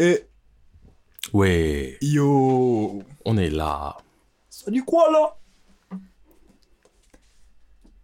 Et 0.00 0.24
Ouais, 1.34 1.98
yo 2.00 3.02
on 3.26 3.36
est 3.36 3.50
là. 3.50 3.98
Ça 4.48 4.70
dit 4.70 4.80
quoi 4.80 5.10
là? 5.12 5.36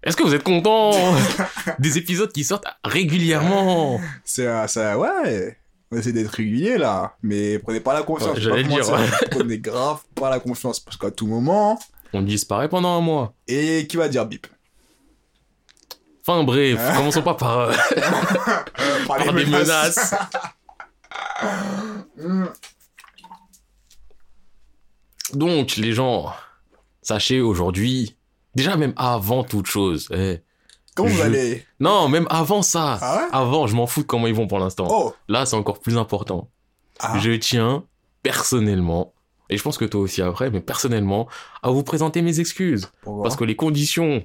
Est-ce 0.02 0.14
que 0.14 0.22
vous 0.22 0.34
êtes 0.34 0.42
content 0.42 0.92
des 1.78 1.96
épisodes 1.96 2.30
qui 2.30 2.44
sortent 2.44 2.66
régulièrement 2.84 3.98
C'est 4.24 4.46
euh, 4.46 4.66
ça, 4.66 4.98
ouais. 4.98 5.56
On 5.90 5.96
essaie 5.96 6.12
d'être 6.12 6.28
régulier 6.32 6.76
là, 6.76 7.14
mais 7.22 7.58
prenez 7.60 7.80
pas 7.80 7.94
la 7.94 8.02
confiance. 8.02 8.34
Ouais, 8.34 8.42
j'allais 8.42 8.64
dire, 8.64 8.86
mentir. 8.90 9.18
Prenez 9.30 9.58
grave 9.58 10.02
pas 10.14 10.28
la 10.28 10.38
confiance 10.38 10.78
parce 10.78 10.98
qu'à 10.98 11.10
tout 11.10 11.26
moment. 11.26 11.78
On 12.12 12.20
disparaît 12.20 12.68
pendant 12.68 12.98
un 12.98 13.00
mois. 13.00 13.32
Et 13.48 13.86
qui 13.88 13.96
va 13.96 14.08
dire 14.08 14.26
bip? 14.26 14.46
Enfin 16.20 16.44
bref, 16.44 16.78
commençons 16.94 17.22
pas 17.22 17.34
par, 17.34 17.58
euh, 17.58 17.72
Par, 19.06 19.16
par 19.24 19.32
des 19.32 19.46
menaces. 19.46 20.14
Donc 25.34 25.76
les 25.76 25.92
gens, 25.92 26.32
sachez 27.02 27.40
aujourd'hui, 27.40 28.16
déjà 28.54 28.76
même 28.76 28.92
avant 28.96 29.44
toute 29.44 29.66
chose, 29.66 30.08
eh, 30.14 30.40
Comment 30.94 31.10
vous 31.10 31.16
Je- 31.18 31.22
allez? 31.22 31.64
Non, 31.78 32.08
même 32.08 32.26
avant 32.30 32.62
ça, 32.62 32.98
Ah 33.02 33.16
ouais? 33.18 33.28
Avant, 33.32 33.66
je 33.66 33.74
m'en 33.76 33.86
fous 33.86 34.00
de 34.00 34.06
comment 34.06 34.26
ils 34.28 34.34
vont 34.34 34.46
pour 34.46 34.58
l'instant. 34.58 34.86
Oh 34.90 35.14
Là, 35.28 35.44
c'est 35.44 35.56
encore 35.56 35.78
plus 35.80 35.98
important. 35.98 36.48
Ah. 37.00 37.18
Je 37.18 37.32
tiens 37.32 37.84
personnellement, 38.22 39.12
et 39.50 39.58
je 39.58 39.62
pense 39.62 39.76
que 39.76 39.84
toi 39.84 40.00
aussi 40.00 40.22
après, 40.22 40.48
mais 40.50 40.60
personnellement, 40.62 41.28
à 41.62 41.68
vous 41.70 41.82
présenter 41.82 42.22
mes 42.22 42.40
excuses. 42.40 42.90
Pourquoi 43.02 43.24
Parce 43.24 43.36
que 43.36 43.44
les 43.44 43.56
conditions 43.56 44.24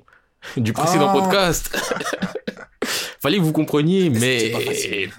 du 0.55 0.71
précédent 0.71 1.09
Ah. 1.09 1.13
podcast, 1.19 1.75
fallait 3.21 3.37
que 3.37 3.43
vous 3.43 3.51
compreniez, 3.51 4.09
mais. 4.09 5.09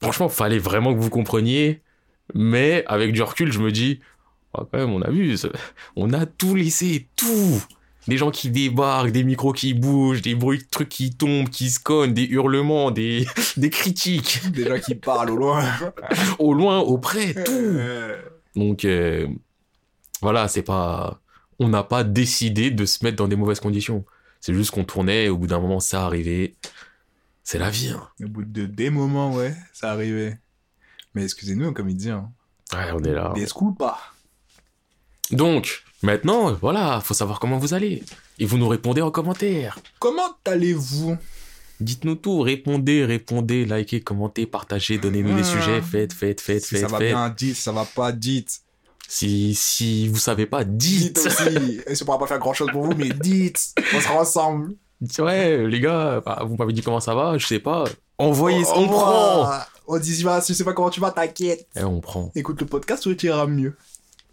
Franchement, 0.00 0.28
fallait 0.28 0.58
vraiment 0.58 0.94
que 0.94 1.00
vous 1.00 1.10
compreniez. 1.10 1.82
Mais 2.34 2.84
avec 2.86 3.12
du 3.12 3.22
recul, 3.22 3.52
je 3.52 3.58
me 3.58 3.72
dis, 3.72 4.00
ah, 4.54 4.62
quand 4.70 4.78
même, 4.78 4.92
on 4.92 5.02
abuse. 5.02 5.50
On 5.96 6.12
a 6.12 6.26
tout 6.26 6.54
laissé, 6.54 7.08
tout. 7.16 7.62
Des 8.06 8.16
gens 8.16 8.30
qui 8.30 8.50
débarquent, 8.50 9.10
des 9.10 9.24
micros 9.24 9.52
qui 9.52 9.74
bougent, 9.74 10.22
des 10.22 10.34
bruits 10.34 10.58
de 10.58 10.66
trucs 10.70 10.88
qui 10.88 11.10
tombent, 11.10 11.50
qui 11.50 11.68
se 11.68 11.78
cognent, 11.78 12.14
des 12.14 12.24
hurlements, 12.24 12.90
des, 12.90 13.26
des 13.56 13.70
critiques, 13.70 14.40
Des 14.50 14.66
gens 14.66 14.78
qui 14.78 14.94
parlent 14.94 15.30
au 15.30 15.36
loin. 15.36 15.64
au 16.38 16.54
loin, 16.54 16.78
au 16.78 16.96
près, 16.96 17.34
tout. 17.34 17.78
Donc 18.56 18.84
euh, 18.84 19.26
voilà, 20.22 20.48
c'est 20.48 20.62
pas, 20.62 21.20
on 21.58 21.68
n'a 21.68 21.82
pas 21.82 22.02
décidé 22.02 22.70
de 22.70 22.86
se 22.86 23.04
mettre 23.04 23.16
dans 23.16 23.28
des 23.28 23.36
mauvaises 23.36 23.60
conditions. 23.60 24.04
C'est 24.40 24.54
juste 24.54 24.70
qu'on 24.70 24.84
tournait, 24.84 25.28
au 25.28 25.36
bout 25.36 25.48
d'un 25.48 25.60
moment, 25.60 25.80
ça 25.80 26.04
arrivait. 26.04 26.54
C'est 27.50 27.58
la 27.58 27.70
vie. 27.70 27.88
Hein. 27.88 28.06
Au 28.22 28.28
bout 28.28 28.44
de 28.44 28.66
des 28.66 28.90
moments, 28.90 29.32
ouais, 29.34 29.54
ça 29.72 29.90
arrivait. 29.92 30.38
Mais 31.14 31.24
excusez-nous, 31.24 31.72
comme 31.72 31.88
il 31.88 31.96
dit. 31.96 32.10
Hein. 32.10 32.30
Ouais, 32.74 32.90
on 32.92 33.02
est 33.02 33.14
là. 33.14 33.32
Disculpa. 33.34 33.96
Donc 35.30 35.82
maintenant, 36.02 36.52
voilà, 36.52 37.00
faut 37.00 37.14
savoir 37.14 37.40
comment 37.40 37.56
vous 37.56 37.72
allez. 37.72 38.02
Et 38.38 38.44
vous 38.44 38.58
nous 38.58 38.68
répondez 38.68 39.00
en 39.00 39.10
commentaire. 39.10 39.78
Comment 39.98 40.36
allez-vous? 40.44 41.16
Dites-nous 41.80 42.16
tout, 42.16 42.40
répondez, 42.42 43.06
répondez, 43.06 43.64
likez, 43.64 44.02
commentez, 44.02 44.44
partagez, 44.44 44.98
donnez-nous 44.98 45.34
des 45.34 45.40
Ah. 45.40 45.44
sujets, 45.44 45.80
faites, 45.80 46.12
faites, 46.12 46.42
faites, 46.42 46.62
Si 46.66 46.74
ça 46.74 46.80
faites, 46.82 46.90
va 46.90 46.98
faites. 46.98 47.08
bien, 47.08 47.30
dites. 47.30 47.56
Ça 47.56 47.72
va 47.72 47.86
pas, 47.86 48.12
dites. 48.12 48.60
Si, 49.08 49.54
si 49.54 50.06
vous 50.08 50.18
savez 50.18 50.44
pas, 50.44 50.64
Dites 50.64 51.16
dites. 51.16 51.26
aussi. 51.26 51.80
Et 51.86 51.94
ça 51.94 52.04
pourra 52.04 52.18
pas 52.18 52.26
faire 52.26 52.40
grand 52.40 52.52
chose 52.52 52.68
pour 52.70 52.84
vous, 52.84 52.94
mais 52.94 53.08
dites. 53.08 53.72
On 53.94 54.00
sera 54.02 54.20
ensemble. 54.20 54.74
Ouais, 55.20 55.66
les 55.66 55.80
gars, 55.80 56.20
bah, 56.24 56.42
vous 56.44 56.56
m'avez 56.56 56.72
dit 56.72 56.82
comment 56.82 57.00
ça 57.00 57.14
va, 57.14 57.38
je 57.38 57.46
sais 57.46 57.58
pas. 57.60 57.84
Envoyez, 58.18 58.64
Au- 58.64 58.72
on 58.78 58.88
prend. 58.88 59.50
On 59.86 59.98
dit, 59.98 60.14
si 60.16 60.22
va- 60.22 60.40
si 60.40 60.52
je 60.52 60.58
sais 60.58 60.64
pas 60.64 60.72
comment 60.72 60.90
tu 60.90 61.00
vas, 61.00 61.10
t'inquiète. 61.12 61.66
Eh, 61.76 61.84
on 61.84 62.00
prend. 62.00 62.30
Écoute 62.34 62.60
le 62.60 62.66
podcast, 62.66 63.02
tout 63.04 63.24
ira 63.24 63.46
mieux. 63.46 63.76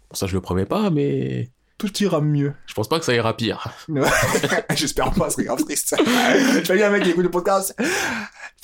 Pour 0.08 0.18
ça, 0.18 0.26
je 0.26 0.34
le 0.34 0.40
promets 0.40 0.66
pas, 0.66 0.90
mais 0.90 1.50
Tout 1.78 1.96
ira 2.02 2.20
mieux. 2.20 2.52
je 2.66 2.74
pense 2.74 2.88
pas 2.88 2.98
que 2.98 3.04
ça 3.04 3.14
ira 3.14 3.36
pire. 3.36 3.68
J'espère 4.74 5.12
pas, 5.12 5.26
ce 5.30 5.36
serait 5.36 5.44
grave 5.44 5.62
triste. 5.64 5.94
Je 5.98 6.60
fais 6.64 6.74
bien 6.74 6.88
un 6.88 6.90
mec 6.90 7.02
qui 7.04 7.10
écoute 7.10 7.24
le 7.24 7.30
podcast. 7.30 7.74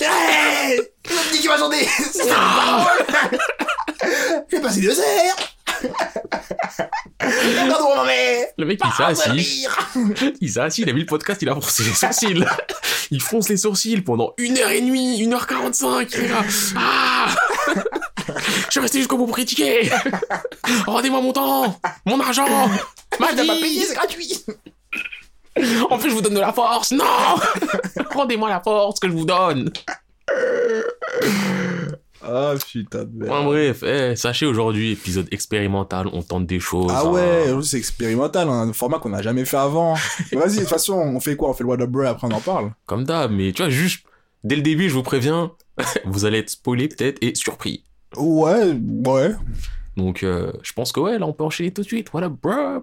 Hey 0.01 0.79
m'a 0.79 1.33
dit 1.33 1.39
qu'il 1.39 1.49
va 1.49 1.59
chanter 1.59 1.87
C'est 2.13 2.29
pas 2.29 2.85
drôle 3.29 3.39
J'ai 4.51 4.61
passé 4.61 4.81
deux 4.81 4.99
heures 4.99 5.37
Le 8.59 8.65
mec, 8.65 8.81
il 8.85 8.93
s'est 8.93 9.03
assis. 9.03 9.67
Il 10.41 10.51
s'est 10.51 10.61
assis, 10.61 10.83
il 10.83 10.91
a 10.91 10.93
mis 10.93 11.01
le 11.01 11.07
podcast, 11.07 11.41
il 11.43 11.49
a 11.49 11.53
froncé 11.53 11.83
les 11.85 11.93
sourcils. 11.93 12.45
Il 13.11 13.21
fronce 13.21 13.49
les 13.49 13.57
sourcils 13.59 14.01
pendant 14.01 14.33
une 14.39 14.59
heure 14.59 14.71
et 14.71 14.81
demie, 14.81 15.19
une 15.19 15.33
heure 15.35 15.47
quarante-cinq. 15.47 16.09
Il 16.15 16.25
est 16.25 16.29
là. 16.29 16.43
Ah 16.77 17.27
Je 18.37 18.71
suis 18.71 18.81
resté 18.81 18.99
jusqu'au 18.99 19.17
bout 19.19 19.27
pour 19.27 19.35
critiquer. 19.35 19.91
Rendez-moi 20.87 21.21
mon 21.21 21.33
temps, 21.33 21.79
mon 22.07 22.21
argent, 22.21 22.47
ma 23.21 23.29
T'as 23.35 23.47
pas 23.47 23.55
payé, 23.55 23.81
vie. 23.81 23.85
c'est 23.87 23.95
gratuit 23.95 24.45
En 25.91 25.99
plus, 25.99 26.11
je 26.11 26.15
vous 26.15 26.23
donne 26.23 26.35
de 26.35 26.41
la 26.41 26.53
force. 26.53 26.93
Non 26.93 27.05
Rendez-moi 28.11 28.49
la 28.49 28.61
force 28.61 28.99
que 29.01 29.09
je 29.09 29.13
vous 29.13 29.25
donne. 29.27 29.71
Ah 32.25 32.55
putain 32.67 33.05
de 33.05 33.11
merde. 33.13 33.33
Enfin, 33.33 33.45
bref, 33.45 33.83
eh, 33.83 34.17
sachez 34.17 34.47
aujourd'hui, 34.47 34.93
épisode 34.93 35.29
expérimental, 35.31 36.09
on 36.13 36.23
tente 36.23 36.47
des 36.47 36.61
choses. 36.61 36.91
Ah 36.95 37.03
hein. 37.05 37.11
ouais, 37.11 37.43
aujourd'hui, 37.45 37.69
c'est 37.69 37.79
expérimental, 37.79 38.49
hein, 38.49 38.69
un 38.69 38.73
format 38.73 38.99
qu'on 38.99 39.11
n'a 39.11 39.23
jamais 39.23 39.45
fait 39.45 39.57
avant. 39.57 39.95
Vas-y, 40.33 40.55
de 40.55 40.61
toute 40.61 40.69
façon, 40.69 40.95
on 40.95 41.21
fait 41.21 41.37
quoi? 41.37 41.51
On 41.51 41.55
fait 41.55 41.65
le 41.65 41.71
What 41.71 41.81
Up 41.81 41.91
Bro 41.91 42.03
après 42.03 42.27
on 42.29 42.33
en 42.33 42.41
parle. 42.41 42.73
Comme 42.87 43.05
d'hab, 43.05 43.33
mais 43.33 43.53
tu 43.53 43.63
vois, 43.63 43.71
juste, 43.71 44.05
dès 44.45 44.57
le 44.57 44.63
début, 44.63 44.89
je 44.89 44.95
vous 44.95 45.03
préviens, 45.03 45.53
vous 46.05 46.25
allez 46.25 46.39
être 46.39 46.51
spoilé 46.51 46.89
peut-être 46.89 47.19
et 47.23 47.35
surpris. 47.35 47.85
Ouais, 48.17 48.77
ouais. 49.07 49.33
Donc, 49.97 50.23
euh, 50.23 50.53
je 50.63 50.73
pense 50.73 50.93
que 50.93 51.01
ouais, 51.01 51.19
là, 51.19 51.27
on 51.27 51.33
peut 51.33 51.45
enchaîner 51.45 51.71
tout 51.71 51.83
de 51.83 51.87
suite. 51.87 52.09
Voilà, 52.13 52.29
bro? 52.29 52.81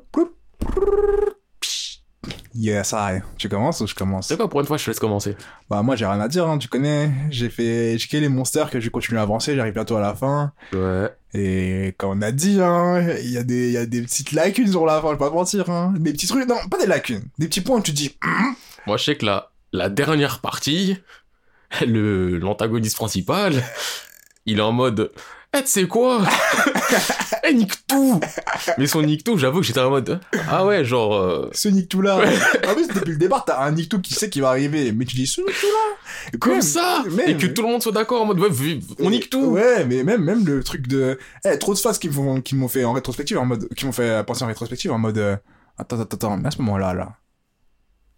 Yes, 2.56 2.94
I. 2.94 3.22
Tu 3.38 3.50
commences 3.50 3.82
ou 3.82 3.88
je 3.88 3.96
commence 3.96 4.28
C'est 4.28 4.38
quoi, 4.38 4.50
pour 4.50 4.60
une 4.60 4.66
fois, 4.66 4.78
je 4.78 4.86
te 4.86 4.90
laisse 4.90 5.00
commencer. 5.00 5.36
Bah 5.70 5.82
moi 5.82 5.96
j'ai 5.96 6.06
rien 6.06 6.20
à 6.20 6.28
dire, 6.28 6.48
hein, 6.48 6.58
tu 6.58 6.68
connais. 6.68 7.12
J'ai 7.30 7.50
fait, 7.50 7.98
j'ai 7.98 8.20
les 8.20 8.30
monsters 8.30 8.70
que 8.70 8.80
je 8.80 8.90
continue 8.90 9.20
à 9.20 9.22
avancer, 9.22 9.56
j'arrive 9.56 9.74
bientôt 9.74 9.98
à 9.98 10.02
la 10.02 10.14
fin. 10.16 10.52
Ouais. 10.74 11.10
Et 11.34 11.94
comme 11.98 12.18
on 12.18 12.22
a 12.22 12.32
dit, 12.32 12.60
hein, 12.62 13.08
il 13.22 13.32
y 13.32 13.38
a 13.38 13.44
des, 13.44 13.72
y 13.72 13.78
a 13.78 13.86
des 13.86 14.02
petites 14.02 14.32
lacunes 14.32 14.68
sur 14.68 14.86
la 14.86 15.00
fin, 15.02 15.10
je 15.10 15.14
vais 15.14 15.20
pas 15.20 15.30
te 15.30 15.36
mentir, 15.36 15.70
hein. 15.70 15.94
Des 15.98 16.12
petits 16.12 16.28
trucs, 16.28 16.48
non, 16.48 16.56
pas 16.70 16.80
des 16.80 16.88
lacunes, 16.88 17.24
des 17.38 17.48
petits 17.48 17.62
points 17.62 17.78
où 17.78 17.82
tu 17.82 17.92
te 17.92 17.98
dis, 17.98 18.18
hum, 18.24 18.56
Moi, 18.88 18.98
je 18.98 19.04
sais 19.04 19.16
que 19.16 19.26
la, 19.26 19.52
la 19.72 19.90
dernière 19.90 20.40
partie, 20.40 20.98
l'antagoniste 21.86 22.96
principal, 22.96 23.54
il 24.46 24.58
est 24.58 24.62
en 24.64 24.72
mode, 24.72 25.12
eh, 25.58 25.62
tu 25.64 25.68
sais 25.68 25.88
quoi? 25.88 26.22
Eh, 27.44 27.54
nique 27.54 27.88
tout! 27.88 28.20
Mais 28.78 28.86
son 28.86 29.02
nique 29.02 29.24
tout, 29.24 29.38
j'avoue 29.38 29.62
que 29.62 29.66
j'étais 29.66 29.80
en 29.80 29.90
mode, 29.90 30.20
ah 30.50 30.66
ouais, 30.66 30.84
genre, 30.84 31.16
euh, 31.16 31.50
ce 31.54 31.70
Nick 31.70 31.92
là. 31.96 32.18
en 32.68 32.74
plus 32.76 32.88
depuis 32.88 33.12
le 33.14 33.18
départ 33.18 33.46
t'as 33.46 33.62
un 33.64 33.72
Nick 33.72 34.00
qui 34.02 34.14
sait 34.14 34.30
qu'il 34.30 34.42
va 34.42 34.50
arriver, 34.50 34.92
mais 34.92 35.06
tu 35.06 35.16
dis 35.16 35.26
ce 35.26 35.42
Nick 35.42 35.56
là? 35.64 36.38
comme 36.40 36.62
ça! 36.62 37.04
même- 37.10 37.30
Et 37.30 37.38
que 37.38 37.48
tout 37.48 37.62
le 37.62 37.70
monde 37.70 37.82
soit 37.82 37.92
d'accord 37.94 38.24
en 38.24 38.26
mode, 38.26 38.40
ouais, 38.40 38.50
on 39.00 39.10
nique 39.10 39.30
tout! 39.30 39.42
Ouais, 39.46 39.86
mais 39.86 40.04
même, 40.04 40.24
même 40.24 40.46
le 40.46 40.64
truc 40.64 40.88
de, 40.88 41.18
eh, 41.46 41.58
trop 41.58 41.74
de 41.74 41.80
phases 41.80 41.98
qui 41.98 42.10
m'ont, 42.10 42.42
qui 42.42 42.56
m'ont 42.56 42.68
fait 42.68 42.84
en 42.84 42.92
rétrospective, 42.94 43.38
en 43.38 43.46
mode, 43.46 43.68
qui 43.76 43.86
m'ont 43.86 43.92
fait 43.92 44.24
penser 44.26 44.44
en 44.44 44.48
rétrospective, 44.48 44.92
en 44.92 45.00
mode, 45.00 45.18
euh, 45.18 45.38
attends, 45.78 46.00
attends, 46.00 46.16
attends, 46.18 46.38
mais 46.38 46.48
à 46.50 46.52
ce 46.52 46.62
moment-là, 46.62 46.94
là. 46.94 47.14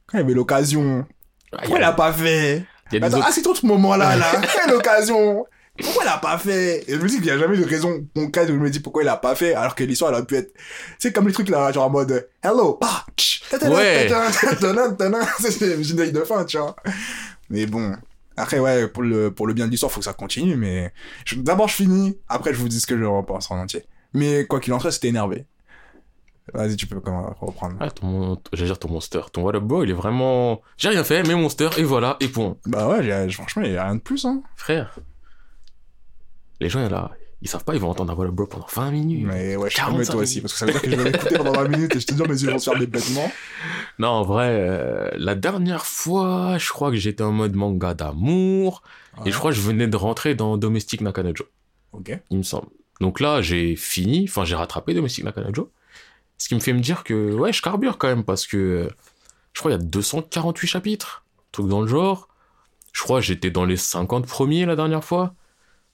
Quand 0.07 0.17
il 0.17 0.21
y 0.21 0.23
avait 0.23 0.33
l'occasion, 0.33 1.05
Ah, 1.53 1.57
pourquoi 1.59 1.77
elle 1.77 1.83
a 1.85 1.93
pas 1.93 2.11
fait? 2.11 2.65
il 2.91 2.95
y 2.95 2.97
a 2.97 2.99
des 2.99 3.05
Attends, 3.05 3.17
autres- 3.19 3.27
ah, 3.29 3.31
c'est 3.33 3.41
trop 3.43 3.55
ce 3.55 3.65
moment-là, 3.67 4.15
là. 4.17 4.41
Quelle 4.65 4.73
occasion? 4.73 5.45
Pourquoi 5.81 6.03
elle 6.03 6.09
a 6.09 6.17
pas 6.17 6.37
fait? 6.37 6.83
Et 6.89 6.93
je 6.93 6.97
me 6.97 7.07
dis 7.07 7.17
qu'il 7.17 7.25
y 7.25 7.31
a 7.31 7.37
jamais 7.37 7.57
de 7.57 7.65
raison 7.65 8.05
concrète 8.15 8.49
où 8.49 8.53
je 8.53 8.59
me 8.59 8.69
dis 8.69 8.79
pourquoi 8.79 9.01
elle 9.01 9.09
a 9.09 9.17
pas 9.17 9.35
fait, 9.35 9.53
alors 9.53 9.75
que 9.75 9.83
l'histoire, 9.83 10.11
elle 10.11 10.17
aurait 10.17 10.25
pu 10.25 10.35
être... 10.35 10.53
C'est 10.99 11.11
comme 11.13 11.27
les 11.27 11.33
trucs, 11.33 11.49
là, 11.49 11.71
genre 11.71 11.85
en 11.85 11.89
mode 11.89 12.27
«Hello, 12.43 12.79
ah, 12.81 13.05
tatana, 13.49 13.75
Ouais. 13.75 14.09
C'est 15.39 15.77
le 15.77 15.83
générique 15.83 16.13
de 16.13 16.23
fin, 16.23 16.45
tu 16.45 16.57
vois. 16.57 16.75
Mais 17.49 17.65
bon... 17.65 17.95
Après, 18.37 18.59
ouais, 18.59 18.87
pour 18.87 19.03
le, 19.03 19.29
pour 19.29 19.45
le 19.45 19.53
bien 19.53 19.65
de 19.65 19.71
l'histoire, 19.71 19.91
faut 19.91 19.99
que 19.99 20.05
ça 20.05 20.13
continue, 20.13 20.55
mais... 20.55 20.93
D'abord, 21.35 21.67
je 21.67 21.75
finis, 21.75 22.17
après, 22.29 22.53
je 22.53 22.59
vous 22.59 22.69
dis 22.69 22.79
ce 22.79 22.87
que 22.87 22.97
je 22.97 23.03
repense 23.03 23.51
en 23.51 23.59
entier. 23.59 23.83
Mais 24.13 24.45
quoi 24.45 24.59
qu'il 24.59 24.71
en 24.73 24.79
soit, 24.79 24.91
c'était 24.91 25.09
énervé. 25.09 25.45
Vas-y, 26.53 26.75
tu 26.75 26.87
peux 26.87 26.95
reprendre. 26.95 27.75
Ah, 27.79 27.91
ton, 27.91 28.37
j'allais 28.51 28.69
dire 28.69 28.79
ton 28.79 28.89
monster. 28.89 29.21
Ton 29.31 29.43
What 29.43 29.59
Boy, 29.59 29.87
il 29.87 29.91
est 29.91 29.93
vraiment. 29.93 30.61
J'ai 30.77 30.89
rien 30.89 31.03
fait, 31.03 31.23
mais 31.23 31.35
monster, 31.35 31.69
et 31.77 31.83
voilà, 31.83 32.17
et 32.19 32.29
point. 32.29 32.57
Bah 32.65 32.87
ouais, 32.87 33.29
franchement, 33.29 33.63
il 33.63 33.73
y 33.73 33.77
a 33.77 33.83
rien 33.83 33.95
de 33.95 34.01
plus, 34.01 34.25
hein. 34.25 34.41
Frère. 34.55 34.97
Les 36.61 36.69
gens, 36.69 36.87
là, 36.87 37.11
ils 37.41 37.49
savent 37.49 37.63
pas, 37.63 37.73
ils 37.73 37.81
vont 37.81 37.89
entendre 37.89 38.17
Up 38.23 38.29
Boy 38.29 38.47
pendant 38.47 38.67
20 38.71 38.91
minutes. 38.91 39.25
Mais 39.27 39.55
ouais, 39.55 39.69
je 39.69 39.75
45 39.75 39.97
calme 39.97 40.05
toi 40.13 40.21
aussi, 40.21 40.41
parce 40.41 40.53
que 40.53 40.59
ça 40.59 40.65
veut 40.67 40.71
dire 40.73 40.81
que 40.81 40.91
je 40.91 40.95
vais 40.95 41.11
l'écouter 41.11 41.35
pendant 41.37 41.53
20 41.53 41.67
minutes 41.69 41.95
et 41.95 41.99
je 41.99 42.05
te 42.05 42.13
dis, 42.13 42.21
mes 42.21 42.41
yeux 42.41 42.51
vont 42.51 42.59
se 42.59 42.69
fermer 42.69 42.85
bêtement. 42.85 43.29
Non, 43.99 44.07
en 44.07 44.23
vrai, 44.23 44.47
euh, 44.49 45.09
la 45.15 45.35
dernière 45.35 45.85
fois, 45.85 46.57
je 46.57 46.69
crois 46.69 46.89
que 46.91 46.97
j'étais 46.97 47.23
en 47.23 47.31
mode 47.33 47.55
manga 47.55 47.93
d'amour, 47.93 48.81
et 49.25 49.31
je 49.31 49.37
crois 49.37 49.51
que 49.51 49.57
je 49.57 49.61
venais 49.61 49.87
de 49.87 49.97
rentrer 49.97 50.33
dans 50.33 50.57
Domestic 50.57 51.01
Nakanojo, 51.01 51.43
Ok. 51.91 52.17
il 52.31 52.37
me 52.37 52.43
semble. 52.43 52.67
Donc 52.99 53.19
là, 53.19 53.41
j'ai 53.41 53.75
fini, 53.75 54.25
enfin, 54.29 54.45
j'ai 54.45 54.55
rattrapé 54.55 54.93
Domestic 54.93 55.23
Nakanojo. 55.23 55.71
Ce 56.37 56.47
qui 56.47 56.55
me 56.55 56.59
fait 56.61 56.73
me 56.73 56.79
dire 56.79 57.03
que, 57.03 57.33
ouais, 57.33 57.51
je 57.53 57.61
carbure 57.61 57.97
quand 57.97 58.07
même, 58.07 58.23
parce 58.23 58.47
que 58.47 58.89
je 59.53 59.59
crois 59.59 59.71
qu'il 59.71 59.81
y 59.81 59.83
a 59.83 59.87
248 59.87 60.67
chapitres, 60.67 61.25
truc 61.51 61.67
dans 61.67 61.81
le 61.81 61.87
genre. 61.87 62.27
Je 62.93 63.01
crois 63.03 63.19
que 63.19 63.25
j'étais 63.25 63.51
dans 63.51 63.65
les 63.65 63.77
50 63.77 64.25
premiers 64.25 64.65
la 64.65 64.75
dernière 64.75 65.03
fois. 65.03 65.33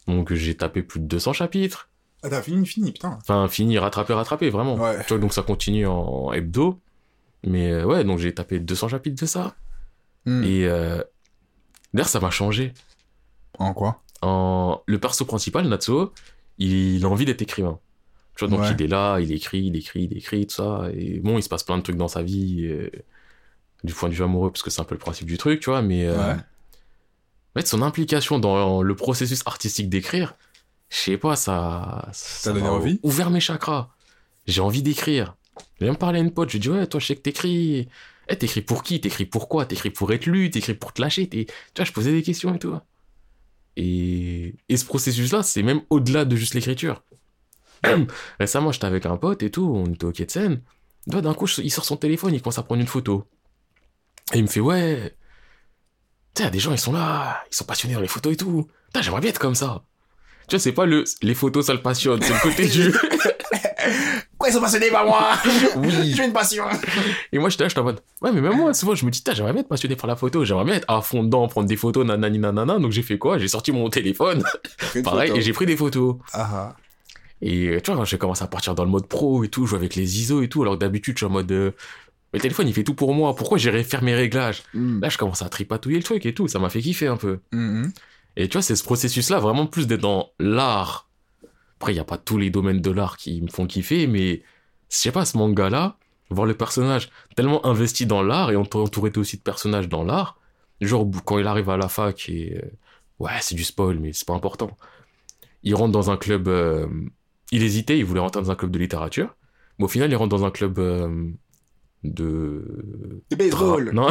Donc 0.07 0.33
j'ai 0.33 0.55
tapé 0.55 0.83
plus 0.83 0.99
de 0.99 1.05
200 1.05 1.33
chapitres. 1.33 1.89
Ah, 2.23 2.29
t'as 2.29 2.41
fini, 2.41 2.65
fini, 2.65 2.91
putain. 2.91 3.17
Enfin, 3.21 3.47
fini, 3.47 3.77
rattrapé, 3.77 4.13
rattrapé, 4.13 4.49
vraiment. 4.49 4.75
Ouais. 4.75 4.97
Tu 5.03 5.09
vois, 5.09 5.19
donc 5.19 5.33
ça 5.33 5.43
continue 5.43 5.85
en 5.85 6.31
hebdo. 6.33 6.79
Mais 7.45 7.71
euh, 7.71 7.85
ouais, 7.85 8.03
donc 8.03 8.17
j'ai 8.19 8.33
tapé 8.33 8.59
200 8.59 8.87
chapitres 8.89 9.21
de 9.21 9.27
ça. 9.27 9.55
Hmm. 10.25 10.43
Et 10.43 10.65
euh, 10.65 11.01
d'ailleurs, 11.93 12.09
ça 12.09 12.19
m'a 12.19 12.31
changé. 12.31 12.73
En 13.59 13.73
quoi? 13.73 14.01
En... 14.21 14.81
Le 14.87 14.99
perso 14.99 15.25
principal, 15.25 15.67
Natsuo, 15.67 16.11
il 16.57 17.05
a 17.05 17.07
envie 17.07 17.25
d'être 17.25 17.41
écrivain. 17.43 17.79
Tu 18.35 18.45
vois, 18.45 18.55
donc 18.55 18.65
Ouais. 18.65 18.73
il 18.77 18.81
est 18.83 18.87
là, 18.87 19.19
il 19.19 19.31
écrit, 19.31 19.61
il 19.65 19.75
écrit, 19.75 20.03
il 20.11 20.17
écrit, 20.17 20.47
tout 20.47 20.55
ça. 20.55 20.87
Et 20.93 21.19
bon, 21.19 21.37
il 21.37 21.43
se 21.43 21.49
passe 21.49 21.63
plein 21.63 21.77
de 21.77 21.83
trucs 21.83 21.97
dans 21.97 22.07
sa 22.07 22.23
vie, 22.23 22.65
euh, 22.65 22.89
du 23.83 23.93
point 23.93 24.09
de 24.09 24.13
vue 24.15 24.23
amoureux, 24.23 24.51
parce 24.51 24.63
que 24.63 24.69
c'est 24.71 24.81
un 24.81 24.85
peu 24.85 24.95
le 24.95 24.99
principe 24.99 25.27
du 25.27 25.37
truc, 25.37 25.59
tu 25.59 25.69
vois. 25.69 25.81
Mais 25.83 26.09
Ouais. 26.09 26.35
En 27.57 27.61
fait, 27.61 27.67
son 27.67 27.81
implication 27.81 28.37
dans 28.37 28.83
le 28.83 28.95
processus 28.95 29.41
artistique 29.47 29.89
d'écrire, 29.89 30.35
je 30.89 30.97
sais 30.97 31.17
pas, 31.17 31.35
ça. 31.35 32.07
ça 32.13 32.53
donné 32.53 32.63
m'a 32.63 32.71
envie 32.71 32.99
Ouvert 33.01 33.31
mes 33.31 33.39
chakras. 33.39 33.89
J'ai 34.45 34.61
envie 34.61 34.83
d'écrire. 34.83 35.35
J'ai 35.79 35.87
même 35.87 35.97
parlé 35.97 36.19
à 36.19 36.21
une 36.21 36.31
pote, 36.31 36.49
je 36.49 36.53
lui 36.53 36.59
ai 36.59 36.61
dit, 36.61 36.69
ouais, 36.69 36.85
toi, 36.85 36.99
je 36.99 37.07
sais 37.07 37.15
que 37.15 37.21
t'écris. 37.21 37.89
Eh, 38.29 38.37
t'écris 38.37 38.61
pour 38.61 38.83
qui? 38.83 39.01
T'écris 39.01 39.25
pour 39.25 39.49
quoi? 39.49 39.65
T'écris 39.65 39.89
pour 39.89 40.13
être 40.13 40.27
lu 40.27 40.51
T'écris 40.51 40.75
pour 40.75 40.93
te 40.93 41.01
lâcher 41.01 41.27
Tu 41.27 41.47
vois, 41.75 41.85
je 41.85 41.91
posais 41.91 42.11
des 42.11 42.21
questions 42.21 42.53
et 42.53 42.59
tout. 42.59 42.75
Et, 43.75 44.53
et 44.69 44.77
ce 44.77 44.85
processus-là, 44.85 45.41
c'est 45.41 45.63
même 45.63 45.81
au-delà 45.89 46.25
de 46.25 46.35
juste 46.35 46.53
l'écriture. 46.53 47.01
Récemment, 48.39 48.71
j'étais 48.71 48.85
avec 48.85 49.07
un 49.07 49.17
pote 49.17 49.41
et 49.41 49.49
tout, 49.49 49.65
on 49.65 49.87
était 49.87 50.05
au 50.05 50.11
quai 50.11 50.27
de 50.27 50.31
Seine. 50.31 50.61
Là, 51.07 51.21
D'un 51.21 51.33
coup, 51.33 51.47
il 51.57 51.71
sort 51.71 51.85
son 51.85 51.97
téléphone, 51.97 52.35
il 52.35 52.41
commence 52.43 52.59
à 52.59 52.63
prendre 52.63 52.81
une 52.81 52.87
photo. 52.87 53.25
Et 54.33 54.37
il 54.37 54.43
me 54.43 54.47
fait, 54.47 54.59
ouais. 54.59 55.15
Tu 56.37 56.43
sais, 56.43 56.51
des 56.51 56.59
gens, 56.59 56.71
ils 56.71 56.77
sont 56.77 56.93
là, 56.93 57.43
ils 57.51 57.55
sont 57.55 57.65
passionnés 57.65 57.95
dans 57.95 58.01
les 58.01 58.07
photos 58.07 58.31
et 58.31 58.37
tout. 58.37 58.67
Putain, 58.87 59.01
j'aimerais 59.01 59.21
bien 59.21 59.31
être 59.31 59.39
comme 59.39 59.55
ça. 59.55 59.81
Tu 60.47 60.55
vois, 60.55 60.59
c'est 60.59 60.71
pas 60.71 60.85
le, 60.85 61.03
les 61.23 61.33
photos, 61.33 61.65
ça 61.65 61.73
le 61.73 61.81
passionne, 61.81 62.21
c'est 62.21 62.31
le 62.31 62.39
côté 62.39 62.67
du. 62.69 62.91
Quoi, 64.37 64.49
ils 64.49 64.53
sont 64.53 64.61
passionnés 64.61 64.91
par 64.91 65.03
moi? 65.03 65.31
Oui. 65.77 66.13
J'ai 66.15 66.25
une 66.25 66.33
passion 66.33 66.65
Et 67.31 67.39
moi, 67.39 67.49
j'étais 67.49 67.63
là, 67.63 67.69
j'étais 67.69 67.81
en 67.81 67.85
mode, 67.85 68.01
ouais, 68.21 68.31
mais 68.31 68.41
même 68.41 68.55
moi, 68.55 68.71
souvent, 68.75 68.93
je 68.93 69.03
me 69.03 69.09
dis, 69.09 69.23
j'aimerais 69.33 69.51
bien 69.51 69.61
être 69.61 69.67
passionné 69.67 69.95
par 69.95 70.05
la 70.05 70.15
photo, 70.15 70.45
j'aimerais 70.45 70.65
bien 70.65 70.75
être 70.75 70.85
à 70.87 71.01
fond 71.01 71.23
dedans, 71.23 71.47
prendre 71.47 71.67
des 71.67 71.75
photos, 71.75 72.05
nanani 72.05 72.37
nanana. 72.37 72.77
Donc, 72.77 72.91
j'ai 72.91 73.01
fait 73.01 73.17
quoi? 73.17 73.39
J'ai 73.39 73.47
sorti 73.47 73.71
mon 73.71 73.89
téléphone, 73.89 74.43
pareil, 75.03 75.31
et 75.35 75.41
j'ai 75.41 75.53
pris 75.53 75.65
des 75.65 75.75
photos. 75.75 76.17
Ah, 76.33 76.75
Et 77.41 77.79
tu 77.83 77.89
vois, 77.91 77.99
quand 77.99 78.05
j'ai 78.05 78.19
commencé 78.19 78.43
à 78.43 78.47
partir 78.47 78.75
dans 78.75 78.85
le 78.85 78.91
mode 78.91 79.07
pro 79.07 79.43
et 79.43 79.49
tout, 79.49 79.65
jouer 79.65 79.79
avec 79.79 79.95
les 79.95 80.21
ISO 80.21 80.43
et 80.43 80.49
tout, 80.49 80.61
alors 80.61 80.75
que 80.75 80.79
d'habitude, 80.81 81.15
je 81.15 81.25
suis 81.25 81.25
en 81.25 81.33
mode, 81.33 81.51
euh, 81.51 81.71
le 82.33 82.39
téléphone, 82.39 82.67
il 82.67 82.73
fait 82.73 82.83
tout 82.83 82.93
pour 82.93 83.13
moi, 83.13 83.35
pourquoi 83.35 83.57
j'irais 83.57 83.83
faire 83.83 84.03
mes 84.03 84.13
réglages 84.15 84.63
hmm. 84.73 84.99
Là, 85.01 85.09
je 85.09 85.17
commence 85.17 85.41
à 85.41 85.49
tripatouiller 85.49 85.97
le 85.97 86.03
truc 86.03 86.25
et 86.25 86.33
tout, 86.33 86.47
ça 86.47 86.59
m'a 86.59 86.69
fait 86.69 86.81
kiffer 86.81 87.07
un 87.07 87.17
peu. 87.17 87.39
Mhm. 87.51 87.91
Et 88.35 88.47
tu 88.47 88.53
vois, 88.53 88.61
c'est 88.61 88.75
ce 88.75 88.83
processus-là, 88.83 89.39
vraiment 89.39 89.65
plus 89.65 89.87
d'être 89.87 90.01
dans 90.01 90.29
l'art. 90.39 91.09
Après, 91.79 91.91
il 91.91 91.95
n'y 91.95 92.01
a 92.01 92.05
pas 92.05 92.17
tous 92.17 92.37
les 92.37 92.49
domaines 92.49 92.81
de 92.81 92.91
l'art 92.91 93.17
qui 93.17 93.41
me 93.41 93.47
font 93.47 93.65
kiffer, 93.65 94.07
mais 94.07 94.43
je 94.89 94.95
sais 94.97 95.11
pas, 95.11 95.25
ce 95.25 95.37
manga-là, 95.37 95.97
voir 96.29 96.45
le 96.45 96.53
personnage 96.53 97.09
tellement 97.35 97.65
investi 97.65 98.05
dans 98.05 98.21
l'art 98.21 98.51
et 98.51 98.55
ent- 98.55 98.67
entouré 98.75 99.11
aussi 99.15 99.37
de 99.37 99.41
personnages 99.41 99.87
dans 99.89 100.03
l'art, 100.03 100.39
genre 100.81 101.07
quand 101.25 101.39
il 101.39 101.47
arrive 101.47 101.69
à 101.69 101.77
la 101.77 101.87
fac 101.87 102.29
et. 102.29 102.57
euh, 102.57 102.69
ouais, 103.19 103.31
c'est 103.41 103.55
du 103.55 103.63
spoil, 103.63 103.99
mais 103.99 104.13
c'est 104.13 104.27
pas 104.27 104.33
important. 104.33 104.77
Il 105.63 105.75
rentre 105.75 105.91
dans 105.93 106.11
un 106.11 106.17
club. 106.17 106.47
euh, 106.47 106.87
il 107.51 107.63
hésitait, 107.63 107.97
il 107.97 108.05
voulait 108.05 108.19
rentrer 108.19 108.41
dans 108.41 108.51
un 108.51 108.55
club 108.55 108.71
de 108.71 108.79
littérature, 108.79 109.35
mais 109.79 109.85
au 109.85 109.87
final, 109.87 110.11
il 110.11 110.15
rentre 110.15 110.35
dans 110.35 110.45
un 110.45 110.51
club 110.51 110.79
euh, 110.79 111.31
de. 112.13 113.23
De 113.29 113.35
baseball 113.35 113.91
Non, 113.93 114.09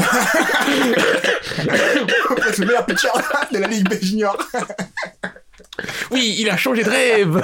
C'est 2.53 2.59
le 2.61 2.67
meilleur 2.67 2.87
pitcher 2.87 3.09
de 3.53 3.59
la 3.59 3.67
Ligue 3.69 3.89
B 3.89 3.95
Junior 4.03 4.37
oui, 6.11 6.37
il 6.39 6.49
a 6.51 6.57
changé 6.57 6.83
de 6.85 6.91
rêve 6.91 7.43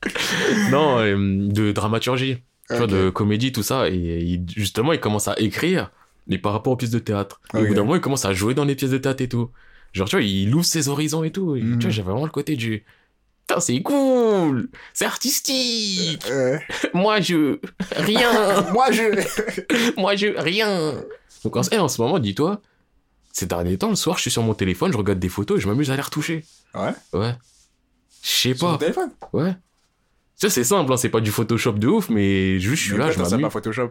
Non, 0.70 0.98
euh, 0.98 1.16
de 1.48 1.72
dramaturgie, 1.72 2.38
tu 2.68 2.74
vois, 2.76 2.84
Ok. 2.84 2.90
de 2.90 3.10
comédie, 3.10 3.52
tout 3.52 3.62
ça. 3.62 3.88
Et 3.88 4.40
justement, 4.56 4.92
il 4.92 5.00
commence 5.00 5.28
à 5.28 5.34
écrire, 5.38 5.90
mais 6.26 6.38
par 6.38 6.52
rapport 6.52 6.72
aux 6.72 6.76
pièces 6.76 6.90
de 6.90 6.98
théâtre. 6.98 7.40
Et 7.54 7.58
Au 7.58 7.66
bout 7.66 7.74
d'un 7.74 7.82
moment, 7.82 7.96
il 7.96 8.00
commence 8.00 8.24
à 8.24 8.32
jouer 8.32 8.54
dans 8.54 8.64
les 8.64 8.74
pièces 8.74 8.90
de 8.90 8.98
théâtre 8.98 9.22
et 9.22 9.28
tout. 9.28 9.50
Genre, 9.92 10.08
tu 10.08 10.16
vois, 10.16 10.24
il 10.24 10.54
ouvre 10.54 10.64
ses 10.64 10.88
horizons 10.88 11.22
et 11.24 11.30
tout. 11.32 11.56
Et, 11.56 11.62
Mhm. 11.62 11.78
Tu 11.78 11.86
vois, 11.86 11.90
j'avais 11.90 12.10
vraiment 12.10 12.24
le 12.24 12.30
côté 12.30 12.56
du... 12.56 12.84
Putain, 13.50 13.60
c'est 13.60 13.82
cool 13.82 14.68
C'est 14.94 15.06
artistique 15.06 16.24
Euh, 16.30 16.56
Moi, 16.94 17.20
je... 17.20 17.58
Rien 17.96 18.62
Moi, 18.72 18.92
je... 18.92 19.96
Moi, 20.00 20.14
je... 20.14 20.28
Rien 20.38 20.94
Donc, 21.42 21.56
en, 21.56 21.62
eh, 21.72 21.78
en 21.78 21.88
ce 21.88 22.00
moment, 22.00 22.20
dis-toi, 22.20 22.60
ces 23.32 23.46
derniers 23.46 23.76
temps, 23.76 23.88
le 23.90 23.96
soir, 23.96 24.16
je 24.18 24.22
suis 24.22 24.30
sur 24.30 24.42
mon 24.44 24.54
téléphone, 24.54 24.92
je 24.92 24.96
regarde 24.96 25.18
des 25.18 25.28
photos 25.28 25.58
et 25.58 25.60
je 25.60 25.68
m'amuse 25.68 25.90
à 25.90 25.96
les 25.96 26.02
retoucher. 26.02 26.44
Ouais 26.74 26.92
Ouais. 27.12 27.34
Je 28.22 28.28
sais 28.28 28.54
Sur 28.54 28.72
pas. 28.72 28.78
téléphone? 28.78 29.10
Ouais. 29.32 29.52
Ça, 30.36 30.48
c'est 30.48 30.64
simple, 30.64 30.92
hein, 30.92 30.96
c'est 30.96 31.08
pas 31.08 31.20
du 31.20 31.30
Photoshop 31.30 31.72
de 31.72 31.86
ouf, 31.88 32.08
mais 32.08 32.58
juste 32.60 32.82
je 32.84 32.88
suis 32.90 32.96
là, 32.96 33.10
je 33.10 33.18
m'amuse. 33.18 33.42
pas 33.42 33.50
Photoshop. 33.50 33.90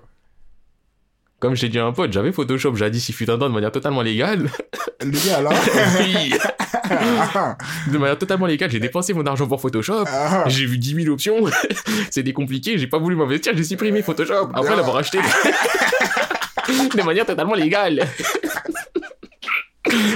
Comme 1.39 1.55
je 1.55 1.61
t'ai 1.61 1.69
dit 1.69 1.79
à 1.79 1.85
un 1.85 1.93
pote, 1.93 2.11
j'avais 2.11 2.31
Photoshop 2.33 2.75
jadis 2.75 3.07
il 3.07 3.13
fut 3.13 3.29
un 3.29 3.37
temps 3.37 3.47
de 3.47 3.53
manière 3.53 3.71
totalement 3.71 4.01
légale. 4.01 4.49
Le 5.01 5.11
gars, 5.11 5.37
alors 5.37 5.53
oui, 6.01 6.33
de 7.93 7.97
manière 7.97 8.17
totalement 8.17 8.45
légale, 8.45 8.69
j'ai 8.69 8.81
dépensé 8.81 9.13
mon 9.13 9.25
argent 9.25 9.47
pour 9.47 9.61
Photoshop. 9.61 10.03
ah, 10.07 10.43
J'ai 10.47 10.65
vu 10.65 10.77
10 10.77 11.03
000 11.03 11.13
options, 11.13 11.37
c'était 12.11 12.33
compliqué, 12.33 12.77
j'ai 12.77 12.87
pas 12.87 12.97
voulu 12.97 13.15
m'investir, 13.15 13.53
j'ai 13.55 13.63
supprimé 13.63 14.01
Photoshop 14.01 14.49
après 14.53 14.75
l'avoir 14.75 14.97
acheté 14.97 15.19
de 16.69 17.01
manière 17.03 17.25
totalement 17.25 17.53
légale. 17.55 18.05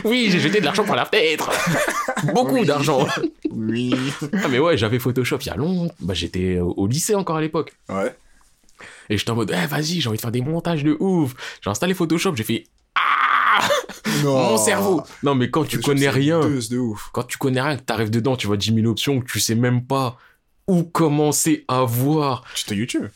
Oui, 0.04 0.28
j'ai 0.30 0.40
jeté 0.40 0.60
de 0.60 0.66
l'argent 0.66 0.84
par 0.84 0.96
la 0.98 1.06
fenêtre. 1.06 1.50
Beaucoup 2.34 2.56
Oui. 2.60 2.66
d'argent. 2.66 3.08
Oui. 3.50 3.96
Ah 4.34 4.48
mais 4.50 4.60
ouais, 4.60 4.78
j'avais 4.78 5.00
Photoshop 5.00 5.38
il 5.42 5.48
y 5.48 5.50
a 5.50 5.56
longtemps. 5.56 5.94
Bah 6.02 6.14
j'étais 6.14 6.60
au 6.60 6.86
lycée 6.88 7.16
encore 7.16 7.38
à 7.38 7.42
l'époque. 7.42 7.74
Ouais. 7.90 8.14
Et 9.10 9.18
j'étais 9.18 9.32
en 9.32 9.36
mode, 9.36 9.54
eh, 9.54 9.68
vas-y, 9.68 10.02
j'ai 10.02 10.08
envie 10.08 10.18
de 10.18 10.22
faire 10.22 10.32
des 10.32 10.42
montages 10.42 10.84
de 10.84 10.96
ouf. 11.00 11.34
J'ai 11.62 11.70
installé 11.70 11.94
Photoshop, 11.94 12.36
j'ai 12.36 12.44
fait, 12.44 12.64
ah, 12.96 13.68
Non. 14.24 14.38
mon 14.52 14.58
cerveau. 14.58 15.02
Non, 15.24 15.36
mais 15.36 15.50
quand 15.50 15.66
tu 15.66 15.80
connais 15.80 16.10
rien, 16.10 16.40
deuce 16.42 16.70
de 16.70 16.78
ouf. 16.78 17.10
quand 17.14 17.24
tu 17.24 17.38
connais 17.38 17.62
rien, 17.62 17.78
que 17.78 17.82
t'arrives 17.84 18.10
dedans, 18.12 18.36
tu 18.36 18.48
vois 18.48 18.58
10 18.58 18.74
000 18.74 18.88
options, 18.88 19.20
que 19.20 19.32
tu 19.32 19.40
sais 19.40 19.56
même 19.56 19.86
pas 19.86 20.18
où 20.68 20.84
commencer 20.84 21.66
à 21.68 21.84
voir. 21.84 22.44
Tu 22.56 22.66
te 22.66 22.74
YouTube. 22.74 23.08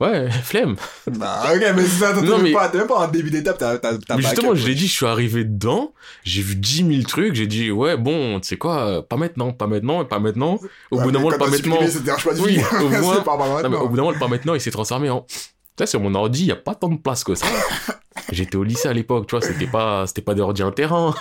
Ouais, 0.00 0.30
flemme. 0.30 0.76
Bah, 1.10 1.42
ok, 1.52 1.60
mais 1.74 1.82
c'est 1.82 1.88
ça, 2.04 2.12
t'as 2.14 2.38
mais- 2.38 2.52
pas, 2.52 2.70
même 2.72 2.86
pas 2.86 3.04
un 3.04 3.08
début 3.08 3.30
d'étape, 3.30 3.58
t'as, 3.58 3.78
t'as, 3.78 3.98
t'as 3.98 4.14
Mais 4.16 4.22
justement, 4.22 4.54
je 4.54 4.64
l'ai 4.66 4.76
dit, 4.76 4.86
je 4.86 4.92
suis 4.92 5.06
arrivé 5.06 5.44
dedans, 5.44 5.92
j'ai 6.22 6.40
vu 6.40 6.54
10 6.54 6.86
000 6.86 7.02
trucs, 7.02 7.34
j'ai 7.34 7.48
dit, 7.48 7.72
ouais, 7.72 7.96
bon, 7.96 8.38
tu 8.38 8.46
sais 8.46 8.56
quoi, 8.56 8.86
euh, 8.86 9.02
pas 9.02 9.16
maintenant, 9.16 9.52
pas 9.52 9.66
maintenant, 9.66 10.02
et 10.02 10.04
pas 10.06 10.20
maintenant. 10.20 10.60
Au 10.92 10.98
Ouais, 10.98 11.02
bout 11.02 11.10
d'un 11.10 11.18
moment, 11.18 11.30
le 11.30 11.38
pas 11.38 11.48
maintenant. 11.48 11.78
Oui, 11.80 12.56
vie. 12.58 12.62
au 12.80 12.88
moins- 13.00 13.14
C'est 13.16 13.24
pas 13.24 13.36
pas 13.36 13.48
Non, 13.48 13.56
mais 13.56 13.62
maintenant. 13.62 13.80
au 13.82 13.88
bout 13.88 13.96
d'un 13.96 14.02
moment, 14.02 14.12
le 14.14 14.20
pas 14.20 14.28
maintenant, 14.28 14.54
il 14.54 14.60
s'est 14.60 14.70
transformé 14.70 15.10
en. 15.10 15.22
Tu 15.22 15.36
sais, 15.80 15.86
sur 15.86 16.00
mon 16.00 16.14
ordi, 16.14 16.44
il 16.44 16.52
a 16.52 16.56
pas 16.56 16.76
tant 16.76 16.88
de 16.88 16.96
place 16.98 17.24
que 17.24 17.34
ça. 17.34 17.46
J'étais 18.32 18.56
au 18.56 18.62
lycée 18.62 18.88
à 18.88 18.92
l'époque, 18.92 19.26
tu 19.26 19.36
vois, 19.36 19.44
c'était 19.44 19.66
pas, 19.66 20.06
c'était 20.06 20.22
pas 20.22 20.34
des 20.34 20.42
ordi 20.42 20.62
terrain. 20.76 21.12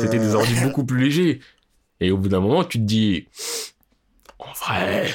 C'était 0.00 0.18
des 0.18 0.34
ordi 0.34 0.54
beaucoup 0.62 0.84
plus 0.84 0.98
légers. 1.04 1.40
Et 2.00 2.10
au 2.10 2.16
bout 2.16 2.28
d'un 2.28 2.40
moment, 2.40 2.64
tu 2.64 2.78
te 2.78 2.84
dis, 2.84 3.26
en 4.38 4.52
vrai, 4.64 5.08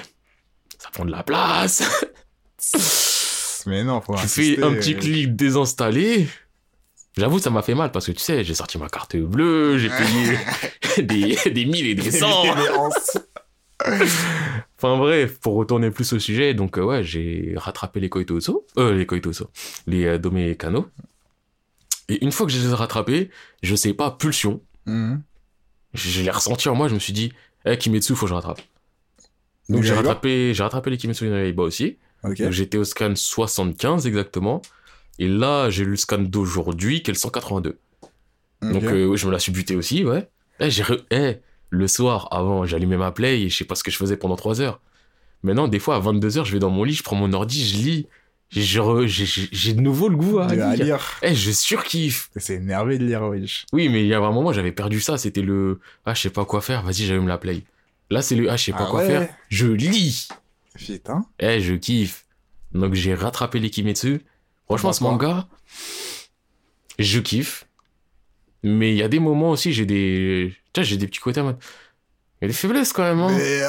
ça 0.78 0.90
prend 0.94 1.06
de 1.06 1.12
la 1.12 1.24
place. 1.24 1.84
Mais 3.66 3.84
non, 3.84 4.02
faut 4.02 4.16
tu 4.16 4.22
insister. 4.24 4.56
fais 4.56 4.64
un 4.64 4.74
petit 4.74 4.96
clic 4.96 5.36
désinstaller. 5.36 6.28
J'avoue, 7.18 7.40
ça 7.40 7.50
m'a 7.50 7.62
fait 7.62 7.76
mal 7.76 7.92
parce 7.92 8.06
que 8.06 8.12
tu 8.12 8.20
sais, 8.20 8.44
j'ai 8.44 8.54
sorti 8.54 8.78
ma 8.78 8.88
carte 8.88 9.18
bleue, 9.18 9.78
j'ai 9.78 9.90
payé 9.90 10.38
des, 11.06 11.52
des 11.52 11.66
mille 11.66 11.88
et 11.88 11.96
des 11.96 12.12
cents. 12.12 12.44
Enfin 14.78 14.98
bref, 14.98 15.40
pour 15.40 15.56
retourner 15.56 15.92
plus 15.92 16.12
au 16.14 16.20
sujet, 16.20 16.54
donc 16.54 16.78
euh, 16.78 16.84
ouais, 16.84 17.04
j'ai 17.04 17.54
rattrapé 17.58 18.00
les 18.00 18.10
Koitoso, 18.10 18.66
euh, 18.78 18.96
les 18.96 19.06
Koitoso, 19.06 19.50
les 19.88 20.06
euh. 20.06 20.18
Et 22.08 22.24
une 22.24 22.32
fois 22.32 22.46
que 22.46 22.52
je 22.52 22.60
les 22.60 22.70
ai 22.72 22.74
rattrapés, 22.74 23.30
je 23.62 23.76
sais 23.76 23.94
pas, 23.94 24.12
pulsion, 24.12 24.62
Mhm. 24.86 25.22
je, 25.94 26.10
je 26.10 26.22
l'ai 26.22 26.32
ressenti 26.32 26.68
en 26.70 26.76
moi, 26.76 26.88
je 26.88 26.94
me 26.96 27.00
suis 27.00 27.14
dit, 27.14 27.32
eh, 27.66 27.78
Kimetsu, 27.78 28.16
faut 28.16 28.26
que 28.26 28.30
je 28.30 28.34
rattrape. 28.36 28.62
Donc 29.68 29.84
j'ai 29.84 29.94
rattrapé, 29.94 30.54
j'ai 30.54 30.64
rattrapé 30.64 30.90
les 30.90 30.98
Kimetsu 30.98 31.28
no 31.28 31.36
Yaiba 31.38 31.64
aussi. 31.64 31.98
J'étais 32.52 32.78
au 32.78 32.84
scan 32.84 33.14
75 33.16 34.06
exactement. 34.08 34.62
Et 35.20 35.28
là, 35.28 35.70
j'ai 35.70 35.84
lu 35.84 35.92
le 35.92 35.98
scan 35.98 36.20
d'aujourd'hui, 36.20 37.02
qui 37.04 37.12
est 37.12 37.14
le 37.14 37.18
182. 37.20 37.78
Donc 38.62 38.84
euh, 38.84 39.16
je 39.16 39.26
me 39.28 39.32
la 39.32 39.40
suis 39.40 39.52
buté 39.52 39.76
aussi, 39.76 40.04
ouais. 40.04 40.30
Eh, 40.60 40.70
j'ai 40.70 40.84
re- 40.84 41.02
eh, 41.12 41.38
le 41.70 41.88
soir, 41.88 42.28
avant, 42.32 42.66
j'allumais 42.66 42.98
ma 42.98 43.12
play 43.12 43.42
et 43.42 43.50
je 43.50 43.56
sais 43.58 43.64
pas 43.66 43.76
ce 43.76 43.84
que 43.84 43.92
je 43.92 43.98
faisais 43.98 44.18
pendant 44.18 44.36
3 44.36 44.60
heures. 44.62 44.82
Maintenant, 45.44 45.68
des 45.70 45.80
fois, 45.80 45.96
à 45.96 46.00
22 46.00 46.38
heures, 46.38 46.46
je 46.46 46.52
vais 46.52 46.60
dans 46.60 46.70
mon 46.70 46.84
lit, 46.84 46.94
je 46.94 47.04
prends 47.04 47.16
mon 47.16 47.32
ordi, 47.32 47.66
je 47.66 47.78
lis. 47.78 48.08
J'ai- 48.50 48.64
je 48.64 48.80
re- 48.82 49.06
J'ai 49.06 49.26
j'ai- 49.26 49.48
j'ai 49.52 49.74
de 49.74 49.80
nouveau 49.82 50.10
le 50.10 50.16
goût 50.18 50.40
à 50.40 50.48
De 50.48 50.60
à 50.60 50.76
lire. 50.76 51.18
Eh, 51.22 51.36
je 51.36 51.52
surkiffe. 51.52 52.30
C'est 52.36 52.56
énervé 52.56 52.98
de 52.98 53.06
lire, 53.06 53.22
wesh. 53.24 53.66
Oui, 53.72 53.88
mais 53.90 54.02
il 54.02 54.08
y 54.08 54.14
a 54.14 54.18
un 54.20 54.32
moment, 54.32 54.52
j'avais 54.52 54.72
perdu 54.72 55.00
ça. 55.00 55.18
C'était 55.18 55.42
le 55.44 55.80
ah, 56.06 56.14
je 56.16 56.22
sais 56.22 56.30
pas 56.32 56.44
quoi 56.46 56.60
faire. 56.62 56.82
Vas-y, 56.84 57.06
j'allume 57.06 57.28
la 57.28 57.38
play. 57.38 57.64
Là, 58.10 58.22
c'est 58.24 58.36
le 58.36 58.50
ah, 58.50 58.58
je 58.58 58.66
sais 58.66 58.72
pas 58.72 58.86
Ah 58.88 58.90
quoi 58.90 59.00
ouais 59.02 59.08
faire. 59.08 59.30
Je 59.50 59.68
lis. 59.68 60.30
Putain. 60.86 61.26
Eh, 61.40 61.62
je 61.62 61.76
kiffe. 61.76 62.26
Donc 62.74 62.94
j'ai 62.94 63.14
rattrapé 63.14 63.60
les 63.60 63.70
Kimetsu. 63.70 64.22
Franchement, 64.66 64.94
ce 64.94 65.04
manga, 65.04 65.48
je 66.98 67.20
kiffe. 67.20 67.66
Mais 68.64 68.92
il 68.92 68.98
y 68.98 69.04
a 69.04 69.08
des 69.08 69.20
moments 69.20 69.52
aussi, 69.52 69.72
j'ai 69.72 69.86
des, 69.86 70.54
vois, 70.76 70.84
j'ai 70.84 70.98
des 70.98 71.08
petits 71.08 71.20
côtés 71.20 71.40
en 71.42 71.46
mode, 71.46 71.58
Il 72.42 72.44
y 72.44 72.46
a 72.46 72.48
des 72.50 72.54
faiblesses 72.54 72.92
quand 72.94 73.04
même, 73.04 73.20
hein. 73.20 73.30
Mais 73.32 73.64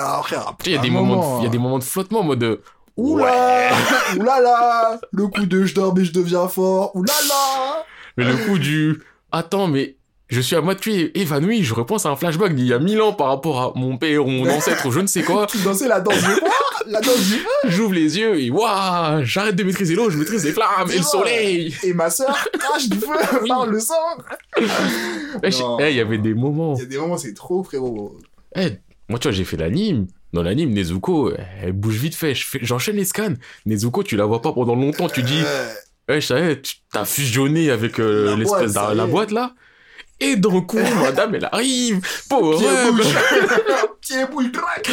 sais, 0.64 0.70
il 0.70 0.72
y 0.72 0.76
a 0.76 0.80
des 0.80 0.90
moments, 0.90 1.36
de- 1.36 1.40
il 1.42 1.44
y 1.44 1.46
a 1.46 1.50
des 1.50 1.58
moments 1.58 1.78
de 1.78 1.84
flottement 1.84 2.20
en 2.20 2.24
mode 2.24 2.40
de, 2.40 2.60
Oula 2.96 3.70
Oulala 4.18 5.00
Le 5.12 5.28
coup 5.28 5.46
de 5.46 5.64
je 5.64 5.74
dors 5.74 5.94
mais 5.94 6.04
je 6.04 6.12
deviens 6.12 6.48
fort 6.48 6.94
Oulala 6.96 7.86
mais 8.16 8.24
le 8.24 8.36
coup 8.36 8.58
du, 8.58 9.00
attends, 9.32 9.68
mais 9.68 9.96
je 10.30 10.40
suis 10.40 10.56
à 10.56 10.60
moitié 10.60 11.18
évanoui, 11.20 11.62
je 11.64 11.74
repense 11.74 12.06
à 12.06 12.10
un 12.10 12.16
flashback 12.16 12.54
d'il 12.54 12.66
y 12.66 12.72
a 12.72 12.78
mille 12.78 13.00
ans 13.02 13.12
par 13.12 13.26
rapport 13.28 13.60
à 13.60 13.72
mon 13.78 13.98
père 13.98 14.24
ou 14.26 14.30
mon 14.30 14.48
ancêtre 14.56 14.86
ou 14.86 14.90
je 14.92 15.00
ne 15.00 15.06
sais 15.06 15.22
quoi. 15.22 15.46
Tu 15.46 15.58
dansais 15.58 15.88
la 15.88 16.00
danse 16.00 16.18
du 16.20 16.40
La 16.86 17.00
danse 17.00 17.26
du 17.28 17.36
J'ouvre 17.68 17.94
les 17.94 18.16
yeux 18.18 18.40
et 18.40 18.50
waouh, 18.50 19.24
j'arrête 19.24 19.56
de 19.56 19.62
maîtriser 19.64 19.94
l'eau, 19.94 20.08
je 20.10 20.16
maîtrise 20.18 20.44
les 20.44 20.52
flammes 20.52 20.90
et 20.92 20.96
le 20.98 21.02
soleil. 21.02 21.74
Et 21.82 21.92
ma 21.92 22.10
sœur 22.10 22.36
crache 22.58 22.88
du 22.88 22.98
feu 22.98 23.08
par 23.48 23.66
le 23.66 23.80
sang 23.80 23.94
Eh, 25.42 25.50
Non. 25.60 25.78
eh, 25.80 25.90
il 25.90 25.96
y 25.96 26.00
avait 26.00 26.18
des 26.18 26.34
moments. 26.34 26.74
Il 26.76 26.80
y 26.82 26.84
a 26.84 26.86
des 26.88 26.98
moments, 26.98 27.18
c'est 27.18 27.34
trop, 27.34 27.62
frérot. 27.62 28.16
Eh, 28.56 28.70
moi, 29.08 29.18
tu 29.18 29.28
vois, 29.28 29.32
j'ai 29.32 29.44
fait 29.44 29.56
l'anime. 29.56 30.06
Dans 30.32 30.42
l'anime, 30.42 30.72
Nezuko, 30.72 31.32
elle 31.60 31.72
bouge 31.72 31.96
vite 31.96 32.14
fait. 32.14 32.34
J'enchaîne 32.62 32.96
les 32.96 33.04
scans. 33.04 33.34
Nezuko, 33.66 34.02
tu 34.04 34.16
la 34.16 34.24
vois 34.26 34.40
pas 34.40 34.52
pendant 34.52 34.76
longtemps. 34.76 35.08
Tu 35.08 35.22
dis, 35.22 35.42
eh, 36.08 36.20
je 36.20 36.26
savais, 36.26 36.60
tu 36.60 36.76
t'as 36.92 37.04
fusionné 37.04 37.70
avec 37.70 37.98
euh, 37.98 38.36
l'espèce 38.36 38.74
la 38.74 39.06
boîte 39.06 39.32
là. 39.32 39.54
Et 40.20 40.36
d'un 40.36 40.60
coup, 40.60 40.78
madame, 41.02 41.34
elle 41.34 41.48
arrive. 41.50 42.00
Power 42.28 42.56
pied 44.00 44.26
bouge 44.26 44.52
crac 44.52 44.90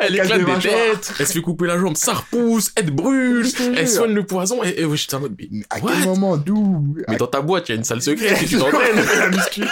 Elle 0.00 0.16
éclate 0.16 0.44
des 0.44 0.68
têtes. 0.68 1.14
Elle 1.18 1.26
se 1.26 1.32
fait 1.32 1.40
couper 1.40 1.66
la 1.66 1.78
jambe. 1.78 1.96
Ça 1.96 2.14
repousse. 2.14 2.72
Elle 2.76 2.90
brûle. 2.90 3.46
Elle 3.76 3.88
soigne 3.88 4.14
le 4.14 4.26
poison. 4.26 4.62
Et, 4.64 4.80
et 4.80 4.84
ouais, 4.84 4.96
j'étais 4.96 5.14
en 5.14 5.20
mode, 5.20 5.36
mais, 5.38 5.48
à 5.70 5.80
quel 5.80 6.04
moment 6.04 6.36
D'où? 6.36 6.96
Mais 7.08 7.16
dans 7.16 7.26
ta 7.26 7.40
boîte, 7.40 7.68
il 7.68 7.72
y 7.72 7.74
a 7.74 7.78
une 7.78 7.84
salle 7.84 8.02
secrète 8.02 8.42
et 8.42 8.46
tu 8.46 8.58
t'entraînes. 8.58 9.04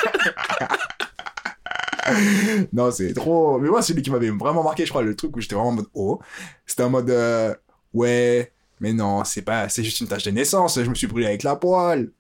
Non, 2.73 2.91
c'est 2.91 3.13
trop. 3.15 3.59
Mais 3.59 3.69
moi, 3.69 3.83
celui 3.83 4.03
qui 4.03 4.11
m'avait 4.11 4.31
vraiment 4.31 4.63
marqué, 4.63 4.85
je 4.85 4.91
crois, 4.91 5.03
le 5.03 5.15
truc 5.15 5.37
où 5.37 5.41
j'étais 5.41 5.55
vraiment 5.55 5.71
en 5.71 5.75
mode 5.75 5.87
oh, 5.95 6.21
c'était 6.67 6.83
en 6.83 6.91
mode 6.91 7.11
euh, 7.11 7.55
ouais, 7.95 8.53
mais 8.81 8.93
non, 8.93 9.25
c'est 9.25 9.43
pas, 9.43 9.69
c'est 9.69 9.85
juste 9.85 10.01
une 10.01 10.09
tâche 10.09 10.25
de 10.25 10.31
naissance. 10.31 10.81
Je 10.83 10.89
me 10.89 10.95
suis 10.95 11.07
brûlé 11.07 11.27
avec 11.27 11.43
la 11.43 11.57
poêle. 11.57 12.11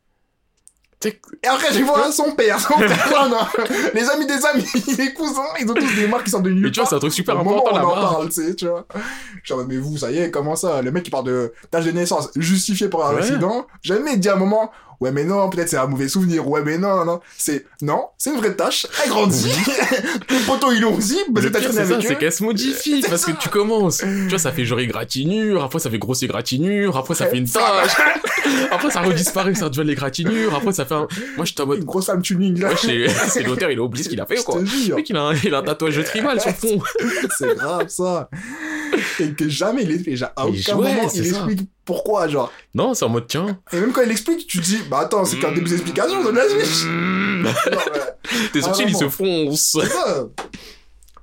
Et 1.04 1.46
après, 1.46 1.72
je 1.72 1.82
vois 1.82 2.10
son 2.12 2.32
père, 2.32 2.58
son 2.60 2.74
père, 2.78 3.28
non, 3.30 3.64
les 3.94 4.08
amis 4.10 4.26
des 4.26 4.44
amis, 4.46 4.64
les 4.98 5.12
cousins, 5.12 5.42
ils 5.60 5.70
ont 5.70 5.74
tous 5.74 5.94
des 5.96 6.06
marques 6.06 6.24
qui 6.24 6.30
sont 6.30 6.40
de 6.40 6.50
nulle 6.50 6.64
Mais 6.64 6.70
tu 6.70 6.80
vois, 6.80 6.88
c'est 6.88 6.94
un 6.96 6.98
truc 7.00 7.12
super 7.12 7.38
important 7.38 7.64
on 7.72 7.76
en 7.76 7.94
parle, 7.94 8.28
tu 8.28 8.34
sais, 8.46 8.54
tu 8.54 8.66
vois. 8.66 8.86
Je 8.94 9.40
suis 9.44 9.54
en 9.54 9.56
mode, 9.58 9.68
mais 9.68 9.76
vous, 9.78 9.96
ça 9.98 10.10
y 10.10 10.18
est, 10.18 10.30
comment 10.30 10.56
ça? 10.56 10.82
Le 10.82 10.90
mec 10.92 11.02
qui 11.02 11.10
parle 11.10 11.24
de 11.24 11.52
tâche 11.70 11.84
de 11.84 11.90
naissance 11.92 12.30
justifiée 12.36 12.88
par 12.88 13.06
un 13.10 13.14
Ouais. 13.14 13.18
accident, 13.20 13.66
jamais 13.82 14.12
il 14.14 14.20
dit 14.20 14.28
à 14.28 14.34
un 14.34 14.36
moment, 14.36 14.70
ouais, 15.02 15.10
mais 15.10 15.24
non, 15.24 15.50
peut-être 15.50 15.68
c'est 15.68 15.76
un 15.76 15.86
mauvais 15.86 16.08
souvenir, 16.08 16.48
ouais, 16.48 16.62
mais 16.64 16.78
non, 16.78 17.04
non, 17.04 17.20
c'est, 17.36 17.66
non, 17.80 18.04
c'est 18.16 18.30
une 18.30 18.36
vraie 18.36 18.54
tâche, 18.54 18.86
elle 19.02 19.10
grandit, 19.10 19.50
les 20.30 20.38
potos, 20.46 20.72
ils 20.74 20.80
l'ont 20.80 20.94
aussi, 20.94 21.18
parce 21.34 21.46
que 21.46 21.72
c'est 21.72 21.84
ça, 21.84 22.00
c'est 22.00 22.18
qu'elle 22.18 22.32
se 22.32 22.44
modifie 22.44 23.02
parce 23.08 23.24
que 23.24 23.32
tu 23.32 23.48
commences. 23.48 23.98
Tu 23.98 24.28
vois, 24.28 24.38
ça 24.38 24.52
fait 24.52 24.64
genre 24.64 24.78
égratignure, 24.78 25.64
après 25.64 25.80
ça 25.80 25.90
fait 25.90 25.98
grosse 25.98 26.22
égratignure, 26.22 26.96
après 26.96 27.16
ça 27.16 27.26
fait 27.26 27.38
une 27.38 27.48
tâche, 27.48 27.92
après 28.70 28.90
ça 28.90 29.00
redisparaît, 29.00 29.54
ça 29.56 29.68
devient 29.68 29.88
l'égratignure, 29.88 30.54
après 30.54 30.72
ça 30.72 30.84
fait 30.84 30.94
un. 30.94 31.08
Moi, 31.36 31.44
je 31.44 31.52
suis 31.52 31.60
en 31.60 31.66
mode. 31.66 31.78
Une 31.78 31.84
grosse 31.84 32.06
femme 32.06 32.22
tuning, 32.22 32.60
là. 32.60 32.70
Ouais, 32.70 33.08
c'est 33.28 33.42
l'auteur, 33.42 33.70
il 33.70 33.78
a 33.78 33.82
oublié 33.82 34.04
ce 34.04 34.08
qu'il 34.08 34.20
a 34.20 34.26
fait, 34.26 34.36
Je 34.36 34.42
quoi. 34.42 34.60
Le 34.60 34.94
mec, 34.94 35.10
il 35.10 35.16
a 35.16 35.22
un, 35.22 35.34
il 35.34 35.54
a 35.54 35.58
un 35.58 35.62
tatouage 35.62 35.96
de 35.96 36.02
tribal 36.02 36.40
sur 36.40 36.50
le 36.50 36.54
fond. 36.54 36.82
c'est 37.36 37.56
grave, 37.56 37.88
ça. 37.88 38.30
Et 39.18 39.32
que 39.32 39.48
jamais 39.48 39.82
il 39.82 39.90
explique, 39.90 40.16
genre, 40.16 40.30
à 40.36 40.46
aucun 40.46 40.76
ouais, 40.76 40.94
moment, 40.94 41.10
il 41.12 41.26
explique 41.26 41.60
pourquoi, 41.84 42.28
genre? 42.28 42.52
Non, 42.74 42.94
c'est 42.94 43.04
en 43.04 43.08
mode, 43.08 43.26
tiens. 43.26 43.58
Et 43.72 43.80
même 43.80 43.92
quand 43.92 44.02
il 44.02 44.10
explique, 44.10 44.46
tu 44.46 44.58
te 44.58 44.64
dis, 44.64 44.78
bah 44.88 45.00
attends, 45.00 45.24
c'est 45.24 45.38
qu'un 45.38 45.52
début 45.52 45.68
d'explication, 45.70 46.22
donne 46.22 46.36
la 46.36 46.48
suite. 46.48 46.86
Tes 48.52 48.62
sourcils, 48.62 48.84
Ah, 48.86 48.88
ils 48.88 49.56
se 49.56 49.82
ça. 49.84 50.28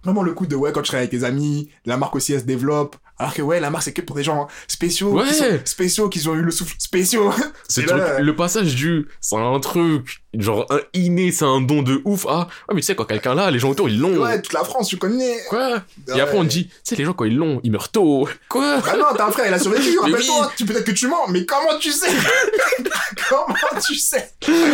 Vraiment 0.04 0.24
le 0.24 0.34
coup 0.34 0.46
de 0.48 0.56
ouais 0.56 0.72
quand 0.72 0.82
tu 0.82 0.88
serais 0.88 1.00
avec 1.00 1.12
tes 1.12 1.24
amis, 1.24 1.70
la 1.86 1.98
marque 1.98 2.16
aussi 2.16 2.34
elle 2.34 2.40
se 2.40 2.46
développe. 2.46 2.96
Alors 3.20 3.34
que 3.34 3.42
ouais 3.42 3.60
la 3.60 3.70
marque 3.70 3.84
c'est 3.84 3.92
que 3.94 4.02
pour 4.02 4.16
des 4.16 4.24
gens 4.24 4.48
spéciaux, 4.68 5.12
Ouais. 5.12 5.28
qui 5.28 5.34
sont 5.34 5.60
spéciaux 5.66 6.08
qui 6.10 6.26
ont 6.28 6.36
eu 6.36 6.42
le 6.42 6.52
souffle 6.52 6.76
spéciaux. 6.80 7.32
Ce 7.68 7.82
Et 7.82 7.86
truc, 7.86 8.00
là- 8.00 8.20
le 8.20 8.36
passage 8.36 8.76
du, 8.76 9.08
c'est 9.20 9.36
un 9.36 9.60
truc, 9.60 10.22
genre, 10.34 10.66
un 10.70 10.80
inné, 10.94 11.32
c'est 11.32 11.44
un 11.46 11.60
don 11.62 11.82
de 11.82 12.02
ouf. 12.06 12.26
Ah, 12.30 12.48
ouais, 12.70 12.76
mais 12.76 12.82
tu 12.82 12.88
sais, 12.88 12.96
quand 12.96 13.04
quelqu'un 13.06 13.36
là, 13.36 13.52
les 13.52 13.60
gens 13.60 13.70
autour, 13.70 13.90
ils 13.90 14.00
l'ont. 14.00 14.18
ouais 14.24 14.42
toute 14.42 14.54
la 14.54 14.64
France 14.64 14.88
tu 14.88 14.98
connais. 14.98 15.38
Quoi? 15.50 15.82
Et 16.16 16.22
après, 16.22 16.38
on 16.38 16.44
dit, 16.46 16.68
tu 16.68 16.74
sais, 16.84 16.96
les 16.96 17.04
gens, 17.06 17.14
quand 17.14 17.26
ils 17.26 17.36
l'ont, 17.36 17.60
ils 17.64 17.72
meurent 17.72 17.92
tôt. 17.92 18.28
Quoi? 18.48 18.78
Bah 18.78 18.96
non 18.98 19.06
t'as 19.18 19.28
un 19.28 19.32
frère 19.32 19.48
il 19.48 19.54
a 19.54 19.60
survécu. 19.60 20.00
Rappelle-toi 20.00 20.52
tu 20.56 20.66
peut-être 20.66 20.86
que 20.86 20.92
tu 20.92 21.08
mens 21.08 21.28
mais 21.30 21.46
comment 21.46 21.78
tu 21.80 21.92
sais? 21.92 22.08
Comment 23.30 23.56
tu 23.86 23.96
sais? 23.96 24.32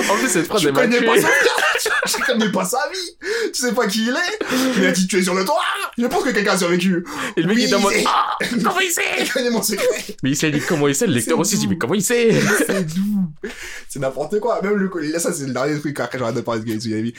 En 0.10 0.16
plus, 0.18 0.30
cette 0.30 0.46
phrase, 0.48 0.62
Tu 0.62 0.68
elle 0.68 0.74
m'a 0.74 0.82
connais 0.82 1.02
pas. 1.02 1.14
Tu 2.08 2.22
connais 2.24 2.52
pas 2.52 2.64
sa 2.66 2.90
vie. 2.90 3.28
Tu 3.54 3.62
sais 3.62 3.74
pas 3.74 3.88
qui 3.88 4.04
il 4.08 4.10
est. 4.16 4.46
Il 4.78 4.86
a 4.86 4.92
dit 4.92 5.08
tu 5.08 5.18
es 5.20 5.24
sur 5.24 5.34
le 5.34 5.44
toit. 5.44 5.60
Je 5.98 6.06
pense 6.06 6.24
que 6.24 6.30
quelqu'un 6.30 6.54
a 6.54 6.58
survécu. 6.58 7.06
Et 7.38 7.42
le 7.42 7.48
mec, 7.48 7.58
Oui, 7.58 7.64
il 7.68 7.74
est 7.74 7.78
mode, 7.80 7.94
c'est- 7.94 8.04
ah, 8.08 8.35
comment 8.64 8.80
il 8.80 8.92
sait 8.92 9.02
Il 9.20 9.32
connaît 9.32 9.50
mon 9.50 9.62
secret. 9.62 10.16
Mais 10.24 10.32
il 10.32 10.36
s'est 10.36 10.52
dit 10.52 10.62
comment 10.68 10.88
il 10.88 10.96
sait, 10.96 11.08
le 11.08 11.14
lecteur 11.14 11.40
aussi, 11.40 11.58
dit, 11.58 11.68
mais 11.68 11.78
comment 11.78 11.94
il 11.94 12.04
sait 12.04 12.32
C'est 12.68 12.84
doux. 12.84 13.32
C'est 13.90 14.00
n'importe 14.00 14.40
quoi. 14.40 14.62
Même 14.62 14.76
le 14.76 14.90
coup, 14.90 15.00
là, 15.00 15.20
ça, 15.20 15.34
c'est 15.34 15.46
le 15.46 15.54
dernier 15.54 15.80
truc 15.80 16.00
après 16.00 16.18
j'arrête 16.20 16.36
de 16.36 16.42
parler 16.42 16.62
de 16.62 16.66
Gaëtu 16.66 16.90
Yavi. 16.90 17.14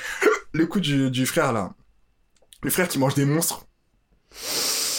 Le 0.53 0.67
coup 0.67 0.81
du, 0.81 1.11
du 1.11 1.27
frère, 1.27 1.53
là. 1.53 1.73
Le 2.63 2.71
frère 2.71 2.89
qui 2.89 2.99
mange 2.99 3.15
des 3.15 3.25
monstres. 3.25 3.67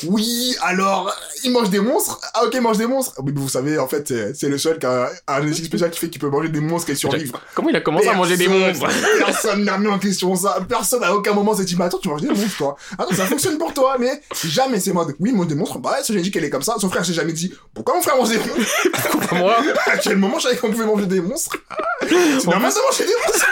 Oui, 0.05 0.55
alors, 0.61 1.13
il 1.43 1.51
mange 1.51 1.69
des 1.69 1.79
monstres. 1.79 2.19
Ah, 2.33 2.45
ok, 2.45 2.51
il 2.53 2.61
mange 2.61 2.77
des 2.77 2.85
monstres. 2.87 3.13
Oui, 3.23 3.31
mais 3.33 3.41
vous 3.41 3.49
savez, 3.49 3.77
en 3.79 3.87
fait, 3.87 4.07
c'est- 4.35 4.47
le 4.47 4.57
seul 4.57 4.79
qui 4.79 4.85
a 4.85 5.09
un 5.27 5.41
génétique 5.41 5.65
spécial 5.65 5.89
qui 5.91 5.99
fait 5.99 6.09
qu'il 6.09 6.21
peut 6.21 6.29
manger 6.29 6.49
des 6.49 6.59
monstres 6.59 6.89
et 6.91 6.95
survivre. 6.95 7.41
Comment 7.55 7.69
il 7.69 7.75
a 7.75 7.81
commencé 7.81 8.07
à 8.07 8.13
manger 8.13 8.37
des 8.37 8.47
monstres 8.47 8.87
Personne 9.17 9.63
n'a 9.65 9.77
mis 9.77 9.87
en 9.87 9.99
question 9.99 10.35
ça. 10.35 10.59
Personne 10.67 11.03
à 11.03 11.13
aucun 11.13 11.33
moment 11.33 11.55
s'est 11.55 11.65
dit, 11.65 11.75
mais 11.77 11.85
attends, 11.85 11.97
tu 11.99 12.09
manges 12.09 12.21
des 12.21 12.27
monstres, 12.29 12.57
toi. 12.57 12.75
Attends, 12.97 13.15
ça 13.15 13.25
fonctionne 13.25 13.57
pour 13.57 13.73
toi, 13.73 13.97
mais 13.99 14.21
jamais 14.45 14.79
c'est 14.79 14.93
mode, 14.93 15.15
oui, 15.19 15.31
il 15.31 15.35
mange 15.35 15.47
des 15.47 15.55
monstres. 15.55 15.79
Bah 15.79 15.97
j'ai 16.07 16.21
dit 16.21 16.31
qu'elle 16.31 16.43
est 16.45 16.49
comme 16.49 16.61
ça. 16.63 16.75
Son 16.79 16.89
frère 16.89 17.05
s'est 17.05 17.13
jamais 17.13 17.33
dit, 17.33 17.53
pourquoi 17.73 17.95
mon 17.95 18.01
frère 18.01 18.17
mange 18.17 18.29
des 18.29 18.37
monstres? 18.37 18.87
Pourquoi 19.11 19.37
moi? 19.37 19.57
À 19.87 19.97
quel 19.97 20.17
moment 20.17 20.37
je 20.39 20.43
savais 20.43 20.57
qu'on 20.57 20.71
pouvait 20.71 20.85
manger 20.85 21.05
des 21.05 21.21
monstres? 21.21 21.55
C'est 22.01 22.45
normal 22.45 22.71
de 22.71 22.81
manger 22.85 23.05
des 23.05 23.13
monstres! 23.25 23.47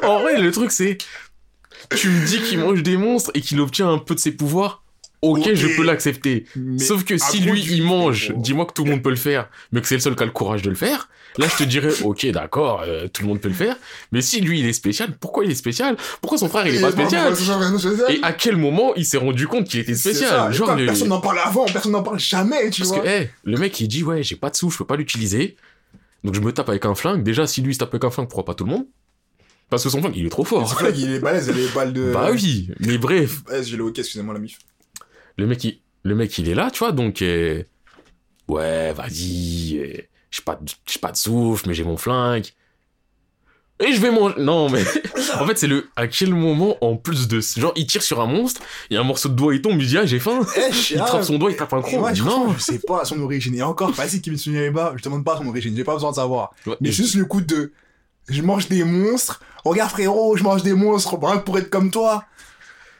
En 0.02 0.20
vrai, 0.20 0.36
le 0.38 0.50
truc, 0.50 0.72
c'est, 0.72 0.98
tu 1.96 2.08
me 2.08 2.26
dis 2.26 2.40
qu'il 2.42 2.58
mange 2.58 2.82
des 2.82 2.96
monstres 2.96 3.30
et 3.34 3.40
qu'il 3.40 3.60
obtient 3.60 3.90
un 3.90 3.98
peu 3.98 4.14
de 4.14 4.20
ses 4.20 4.32
pouvoirs. 4.32 4.82
Ok, 5.22 5.52
je 5.52 5.66
peux 5.76 5.82
l'accepter. 5.84 6.46
Sauf 6.78 7.04
que 7.04 7.18
si 7.18 7.40
lui, 7.40 7.60
il 7.62 7.82
mange, 7.82 8.30
gros. 8.32 8.40
dis-moi 8.40 8.64
que 8.64 8.72
tout 8.72 8.84
le 8.84 8.90
monde 8.92 9.02
peut 9.02 9.10
le 9.10 9.16
faire, 9.16 9.50
mais 9.70 9.82
que 9.82 9.86
c'est 9.86 9.96
le 9.96 10.00
seul 10.00 10.16
qui 10.16 10.22
a 10.22 10.26
le 10.26 10.32
courage 10.32 10.62
de 10.62 10.70
le 10.70 10.76
faire. 10.76 11.10
Là, 11.36 11.46
je 11.46 11.56
te 11.62 11.62
dirais, 11.68 11.92
ok, 12.02 12.26
d'accord, 12.28 12.82
euh, 12.86 13.06
tout 13.06 13.20
le 13.22 13.28
monde 13.28 13.38
peut 13.40 13.48
le 13.48 13.54
faire. 13.54 13.76
Mais 14.12 14.22
si 14.22 14.40
lui, 14.40 14.60
il 14.60 14.66
est 14.66 14.72
spécial, 14.72 15.14
pourquoi 15.20 15.44
il 15.44 15.50
est 15.50 15.54
spécial? 15.54 15.96
Pourquoi 16.22 16.38
son 16.38 16.48
frère, 16.48 16.66
il 16.66 16.74
est 16.74 16.80
pas 16.80 16.90
spécial? 16.90 17.34
Et 18.08 18.18
à 18.22 18.32
quel 18.32 18.56
moment 18.56 18.94
il 18.96 19.04
s'est 19.04 19.18
rendu 19.18 19.46
compte 19.46 19.68
qu'il 19.68 19.80
était 19.80 19.94
spécial? 19.94 20.30
ça. 20.30 20.50
Genre, 20.52 20.74
le- 20.74 20.86
personne 20.86 21.08
n'en 21.08 21.20
parle 21.20 21.38
avant, 21.44 21.66
personne 21.66 21.92
n'en 21.92 22.02
parle 22.02 22.18
jamais, 22.18 22.70
tu 22.70 22.80
Parce 22.80 22.92
vois. 22.94 23.02
que, 23.02 23.06
hey, 23.06 23.30
le 23.44 23.58
mec, 23.58 23.78
il 23.78 23.88
dit, 23.88 24.02
ouais, 24.02 24.22
j'ai 24.22 24.36
pas 24.36 24.48
de 24.48 24.56
sous, 24.56 24.70
je 24.70 24.78
peux 24.78 24.86
pas 24.86 24.96
l'utiliser. 24.96 25.56
Donc 26.24 26.34
je 26.34 26.40
me 26.40 26.50
tape 26.52 26.68
avec 26.70 26.86
un 26.86 26.94
flingue. 26.94 27.22
Déjà, 27.22 27.46
si 27.46 27.60
lui 27.60 27.72
il 27.72 27.74
se 27.74 27.78
tape 27.80 27.92
avec 27.94 28.04
un 28.04 28.10
flingue, 28.10 28.26
pourquoi 28.28 28.44
pas 28.46 28.54
tout 28.54 28.64
le 28.64 28.70
monde? 28.70 28.86
Parce 29.70 29.84
que 29.84 29.88
son 29.88 30.00
flingue, 30.00 30.16
il 30.16 30.26
est 30.26 30.30
trop 30.30 30.44
fort. 30.44 30.64
vrai 30.66 30.92
qu'il 30.92 31.10
est 31.12 31.20
balèze, 31.20 31.46
il 31.46 31.52
a 31.52 31.56
les 31.56 31.68
balles 31.68 31.92
de. 31.92 32.12
Bah 32.12 32.30
oui, 32.32 32.68
mais 32.80 32.98
bref, 32.98 33.38
Ouais, 33.48 33.62
j'ai 33.62 33.76
le 33.76 33.84
hockey, 33.84 34.00
excusez-moi 34.00 34.34
la 34.34 34.40
mif. 34.40 34.58
le 35.36 35.46
mec, 35.46 35.62
il, 35.64 35.78
le 36.02 36.14
mec, 36.14 36.36
il 36.38 36.48
est 36.48 36.54
là, 36.54 36.70
tu 36.70 36.80
vois, 36.80 36.92
donc, 36.92 37.22
euh, 37.22 37.62
ouais, 38.48 38.92
vas-y, 38.92 39.78
euh, 39.78 39.92
j'ai 40.30 40.42
pas, 40.44 40.58
de- 40.60 40.98
pas 41.00 41.12
de 41.12 41.16
souffle, 41.16 41.68
mais 41.68 41.74
j'ai 41.74 41.84
mon 41.84 41.96
flingue. 41.96 42.46
Et 43.82 43.94
je 43.94 44.00
vais 44.00 44.10
manger. 44.10 44.34
Non, 44.38 44.68
mais 44.68 44.82
en 45.40 45.46
fait, 45.46 45.56
c'est 45.56 45.66
le 45.66 45.88
à 45.96 46.06
quel 46.06 46.34
moment, 46.34 46.76
en 46.84 46.96
plus 46.96 47.28
de. 47.28 47.40
Genre, 47.40 47.72
il 47.76 47.86
tire 47.86 48.02
sur 48.02 48.20
un 48.20 48.26
monstre, 48.26 48.60
il 48.90 48.94
y 48.94 48.96
a 48.98 49.00
un 49.00 49.04
morceau 49.04 49.30
de 49.30 49.34
doigt, 49.34 49.54
il 49.54 49.62
tombe, 49.62 49.80
il 49.80 49.86
dit, 49.88 49.96
ah, 49.96 50.04
j'ai 50.04 50.18
faim. 50.18 50.40
Eh, 50.56 50.60
Il 50.90 50.98
trappe 50.98 51.22
son 51.22 51.38
doigt, 51.38 51.50
il 51.50 51.56
tape 51.56 51.72
un 51.72 51.80
moi, 51.80 52.12
non. 52.12 52.24
non, 52.48 52.52
je 52.52 52.60
sais 52.60 52.78
pas 52.80 53.06
son 53.06 53.18
origine. 53.22 53.54
Et 53.54 53.62
encore, 53.62 53.90
vas-y, 53.92 54.20
Kimitsu 54.20 54.52
Yaiba, 54.52 54.92
je 54.96 55.02
te 55.02 55.08
demande 55.08 55.24
pas 55.24 55.38
son 55.38 55.46
origine, 55.46 55.74
j'ai 55.74 55.84
pas 55.84 55.94
besoin 55.94 56.10
de 56.10 56.16
savoir. 56.16 56.50
Ouais, 56.66 56.76
Mais 56.82 56.92
juste 56.92 57.14
le 57.14 57.24
coup 57.24 57.40
de, 57.40 57.72
je 58.30 58.42
mange 58.42 58.68
des 58.68 58.84
monstres. 58.84 59.40
Regarde 59.64 59.90
frérot, 59.90 60.36
je 60.36 60.42
mange 60.42 60.62
des 60.62 60.72
monstres, 60.72 61.18
rien 61.20 61.38
pour 61.38 61.58
être 61.58 61.70
comme 61.70 61.90
toi. 61.90 62.24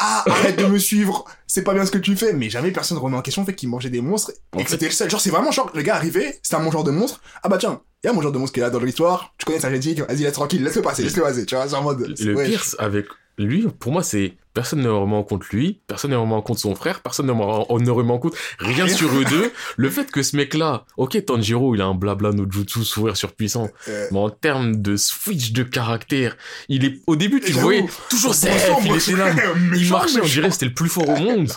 Ah, 0.03 0.25
arrête 0.31 0.59
de 0.59 0.65
me 0.65 0.79
suivre, 0.79 1.27
c'est 1.47 1.63
pas 1.63 1.75
bien 1.75 1.85
ce 1.85 1.91
que 1.91 1.99
tu 1.99 2.17
fais. 2.17 2.33
Mais 2.33 2.49
jamais 2.49 2.71
personne 2.71 2.97
remet 2.97 3.17
en 3.17 3.23
question 3.23 3.43
le 3.43 3.47
fait 3.47 3.55
qu'il 3.55 3.69
mangeait 3.69 3.91
des 3.91 4.01
monstres 4.01 4.33
et 4.59 4.65
que 4.65 4.71
c'était 4.71 4.87
le 4.87 4.93
seul. 4.93 5.11
Genre, 5.11 5.21
c'est 5.21 5.31
vraiment 5.31 5.51
genre, 5.53 5.71
le 5.75 5.83
gars 5.83 5.95
arrivé, 5.95 6.39
c'était 6.43 6.57
un 6.57 6.61
mangeur 6.61 6.85
de 6.85 6.91
monstres. 6.91 7.21
Ah 7.43 7.51
bah 7.51 7.59
tiens, 7.59 7.83
il 8.03 8.07
y 8.07 8.09
a 8.09 8.13
un 8.13 8.15
mangeur 8.15 8.33
de 8.33 8.39
monstres 8.39 8.55
qui 8.55 8.61
est 8.61 8.63
là 8.63 8.71
dans 8.71 8.81
l'histoire. 8.81 9.35
Tu 9.37 9.45
connais 9.45 9.61
sa 9.61 9.69
génétique, 9.69 10.01
vas-y, 10.01 10.23
laisse 10.23 10.33
tranquille, 10.33 10.65
laisse-le 10.65 10.81
passer, 10.81 11.03
laisse-le 11.03 11.23
passer. 11.23 11.45
Tu 11.45 11.55
vois, 11.55 11.69
c'est 11.69 11.75
en 11.75 11.83
mode. 11.83 12.15
Le 12.19 12.35
ouais, 12.35 12.49
pire, 12.49 12.65
c'est 12.65 12.81
avec 12.81 13.07
lui, 13.37 13.67
pour 13.79 13.93
moi, 13.93 14.03
c'est 14.03 14.37
personne 14.55 14.81
ne 14.81 14.89
remet 14.89 15.17
en 15.17 15.23
compte 15.23 15.47
lui, 15.49 15.81
personne 15.87 16.11
ne 16.11 16.17
remet 16.17 16.35
en 16.35 16.43
compte 16.43 16.59
son 16.59 16.75
frère, 16.75 17.01
personne 17.01 17.27
ne 17.27 17.33
remet 17.33 17.65
en, 17.69 17.79
ne 17.79 17.91
remet 17.91 18.13
en 18.13 18.19
compte 18.19 18.35
rien 18.59 18.89
sur 18.89 19.09
eux 19.15 19.25
deux. 19.25 19.53
Le 19.77 19.91
fait 19.91 20.11
que 20.11 20.23
ce 20.23 20.37
mec-là, 20.37 20.85
ok, 20.97 21.25
Tanjiro, 21.25 21.75
il 21.75 21.81
a 21.81 21.87
un 21.87 21.95
blabla 21.95 22.33
no 22.33 22.51
jutsu, 22.51 22.85
sourire 22.85 23.17
surpuissant, 23.17 23.69
euh, 23.89 24.09
mais 24.11 24.19
en 24.19 24.31
termes 24.31 24.77
de 24.77 24.97
switch 24.97 25.53
de 25.53 25.63
caractère, 25.63 26.37
il 26.69 26.85
est, 26.85 27.01
au 27.07 27.17
début, 27.17 27.41
tu 27.41 27.53
le 27.53 27.61
voyais 27.61 27.85
toujours 28.09 28.35
sombre, 28.35 28.55
il 28.85 28.97
était 28.97 29.13
là, 29.13 29.35
il 29.75 29.89
marchait, 29.89 30.21
on 30.21 30.27
dirait 30.27 30.51
c'était 30.51 30.67
le 30.67 30.75
plus 30.75 30.89
fort 30.89 31.09
au 31.09 31.17
monde. 31.17 31.51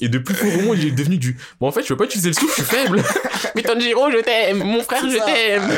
Et 0.00 0.08
de 0.08 0.18
plus 0.18 0.34
fort 0.34 0.52
au 0.58 0.62
monde, 0.62 0.78
il 0.78 0.88
est 0.88 0.92
devenu 0.92 1.16
du, 1.16 1.36
bon, 1.60 1.68
en 1.68 1.72
fait, 1.72 1.82
je 1.82 1.88
peux 1.88 1.96
pas 1.96 2.04
utiliser 2.04 2.28
le 2.28 2.34
souffle, 2.34 2.60
je 2.60 2.66
suis 2.66 2.76
faible. 2.76 3.02
mais 3.56 3.62
Tanjiro, 3.62 4.10
je 4.10 4.18
t'aime, 4.22 4.58
mon 4.58 4.80
frère, 4.80 5.02
je 5.08 5.16
ça. 5.16 5.24
t'aime. 5.24 5.68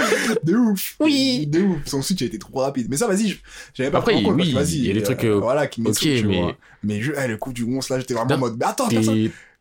De 0.43 0.57
ouf. 0.57 0.97
Oui. 1.01 1.47
De 1.47 1.61
ouf. 1.61 1.79
Son 1.87 2.03
switch 2.03 2.23
a 2.23 2.25
été 2.27 2.39
trop 2.39 2.61
rapide. 2.61 2.89
Mais 2.91 2.97
ça, 2.97 3.07
vas-y, 3.07 3.39
j'avais 3.75 3.91
pas 3.91 3.99
Après, 3.99 4.15
oui, 4.15 4.55
il 4.55 4.87
y 4.87 4.91
a 4.91 4.95
des 4.95 5.03
trucs, 5.03 5.25
euh, 5.25 5.39
Voilà, 5.39 5.67
qui 5.67 5.83
Ok, 5.83 6.05
mais 6.25 6.56
Mais 6.83 7.01
je, 7.01 7.13
eh, 7.13 7.27
le 7.29 7.37
coup 7.37 7.53
du 7.53 7.65
monstre 7.67 7.93
là, 7.93 8.01
j'étais 8.01 8.15
vraiment 8.15 8.35
en 8.35 8.39
mode, 8.39 8.57
mais 8.59 8.65
attends, 8.67 8.89
ça. 8.91 9.13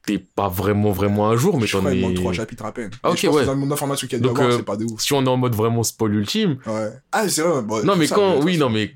t'es 0.06 0.18
pas 0.20 0.48
vraiment, 0.50 0.92
vraiment 0.92 1.30
un 1.30 1.36
jour, 1.36 1.60
mais 1.60 1.66
Je 1.68 1.74
t'en 1.74 1.80
crois 1.80 1.92
qu'il 1.92 2.00
es. 2.04 2.06
manque 2.08 2.16
trois 2.16 2.34
chapitres 2.34 2.66
à 2.66 2.72
peine. 2.72 2.92
Ah, 3.04 3.12
ok, 3.12 3.18
je 3.20 3.26
pense 3.28 3.36
ouais. 3.36 3.42
que 3.42 3.46
dans 3.48 3.54
le 3.54 3.60
monde 3.60 3.70
d'information 3.70 4.08
qu'il 4.08 4.18
y 4.18 4.22
a 4.22 4.22
dû 4.22 4.28
Donc, 4.28 4.38
avoir, 4.40 4.54
euh, 4.54 4.58
c'est 4.58 4.64
pas 4.66 4.78
de 4.78 4.86
ouf. 4.86 5.02
Si 5.02 5.14
on 5.14 5.24
est 5.26 5.30
en 5.30 5.38
mode 5.38 5.56
vraiment 5.56 5.82
spoil 5.84 6.14
ultime. 6.14 6.58
Ouais. 6.68 6.90
Ah, 7.12 7.28
c'est 7.28 7.42
vrai. 7.42 7.62
bon, 7.64 7.84
Non, 7.84 7.96
mais 7.96 8.06
ça, 8.08 8.16
quand, 8.16 8.42
oui, 8.44 8.58
non, 8.58 8.70
mais 8.70 8.92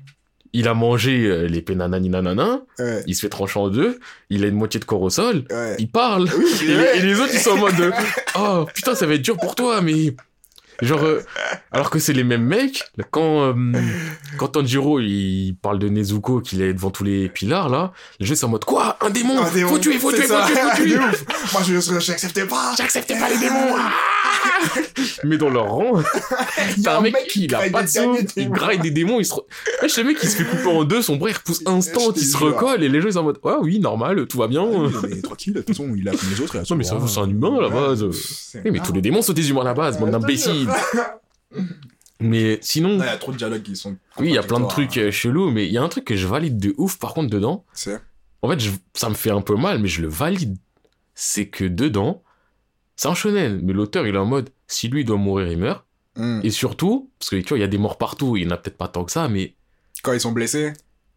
il 0.52 0.66
a 0.68 0.74
mangé 0.74 1.26
euh, 1.26 1.46
les 1.46 1.62
pénanani 1.62 2.08
nanana, 2.08 2.62
Ouais. 2.78 3.02
il 3.06 3.14
se 3.14 3.20
fait 3.22 3.28
trancher 3.28 3.58
en 3.58 3.68
deux, 3.68 3.98
il 4.30 4.44
a 4.44 4.48
une 4.48 4.54
moitié 4.56 4.78
de 4.80 4.84
corps 4.84 5.02
au 5.02 5.10
sol, 5.10 5.44
Ouais. 5.50 5.76
il 5.78 5.90
parle. 5.90 6.28
Oui, 6.38 6.44
Et, 6.62 6.66
les, 6.66 6.72
et 6.98 7.02
les 7.02 7.20
autres, 7.20 7.30
ils 7.32 7.38
sont 7.40 7.50
en 7.50 7.56
mode, 7.58 7.74
oh 8.38 8.66
putain, 8.74 8.94
ça 8.94 9.06
va 9.06 9.14
être 9.14 9.22
dur 9.22 9.36
pour 9.36 9.54
toi, 9.54 9.80
mais. 9.80 10.14
Genre, 10.82 11.02
euh, 11.02 11.22
alors 11.72 11.90
que 11.90 11.98
c'est 11.98 12.12
les 12.12 12.24
mêmes 12.24 12.44
mecs, 12.44 12.84
quand, 13.10 13.54
euh, 13.54 13.72
quand 14.38 14.48
Tanjiro 14.48 15.00
il 15.00 15.54
parle 15.60 15.78
de 15.78 15.88
Nezuko 15.88 16.40
qu'il 16.40 16.62
est 16.62 16.72
devant 16.72 16.90
tous 16.90 17.04
les 17.04 17.28
pilars 17.28 17.68
là, 17.68 17.92
les 18.18 18.26
gens 18.26 18.34
sont 18.34 18.46
en 18.46 18.50
mode 18.50 18.64
quoi? 18.64 18.96
Un 19.00 19.10
démon! 19.10 19.34
Démon, 19.52 19.68
Faut 19.68 19.78
tuer, 19.78 19.98
faut 19.98 20.12
tuer, 20.12 20.22
faut 20.22 20.46
tuer, 20.46 20.54
faut 20.56 20.82
tuer. 20.82 20.96
Moi, 21.52 21.62
je 21.64 22.10
n'acceptais 22.10 22.46
pas. 22.46 22.74
J'accepte 22.76 23.08
pas 23.08 23.28
les 23.28 23.38
démons! 23.38 23.76
Ah 23.76 23.90
Mais 25.24 25.36
dans 25.38 25.48
leur 25.50 25.66
rang, 25.70 26.00
Il 26.76 26.82
t'as 26.82 26.94
a 26.94 26.98
un 26.98 27.00
mec, 27.02 27.14
qui 27.28 27.44
il 27.44 27.54
a 27.54 27.68
pas 27.70 27.82
de 27.82 27.88
soupe, 27.88 28.18
il 28.36 28.50
graille 28.50 28.78
des 28.78 28.90
démons, 28.90 29.18
il 29.20 29.24
se... 29.24 29.34
Wesh, 29.82 29.96
le 29.98 30.04
mec 30.04 30.18
il 30.22 30.28
se 30.28 30.36
fait 30.36 30.44
couper 30.44 30.66
en 30.68 30.84
deux, 30.84 31.02
son 31.02 31.16
bras 31.16 31.30
il 31.30 31.34
repousse 31.36 31.62
instant, 31.66 32.12
il 32.14 32.22
se 32.24 32.36
recolle 32.36 32.82
et 32.82 32.88
les 32.88 33.00
gens 33.00 33.08
ils 33.08 33.12
sont 33.14 33.18
en 33.20 33.24
mode 33.24 33.38
ah 33.44 33.58
oui, 33.60 33.78
normal, 33.80 34.26
tout 34.26 34.38
va 34.38 34.48
bien. 34.48 34.64
Oui, 34.64 34.92
mais 35.08 35.20
tranquille, 35.22 35.52
de 35.54 35.60
toute 35.60 35.68
façon, 35.76 35.92
il 35.96 36.08
a 36.08 36.12
comme 36.12 36.30
les 36.30 36.40
autres. 36.40 36.56
il 36.56 36.62
Non, 36.70 36.76
mais 36.76 36.84
c'est 36.84 37.18
un 37.20 37.28
humain, 37.28 37.56
à 37.58 37.60
la 37.62 37.68
base. 37.68 38.04
Mais 38.64 38.78
tous 38.80 38.92
les 38.92 39.00
démons 39.02 39.22
sont 39.22 39.32
des 39.32 39.50
humains 39.50 39.62
à 39.62 39.64
la 39.64 39.74
base, 39.74 39.98
bande 39.98 40.06
Ouais, 40.08 40.18
d'imbéciles. 40.18 40.68
Il 41.56 41.66
Mais 42.20 42.58
sinon, 42.60 42.98
y 42.98 43.02
a 43.02 43.16
trop 43.16 43.32
de 43.32 43.36
dialogues 43.38 43.62
qui 43.62 43.76
sont. 43.76 43.96
oui, 44.18 44.28
il 44.28 44.34
y 44.34 44.38
a 44.38 44.42
plein 44.42 44.60
de 44.60 44.66
trucs 44.68 44.96
euh, 44.98 45.10
chelous, 45.10 45.50
mais 45.50 45.66
il 45.66 45.72
y 45.72 45.78
a 45.78 45.82
un 45.82 45.88
truc 45.88 46.04
que 46.04 46.16
je 46.16 46.26
valide 46.26 46.58
de 46.58 46.74
ouf 46.76 46.98
par 46.98 47.14
contre 47.14 47.30
dedans. 47.30 47.64
C'est. 47.72 47.98
En 48.42 48.48
fait, 48.50 48.60
je- 48.60 48.70
ça 48.94 49.08
me 49.08 49.14
fait 49.14 49.30
un 49.30 49.40
peu 49.40 49.54
mal, 49.56 49.78
mais 49.78 49.88
je 49.88 50.02
le 50.02 50.08
valide. 50.08 50.56
C'est 51.14 51.46
que 51.46 51.64
dedans, 51.64 52.22
c'est 53.00 53.08
un 53.08 53.14
shonen, 53.14 53.60
mais 53.62 53.72
l'auteur 53.72 54.06
il 54.06 54.14
est 54.14 54.18
en 54.18 54.26
mode 54.26 54.50
si 54.66 54.88
lui 54.88 55.06
doit 55.06 55.16
mourir, 55.16 55.50
il 55.50 55.56
meurt. 55.56 55.84
Hmm. 56.16 56.40
Et 56.42 56.50
surtout, 56.50 57.08
parce 57.18 57.30
que 57.30 57.36
tu 57.36 57.48
vois, 57.48 57.56
il 57.56 57.62
y 57.62 57.64
a 57.64 57.68
des 57.68 57.78
morts 57.78 57.96
partout, 57.96 58.36
il 58.36 58.42
n'y 58.46 58.52
en 58.52 58.54
a 58.54 58.58
peut-être 58.58 58.76
pas 58.76 58.88
tant 58.88 59.04
que 59.04 59.12
ça, 59.12 59.26
mais 59.28 59.54
Quand 60.02 60.12
ils 60.12 60.20
sont 60.20 60.32
blessés. 60.32 60.74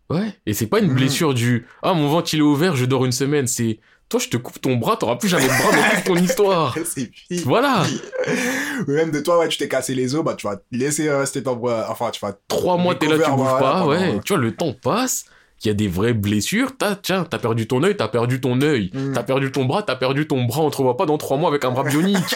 ouais. 0.10 0.34
Et 0.46 0.54
c'est 0.54 0.68
pas 0.68 0.80
une 0.80 0.88
Mhm. 0.92 0.96
blessure 0.96 1.34
du 1.34 1.66
ah 1.82 1.94
mon 1.94 2.08
ventre 2.08 2.34
il 2.34 2.40
est 2.40 2.44
ouvert, 2.44 2.78
je 2.78 2.86
dors 2.86 3.04
une 3.04 3.12
semaine. 3.12 3.48
C'est 3.48 3.80
toi, 4.08 4.20
je 4.22 4.30
te 4.30 4.38
coupe 4.38 4.62
ton 4.62 4.75
bras, 4.78 4.96
t'auras 4.96 5.18
plus 5.18 5.28
jamais 5.28 5.44
de 5.44 5.50
bras 5.50 5.72
dans 5.72 5.96
toute 5.96 6.04
ton 6.06 6.16
histoire. 6.16 6.74
C'est 6.86 7.12
fini. 7.13 7.42
Voilà. 7.42 7.84
Même 8.88 9.12
de 9.12 9.20
toi, 9.20 9.40
ouais, 9.40 9.50
tu 9.50 9.58
t'es 9.58 9.68
cassé 9.68 9.94
les 9.94 10.16
os, 10.16 10.24
bah 10.24 10.36
tu 10.36 10.48
vas 10.48 10.56
te 10.58 10.63
laisser 10.72 11.10
rester 11.12 11.44
ton 11.44 11.56
bras. 11.58 11.88
Enfin, 11.90 12.12
tu 12.12 12.20
vas. 12.22 12.34
Trois 12.48 12.78
mois, 12.78 12.96
t'es 12.96 13.08
là, 13.08 13.18
tu 13.18 13.30
bouges 13.32 13.60
pas, 13.60 13.86
ouais. 13.88 14.20
Tu 14.24 14.34
vois, 14.34 14.42
le 14.42 14.56
temps 14.56 14.74
passe. 14.74 15.25
Il 15.63 15.67
y 15.67 15.72
a 15.72 15.74
des 15.74 15.88
vraies 15.88 16.13
blessures. 16.13 16.75
T'as, 16.77 16.96
tiens, 16.96 17.25
t'as 17.29 17.39
perdu 17.39 17.67
ton 17.67 17.82
œil, 17.84 17.96
t'as 17.96 18.10
perdu 18.10 18.41
ton 18.41 18.62
œil. 18.62 18.91
Mm. 18.93 19.13
T'as 19.13 19.24
perdu 19.24 19.51
ton 19.51 19.65
bras, 19.65 19.84
t'as 19.84 19.96
perdu 19.96 20.27
ton 20.27 20.43
bras. 20.43 20.62
On 20.62 20.70
te 20.70 20.77
revoit 20.77 20.98
pas 20.98 21.05
dans 21.05 21.17
trois 21.17 21.38
mois 21.38 21.50
avec 21.50 21.63
un 21.63 21.72
bras 21.72 21.84
bionique. 21.84 22.17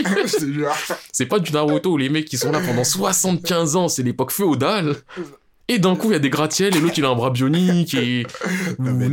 C'est 1.12 1.26
pas 1.26 1.40
du 1.40 1.52
Naruto 1.52 1.92
où 1.92 1.98
les 1.98 2.10
mecs 2.10 2.26
qui 2.26 2.38
sont 2.38 2.52
là 2.52 2.62
pendant 2.66 2.84
75 2.84 3.76
ans, 3.76 3.88
c'est 3.88 4.04
l'époque 4.04 4.32
féodale. 4.32 4.96
Et 5.70 5.80
d'un 5.80 5.98
coup, 5.98 6.12
il 6.12 6.14
y 6.14 6.16
a 6.16 6.20
des 6.20 6.30
gratte-ciels 6.30 6.76
et 6.78 6.80
l'autre, 6.80 6.94
il 6.98 7.04
a 7.04 7.10
un 7.10 7.16
bras 7.16 7.30
bionique 7.30 7.94
et... 7.94 8.26
Non, 8.80 8.94
mais 8.94 9.10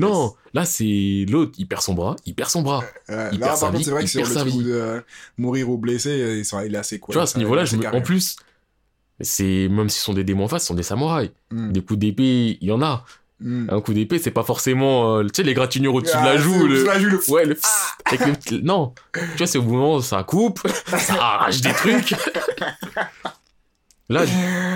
là, 0.53 0.65
c'est 0.65 1.27
l'autre, 1.29 1.53
il 1.59 1.67
perd 1.67 1.83
son 1.83 1.95
bras, 1.95 2.15
il 2.27 2.35
perd 2.35 2.51
son 2.51 2.63
bras. 2.63 2.85
Il 3.09 3.15
là, 3.15 3.49
perd 3.49 3.61
par 3.61 3.73
contre, 3.73 3.85
c'est 3.85 3.91
vrai 3.91 4.05
que 4.05 4.07
il 4.07 4.27
sur 4.27 4.45
le 4.45 4.51
vie. 4.51 4.63
de 4.63 4.73
euh, 4.73 5.01
mourir 5.37 5.69
ou 5.69 5.79
blessé, 5.79 6.45
sont, 6.45 6.61
il 6.61 6.75
est 6.75 6.79
assez 6.79 7.01
quoi. 7.01 7.13
tu 7.13 7.17
vois, 7.17 7.25
à 7.25 7.27
ce 7.27 7.39
niveau-là, 7.39 7.65
je 7.65 7.77
me- 7.77 7.87
en 7.93 8.01
plus, 8.01 8.37
c'est, 9.21 9.69
même 9.69 9.89
s'ils 9.89 10.03
sont 10.03 10.15
des 10.15 10.23
démons 10.23 10.45
en 10.45 10.49
face, 10.49 10.63
ce 10.63 10.69
sont 10.69 10.75
des 10.75 10.85
samouraïs. 10.85 11.31
Hmm. 11.51 11.73
Des 11.73 11.81
coups 11.81 11.99
d'épée, 11.99 12.59
il 12.61 12.69
y 12.69 12.71
en 12.71 12.83
a. 12.83 13.05
Hmm. 13.41 13.67
Un 13.69 13.81
coup 13.81 13.93
d'épée, 13.93 14.19
c'est 14.19 14.31
pas 14.31 14.45
forcément, 14.45 15.17
euh, 15.17 15.23
tu 15.25 15.31
sais, 15.35 15.43
les 15.43 15.55
gratignures 15.55 15.95
au-dessus 15.95 16.15
de 16.17 16.21
Ah, 16.23 16.25
la 16.35 16.37
joue, 16.37 16.53
c'est- 16.63 16.69
le... 16.69 16.85
la 16.85 16.99
joue, 17.01 17.11
le 17.11 17.31
Ouais, 17.33 17.45
le... 17.45 17.59
avec 18.07 18.27
le 18.27 18.33
petit- 18.33 18.63
Non, 18.63 18.95
tu 19.13 19.21
vois, 19.39 19.47
c'est 19.47 19.59
au 19.59 19.63
moment 19.63 19.97
où 19.97 20.03
ça 20.03 20.23
coupe, 20.23 20.61
ça 20.87 21.15
arrache 21.15 21.61
des 21.61 21.73
trucs. 21.73 22.15
Là, 24.09 24.25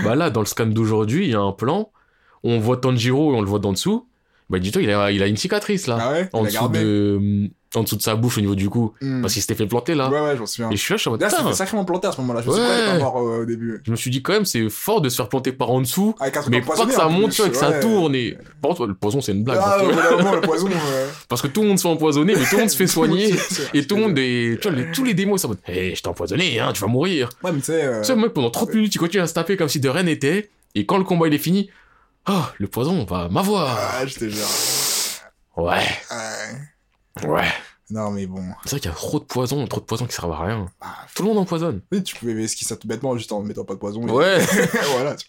bah 0.04 0.14
là, 0.14 0.30
dans 0.30 0.40
le 0.40 0.46
scan 0.46 0.66
d'aujourd'hui, 0.66 1.26
il 1.26 1.30
y 1.30 1.34
a 1.34 1.40
un 1.40 1.52
plan, 1.52 1.92
on 2.42 2.58
voit 2.58 2.78
Tanjiro 2.78 3.32
et 3.32 3.36
on 3.36 3.40
le 3.42 3.46
voit 3.46 3.58
d'en 3.58 3.72
dessous. 3.72 4.08
Bah 4.50 4.58
dis-toi, 4.58 4.82
il 4.82 4.90
a, 4.90 5.12
il 5.12 5.22
a 5.22 5.26
une 5.26 5.36
cicatrice 5.36 5.86
là, 5.86 5.98
Ah 6.00 6.12
ouais 6.12 6.28
en 6.32 6.42
dessous 6.44 6.68
de, 6.68 7.50
en 7.74 7.82
dessous 7.82 7.96
de 7.96 8.02
sa 8.02 8.14
bouche 8.14 8.38
au 8.38 8.40
niveau 8.40 8.54
du 8.54 8.70
cou, 8.70 8.94
Hmm. 9.02 9.20
parce 9.20 9.34
qu'il 9.34 9.42
s'était 9.42 9.54
fait 9.54 9.66
planter 9.66 9.94
là. 9.94 10.08
Ouais, 10.08 10.20
ouais, 10.20 10.36
j'en 10.38 10.46
souviens. 10.46 10.70
Et 10.70 10.76
je 10.76 10.80
suis 10.82 10.92
là, 10.92 10.96
je 10.96 11.00
suis 11.02 11.08
en 11.08 11.12
mode, 11.12 11.20
Là, 11.20 11.28
c'était 11.30 11.52
sacrément 11.52 11.84
planté 11.84 12.06
à 12.08 12.12
ce 12.12 12.20
moment-là. 12.22 12.40
Je 12.42 12.48
me 12.48 12.52
suis 12.54 12.62
Ouais. 12.62 12.68
pas 12.86 12.92
pas 12.92 12.98
mort 12.98 13.18
euh, 13.18 13.42
au 13.42 13.44
début. 13.44 13.80
je 13.84 13.90
me 13.90 13.96
suis 13.96 14.10
dit 14.10 14.22
quand 14.22 14.32
même, 14.32 14.46
c'est 14.46 14.68
fort 14.70 15.00
de 15.02 15.08
se 15.10 15.16
faire 15.16 15.28
planter 15.28 15.52
par 15.52 15.70
en 15.70 15.80
dessous, 15.82 16.14
Avec 16.18 16.36
un 16.36 16.40
truc 16.40 16.54
mais 16.54 16.62
pas 16.62 16.86
que 16.86 16.92
ça 16.92 17.08
monte, 17.08 17.32
tu 17.32 17.42
vois, 17.42 17.50
que 17.50 17.56
ça 17.56 17.72
tourne 17.80 18.14
et, 18.14 18.38
par 18.62 18.70
contre, 18.70 18.86
le 18.86 18.94
poison 18.94 19.20
c'est 19.20 19.32
une 19.32 19.44
blague. 19.44 19.58
Ah, 19.62 19.82
moment, 20.16 20.34
le 20.34 20.40
poison. 20.40 20.68
Parce 21.28 21.42
que 21.42 21.46
tout 21.48 21.60
le 21.62 21.68
monde 21.68 21.78
se 21.78 21.82
fait 21.82 21.88
empoisonner, 21.88 22.34
mais 22.36 22.44
tout 22.44 22.54
le 22.54 22.60
monde 22.60 22.70
se 22.70 22.76
fait 22.76 22.86
soigner. 22.86 23.34
Et 23.74 23.86
tout 23.86 23.96
le 23.96 24.02
monde 24.02 24.18
est, 24.18 24.58
tu 24.62 24.68
vois, 24.68 24.76
les- 24.78 24.90
tous 24.92 25.04
les 25.04 25.12
démons, 25.14 25.36
ils 25.36 25.38
sont 25.38 25.48
en 25.48 25.50
mode, 25.50 25.58
hé, 25.68 25.94
je 25.94 26.02
t'ai 26.02 26.08
empoisonné, 26.08 26.58
hein, 26.60 26.70
tu 26.72 26.80
vas 26.80 26.86
mourir. 26.86 27.28
Ouais, 27.44 27.52
mais 27.52 27.58
tu 27.58 27.66
sais. 27.66 27.84
euh, 27.84 28.00
Tu 28.00 28.06
sais, 28.06 28.16
mec, 28.16 28.32
pendant 28.32 28.50
30 28.50 28.72
minutes, 28.74 28.94
il 28.94 28.98
continue 28.98 29.22
à 29.22 29.26
se 29.26 29.34
taper 29.34 29.56
comme 29.58 29.68
si 29.68 29.78
de 29.80 29.88
rien 29.90 30.04
n'était. 30.04 30.48
Et 30.74 30.86
quand 30.86 30.96
le 30.96 31.04
combat, 31.04 31.26
il 31.28 31.34
est 31.34 31.38
fini, 31.38 31.68
ah, 32.24 32.52
le 32.58 32.66
poison 32.68 33.04
va 33.04 33.28
m'avoir. 33.28 33.76
Ah, 33.78 34.06
je 34.06 34.14
te 34.14 34.28
jure. 34.28 34.46
Ouais, 35.56 35.82
Ouais. 37.26 37.48
Non, 37.90 38.10
mais 38.10 38.26
bon. 38.26 38.42
C'est 38.64 38.70
vrai 38.72 38.80
qu'il 38.80 38.90
y 38.90 38.92
a 38.92 38.96
trop 38.96 39.18
de 39.18 39.24
poison, 39.24 39.66
trop 39.66 39.80
de 39.80 39.86
poison 39.86 40.06
qui 40.06 40.14
servent 40.14 40.32
à 40.32 40.42
rien. 40.44 40.66
Ah, 40.80 41.06
Tout 41.14 41.22
le 41.22 41.28
monde 41.30 41.38
empoisonne. 41.38 41.80
oui, 41.90 42.02
tu 42.02 42.14
pouvais 42.16 42.34
esquiver 42.42 42.68
ça 42.68 42.76
tout 42.76 42.86
bêtement 42.86 43.16
juste 43.16 43.32
en 43.32 43.42
mettant 43.42 43.64
pas 43.64 43.74
de 43.74 43.78
poison. 43.78 44.06
et- 44.06 44.10
Ouais. 44.10 44.38
voilà. 44.92 45.16
tu- 45.16 45.26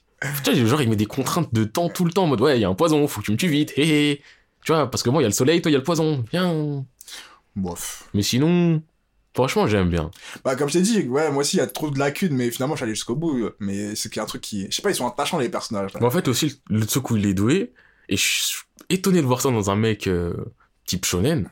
vois, 0.53 0.65
genre, 0.65 0.81
il 0.81 0.89
met 0.89 0.97
des 0.97 1.05
contraintes 1.05 1.53
de 1.53 1.63
temps 1.63 1.87
tout 1.87 2.03
le 2.03 2.11
temps, 2.11 2.23
en 2.23 2.27
mode, 2.27 2.41
ouais, 2.41 2.57
il 2.57 2.61
y 2.61 2.65
a 2.65 2.69
un 2.69 2.75
poison, 2.75 3.07
faut 3.07 3.21
que 3.21 3.25
tu 3.27 3.31
me 3.31 3.37
tues 3.37 3.47
vite, 3.47 3.71
hé. 3.77 4.21
Tu 4.65 4.73
vois, 4.73 4.91
parce 4.91 5.03
que 5.03 5.09
moi, 5.09 5.21
il 5.21 5.23
y 5.23 5.25
a 5.25 5.29
le 5.29 5.33
soleil, 5.33 5.61
toi, 5.61 5.71
il 5.71 5.73
y 5.73 5.75
a 5.75 5.79
le 5.79 5.85
poison. 5.85 6.25
Viens. 6.33 6.83
Bof. 7.55 8.09
Mais 8.13 8.23
sinon, 8.23 8.81
franchement, 9.33 9.65
j'aime 9.67 9.89
bien. 9.89 10.11
Bah, 10.43 10.57
comme 10.57 10.67
je 10.67 10.73
t'ai 10.73 10.81
dit, 10.81 11.07
ouais, 11.07 11.31
moi 11.31 11.41
aussi, 11.41 11.55
il 11.55 11.59
y 11.59 11.63
a 11.63 11.67
trop 11.67 11.89
de 11.89 11.97
lacunes, 11.97 12.33
mais 12.35 12.51
finalement, 12.51 12.75
je 12.75 12.79
suis 12.79 12.83
allé 12.83 12.93
jusqu'au 12.95 13.15
bout. 13.15 13.51
Mais 13.59 13.95
c'est 13.95 14.09
qu'il 14.09 14.17
y 14.17 14.19
a 14.19 14.23
un 14.23 14.27
truc 14.27 14.41
qui. 14.41 14.67
Je 14.69 14.75
sais 14.75 14.81
pas, 14.81 14.89
ils 14.89 14.95
sont 14.95 15.07
attachants, 15.07 15.37
les 15.39 15.47
personnages. 15.49 15.93
là. 15.93 15.99
Mais 16.01 16.05
en 16.07 16.11
fait, 16.11 16.27
aussi, 16.27 16.61
le 16.69 16.83
Tsuku, 16.83 17.15
il 17.17 17.25
est 17.25 17.33
doué. 17.33 17.71
Et 18.09 18.17
je 18.17 18.23
suis 18.23 18.63
étonné 18.89 19.21
de 19.21 19.25
voir 19.27 19.39
ça 19.39 19.49
dans 19.49 19.69
un 19.69 19.75
mec 19.77 20.07
euh, 20.07 20.33
type 20.85 21.05
shonen. 21.05 21.49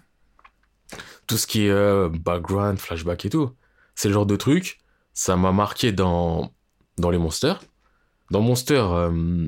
Tout 1.28 1.38
ce 1.38 1.46
qui 1.48 1.66
est 1.66 1.70
euh, 1.70 2.10
background, 2.10 2.80
flashback 2.80 3.26
et 3.26 3.30
tout. 3.30 3.52
C'est 3.96 4.08
le 4.08 4.14
genre 4.14 4.26
de 4.26 4.36
truc, 4.36 4.80
ça 5.14 5.36
m'a 5.36 5.52
marqué 5.52 5.92
dans, 5.92 6.54
dans 6.98 7.10
les 7.10 7.18
monsters. 7.18 7.60
Dans 8.32 8.42
Monster, 8.42 8.84
euh, 8.92 9.48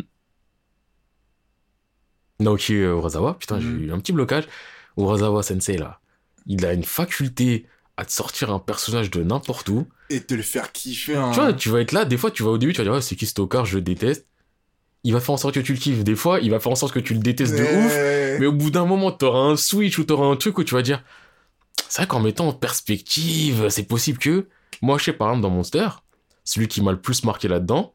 Naoki 2.39 2.73
Urasawa, 2.73 3.33
putain, 3.35 3.59
j'ai 3.59 3.67
Mhm. 3.67 3.83
eu 3.83 3.91
un 3.91 3.99
petit 3.99 4.11
blocage. 4.13 4.45
Urasawa 4.97 5.43
Sensei, 5.43 5.77
là, 5.77 5.99
il 6.45 6.65
a 6.65 6.73
une 6.73 6.83
faculté 6.83 7.65
à 7.97 8.05
te 8.05 8.11
sortir 8.11 8.51
un 8.51 8.59
personnage 8.59 9.11
de 9.11 9.23
n'importe 9.23 9.67
où. 9.69 9.85
Et 10.09 10.21
te 10.21 10.33
le 10.33 10.41
faire 10.41 10.71
kiffer. 10.71 11.15
Hein. 11.17 11.31
Tu 11.33 11.39
vois, 11.39 11.53
tu 11.53 11.69
vas 11.69 11.81
être 11.81 11.91
là, 11.91 12.05
des 12.05 12.17
fois, 12.17 12.31
tu 12.31 12.43
vas 12.43 12.49
au 12.51 12.57
début, 12.57 12.71
tu 12.73 12.77
vas 12.77 12.85
dire, 12.85 12.93
ouais, 12.93 13.01
c'est 13.01 13.15
qui 13.17 13.25
Stalker, 13.25 13.63
je 13.65 13.75
le 13.75 13.81
déteste. 13.81 14.25
Il 15.03 15.13
va 15.13 15.19
faire 15.19 15.31
en 15.31 15.37
sorte 15.37 15.55
que 15.55 15.59
tu 15.59 15.73
le 15.73 15.79
kiffes. 15.79 16.03
Des 16.03 16.15
fois, 16.15 16.39
il 16.39 16.49
va 16.51 16.59
faire 16.59 16.71
en 16.71 16.75
sorte 16.75 16.93
que 16.93 16.99
tu 16.99 17.13
le 17.13 17.19
détestes 17.19 17.55
de 17.55 17.61
ouf. 17.63 18.39
Mais 18.39 18.45
au 18.45 18.51
bout 18.53 18.69
d'un 18.71 18.85
moment, 18.85 19.11
t'auras 19.11 19.39
un 19.39 19.55
switch 19.57 19.97
ou 19.99 20.03
t'auras 20.05 20.25
un 20.27 20.35
truc 20.37 20.57
où 20.57 20.63
tu 20.63 20.73
vas 20.75 20.81
dire, 20.81 21.03
c'est 21.87 22.01
vrai 22.01 22.07
qu'en 22.07 22.19
mettant 22.19 22.47
en 22.49 22.53
perspective, 22.53 23.69
c'est 23.69 23.83
possible 23.83 24.17
que, 24.19 24.47
moi, 24.81 24.97
je 24.97 25.05
sais, 25.05 25.13
par 25.13 25.29
exemple, 25.29 25.43
dans 25.43 25.49
Monster, 25.49 25.87
celui 26.43 26.67
qui 26.67 26.81
m'a 26.81 26.91
le 26.91 26.99
plus 27.01 27.23
marqué 27.23 27.47
là-dedans, 27.47 27.93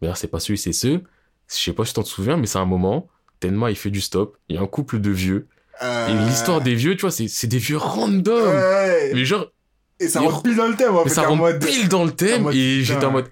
d'ailleurs, 0.00 0.16
c'est 0.16 0.28
pas 0.28 0.40
celui, 0.40 0.58
c'est 0.58 0.72
ceux, 0.72 1.02
je 1.48 1.54
sais 1.56 1.72
pas 1.72 1.84
si 1.84 1.92
tu 1.92 2.00
t'en 2.00 2.04
souviens, 2.04 2.36
mais 2.36 2.46
c'est 2.46 2.58
un 2.58 2.64
moment, 2.64 3.08
Tenma, 3.40 3.70
il 3.70 3.76
fait 3.76 3.90
du 3.90 4.00
stop, 4.00 4.36
il 4.48 4.56
y 4.56 4.58
a 4.58 4.62
un 4.62 4.66
couple 4.66 5.00
de 5.00 5.10
vieux, 5.10 5.46
Euh, 5.82 6.08
et 6.08 6.28
l'histoire 6.28 6.60
des 6.60 6.74
vieux, 6.74 6.94
tu 6.94 7.02
vois, 7.02 7.10
c'est 7.10 7.46
des 7.46 7.56
vieux 7.58 7.78
random. 7.78 8.48
Ouais. 8.48 9.12
Mais 9.14 9.24
genre, 9.24 9.46
Et 9.98 10.08
ça 10.08 10.20
rentre 10.20 10.42
pile 10.42 10.56
dans 10.56 10.68
le 10.68 10.76
thème, 10.76 10.94
en 10.94 11.04
fait, 11.04 11.08
ça 11.08 11.22
en 11.22 11.30
rentre 11.30 11.40
mode. 11.40 11.64
pile 11.64 11.88
dans 11.88 12.04
le 12.04 12.10
thème, 12.12 12.42
mode, 12.42 12.54
et 12.54 12.84
j'étais 12.84 13.06
en 13.06 13.12
mode, 13.12 13.30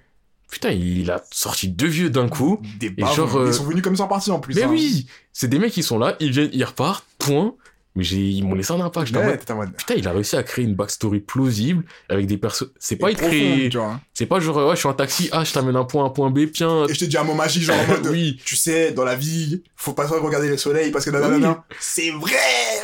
putain, 0.49 0.71
il 0.71 1.11
a 1.11 1.23
sorti 1.31 1.67
deux 1.69 1.85
vieux 1.87 2.09
d'un 2.09 2.27
coup, 2.27 2.59
Des 2.79 2.89
bavons. 2.89 3.13
genre, 3.13 3.35
euh, 3.37 3.47
Ils 3.49 3.53
sont 3.53 3.65
venus 3.65 3.83
comme 3.83 3.95
ça 3.95 4.05
en 4.05 4.07
partie 4.07 4.31
en 4.31 4.39
plus. 4.39 4.55
Mais 4.55 4.63
hein. 4.63 4.69
oui, 4.71 5.05
c'est 5.31 5.47
des 5.47 5.59
mecs 5.59 5.71
qui 5.73 5.83
sont 5.83 5.99
là, 5.99 6.15
ils 6.19 6.31
viennent, 6.31 6.49
ils 6.51 6.63
repartent, 6.63 7.05
point. 7.19 7.53
Mais 7.95 8.03
j'ai, 8.03 8.17
ils 8.17 8.43
m'ont 8.43 8.53
laissé 8.53 8.71
un 8.71 8.79
impact. 8.81 9.13
Ouais, 9.15 9.25
mode, 9.25 9.75
putain, 9.75 9.95
il 9.97 10.07
a 10.07 10.11
réussi 10.11 10.35
à 10.35 10.43
créer 10.43 10.63
une 10.63 10.75
backstory 10.75 11.19
plausible 11.21 11.83
avec 12.07 12.27
des 12.27 12.37
persos. 12.37 12.67
C'est 12.79 12.95
pas 12.97 13.11
tu 13.13 13.69
vois. 13.73 13.85
hein. 13.87 14.01
C'est 14.13 14.27
pas 14.27 14.39
genre, 14.39 14.57
ouais, 14.67 14.75
je 14.75 14.79
suis 14.79 14.87
en 14.87 14.93
taxi, 14.93 15.27
ah, 15.31 15.43
je 15.43 15.51
t'amène 15.51 15.75
un 15.75 15.85
point 15.85 16.05
un 16.05 16.09
point 16.09 16.29
B, 16.29 16.51
tiens. 16.53 16.85
Et 16.87 16.93
je 16.93 16.99
te 16.99 17.05
dis 17.05 17.17
un 17.17 17.23
mot 17.23 17.33
magique, 17.33 17.63
genre 17.63 17.77
en 17.79 17.87
mode. 17.87 18.07
oui. 18.11 18.39
Tu 18.45 18.55
sais, 18.55 18.91
dans 18.91 19.03
la 19.03 19.15
vie, 19.15 19.63
faut 19.75 19.93
pas 19.93 20.05
trop 20.05 20.19
regarder 20.21 20.49
le 20.49 20.57
soleil 20.57 20.91
parce 20.91 21.03
que 21.05 21.09
nanana. 21.09 21.63
C'est 21.79 22.11
vrai, 22.11 22.35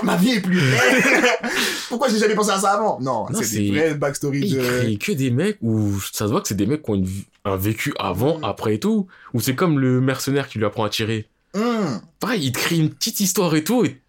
ma 0.03 0.15
vie 0.17 0.31
est 0.31 0.41
plus 0.41 0.59
belle. 0.59 1.03
Pourquoi 1.89 2.09
j'ai 2.09 2.17
jamais 2.17 2.35
pensé 2.35 2.49
à 2.51 2.59
ça 2.59 2.71
avant? 2.71 2.99
Non, 2.99 3.25
Non, 3.29 3.39
c'est 3.41 3.59
des 3.59 3.71
vraies 3.71 3.93
backstories 3.93 4.41
Il 4.41 4.55
de. 4.57 4.61
crée 4.61 4.97
que 4.97 5.11
des 5.11 5.31
mecs 5.31 5.57
où 5.61 5.99
ça 6.11 6.25
se 6.25 6.31
voit 6.31 6.41
que 6.41 6.47
c'est 6.47 6.55
des 6.55 6.65
mecs 6.65 6.83
qui 6.83 6.91
ont 6.91 6.95
une 6.95 7.07
un 7.47 7.57
vécu 7.57 7.93
avant, 7.99 8.39
Mm. 8.39 8.43
après 8.43 8.73
et 8.75 8.79
tout. 8.79 9.05
Ou 9.35 9.39
c'est 9.39 9.53
comme 9.55 9.77
le 9.79 10.01
mercenaire 10.01 10.47
qui 10.49 10.57
lui 10.57 10.65
apprend 10.65 10.83
à 10.83 10.89
tirer. 10.89 11.27
Hum. 11.53 12.01
Pareil, 12.19 12.41
il 12.47 12.51
te 12.51 12.57
crée 12.57 12.75
une 12.77 12.89
petite 12.89 13.19
histoire 13.19 13.55
et 13.55 13.63
tout. 13.63 13.85
Et... 13.85 14.01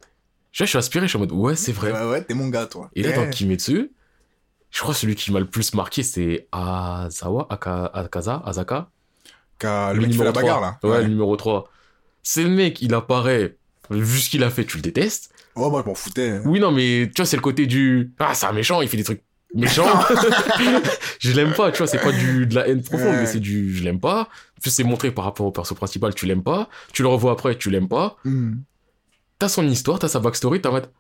Je 0.57 0.65
je 0.65 0.69
suis 0.71 0.79
inspiré, 0.79 1.05
je 1.05 1.11
suis 1.11 1.17
en 1.19 1.21
mode, 1.21 1.33
ouais, 1.33 1.55
c'est 1.55 1.73
vrai. 1.73 1.93
Ouais, 1.93 2.09
ouais, 2.09 2.25
t'es 2.25 2.33
mon 2.33 2.49
gars, 2.49 2.65
toi. 2.65 2.89
Et 2.97 3.03
là, 3.03 3.13
dans 3.13 3.29
Kimetsu, 3.29 3.91
je 4.71 4.81
crois 4.81 4.95
que 4.95 5.01
celui 5.01 5.15
qui 5.15 5.31
m'a 5.31 5.39
le 5.39 5.45
plus 5.47 5.75
marqué, 5.75 6.03
c'est 6.03 6.49
Azawa, 6.51 7.47
Aka, 7.51 7.91
Akaza, 7.93 8.43
Azaka. 8.47 8.89
Qu'a- 9.59 9.93
le 9.93 10.01
mec 10.01 10.13
qui 10.13 10.17
fait 10.17 10.25
la 10.25 10.33
bagarre, 10.33 10.63
là. 10.63 10.79
Ouais, 10.83 11.03
le 11.03 11.09
numéro 11.09 11.37
3. 11.37 11.71
C'est 12.23 12.43
le 12.43 12.49
mec, 12.49 12.81
il 12.81 12.95
apparaît 12.95 13.57
vu 13.91 14.19
ce 14.19 14.31
qu'il 14.31 14.43
a 14.45 14.49
fait, 14.51 14.65
tu 14.65 14.79
le 14.79 14.83
détestes. 14.83 15.31
Oh, 15.57 15.69
moi, 15.71 15.83
je 15.85 15.89
m'en 15.91 15.95
foutais. 15.95 16.41
Oui, 16.47 16.59
non, 16.59 16.73
mais 16.73 17.11
tu 17.15 17.21
vois, 17.21 17.27
c'est 17.27 17.37
le 17.37 17.43
côté 17.43 17.67
du 17.67 18.13
ah, 18.19 18.33
c'est 18.35 18.47
un 18.47 18.53
méchant, 18.53 18.81
il 18.81 18.89
fait 18.89 18.97
des 18.97 19.05
trucs 19.05 19.23
méchants. 19.55 19.85
je 21.21 21.33
l'aime 21.33 21.53
pas, 21.53 21.71
tu 21.71 21.79
vois, 21.79 21.87
c'est 21.87 21.99
pas 22.03 22.13
du 22.13 22.47
de 22.47 22.55
la 22.55 22.67
haine 22.67 22.83
profonde, 22.83 23.09
Ouais. 23.09 23.21
mais 23.21 23.27
c'est 23.27 23.41
du 23.41 23.75
je 23.75 23.85
l'aime 23.85 24.01
pas. 24.01 24.29
Puis 24.63 24.71
c'est 24.71 24.85
montré 24.85 25.11
par 25.11 25.25
rapport 25.27 25.45
au 25.47 25.53
perso 25.53 25.75
principal, 25.75 26.15
tu 26.15 26.25
l'aimes 26.25 26.43
pas. 26.43 26.69
Tu 26.95 27.03
le 27.03 27.09
revois 27.09 27.33
après, 27.33 27.57
tu 27.57 27.69
l'aimes 27.71 27.89
pas. 27.89 28.17
Hmm. 28.25 28.55
T'as 29.39 29.49
son 29.49 29.67
histoire, 29.67 29.99
t'as 29.99 30.09
sa 30.09 30.21
backstory, 30.21 30.61
t'as 30.61 30.71
en 30.71 30.73
mode 30.73 30.91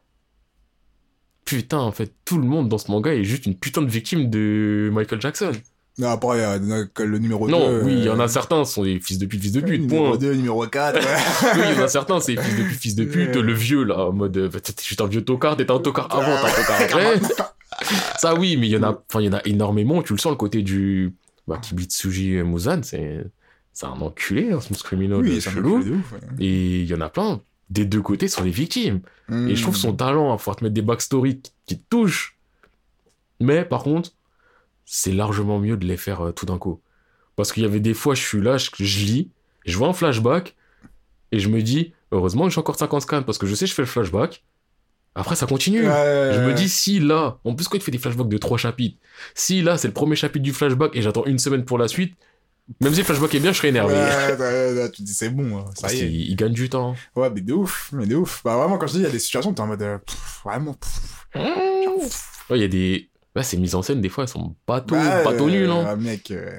putain, 1.44 1.78
en 1.78 1.92
fait, 1.92 2.12
tout 2.24 2.38
le 2.38 2.44
monde 2.46 2.68
dans 2.68 2.76
ce 2.78 2.90
manga 2.90 3.14
est 3.14 3.22
juste 3.22 3.46
une 3.46 3.54
putain 3.56 3.80
de 3.80 3.88
victime 3.88 4.28
de 4.30 4.90
Michael 4.92 5.20
Jackson. 5.20 5.52
Non, 5.98 6.08
après, 6.08 6.38
il 6.38 6.40
y 6.40 6.44
a- 6.44 7.04
le 7.04 7.18
numéro 7.18 7.46
2. 7.46 7.52
Non, 7.52 7.80
oui, 7.84 7.92
il 7.98 8.04
y 8.04 8.10
en 8.10 8.18
a 8.18 8.26
certains 8.28 8.64
sont 8.64 8.82
des 8.82 8.98
fils 9.00 9.18
de 9.18 9.26
pute, 9.26 9.40
fils 9.40 9.52
de 9.52 9.60
pute, 9.60 9.80
Numéro 9.82 10.08
point. 10.10 10.16
2, 10.18 10.34
numéro 10.34 10.66
4. 10.66 10.98
oui, 11.54 11.62
il 11.70 11.76
y 11.76 11.80
en 11.80 11.84
a 11.84 11.88
certains, 11.88 12.18
c'est 12.20 12.36
fils 12.36 12.56
de 12.56 12.62
pute, 12.64 12.78
fils 12.80 12.94
de 12.96 13.04
pute. 13.04 13.36
Le 13.36 13.52
vieux, 13.52 13.84
là, 13.84 14.06
en 14.08 14.12
mode, 14.12 14.36
euh, 14.36 14.48
t'es 14.50 14.72
juste 14.82 15.00
un 15.00 15.06
vieux 15.06 15.24
tocard, 15.24 15.56
t'es 15.56 15.70
un 15.70 15.78
tocard 15.78 16.08
avant, 16.10 16.36
t'es 16.42 16.50
un 16.50 16.62
tocard 16.62 16.80
après. 16.82 17.20
Ça, 18.18 18.34
oui, 18.34 18.56
mais 18.56 18.66
il 18.66 18.70
y 18.72 18.76
en 18.76 18.82
a, 18.82 18.90
enfin, 19.08 19.20
il 19.20 19.26
y 19.26 19.28
en 19.28 19.34
a 19.34 19.40
énormément. 19.46 20.02
Tu 20.02 20.12
le 20.14 20.18
sens, 20.18 20.32
le 20.32 20.36
côté 20.36 20.62
du, 20.62 21.14
bah, 21.46 21.58
Kibitsuji 21.62 22.42
Muzan, 22.42 22.82
c'est, 22.82 23.24
c'est 23.72 23.86
un 23.86 23.90
enculé, 24.00 24.50
un 24.50 24.60
smooth 24.60 24.82
criminal 24.82 25.20
Oui, 25.20 25.40
chelou. 25.40 25.76
ouf. 25.78 26.12
ouais. 26.12 26.18
Et 26.40 26.80
il 26.80 26.86
y 26.86 26.94
en 26.94 27.00
a 27.02 27.08
plein. 27.08 27.40
Des 27.70 27.84
deux 27.84 28.02
côtés 28.02 28.28
sont 28.28 28.44
des 28.44 28.50
victimes. 28.50 29.00
Hmm. 29.28 29.48
Et 29.48 29.56
je 29.56 29.62
trouve 29.62 29.76
son 29.76 29.92
talent 29.92 30.32
à 30.32 30.36
pouvoir 30.36 30.56
te 30.56 30.64
mettre 30.64 30.74
des 30.74 30.82
backstories 30.82 31.40
qui, 31.40 31.52
qui 31.66 31.78
te 31.78 31.84
touchent. 31.90 32.36
Mais 33.40 33.64
par 33.64 33.82
contre, 33.82 34.12
c'est 34.84 35.12
largement 35.12 35.58
mieux 35.58 35.76
de 35.76 35.84
les 35.84 35.96
faire 35.96 36.26
euh, 36.26 36.32
tout 36.32 36.46
d'un 36.46 36.58
coup. 36.58 36.80
Parce 37.34 37.52
qu'il 37.52 37.62
y 37.62 37.66
avait 37.66 37.80
des 37.80 37.94
fois, 37.94 38.14
je 38.14 38.22
suis 38.22 38.40
là, 38.40 38.56
je, 38.56 38.70
je 38.78 39.04
lis, 39.04 39.30
je 39.66 39.76
vois 39.76 39.88
un 39.88 39.92
flashback, 39.92 40.56
et 41.32 41.38
je 41.38 41.48
me 41.48 41.60
dis, 41.60 41.92
heureusement 42.12 42.44
que 42.44 42.50
j'ai 42.50 42.60
encore 42.60 42.76
50 42.76 43.02
scans, 43.02 43.22
parce 43.22 43.36
que 43.36 43.46
je 43.46 43.54
sais, 43.54 43.66
je 43.66 43.74
fais 43.74 43.82
le 43.82 43.86
flashback. 43.86 44.42
Après, 45.14 45.34
ça 45.34 45.46
continue. 45.46 45.86
Ouais. 45.86 46.32
Je 46.34 46.40
me 46.40 46.52
dis, 46.52 46.68
si 46.68 47.00
là, 47.00 47.38
en 47.44 47.54
plus, 47.54 47.68
quand 47.68 47.76
il 47.76 47.82
fait 47.82 47.90
des 47.90 47.98
flashbacks 47.98 48.28
de 48.28 48.38
trois 48.38 48.58
chapitres, 48.58 48.98
si 49.34 49.62
là, 49.62 49.76
c'est 49.76 49.88
le 49.88 49.94
premier 49.94 50.16
chapitre 50.16 50.42
du 50.42 50.52
flashback 50.52 50.94
et 50.94 51.02
j'attends 51.02 51.24
une 51.24 51.38
semaine 51.38 51.64
pour 51.64 51.78
la 51.78 51.88
suite, 51.88 52.14
même 52.80 52.94
si 52.94 53.02
flashback 53.04 53.34
est 53.34 53.40
bien, 53.40 53.52
je 53.52 53.58
serais 53.58 53.68
énervé. 53.68 53.94
Ouais, 53.94 54.36
ouais, 54.38 54.72
ouais, 54.82 54.90
tu 54.90 55.02
dis 55.02 55.14
c'est 55.14 55.30
bon, 55.30 55.58
hein, 55.58 55.64
ça 55.74 55.82
Parce 55.82 55.94
y 55.94 56.00
est. 56.00 56.10
il 56.10 56.34
gagne 56.36 56.52
du 56.52 56.68
temps. 56.68 56.94
Ouais, 57.14 57.30
mais 57.30 57.40
de 57.40 57.52
ouf, 57.52 57.90
mais 57.92 58.06
de 58.06 58.16
ouf. 58.16 58.42
Bah 58.44 58.56
vraiment, 58.56 58.76
quand 58.78 58.86
je 58.86 58.92
dis, 58.94 58.98
il 59.00 59.04
y 59.04 59.06
a 59.06 59.10
des 59.10 59.18
situations 59.18 59.50
où 59.50 59.54
t'es 59.54 59.60
en 59.60 59.66
mode, 59.68 59.82
euh, 59.82 59.98
pff, 59.98 60.40
vraiment, 60.44 60.74
pff, 60.74 61.26
Ouais, 62.50 62.58
il 62.58 62.60
y 62.60 62.64
a 62.64 62.68
des. 62.68 63.10
Ces 63.42 63.58
mises 63.58 63.74
en 63.74 63.82
scène, 63.82 64.00
des 64.00 64.08
fois, 64.08 64.24
elles 64.24 64.28
sont 64.30 64.56
pas 64.64 64.80
tout, 64.80 64.94
bah, 64.94 65.22
euh, 65.26 65.40
nuls, 65.50 65.68
hein. 65.70 65.84
ah, 65.86 65.94
mec. 65.94 66.30
euh. 66.30 66.58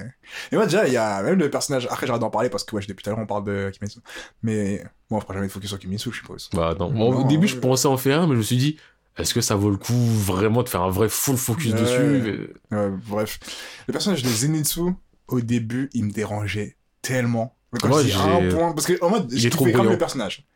Et 0.52 0.54
moi, 0.54 0.64
déjà, 0.66 0.86
il 0.86 0.92
y 0.92 0.96
a 0.96 1.24
même 1.24 1.36
le 1.36 1.50
personnage, 1.50 1.88
après 1.90 2.06
j'arrête 2.06 2.20
d'en 2.20 2.30
parler 2.30 2.50
parce 2.50 2.62
que, 2.62 2.76
ouais, 2.76 2.82
depuis 2.86 3.02
tout 3.02 3.10
à 3.10 3.14
l'heure, 3.14 3.18
on 3.20 3.26
parle 3.26 3.42
de 3.42 3.70
Kimetsu. 3.74 3.98
Mais, 4.44 4.84
bon, 5.10 5.16
on 5.16 5.20
fera 5.20 5.34
jamais 5.34 5.48
de 5.48 5.52
focus 5.52 5.70
sur 5.70 5.78
Kimetsu, 5.80 6.12
je 6.12 6.18
suppose. 6.18 6.48
Bah 6.52 6.76
non. 6.78 6.94
Au 7.00 7.24
début, 7.26 7.48
je 7.48 7.56
pensais 7.56 7.88
en 7.88 7.96
faire 7.96 8.20
un, 8.20 8.26
mais 8.28 8.34
je 8.34 8.38
me 8.38 8.42
suis 8.44 8.56
dit, 8.58 8.76
est-ce 9.16 9.34
que 9.34 9.40
ça 9.40 9.56
vaut 9.56 9.70
le 9.70 9.76
coup 9.76 9.92
vraiment 9.92 10.62
de 10.62 10.68
faire 10.68 10.82
un 10.82 10.90
vrai 10.90 11.08
full 11.08 11.36
focus 11.36 11.72
Ouais. 11.72 11.80
dessus? 11.80 12.50
Ouais, 12.70 12.90
bref. 13.08 13.40
Le 13.88 13.92
personnage 13.92 14.22
de 14.22 14.28
Zenitsu, 14.28 14.92
au 15.28 15.40
début, 15.40 15.90
il 15.94 16.04
me 16.06 16.10
dérangeait 16.10 16.76
tellement. 17.02 17.56
Quand 17.80 17.88
Moi, 17.88 18.02
j'ai- 18.02 18.14
un 18.14 18.48
point, 18.48 18.72
parce 18.72 18.86
que, 18.86 19.02
en 19.04 19.10
mode, 19.10 19.30
Il 19.32 19.44
est 19.44 19.50
trop 19.50 19.66
grave 19.66 19.90
le 19.90 19.98
personnage. 19.98 20.46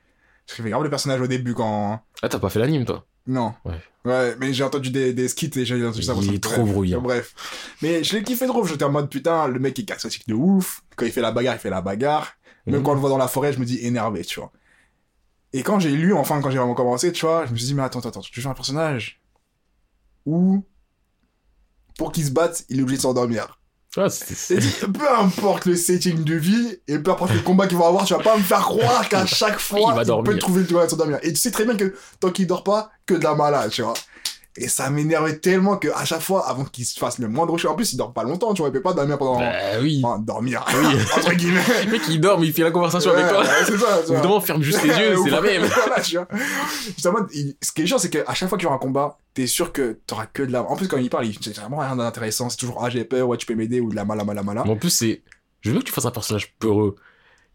Je 0.48 0.54
kiffais 0.54 0.70
grave 0.70 0.82
le 0.82 0.90
personnage 0.90 1.20
au 1.20 1.26
début 1.26 1.54
quand, 1.54 2.02
Ah, 2.22 2.28
t'as 2.28 2.38
pas 2.38 2.48
fait 2.48 2.58
l'anime, 2.58 2.84
toi? 2.84 3.06
Non. 3.26 3.54
Ouais. 3.64 3.78
Ouais, 4.04 4.34
mais 4.40 4.52
j'ai 4.52 4.64
entendu 4.64 4.90
des, 4.90 5.12
des 5.12 5.28
skits 5.28 5.50
et 5.56 5.64
j'ai 5.64 5.80
entendu 5.86 6.02
ça. 6.02 6.14
Il 6.20 6.34
est 6.34 6.42
trop 6.42 6.62
bref. 6.62 6.72
brouillon. 6.72 7.00
Bref. 7.00 7.34
Mais 7.82 8.02
je 8.02 8.16
l'ai 8.16 8.24
kiffé 8.24 8.46
trop. 8.48 8.64
J'étais 8.66 8.84
en 8.84 8.90
mode 8.90 9.08
putain, 9.08 9.46
le 9.46 9.60
mec 9.60 9.78
est 9.78 9.84
charismatique 9.84 10.26
de 10.26 10.34
ouf. 10.34 10.82
Quand 10.96 11.06
il 11.06 11.12
fait 11.12 11.20
la 11.20 11.30
bagarre, 11.30 11.54
il 11.54 11.60
fait 11.60 11.70
la 11.70 11.82
bagarre. 11.82 12.32
Même 12.66 12.76
Mhm. 12.78 12.82
quand 12.82 12.90
on 12.92 12.94
le 12.94 13.00
voit 13.00 13.10
dans 13.10 13.18
la 13.18 13.28
forêt, 13.28 13.52
je 13.52 13.60
me 13.60 13.64
dis 13.64 13.78
énervé, 13.86 14.24
tu 14.24 14.40
vois. 14.40 14.50
Et 15.52 15.62
quand 15.62 15.78
j'ai 15.78 15.90
lu, 15.92 16.14
enfin, 16.14 16.40
quand 16.40 16.50
j'ai 16.50 16.58
vraiment 16.58 16.74
commencé, 16.74 17.12
tu 17.12 17.26
vois, 17.26 17.46
je 17.46 17.52
me 17.52 17.56
suis 17.56 17.66
dit, 17.66 17.74
mais 17.74 17.82
attends, 17.82 18.00
attends, 18.00 18.20
tu 18.22 18.40
fais 18.40 18.48
un 18.48 18.54
personnage 18.54 19.20
où, 20.26 20.64
pour 21.98 22.10
qu'il 22.10 22.24
se 22.24 22.30
batte, 22.30 22.64
il 22.70 22.78
est 22.80 22.82
obligé 22.82 22.96
de 22.96 23.02
s'endormir. 23.02 23.60
Ah, 23.96 24.08
c'est- 24.08 24.58
peu 24.92 25.10
importe 25.18 25.66
le 25.66 25.76
setting 25.76 26.24
de 26.24 26.34
vie, 26.34 26.78
et 26.88 26.98
peu 26.98 27.10
importe 27.10 27.32
le 27.34 27.40
combat 27.40 27.66
qu'il 27.66 27.76
va 27.76 27.86
avoir, 27.88 28.04
tu 28.06 28.14
vas 28.14 28.20
pas 28.22 28.36
me 28.36 28.42
faire 28.42 28.60
croire 28.60 29.08
qu'à 29.08 29.26
chaque 29.26 29.58
fois, 29.60 29.80
Il 29.92 29.94
va 29.96 30.02
il, 30.02 30.06
dormir. 30.06 30.32
peut 30.32 30.38
trouver 30.38 30.62
le 30.62 30.68
moyen 30.70 30.86
de 30.86 30.90
s'endormir. 30.90 31.18
Et 31.22 31.32
tu 31.32 31.38
sais 31.40 31.50
très 31.50 31.64
bien 31.64 31.76
que 31.76 31.94
tant 32.18 32.30
qu'il 32.30 32.46
dort 32.46 32.64
pas, 32.64 32.90
que 33.06 33.14
de 33.14 33.22
la 33.24 33.34
malade, 33.34 33.70
tu 33.70 33.82
vois. 33.82 33.94
Et 34.58 34.68
ça 34.68 34.90
m'énervait 34.90 35.38
tellement 35.38 35.78
que 35.78 35.88
à 35.94 36.04
chaque 36.04 36.20
fois, 36.20 36.46
avant 36.46 36.64
qu'il 36.64 36.84
se 36.84 36.98
fasse 36.98 37.18
le 37.18 37.26
moindre 37.26 37.56
chose, 37.56 37.70
en 37.70 37.74
plus, 37.74 37.92
il 37.94 37.96
dort 37.96 38.12
pas 38.12 38.22
longtemps, 38.22 38.52
tu 38.52 38.60
vois, 38.60 38.68
il 38.68 38.72
peut 38.72 38.82
pas 38.82 38.92
dormir 38.92 39.16
pendant... 39.16 39.38
Bah 39.38 39.50
oui. 39.80 40.02
Enfin, 40.04 40.18
dormir, 40.18 40.62
Oui. 40.74 40.96
entre 41.16 41.32
guillemets. 41.32 41.62
Le 41.86 41.90
mec, 41.90 42.02
il 42.10 42.20
dort, 42.20 42.38
mais 42.38 42.48
il 42.48 42.52
fait 42.52 42.62
la 42.62 42.70
conversation 42.70 43.12
avec 43.12 43.28
toi. 43.28 43.40
ouais, 43.40 43.46
c'est 43.64 43.78
ça, 43.78 44.00
tu 44.06 44.12
vois. 44.12 44.40
Ferme 44.42 44.62
juste 44.62 44.82
les 44.82 44.90
yeux, 44.90 45.16
c'est 45.24 45.30
la 45.30 45.40
même. 45.40 45.62
voilà, 45.86 46.02
tu 46.02 46.16
vois. 46.18 46.28
Il- 47.32 47.56
ce 47.62 47.72
qui 47.72 47.82
est 47.82 47.86
chiant, 47.86 47.96
c'est 47.98 48.10
qu'à 48.10 48.34
chaque 48.34 48.48
fois 48.50 48.58
qu'il 48.58 48.64
y 48.64 48.66
aura 48.66 48.76
un 48.76 48.78
combat, 48.78 49.16
t'es 49.32 49.46
sûr 49.46 49.72
que 49.72 49.98
t'auras 50.06 50.26
que 50.26 50.42
de 50.42 50.52
la... 50.52 50.62
En 50.62 50.76
plus, 50.76 50.86
quand 50.88 50.98
il 50.98 51.08
parle, 51.08 51.26
il 51.26 51.38
c'est 51.40 51.56
vraiment 51.56 51.78
rien 51.78 51.96
d'intéressant. 51.96 52.50
C'est 52.50 52.58
toujours, 52.58 52.84
ah, 52.84 52.90
j'ai 52.90 53.04
peur, 53.04 53.28
ouais, 53.28 53.38
tu 53.38 53.46
peux 53.46 53.54
m'aider, 53.54 53.80
ou 53.80 53.88
de 53.90 53.96
la 53.96 54.04
mala, 54.04 54.24
mala, 54.24 54.42
mala. 54.42 54.62
Mais 54.66 54.72
en 54.72 54.76
plus, 54.76 54.90
c'est. 54.90 55.22
Je 55.62 55.70
veux 55.70 55.78
que 55.78 55.84
tu 55.84 55.92
fasses 55.92 56.04
un 56.06 56.10
personnage 56.10 56.54
peureux. 56.58 56.96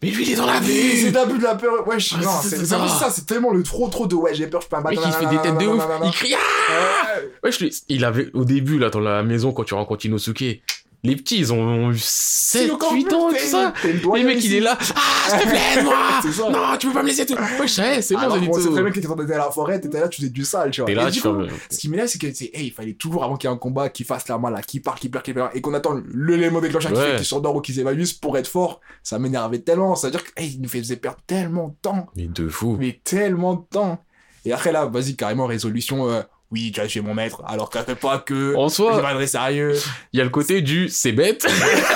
Mais 0.04 0.12
lui, 0.12 0.26
il 0.28 0.34
est 0.34 0.36
dans 0.36 0.46
la 0.46 0.60
Oui, 0.60 0.92
c'est 0.96 1.08
vue 1.08 1.12
l'abus 1.12 1.38
de 1.40 1.44
la 1.44 1.56
peur. 1.56 1.88
Ouais, 1.88 2.00
je... 2.00 2.16
Ah, 2.16 2.24
non, 2.24 2.30
c'est- 2.44 2.66
ça. 2.66 3.10
c'est 3.10 3.26
tellement 3.26 3.52
le 3.52 3.64
trop 3.64 3.88
trop 3.88 4.06
de 4.06 4.14
ouais, 4.16 4.36
j'ai 4.36 4.46
peur, 4.48 4.62
je 4.62 4.68
peux 4.68 4.82
pas 4.82 4.90
mec, 4.90 5.00
il 5.04 5.12
fait 5.12 5.26
des 5.26 5.42
têtes 5.42 5.58
de 5.58 5.66
ouf. 5.66 5.84
Il 6.06 6.12
crie 6.12 6.36
Ah 6.36 7.18
Ouais. 7.20 7.30
Ouais, 7.44 7.52
je 7.52 7.66
l'ai- 7.66 7.72
il 7.90 8.06
avait, 8.06 8.30
au 8.34 8.46
début, 8.46 8.78
là, 8.78 8.90
dans 8.92 9.00
la 9.00 9.24
maison, 9.24 9.52
quand 9.54 9.64
tu 9.64 9.74
rencontres 9.74 10.06
Inosuke, 10.06 10.62
les 11.04 11.16
petits, 11.16 11.38
ils 11.38 11.54
ont 11.54 11.92
eu 11.92 11.98
7, 12.00 12.72
encore 12.72 12.94
8 12.94 13.04
plus, 13.06 13.16
ans, 13.16 13.30
tout 13.30 13.38
ça. 13.38 13.74
le 13.84 14.24
mec, 14.24 14.44
il 14.44 14.56
est 14.56 14.60
là. 14.60 14.78
Ah, 15.30 15.30
s'il 15.30 15.40
te 15.40 15.50
plaît, 15.50 15.84
moi. 15.84 16.52
Non, 16.52 16.78
tu 16.78 16.88
peux 16.88 16.94
pas 16.94 17.04
me 17.04 17.08
laisser 17.08 17.26
tout. 17.26 17.34
Ouais, 17.34 17.68
je 17.68 17.68
sais, 17.68 18.02
c'est 18.02 18.16
bon, 18.16 18.30
Zenitsu. 18.30 18.62
c'est 18.62 18.72
très 18.72 18.82
bien 18.82 18.92
que 18.92 19.00
t'étais 19.00 19.34
à 19.34 19.38
la 19.38 19.52
forêt, 19.52 19.80
t'étais 19.80 20.00
là, 20.00 20.08
tu 20.08 20.22
faisais 20.22 20.32
du 20.32 20.46
sale, 20.46 20.72
tu 20.72 20.82
vois. 20.82 20.90
Et 20.90 20.96
là, 20.96 21.12
tu. 21.12 21.20
Ce 21.20 21.78
qui 21.78 21.90
m'énerve, 21.90 22.08
c'est 22.08 22.20
que, 22.20 22.34
c'est, 22.34 22.50
hey, 22.54 22.68
il 22.68 22.72
fallait 22.72 22.94
toujours, 22.94 23.24
avant 23.24 23.36
qu'il 23.36 23.50
y 23.50 23.52
ait 23.52 23.56
un 23.56 23.60
combat, 23.60 23.90
qu'il 23.90 24.06
fasse 24.06 24.28
la 24.28 24.38
malle, 24.38 24.60
qu'il 24.66 24.82
part, 24.82 24.96
qu'il 24.96 25.12
pleure, 25.12 25.24
qu'il 25.24 25.34
pleure, 25.34 25.52
et 25.54 25.62
qu'on 25.62 25.74
attend 25.74 26.02
l'élément 26.14 26.62
déclencheur 26.62 26.94
qui 26.94 27.00
fait 27.00 27.16
qu'il 27.18 27.26
s'endort 27.26 27.56
ou 27.56 27.62
qu'il 27.62 27.76
s'évanouit 27.76 28.18
pour 28.22 28.38
être 28.38 28.48
fort. 28.48 28.80
Ça 29.04 29.20
m'énervait 29.20 29.60
tellement. 29.60 29.96
C'est-à-dire 29.96 30.24
que, 30.24 30.30
hey, 30.38 30.54
il 30.54 30.62
nous 30.62 30.70
faisait 30.70 30.96
perdre 30.96 31.20
tellement 31.28 31.68
de 31.70 31.76
temps. 31.82 32.08
Mais 32.16 32.28
de 32.28 32.48
fou. 32.48 32.78
Mais 32.80 33.00
tellement 33.04 33.56
de 33.56 33.64
temps. 33.70 34.00
Et 34.46 34.54
après, 34.54 34.72
là, 34.72 34.86
vas-y, 34.86 35.16
carrément, 35.16 35.46
résolution, 35.46 36.10
euh, 36.10 36.22
oui, 36.52 36.72
tu 36.74 36.80
as 36.80 36.88
tué 36.88 37.02
mon 37.02 37.14
maître, 37.14 37.42
alors 37.46 37.70
que 37.70 37.78
ça 37.78 37.84
fait 37.84 37.96
pas 37.96 38.20
que. 38.20 38.56
En 38.56 38.70
Je 38.70 38.74
soi, 38.76 39.02
m'adresse 39.02 39.32
sérieux. 39.32 39.74
il 40.14 40.18
y 40.18 40.22
a 40.22 40.24
le 40.24 40.30
côté 40.30 40.62
du 40.62 40.88
c'est 40.90 41.12
bête. 41.12 41.46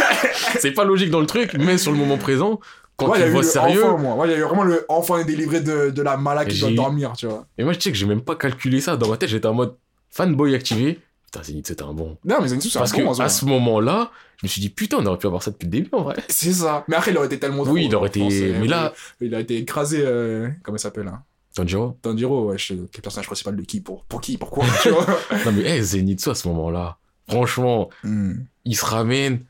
c'est 0.59 0.71
pas 0.71 0.83
logique 0.83 1.09
dans 1.09 1.19
le 1.21 1.25
truc, 1.27 1.53
mais 1.57 1.77
sur 1.77 1.91
le 1.91 1.97
moment 1.97 2.17
présent, 2.17 2.59
quand 2.97 3.13
il 3.15 3.17
y 3.17 3.19
tu 3.19 3.21
a 3.21 3.25
le 3.25 3.29
eu 3.29 3.33
vois 3.33 3.41
le 3.43 3.47
sérieux. 3.47 3.83
enfant, 3.85 3.97
moi. 3.97 4.15
Moi, 4.15 4.27
il 4.27 4.31
y 4.31 4.33
a 4.35 4.37
eu 4.37 4.41
vraiment 4.41 4.63
le 4.63 4.85
enfant 4.89 5.17
est 5.17 5.25
délivré 5.25 5.61
de, 5.61 5.89
de 5.89 6.01
la 6.01 6.17
mala 6.17 6.45
qui 6.45 6.55
J'ai 6.55 6.61
doit 6.61 6.71
eu- 6.71 6.75
dormir, 6.75 7.13
tu 7.17 7.27
vois. 7.27 7.45
Et 7.57 7.63
moi, 7.63 7.73
je 7.73 7.79
sais 7.79 7.91
que 7.91 7.97
j'ai 7.97 8.05
même 8.05 8.21
pas 8.21 8.35
calculé 8.35 8.81
ça. 8.81 8.95
Dans 8.97 9.07
ma 9.07 9.17
tête, 9.17 9.29
j'étais 9.29 9.47
en 9.47 9.53
mode 9.53 9.75
fanboy 10.09 10.53
activé. 10.55 10.99
Putain, 11.25 11.43
Zenith, 11.43 11.67
c'était 11.67 11.83
un 11.83 11.93
bon. 11.93 12.17
Non, 12.25 12.37
mais 12.41 12.49
Zenitsu, 12.49 12.69
c'est 12.69 12.77
un 12.77 12.81
Parce 12.81 12.91
bon, 12.91 13.13
que 13.15 13.21
à 13.21 13.29
ce 13.29 13.45
moment-là, 13.45 14.11
je 14.41 14.45
me 14.45 14.49
suis 14.49 14.59
dit, 14.59 14.69
putain, 14.69 14.97
on 14.99 15.05
aurait 15.05 15.17
pu 15.17 15.27
avoir 15.27 15.41
ça 15.41 15.51
depuis 15.51 15.65
le 15.65 15.71
début, 15.71 15.89
en 15.93 16.01
vrai. 16.03 16.15
C'est 16.27 16.51
ça. 16.51 16.83
Mais 16.89 16.97
après, 16.97 17.11
il 17.11 17.17
aurait 17.17 17.27
été 17.27 17.39
tellement 17.39 17.63
trop. 17.63 17.71
Oui, 17.73 17.85
il 17.85 17.95
aurait 17.95 18.11
je 18.13 18.19
pense, 18.19 18.33
été. 18.33 18.53
Mais 18.59 18.67
là, 18.67 18.91
Il 19.21 19.33
a 19.33 19.39
été 19.39 19.55
écrasé, 19.57 20.03
euh, 20.05 20.49
comment 20.61 20.75
il 20.75 20.81
s'appelle, 20.81 21.07
hein 21.07 21.21
Tanjiro. 21.55 21.97
Tanjiro, 22.01 22.49
ouais, 22.49 22.57
je 22.57 22.73
quel 22.91 23.01
personnage 23.01 23.27
principal 23.27 23.55
de 23.55 23.61
qui 23.63 23.81
Pour, 23.81 24.05
pour 24.05 24.21
qui 24.21 24.37
Pourquoi 24.37 24.65
Tu 24.81 24.89
vois 24.89 25.05
Non, 25.45 25.51
mais, 25.53 25.63
hey, 25.63 25.83
Zenitsu, 25.83 26.29
à 26.29 26.35
ce 26.35 26.47
moment-là, 26.47 26.97
franchement, 27.29 27.89
Hmm. 28.03 28.33
il 28.65 28.75
se 28.75 28.85
ramène. 28.85 29.43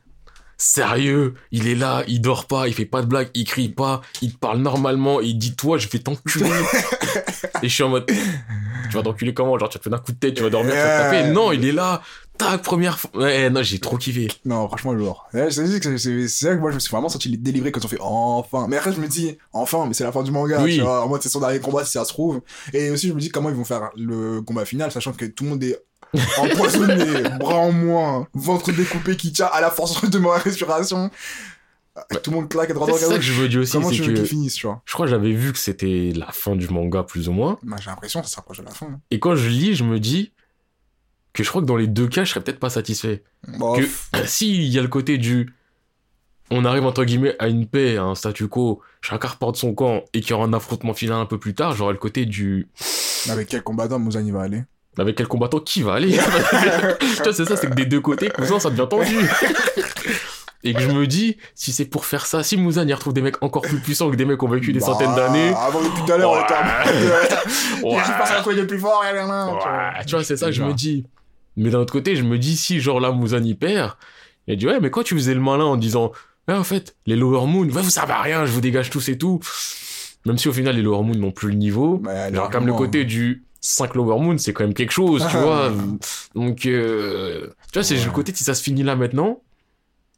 Sérieux, 0.58 1.34
il 1.50 1.66
est 1.66 1.74
là, 1.74 2.04
il 2.06 2.20
dort 2.20 2.46
pas, 2.46 2.68
il 2.68 2.74
fait 2.74 2.84
pas 2.84 3.02
de 3.02 3.06
blagues, 3.06 3.30
il 3.34 3.44
crie 3.44 3.68
pas, 3.68 4.00
il 4.20 4.32
te 4.32 4.38
parle 4.38 4.58
normalement, 4.58 5.20
il 5.20 5.36
dit 5.36 5.56
toi, 5.56 5.76
je 5.76 5.88
vais 5.88 5.98
t'enculer. 5.98 6.48
Et 7.64 7.68
je 7.68 7.74
suis 7.74 7.82
en 7.82 7.88
mode, 7.88 8.06
tu 8.06 8.94
vas 8.96 9.02
t'enculer 9.02 9.34
comment? 9.34 9.58
Genre, 9.58 9.68
tu 9.68 9.78
vas 9.78 9.82
te 9.82 9.88
faire 9.88 9.98
un 9.98 10.00
coup 10.02 10.12
de 10.12 10.18
tête, 10.18 10.34
tu 10.34 10.42
vas 10.42 10.50
dormir, 10.50 10.70
tu 10.72 10.78
vas 10.78 11.10
te 11.10 11.14
taper. 11.16 11.30
Non, 11.32 11.50
il 11.50 11.64
est 11.64 11.72
là, 11.72 12.00
tac, 12.38 12.62
première 12.62 12.98
fois. 12.98 13.10
Ouais, 13.14 13.50
non, 13.50 13.62
j'ai 13.62 13.78
trop 13.78 13.96
kiffé. 13.96 14.28
Non, 14.44 14.66
franchement, 14.68 14.92
lourd. 14.92 15.26
Ouais, 15.34 15.50
c'est 15.50 15.66
c'est- 15.66 16.46
vrai 16.46 16.56
que 16.56 16.60
moi, 16.60 16.70
je 16.70 16.74
me 16.76 16.80
suis 16.80 16.90
vraiment 16.90 17.08
senti 17.08 17.36
délivré 17.38 17.70
quand 17.72 17.84
on 17.84 17.88
fait 17.88 17.98
enfin. 18.00 18.66
Mais 18.68 18.76
après, 18.76 18.92
je 18.92 19.00
me 19.00 19.06
dis, 19.08 19.36
enfin, 19.52 19.86
mais 19.86 19.94
c'est 19.94 20.04
la 20.04 20.12
fin 20.12 20.22
du 20.22 20.30
manga, 20.30 20.62
Oui. 20.62 20.76
tu 20.76 20.82
vois. 20.82 21.04
En 21.04 21.08
mode, 21.08 21.22
c'est 21.22 21.28
son 21.28 21.40
dernier 21.40 21.60
combat, 21.60 21.84
si 21.84 21.92
ça 21.92 22.04
se 22.04 22.08
trouve. 22.12 22.40
Et 22.72 22.90
aussi, 22.90 23.08
je 23.08 23.12
me 23.14 23.20
dis 23.20 23.30
comment 23.30 23.48
ils 23.50 23.54
vont 23.56 23.64
faire 23.64 23.90
le 23.96 24.40
combat 24.42 24.64
final, 24.64 24.90
sachant 24.90 25.12
que 25.12 25.24
tout 25.26 25.44
le 25.44 25.50
monde 25.50 25.62
est 25.64 25.80
empoisonné, 26.38 27.22
bras 27.40 27.56
en 27.56 27.72
moins, 27.72 28.26
ventre 28.34 28.72
découpé 28.72 29.16
qui 29.16 29.32
tient 29.32 29.46
à 29.52 29.60
la 29.60 29.70
force 29.70 30.08
de 30.10 30.18
ma 30.18 30.36
respiration. 30.38 31.10
Tout 32.22 32.30
le 32.30 32.36
monde 32.36 32.48
claque 32.48 32.70
à 32.70 32.72
droite 32.74 32.88
à 32.90 32.98
C'est 32.98 33.04
ça 33.06 33.14
que 33.16 33.20
je 33.20 33.32
veux 33.34 33.48
dire 33.50 33.60
aussi, 33.60 33.72
Comment 33.72 33.90
tu 33.90 34.02
veux 34.02 34.14
qu'ils 34.14 34.26
finissent, 34.26 34.54
tu 34.54 34.66
vois? 34.66 34.80
je 34.86 34.94
crois 34.94 35.04
que 35.04 35.10
j'avais 35.10 35.32
vu 35.32 35.52
que 35.52 35.58
c'était 35.58 36.12
la 36.16 36.32
fin 36.32 36.56
du 36.56 36.66
manga, 36.68 37.02
plus 37.02 37.28
ou 37.28 37.32
moins. 37.32 37.58
Bah, 37.62 37.76
j'ai 37.80 37.90
l'impression 37.90 38.22
que 38.22 38.28
ça 38.28 38.36
s'approche 38.36 38.58
de 38.60 38.64
la 38.64 38.70
fin. 38.70 38.98
Et 39.10 39.18
quand 39.20 39.34
je 39.34 39.48
lis, 39.50 39.74
je 39.74 39.84
me 39.84 40.00
dis 40.00 40.32
que 41.32 41.42
je 41.42 41.48
crois 41.48 41.62
que 41.62 41.66
dans 41.66 41.76
les 41.76 41.86
deux 41.86 42.08
cas, 42.08 42.24
je 42.24 42.30
serais 42.30 42.40
peut-être 42.42 42.60
pas 42.60 42.70
satisfait. 42.70 43.22
Bon, 43.58 43.74
que 43.74 43.82
si 44.26 44.54
il 44.54 44.68
y 44.72 44.78
a 44.78 44.82
le 44.82 44.88
côté 44.88 45.18
du 45.18 45.54
on 46.50 46.64
arrive 46.66 46.84
entre 46.84 47.04
guillemets 47.04 47.34
à 47.38 47.48
une 47.48 47.66
paix, 47.66 47.96
à 47.96 48.02
un 48.02 48.14
statu 48.14 48.46
quo, 48.48 48.80
chacun 49.00 49.28
reporte 49.28 49.56
son 49.56 49.72
camp 49.74 50.04
et 50.12 50.20
qu'il 50.20 50.30
y 50.30 50.32
aura 50.34 50.44
un 50.44 50.52
affrontement 50.52 50.92
final 50.92 51.18
un 51.18 51.26
peu 51.26 51.38
plus 51.38 51.54
tard, 51.54 51.72
j'aurais 51.74 51.94
le 51.94 51.98
côté 51.98 52.26
du 52.26 52.68
avec 53.30 53.48
quel 53.48 53.62
combattant 53.62 53.98
Muzan 53.98 54.24
il 54.26 54.32
va 54.32 54.42
aller? 54.42 54.64
Avec 54.98 55.16
quel 55.16 55.26
combattant 55.28 55.60
qui 55.60 55.82
va 55.82 55.94
aller? 55.94 56.18
Tu 56.18 57.22
vois, 57.22 57.32
c'est 57.32 57.44
ça, 57.46 57.56
c'est 57.56 57.68
que 57.70 57.74
des 57.74 57.86
deux 57.86 58.00
côtés, 58.00 58.28
cousin, 58.28 58.58
ça 58.58 58.68
devient 58.68 58.86
tendu. 58.88 59.16
Et 60.64 60.74
que 60.74 60.80
je 60.80 60.90
me 60.90 61.06
dis, 61.08 61.38
si 61.56 61.72
c'est 61.72 61.86
pour 61.86 62.04
faire 62.04 62.24
ça, 62.24 62.44
si 62.44 62.56
Muzan 62.56 62.86
y 62.86 62.92
retrouve 62.94 63.12
des 63.12 63.22
mecs 63.22 63.42
encore 63.42 63.62
plus 63.62 63.78
puissants 63.80 64.10
que 64.10 64.16
des 64.16 64.24
mecs 64.24 64.38
qui 64.38 64.44
ont 64.44 64.48
vécu 64.48 64.72
des 64.72 64.78
Bah, 64.78 64.86
centaines 64.86 65.14
d'années. 65.16 65.52
Avant 65.56 65.80
depuis 65.82 66.04
tout 66.06 66.12
à 66.12 66.18
l'heure, 66.18 66.30
on 66.30 66.40
était 66.44 66.54
en 66.54 67.92
mode. 67.92 68.02
Trouver 68.42 68.56
le 68.56 68.66
plus 68.66 68.78
fort, 68.78 69.04
et 69.04 69.12
là, 69.12 69.26
là, 69.26 70.02
tu 70.06 70.14
vois. 70.14 70.22
C'est 70.22 70.36
ça 70.36 70.46
que 70.46 70.52
je 70.52 70.62
me 70.62 70.72
dis. 70.72 71.04
Mais 71.56 71.70
d'un 71.70 71.78
autre 71.80 71.92
côté, 71.92 72.16
je 72.16 72.22
me 72.22 72.38
dis, 72.38 72.56
si 72.56 72.80
genre 72.80 73.00
là, 73.00 73.12
Muzan 73.12 73.42
y 73.44 73.54
perd, 73.54 73.92
il 74.46 74.54
a 74.54 74.56
dit, 74.56 74.66
ouais, 74.66 74.80
mais 74.80 74.90
quand 74.90 75.02
tu 75.02 75.14
faisais 75.14 75.34
le 75.34 75.40
malin 75.40 75.64
en 75.64 75.76
disant, 75.76 76.12
ouais, 76.48 76.54
en 76.54 76.64
fait, 76.64 76.96
les 77.06 77.16
Lower 77.16 77.46
Moon, 77.46 77.64
ouais, 77.68 77.82
vous 77.82 77.90
servez 77.90 78.12
à 78.12 78.22
rien, 78.22 78.46
je 78.46 78.52
vous 78.52 78.60
dégage 78.60 78.90
tous 78.90 79.08
et 79.08 79.18
tout. 79.18 79.40
Même 80.24 80.38
si 80.38 80.48
au 80.48 80.52
final, 80.52 80.76
les 80.76 80.82
Lower 80.82 81.02
Moon 81.02 81.14
n'ont 81.14 81.32
plus 81.32 81.48
le 81.48 81.54
niveau. 81.54 82.00
Ouais, 82.04 82.32
Genre, 82.32 82.48
comme 82.50 82.66
le 82.66 82.72
côté 82.72 83.04
du 83.04 83.44
5 83.60 83.94
Lower 83.94 84.18
Moon, 84.20 84.38
c'est 84.38 84.52
quand 84.52 84.64
même 84.64 84.74
quelque 84.74 84.92
chose, 84.92 85.24
tu 85.30 85.36
Ah. 85.36 85.40
vois. 85.42 85.72
Donc, 86.34 86.64
euh, 86.66 87.48
tu 87.70 87.74
vois, 87.74 87.82
c'est 87.82 87.96
Ouais. 87.98 88.04
le 88.04 88.10
côté 88.10 88.32
si 88.34 88.44
ça 88.44 88.54
se 88.54 88.62
finit 88.62 88.82
là 88.82 88.96
maintenant. 88.96 89.40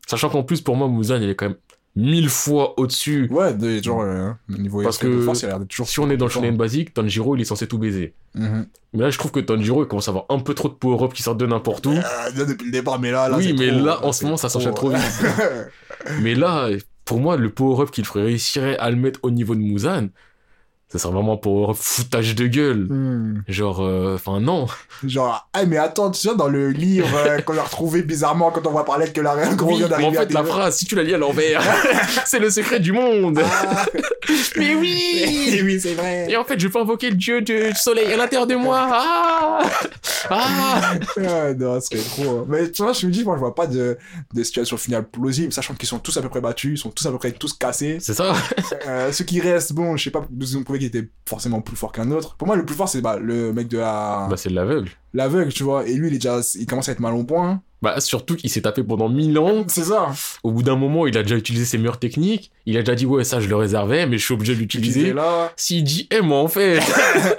Sachant 0.07 0.29
qu'en 0.29 0.43
plus, 0.43 0.61
pour 0.61 0.77
moi, 0.77 0.89
Muzan, 0.89 1.17
il 1.23 1.29
est 1.31 1.35
quand 1.35 1.47
même 1.49 1.57
mille 1.97 2.29
fois 2.29 2.79
au-dessus. 2.79 3.29
Ouais, 3.31 3.55
de, 3.55 3.83
genre, 3.83 4.03
euh, 4.03 4.31
au 4.53 4.59
niveau 4.59 4.83
Parce 4.83 4.99
de 4.99 5.05
que 5.09 5.21
force, 5.23 5.43
il 5.43 5.47
a 5.47 5.49
l'air 5.49 5.59
d'être 5.61 5.69
toujours. 5.69 5.89
Si 5.89 5.99
on 6.01 6.11
est 6.11 6.17
dans 6.17 6.27
le 6.27 6.31
shonen 6.31 6.57
basique, 6.57 6.93
Tanjiro, 6.95 7.37
il 7.37 7.41
est 7.43 7.45
censé 7.47 7.67
tout 7.67 7.79
baiser. 7.79 8.15
Mhm. 8.35 8.67
Mais 8.93 9.03
là, 9.03 9.11
je 9.11 9.19
trouve 9.19 9.33
que 9.33 9.41
Tanjiro, 9.41 9.85
il 9.85 9.89
commence 9.89 10.09
à 10.09 10.11
avoir 10.13 10.27
un 10.29 10.39
peu 10.39 10.55
trop 10.55 10.69
de 10.69 10.75
power-up 10.75 11.13
qui 11.13 11.23
sortent 11.23 11.39
de 11.39 11.47
n'importe 11.47 11.87
où. 11.87 11.91
Euh, 11.93 12.31
bien 12.35 12.45
depuis 12.45 12.67
le 12.67 12.73
départ, 12.73 13.01
mais 13.01 13.11
là, 13.11 13.29
là. 13.29 13.37
Oui, 13.37 13.47
c'est 13.47 13.53
mais 13.53 13.71
trop, 13.77 13.87
là, 13.87 14.05
en 14.05 14.13
ce 14.13 14.25
moment, 14.25 14.37
ça 14.37 14.49
s'enchaîne 14.49 14.75
trop 14.75 14.91
vite. 14.91 15.01
Mais 16.21 16.35
là, 16.35 16.69
pour 17.05 17.19
moi, 17.19 17.37
le 17.37 17.51
power-up 17.51 17.91
qu'il 17.91 18.05
ferait 18.05 18.25
réussirait 18.25 18.77
à 18.79 18.91
le 18.91 18.97
mettre 18.97 19.21
au 19.23 19.31
niveau 19.31 19.55
de 19.55 19.61
Muzan, 19.61 20.09
ça 20.95 21.01
serait 21.01 21.13
vraiment 21.15 21.37
power-up 21.37 21.77
foutage 21.79 22.37
de 22.37 22.47
gueule. 22.47 22.87
Hmm. 22.89 23.43
Genre, 23.49 23.81
euh, 23.83 24.15
enfin, 24.15 24.39
non. 24.41 24.67
Genre, 25.05 25.49
ah, 25.53 25.65
mais 25.67 25.77
attends, 25.77 26.11
tu 26.13 26.21
sais, 26.21 26.37
dans 26.37 26.47
le 26.49 26.71
livre 26.71 27.09
euh, 27.27 27.41
qu'on 27.41 27.59
a 27.59 27.63
retrouvé 27.63 28.03
bizarrement 28.03 28.53
quand 28.53 28.65
on 28.67 28.71
voit 28.71 28.85
parler 28.85 29.11
que 29.13 29.21
la 29.21 29.35
qu'on 29.57 29.67
Oui, 29.67 29.77
vient 29.79 29.87
en 29.87 29.89
d'arriver 29.89 30.19
à 30.19 30.27
fait, 30.27 30.33
la 30.33 30.45
phrase, 30.45 30.77
si 30.77 30.85
tu 30.85 30.95
la 30.95 31.03
lis 31.03 31.15
à 31.15 31.19
l'envers, 31.19 31.61
c'est 32.27 32.39
le 32.39 32.49
secret 32.49 32.79
du 32.79 32.93
monde. 32.93 33.41
Ah, 33.45 33.87
Mais 34.57 34.77
oui 34.77 35.61
oui, 35.65 35.81
c'est 35.81 35.95
vrai. 35.95 36.27
Et 36.31 36.37
en 36.37 36.45
fait, 36.45 36.59
je 36.61 36.69
peux 36.69 36.79
invoquer 36.79 37.11
le 37.11 37.17
dieu 37.17 37.41
du 37.43 37.73
soleil 37.75 38.13
à 38.13 38.17
l'intérieur 38.17 38.47
de 38.47 38.55
moi. 38.55 38.87
Ah 38.91 39.59
Ah 40.31 40.95
Ah, 41.19 41.53
non, 41.55 41.81
ce 41.81 41.89
serait 41.89 42.23
trop. 42.23 42.39
hein. 42.41 42.45
Mais 42.49 42.71
tu 42.71 42.83
vois, 42.83 42.93
je 42.93 43.07
me 43.07 43.13
dis, 43.13 43.25
moi, 43.25 43.35
je 43.35 43.41
vois 43.41 43.55
pas 43.55 43.67
de, 43.67 43.99
de 44.33 44.43
situation 44.43 44.77
finale 44.77 45.05
plausible, 45.09 45.53
sachant 45.53 45.75
qu'ils 45.75 45.89
sont 45.89 45.99
tous 45.99 46.17
à 46.17 46.23
peu 46.23 46.29
près 46.29 46.41
battus, 46.41 46.79
ils 46.79 46.83
sont 46.83 46.91
tous 46.91 47.05
à 47.07 47.11
peu 47.11 47.19
près 47.19 47.33
tous 47.33 47.53
cassés. 47.53 47.99
C'est 48.01 48.15
ça 48.15 48.33
Euh, 48.87 49.13
ceux 49.13 49.25
qui 49.25 49.41
restent, 49.41 49.73
bon, 49.73 49.97
je 49.97 50.05
sais 50.05 50.11
pas, 50.11 50.25
ils 50.41 50.57
ont 50.59 50.63
prouvé 50.63 50.79
étaient 50.85 51.09
forcément 51.29 51.61
plus 51.61 51.77
forts 51.77 51.93
qu'un 51.93 52.11
autre. 52.11 52.37
Pour 52.37 52.47
moi, 52.47 52.57
le 52.57 52.65
plus 52.65 52.75
fort, 52.75 52.89
c'est 52.89 53.01
bah, 53.01 53.19
le 53.21 53.53
mec 53.53 53.69
de 53.69 53.79
la... 53.79 54.27
Bah, 54.31 54.37
c'est 54.37 54.51
l'aveugle. 54.51 54.91
l'aveugle, 55.13 55.53
tu 55.53 55.63
vois. 55.63 55.87
Et 55.87 55.95
lui, 55.95 56.09
il 56.09 56.15
est 56.15 56.19
déjà, 56.19 56.41
il 56.55 56.67
commence 56.67 56.89
à 56.89 56.93
être 56.93 57.01
mal 57.01 57.15
au 57.15 57.25
point. 57.25 57.63
Bah, 57.83 58.01
surtout 58.01 58.35
qu'il 58.37 58.49
s'est 58.49 58.63
tapé 58.63 58.83
pendant 58.83 59.09
mille 59.11 59.39
ans. 59.39 59.65
C'est 59.69 59.85
ça. 59.85 60.09
Au 60.43 60.51
bout 60.53 60.63
d'un 60.63 60.77
moment, 60.77 61.07
il 61.07 61.19
a 61.19 61.23
déjà 61.23 61.37
utilisé 61.37 61.65
ses 61.67 61.77
meilleures 61.79 61.99
techniques. 61.99 62.51
Il 62.67 62.77
a 62.79 62.81
déjà 62.81 62.95
dit, 62.95 63.05
ouais, 63.07 63.25
ça, 63.25 63.41
je 63.41 63.49
le 63.49 63.57
réservais, 63.57 64.07
mais 64.07 64.17
je 64.19 64.25
suis 64.25 64.33
obligé 64.35 64.53
de 64.55 64.59
Il 64.59 64.63
l'utiliser. 64.63 65.13
là. 65.13 65.53
S'il 65.57 65.85
dit, 65.85 66.09
eh, 66.11 66.21
moi, 66.23 66.39
en 66.39 66.49
fait, 66.49 66.81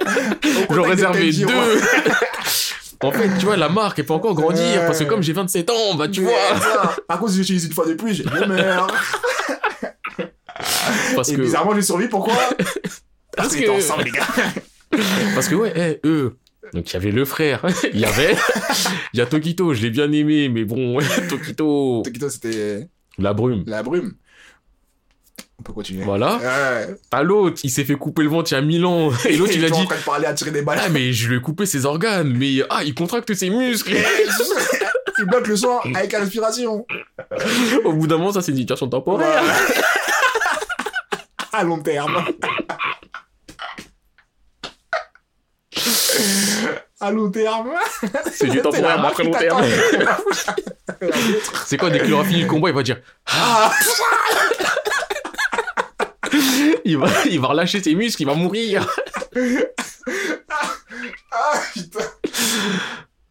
j'en 0.70 0.82
réservais 0.82 1.32
deux. 1.32 1.46
en 3.02 3.10
fait, 3.10 3.28
tu 3.38 3.46
vois, 3.46 3.56
la 3.56 3.68
marque, 3.68 3.98
elle 3.98 4.06
peut 4.06 4.14
encore 4.14 4.34
grandir, 4.34 4.62
Ouais. 4.64 4.86
parce 4.86 5.00
que 5.00 5.04
comme 5.04 5.22
j'ai 5.22 5.32
27 5.32 5.68
ans, 5.70 5.94
bah, 5.96 6.06
tu 6.08 6.20
Mais 6.20 6.28
vois. 6.28 6.60
ça, 6.60 6.96
Par 7.08 7.18
contre, 7.18 7.32
si 7.32 7.38
j'utilise 7.38 7.64
une 7.64 7.72
fois 7.72 7.86
de 7.86 7.94
plus, 7.94 8.14
j'ai 8.14 8.24
des 8.24 8.46
merde. 8.46 8.92
Parce 11.14 11.28
Et 11.30 11.34
que, 11.36 11.42
bizarrement, 11.42 11.74
j'ai 11.74 11.82
survécu, 11.82 12.08
pourquoi? 12.08 12.34
Parce 13.36 13.48
qu'on 13.50 13.56
était 13.56 13.66
que, 13.66 13.70
ensemble, 13.72 14.04
les 14.04 14.10
gars. 14.10 14.26
parce 15.34 15.48
que, 15.48 15.54
ouais, 15.54 15.72
eh, 15.76 16.06
eux. 16.06 16.36
Donc, 16.72 16.90
il 16.90 16.94
y 16.94 16.96
avait 16.96 17.12
le 17.12 17.24
frère. 17.24 17.64
il 17.92 18.00
y 18.00 18.04
avait, 18.04 18.34
il 19.12 19.18
y 19.18 19.20
a 19.20 19.26
Tokito, 19.26 19.72
je 19.74 19.82
l'ai 19.82 19.90
bien 19.90 20.10
aimé, 20.10 20.48
mais 20.48 20.64
bon, 20.64 20.98
Tokito, 21.28 22.02
Tokito, 22.04 22.28
c'était 22.28 22.88
la 23.18 23.32
brume. 23.34 23.62
la 23.66 23.82
brume. 23.82 24.14
On 25.58 25.62
peut 25.62 25.72
continuer. 25.72 26.04
Voilà. 26.04 26.36
Ouais. 26.36 26.96
À 27.12 27.22
l'autre, 27.22 27.60
il 27.64 27.70
s'est 27.70 27.84
fait 27.84 27.94
couper 27.94 28.22
le 28.22 28.28
ventre 28.28 28.52
il 28.52 28.56
y 28.56 28.58
a 28.58 28.60
1000 28.60 28.84
ans. 28.84 29.10
Et 29.26 29.36
l'autre, 29.36 29.52
il 29.54 29.64
a 29.64 29.68
était 29.68 29.76
en 29.76 29.80
dit, 29.80 29.86
train 29.86 29.96
de 29.96 30.02
parler 30.02 30.26
à 30.26 30.34
tirer 30.34 30.50
des 30.50 30.62
balles. 30.62 30.78
ah, 30.82 30.88
mais 30.90 31.12
je 31.12 31.28
lui 31.28 31.38
ai 31.38 31.40
coupé 31.40 31.64
ses 31.66 31.86
organes, 31.86 32.30
mais, 32.36 32.62
ah, 32.68 32.82
il 32.84 32.94
contracte 32.94 33.32
ses 33.32 33.48
muscles. 33.48 33.96
il 35.18 35.24
bloque 35.24 35.46
le 35.46 35.56
sang 35.56 35.80
avec 35.94 36.12
la 36.12 36.20
respiration. 36.20 36.84
Au 37.84 37.92
bout 37.94 38.06
d'un 38.06 38.18
moment, 38.18 38.32
ça, 38.32 38.42
c'est 38.42 38.52
une 38.52 38.58
situation 38.58 38.88
temporaire. 38.88 39.42
à 41.52 41.64
long 41.64 41.78
terme. 41.80 42.22
À 47.00 47.10
long 47.10 47.30
terme. 47.30 47.70
C'est 48.32 48.46
du 48.48 48.60
temporaire, 48.62 49.00
mais 49.00 49.08
après 49.08 49.24
long 49.24 49.32
terme. 49.32 49.64
C'est 51.66 51.76
quoi, 51.76 51.90
dès 51.90 52.00
qu'il 52.00 52.12
aura 52.14 52.24
fini 52.24 52.42
le 52.42 52.48
combat, 52.48 52.68
il 52.70 52.74
va 52.74 52.82
dire, 52.82 52.98
Ah, 53.26 53.70
il 56.84 56.96
va, 56.98 57.06
il 57.30 57.40
va 57.40 57.48
relâcher 57.48 57.82
ses 57.82 57.94
muscles, 57.94 58.22
il 58.22 58.26
va 58.26 58.34
mourir. 58.34 58.86
ah, 61.32 61.60
putain. 61.72 62.00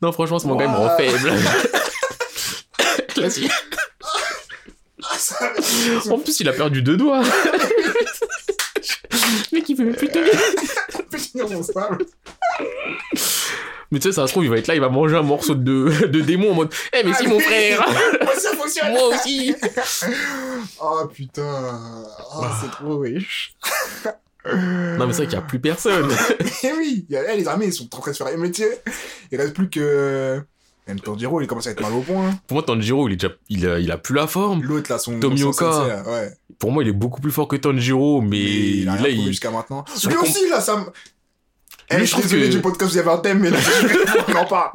Non, 0.02 0.12
franchement, 0.12 0.40
ce 0.40 0.48
manga, 0.48 0.66
il 0.66 0.72
me 0.72 0.76
rend 0.78 0.96
faible. 0.98 1.34
Classique. 3.10 3.52
Ah, 5.04 5.18
ça- 5.18 5.52
En 6.12 6.20
plus, 6.20 6.40
il 6.40 6.50
a 6.50 6.54
perdu 6.54 6.82
deux 6.82 6.98
doigts. 6.98 7.22
Mec, 9.56 9.70
il 9.70 9.76
peut 9.76 9.84
même 9.86 9.96
plus. 9.96 10.10
Mais 13.92 14.00
tu 14.00 14.08
sais, 14.10 14.14
ça 14.14 14.26
se 14.28 14.32
trouve, 14.32 14.44
il 14.44 14.50
va 14.50 14.58
être 14.58 14.68
là, 14.68 14.74
il 14.76 14.82
va 14.82 14.90
manger 14.90 15.16
un 15.16 15.22
morceau 15.22 15.54
de, 15.56 16.08
de 16.08 16.22
démon 16.22 16.52
en 16.52 16.56
mode 16.56 16.74
Eh, 16.92 17.04
mais 17.04 17.14
si, 17.14 17.28
mon 17.28 17.40
frère 17.40 17.86
Moi, 18.24 18.34
ça 18.36 18.56
fonctionne. 18.56 18.92
Moi 18.92 19.10
aussi 19.10 19.56
Oh 20.82 21.02
putain. 21.14 21.80
Oh, 22.36 22.46
c'est 22.62 22.72
trop 22.72 22.98
riche. 23.00 23.56
Non, 24.46 25.06
mais 25.08 25.14
c'est 25.14 25.24
vrai 25.24 25.28
qu'il 25.28 25.38
n'y 25.38 25.44
a 25.44 25.48
plus 25.48 25.60
personne. 25.60 26.08
Mais 26.64 26.74
oui, 26.74 27.06
il 27.08 27.14
y 27.14 27.18
a- 27.18 27.32
eh, 27.34 27.38
les 27.38 27.48
armées, 27.48 27.68
ils 27.68 27.74
sont 27.74 27.86
en 27.96 28.00
train 28.00 28.12
de 28.12 28.16
se 28.18 28.24
faire 28.24 28.34
émétier. 28.34 28.68
Il 29.32 29.40
reste 29.40 29.54
plus 29.54 29.70
que. 29.70 30.42
Même 30.88 31.00
Tanjiro, 31.00 31.42
il 31.42 31.48
commence 31.48 31.66
à 31.68 31.72
être 31.72 31.82
mal 31.82 31.94
au 31.94 32.02
point. 32.02 32.38
Pour 32.48 32.56
moi, 32.56 32.64
Tanjiro, 32.64 33.10
il, 33.10 33.14
est 33.14 33.16
déjà, 33.16 33.34
il, 33.50 33.68
a, 33.68 33.80
il 33.80 33.92
a 33.92 33.98
plus 33.98 34.14
la 34.14 34.28
forme. 34.28 34.62
L'autre, 34.64 34.92
là, 34.92 35.00
son. 35.00 35.20
Tomioka. 35.20 35.66
son 35.66 35.72
sensei, 35.72 36.10
ouais. 36.12 36.32
Pour 36.60 36.72
moi, 36.72 36.84
il 36.84 36.90
est 36.90 36.94
beaucoup 36.94 37.22
plus 37.22 37.32
fort 37.32 37.48
que 37.48 37.56
Tanjiro, 37.56 38.22
mais, 38.22 38.30
Mais 38.30 38.44
il 38.44 38.90
a 38.90 38.96
là, 38.98 39.10
il. 39.10 39.26
jusqu'à 39.28 39.50
maintenant. 39.50 39.84
Lui 40.08 40.16
aussi, 40.18 40.48
là, 40.50 40.62
ça 40.62 40.78
me. 40.78 40.84
Eh, 41.92 41.98
Lui, 41.98 42.08
je 42.08 42.14
suis 42.14 42.22
désolé 42.24 42.48
que- 42.48 42.52
du 42.56 42.62
podcast, 42.62 42.92
vous 42.92 42.98
avez 42.98 43.12
un 43.12 43.18
thème, 43.18 43.40
mais 43.40 43.52
là, 43.52 43.60
on 44.28 44.36
en 44.38 44.46
parle. 44.46 44.72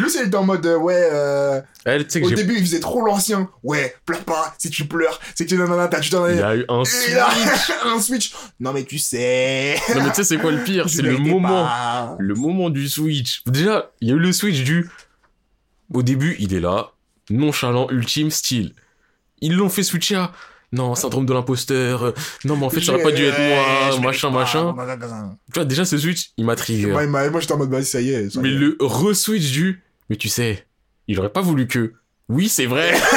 Lui, 0.00 0.10
c'est 0.10 0.34
en 0.34 0.42
mode, 0.44 0.66
euh, 0.66 0.76
ouais, 0.76 1.08
euh, 1.12 1.60
Elle, 1.84 2.04
au 2.22 2.30
début, 2.30 2.54
il 2.56 2.62
faisait 2.64 2.80
trop 2.80 3.00
l'ancien. 3.00 3.48
Ouais, 3.62 3.94
pleure 4.04 4.24
pas, 4.24 4.56
si 4.58 4.68
tu 4.68 4.84
pleures, 4.86 5.20
c'est 5.36 5.44
que 5.44 5.50
tu 5.50 5.56
nanana, 5.56 5.86
t'as 5.86 6.00
tu 6.00 6.10
t'en 6.10 6.28
Il 6.28 6.36
y 6.36 6.40
a 6.40 6.56
eu 6.56 6.64
un 6.68 6.82
Et 6.82 7.14
là, 7.14 7.28
switch. 7.30 7.76
un 7.84 8.00
switch. 8.00 8.32
Non, 8.58 8.72
mais 8.72 8.82
tu 8.82 8.98
sais. 8.98 9.76
Non, 9.94 10.02
mais 10.02 10.08
tu 10.10 10.16
sais, 10.16 10.24
c'est 10.24 10.38
quoi 10.38 10.50
le 10.50 10.64
pire? 10.64 10.88
C'est 10.88 11.02
le 11.02 11.18
moment. 11.18 11.64
pas. 11.64 12.16
Le 12.18 12.34
moment 12.34 12.70
du 12.70 12.88
switch. 12.88 13.42
Déjà, 13.46 13.92
il 14.00 14.08
y 14.08 14.10
a 14.10 14.14
eu 14.14 14.18
le 14.18 14.32
switch 14.32 14.64
du. 14.64 14.88
Au 15.92 16.02
début, 16.02 16.36
il 16.38 16.54
est 16.54 16.60
là, 16.60 16.92
nonchalant, 17.30 17.88
ultime, 17.90 18.30
style. 18.30 18.74
Ils 19.40 19.54
l'ont 19.54 19.68
fait 19.68 19.82
switcher 19.82 20.16
à. 20.16 20.32
Non, 20.70 20.94
syndrome 20.94 21.24
de 21.24 21.32
l'imposteur. 21.32 22.02
euh, 22.02 22.12
Non, 22.44 22.56
mais 22.56 22.66
en 22.66 22.70
fait, 22.70 22.82
ça 22.82 22.92
aurait 22.92 23.02
pas 23.02 23.10
dû 23.12 23.24
être 23.24 23.38
moi, 23.40 24.00
machin, 24.00 24.30
machin. 24.30 24.74
Tu 25.46 25.54
vois, 25.54 25.64
déjà, 25.64 25.86
ce 25.86 25.96
switch, 25.96 26.32
il 26.36 26.44
m'a 26.44 26.56
trigger. 26.56 26.88
Moi, 27.06 27.40
j'étais 27.40 27.52
en 27.52 27.56
mode, 27.56 27.70
vas-y, 27.70 27.84
ça 27.86 28.00
y 28.02 28.10
est. 28.10 28.28
ça 28.30 28.40
y 28.40 28.42
Mais 28.42 28.50
est. 28.50 28.52
le 28.52 28.76
re-switch 28.80 29.50
du. 29.50 29.82
Mais 30.10 30.16
tu 30.16 30.28
sais, 30.28 30.66
il 31.06 31.18
aurait 31.18 31.32
pas 31.32 31.40
voulu 31.40 31.66
que. 31.68 31.94
Oui, 32.28 32.50
c'est 32.50 32.66
vrai. 32.66 32.94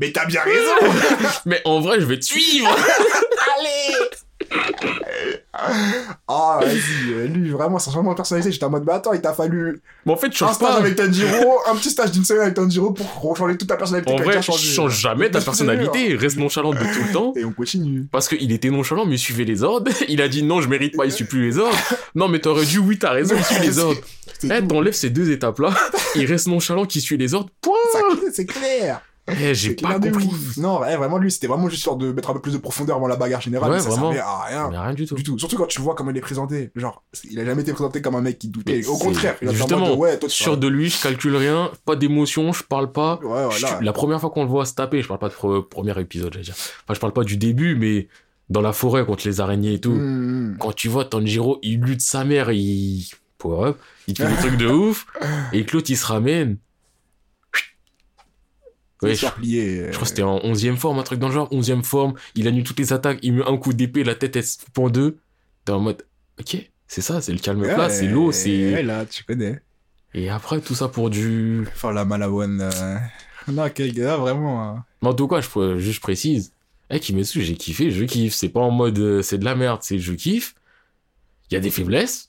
Mais 0.00 0.12
t'as 0.12 0.26
bien 0.26 0.42
raison. 0.42 0.94
mais 1.46 1.60
en 1.64 1.80
vrai, 1.80 2.00
je 2.00 2.06
vais 2.06 2.18
te 2.18 2.24
suivre. 2.24 2.68
Allez. 3.58 4.08
Ah, 5.52 6.60
vas-y, 6.62 7.12
euh, 7.12 7.26
lui, 7.26 7.50
vraiment, 7.50 7.78
c'est 7.78 7.90
changement 7.90 8.12
de 8.12 8.16
personnalité. 8.16 8.52
J'étais 8.52 8.64
en 8.64 8.70
mode, 8.70 8.84
bah 8.84 8.96
attends, 8.96 9.12
il 9.12 9.20
t'a 9.20 9.32
fallu 9.32 9.80
Mais 10.06 10.12
en 10.12 10.16
fait, 10.16 10.30
tu 10.30 10.44
un 10.44 10.46
changes 10.46 10.56
stage 10.56 10.68
pas. 10.68 10.76
avec 10.76 10.96
Tanjiro, 10.96 11.58
un 11.70 11.74
petit 11.74 11.90
stage 11.90 12.12
d'une 12.12 12.24
semaine 12.24 12.42
avec 12.42 12.54
Tanjiro 12.54 12.92
pour 12.92 13.36
changer 13.36 13.56
toute 13.56 13.68
ta 13.68 13.76
personnalité. 13.76 14.12
En 14.12 14.16
vrai, 14.16 14.26
déjà 14.26 14.42
changé. 14.42 14.68
change 14.68 14.98
jamais 15.00 15.30
ta 15.30 15.40
personnalité. 15.40 16.14
Reste 16.14 16.36
nonchalant 16.36 16.70
de 16.70 16.78
tout 16.78 17.04
le 17.06 17.12
temps. 17.12 17.32
Et 17.36 17.44
on 17.44 17.52
continue. 17.52 18.06
Parce 18.10 18.28
qu'il 18.28 18.52
était 18.52 18.70
nonchalant, 18.70 19.04
mais 19.04 19.16
il 19.16 19.18
suivait 19.18 19.44
les 19.44 19.62
ordres. 19.62 19.90
Il 20.08 20.22
a 20.22 20.28
dit 20.28 20.42
non, 20.42 20.60
je 20.60 20.68
mérite 20.68 20.96
pas, 20.96 21.04
il 21.06 21.12
suit 21.12 21.24
plus 21.24 21.44
les 21.46 21.58
ordres. 21.58 21.76
Non, 22.14 22.28
mais 22.28 22.38
t'aurais 22.40 22.64
dû, 22.64 22.78
oui, 22.78 22.98
t'as 22.98 23.10
raison, 23.10 23.34
il 23.36 23.44
suit 23.44 23.62
les 23.62 23.78
ordres. 23.78 24.00
Eh, 24.44 24.64
t'enlèves 24.68 24.94
ces 24.94 25.10
deux 25.10 25.32
étapes-là. 25.32 25.74
Il 26.14 26.24
reste 26.26 26.46
nonchalant 26.46 26.84
qui 26.84 27.00
suit 27.00 27.16
les 27.16 27.34
ordres. 27.34 27.50
Point. 27.60 27.74
C'est 28.32 28.46
clair. 28.46 29.00
Eh, 29.28 29.54
j'ai 29.54 29.74
pas 29.74 29.98
de 29.98 30.10
compris. 30.10 30.28
Non, 30.56 30.80
ouais, 30.80 30.96
vraiment, 30.96 31.18
lui, 31.18 31.30
c'était 31.30 31.46
vraiment 31.46 31.68
juste 31.68 31.78
histoire 31.80 31.96
de 31.96 32.12
mettre 32.12 32.30
un 32.30 32.34
peu 32.34 32.40
plus 32.40 32.52
de 32.52 32.58
profondeur 32.58 32.96
avant 32.96 33.06
la 33.08 33.16
bagarre 33.16 33.40
générale. 33.40 33.70
Ouais, 33.70 33.76
mais 33.76 33.82
ça 33.82 33.90
vraiment. 33.90 34.12
servait 34.12 34.20
à 34.26 34.42
rien. 34.44 34.70
Mais 34.70 34.78
rien 34.78 34.94
du 34.94 35.06
tout. 35.06 35.14
Du 35.14 35.22
tout. 35.22 35.38
Surtout 35.38 35.56
quand 35.56 35.66
tu 35.66 35.80
vois 35.80 35.94
comment 35.94 36.10
il 36.10 36.16
est 36.16 36.20
présenté. 36.20 36.70
Genre, 36.74 37.02
il 37.30 37.38
a 37.40 37.44
jamais 37.44 37.62
été 37.62 37.72
présenté 37.72 38.00
comme 38.02 38.14
un 38.14 38.20
mec 38.20 38.38
qui 38.38 38.48
doutait. 38.48 38.78
Mais 38.78 38.86
Au 38.86 38.96
contraire, 38.96 39.36
il 39.42 39.48
a 39.48 39.52
justement, 39.52 39.88
mode, 39.88 39.98
ouais, 39.98 40.18
toi, 40.18 40.28
Sûr 40.28 40.56
de 40.56 40.66
lui, 40.68 40.88
je 40.90 41.02
calcule 41.02 41.36
rien, 41.36 41.70
pas 41.84 41.96
d'émotion, 41.96 42.52
je 42.52 42.62
parle 42.62 42.90
pas. 42.92 43.18
Ouais, 43.22 43.46
Je- 43.52 43.60
voilà. 43.60 43.80
La 43.82 43.92
première 43.92 44.20
fois 44.20 44.30
qu'on 44.30 44.42
le 44.44 44.48
voit 44.50 44.64
se 44.64 44.74
taper, 44.74 45.02
je 45.02 45.08
parle 45.08 45.20
pas 45.20 45.28
de 45.28 45.34
pre- 45.34 45.66
premier 45.68 45.98
épisode, 46.00 46.32
j'allais 46.32 46.44
dire. 46.44 46.54
Enfin, 46.84 46.94
je 46.94 47.00
parle 47.00 47.12
pas 47.12 47.24
du 47.24 47.36
début, 47.36 47.74
mais 47.76 48.08
dans 48.50 48.60
la 48.62 48.72
forêt 48.72 49.04
contre 49.04 49.26
les 49.26 49.40
araignées 49.40 49.74
et 49.74 49.80
tout. 49.80 49.92
Mmh, 49.92 50.52
mmh. 50.52 50.56
Quand 50.58 50.72
tu 50.72 50.88
vois 50.88 51.04
Tanjiro, 51.04 51.58
il 51.62 51.80
lutte 51.80 52.00
sa 52.00 52.24
mère, 52.24 52.50
il. 52.50 53.06
Power 53.36 53.68
up, 53.68 53.78
il 54.08 54.16
fait 54.16 54.26
des 54.26 54.34
trucs 54.48 54.56
de 54.56 54.66
ouf, 54.66 55.06
et 55.52 55.64
l'autre 55.72 55.90
il 55.90 55.96
se 55.96 56.06
ramène. 56.06 56.56
Ouais. 59.02 59.14
Je 59.14 59.26
crois 59.26 60.02
que 60.02 60.06
c'était 60.08 60.22
en 60.22 60.38
11ème 60.40 60.76
forme, 60.76 60.98
un 60.98 61.02
truc 61.04 61.18
dans 61.20 61.28
le 61.28 61.34
genre. 61.34 61.48
11ème 61.52 61.82
forme, 61.84 62.14
il 62.34 62.48
annule 62.48 62.64
toutes 62.64 62.78
les 62.80 62.92
attaques, 62.92 63.18
il 63.22 63.34
met 63.34 63.44
un 63.46 63.56
coup 63.56 63.72
d'épée, 63.72 64.02
la 64.04 64.14
tête 64.14 64.34
elle 64.36 64.44
se 64.44 64.58
coupe 64.64 64.78
en 64.78 64.90
deux. 64.90 65.18
T'es 65.64 65.72
en 65.72 65.80
mode, 65.80 66.04
ok, 66.40 66.56
c'est 66.86 67.00
ça, 67.02 67.20
c'est 67.20 67.32
le 67.32 67.38
calme 67.38 67.60
Ouais, 67.60 67.74
plat, 67.74 67.90
c'est 67.90 68.06
l'eau, 68.08 68.28
Ouais, 68.28 68.32
c'est. 68.32 68.82
là, 68.82 69.06
tu 69.06 69.22
connais. 69.24 69.60
Et 70.14 70.30
après, 70.30 70.60
tout 70.60 70.74
ça 70.74 70.88
pour 70.88 71.10
du. 71.10 71.64
Enfin, 71.68 71.92
la 71.92 72.04
Malawon. 72.04 72.58
Euh... 72.60 72.96
Non, 73.50 73.70
quel 73.74 73.94
gars, 73.94 74.16
vraiment. 74.18 74.62
hein. 74.62 74.84
Mais 75.00 75.08
en 75.08 75.14
tout 75.14 75.26
cas, 75.26 75.40
je, 75.40 75.78
juste 75.78 76.00
précise. 76.02 76.52
Eh, 76.90 77.00
Kimetsu, 77.00 77.40
j'ai 77.42 77.54
kiffé, 77.54 77.90
je 77.90 78.04
kiffe. 78.04 78.34
C'est 78.34 78.50
pas 78.50 78.60
en 78.60 78.70
mode 78.70 78.98
euh, 78.98 79.22
c'est 79.22 79.38
de 79.38 79.44
la 79.46 79.54
merde, 79.54 79.78
c'est 79.82 79.98
je 79.98 80.12
kiffe. 80.12 80.54
Il 81.50 81.54
y 81.54 81.56
a 81.56 81.60
des 81.60 81.70
faiblesses. 81.70 82.28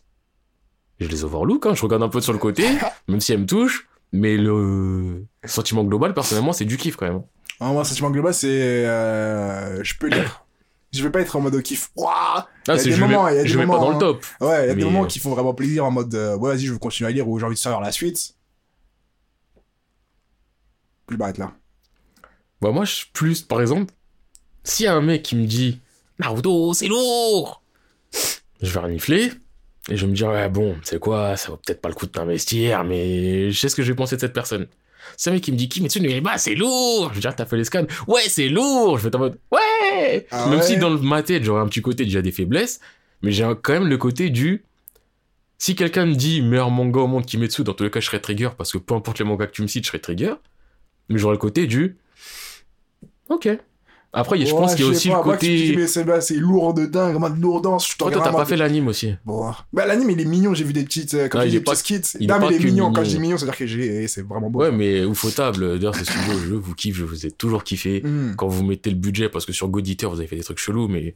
Je 1.02 1.08
les 1.10 1.26
overlook, 1.26 1.66
hein, 1.66 1.74
je 1.74 1.82
regarde 1.82 2.04
un 2.04 2.08
peu 2.10 2.22
sur 2.22 2.32
le 2.32 2.40
côté, 2.40 2.66
même 3.10 3.20
si 3.20 3.34
elles 3.34 3.40
me 3.42 3.46
touchent. 3.46 3.89
Mais 4.12 4.38
le 4.38 5.26
sentiment 5.46 5.84
global, 5.84 6.14
personnellement, 6.14 6.54
c'est 6.54 6.66
du 6.66 6.78
kiff 6.78 6.96
quand 6.96 7.06
même. 7.08 7.22
Ah, 7.60 7.72
moi, 7.72 7.84
sentiment 7.86 8.10
global, 8.10 8.34
c'est. 8.34 8.48
euh, 8.88 9.84
Je 9.84 9.94
peux 9.98 10.08
lire. 10.08 10.46
Je 10.92 11.04
vais 11.04 11.12
pas 11.12 11.22
être 11.22 11.36
en 11.36 11.42
mode 11.42 11.62
kiff. 11.62 11.92
Ouah 11.96 12.48
Ah, 12.68 12.76
y 12.76 12.80
a 12.80 12.84
des 12.84 12.96
moments, 12.96 13.26
mets, 13.26 13.34
il 13.34 13.36
y 13.36 13.40
a 13.40 13.44
des 13.44 13.48
je 13.48 13.58
mets 13.60 13.66
pas 13.68 13.74
moments, 13.74 13.82
dans 13.82 13.90
le 13.90 13.96
hein. 13.98 14.00
top. 14.00 14.26
Ouais, 14.42 14.66
il 14.66 14.68
y 14.68 14.72
a 14.72 14.74
Mais, 14.74 14.76
des 14.76 14.86
moments 14.86 15.04
euh, 15.04 15.08
qui 15.08 15.20
font 15.20 15.30
vraiment 15.30 15.54
plaisir 15.54 15.86
en 15.86 15.92
mode 15.92 16.16
euh, 16.16 16.36
ouais, 16.38 16.56
vas-y, 16.56 16.66
je 16.66 16.74
veux 16.74 16.80
continuer 16.80 17.10
à 17.10 17.12
lire 17.14 17.28
ou 17.28 17.38
j'ai 17.38 17.46
envie 17.46 17.54
de 17.56 17.60
savoir 17.60 17.82
la 17.82 17.92
suite. 17.92 18.34
Je 21.10 21.16
m'arrête 21.16 21.38
là. 21.38 21.52
Bah, 22.62 22.72
moi, 22.72 22.86
je 22.86 23.04
plus, 23.14 23.42
par 23.42 23.62
exemple, 23.62 23.94
s'il 24.64 24.86
y 24.86 24.88
a 24.88 24.94
un 24.96 25.02
mec 25.02 25.24
qui 25.24 25.36
me 25.36 25.46
dit 25.46 25.80
Naruto, 26.20 26.74
c'est 26.74 26.88
lourd 26.88 27.62
Je 28.62 28.72
vais 28.72 28.80
renifler. 28.80 29.32
Et 29.88 29.96
je 29.98 30.06
me 30.06 30.14
dire, 30.14 30.28
ouais, 30.30 30.50
bon, 30.50 30.76
c'est 30.84 31.00
quoi, 31.00 31.36
ça 31.38 31.50
vaut 31.50 31.58
peut-être 31.58 31.82
pas 31.82 31.90
le 31.90 31.96
coup 31.96 32.06
de 32.06 32.12
t'investir, 32.12 32.84
mais 32.84 33.52
je 33.52 33.60
sais 33.60 33.70
ce 33.70 33.76
que 33.76 33.82
je 33.82 33.92
vais 33.92 33.96
penser 33.96 34.16
de 34.16 34.22
cette 34.22 34.34
personne. 34.34 34.68
C'est 35.18 35.30
un 35.30 35.34
mec 35.34 35.44
qui 35.44 35.52
me 35.52 35.58
dit, 35.58 35.70
Kimetsu 35.70 36.02
no 36.02 36.10
Yaiba, 36.10 36.38
c'est 36.38 36.56
lourd 36.56 37.10
Je 37.10 37.16
vais 37.16 37.22
dire, 37.22 37.36
t'as 37.36 37.46
fait 37.46 37.58
les 37.58 37.64
scans 37.64 37.88
Ouais, 38.08 38.24
c'est 38.28 38.50
lourd 38.50 39.00
Je 39.00 39.08
vais 39.08 39.16
en 39.16 39.20
mode, 39.20 39.40
ouais 39.52 40.28
Ah 40.30 40.48
Même 40.48 40.60
ouais 40.60 40.66
si 40.66 40.78
dans 40.78 40.90
le 40.90 40.98
ma 40.98 41.24
tête, 41.24 41.44
j'aurais 41.44 41.62
un 41.62 41.68
petit 41.68 41.82
côté 41.82 42.04
déjà 42.04 42.22
des 42.22 42.32
faiblesses, 42.32 42.80
mais 43.22 43.32
j'ai 43.32 43.50
quand 43.62 43.74
même 43.74 43.88
le 43.88 43.98
côté 43.98 44.30
du. 44.30 44.64
Si 45.58 45.76
quelqu'un 45.76 46.06
me 46.06 46.16
dit 46.16 46.42
meilleur 46.42 46.70
manga 46.70 47.00
au 47.02 47.08
monde 47.08 47.26
Kimetsu, 47.26 47.64
dans 47.64 47.74
tous 47.74 47.84
les 47.84 47.90
cas, 47.92 48.00
je 48.00 48.06
serais 48.06 48.20
trigger, 48.20 48.50
parce 48.58 48.72
que 48.72 48.78
peu 48.78 48.94
importe 48.94 49.20
les 49.20 49.26
mangas 49.26 49.48
que 49.48 49.52
tu 49.54 49.62
me 49.62 49.68
cites, 49.68 49.86
je 49.86 49.90
serais 49.90 50.00
trigger. 50.00 50.36
Mais 51.10 51.18
j'aurais 51.18 51.34
le 51.34 51.40
côté 51.40 51.66
du. 51.66 51.98
Ok. 53.30 53.50
Après, 54.12 54.44
je 54.44 54.50
pense 54.52 54.74
qu'il 54.74 54.86
y 54.86 54.88
a 54.88 54.92
aussi 54.92 55.10
le 55.10 55.22
côté. 55.22 55.76
mais 55.78 55.88
c'est 55.88 56.36
lourd 56.36 56.74
de 56.74 56.86
dingue, 56.88 57.16
en 57.16 57.20
mode 57.20 57.40
lourdance. 57.40 57.92
Je 57.92 57.98
Toi, 57.98 58.10
t'as 58.12 58.32
pas 58.32 58.46
fait 58.46 58.56
l'anime 58.58 58.88
aussi. 58.88 59.14
Bon. 59.26 59.52
Bah, 59.72 59.86
l'anime, 59.86 60.10
il 60.10 60.20
est 60.20 60.26
mignon, 60.26 60.54
j'ai 60.56 60.64
vu 60.64 60.74
des 60.74 60.84
petites, 60.84 61.14
euh, 61.14 61.28
quand 61.28 61.42
est 61.42 61.50
des 61.50 61.60
pas- 61.62 61.74
petits 61.74 61.80
skits. 62.02 62.18
il 62.20 62.24
est 62.24 62.28
non, 62.28 62.40
mais 62.40 62.48
pas 62.48 62.52
il 62.52 62.56
est 62.56 62.60
que 62.60 62.64
mignon. 62.66 62.92
Quand 62.92 63.04
je 63.04 63.10
dis 63.10 63.20
mignon, 63.20 63.38
c'est-à-dire 63.38 63.58
que 63.58 63.68
j'ai, 63.68 64.08
c'est 64.08 64.26
vraiment 64.28 64.50
beau. 64.50 64.60
Ouais, 64.62 64.72
mais 64.72 65.02
Ufotable, 65.06 65.78
d'ailleurs, 65.78 65.96
ce 65.96 66.06
studio, 66.06 66.34
je 66.48 66.54
vous 66.56 66.74
kiffe, 66.74 66.96
je 66.96 67.04
vous 67.06 67.26
ai 67.28 67.32
toujours 67.32 67.64
kiffé. 67.64 68.02
Hmm. 68.04 68.34
Quand 68.36 68.48
vous 68.48 68.64
mettez 68.64 68.90
le 68.90 68.96
budget, 68.96 69.30
parce 69.30 69.46
que 69.46 69.54
sur 69.54 69.68
God 69.68 69.88
Eater, 69.88 70.10
vous 70.10 70.18
avez 70.20 70.28
fait 70.28 70.38
des 70.38 70.44
trucs 70.44 70.58
chelous, 70.60 70.88
mais 70.88 71.14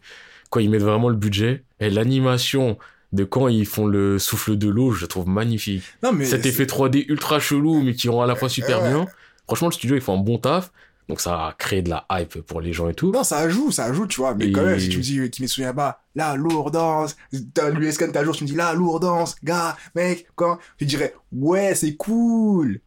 quand 0.51 0.59
ils 0.59 0.69
mettent 0.69 0.83
vraiment 0.83 1.09
le 1.09 1.15
budget, 1.15 1.63
et 1.79 1.89
l'animation 1.89 2.77
de 3.11 3.23
quand 3.23 3.47
ils 3.47 3.65
font 3.65 3.87
le 3.87 4.19
souffle 4.19 4.55
de 4.55 4.69
l'eau, 4.69 4.91
je 4.91 5.01
la 5.01 5.07
trouve 5.07 5.27
magnifique. 5.27 5.83
Non, 6.03 6.11
mais. 6.13 6.25
Cet 6.25 6.45
effet 6.45 6.65
3D 6.65 7.05
ultra 7.07 7.39
chelou, 7.39 7.81
mais 7.81 7.93
qui 7.95 8.07
rend 8.09 8.21
à 8.21 8.27
la 8.27 8.35
fois 8.35 8.49
super 8.49 8.81
Ouais. 8.83 8.89
bien. 8.89 9.05
Franchement, 9.47 9.67
le 9.69 9.73
studio, 9.73 9.95
ils 9.95 10.01
font 10.01 10.13
un 10.13 10.21
bon 10.23 10.37
taf. 10.37 10.71
Donc, 11.09 11.19
ça 11.21 11.47
a 11.47 11.53
créé 11.53 11.81
de 11.81 11.89
la 11.89 12.05
hype 12.11 12.41
pour 12.41 12.61
les 12.61 12.71
gens 12.73 12.87
et 12.89 12.93
tout. 12.93 13.11
Non, 13.11 13.23
ça 13.23 13.49
joue, 13.49 13.71
ça 13.71 13.91
joue, 13.93 14.07
tu 14.07 14.21
vois. 14.21 14.35
Mais 14.35 14.47
Et- 14.47 14.51
quand 14.51 14.63
même, 14.63 14.79
si 14.79 14.89
tu 14.89 14.97
me 14.97 15.03
dis 15.03 15.19
euh, 15.19 15.27
Kimetsu 15.27 15.61
no 15.61 15.67
Yaiba, 15.67 15.99
la 16.15 16.35
lourdance, 16.35 17.15
l'USCAN, 17.31 18.07
t'as 18.13 18.23
jour, 18.23 18.35
tu 18.35 18.43
me 18.45 18.49
dis 18.49 18.55
la 18.55 18.73
lourdance, 18.73 19.35
gars, 19.43 19.75
mec, 19.95 20.27
quand, 20.35 20.57
je 20.79 20.85
dirais, 20.85 21.13
ouais, 21.33 21.75
c'est 21.75 21.95
cool. 21.95 22.79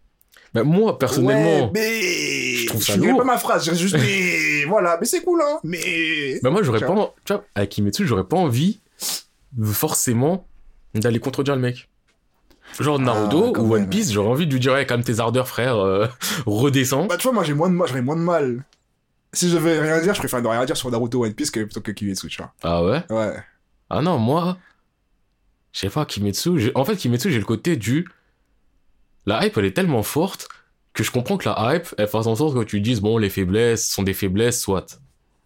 Bah, 0.55 0.63
moi, 0.65 0.99
personnellement, 0.99 1.67
Ouais, 1.67 1.71
mais. 1.75 2.57
je 2.57 2.67
trouve 2.69 2.83
ça 2.83 2.95
Je 2.95 3.01
lourd. 3.01 3.19
pas 3.19 3.25
ma 3.25 3.37
phrase, 3.37 3.65
je 3.67 3.71
dirais 3.73 3.83
juste, 3.83 3.97
mais. 4.01 4.65
voilà, 4.65 4.97
mais 4.99 5.05
c'est 5.07 5.21
cool, 5.23 5.43
hein. 5.43 5.59
Mais. 5.65 6.41
bah, 6.43 6.49
moi, 6.51 6.63
j'aurais 6.63 6.79
Tu 6.79 6.87
pas, 6.87 7.15
tu 7.27 7.33
vois, 7.35 7.45
avec 7.55 7.71
Kimetsu, 7.71 8.07
j'aurais 8.07 8.25
pas 8.25 8.39
envie, 8.39 8.81
forcément, 9.73 10.47
d'aller 10.95 11.19
contredire 11.21 11.55
le 11.57 11.63
mec. 11.63 11.89
Genre 12.79 12.99
Naruto 12.99 13.53
Ah, 13.55 13.61
ou 13.61 13.75
One. 13.75 13.89
Piece, 13.89 14.13
j'aurais 14.13 14.29
envie 14.29 14.47
de 14.47 14.53
lui 14.53 14.61
dire, 14.61 14.73
ouais, 14.73 14.87
tes 14.87 15.21
ardeurs, 15.21 15.49
frère, 15.49 15.77
euh, 15.77 16.07
redescends. 16.47 17.07
Bah, 17.07 17.17
tu 17.17 17.25
vois, 17.25 17.33
moi, 17.33 17.45
j'ai 17.45 17.55
moins 17.55 17.69
de 17.71 17.75
mal, 17.75 17.89
j'aurais 17.89 18.03
moins 18.03 18.17
de 18.17 18.21
mal. 18.21 18.65
Si 19.33 19.51
je 19.51 19.57
devais 19.57 19.81
rien 19.81 20.01
dire, 20.01 20.15
je 20.15 20.21
préfère 20.21 20.41
ne 20.41 20.49
rien 20.49 20.65
dire 20.65 20.77
sur 20.77 20.91
Naruto 20.91 21.25
One 21.25 21.35
Piece 21.35 21.51
que 21.51 21.61
plutôt 21.61 21.81
que 21.81 21.93
Kimetsu, 21.93 22.29
tu 22.29 22.39
vois. 22.39 22.53
Ah 22.63 22.85
ouais? 22.85 23.03
Ouais. 23.11 23.35
Ah 23.91 24.01
non, 24.03 24.19
moi, 24.19 24.59
je 25.73 25.81
sais 25.81 25.91
pas, 25.91 26.05
Kimetsu, 26.07 26.71
en 26.75 26.85
fait, 26.85 26.97
Kimetsu, 26.97 27.31
j'ai 27.31 27.39
le 27.39 27.45
côté 27.45 27.77
du, 27.77 28.09
la 29.27 29.45
hype, 29.45 29.57
elle 29.59 29.67
est 29.67 29.77
tellement 29.77 30.03
forte 30.03 30.49
que 30.95 31.05
je 31.05 31.11
comprends 31.11 31.37
que 31.37 31.49
la 31.49 31.75
hype, 31.75 31.89
elle 31.99 32.09
fasse 32.09 32.27
en 32.27 32.37
sorte 32.37 32.55
que 32.55 32.65
tu 32.65 32.81
dises, 32.81 33.01
bon, 33.01 33.19
les 33.19 33.29
faiblesses 33.29 33.87
sont 33.87 34.03
des 34.03 34.15
faiblesses, 34.15 34.61
soit. 34.61 34.99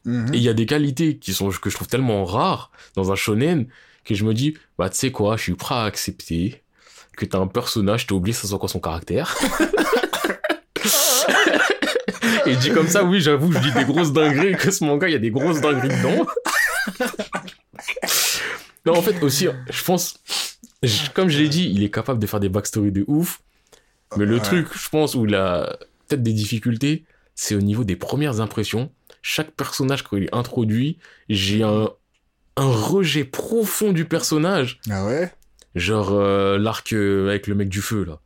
Mhm. 0.05 0.33
Et 0.33 0.37
il 0.37 0.43
y 0.43 0.49
a 0.49 0.55
des 0.55 0.67
qualités 0.67 1.19
qui 1.19 1.35
sont, 1.35 1.51
que 1.51 1.71
je 1.71 1.75
trouve 1.75 1.89
tellement 1.89 2.25
rares 2.25 2.71
dans 2.95 3.11
un 3.11 3.17
shonen 3.17 3.67
que 4.05 4.15
je 4.15 4.25
me 4.25 4.33
dis, 4.33 4.57
bah, 4.79 4.89
tu 4.89 4.97
sais 4.97 5.11
quoi, 5.11 5.37
je 5.37 5.43
suis 5.43 5.55
prêt 5.55 5.75
à 5.75 5.83
accepter 5.85 6.60
que 7.21 7.27
t'as 7.27 7.39
un 7.39 7.47
personnage, 7.47 8.07
t'as 8.07 8.15
oublié 8.15 8.33
ça 8.35 8.49
soit 8.49 8.59
quoi 8.59 8.69
son 8.69 8.81
caractère. 8.81 9.37
Et 12.47 12.57
dit 12.57 12.71
comme 12.71 12.89
ça, 12.89 13.05
oui, 13.05 13.21
j'avoue, 13.21 13.53
je 13.53 13.59
dis 13.59 13.73
des 13.73 13.85
grosses 13.85 14.13
dingueries, 14.13 14.57
que 14.57 14.71
ce 14.71 14.83
manga, 14.85 15.09
il 15.09 15.13
y 15.13 15.17
a 15.17 15.19
des 15.19 15.31
grosses 15.31 15.61
dingueries 15.61 15.89
dedans. 15.89 16.27
non, 18.87 18.97
en 18.97 19.03
fait, 19.03 19.23
aussi, 19.23 19.47
je 19.69 19.85
pense, 19.85 20.15
je- 20.83 21.11
comme 21.11 21.29
je 21.29 21.39
l'ai 21.39 21.49
dit, 21.49 21.71
il 21.73 21.83
est 21.85 21.91
capable 21.91 22.19
de 22.19 22.27
faire 22.27 22.41
des 22.41 22.49
backstories 22.49 22.93
de 22.93 23.05
ouf. 23.07 23.41
Mais 24.17 24.25
le 24.25 24.37
Ouais. 24.37 24.41
truc, 24.43 24.69
je 24.75 24.89
pense, 24.89 25.15
où 25.15 25.27
il 25.27 25.35
a 25.35 25.77
peut-être 26.09 26.23
des 26.23 26.33
difficultés, 26.33 27.05
c'est 27.35 27.55
au 27.55 27.61
niveau 27.61 27.85
des 27.85 27.97
premières 27.97 28.41
impressions. 28.41 28.91
Chaque 29.23 29.51
personnage, 29.53 30.03
quand 30.03 30.17
il 30.17 30.25
est 30.25 30.35
introduit, 30.35 30.99
j'ai 31.29 31.63
un, 31.63 31.91
un 32.57 32.67
rejet 32.73 33.25
profond 33.25 33.93
du 33.93 34.05
personnage. 34.07 34.81
Ah 34.91 35.05
ouais? 35.07 35.33
Genre 35.75 36.11
euh, 36.13 36.59
l'arc 36.59 36.93
euh, 36.93 37.29
avec 37.29 37.47
le 37.47 37.55
mec 37.55 37.69
du 37.69 37.81
feu, 37.81 38.05
là. 38.05 38.21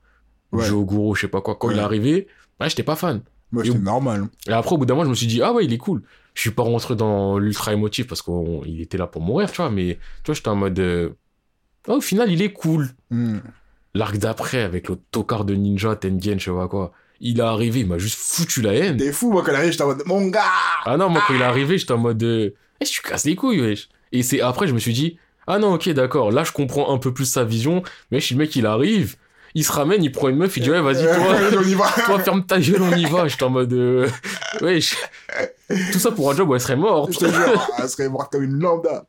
Ouais. 0.53 0.65
Joguro, 0.65 1.15
je 1.15 1.23
sais 1.23 1.29
pas 1.29 1.41
quoi. 1.41 1.57
Quand 1.57 1.71
il 1.71 1.75
est 1.75 1.79
Ouais. 1.79 1.85
arrivé, 1.85 2.27
ouais, 2.61 2.69
j'étais 2.69 2.83
pas 2.83 2.97
fan. 2.97 3.21
Moi, 3.53 3.65
Et 3.65 3.69
c'était 3.69 3.79
normal. 3.81 4.25
Et 4.49 4.53
après, 4.53 4.75
au 4.75 4.79
bout 4.79 4.87
d'un 4.87 4.95
moment, 4.95 5.05
je 5.05 5.11
me 5.11 5.15
suis 5.15 5.27
dit, 5.27 5.43
ah 5.43 5.53
ouais, 5.53 5.65
il 5.65 5.73
est 5.73 5.79
cool. 5.79 6.03
Je 6.35 6.41
suis 6.41 6.51
pas 6.51 6.63
rentré 6.63 6.97
dans 6.97 7.39
l'ultra 7.39 7.73
émotif 7.73 8.07
parce 8.09 8.23
qu'il 8.23 8.81
était 8.81 8.99
là 8.99 9.07
pour 9.07 9.23
mourir, 9.23 9.51
tu 9.51 9.59
vois, 9.59 9.71
mais 9.71 9.95
tu 10.23 10.27
vois, 10.27 10.35
j'étais 10.35 10.49
en 10.49 10.57
mode. 10.57 10.79
euh, 10.79 11.11
ah, 11.89 11.93
au 11.93 12.01
final, 12.01 12.33
il 12.33 12.41
est 12.43 12.53
cool. 12.53 12.89
Hmm. 13.11 13.39
L'arc 13.95 14.17
d'après, 14.17 14.63
avec 14.63 14.89
le 14.89 14.97
tocard 15.11 15.45
de 15.45 15.55
ninja, 15.55 15.95
Tengen, 15.95 16.39
je 16.41 16.45
sais 16.47 16.51
pas 16.51 16.67
quoi. 16.67 16.93
Il 17.21 17.39
est 17.39 17.43
arrivé, 17.43 17.81
il 17.81 17.87
m'a 17.87 17.99
juste 17.99 18.19
foutu 18.19 18.61
la 18.63 18.73
haine. 18.75 18.97
T'es 18.97 19.13
fou, 19.13 19.31
moi, 19.31 19.43
quand 19.45 19.53
il 19.53 19.57
arrive, 19.57 19.71
j'étais 19.71 19.85
en 19.85 19.89
mode, 19.89 20.03
mon 20.07 20.27
gars! 20.29 20.43
Ah 20.85 20.97
non, 20.97 21.09
moi, 21.11 21.23
quand 21.27 21.35
il 21.35 21.41
est 21.41 21.45
arrivé, 21.45 21.79
j'étais 21.79 21.93
en 21.93 21.99
mode. 21.99 22.23
Euh, 22.23 22.51
eh, 22.81 22.85
je 22.85 23.01
casse 23.03 23.25
les 23.27 23.37
couilles, 23.37 23.61
wesh. 23.61 23.89
Et 24.11 24.23
c'est 24.25 24.41
après, 24.41 24.67
je 24.67 24.75
me 24.75 24.79
suis 24.81 24.93
dit, 24.93 25.19
ah 25.47 25.59
non, 25.59 25.75
ok, 25.75 25.89
d'accord, 25.91 26.31
là, 26.33 26.45
je 26.45 26.53
comprends 26.53 26.93
un 26.93 26.99
peu 26.99 27.13
plus 27.13 27.27
sa 27.27 27.45
vision. 27.45 27.83
Mais 28.11 28.21
si 28.21 28.35
le 28.35 28.39
mec, 28.39 28.55
il 28.57 28.67
arrive, 28.67 29.17
il 29.55 29.65
se 29.65 29.73
ramène, 29.73 30.03
il 30.03 30.11
prend 30.13 30.29
une 30.29 30.37
meuf, 30.37 30.57
il 30.57 30.63
dit, 30.63 30.71
ouais, 30.71 30.81
vas-y, 30.81 31.05
toi. 31.05 31.37
on 31.59 31.63
y 31.63 31.75
va. 31.75 31.87
Toi, 32.07 32.19
ferme 32.21 32.45
ta 32.45 32.59
gueule, 32.61 32.83
on 32.83 32.97
y 32.97 33.05
va. 33.05 33.29
J'étais 33.29 33.45
en 33.45 33.51
mode. 33.51 33.73
Euh... 33.73 34.09
Tout 35.93 35.99
ça 35.99 36.11
pour 36.13 36.31
un 36.31 36.37
job 36.37 36.49
où 36.49 36.55
elle 36.55 36.61
serait 36.61 36.77
morte. 36.77 37.13
Je 37.13 37.19
te 37.19 37.25
jure, 37.27 37.69
elle 37.83 37.89
serait 37.89 38.09
morte 38.09 38.33
comme 38.33 38.43
une 38.43 38.59
lambda. 38.61 39.07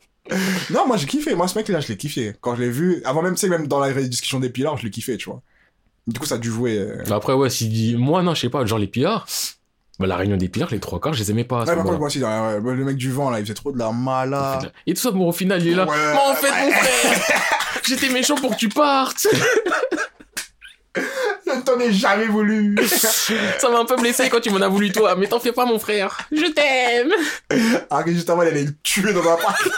Non, 0.72 0.88
moi 0.88 0.98
j'ai 0.98 1.06
kiffé. 1.06 1.36
Moi, 1.36 1.48
ce 1.48 1.58
mec-là, 1.58 1.80
je 1.82 1.88
l'ai 1.88 1.98
kiffé. 1.98 2.34
Quand 2.42 2.56
je 2.56 2.62
l'ai 2.62 2.70
vu, 2.70 3.02
avant 3.06 3.22
même, 3.22 3.36
tu 3.36 3.42
sais, 3.42 3.50
même 3.50 3.68
dans 3.68 3.80
la 3.80 3.92
discussion 3.94 4.40
des 4.40 4.50
pilars, 4.50 4.78
je 4.78 4.84
l'ai 4.84 4.90
kiffé, 4.90 5.18
tu 5.18 5.30
vois. 5.30 5.42
Du 6.08 6.20
coup, 6.20 6.26
ça 6.26 6.36
a 6.36 6.38
dû 6.38 6.50
jouer. 6.50 6.78
euh, 6.78 7.04
Mais 7.06 7.12
Après, 7.14 7.34
ouais, 7.34 7.50
s'il 7.50 7.70
dit. 7.70 7.96
Moi, 7.96 8.24
non, 8.24 8.34
je 8.34 8.42
sais 8.42 8.50
pas, 8.50 8.66
genre 8.66 8.80
les 8.80 8.88
pillards. 8.88 9.28
Bah, 10.00 10.08
la 10.08 10.16
réunion 10.18 10.36
des 10.38 10.50
pillards, 10.50 10.72
les 10.72 10.80
trois 10.80 11.00
quarts, 11.00 11.14
je 11.14 11.20
les 11.20 11.32
aimais 11.32 11.44
pas. 11.46 11.62
à 11.62 11.66
ce 11.66 11.70
Ouais, 11.72 11.76
par 11.78 11.86
contre, 11.86 12.00
moment-là. 12.00 12.00
moi 12.00 12.52
aussi, 12.58 12.78
le 12.78 12.84
mec 12.86 12.98
du 12.98 13.12
vent, 13.12 13.30
là, 13.30 13.40
il 13.40 13.44
faisait 13.44 13.54
trop 13.54 13.72
de 13.72 13.80
la 13.80 13.92
mala. 13.92 14.60
Et 14.86 14.94
tout 14.94 15.02
ça, 15.02 15.12
bon, 15.12 15.30
au 15.30 15.32
final, 15.32 15.62
il 15.62 15.72
est 15.72 15.76
là. 15.76 15.86
Ouais. 15.86 15.96
Mais 15.96 16.20
en 16.20 16.34
fait, 16.36 16.52
mon 16.66 16.72
frère, 16.72 17.42
j'étais 17.88 18.10
méchant 18.10 18.36
pour 18.36 18.52
que 18.52 18.58
tu 18.58 18.68
partes. 18.70 19.26
Je 21.48 21.52
ne 21.52 21.62
t'en 21.62 21.78
ai 21.80 21.92
jamais 21.92 22.26
voulu. 22.26 22.76
Ça 22.88 23.70
m'a 23.70 23.80
un 23.80 23.86
peu 23.86 23.96
blessé 23.98 24.30
quand 24.30 24.40
tu 24.40 24.50
m'en 24.50 24.62
as 24.62 24.68
voulu, 24.70 24.92
toi. 24.92 25.16
Mais 25.16 25.28
t'en 25.28 25.40
fais 25.40 25.52
pas, 25.52 25.66
mon 25.66 25.78
frère. 25.80 26.18
Je 26.32 26.46
t'aime. 26.52 27.12
Ah, 27.90 28.02
que 28.04 28.12
juste 28.12 28.30
avant, 28.30 28.42
elle 28.44 28.50
allait 28.50 28.64
le 28.64 28.74
tuer 28.82 29.14
dans 29.14 29.22
un 29.22 29.36
parc. 29.36 29.70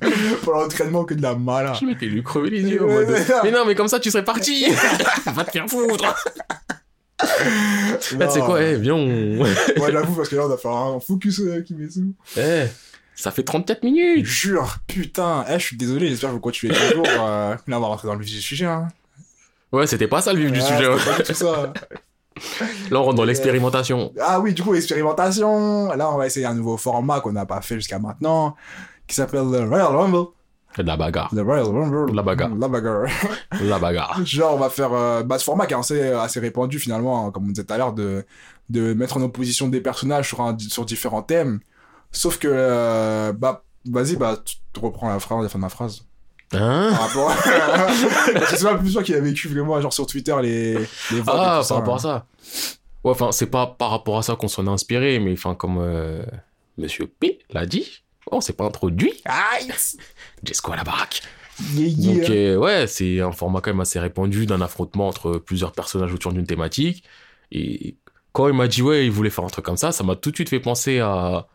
Pour 0.42 0.54
l'entraînement 0.54 1.04
que 1.04 1.14
de 1.14 1.22
la 1.22 1.34
mala. 1.34 1.74
Je 1.78 1.84
m'étais 1.86 2.06
lui 2.06 2.22
crever 2.22 2.50
les 2.50 2.62
yeux 2.62 2.82
en 2.82 2.88
mode. 2.88 3.14
Mais 3.44 3.50
non, 3.50 3.64
mais 3.66 3.74
comme 3.74 3.88
ça, 3.88 4.00
tu 4.00 4.10
serais 4.10 4.24
parti. 4.24 4.66
Va 5.26 5.44
te 5.44 5.50
faire 5.50 5.66
foutre. 5.68 6.14
Sais 8.00 8.40
quoi, 8.40 8.62
eh, 8.62 8.76
viens, 8.76 8.94
on. 8.94 9.38
Ouais, 9.42 9.92
j'avoue, 9.92 10.14
parce 10.14 10.28
que 10.28 10.36
là, 10.36 10.46
on 10.46 10.52
a 10.52 10.56
fait 10.56 10.68
un 10.68 11.00
focus 11.00 11.40
euh, 11.40 11.60
Kimetsu. 11.62 12.12
Eh, 12.36 12.64
ça 13.14 13.30
fait 13.30 13.42
34 13.42 13.80
Je 13.82 13.86
minutes. 13.86 14.24
jure, 14.26 14.76
putain. 14.86 15.44
Eh, 15.48 15.54
je 15.58 15.64
suis 15.66 15.76
désolé, 15.76 16.08
j'espère 16.08 16.30
que 16.30 16.34
vous 16.34 16.40
continuez 16.40 16.74
toujours. 16.74 17.06
Euh... 17.20 17.54
Là, 17.66 17.76
on 17.78 17.80
va 17.80 17.86
rentrer 17.86 18.08
dans 18.08 18.14
le 18.14 18.24
vif 18.24 18.34
du 18.34 18.40
sujet, 18.40 18.66
hein. 18.66 18.88
Ouais, 19.70 19.86
c'était 19.86 20.08
pas 20.08 20.20
ça 20.20 20.32
le 20.32 20.40
vif 20.40 20.52
du 20.52 20.60
sujet. 20.60 20.86
hein. 20.86 20.96
c'était 20.98 21.10
pas 21.10 21.16
du 21.18 21.22
tout 21.24 21.34
ça. 21.34 21.72
Là, 22.90 23.00
on 23.00 23.04
rentre 23.04 23.16
dans 23.16 23.24
l'expérimentation. 23.24 24.12
Ah 24.20 24.40
oui, 24.40 24.52
du 24.54 24.62
coup, 24.62 24.74
expérimentation. 24.74 25.92
Là, 25.94 26.10
on 26.10 26.16
va 26.16 26.26
essayer 26.26 26.46
un 26.46 26.54
nouveau 26.54 26.76
format 26.76 27.20
qu'on 27.20 27.32
n'a 27.32 27.46
pas 27.46 27.60
fait 27.60 27.76
jusqu'à 27.76 27.98
maintenant, 27.98 28.56
qui 29.06 29.14
s'appelle 29.14 29.44
le 29.50 29.68
Royal 29.68 29.86
Rumble. 29.94 30.28
La 30.78 30.96
bagarre. 30.96 31.30
The 31.30 31.40
Royal 31.40 31.66
Rumble. 31.66 32.14
La 32.14 32.22
bagarre. 32.22 32.54
La 32.54 32.68
bagarre. 32.68 33.06
La 33.60 33.78
bagarre. 33.78 34.20
Genre, 34.24 34.54
on 34.54 34.58
va 34.58 34.70
faire 34.70 34.92
euh, 34.92 35.22
bah, 35.22 35.38
ce 35.38 35.44
format 35.44 35.66
qui 35.66 35.74
est 35.74 35.76
assez, 35.76 36.02
assez 36.12 36.40
répandu 36.40 36.78
finalement, 36.78 37.26
hein, 37.26 37.30
comme 37.30 37.44
on 37.44 37.48
disait 37.48 37.64
tout 37.64 37.74
à 37.74 37.78
l'heure, 37.78 37.92
de, 37.92 38.24
de 38.70 38.94
mettre 38.94 39.16
en 39.16 39.22
opposition 39.22 39.68
des 39.68 39.80
personnages 39.80 40.28
sur, 40.28 40.40
un, 40.40 40.56
sur 40.58 40.84
différents 40.84 41.22
thèmes. 41.22 41.60
Sauf 42.10 42.38
que, 42.38 42.48
euh, 42.50 43.32
bah, 43.32 43.64
vas-y, 43.86 44.16
bah, 44.16 44.38
tu 44.44 44.56
reprends 44.80 45.08
la 45.08 45.18
phrase, 45.18 45.42
la 45.42 45.48
fin 45.48 45.58
de 45.58 45.62
ma 45.62 45.68
phrase. 45.68 46.02
Hein 46.54 46.90
Par 46.92 47.08
rapport 47.08 47.30
à... 47.30 47.88
C'est 48.48 48.62
pas 48.62 48.76
plus 48.76 48.90
sûr 48.90 49.02
qu'il 49.02 49.14
a 49.14 49.20
vécu 49.20 49.48
vraiment, 49.48 49.80
genre 49.80 49.92
sur 49.92 50.06
Twitter, 50.06 50.34
les, 50.42 50.74
les 50.74 51.20
votes 51.20 51.34
et 51.34 51.38
Ah, 51.38 51.62
par 51.66 51.76
rapport 51.78 51.94
à 51.96 51.98
ça. 51.98 52.26
Ouais, 53.04 53.10
enfin, 53.10 53.32
c'est 53.32 53.46
pas 53.46 53.66
par 53.66 53.90
rapport 53.90 54.18
à 54.18 54.22
ça 54.22 54.36
qu'on 54.36 54.48
s'en 54.48 54.66
est 54.66 54.70
inspiré, 54.70 55.18
mais 55.18 55.32
enfin, 55.32 55.54
comme 55.54 55.78
euh, 55.80 56.22
Monsieur 56.78 57.06
P 57.06 57.40
l'a 57.50 57.66
dit, 57.66 58.04
on 58.30 58.40
s'est 58.40 58.52
pas 58.52 58.64
introduit. 58.64 59.12
Aïe 59.24 59.66
Jesco 60.44 60.72
à 60.72 60.76
la 60.76 60.84
baraque. 60.84 61.22
Yeah, 61.74 61.86
yeah. 61.86 62.14
Donc, 62.14 62.30
euh, 62.30 62.56
ouais, 62.56 62.86
c'est 62.86 63.20
un 63.20 63.32
format 63.32 63.60
quand 63.60 63.70
même 63.70 63.80
assez 63.80 63.98
répandu 63.98 64.46
d'un 64.46 64.60
affrontement 64.60 65.08
entre 65.08 65.38
plusieurs 65.38 65.72
personnages 65.72 66.12
autour 66.12 66.32
d'une 66.32 66.46
thématique. 66.46 67.04
Et 67.50 67.96
quand 68.32 68.48
il 68.48 68.54
m'a 68.54 68.68
dit, 68.68 68.82
ouais, 68.82 69.06
il 69.06 69.12
voulait 69.12 69.30
faire 69.30 69.44
un 69.44 69.48
truc 69.48 69.64
comme 69.64 69.76
ça, 69.76 69.92
ça 69.92 70.04
m'a 70.04 70.16
tout 70.16 70.30
de 70.30 70.36
suite 70.36 70.48
fait 70.48 70.60
penser 70.60 71.00
à 71.00 71.46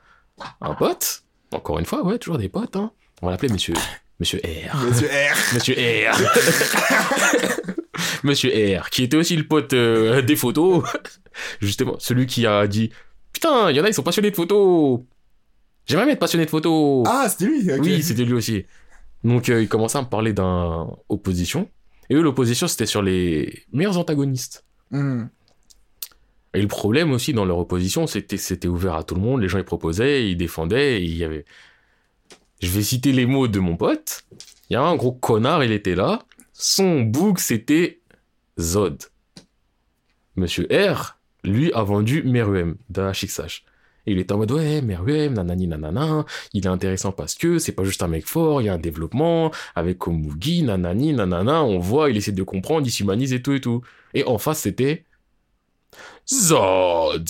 un 0.62 0.74
pote. 0.76 1.24
Encore 1.52 1.80
une 1.80 1.86
fois, 1.86 2.06
ouais, 2.06 2.20
toujours 2.20 2.38
des 2.38 2.50
potes, 2.50 2.76
hein. 2.76 2.92
On 3.22 3.28
va 3.28 3.32
l'appeler 3.32 3.52
Monsieur, 3.52 3.74
Monsieur 4.20 4.40
R. 4.40 4.78
Monsieur 4.86 5.08
R. 5.08 5.36
Monsieur 5.54 5.76
R. 5.76 6.18
Monsieur 8.24 8.80
R, 8.80 8.90
qui 8.90 9.04
était 9.04 9.18
aussi 9.18 9.36
le 9.36 9.48
pote 9.48 9.74
euh, 9.74 10.22
des 10.22 10.36
photos. 10.36 10.84
Justement, 11.62 11.96
celui 12.00 12.28
qui 12.28 12.46
a 12.46 12.68
dit 12.68 12.92
Putain, 13.34 13.72
il 13.72 13.78
y 13.78 13.82
en 13.82 13.84
a, 13.84 13.90
ils 13.90 13.94
sont 13.94 14.04
passionnés 14.04 14.32
de 14.32 14.36
photos. 14.36 15.02
J'aimerais 15.88 16.06
bien 16.06 16.14
être 16.14 16.20
passionné 16.20 16.46
de 16.46 16.50
photos. 16.50 17.08
Ah, 17.08 17.28
c'était 17.30 17.46
lui. 17.46 17.72
Oui, 17.80 18.04
c'était 18.04 18.26
lui 18.26 18.34
aussi. 18.34 18.66
Donc, 19.24 19.50
euh, 19.50 19.62
il 19.62 19.70
commençait 19.70 19.98
à 19.98 20.02
me 20.02 20.08
parler 20.08 20.34
d'un 20.34 20.88
opposition. 21.10 21.70
Et 22.10 22.16
eux, 22.16 22.22
l'opposition, 22.22 22.68
c'était 22.68 22.86
sur 22.86 23.02
les 23.02 23.64
meilleurs 23.72 23.98
antagonistes. 23.98 24.66
Hmm. 24.92 25.26
Et 26.54 26.62
le 26.62 26.68
problème 26.68 27.12
aussi 27.12 27.34
dans 27.34 27.46
leur 27.46 27.58
opposition, 27.58 28.08
c'était 28.08 28.38
c'était 28.38 28.68
ouvert 28.68 28.96
à 28.96 29.04
tout 29.04 29.16
le 29.16 29.22
monde. 29.22 29.42
Les 29.42 29.50
gens 29.50 29.58
ils 29.60 29.64
proposaient, 29.64 30.30
ils 30.30 30.38
défendaient. 30.38 31.04
Il 31.04 31.16
y 31.16 31.24
avait. 31.24 31.46
Je 32.62 32.70
vais 32.70 32.82
citer 32.82 33.12
les 33.12 33.26
mots 33.26 33.48
de 33.48 33.60
mon 33.60 33.78
pote. 33.78 34.24
Il 34.70 34.74
y 34.74 34.76
a 34.76 34.82
un 34.82 34.96
gros 34.96 35.12
connard, 35.12 35.64
il 35.64 35.72
était 35.72 35.96
là. 35.96 36.24
Son 36.54 37.02
bouc, 37.02 37.40
c'était 37.40 38.02
Zod. 38.60 39.04
Monsieur 40.36 40.68
R, 40.72 41.18
lui, 41.44 41.72
a 41.74 41.84
vendu 41.84 42.24
Meruem 42.24 42.78
d'HXH. 42.90 43.64
Il 44.08 44.20
était 44.20 44.32
en 44.32 44.38
mode, 44.38 44.52
ouais, 44.54 44.82
Meruem, 44.82 45.34
nanani 45.34 45.68
nanana, 45.68 46.26
il 46.54 46.66
est 46.66 46.70
intéressant 46.70 47.12
parce 47.12 47.36
que 47.36 47.60
c'est 47.60 47.74
pas 47.74 47.84
juste 47.84 48.02
un 48.02 48.08
mec 48.08 48.26
fort, 48.26 48.62
il 48.62 48.66
y 48.66 48.70
a 48.70 48.74
un 48.74 48.78
développement, 48.78 49.52
avec 49.76 49.98
Komugi, 49.98 50.64
nanani 50.64 51.14
nanana, 51.14 51.64
on 51.64 51.78
voit, 51.78 52.10
il 52.10 52.18
essaie 52.18 52.32
de 52.32 52.44
comprendre, 52.44 52.88
il 52.88 52.92
s'humanise 52.92 53.34
et 53.34 53.42
tout 53.42 53.54
et 53.54 53.62
tout. 53.62 53.82
Et 54.14 54.24
en 54.24 54.38
face, 54.38 54.60
c'était 54.62 55.04
Zod. 56.28 57.30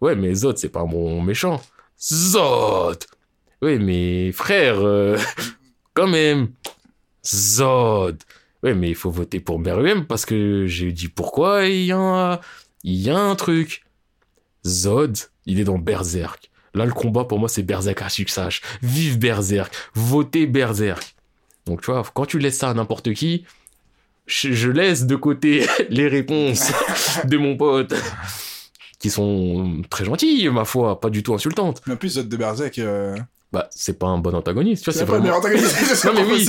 Ouais, 0.00 0.14
mais 0.14 0.34
Zod, 0.34 0.58
c'est 0.58 0.68
pas 0.68 0.84
mon 0.84 1.20
méchant. 1.20 1.60
Zod. 2.00 3.04
Ouais, 3.62 3.78
mais 3.78 4.32
frère, 4.32 4.76
euh, 4.80 5.16
quand 5.94 6.08
même. 6.08 6.52
Zod. 7.26 8.22
Ouais, 8.62 8.74
mais 8.74 8.90
il 8.90 8.94
faut 8.94 9.10
voter 9.10 9.40
pour 9.40 9.58
Meruem 9.58 10.06
parce 10.06 10.24
que 10.26 10.66
j'ai 10.66 10.92
dit 10.92 11.08
pourquoi 11.08 11.66
il 11.66 11.86
y 11.86 11.92
a 11.92 12.40
un 13.18 13.36
truc. 13.36 13.83
Zod, 14.66 15.16
il 15.46 15.60
est 15.60 15.64
dans 15.64 15.78
Berserk. 15.78 16.50
Là, 16.74 16.86
le 16.86 16.92
combat 16.92 17.24
pour 17.24 17.38
moi, 17.38 17.48
c'est 17.48 17.62
Berserk 17.62 18.02
à 18.02 18.08
succès. 18.08 18.48
Vive 18.82 19.18
Berserk. 19.18 19.72
Votez 19.94 20.46
Berserk. 20.46 21.14
Donc, 21.66 21.82
tu 21.82 21.90
vois, 21.90 22.02
quand 22.12 22.26
tu 22.26 22.38
laisses 22.38 22.58
ça 22.58 22.70
à 22.70 22.74
n'importe 22.74 23.12
qui, 23.14 23.44
je, 24.26 24.52
je 24.52 24.70
laisse 24.70 25.06
de 25.06 25.16
côté 25.16 25.66
les 25.88 26.08
réponses 26.08 26.72
de 27.24 27.36
mon 27.36 27.56
pote, 27.56 27.94
qui 28.98 29.10
sont 29.10 29.82
très 29.88 30.04
gentilles, 30.04 30.48
ma 30.48 30.64
foi, 30.64 31.00
pas 31.00 31.10
du 31.10 31.22
tout 31.22 31.34
insultantes. 31.34 31.80
Mais 31.86 31.94
en 31.94 31.96
plus, 31.96 32.14
Zod 32.14 32.28
de 32.28 32.36
Berserk, 32.36 32.78
euh... 32.78 33.16
Bah, 33.52 33.68
c'est 33.70 34.00
pas 34.00 34.08
un 34.08 34.18
bon 34.18 34.34
antagoniste, 34.34 34.82
tu 34.82 34.90
vois, 34.90 34.98
c'est 34.98 35.04
vraiment... 35.04 35.40
Non, 36.04 36.12
mais 36.12 36.24
oui. 36.24 36.48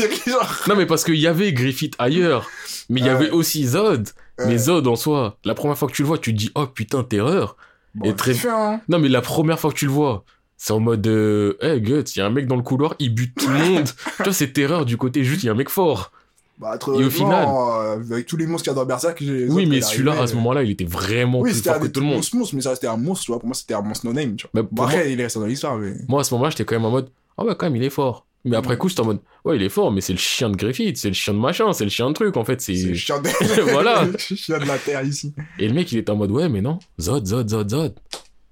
Non, 0.68 0.76
mais 0.76 0.88
parce 0.88 1.03
qu'il 1.03 1.20
y 1.20 1.28
avait 1.28 1.53
Griffith 1.53 1.93
ailleurs, 1.99 2.49
mais 2.89 2.99
il 2.99 3.05
y 3.05 3.09
avait 3.09 3.30
aussi 3.30 3.68
Zod. 3.68 4.09
Mais 4.39 4.57
Zod, 4.57 4.88
en 4.88 4.95
soi, 4.95 5.38
la 5.45 5.53
première 5.53 5.78
fois 5.78 5.88
que 5.88 5.93
tu 5.93 6.01
le 6.01 6.07
vois, 6.07 6.18
tu 6.18 6.34
te 6.34 6.38
dis, 6.39 6.51
oh 6.55 6.66
putain, 6.66 7.03
terreur. 7.03 7.57
Bon, 7.96 8.10
Et 8.10 8.16
très- 8.16 8.36
hein. 8.48 8.82
Non, 8.89 9.00
mais 9.00 9.10
la 9.10 9.22
première 9.22 9.60
fois 9.60 9.72
que 9.72 9.78
tu 9.78 9.86
le 9.86 9.91
vois, 9.91 10.24
c'est 10.58 10.74
en 10.74 10.80
mode, 10.80 11.06
euh, 11.08 11.54
hey, 11.62 11.82
Guts, 11.82 12.04
il 12.16 12.20
y 12.20 12.22
a 12.22 12.26
un 12.26 12.30
mec 12.30 12.48
dans 12.48 12.56
le 12.56 12.62
couloir, 12.62 12.96
il 13.00 13.14
bute 13.14 13.36
tout 13.36 13.50
le 13.50 13.58
monde. 13.58 13.86
tu 14.18 14.24
vois, 14.24 14.34
c'est 14.34 14.52
terreur 14.54 14.86
du 14.86 14.98
côté 14.98 15.24
juste, 15.24 15.43
il 15.43 15.48
y 15.48 15.50
a 15.50 15.54
un 15.54 15.56
mec 15.56 15.70
fort. 15.70 16.12
Bah, 16.58 16.78
Et 16.98 17.04
au 17.04 17.10
final- 17.10 17.48
euh, 17.50 17.96
avec 18.14 18.26
tous 18.28 18.38
les 18.38 18.48
monstres 18.48 18.64
qu'il 18.64 18.72
y 18.72 18.76
a 18.76 18.80
dans 18.80 18.86
Berserk, 18.86 19.18
j'ai- 19.22 19.50
Oui, 19.50 19.66
mais 19.66 19.82
celui-là, 19.82 20.22
à 20.22 20.26
ce 20.28 20.32
euh, 20.32 20.36
moment-là, 20.38 20.64
il 20.64 20.72
était 20.72 20.86
vraiment 20.86 21.39
Oui, 21.41 21.50
plus 21.50 21.58
c'était 21.58 21.72
fort 21.72 21.80
que 21.82 21.88
tout 21.88 22.00
le 22.00 22.06
monde. 22.06 22.16
monstres, 22.16 22.36
monstres, 22.38 22.56
mais 22.56 22.62
ça 22.62 22.70
restait 22.70 22.88
un 22.88 22.96
monstre, 22.96 23.26
tu 23.26 23.32
vois. 23.32 23.39
Pour 23.39 23.48
moi, 23.48 23.56
c'était 23.56 23.74
un 23.74 23.82
monstre 23.82 24.06
no-name, 24.06 24.38
tu 24.38 24.48
vois. 24.54 24.62
Bon, 24.64 24.70
pour 24.74 24.86
après, 24.86 25.12
il 25.12 25.20
est 25.20 25.24
resté 25.24 25.39
dans 25.39 25.46
l'histoire, 25.48 25.78
mais. 25.78 25.93
Moi, 26.08 26.22
à 26.22 26.24
ce 26.24 26.34
moment-là, 26.34 26.52
j'étais 26.52 26.64
quand 26.64 26.76
même 26.76 26.86
en 26.86 26.91
mode, 26.91 27.10
ah 27.38 27.43
ouais, 27.43 27.56
quand 27.58 27.66
même, 27.66 27.76
il 27.76 27.84
est 27.84 27.89
fort. 27.89 28.26
Mais 28.46 28.56
après 28.56 28.78
coup, 28.78 28.88
j'étais 28.88 29.02
en 29.02 29.06
mode, 29.06 29.20
ouais, 29.43 29.56
il 29.56 29.64
est 29.64 29.70
fort, 29.70 29.91
mais 29.91 30.02
c'est 30.02 30.14
le 30.14 30.20
chien 30.20 30.50
de 30.50 30.56
Griffith, 30.56 30.98
c'est 30.98 31.08
le 31.08 31.16
chien 31.16 31.34
de 31.34 31.39
machin, 31.39 31.74
c'est 31.74 31.84
le 31.84 31.89
chien 31.89 32.08
de 32.08 32.14
truc, 32.14 32.38
en 32.38 32.46
fait, 32.46 32.62
C'est 32.62 32.76
c'est... 32.76 32.88
le 32.89 32.93
chien 32.93 33.20
de... 33.20 33.28
Voilà. 33.72 34.06
le 34.06 34.18
chien 34.18 34.60
de 34.60 34.66
la 34.66 34.78
terre 34.78 35.04
ici. 35.04 35.34
Et 35.58 35.68
le 35.68 35.74
mec, 35.74 35.91
il 35.91 35.98
était 35.98 36.12
en 36.12 36.16
mode, 36.16 36.32
ouais, 36.32 36.48
mais 36.48 36.62
non, 36.62 36.78
Zod, 37.02 37.26
Zod, 37.26 37.50
Zod, 37.50 37.70
Zod. 37.70 37.96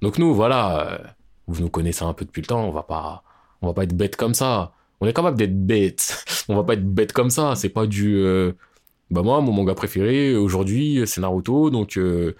Donc 0.01 0.17
nous, 0.17 0.33
voilà, 0.33 0.91
euh, 0.93 0.97
vous 1.47 1.61
nous 1.61 1.69
connaissez 1.69 2.03
un 2.03 2.13
peu 2.13 2.25
depuis 2.25 2.41
le 2.41 2.47
temps, 2.47 2.67
on 2.67 2.71
va 2.71 2.83
pas, 2.83 3.23
on 3.61 3.67
va 3.67 3.73
pas 3.73 3.83
être 3.83 3.95
bête 3.95 4.15
comme 4.15 4.33
ça. 4.33 4.73
On 4.99 5.07
est 5.07 5.13
capable 5.13 5.37
d'être 5.37 5.65
bête. 5.65 6.25
On 6.49 6.55
va 6.55 6.63
pas 6.63 6.73
être 6.73 6.85
bête 6.85 7.13
comme 7.13 7.29
ça. 7.29 7.55
C'est 7.55 7.69
pas 7.69 7.87
du, 7.87 8.15
euh, 8.17 8.53
bah 9.11 9.21
moi, 9.21 9.41
mon 9.41 9.51
manga 9.53 9.73
préféré 9.75 10.35
aujourd'hui, 10.35 11.01
c'est 11.05 11.21
Naruto, 11.21 11.69
donc, 11.69 11.97
euh, 11.97 12.35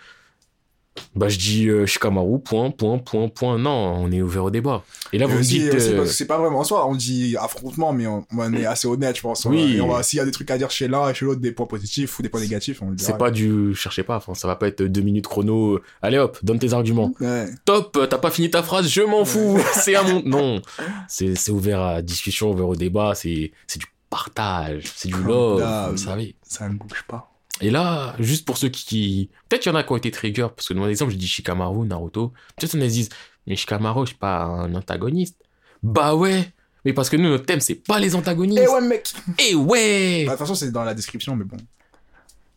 bah 1.16 1.30
je 1.30 1.38
dis 1.38 1.70
euh, 1.70 1.86
Shikamaru, 1.86 2.40
point, 2.40 2.72
point, 2.72 2.98
point, 2.98 3.28
point. 3.30 3.58
Non, 3.60 3.96
on 3.98 4.12
est 4.12 4.22
ouvert 4.22 4.46
au 4.46 4.50
débat. 4.52 4.84
Et 5.12 5.18
là, 5.18 5.26
Et 5.26 5.28
vous 5.28 5.38
me 5.38 5.44
dites, 5.44 5.74
aussi 5.74 5.90
euh, 5.90 5.98
parce 5.98 6.10
que 6.10 6.16
c'est 6.16 6.26
pas 6.26 6.38
vraiment 6.38 6.64
soi, 6.64 6.88
on 6.88 6.96
dit 6.96 7.36
affrontement, 7.40 7.94
mais 7.94 8.08
on, 8.08 8.26
on 8.36 8.54
est 8.54 8.66
assez 8.66 8.88
honnête, 8.88 9.16
je 9.16 9.22
pense. 9.22 9.46
Oui. 9.46 9.80
S'il 10.02 10.18
y 10.18 10.20
a 10.20 10.26
des 10.26 10.32
trucs 10.32 10.50
à 10.50 10.58
dire 10.58 10.72
chez 10.72 10.88
l'un 10.88 11.10
et 11.10 11.14
chez 11.14 11.26
l'autre, 11.26 11.42
des 11.42 11.52
points 11.52 11.68
positifs 11.68 12.18
ou 12.18 12.24
des 12.24 12.30
points 12.30 12.42
négatifs, 12.42 12.82
on 12.82 12.90
le 12.90 12.96
dira. 12.96 13.12
c'est 13.12 13.18
pas 13.18 13.32
du, 13.32 13.76
cherchez 13.76 14.04
pas, 14.04 14.18
enfin, 14.18 14.34
ça 14.34 14.48
va 14.48 14.56
pas 14.56 14.68
être 14.68 14.84
deux 14.84 15.02
minutes 15.02 15.28
chrono. 15.28 15.80
Allez 16.02 16.18
hop, 16.18 16.38
donne 16.44 16.60
tes 16.60 16.74
arguments. 16.74 17.14
Ouais. 17.20 17.48
top, 17.66 18.08
t'as 18.10 18.18
pas 18.18 18.32
fini 18.32 18.50
ta 18.50 18.64
phrase, 18.64 18.88
je 18.88 19.02
m'en 19.02 19.26
fous, 19.26 19.60
c'est 19.74 19.96
à 19.96 20.04
mon... 20.04 20.24
Non, 20.24 20.62
c'est 21.08 21.50
ouvert 21.50 21.82
à 21.82 22.02
discussion, 22.02 22.52
ouvert 22.52 22.70
au 22.70 22.76
débat, 22.76 23.14
c'est 23.16 23.30
du 23.32 23.86
partage, 24.10 24.84
c'est 24.96 25.10
du 25.10 25.22
love, 25.24 25.64
vous 25.92 25.98
savez. 25.98 26.36
Ça 26.44 26.70
ne 26.70 26.76
bouge 26.76 27.04
pas. 27.08 27.33
Et 27.62 27.70
là, 27.70 28.16
juste 28.20 28.46
pour 28.46 28.58
ceux 28.58 28.70
qui... 28.70 28.86
qui- 28.86 29.30
Peut-être 29.50 29.62
qu'il 29.64 29.72
y 29.72 29.76
en 29.76 29.78
a 29.78 29.84
qui 29.84 29.92
ont 29.92 29.98
été 29.98 30.12
trigger, 30.12 30.48
parce 30.56 30.68
que 30.68 30.74
dans 30.74 30.86
l'exemple, 30.86 31.12
je 31.12 31.18
dis 31.18 31.28
Shikamaru, 31.28 31.86
Naruto, 31.88 32.34
peut-être 32.58 32.72
se 32.72 32.78
disent, 32.78 33.10
mais 33.48 33.56
Shikamaru, 33.56 34.08
c'est 34.08 34.18
pas 34.18 34.44
un 34.44 34.74
antagoniste. 34.76 35.38
Bah 35.84 36.16
ouais, 36.16 36.50
mais 36.86 36.94
parce 36.94 37.10
que 37.10 37.18
nous, 37.18 37.30
notre 37.30 37.46
thème, 37.46 37.60
c'est 37.60 37.76
pas 37.76 38.00
les 38.00 38.16
antagonistes. 38.16 38.62
Eh 38.64 38.68
ouais, 38.68 38.82
mec! 38.82 39.14
Et 39.40 39.56
ouais, 39.56 40.24
Bah, 40.26 40.34
de 40.34 40.38
toute 40.38 40.48
façon, 40.48 40.56
c'est 40.56 40.72
dans 40.72 40.84
la 40.84 40.94
description, 40.94 41.36
mais 41.36 41.46
bon. 41.46 41.58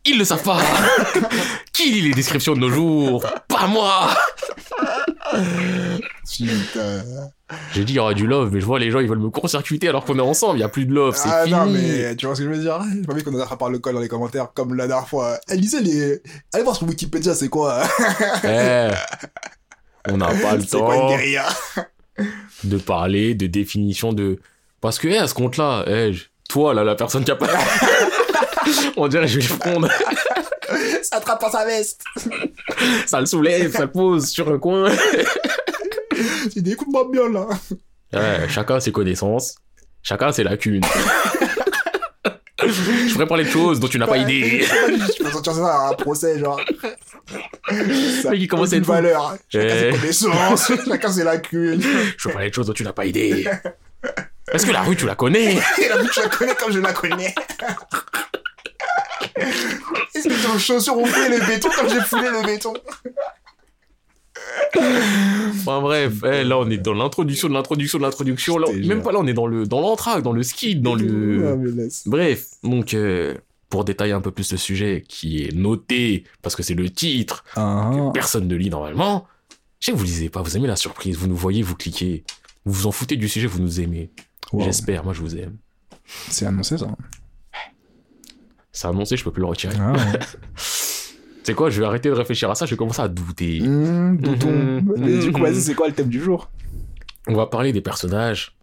Ils 0.05 0.17
le 0.17 0.23
savent 0.23 0.43
pas 0.43 0.61
Qui 1.73 1.91
lit 1.91 2.01
les 2.01 2.13
descriptions 2.13 2.53
de 2.53 2.59
nos 2.59 2.69
jours? 2.69 3.25
Pas 3.49 3.67
moi. 3.67 4.09
J'ai 7.73 7.83
dit 7.85 7.93
il 7.93 7.95
y 7.95 7.99
aura 7.99 8.13
du 8.13 8.27
love, 8.27 8.51
mais 8.51 8.59
je 8.59 8.65
vois 8.65 8.79
les 8.79 8.91
gens 8.91 8.99
ils 8.99 9.07
veulent 9.07 9.19
me 9.19 9.29
court-circuiter 9.29 9.87
alors 9.87 10.03
qu'on 10.05 10.17
est 10.17 10.21
ensemble, 10.21 10.57
il 10.57 10.61
y 10.61 10.63
a 10.65 10.69
plus 10.69 10.85
de 10.85 10.93
love, 10.93 11.15
c'est 11.15 11.29
Ah 11.31 11.43
fini. 11.45 11.55
non, 11.55 11.65
mais 11.67 12.15
tu 12.15 12.25
vois 12.25 12.35
ce 12.35 12.41
que 12.41 12.47
je 12.47 12.51
veux 12.53 12.61
dire? 12.61 12.79
J'ai 12.93 13.01
pas 13.03 13.13
envie 13.13 13.23
qu'on 13.23 13.31
nous 13.31 13.41
attrape 13.41 13.59
par 13.59 13.69
le 13.69 13.79
col 13.79 13.93
dans 13.93 14.01
les 14.01 14.07
commentaires, 14.09 14.49
comme 14.53 14.73
la 14.75 14.87
dernière 14.87 15.07
fois. 15.07 15.39
Eh, 15.49 15.55
lisez 15.55 15.81
les. 15.81 16.21
Allez 16.53 16.63
voir 16.63 16.75
sur 16.75 16.87
Wikipédia, 16.87 17.33
c'est 17.33 17.49
quoi? 17.49 17.81
Eh, 18.43 18.89
on 20.09 20.17
n'a 20.17 20.27
pas 20.27 20.55
le 20.55 20.63
quoi 20.63 20.95
temps 20.97 21.17
de 22.63 22.77
parler 22.77 23.33
de 23.35 23.47
définition 23.47 24.11
de. 24.13 24.39
Parce 24.81 24.99
que, 24.99 25.07
eh, 25.07 25.17
à 25.17 25.27
ce 25.27 25.33
compte-là, 25.33 25.85
eh, 25.87 26.11
toi, 26.49 26.73
là, 26.73 26.83
la 26.83 26.95
personne 26.95 27.23
qui 27.23 27.31
a 27.31 27.35
pas. 27.35 27.47
on 28.97 29.07
dirait, 29.07 29.27
je 29.27 29.39
vais 29.39 29.47
le 29.47 29.57
prendre. 29.59 29.89
Ça 31.03 31.17
attrape 31.17 31.39
par 31.39 31.51
sa 31.51 31.65
veste! 31.65 32.03
ça 33.05 33.19
le 33.19 33.25
soulève, 33.25 33.71
ça 33.71 33.83
le 33.85 33.91
pose 33.91 34.27
sur 34.27 34.49
un 34.49 34.59
coin. 34.59 34.91
Tu 36.51 36.61
dis, 36.61 36.71
écoute-moi 36.71 37.07
bien, 37.11 37.29
là. 37.29 37.47
Ouais, 38.13 38.47
chacun 38.49 38.79
ses 38.79 38.91
connaissances, 38.91 39.55
chacun 40.01 40.31
ses 40.31 40.43
lacunes. 40.43 40.83
je 42.65 43.13
pourrais 43.13 43.27
parler 43.27 43.43
de 43.43 43.49
choses 43.49 43.79
dont 43.79 43.87
tu 43.87 43.99
n'as 43.99 44.07
pas 44.07 44.17
idée. 44.17 44.61
Je 44.63 45.23
peux 45.23 45.31
sortir 45.31 45.53
ça 45.53 45.65
à 45.65 45.89
un 45.89 45.93
procès, 45.93 46.39
genre. 46.39 46.59
Ça 48.21 48.33
il 48.33 48.47
commence 48.47 48.73
à 48.73 48.77
une 48.77 48.81
être 48.81 48.87
valeur. 48.87 49.35
Chacun 49.49 49.69
ses 49.69 49.99
connaissances, 49.99 50.71
chacun 50.87 51.11
ses 51.11 51.23
lacunes. 51.23 51.81
Je 52.17 52.27
peux 52.27 52.33
parler 52.33 52.49
de 52.49 52.55
choses 52.55 52.67
dont 52.67 52.73
tu 52.73 52.83
n'as 52.83 52.93
pas 52.93 53.05
idée. 53.05 53.45
Est-ce 54.51 54.65
que 54.65 54.71
la 54.71 54.81
rue, 54.81 54.95
tu 54.95 55.05
la 55.05 55.15
connais? 55.15 55.55
La 55.89 56.01
vie, 56.01 56.07
je 56.15 56.21
la 56.21 56.29
connais 56.29 56.55
comme 56.55 56.71
je 56.71 56.79
la 56.79 56.93
connais. 56.93 57.35
Est-ce 60.15 60.27
que 60.27 60.53
tes 60.53 60.59
chaussures 60.59 60.97
ont 60.97 61.05
foulé 61.05 61.37
le 61.37 61.45
béton 61.45 61.69
comme 61.75 61.89
j'ai 61.89 62.01
foulé 62.01 62.29
le 62.29 62.45
béton 62.45 62.73
Enfin 65.51 65.81
bref, 65.81 66.13
eh, 66.25 66.43
là 66.43 66.57
on 66.59 66.69
est 66.69 66.77
dans 66.77 66.93
l'introduction 66.93 67.47
de 67.47 67.53
l'introduction 67.53 67.97
de 67.97 68.03
l'introduction. 68.03 68.57
Là, 68.57 68.67
même 68.85 69.01
pas 69.01 69.11
là, 69.11 69.19
on 69.19 69.27
est 69.27 69.33
dans 69.33 69.47
le 69.47 69.65
dans 69.65 69.81
l'entraque, 69.81 70.23
dans 70.23 70.31
le 70.31 70.43
skid, 70.43 70.81
dans 70.81 70.95
le. 70.95 71.55
laisse. 71.75 72.07
Bref, 72.07 72.47
donc 72.63 72.93
euh, 72.93 73.35
pour 73.69 73.83
détailler 73.83 74.13
un 74.13 74.21
peu 74.21 74.31
plus 74.31 74.51
le 74.51 74.57
sujet 74.57 75.03
qui 75.07 75.43
est 75.43 75.53
noté 75.55 76.23
parce 76.41 76.55
que 76.55 76.63
c'est 76.63 76.73
le 76.75 76.89
titre, 76.89 77.43
Ah, 77.55 77.91
que 77.93 78.11
personne 78.13 78.47
ne 78.47 78.55
lit 78.55 78.69
normalement. 78.69 79.25
Je 79.79 79.87
sais 79.87 79.91
que 79.91 79.97
vous 79.97 80.03
lisez 80.05 80.29
pas, 80.29 80.41
vous 80.41 80.55
aimez 80.57 80.67
la 80.67 80.75
surprise, 80.75 81.17
vous 81.17 81.27
nous 81.27 81.35
voyez, 81.35 81.61
vous 81.61 81.75
cliquez, 81.75 82.23
vous 82.65 82.73
vous 82.73 82.87
en 82.87 82.91
foutez 82.91 83.15
du 83.15 83.27
sujet, 83.29 83.47
vous 83.47 83.59
nous 83.59 83.79
aimez. 83.81 84.09
wow. 84.53 84.63
J'espère, 84.63 85.03
moi 85.03 85.13
je 85.13 85.21
vous 85.21 85.35
aime. 85.37 85.57
C'est 86.29 86.45
annoncé 86.45 86.77
ça. 86.77 86.87
C'est 88.77 88.87
annoncé, 88.87 89.17
je 89.17 89.23
peux 89.23 89.31
plus 89.31 89.39
le 89.41 89.47
retirer. 89.47 89.73
Ah, 89.79 89.93
ouais. 89.93 90.19
C'est 90.55 91.55
quoi, 91.55 91.71
je 91.71 91.79
vais 91.81 91.87
arrêter 91.87 92.09
de 92.09 92.13
réfléchir 92.13 92.51
à 92.51 92.53
ça, 92.53 92.67
je 92.67 92.71
vais 92.71 92.77
commencer 92.77 93.01
à 93.01 93.07
douter. 93.07 93.59
Mmh, 93.61 94.17
doutons. 94.17 94.51
Mhm. 94.51 94.93
Mais 94.97 95.17
du 95.17 95.31
coup, 95.31 95.39
Mhm. 95.39 95.45
vas-y, 95.45 95.61
c'est 95.61 95.73
quoi 95.73 95.87
le 95.87 95.93
thème 95.95 96.09
du 96.09 96.21
jour? 96.21 96.51
On 97.25 97.33
va 97.33 97.47
parler 97.47 97.71
des 97.73 97.81
personnages 97.81 98.55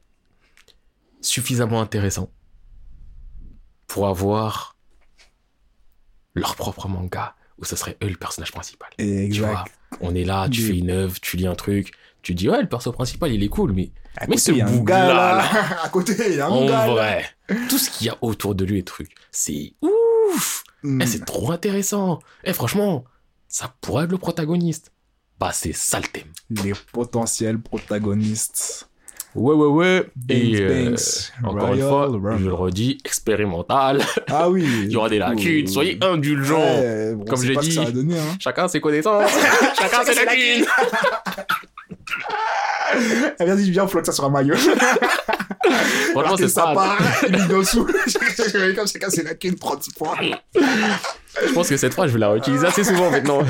suffisamment 1.20 1.80
intéressants 1.80 2.30
pour 3.88 4.06
avoir 4.06 4.76
leur 6.34 6.54
propre 6.54 6.86
manga 6.86 7.34
où 7.58 7.64
ce 7.64 7.74
serait 7.74 7.96
eux 8.04 8.08
le 8.08 8.16
personnage 8.16 8.52
principal. 8.52 8.90
Tu 8.98 9.40
vois, 9.40 9.64
on 10.00 10.14
est 10.14 10.24
là, 10.24 10.48
tu 10.48 10.60
fais 10.62 10.76
une 10.78 10.90
œuvre, 10.90 11.18
tu 11.20 11.36
lis 11.36 11.46
un 11.48 11.54
truc, 11.56 11.92
tu 12.24 12.34
dis 12.34 12.48
ouais, 12.48 12.60
le 12.60 12.68
perso 12.68 12.90
principal 12.90 13.32
il 13.32 13.42
est 13.42 13.48
cool, 13.48 13.72
mais 13.72 13.90
À 14.16 14.22
Mais 14.26 14.34
côté, 14.36 14.38
ce 14.40 14.50
il 14.52 14.58
y 14.58 14.60
a 14.62 14.66
un 14.66 14.70
boug-là, 14.72 15.06
gars 15.06 15.14
là. 15.14 15.80
à 15.84 15.88
côté, 15.90 16.14
il 16.30 16.36
y 16.36 16.40
a 16.40 16.46
un 16.46 16.50
en 16.50 16.66
gars 16.66 16.86
là. 16.86 16.92
vrai, 16.92 17.24
tout 17.68 17.78
ce 17.78 17.90
qu'il 17.90 18.06
y 18.06 18.10
a 18.10 18.16
autour 18.22 18.54
de 18.54 18.64
lui 18.64 18.78
et 18.78 18.82
trucs, 18.82 19.12
c'est 19.30 19.74
ouf. 19.82 20.64
Mm. 20.82 21.02
Eh, 21.02 21.06
c'est 21.06 21.24
trop 21.24 21.52
intéressant. 21.52 22.18
Eh, 22.44 22.52
franchement, 22.52 23.04
ça 23.48 23.72
pourrait 23.80 24.04
être 24.04 24.10
le 24.10 24.18
protagoniste. 24.18 24.90
Bah, 25.38 25.50
c'est 25.52 25.72
ça 25.74 25.98
le 26.00 26.06
thème. 26.06 26.32
Les 26.64 26.72
potentiels 26.92 27.60
protagonistes. 27.60 28.88
Ouais, 29.34 29.52
ouais, 29.54 29.66
ouais. 29.66 30.06
Et 30.28 30.60
euh, 30.60 30.94
encore 31.42 31.74
une 31.74 31.80
fois, 31.80 32.06
Rumble. 32.06 32.38
je 32.38 32.44
le 32.44 32.54
redis, 32.54 32.98
expérimental. 33.04 34.00
Ah 34.28 34.48
oui. 34.48 34.62
Il 34.84 34.92
y 34.92 34.96
aura 34.96 35.08
des 35.08 35.18
lacunes. 35.18 35.66
Soyez 35.66 35.98
indulgents. 36.02 36.60
Ouais, 36.60 37.14
bon, 37.16 37.24
Comme 37.24 37.42
j'ai 37.42 37.56
dit. 37.56 37.78
hein. 37.78 38.36
Chacun 38.38 38.68
ses 38.68 38.80
connaissances. 38.80 39.28
Chacun 39.78 40.04
ses 40.04 40.14
lacunes. 40.24 40.66
Eh, 43.40 43.44
Vas-y, 43.44 43.70
viens, 43.70 43.84
on 43.84 43.88
flotte 43.88 44.06
ça 44.06 44.12
sur 44.12 44.24
un 44.24 44.30
maillot. 44.30 44.54
Franchement, 46.12 46.36
c'est 46.36 46.48
ça 46.48 46.66
ça. 46.66 46.74
part, 46.74 46.98
il 47.26 47.34
est 47.34 47.48
dessous. 47.48 47.86
Comme 48.76 48.86
c'est 48.86 48.98
cassé 48.98 49.22
la 49.22 49.34
queue, 49.34 49.54
30 49.54 49.86
points. 49.96 50.14
Je 50.54 51.52
pense 51.52 51.68
que 51.68 51.76
cette 51.76 51.94
phrase, 51.94 52.08
je 52.08 52.14
vais 52.14 52.20
la 52.20 52.30
réutiliser 52.30 52.66
assez 52.66 52.84
souvent 52.84 53.10
maintenant. 53.10 53.40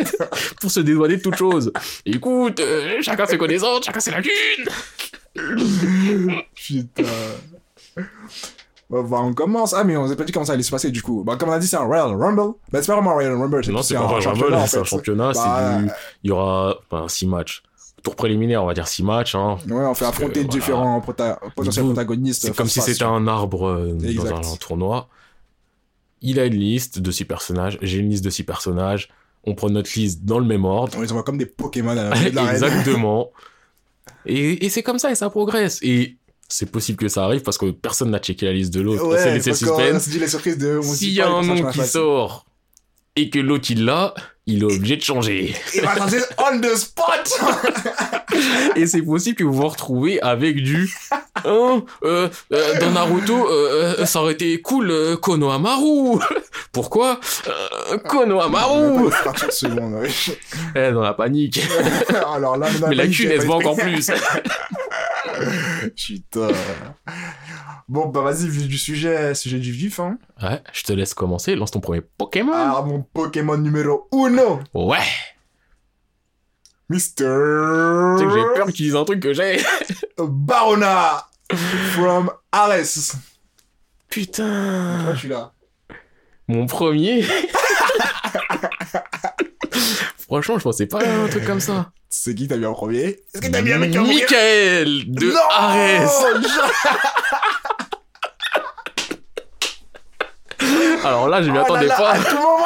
Pour 0.60 0.70
se 0.70 0.80
dédouaner 0.80 1.16
de 1.16 1.22
toute 1.22 1.36
chose. 1.36 1.72
Écoute, 2.04 2.60
euh, 2.60 2.98
chacun 3.00 3.26
ses 3.26 3.38
connaissances, 3.38 3.84
chacun 3.84 4.00
ses 4.00 4.10
lacunes. 4.10 4.32
Putain. 6.54 7.04
Bah, 8.90 9.20
on 9.22 9.32
commence. 9.32 9.72
Ah, 9.72 9.84
mais 9.84 9.96
on 9.96 10.06
s'est 10.06 10.16
pas 10.16 10.24
dit 10.24 10.32
comment 10.32 10.44
ça 10.44 10.52
allait 10.52 10.62
se 10.62 10.70
passer 10.70 10.90
du 10.90 11.02
coup. 11.02 11.24
Bah, 11.24 11.36
comme 11.36 11.48
on 11.48 11.52
a 11.52 11.58
dit, 11.58 11.66
c'est 11.66 11.76
un 11.76 11.84
Royal 11.84 12.14
Rumble. 12.14 12.54
Bah, 12.70 12.82
c'est 12.82 12.88
pas 12.88 12.94
vraiment 12.94 13.12
un 13.12 13.14
Royal 13.14 13.34
Rumble. 13.34 13.62
Non, 13.70 13.82
c'est 13.82 13.94
pas 13.94 14.00
un 14.02 14.20
championnat, 14.20 14.56
Rumble, 14.56 14.68
c'est 14.68 14.78
un 14.78 14.84
championnat. 14.84 15.32
Bah, 15.32 15.78
du... 15.78 15.90
Il 16.24 16.28
y 16.28 16.32
aura 16.32 16.76
enfin, 16.90 17.08
six 17.08 17.26
matchs. 17.26 17.62
Tour 18.02 18.16
préliminaire, 18.16 18.62
on 18.62 18.66
va 18.66 18.74
dire 18.74 18.88
six 18.88 19.02
matchs. 19.02 19.34
Hein. 19.34 19.58
Ouais, 19.68 19.84
on 19.84 19.94
fait 19.94 20.06
affronter 20.06 20.42
que, 20.44 20.48
différents 20.48 21.00
potentiels 21.00 21.84
protagonistes. 21.84 22.42
C'est 22.42 22.56
comme 22.56 22.68
si 22.68 22.80
c'était 22.80 23.04
un 23.04 23.28
arbre 23.28 23.68
euh, 23.68 23.94
dans 23.94 24.52
un 24.52 24.56
tournoi. 24.56 25.08
Il 26.20 26.38
a 26.38 26.46
une 26.46 26.54
liste 26.54 27.00
de 27.00 27.10
six 27.10 27.24
personnages. 27.24 27.78
J'ai 27.82 27.98
une 27.98 28.10
liste 28.10 28.24
de 28.24 28.30
six 28.30 28.44
personnages. 28.44 29.08
On 29.44 29.54
prend 29.54 29.68
notre 29.70 29.90
liste 29.96 30.24
dans 30.24 30.38
le 30.38 30.44
même 30.44 30.64
ordre. 30.64 30.96
On 30.96 31.00
les 31.00 31.10
envoie 31.10 31.24
comme 31.24 31.38
des 31.38 31.46
Pokémon 31.46 31.90
à 31.90 31.94
la 31.94 32.10
de. 32.10 32.38
Exactement. 32.52 33.30
Et, 34.26 34.64
et 34.64 34.68
c'est 34.68 34.82
comme 34.82 34.98
ça 34.98 35.10
et 35.10 35.14
ça 35.14 35.30
progresse. 35.30 35.78
Et 35.82 36.16
c'est 36.52 36.70
possible 36.70 36.98
que 36.98 37.08
ça 37.08 37.24
arrive 37.24 37.42
parce 37.42 37.58
que 37.58 37.70
personne 37.70 38.10
n'a 38.10 38.18
checké 38.18 38.46
la 38.46 38.52
liste 38.52 38.74
de 38.74 38.80
l'autre. 38.80 39.06
Ouais, 39.06 39.40
qu'on 39.40 39.54
suspense. 39.54 40.02
S'il 40.94 41.12
y 41.12 41.20
a 41.20 41.28
un 41.28 41.42
nom 41.42 41.70
qui 41.70 41.80
sort 41.84 42.46
et 43.16 43.30
que 43.30 43.38
l'autre 43.38 43.70
il 43.70 43.84
l'a, 43.84 44.14
il 44.46 44.62
est 44.62 44.64
obligé 44.64 44.96
de 44.96 45.02
changer. 45.02 45.54
Il 45.74 45.82
va 45.82 45.96
changer 45.96 46.18
on 46.38 46.60
the 46.60 46.74
spot 46.76 47.40
Et 48.76 48.86
c'est 48.86 49.02
possible 49.02 49.36
que 49.36 49.44
vous 49.44 49.52
vous 49.52 49.68
retrouvez 49.68 50.20
avec 50.20 50.56
du. 50.56 50.92
Hein, 51.44 51.84
euh, 52.04 52.28
euh, 52.52 52.80
dans 52.80 52.90
Naruto, 52.90 53.34
euh, 53.34 53.96
euh, 53.98 54.06
ça 54.06 54.20
aurait 54.20 54.32
été 54.32 54.60
cool, 54.60 54.90
euh, 54.90 55.16
Konohamaru 55.16 56.18
Pourquoi 56.72 57.20
Konohamaru? 58.08 59.10
Seconde, 59.50 59.94
ouais. 59.94 60.10
Eh, 60.74 60.92
dans 60.92 61.02
la 61.02 61.14
panique. 61.14 61.60
Alors 62.34 62.56
là, 62.56 62.68
Mais 62.88 62.94
la 62.94 63.06
cune, 63.06 63.30
elle 63.30 63.42
se 63.42 63.46
voit 63.46 63.56
encore 63.56 63.76
plus. 63.76 64.10
Putain. 65.96 66.48
Bon, 67.88 68.06
bah 68.08 68.20
vas-y, 68.22 68.48
vif 68.48 68.68
du 68.68 68.78
sujet, 68.78 69.34
sujet 69.34 69.58
du 69.58 69.72
vif, 69.72 70.00
hein. 70.00 70.18
Ouais, 70.42 70.62
je 70.72 70.82
te 70.84 70.92
laisse 70.92 71.14
commencer. 71.14 71.54
Lance 71.56 71.70
ton 71.72 71.80
premier 71.80 72.00
Pokémon. 72.00 72.52
Alors, 72.52 72.86
mon 72.86 73.02
Pokémon 73.02 73.56
numéro 73.56 74.08
uno, 74.12 74.60
Ouais. 74.74 74.98
Mister... 76.88 77.24
Tu 77.24 78.18
sais 78.18 78.24
que 78.26 78.32
j'ai 78.34 78.44
peur 78.54 78.66
qu'ils 78.66 78.86
disent 78.86 78.96
un 78.96 79.04
truc 79.04 79.20
que 79.20 79.32
j'ai. 79.32 79.60
Barona 80.18 81.26
from 81.94 82.30
Ares. 82.52 83.14
Putain. 84.08 85.12
Je 85.14 85.18
suis 85.18 85.28
là? 85.28 85.52
Mon 86.48 86.66
premier. 86.66 87.24
Franchement, 90.32 90.58
je 90.58 90.64
pensais 90.64 90.86
pas 90.86 91.00
à 91.00 91.24
un 91.24 91.28
truc 91.28 91.44
comme 91.44 91.60
ça. 91.60 91.90
C'est 92.08 92.34
qui 92.34 92.48
t'as 92.48 92.56
mis 92.56 92.64
en 92.64 92.72
premier? 92.72 93.20
Est-ce 93.34 93.42
que 93.42 93.48
t'as 93.48 93.58
un 93.58 93.62
mec 93.62 93.94
en 93.94 94.00
premier 94.02 94.14
Michael 94.14 95.04
de 95.08 95.26
Non 95.26 95.38
Ares. 95.50 96.24
Alors 101.04 101.28
là, 101.28 101.42
je 101.42 101.50
m'y 101.50 101.58
Oh 101.58 101.60
là 101.60 101.64
attendais 101.64 101.86
là, 101.86 101.96
pas. 101.98 102.12
À 102.12 102.18
tout 102.18 102.36
moment 102.36 102.64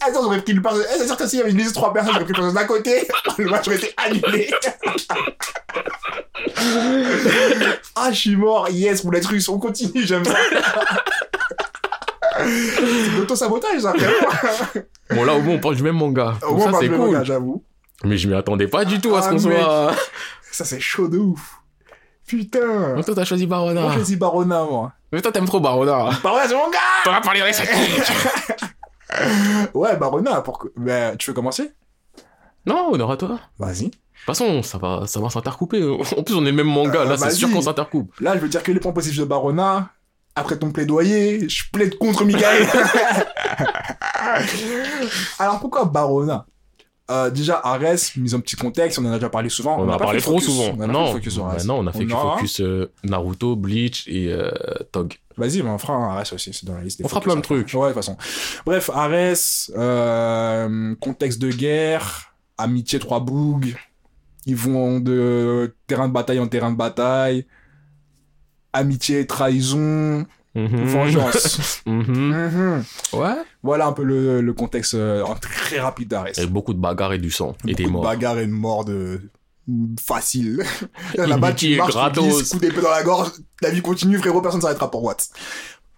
Attends, 0.00 0.22
j'aurais 0.22 0.42
pris 0.42 0.52
le 0.52 0.62
personnage. 0.62 0.86
C'est 0.96 1.06
sûr 1.08 1.16
que 1.16 1.26
s'il 1.26 1.40
y 1.40 1.42
avait 1.42 1.50
une 1.50 1.58
liste 1.58 1.70
de 1.70 1.74
trois 1.74 1.92
personnes, 1.92 2.12
j'aurais 2.12 2.24
pris 2.24 2.34
le 2.34 2.40
personnage 2.40 2.62
d'un 2.62 2.68
côté, 2.68 3.08
le 3.38 3.50
match 3.50 3.66
aurait 3.66 3.78
été 3.78 3.92
annulé. 3.96 4.48
ah, 7.96 8.12
je 8.12 8.16
suis 8.16 8.36
mort. 8.36 8.68
Yes, 8.70 9.02
pour 9.02 9.10
l'être 9.10 9.28
russe, 9.28 9.48
on 9.48 9.58
continue, 9.58 10.06
j'aime 10.06 10.24
ça. 10.24 10.36
C'est 12.44 13.12
de 13.14 13.18
l'auto-sabotage, 13.18 13.80
ça. 13.80 13.92
Bon, 15.14 15.24
là, 15.24 15.34
au 15.34 15.40
moins, 15.40 15.54
on 15.54 15.58
parle 15.58 15.76
du 15.76 15.82
même 15.82 15.96
manga. 15.96 16.34
Au 16.46 16.54
moins, 16.54 16.64
ça, 16.64 16.68
on 16.68 16.72
parle 16.72 16.82
c'est 16.84 16.88
de 16.90 16.96
cool. 16.96 17.06
manga, 17.06 17.24
j'avoue. 17.24 17.64
Mais 18.04 18.18
je 18.18 18.28
m'y 18.28 18.34
attendais 18.34 18.68
pas 18.68 18.84
du 18.84 19.00
tout 19.00 19.16
à 19.16 19.22
ce 19.22 19.28
Ah, 19.28 19.30
qu'on 19.30 19.38
soit. 19.38 19.94
Ça, 20.52 20.64
c'est 20.64 20.80
chaud 20.80 21.08
de 21.08 21.18
ouf. 21.18 21.56
Putain. 22.26 22.94
Donc 22.94 23.06
toi, 23.06 23.14
t'as 23.14 23.24
choisi 23.24 23.46
Barona. 23.46 23.80
Moi, 23.80 23.90
je 23.90 23.94
choisis 23.96 24.18
Barona, 24.18 24.64
moi. 24.70 24.92
Mais 25.10 25.22
toi, 25.22 25.32
t'aimes 25.32 25.46
trop 25.46 25.60
Barona. 25.60 26.10
Barona, 26.22 26.46
c'est 26.46 26.54
mon 26.54 26.68
gars 26.70 26.78
T'en 27.04 27.12
as 27.14 27.20
parlé 27.22 27.40
sa 27.52 27.62
Ouais, 29.74 29.96
Barona, 29.96 30.40
pourquoi 30.42 30.70
Ben, 30.76 31.16
tu 31.16 31.30
veux 31.30 31.34
commencer? 31.34 31.72
Non, 32.66 32.92
honneur 32.92 33.10
à 33.10 33.16
toi. 33.16 33.38
De 33.58 33.64
Vas-y. 33.64 33.90
toute 33.90 33.98
façon, 34.26 34.62
ça 34.62 34.76
va, 34.78 35.04
ça 35.06 35.20
va 35.20 35.30
s'intercouper. 35.30 35.82
En 36.16 36.22
plus, 36.22 36.34
on 36.34 36.42
est 36.44 36.50
le 36.50 36.56
même 36.56 36.66
manga. 36.66 37.00
Euh, 37.00 37.04
Là, 37.06 37.16
c'est 37.16 37.24
vas-y. 37.24 37.36
sûr 37.36 37.50
qu'on 37.50 37.62
s'intercoupe. 37.62 38.12
Là, 38.20 38.34
je 38.34 38.40
veux 38.40 38.48
dire 38.48 38.62
que 38.62 38.72
les 38.72 38.80
points 38.80 38.92
positifs 38.92 39.18
de 39.20 39.24
Barona, 39.24 39.88
après 40.38 40.58
ton 40.58 40.70
plaidoyer, 40.70 41.48
je 41.48 41.64
plaide 41.72 41.96
contre 41.98 42.24
Michael. 42.24 42.66
Alors, 45.38 45.60
pourquoi 45.60 45.84
Barona? 45.84 46.46
Euh, 47.10 47.30
Déjà, 47.30 47.60
Ares, 47.64 47.96
mise 48.16 48.34
en 48.34 48.40
petit 48.40 48.56
contexte, 48.56 48.98
on 48.98 49.04
en 49.06 49.12
a 49.12 49.14
déjà 49.14 49.30
parlé 49.30 49.48
souvent. 49.48 49.78
On, 49.78 49.82
en 49.82 49.86
n'a 49.86 49.94
a 49.94 49.98
parlé 49.98 50.18
fait 50.20 50.24
trop 50.26 50.38
focus. 50.38 50.54
souvent. 50.54 50.74
On 50.76 50.80
a 50.82 50.86
non, 50.86 51.06
fait 51.06 51.12
focus 51.14 51.32
sur 51.34 51.44
bah 51.44 51.56
non, 51.64 51.78
on 51.78 51.86
a 51.86 51.92
fait 51.92 52.04
que 52.04 52.10
focus 52.12 52.60
euh, 52.60 52.92
Naruto, 53.04 53.56
Bleach 53.56 54.04
et 54.08 54.30
euh, 54.30 54.50
Tog. 54.92 55.14
Vas-y, 55.38 55.62
mais 55.62 55.70
on 55.70 55.78
fera 55.78 55.94
un 55.94 56.16
Ares 56.16 56.32
aussi, 56.34 56.52
c'est 56.52 56.66
dans 56.66 56.74
la 56.74 56.82
liste. 56.82 56.98
des 56.98 57.04
On 57.04 57.08
fera 57.08 57.20
plein 57.22 57.36
de 57.36 57.40
trucs. 57.40 57.72
Ouais, 57.72 57.80
de 57.80 57.86
toute 57.86 57.94
façon. 57.94 58.16
Bref, 58.66 58.90
Ares, 58.92 59.70
euh, 59.76 60.94
contexte 61.00 61.40
de 61.40 61.50
guerre, 61.50 62.34
amitié 62.58 62.98
trois 62.98 63.20
bougs, 63.20 63.74
ils 64.44 64.56
vont 64.56 65.00
de 65.00 65.74
terrain 65.86 66.08
de 66.08 66.12
bataille 66.12 66.40
en 66.40 66.48
terrain 66.48 66.72
de 66.72 66.76
bataille, 66.76 67.46
amitié, 68.72 69.26
trahison, 69.26 70.26
Mhm. 70.54 70.84
vengeance. 70.86 71.82
Mhm. 71.86 72.04
Mhm. 72.08 72.84
Ouais. 73.12 73.34
Voilà 73.62 73.86
un 73.86 73.92
peu 73.92 74.02
le, 74.02 74.40
le 74.40 74.52
contexte 74.54 74.94
euh, 74.94 75.22
en 75.22 75.34
très 75.36 75.78
rapide 75.78 76.08
d'Ares. 76.08 76.26
Avec 76.36 76.50
beaucoup 76.50 76.74
de 76.74 76.80
bagarres 76.80 77.12
et 77.12 77.18
du 77.18 77.30
sang. 77.30 77.54
Et 77.66 77.74
des 77.74 77.84
Beaucoup 77.84 77.86
de 77.88 77.92
morts. 77.92 78.02
bagarres 78.04 78.38
et 78.38 78.46
de 78.46 78.52
morts 78.52 78.84
de 78.84 79.20
facile. 80.04 80.64
Là-bas, 81.14 81.52
tu 81.52 81.76
marches, 81.76 81.90
tu 81.90 81.96
gratos. 81.98 82.24
glisses, 82.24 82.48
coup 82.50 82.58
d'épée 82.58 82.80
dans 82.80 82.90
la 82.90 83.02
gorge, 83.02 83.30
la 83.60 83.70
vie 83.70 83.82
continue, 83.82 84.18
frérot, 84.18 84.40
personne 84.40 84.60
ne 84.60 84.62
s'arrêtera 84.62 84.90
pour 84.90 85.04
what. 85.04 85.16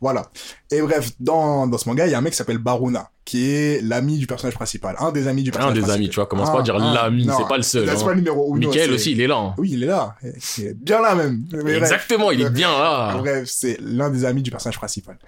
Voilà. 0.00 0.30
Et 0.70 0.80
bref, 0.80 1.10
dans, 1.20 1.66
dans 1.66 1.76
ce 1.76 1.86
manga, 1.88 2.06
il 2.06 2.10
y 2.10 2.14
a 2.14 2.18
un 2.18 2.22
mec 2.22 2.32
qui 2.32 2.36
s'appelle 2.38 2.56
Baruna, 2.58 3.10
qui 3.24 3.50
est 3.50 3.82
l'ami 3.82 4.16
du 4.16 4.26
personnage 4.26 4.54
principal. 4.54 4.96
Un 4.98 5.12
des 5.12 5.28
amis 5.28 5.42
du 5.42 5.50
Un 5.50 5.52
personnage 5.52 5.74
des 5.74 5.80
principal. 5.80 6.00
amis, 6.00 6.08
tu 6.08 6.14
vois, 6.16 6.26
commence 6.26 6.48
Un- 6.48 6.52
pas 6.52 6.60
à 6.60 6.62
dire 6.62 6.76
un- 6.76 6.94
l'ami, 6.94 7.28
c'est 7.36 7.46
pas 7.48 7.56
le 7.58 7.62
seul. 7.62 7.86
C'est 7.86 7.94
hein. 8.00 8.04
pas 8.04 8.10
le 8.12 8.16
numéro 8.16 8.56
uno. 8.56 8.68
Michael 8.68 8.92
aussi, 8.92 9.12
il 9.12 9.20
est 9.20 9.26
là. 9.26 9.36
hein. 9.36 9.54
Oui, 9.58 9.70
il 9.72 9.82
est 9.82 9.86
là. 9.86 10.16
Il 10.58 10.64
est 10.66 10.74
bien 10.74 11.02
là 11.02 11.14
même. 11.14 11.44
Mais 11.52 11.62
bref. 11.62 11.76
Exactement, 11.82 12.30
il 12.30 12.40
est 12.40 12.48
bien 12.50 12.70
là. 12.70 13.16
Bref, 13.18 13.44
c'est 13.46 13.76
l'un 13.80 14.08
des 14.10 14.24
amis 14.24 14.42
du 14.42 14.50
personnage 14.50 14.78
principal. 14.78 15.18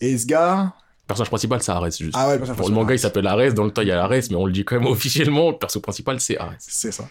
Et 0.00 0.16
ce 0.16 0.24
gars, 0.24 0.72
personnage 1.06 1.28
principal, 1.28 1.62
c'est 1.62 1.72
Ares, 1.72 1.90
juste. 1.90 2.12
Ah 2.14 2.28
ouais, 2.28 2.32
le 2.34 2.38
personnage 2.38 2.46
Pour 2.46 2.48
le 2.48 2.54
principal. 2.54 2.74
manga, 2.74 2.94
il 2.94 2.98
s'appelle 2.98 3.26
Ares, 3.26 3.52
dans 3.52 3.64
le 3.64 3.70
temps, 3.72 3.82
il 3.82 3.88
y 3.88 3.92
a 3.92 4.02
Ares, 4.02 4.10
mais 4.30 4.36
on 4.36 4.46
le 4.46 4.52
dit 4.52 4.64
quand 4.64 4.76
même 4.80 4.86
officiellement, 4.90 5.50
le 5.50 5.58
perso 5.58 5.80
principal, 5.80 6.18
c'est 6.20 6.38
Ares. 6.38 6.54
C'est 6.58 6.92
ça. 6.92 7.06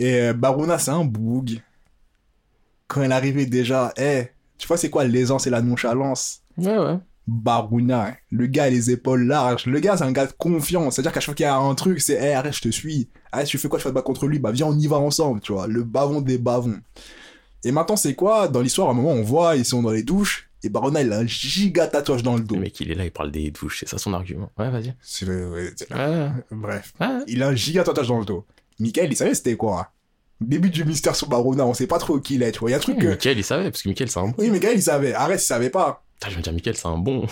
Et 0.00 0.20
euh, 0.20 0.32
Baruna, 0.32 0.78
c'est 0.80 0.90
un 0.90 1.04
boug. 1.04 1.60
Quand 2.88 3.02
elle 3.02 3.12
arrivait 3.12 3.46
déjà, 3.46 3.92
eh, 3.96 4.28
tu 4.58 4.66
vois, 4.68 4.76
c'est 4.76 4.90
quoi 4.90 5.04
l'aisance 5.04 5.46
et 5.46 5.50
la 5.50 5.62
nonchalance? 5.62 6.40
Ouais, 6.56 6.78
ouais. 6.78 6.98
Baruna, 7.26 8.06
hein. 8.08 8.14
le 8.30 8.46
gars 8.46 8.64
a 8.64 8.70
les 8.70 8.90
épaules 8.90 9.26
larges. 9.26 9.64
Le 9.66 9.80
gars, 9.80 9.96
c'est 9.96 10.04
un 10.04 10.12
gars 10.12 10.26
de 10.26 10.32
confiance. 10.32 10.94
C'est-à-dire 10.94 11.12
qu'à 11.12 11.20
chaque 11.20 11.24
fois 11.26 11.34
qu'il 11.34 11.44
y 11.44 11.48
a 11.48 11.56
un 11.56 11.74
truc, 11.74 12.00
c'est, 12.00 12.18
eh, 12.22 12.34
arrête, 12.34 12.54
je 12.54 12.60
te 12.60 12.68
suis. 12.68 13.08
Arrête, 13.32 13.46
tu 13.46 13.56
fais 13.56 13.68
quoi, 13.68 13.78
je 13.78 13.82
fais 13.84 13.88
te 13.88 13.94
battre 13.94 14.06
contre 14.06 14.26
lui? 14.26 14.38
Bah, 14.38 14.52
viens, 14.52 14.66
on 14.66 14.78
y 14.78 14.86
va 14.86 14.96
ensemble, 14.98 15.40
tu 15.40 15.52
vois. 15.52 15.66
Le 15.66 15.84
bavon 15.84 16.20
des 16.20 16.36
bavons. 16.38 16.80
Et 17.64 17.72
maintenant, 17.72 17.96
c'est 17.96 18.14
quoi? 18.14 18.48
Dans 18.48 18.60
l'histoire, 18.60 18.88
à 18.88 18.90
un 18.90 18.94
moment, 18.94 19.12
on 19.12 19.22
voit, 19.22 19.56
ils 19.56 19.64
sont 19.64 19.82
dans 19.82 19.90
les 19.90 20.02
douches. 20.02 20.50
Et 20.62 20.68
Baruna, 20.68 21.00
il 21.02 21.12
a 21.12 21.18
un 21.18 21.26
giga 21.26 21.86
tatouage 21.86 22.22
dans 22.22 22.36
le 22.36 22.42
dos. 22.42 22.54
Le 22.56 22.60
mec, 22.62 22.78
il 22.80 22.90
est 22.90 22.94
là, 22.94 23.04
il 23.06 23.10
parle 23.10 23.30
des 23.30 23.50
douches, 23.50 23.80
c'est 23.80 23.88
ça 23.88 23.96
son 23.98 24.12
argument. 24.14 24.50
Ouais, 24.58 24.70
vas-y. 24.70 24.94
Ouais, 25.26 25.72
Ouais, 25.90 26.28
Bref. 26.50 26.92
ouais. 27.00 27.18
Il 27.26 27.42
a 27.42 27.48
un 27.48 27.54
giga 27.54 27.84
tatouage 27.84 28.08
dans 28.08 28.18
le 28.18 28.24
dos. 28.26 28.44
Michael, 28.80 29.12
il 29.12 29.16
savait 29.16 29.34
c'était 29.34 29.56
quoi 29.56 29.92
Début 30.48 30.70
du 30.70 30.84
mystère 30.84 31.16
sur 31.16 31.28
Barona, 31.28 31.66
on 31.66 31.74
sait 31.74 31.86
pas 31.86 31.98
trop 31.98 32.18
qui 32.18 32.36
il 32.36 32.42
est, 32.42 32.52
tu 32.52 32.60
vois. 32.60 32.70
Il 32.70 32.72
y 32.72 32.74
a 32.74 32.78
un 32.78 32.80
truc 32.80 32.98
que... 32.98 33.08
Michael, 33.08 33.38
il 33.38 33.44
savait, 33.44 33.70
parce 33.70 33.82
que 33.82 33.88
Michael, 33.88 34.10
c'est 34.10 34.20
un 34.20 34.28
bon. 34.28 34.34
Oui, 34.38 34.50
Michael, 34.50 34.76
il 34.76 34.82
savait. 34.82 35.14
Arrête, 35.14 35.40
il 35.40 35.44
savait 35.44 35.70
pas. 35.70 36.04
Putain, 36.14 36.30
je 36.30 36.36
veux 36.36 36.42
dire, 36.42 36.52
Michael, 36.52 36.76
c'est 36.76 36.86
un 36.86 36.98
bon. 36.98 37.26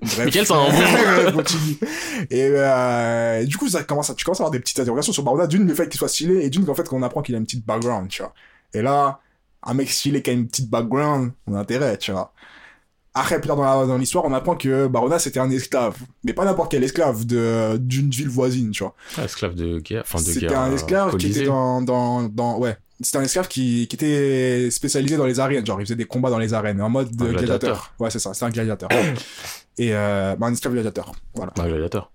Bref. 0.00 0.24
Michael, 0.24 0.46
c'est 0.46 0.52
un 0.52 1.30
bon. 1.30 1.42
Et 2.30 2.48
euh, 2.50 3.44
du 3.44 3.56
coup, 3.56 3.68
ça 3.68 3.82
commence 3.84 4.10
à, 4.10 4.14
tu 4.14 4.24
commences 4.24 4.40
à 4.40 4.44
avoir 4.44 4.50
des 4.50 4.60
petites 4.60 4.78
interrogations 4.80 5.12
sur 5.12 5.22
Barona. 5.22 5.46
D'une, 5.46 5.66
le 5.66 5.74
fait 5.74 5.88
qu'il 5.88 5.98
soit 5.98 6.08
stylé, 6.08 6.44
et 6.44 6.50
d'une, 6.50 6.64
qu'en 6.64 6.74
fait, 6.74 6.88
qu'on 6.88 7.02
apprend 7.02 7.22
qu'il 7.22 7.34
a 7.34 7.38
une 7.38 7.44
petite 7.44 7.64
background, 7.64 8.08
tu 8.08 8.22
vois. 8.22 8.34
Et 8.74 8.82
là, 8.82 9.20
un 9.62 9.74
mec 9.74 9.90
stylé 9.90 10.22
qui 10.22 10.30
a 10.30 10.32
une 10.32 10.48
petite 10.48 10.70
background, 10.70 11.32
on 11.46 11.54
a 11.54 11.60
intérêt, 11.60 11.96
tu 11.98 12.12
vois. 12.12 12.31
Après, 13.14 13.38
plus 13.40 13.48
tard 13.48 13.86
dans 13.86 13.98
l'histoire, 13.98 14.24
on 14.24 14.32
apprend 14.32 14.56
que 14.56 14.86
Barona, 14.86 15.18
c'était 15.18 15.40
un 15.40 15.50
esclave. 15.50 15.96
Mais 16.24 16.32
pas 16.32 16.44
n'importe 16.46 16.70
quel 16.70 16.82
esclave 16.82 17.26
de, 17.26 17.76
d'une 17.76 18.08
ville 18.10 18.30
voisine, 18.30 18.70
tu 18.70 18.82
vois. 18.84 18.94
Ah, 19.18 19.24
esclave 19.24 19.54
de 19.54 19.80
guerre, 19.80 20.02
enfin 20.06 20.18
de 20.18 20.24
guerre. 20.24 20.34
C'était 20.34 20.54
un 20.54 20.70
euh, 20.70 20.74
esclave 20.74 21.16
qui 21.16 21.26
était 21.30 21.44
dans, 21.44 21.82
dans, 21.82 22.22
dans, 22.22 22.58
ouais. 22.58 22.76
C'était 23.02 23.18
un 23.18 23.22
esclave 23.22 23.48
qui, 23.48 23.86
qui 23.88 23.96
était 23.96 24.70
spécialisé 24.70 25.16
dans 25.16 25.26
les 25.26 25.40
arènes, 25.40 25.66
genre 25.66 25.80
il 25.80 25.84
faisait 25.84 25.96
des 25.96 26.04
combats 26.04 26.30
dans 26.30 26.38
les 26.38 26.54
arènes, 26.54 26.80
en 26.80 26.88
mode 26.88 27.14
de 27.14 27.24
Un 27.24 27.30
gladiateur. 27.32 27.58
gladiateur. 27.58 27.94
Ouais, 27.98 28.10
c'est 28.10 28.18
ça, 28.20 28.32
c'est 28.32 28.44
un 28.44 28.50
gladiateur. 28.50 28.88
Et 29.76 29.90
euh, 29.92 30.36
bah, 30.36 30.46
un 30.46 30.52
esclave 30.52 30.72
gladiateur, 30.74 31.12
voilà. 31.34 31.52
Un 31.58 31.68
gladiateur. 31.68 32.12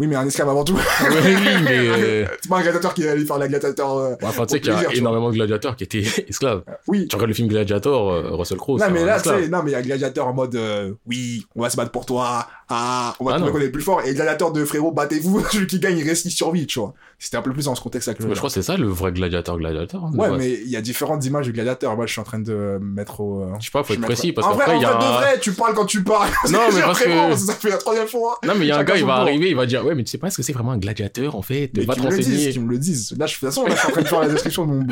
Oui, 0.00 0.06
mais 0.06 0.14
un 0.16 0.26
esclave 0.26 0.48
avant 0.48 0.62
tout. 0.64 0.74
oui, 0.76 1.16
oui, 1.24 1.32
mais. 1.64 1.76
euh, 1.76 2.24
c'est 2.40 2.48
pas 2.48 2.58
un 2.58 2.62
gladiateur 2.62 2.94
qui 2.94 3.06
allait 3.08 3.24
faire 3.24 3.38
la 3.38 3.48
gladiateur. 3.48 3.96
euh, 3.98 4.14
bon, 4.20 4.28
Enfin, 4.28 4.46
tu 4.46 4.52
sais 4.54 4.60
qu'il 4.60 4.72
y 4.72 4.76
a 4.76 4.94
énormément 4.94 5.28
de 5.30 5.34
gladiateurs 5.34 5.74
qui 5.74 5.84
étaient 5.84 6.04
esclaves. 6.28 6.62
Oui. 6.86 7.08
Tu 7.08 7.16
regardes 7.16 7.30
le 7.30 7.34
film 7.34 7.48
Gladiator, 7.48 8.10
euh, 8.12 8.30
Russell 8.30 8.58
Crowe. 8.58 8.78
Non, 8.78 8.90
mais 8.92 9.02
un 9.02 9.06
là, 9.06 9.20
tu 9.20 9.28
sais, 9.28 9.48
non, 9.48 9.62
mais 9.64 9.70
il 9.70 9.74
y 9.74 9.76
a 9.76 9.82
gladiateur 9.82 10.26
en 10.28 10.34
mode, 10.34 10.54
euh, 10.54 10.92
oui, 11.06 11.46
on 11.56 11.62
va 11.62 11.70
se 11.70 11.76
battre 11.76 11.90
pour 11.90 12.06
toi, 12.06 12.46
ah, 12.70 13.14
on 13.20 13.24
va 13.24 13.32
Ah, 13.32 13.36
trouver 13.36 13.52
qu'on 13.52 13.60
est 13.60 13.68
plus 13.70 13.82
fort, 13.82 14.02
et 14.04 14.14
gladiateur 14.14 14.52
de 14.52 14.64
frérot, 14.64 14.92
battez-vous, 14.92 15.42
celui 15.52 15.66
qui 15.66 15.78
gagne, 15.80 15.98
il 15.98 16.06
reste, 16.08 16.24
il 16.26 16.30
survit, 16.30 16.66
tu 16.66 16.78
vois. 16.80 16.94
C'était 17.20 17.36
un 17.36 17.42
peu 17.42 17.52
plus 17.52 17.64
dans 17.64 17.74
ce 17.74 17.80
contexte-là 17.80 18.14
que 18.14 18.22
je 18.22 18.28
Mais 18.28 18.34
je 18.34 18.38
crois 18.38 18.48
que 18.48 18.54
c'est 18.54 18.62
ça 18.62 18.76
le 18.76 18.86
vrai 18.86 19.10
gladiateur 19.10 19.58
gladiateur. 19.58 20.04
hein, 20.04 20.12
Ouais, 20.14 20.30
mais 20.38 20.52
il 20.52 20.68
y 20.68 20.76
a 20.76 20.80
différentes 20.80 21.24
images 21.24 21.46
du 21.46 21.52
gladiateur. 21.52 21.96
Moi, 21.96 22.06
je 22.06 22.12
suis 22.12 22.20
en 22.20 22.24
train 22.24 22.38
de 22.38 22.78
mettre 22.80 23.20
au. 23.20 23.42
euh, 23.42 23.54
Je 23.58 23.64
sais 23.64 23.70
pas, 23.72 23.82
faut 23.82 23.92
je 23.94 23.98
être 23.98 24.04
précis 24.04 24.32
parce 24.32 24.46
qu'après 24.46 24.76
il 24.76 24.82
y 24.82 24.84
a 24.84 24.94
de 24.94 25.04
vrai, 25.04 25.40
tu 25.40 25.50
parles 25.52 25.74
quand 25.74 25.86
tu 25.86 26.04
parles. 26.04 26.30
Non, 26.50 26.60
mais 26.72 26.80
parce 26.80 27.00
que- 27.00 27.08
vraiment, 27.08 27.36
Ça 27.36 27.54
fait 27.54 27.70
la 27.70 27.78
troisième 27.78 28.06
fois. 28.06 28.38
Non, 28.46 28.52
mais 28.56 28.66
il 28.66 28.68
y 28.68 28.70
a 28.70 28.78
un 28.78 28.84
gars, 28.84 28.96
il 28.96 29.04
va 29.04 29.14
arriver, 29.16 29.48
il 29.50 29.56
va 29.56 29.66
dire 29.66 29.84
Ouais, 29.84 29.96
mais 29.96 30.04
tu 30.04 30.12
sais 30.12 30.18
pas 30.18 30.30
ce 30.30 30.36
que 30.36 30.44
c'est 30.44 30.52
vraiment 30.52 30.70
un 30.72 30.78
gladiateur 30.78 31.34
en 31.34 31.42
fait? 31.42 31.70
Mais 31.76 31.84
Va 31.84 31.96
te 31.96 32.02
renseigner. 32.02 32.50
qui 32.50 32.60
me 32.60 32.70
le 32.70 32.78
disent. 32.78 33.16
Là, 33.18 33.26
je, 33.26 33.34
de 33.34 33.38
toute 33.40 33.48
façon, 33.48 33.64
là, 33.66 33.74
je 33.74 33.78
suis 33.80 33.88
en 33.88 33.90
train 33.90 34.02
de 34.02 34.06
faire 34.08 34.20
la 34.20 34.28
description 34.28 34.64
de 34.66 34.72
mon. 34.72 34.86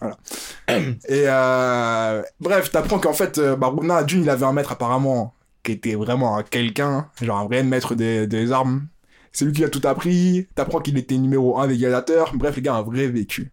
Voilà. 0.00 0.16
Et 1.08 1.24
euh, 1.26 2.22
bref, 2.40 2.70
t'apprends 2.70 2.98
qu'en 3.00 3.12
fait, 3.12 3.38
euh, 3.38 3.56
Baruna, 3.56 4.04
d'une, 4.04 4.22
il 4.22 4.30
avait 4.30 4.46
un 4.46 4.52
maître 4.52 4.70
apparemment 4.72 5.34
qui 5.62 5.72
était 5.72 5.94
vraiment 5.94 6.36
un 6.36 6.42
quelqu'un, 6.42 7.08
genre 7.20 7.38
un 7.38 7.44
vrai 7.44 7.62
maître 7.62 7.94
des, 7.94 8.26
des 8.26 8.52
armes. 8.52 8.86
C'est 9.32 9.44
lui 9.44 9.52
qui 9.52 9.64
a 9.64 9.68
tout 9.68 9.80
appris. 9.84 10.46
T'apprends 10.54 10.80
qu'il 10.80 10.98
était 10.98 11.16
numéro 11.16 11.58
un 11.58 11.66
des 11.66 11.78
gladiateurs. 11.78 12.32
Bref, 12.34 12.56
le 12.56 12.62
gars 12.62 12.74
a 12.74 12.78
un 12.78 12.82
vrai 12.82 13.08
vécu. 13.08 13.52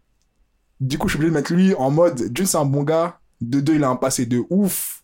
Du 0.80 0.98
coup, 0.98 1.08
je 1.08 1.14
suis 1.14 1.18
obligé 1.18 1.32
de 1.32 1.36
mettre 1.36 1.54
lui 1.54 1.74
en 1.76 1.92
mode, 1.92 2.32
d'une, 2.32 2.46
c'est 2.46 2.58
un 2.58 2.66
bon 2.66 2.84
gars. 2.84 3.20
De 3.42 3.60
deux, 3.60 3.76
il 3.76 3.84
a 3.84 3.90
un 3.90 3.96
passé 3.96 4.26
de 4.26 4.44
ouf. 4.50 5.04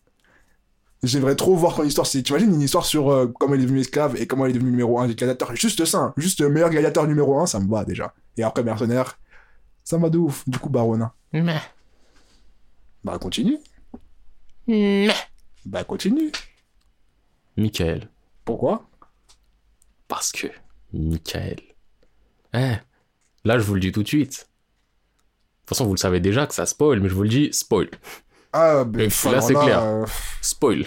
J'aimerais 1.04 1.36
trop 1.36 1.56
voir 1.56 1.76
ton 1.76 1.84
histoire. 1.84 2.08
C'est, 2.08 2.24
t'imagines 2.24 2.54
une 2.54 2.62
histoire 2.62 2.86
sur 2.86 3.10
euh, 3.10 3.28
comment 3.40 3.56
il 3.56 3.62
est 3.62 3.66
devenu 3.66 3.80
esclave 3.80 4.20
et 4.20 4.28
comment 4.28 4.46
il 4.46 4.52
est 4.52 4.54
devenu 4.54 4.72
numéro 4.72 5.00
un 5.00 5.08
des 5.08 5.16
gladiateurs. 5.16 5.56
Juste 5.56 5.86
ça, 5.86 6.00
hein. 6.00 6.14
juste 6.18 6.42
le 6.42 6.50
meilleur 6.50 6.70
gladiateur 6.70 7.08
numéro 7.08 7.40
un, 7.40 7.46
ça 7.46 7.60
me 7.60 7.70
va 7.70 7.86
déjà. 7.86 8.14
Et 8.38 8.44
après 8.44 8.64
mercenaire, 8.64 9.20
ça 9.84 9.98
me 9.98 10.04
va 10.04 10.10
de 10.10 10.18
ouf. 10.18 10.44
Du 10.48 10.58
coup, 10.58 10.70
Barona. 10.70 11.14
Mais. 11.32 11.62
Bah 13.04 13.18
continue. 13.20 13.60
Mais. 14.68 15.10
Bah 15.66 15.84
continue. 15.84 16.32
Michael. 17.58 18.10
Pourquoi? 18.44 18.88
Parce 20.08 20.32
que. 20.32 20.48
Michael. 20.94 21.60
Eh. 22.54 22.74
Là, 23.44 23.58
je 23.60 23.64
vous 23.64 23.74
le 23.76 23.80
dis 23.80 23.92
tout 23.92 24.04
de 24.04 24.08
suite. 24.08 24.32
De 24.32 25.68
toute 25.68 25.70
façon, 25.70 25.86
vous 25.86 25.94
le 25.94 26.00
savez 26.00 26.20
déjà 26.20 26.46
que 26.48 26.54
ça 26.54 26.66
spoil, 26.66 27.00
mais 27.00 27.10
je 27.10 27.14
vous 27.16 27.24
le 27.24 27.30
dis, 27.30 27.50
spoil. 27.52 27.90
Ah, 28.54 28.86
Et 28.98 29.08
enfin, 29.08 29.32
là, 29.32 29.42
c'est 29.42 29.54
clair. 29.54 29.82
euh, 29.82 30.06
Spoil. 30.42 30.86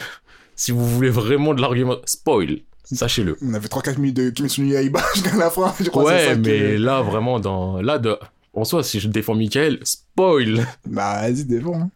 Si 0.55 0.73
vous 0.73 0.87
voulez 0.87 1.11
vraiment 1.11 1.53
de 1.55 1.61
l'argument, 1.61 1.97
spoil. 2.07 2.61
Sachez-le. 2.85 3.37
on 3.43 3.53
avait 3.53 3.69
3-4 3.69 3.99
minutes 3.99 4.16
de 4.16 4.31
Kimetsu 4.31 4.62
no 4.62 4.69
Yaiba 4.69 5.03
jusqu'à 5.14 5.37
la 5.37 5.51
fin. 5.51 5.75
Je 5.79 5.91
crois 5.91 6.05
Ouais, 6.05 6.25
ça 6.27 6.35
que- 6.35 6.41
mais 6.41 6.79
là, 6.79 7.03
vraiment, 7.03 7.39
dans. 7.41 7.83
Là, 7.83 7.99
de. 7.99 8.16
En 8.55 8.64
soi, 8.64 8.83
si 8.83 8.99
je 8.99 9.09
défends 9.09 9.35
Michael, 9.35 9.79
spoil. 9.85 10.66
Bah, 10.87 11.21
vas-y, 11.21 11.45
défends. 11.45 11.81
hein. 11.83 11.91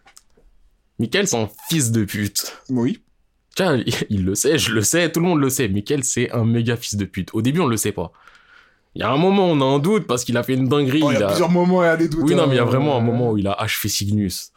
Michael, 0.99 1.27
c'est 1.27 1.37
un 1.41 1.49
fils 1.70 1.91
de 1.91 2.05
pute. 2.05 2.53
Oui. 2.68 3.03
Tiens, 3.55 3.83
il, 4.11 4.25
le 4.25 4.35
sait, 4.35 4.59
je 4.59 4.73
le 4.73 4.83
sais, 4.83 5.11
tout 5.13 5.21
le 5.21 5.27
monde 5.27 5.41
le 5.41 5.51
sait. 5.51 5.69
Michael, 5.69 6.05
c'est 6.05 6.31
un 6.33 6.45
méga 6.45 6.77
fils 6.77 6.97
de 6.97 7.05
pute. 7.05 7.31
Au 7.33 7.43
début, 7.43 7.61
on 7.61 7.67
le 7.67 7.77
sait 7.77 7.93
pas. 7.93 8.13
Il 8.95 9.01
y 9.01 9.05
a 9.05 9.11
un 9.11 9.17
moment, 9.17 9.47
on 9.47 9.61
a 9.61 9.65
un 9.65 9.79
doute 9.79 10.07
parce 10.07 10.25
qu'il 10.25 10.37
a 10.37 10.43
fait 10.43 10.55
une 10.55 10.69
dinguerie. 10.69 11.01
Oh, 11.05 11.11
il 11.13 11.19
y 11.19 11.23
a 11.23 11.27
a- 11.27 11.29
plusieurs 11.31 11.51
moments, 11.51 11.83
il 11.83 11.87
y 11.87 11.89
a 11.89 11.97
des 11.97 12.09
doutes. 12.09 12.23
Oui, 12.25 12.35
non, 12.35 12.47
mais 12.47 12.55
il 12.55 12.57
y 12.57 12.61
a 12.61 12.63
hein. 12.63 12.67
vraiment 12.67 12.97
un 12.97 13.01
moment 13.01 13.31
où 13.33 13.39
il 13.39 13.47
a 13.47 13.53
achevé 13.53 13.89
Cygnus. 13.89 14.51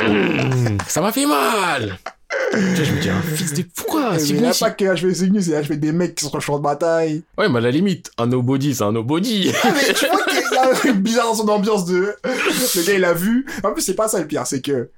Mmh, 0.00 0.78
Ça 0.86 1.00
m'a 1.00 1.10
fait 1.12 1.26
mal 1.26 1.98
Je 2.52 2.58
me 2.92 3.00
dis, 3.00 3.10
un 3.10 3.20
fils 3.20 3.52
de... 3.54 3.64
Pourquoi 3.74 4.12
Mais 4.12 4.22
il 4.24 4.40
n'y 4.40 4.46
a 4.46 4.52
pas 4.54 4.70
que 4.70 4.84
HV 4.84 5.12
Cygnus, 5.14 5.46
il 5.46 5.52
y 5.52 5.54
a 5.56 5.62
HV 5.62 5.76
des 5.76 5.90
mecs 5.92 6.14
qui 6.14 6.24
sont 6.24 6.30
sur 6.30 6.38
le 6.38 6.42
champ 6.42 6.58
de 6.58 6.62
bataille. 6.62 7.24
il- 7.36 7.40
Ouais, 7.40 7.48
mais 7.48 7.58
à 7.58 7.62
la 7.62 7.70
limite, 7.72 8.10
un 8.18 8.26
nobody, 8.28 8.74
c'est 8.76 8.84
un 8.84 8.92
nobody. 8.92 9.50
Ah, 9.64 9.68
mais 9.74 9.92
tu 9.92 10.06
vois 10.06 10.24
qu'il 10.24 10.38
y 10.52 10.56
a 10.56 10.70
un 10.70 10.74
truc 10.74 10.96
bizarre 10.98 11.26
dans 11.26 11.34
son 11.34 11.48
ambiance 11.48 11.84
de. 11.86 12.14
Le 12.24 12.86
gars, 12.86 12.94
il 12.94 13.04
a 13.04 13.12
vu. 13.12 13.46
En 13.64 13.72
plus, 13.72 13.82
c'est 13.82 13.94
pas 13.94 14.06
ça 14.08 14.20
le 14.20 14.26
pire, 14.26 14.46
c'est 14.46 14.60
que. 14.62 14.90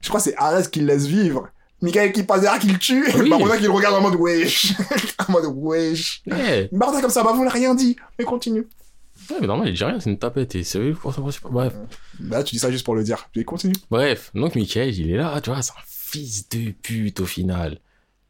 Je 0.00 0.08
crois 0.08 0.20
que 0.20 0.24
c'est 0.24 0.36
Ares 0.36 0.70
qui 0.70 0.80
le 0.80 0.86
laisse 0.86 1.06
vivre. 1.06 1.48
Michael 1.82 2.12
qui 2.12 2.22
passe 2.22 2.40
derrière, 2.40 2.60
qui 2.60 2.68
le 2.68 2.78
tue. 2.78 3.04
Oui. 3.18 3.30
Et 3.30 3.58
qui 3.58 3.64
le 3.64 3.70
regarde 3.70 3.94
en 3.94 4.00
mode 4.00 4.14
wesh. 4.14 4.72
en 5.28 5.32
mode 5.32 5.44
wesh. 5.54 6.22
Ouais, 6.26 6.68
Barona 6.72 7.00
comme 7.00 7.10
ça, 7.10 7.22
bah 7.22 7.32
vous 7.34 7.44
n'a 7.44 7.50
rien 7.50 7.74
dit. 7.74 7.96
Mais 8.18 8.24
continue. 8.24 8.66
Ouais, 9.30 9.36
mais 9.40 9.46
normal, 9.46 9.68
il 9.68 9.74
dit 9.74 9.84
rien, 9.84 10.00
c'est 10.00 10.10
une 10.10 10.18
tapette. 10.18 10.54
Et 10.54 10.64
c'est 10.64 10.92
pour 10.92 11.12
ça, 11.12 11.20
Bref. 11.50 11.74
Bah, 12.20 12.42
tu 12.42 12.54
dis 12.54 12.58
ça 12.58 12.70
juste 12.70 12.84
pour 12.84 12.94
le 12.94 13.04
dire. 13.04 13.28
Puis 13.32 13.44
continue. 13.44 13.74
Bref, 13.90 14.30
donc 14.34 14.54
Michael, 14.54 14.94
il 14.94 15.10
est 15.10 15.16
là, 15.16 15.40
tu 15.40 15.50
vois, 15.50 15.60
c'est 15.62 15.72
un 15.72 15.84
fils 15.86 16.48
de 16.48 16.70
pute 16.70 17.20
au 17.20 17.26
final. 17.26 17.80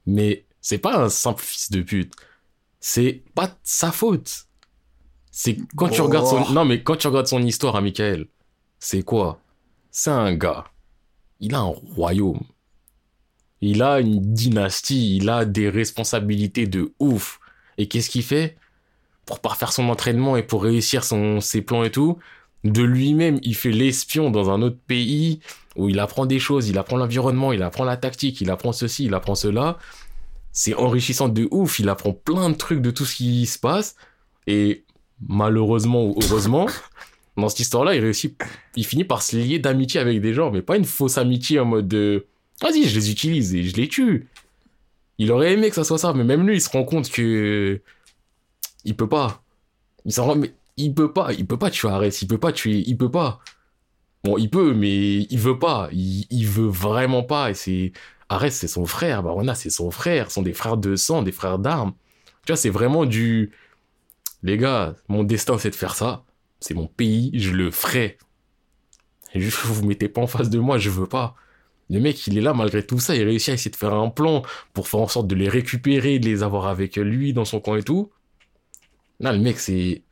Mais 0.07 0.45
c'est 0.61 0.79
pas 0.79 0.97
un 0.97 1.09
simple 1.09 1.43
fils 1.43 1.71
de 1.71 1.83
pute. 1.83 2.14
C'est 2.81 3.23
pas 3.35 3.49
de 3.49 3.55
sa 3.62 3.93
faute. 3.93 4.47
C'est 5.31 5.59
quand 5.77 5.89
tu 5.89 6.01
regardes 6.01 6.27
son... 6.27 6.53
Non, 6.53 6.64
mais 6.64 6.83
quand 6.83 6.97
tu 6.97 7.07
regardes 7.09 7.27
son 7.27 7.43
histoire 7.43 7.77
à 7.77 7.81
Michael, 7.81 8.27
c'est 8.79 9.03
quoi? 9.03 9.39
C'est 9.91 10.11
un 10.11 10.35
gars. 10.35 10.64
Il 11.41 11.55
a 11.55 11.61
un 11.61 11.74
royaume. 11.95 12.41
Il 13.61 13.82
a 13.82 14.01
une 14.01 14.20
dynastie. 14.20 15.16
Il 15.16 15.28
a 15.28 15.45
des 15.45 15.68
responsabilités 15.68 16.66
de 16.66 16.93
ouf. 16.99 17.41
Et 17.78 17.89
qu'est-ce 17.89 18.11
qu'il 18.11 18.22
fait? 18.22 18.57
Pour 19.24 19.41
parfaire 19.41 19.72
son 19.72 19.89
entraînement 19.89 20.37
et 20.37 20.43
pour 20.43 20.62
réussir 20.62 21.05
ses 21.05 21.62
plans 21.62 21.82
et 21.82 21.91
tout, 21.91 22.18
de 22.64 22.82
lui-même, 22.82 23.39
il 23.43 23.55
fait 23.55 23.70
l'espion 23.70 24.30
dans 24.30 24.51
un 24.51 24.62
autre 24.62 24.78
pays 24.87 25.41
où 25.76 25.89
il 25.89 25.99
apprend 25.99 26.26
des 26.26 26.39
choses, 26.39 26.68
il 26.68 26.78
apprend 26.78 26.97
l'environnement, 26.97 27.53
il 27.53 27.62
apprend 27.62 27.84
la 27.84 27.97
tactique, 27.97 28.41
il 28.41 28.51
apprend 28.51 28.72
ceci, 28.72 29.05
il 29.05 29.14
apprend 29.14 29.34
cela. 29.34 29.78
C'est 30.53 30.74
enrichissant 30.74 31.28
de 31.28 31.49
ouf, 31.51 31.78
il 31.78 31.89
apprend 31.89 32.12
plein 32.12 32.51
de 32.51 32.55
trucs 32.55 32.80
de 32.80 32.91
tout 32.91 33.05
ce 33.05 33.16
qui 33.16 33.47
se 33.47 33.59
passe. 33.59 33.97
Et 34.47 34.84
malheureusement 35.28 36.05
ou 36.05 36.18
heureusement, 36.22 36.66
dans 37.37 37.49
cette 37.49 37.61
histoire-là, 37.61 37.95
il 37.95 38.01
réussit, 38.01 38.41
il 38.76 38.87
finit 38.87 39.05
par 39.05 39.22
se 39.22 39.37
lier 39.37 39.59
d'amitié 39.59 40.01
avec 40.01 40.20
des 40.20 40.32
gens, 40.32 40.51
mais 40.51 40.62
pas 40.62 40.76
une 40.76 40.84
fausse 40.84 41.18
amitié 41.18 41.61
en 41.61 41.66
mode 41.66 41.89
de 41.89 42.26
vas-y, 42.62 42.84
je 42.84 42.95
les 42.95 43.11
utilise 43.11 43.55
et 43.55 43.64
je 43.64 43.76
les 43.76 43.89
tue. 43.89 44.28
Il 45.18 45.30
aurait 45.32 45.53
aimé 45.53 45.68
que 45.68 45.74
ça 45.74 45.84
soit 45.84 45.99
ça, 45.99 46.12
mais 46.12 46.24
même 46.24 46.47
lui, 46.47 46.57
il 46.57 46.61
se 46.61 46.70
rend 46.70 46.84
compte 46.84 47.11
que 47.11 47.80
il 48.84 48.97
peut 48.97 49.09
pas. 49.09 49.43
Il 50.05 50.12
s'en 50.12 50.26
rend, 50.26 50.41
il 50.76 50.95
peut 50.95 51.12
pas, 51.12 51.32
il 51.32 51.47
peut 51.47 51.59
pas 51.59 51.70
tuer 51.70 51.89
Arès, 51.89 52.22
il 52.22 52.28
peut 52.28 52.39
pas 52.39 52.53
tuer, 52.53 52.84
il 52.87 52.97
peut 52.97 53.11
pas. 53.11 53.41
Bon, 54.24 54.39
il 54.39 54.51
peut, 54.51 54.74
mais 54.74 55.18
il 55.30 55.39
veut 55.39 55.59
pas, 55.59 55.89
il, 55.93 56.26
il 56.30 56.47
veut 56.47 56.66
vraiment 56.68 57.22
pas, 57.22 57.51
et 57.51 57.55
c'est, 57.55 57.93
Arès, 58.28 58.55
c'est 58.55 58.68
son 58.68 58.87
frère, 58.87 59.22
Barona, 59.22 59.55
c'est 59.55 59.70
son 59.70 59.91
frère, 59.91 60.30
ce 60.30 60.34
sont 60.34 60.43
des 60.43 60.53
frères 60.53 60.76
de 60.76 60.97
sang, 60.97 61.22
des 61.22 61.32
frères 61.32 61.59
d'armes. 61.59 61.93
Tu 62.45 62.53
vois, 62.53 62.57
c'est 62.57 62.70
vraiment 62.70 63.07
du, 63.07 63.53
les 64.43 64.59
gars, 64.59 64.95
mon 65.09 65.24
destin, 65.24 65.59
c'est 65.59 65.70
de 65.70 65.76
faire 65.76 65.95
ça, 65.95 66.24
c'est 66.61 66.74
mon 66.74 66.86
pays, 66.86 67.30
je 67.34 67.50
le 67.52 67.70
ferai. 67.70 68.18
Et 69.34 69.40
juste, 69.40 69.59
vous 69.64 69.74
vous 69.74 69.86
mettez 69.86 70.09
pas 70.09 70.20
en 70.22 70.26
face 70.26 70.50
de 70.50 70.59
moi, 70.59 70.78
je 70.78 70.90
veux 70.90 71.07
pas. 71.07 71.34
Le 71.90 72.00
mec, 72.00 72.26
il 72.26 72.36
est 72.36 72.40
là 72.40 72.52
malgré 72.54 72.84
tout 72.84 72.98
ça, 72.98 73.14
il 73.14 73.22
réussit 73.22 73.50
à 73.50 73.52
essayer 73.54 73.70
de 73.70 73.76
faire 73.76 73.94
un 73.94 74.09
plan 74.09 74.42
pour 74.72 74.88
faire 74.88 75.00
en 75.00 75.09
sorte 75.09 75.26
de 75.28 75.34
les 75.36 75.48
récupérer, 75.48 76.18
de 76.18 76.26
les 76.26 76.42
avoir 76.42 76.66
avec 76.66 76.96
lui 76.96 77.32
dans 77.32 77.44
son 77.44 77.61
camp 77.61 77.76
et 77.76 77.82
tout. 77.82 78.11
Là, 79.20 79.32
le 79.32 79.38
mec, 79.38 79.59
c'est. 79.61 80.02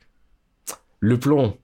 Le 0.99 1.19
plan, 1.19 1.55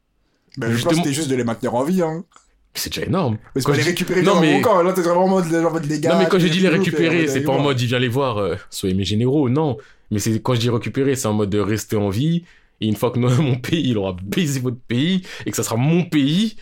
Ben, 0.58 0.68
je 0.68 0.72
pense 0.72 0.72
Justement- 0.74 0.92
que 0.92 0.96
c'était 0.98 1.14
juste 1.14 1.30
de 1.30 1.36
les 1.36 1.44
maintenir 1.46 1.74
en 1.76 1.84
vie, 1.86 2.02
hein. 2.02 2.26
c'est 2.74 2.90
déjà 2.94 3.06
énorme. 3.08 3.38
Parce 3.54 3.66
Quand 3.66 3.72
qu'on 3.72 3.78
les 3.78 3.84
récupérer 3.84 4.22
Non, 4.22 4.36
dans 4.36 4.42
mais- 4.42 4.54
mon 4.56 4.62
camp. 4.62 4.82
Là, 4.84 4.92
t'es 4.94 5.02
vraiment 5.02 5.24
en 5.24 5.28
mode, 5.30 5.54
en 5.54 5.72
mode 5.72 5.86
les 5.86 6.00
gars. 6.02 6.14
non, 6.14 6.20
mais 6.20 6.28
quand 6.30 6.40
je 6.40 6.48
dis 6.48 6.60
les 6.60 6.68
récupérer, 6.70 7.28
c'est 7.28 7.42
pas 7.44 7.54
en 7.54 7.60
mode 7.60 7.80
il 7.80 7.88
vient 7.88 8.00
les 8.00 8.08
voir, 8.10 8.38
euh, 8.38 8.56
soyez 8.70 8.94
mes 8.94 9.06
généraux, 9.06 9.50
non. 9.50 9.78
Mais 10.12 10.20
c'est 10.20 10.42
quand 10.42 10.54
je 10.56 10.60
dis 10.60 10.70
récupérer, 10.70 11.16
c'est 11.16 11.28
en 11.28 11.34
mode 11.34 11.50
de 11.50 11.60
rester 11.60 11.96
en 11.96 12.10
vie. 12.10 12.44
Et 12.82 12.88
une 12.88 12.96
fois 12.96 13.12
que 13.12 13.20
mon 13.20 13.56
pays, 13.56 13.90
il 13.90 13.98
aura 13.98 14.16
baisé 14.22 14.60
votre 14.60 14.80
pays 14.88 15.22
et 15.46 15.52
que 15.52 15.56
ça 15.58 15.64
sera 15.64 15.78
mon 15.78 16.04
pays, 16.04 16.56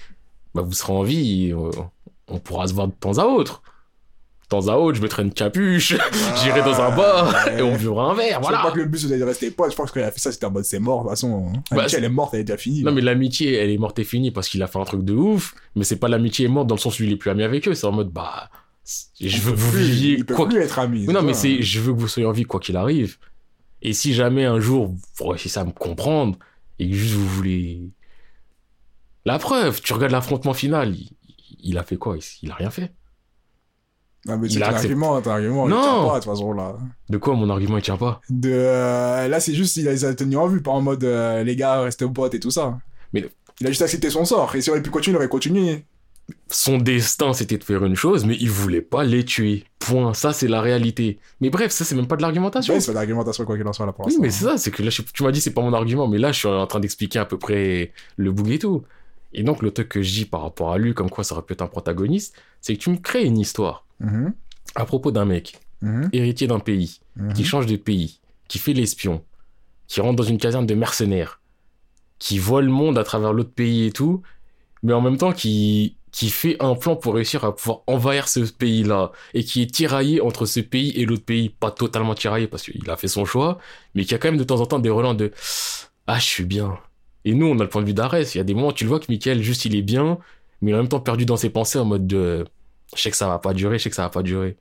bah 0.53 0.61
vous 0.61 0.73
serez 0.73 0.93
en 0.93 1.03
vie. 1.03 1.47
et, 1.47 1.53
euh, 1.53 1.71
on 2.27 2.37
pourra 2.37 2.67
se 2.67 2.73
voir 2.73 2.87
de 2.87 2.93
temps 2.93 3.17
à 3.17 3.25
autre. 3.25 3.63
De 4.43 4.47
temps 4.49 4.67
à 4.67 4.75
autre, 4.77 4.97
je 4.97 5.01
mettrai 5.01 5.23
une 5.23 5.31
capuche, 5.33 5.95
j'irai 6.43 6.61
dans 6.61 6.79
un 6.81 6.95
bar 6.95 7.33
Ah, 7.35 7.45
ouais. 7.47 7.57
et 7.59 7.61
on 7.63 7.75
buvra 7.75 8.11
un 8.11 8.13
verre, 8.15 8.39
Je 8.41 8.45
sais 8.45 8.51
pas 8.51 8.59
voilà. 8.61 8.71
que 8.71 8.79
le 8.79 8.85
but 8.85 8.97
c'était 8.99 9.17
de 9.17 9.23
rester 9.23 9.51
potes. 9.51 9.71
Je 9.71 9.75
pense 9.75 9.91
qu'il 9.91 10.01
a 10.01 10.11
fait 10.11 10.19
ça, 10.19 10.31
c'était 10.31 10.45
en 10.45 10.51
mode 10.51 10.65
c'est 10.65 10.79
mort. 10.79 10.99
De 10.99 11.03
toute 11.03 11.09
façon, 11.11 11.51
hein. 11.55 11.63
Bah, 11.71 11.77
l'amitié, 11.77 11.97
elle 11.99 12.03
est 12.03 12.09
morte, 12.09 12.33
elle 12.33 12.41
est 12.41 12.43
déjà 12.43 12.57
finie. 12.57 12.83
Non 12.83 12.91
mais 12.91 13.01
l'amitié, 13.01 13.53
elle 13.55 13.69
est 13.69 13.77
morte 13.77 13.97
et 13.99 14.03
finie 14.03 14.31
parce 14.31 14.49
qu'il 14.49 14.61
a 14.61 14.67
fait 14.67 14.79
un 14.79 14.85
truc 14.85 15.03
de 15.03 15.13
ouf. 15.13 15.55
Mais 15.75 15.83
c'est 15.83 15.97
pas 15.97 16.07
l'amitié 16.07 16.45
est 16.45 16.49
morte 16.49 16.67
dans 16.67 16.75
le 16.75 16.79
sens 16.81 16.99
où 16.99 17.03
il 17.03 17.11
est 17.11 17.15
plus 17.15 17.29
ami 17.31 17.43
avec 17.43 17.67
eux. 17.67 17.73
C'est 17.73 17.87
en 17.87 17.91
mode 17.91 18.09
bah, 18.11 18.49
je 19.19 19.39
veux 19.41 19.51
que 19.51 19.57
vous 19.57 19.77
viviez 19.77 20.13
il 20.17 20.25
peut 20.25 20.33
quoi 20.35 20.47
plus 20.47 20.59
être 20.59 20.79
ami. 20.79 21.05
Non, 21.05 21.21
mais 21.21 21.33
c'est, 21.33 21.61
je 21.61 21.79
veux 21.79 21.93
que 21.93 21.99
vous 21.99 22.07
soyez 22.07 22.27
en 22.27 22.31
vie 22.31 22.43
quoi 22.45 22.59
qu'il 22.59 22.75
arrive. 22.75 23.17
Et 23.81 23.93
si 23.93 24.13
jamais 24.13 24.45
un 24.45 24.59
jour 24.59 24.93
vous 25.17 25.25
réussissez 25.27 25.59
à 25.59 25.63
me 25.65 25.71
comprendre 25.71 26.37
et 26.79 26.89
que 26.89 26.95
juste 26.95 27.13
vous 27.15 27.27
voulez. 27.27 27.89
La 29.25 29.37
preuve, 29.39 29.81
tu 29.81 29.93
regardes 29.93 30.11
l'affrontement 30.11 30.53
final, 30.53 30.95
il, 30.95 31.09
il 31.61 31.77
a 31.77 31.83
fait 31.83 31.97
quoi? 31.97 32.17
Il, 32.41 32.51
a 32.51 32.55
rien 32.55 32.69
fait. 32.69 32.93
Non, 34.25 34.37
mais 34.37 34.49
c'est 34.49 34.59
ton 34.59 34.65
accepté. 34.65 34.87
argument, 34.87 35.21
ton 35.21 35.31
argument. 35.31 35.67
il 35.67 35.71
Non. 35.71 35.81
tient 35.81 36.07
pas, 36.07 36.19
de 36.19 36.23
toute 36.23 36.31
façon, 36.33 36.53
là. 36.53 36.77
De 37.09 37.17
quoi 37.17 37.35
mon 37.35 37.49
argument 37.49 37.77
il 37.77 37.83
tient 37.83 37.97
pas? 37.97 38.21
De, 38.29 38.49
euh, 38.51 39.27
là, 39.27 39.39
c'est 39.39 39.53
juste, 39.53 39.77
il 39.77 39.87
a, 39.87 39.93
il 39.93 40.05
a 40.05 40.13
tenu 40.13 40.35
en 40.37 40.47
vue, 40.47 40.61
pas 40.61 40.71
en 40.71 40.81
mode, 40.81 41.03
euh, 41.03 41.43
les 41.43 41.55
gars, 41.55 41.81
restez 41.81 42.05
aux 42.05 42.11
potes 42.11 42.33
et 42.33 42.39
tout 42.39 42.51
ça. 42.51 42.77
Mais- 43.13 43.29
Il 43.61 43.67
a 43.67 43.69
juste 43.69 43.81
accepté 43.81 44.09
son 44.09 44.23
sort. 44.25 44.55
Et 44.55 44.61
s'il 44.61 44.71
aurait 44.71 44.81
pu 44.81 44.89
continuer, 44.89 45.15
il 45.15 45.17
aurait 45.17 45.29
continué. 45.29 45.85
Son 46.49 46.77
destin 46.77 47.33
c'était 47.33 47.57
de 47.57 47.63
faire 47.63 47.83
une 47.85 47.95
chose, 47.95 48.25
mais 48.25 48.35
il 48.39 48.49
voulait 48.49 48.81
pas 48.81 49.03
les 49.03 49.23
tuer. 49.25 49.63
Point. 49.79 50.13
Ça 50.13 50.33
c'est 50.33 50.47
la 50.47 50.61
réalité. 50.61 51.19
Mais 51.41 51.49
bref, 51.49 51.71
ça 51.71 51.85
c'est 51.85 51.95
même 51.95 52.07
pas 52.07 52.15
de 52.17 52.21
l'argumentation. 52.21 52.73
Ouais, 52.73 52.79
c'est 52.79 52.91
pas 52.93 52.99
d'argumentation, 52.99 53.45
quoi 53.45 53.57
qu'il 53.57 53.67
en 53.67 53.73
soit, 53.73 53.85
là, 53.85 53.93
pour 53.93 54.07
Oui, 54.07 54.17
mais 54.21 54.29
c'est 54.29 54.45
ça, 54.45 54.57
c'est 54.57 54.71
que 54.71 54.83
là, 54.83 54.89
je- 54.89 55.01
tu 55.01 55.23
m'as 55.23 55.31
dit 55.31 55.41
c'est 55.41 55.53
pas 55.53 55.61
mon 55.61 55.73
argument, 55.73 56.07
mais 56.07 56.17
là, 56.17 56.31
je 56.31 56.39
suis 56.39 56.47
en 56.47 56.67
train 56.67 56.79
d'expliquer 56.79 57.19
à 57.19 57.25
peu 57.25 57.37
près 57.37 57.91
le 58.17 58.31
bout 58.31 58.49
et 58.51 58.59
tout. 58.59 58.83
Et 59.33 59.43
donc, 59.43 59.61
le 59.61 59.71
truc 59.71 59.89
que 59.89 60.01
je 60.01 60.11
dis 60.11 60.25
par 60.25 60.41
rapport 60.41 60.71
à 60.71 60.77
lui, 60.79 60.93
comme 60.95 61.09
quoi 61.09 61.23
ça 61.23 61.35
aurait 61.35 61.43
pu 61.45 61.53
être 61.53 61.61
un 61.61 61.67
protagoniste, 61.67 62.35
c'est 62.61 62.75
que 62.75 62.79
tu 62.79 62.89
me 62.89 62.97
crées 62.97 63.23
une 63.25 63.37
histoire 63.37 63.85
Mhm, 63.99 64.33
à 64.75 64.85
propos 64.85 65.11
d'un 65.11 65.25
mec, 65.25 65.59
mhm, 65.81 66.09
héritier 66.13 66.47
d'un 66.47 66.59
pays, 66.59 66.99
mhm. 67.15 67.33
qui 67.33 67.43
change 67.43 67.65
de 67.67 67.75
pays, 67.75 68.19
qui 68.47 68.57
fait 68.59 68.73
l'espion, 68.73 69.23
qui 69.87 70.01
rentre 70.01 70.15
dans 70.15 70.23
une 70.23 70.37
caserne 70.39 70.65
de 70.65 70.73
mercenaires, 70.75 71.41
qui 72.17 72.39
voit 72.39 72.61
le 72.61 72.69
monde 72.71 72.97
à 72.97 73.03
travers 73.03 73.33
l'autre 73.33 73.51
pays 73.53 73.85
et 73.87 73.91
tout, 73.91 74.21
mais 74.83 74.93
en 74.93 75.01
même 75.01 75.17
temps 75.17 75.31
qui, 75.33 75.95
qui 76.11 76.29
fait 76.29 76.57
un 76.59 76.75
plan 76.75 76.95
pour 76.95 77.15
réussir 77.15 77.43
à 77.43 77.55
pouvoir 77.55 77.81
envahir 77.87 78.27
ce 78.27 78.39
pays-là, 78.41 79.11
et 79.33 79.43
qui 79.43 79.61
est 79.61 79.73
tiraillé 79.73 80.21
entre 80.21 80.45
ce 80.45 80.59
pays 80.59 80.91
et 80.95 81.05
l'autre 81.05 81.25
pays, 81.25 81.49
pas 81.49 81.71
totalement 81.71 82.15
tiraillé 82.15 82.47
parce 82.47 82.63
qu'il 82.63 82.89
a 82.89 82.97
fait 82.97 83.07
son 83.07 83.25
choix, 83.25 83.59
mais 83.95 84.05
qui 84.05 84.15
a 84.15 84.17
quand 84.17 84.29
même 84.29 84.37
de 84.37 84.43
temps 84.43 84.61
en 84.61 84.65
temps 84.65 84.79
des 84.79 84.89
relents 84.89 85.13
de 85.13 85.31
Ah, 86.07 86.19
je 86.19 86.25
suis 86.25 86.45
bien. 86.45 86.77
Et 87.25 87.33
nous, 87.33 87.45
on 87.47 87.59
a 87.59 87.63
le 87.63 87.69
point 87.69 87.81
de 87.81 87.87
vue 87.87 87.93
d'Arès, 87.93 88.33
il 88.33 88.37
y 88.37 88.41
a 88.41 88.43
des 88.43 88.53
moments, 88.53 88.71
tu 88.71 88.85
le 88.85 88.89
vois 88.89 88.99
que 88.99 89.05
Michael, 89.09 89.41
juste 89.43 89.65
il 89.65 89.75
est 89.75 89.81
bien, 89.81 90.17
mais 90.61 90.73
en 90.73 90.77
même 90.77 90.87
temps 90.87 90.99
perdu 90.99 91.25
dans 91.25 91.37
ses 91.37 91.49
pensées 91.49 91.79
en 91.79 91.85
mode 91.85 92.07
de 92.07 92.45
Je 92.95 93.01
sais 93.01 93.11
que 93.11 93.17
ça 93.17 93.27
va 93.27 93.39
pas 93.39 93.53
durer, 93.53 93.77
je 93.77 93.83
sais 93.83 93.89
que 93.89 93.95
ça 93.95 94.03
va 94.03 94.09
pas 94.09 94.23
durer. 94.23 94.57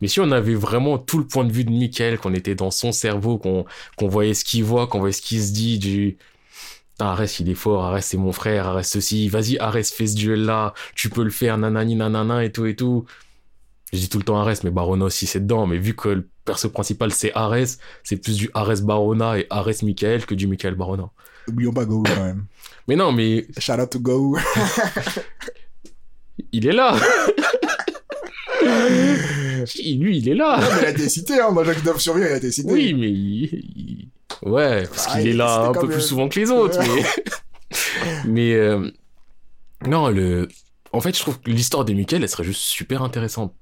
Mais 0.00 0.08
si 0.08 0.20
on 0.20 0.30
avait 0.32 0.54
vraiment 0.54 0.98
tout 0.98 1.18
le 1.18 1.26
point 1.26 1.44
de 1.44 1.52
vue 1.52 1.64
de 1.64 1.70
Michael, 1.70 2.18
qu'on 2.18 2.34
était 2.34 2.56
dans 2.56 2.70
son 2.72 2.92
cerveau, 2.92 3.38
qu'on 3.38 3.64
qu'on 3.96 4.08
voyait 4.08 4.34
ce 4.34 4.44
qu'il 4.44 4.64
voit, 4.64 4.88
qu'on 4.88 4.98
voyait 4.98 5.12
ce 5.12 5.22
qu'il 5.22 5.40
se 5.40 5.52
dit, 5.52 5.78
du 5.78 6.18
Arès 7.10 7.40
il 7.40 7.48
est 7.50 7.54
fort, 7.54 7.84
Arès 7.84 8.04
c'est 8.06 8.16
mon 8.16 8.32
frère, 8.32 8.66
Arès 8.68 8.88
ceci, 8.88 9.28
vas-y 9.28 9.58
Arès 9.58 9.90
fais 9.92 10.06
ce 10.06 10.14
duel 10.16 10.44
là, 10.44 10.72
tu 10.94 11.08
peux 11.10 11.22
le 11.24 11.30
faire, 11.30 11.58
nanani 11.58 11.96
nanana 11.96 12.44
et 12.44 12.52
tout 12.52 12.66
et 12.66 12.76
tout. 12.76 13.04
Je 13.92 13.98
dis 13.98 14.08
tout 14.08 14.18
le 14.18 14.24
temps 14.24 14.38
Arès, 14.38 14.64
mais 14.64 14.70
Barona 14.70 15.04
aussi 15.04 15.26
c'est 15.26 15.40
dedans, 15.40 15.66
mais 15.66 15.76
vu 15.78 15.94
que 15.94 16.08
le 16.08 16.28
perso 16.44 16.70
principal 16.70 17.12
c'est 17.12 17.32
Arès, 17.34 17.78
c'est 18.02 18.16
plus 18.16 18.36
du 18.36 18.50
Arès 18.54 18.80
Barona 18.82 19.38
et 19.38 19.46
Arès 19.50 19.82
Michael 19.82 20.24
que 20.26 20.34
du 20.34 20.46
Michael 20.46 20.74
Barona. 20.74 21.10
Oublions 21.48 21.72
pas 21.72 21.84
Go 21.84 22.02
quand 22.06 22.22
même. 22.24 22.44
Mais 22.88 22.96
non, 22.96 23.12
mais 23.12 23.46
Shout 23.58 23.74
out 23.80 23.90
to 23.90 24.00
Go. 24.00 24.36
il 26.52 26.66
est 26.66 26.72
là 26.72 26.96
Lui 28.64 30.18
il 30.18 30.28
est 30.28 30.34
là 30.34 30.58
Non, 30.60 30.66
mais 30.74 30.80
il 30.82 30.86
a 30.86 30.90
été 30.90 31.08
cité, 31.08 31.40
hein. 31.40 31.52
Dans 31.52 31.62
Jacques 31.64 31.82
Dove 31.84 31.98
survivre, 32.00 32.26
il 32.28 32.32
a 32.32 32.36
été 32.38 32.50
cité. 32.50 32.72
Oui, 32.72 32.94
mais 32.94 33.08
il... 33.10 33.44
il- 33.76 34.08
Ouais, 34.42 34.84
parce 34.88 35.06
Ah, 35.10 35.18
qu'il 35.18 35.28
est 35.28 35.32
là 35.34 35.66
un 35.68 35.72
peu 35.72 35.82
même- 35.82 35.90
plus 35.90 36.00
souvent 36.02 36.28
que 36.28 36.38
les 36.40 36.50
autres, 36.50 36.78
mais... 36.80 37.04
mais... 38.26 38.54
euh, 38.54 38.90
Non, 39.86 40.08
le... 40.08 40.48
En 40.92 41.00
fait, 41.00 41.16
je 41.16 41.20
trouve 41.22 41.40
que 41.40 41.50
l'histoire 41.50 41.84
de 41.84 41.92
Michael, 41.94 42.22
elle 42.22 42.28
serait 42.28 42.44
juste 42.44 42.60
super 42.62 43.02
intéressante. 43.02 43.54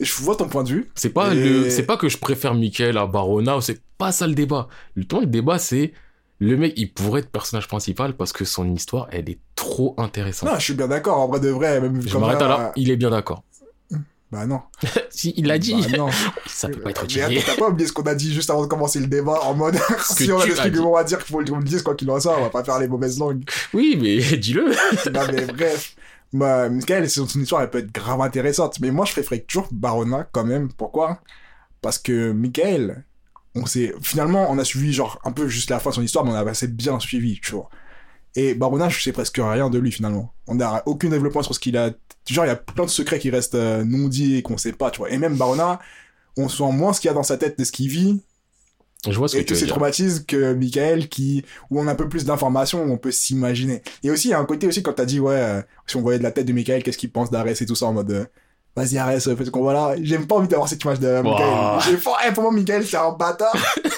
Je 0.00 0.12
vois 0.22 0.36
ton 0.36 0.48
point 0.48 0.62
de 0.64 0.68
vue. 0.70 0.90
C'est 0.94 1.10
pas, 1.10 1.34
Et- 1.34 1.38
le... 1.64 1.70
c'est 1.70 1.84
pas 1.84 1.96
que 1.96 2.08
je 2.08 2.18
préfère 2.18 2.54
Michael 2.54 2.96
à 2.98 3.06
Barona, 3.06 3.60
c'est 3.60 3.80
pas 3.98 4.12
ça 4.12 4.26
le 4.26 4.34
débat. 4.34 4.68
Le 4.94 5.04
temps, 5.04 5.20
le 5.20 5.26
débat, 5.26 5.58
c'est... 5.58 5.92
Le 6.38 6.54
mec, 6.58 6.74
il 6.76 6.92
pourrait 6.92 7.20
être 7.20 7.30
personnage 7.30 7.66
principal 7.66 8.14
parce 8.14 8.30
que 8.34 8.44
son 8.44 8.70
histoire, 8.74 9.08
elle 9.10 9.30
est 9.30 9.38
trop 9.54 9.94
intéressante. 9.96 10.50
Non, 10.50 10.58
je 10.58 10.64
suis 10.64 10.74
bien 10.74 10.86
d'accord. 10.88 11.18
En 11.18 11.28
vrai 11.28 11.40
de 11.40 11.48
vrai, 11.48 11.80
même 11.80 12.06
je 12.06 12.18
m'arrête 12.18 12.40
là, 12.40 12.72
il 12.76 12.90
est 12.90 12.96
bien 12.96 13.08
d'accord. 13.08 13.42
Bah 14.30 14.46
non. 14.46 14.60
Si, 15.10 15.32
il 15.36 15.46
l'a 15.46 15.58
dit. 15.58 15.74
Bah 15.90 15.96
non. 15.96 16.10
ça 16.46 16.68
peut 16.68 16.80
pas 16.80 16.90
être 16.90 17.04
utilisé. 17.04 17.42
t'as 17.44 17.56
pas 17.56 17.68
oublié 17.68 17.88
ce 17.88 17.92
qu'on 17.92 18.02
a 18.02 18.14
dit 18.14 18.34
juste 18.34 18.50
avant 18.50 18.62
de 18.62 18.66
commencer 18.66 19.00
le 19.00 19.06
débat 19.06 19.40
en 19.42 19.54
mode 19.54 19.78
si 20.04 20.30
on 20.30 20.40
a 20.40 20.46
des 20.46 20.54
trucs 20.54 20.76
qu'on 20.76 20.92
va 20.92 21.04
dire 21.04 21.18
qu'il 21.18 21.34
faut 21.34 21.44
qu'on 21.44 21.58
le 21.58 21.64
dise 21.64 21.82
quoi 21.82 21.94
qu'il 21.94 22.10
en 22.10 22.20
soit, 22.20 22.36
on 22.38 22.42
va 22.42 22.50
pas 22.50 22.64
faire 22.64 22.78
les 22.78 22.88
mauvaises 22.88 23.18
langues. 23.18 23.44
Oui, 23.72 23.98
mais 24.00 24.18
dis-le. 24.36 24.74
non 25.12 25.20
mais 25.32 25.46
bref. 25.46 25.96
Bah, 26.32 26.68
Michael, 26.68 27.08
son 27.08 27.26
son 27.26 27.40
histoire 27.40 27.62
elle 27.62 27.70
peut 27.70 27.78
être 27.78 27.92
grave 27.92 28.20
intéressante, 28.20 28.80
mais 28.80 28.90
moi 28.90 29.04
je 29.04 29.12
préférais 29.12 29.40
toujours 29.40 29.68
Barona 29.70 30.28
quand 30.32 30.44
même. 30.44 30.72
Pourquoi? 30.72 31.20
Parce 31.80 31.98
que 31.98 32.32
Michael, 32.32 33.04
on 33.54 33.64
s'est 33.64 33.94
finalement 34.02 34.50
on 34.50 34.58
a 34.58 34.64
suivi 34.64 34.92
genre 34.92 35.20
un 35.24 35.32
peu 35.32 35.46
juste 35.48 35.70
la 35.70 35.78
fin 35.78 35.90
de 35.90 35.94
son 35.94 36.02
histoire, 36.02 36.24
mais 36.24 36.32
on 36.32 36.34
a 36.34 36.50
assez 36.50 36.68
bien 36.68 36.98
suivi, 36.98 37.40
tu 37.40 37.52
vois. 37.52 37.70
Et 38.34 38.54
Barona, 38.54 38.88
je 38.88 39.00
sais 39.00 39.12
presque 39.12 39.38
rien 39.38 39.70
de 39.70 39.78
lui 39.78 39.92
finalement. 39.92 40.34
On 40.48 40.54
n'a 40.56 40.82
aucun 40.86 41.08
développement 41.08 41.42
sur 41.42 41.54
ce 41.54 41.60
qu'il 41.60 41.76
a. 41.76 41.90
Genre, 42.28 42.44
il 42.44 42.48
y 42.48 42.50
a 42.50 42.56
plein 42.56 42.84
de 42.84 42.90
secrets 42.90 43.18
qui 43.18 43.30
restent 43.30 43.54
euh, 43.54 43.84
non 43.84 44.08
dits 44.08 44.36
et 44.36 44.42
qu'on 44.42 44.56
sait 44.58 44.72
pas, 44.72 44.90
tu 44.90 44.98
vois. 44.98 45.10
Et 45.10 45.18
même 45.18 45.36
Barona, 45.36 45.78
on 46.36 46.48
sent 46.48 46.70
moins 46.72 46.92
ce 46.92 47.00
qu'il 47.00 47.08
y 47.08 47.10
a 47.10 47.14
dans 47.14 47.22
sa 47.22 47.36
tête 47.36 47.58
de 47.58 47.64
ce 47.64 47.72
qu'il 47.72 47.88
vit 47.88 48.20
Je 49.08 49.16
vois 49.16 49.28
ce 49.28 49.36
que 49.36 49.40
et 49.40 49.44
tu 49.44 49.46
tous 49.46 49.54
veux 49.54 49.60
ces 49.60 49.66
dire. 49.66 49.74
traumatismes 49.74 50.24
que 50.24 50.52
Michael 50.54 51.08
qui 51.08 51.44
où 51.70 51.80
on 51.80 51.86
a 51.88 51.92
un 51.92 51.94
peu 51.94 52.08
plus 52.08 52.24
d'informations 52.24 52.82
on 52.82 52.98
peut 52.98 53.12
s'imaginer 53.12 53.82
et 54.02 54.10
aussi 54.10 54.28
il 54.28 54.30
y 54.32 54.34
a 54.34 54.38
un 54.40 54.44
côté 54.44 54.66
aussi 54.66 54.82
quand 54.82 54.92
t'as 54.94 55.04
dit 55.04 55.20
ouais 55.20 55.34
euh, 55.36 55.62
si 55.86 55.96
on 55.96 56.02
voyait 56.02 56.18
de 56.18 56.24
la 56.24 56.32
tête 56.32 56.46
de 56.46 56.52
Michael 56.52 56.82
qu'est-ce 56.82 56.98
qu'il 56.98 57.10
pense 57.12 57.30
d'Arès 57.30 57.60
et 57.62 57.66
tout 57.66 57.74
ça 57.76 57.86
en 57.86 57.92
mode 57.94 58.10
euh, 58.10 58.24
vas-y 58.74 58.98
Arès 58.98 59.22
fais 59.34 59.44
ce 59.44 59.50
qu'on 59.50 59.60
voit 59.62 59.72
là 59.72 59.94
j'aime 60.02 60.26
pas 60.26 60.34
envie 60.36 60.48
d'avoir 60.48 60.68
cette 60.68 60.82
image 60.82 61.00
de 61.00 61.20
Michael 61.22 61.80
j'ai 61.86 61.96
pas 61.96 62.16
eh, 62.28 62.32
pour 62.32 62.42
moi 62.42 62.52
Michael 62.52 62.84
c'est 62.86 62.96
un 62.96 63.12
bâtard 63.12 63.54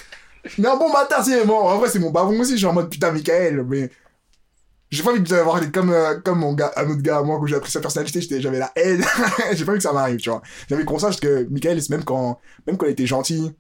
mais 0.58 0.68
un 0.68 0.76
bon 0.76 0.92
bâtard 0.92 1.24
c'est 1.24 1.44
bon 1.44 1.56
en 1.58 1.78
vrai 1.78 1.88
c'est 1.88 1.98
mon 1.98 2.10
bavon 2.10 2.38
aussi 2.38 2.52
je 2.52 2.56
suis 2.58 2.66
en 2.66 2.72
mode 2.74 2.90
putain 2.90 3.10
Michael 3.10 3.64
mais 3.68 3.90
j'ai 4.90 5.02
pas 5.02 5.10
envie 5.10 5.20
d'avoir 5.20 5.60
comme 5.70 5.90
euh, 5.90 6.18
comme 6.24 6.38
mon 6.38 6.54
gars 6.54 6.72
un 6.76 6.88
autre 6.88 7.02
gars 7.02 7.22
moi 7.22 7.38
quand 7.38 7.46
j'ai 7.46 7.56
appris 7.56 7.70
sa 7.70 7.80
personnalité 7.80 8.20
j'étais 8.20 8.40
j'avais 8.40 8.58
la 8.58 8.72
haine 8.76 9.04
j'ai 9.52 9.64
pas 9.64 9.72
envie 9.72 9.78
que 9.78 9.82
ça 9.84 9.92
m'arrive 9.92 10.18
tu 10.18 10.30
vois 10.30 10.40
j'avais 10.68 10.84
sache 10.98 11.20
que 11.20 11.46
Michael 11.50 11.80
c'est 11.82 11.90
même 11.90 12.04
quand 12.04 12.38
même 12.66 12.76
quand 12.76 12.86
il 12.86 12.92
était 12.92 13.06
gentil 13.06 13.52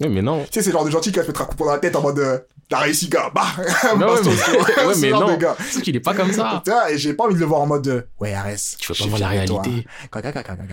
Oui, 0.00 0.08
mais 0.08 0.22
non. 0.22 0.42
tu 0.44 0.48
sais, 0.52 0.62
c'est 0.62 0.70
le 0.70 0.72
genre 0.72 0.84
de 0.84 0.90
gentil 0.90 1.10
qui 1.12 1.16
va 1.18 1.22
se 1.22 1.28
mettre 1.28 1.42
un 1.42 1.46
coup 1.46 1.56
dans 1.56 1.70
la 1.72 1.78
tête 1.78 1.94
en 1.96 2.02
mode 2.02 2.18
euh, 2.18 2.38
T'as 2.68 2.78
réussi, 2.80 3.08
gars 3.08 3.30
Bah 3.32 3.44
Non, 3.96 4.08
mais- 4.24 4.84
ouais, 4.86 4.94
mais 4.98 5.10
non. 5.10 5.38
Sauf 5.70 5.82
qu'il 5.82 5.94
est 5.94 6.00
pas 6.00 6.14
comme 6.14 6.32
ça. 6.32 6.62
Et 6.90 6.98
j'ai 6.98 7.14
pas 7.14 7.24
envie 7.24 7.36
de 7.36 7.38
le 7.40 7.46
voir 7.46 7.60
en 7.60 7.66
mode 7.66 7.86
euh, 7.86 8.02
Ouais, 8.18 8.34
Arès. 8.34 8.74
Tu 8.80 8.88
veux 8.88 8.94
je 8.94 9.04
pas 9.04 9.08
voir 9.10 9.20
la 9.32 9.46
toi. 9.46 9.62
réalité. 9.62 9.86
Quoi. 10.10 10.20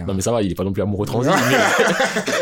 Non, 0.08 0.16
mais 0.16 0.22
ça 0.24 0.32
va, 0.32 0.42
il 0.42 0.52
est 0.52 0.56
pas 0.56 0.64
non 0.64 0.74
plus 0.74 0.82
amoureux 0.82 1.06
transi. 1.06 1.30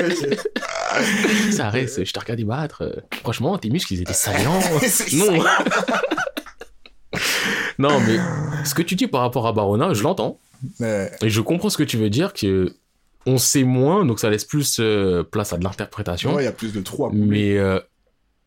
mais 0.02 1.52
ça 1.52 1.70
reste, 1.70 2.06
je 2.06 2.14
t'ai 2.14 2.20
regardé 2.20 2.46
battre. 2.46 3.04
Franchement, 3.22 3.58
tes 3.58 3.70
muscles, 3.70 3.94
ils 3.94 4.02
étaient 4.02 4.14
saillants. 4.14 4.62
C'est 4.88 5.12
non. 5.18 5.44
Non, 7.78 8.00
mais 8.02 8.18
ce 8.66 8.74
que 8.74 8.82
tu 8.82 8.96
dis 8.96 9.08
par 9.08 9.22
rapport 9.22 9.48
à 9.48 9.54
Barona, 9.54 9.94
je 9.94 10.04
l'entends. 10.04 10.40
Mais, 10.80 11.12
Et 11.22 11.30
je 11.30 11.42
comprends 11.42 11.70
ce 11.70 11.78
que 11.78 11.84
tu 11.84 11.98
veux 11.98 12.10
dire, 12.10 12.34
que 12.34 12.74
on 13.26 13.38
sait 13.38 13.64
moins, 13.64 14.06
donc 14.06 14.20
ça 14.20 14.30
laisse 14.30 14.46
plus 14.46 14.78
euh, 14.80 15.24
place 15.24 15.54
à 15.54 15.58
de 15.58 15.64
l'interprétation. 15.64 16.34
ouais, 16.36 16.44
il 16.44 16.46
y 16.46 16.50
a 16.50 16.52
plus 16.52 16.74
de 16.74 16.82
trous 16.82 17.06
à 17.06 17.10
Mais 17.14 17.58
euh, 17.58 17.80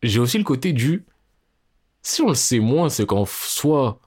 j'ai 0.03 0.19
aussi 0.21 0.39
le 0.39 0.45
côté 0.45 0.73
du. 0.73 1.05
Si 2.03 2.23
on 2.23 2.29
le 2.29 2.35
sait 2.35 2.59
moins, 2.59 2.89
c'est 2.91 3.07
qu'en 3.07 3.25
soi, 3.27 3.99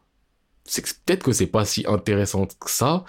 c'est 0.65 0.81
peut-être 0.83 1.23
que 1.23 1.31
c'est 1.31 1.47
pas 1.47 1.65
si 1.65 1.85
intéressant 1.87 2.45
que 2.45 2.69
ça 2.69 3.03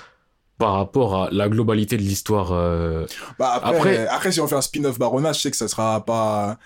par 0.57 0.73
rapport 0.75 1.25
à 1.25 1.29
la 1.31 1.49
globalité 1.49 1.97
de 1.97 2.03
l'histoire. 2.03 2.51
euh, 2.53 3.07
Bah 3.39 3.53
après, 3.63 3.77
Après- 3.77 4.07
après, 4.09 4.33
si 4.33 4.41
on 4.41 4.49
fait 4.49 4.57
un 4.57 4.61
spin-off 4.61 4.99
Barona, 4.99 5.33
je 5.33 5.41
sais 5.41 5.51
que 5.51 5.57
ça 5.57 5.69
sera 5.69 6.05
pas. 6.05 6.59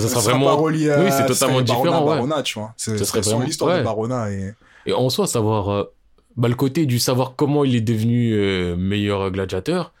Ça, 0.00 0.08
ça 0.08 0.20
sera 0.20 0.22
pas 0.22 0.38
vraiment. 0.38 0.56
relié 0.56 0.90
à. 0.90 1.00
Oui, 1.02 1.10
c'est 1.10 1.26
totalement 1.26 1.60
Barona, 1.62 1.80
différent, 1.80 2.00
ouais. 2.08 2.14
Barona, 2.16 2.42
tu 2.42 2.58
vois. 2.58 2.74
C'est 2.76 2.96
vraiment- 2.96 3.40
l'histoire 3.44 3.70
ouais. 3.72 3.78
de 3.80 3.84
Barona 3.84 4.30
et. 4.30 4.54
Et 4.86 4.92
en 4.92 5.08
soi, 5.10 5.26
savoir 5.26 5.68
euh, 5.68 5.84
bah, 6.36 6.48
le 6.48 6.54
côté 6.54 6.86
du 6.86 6.98
savoir 6.98 7.34
comment 7.36 7.64
il 7.64 7.74
est 7.76 7.80
devenu 7.80 8.32
euh, 8.34 8.74
meilleur 8.76 9.30
gladiateur. 9.30 9.92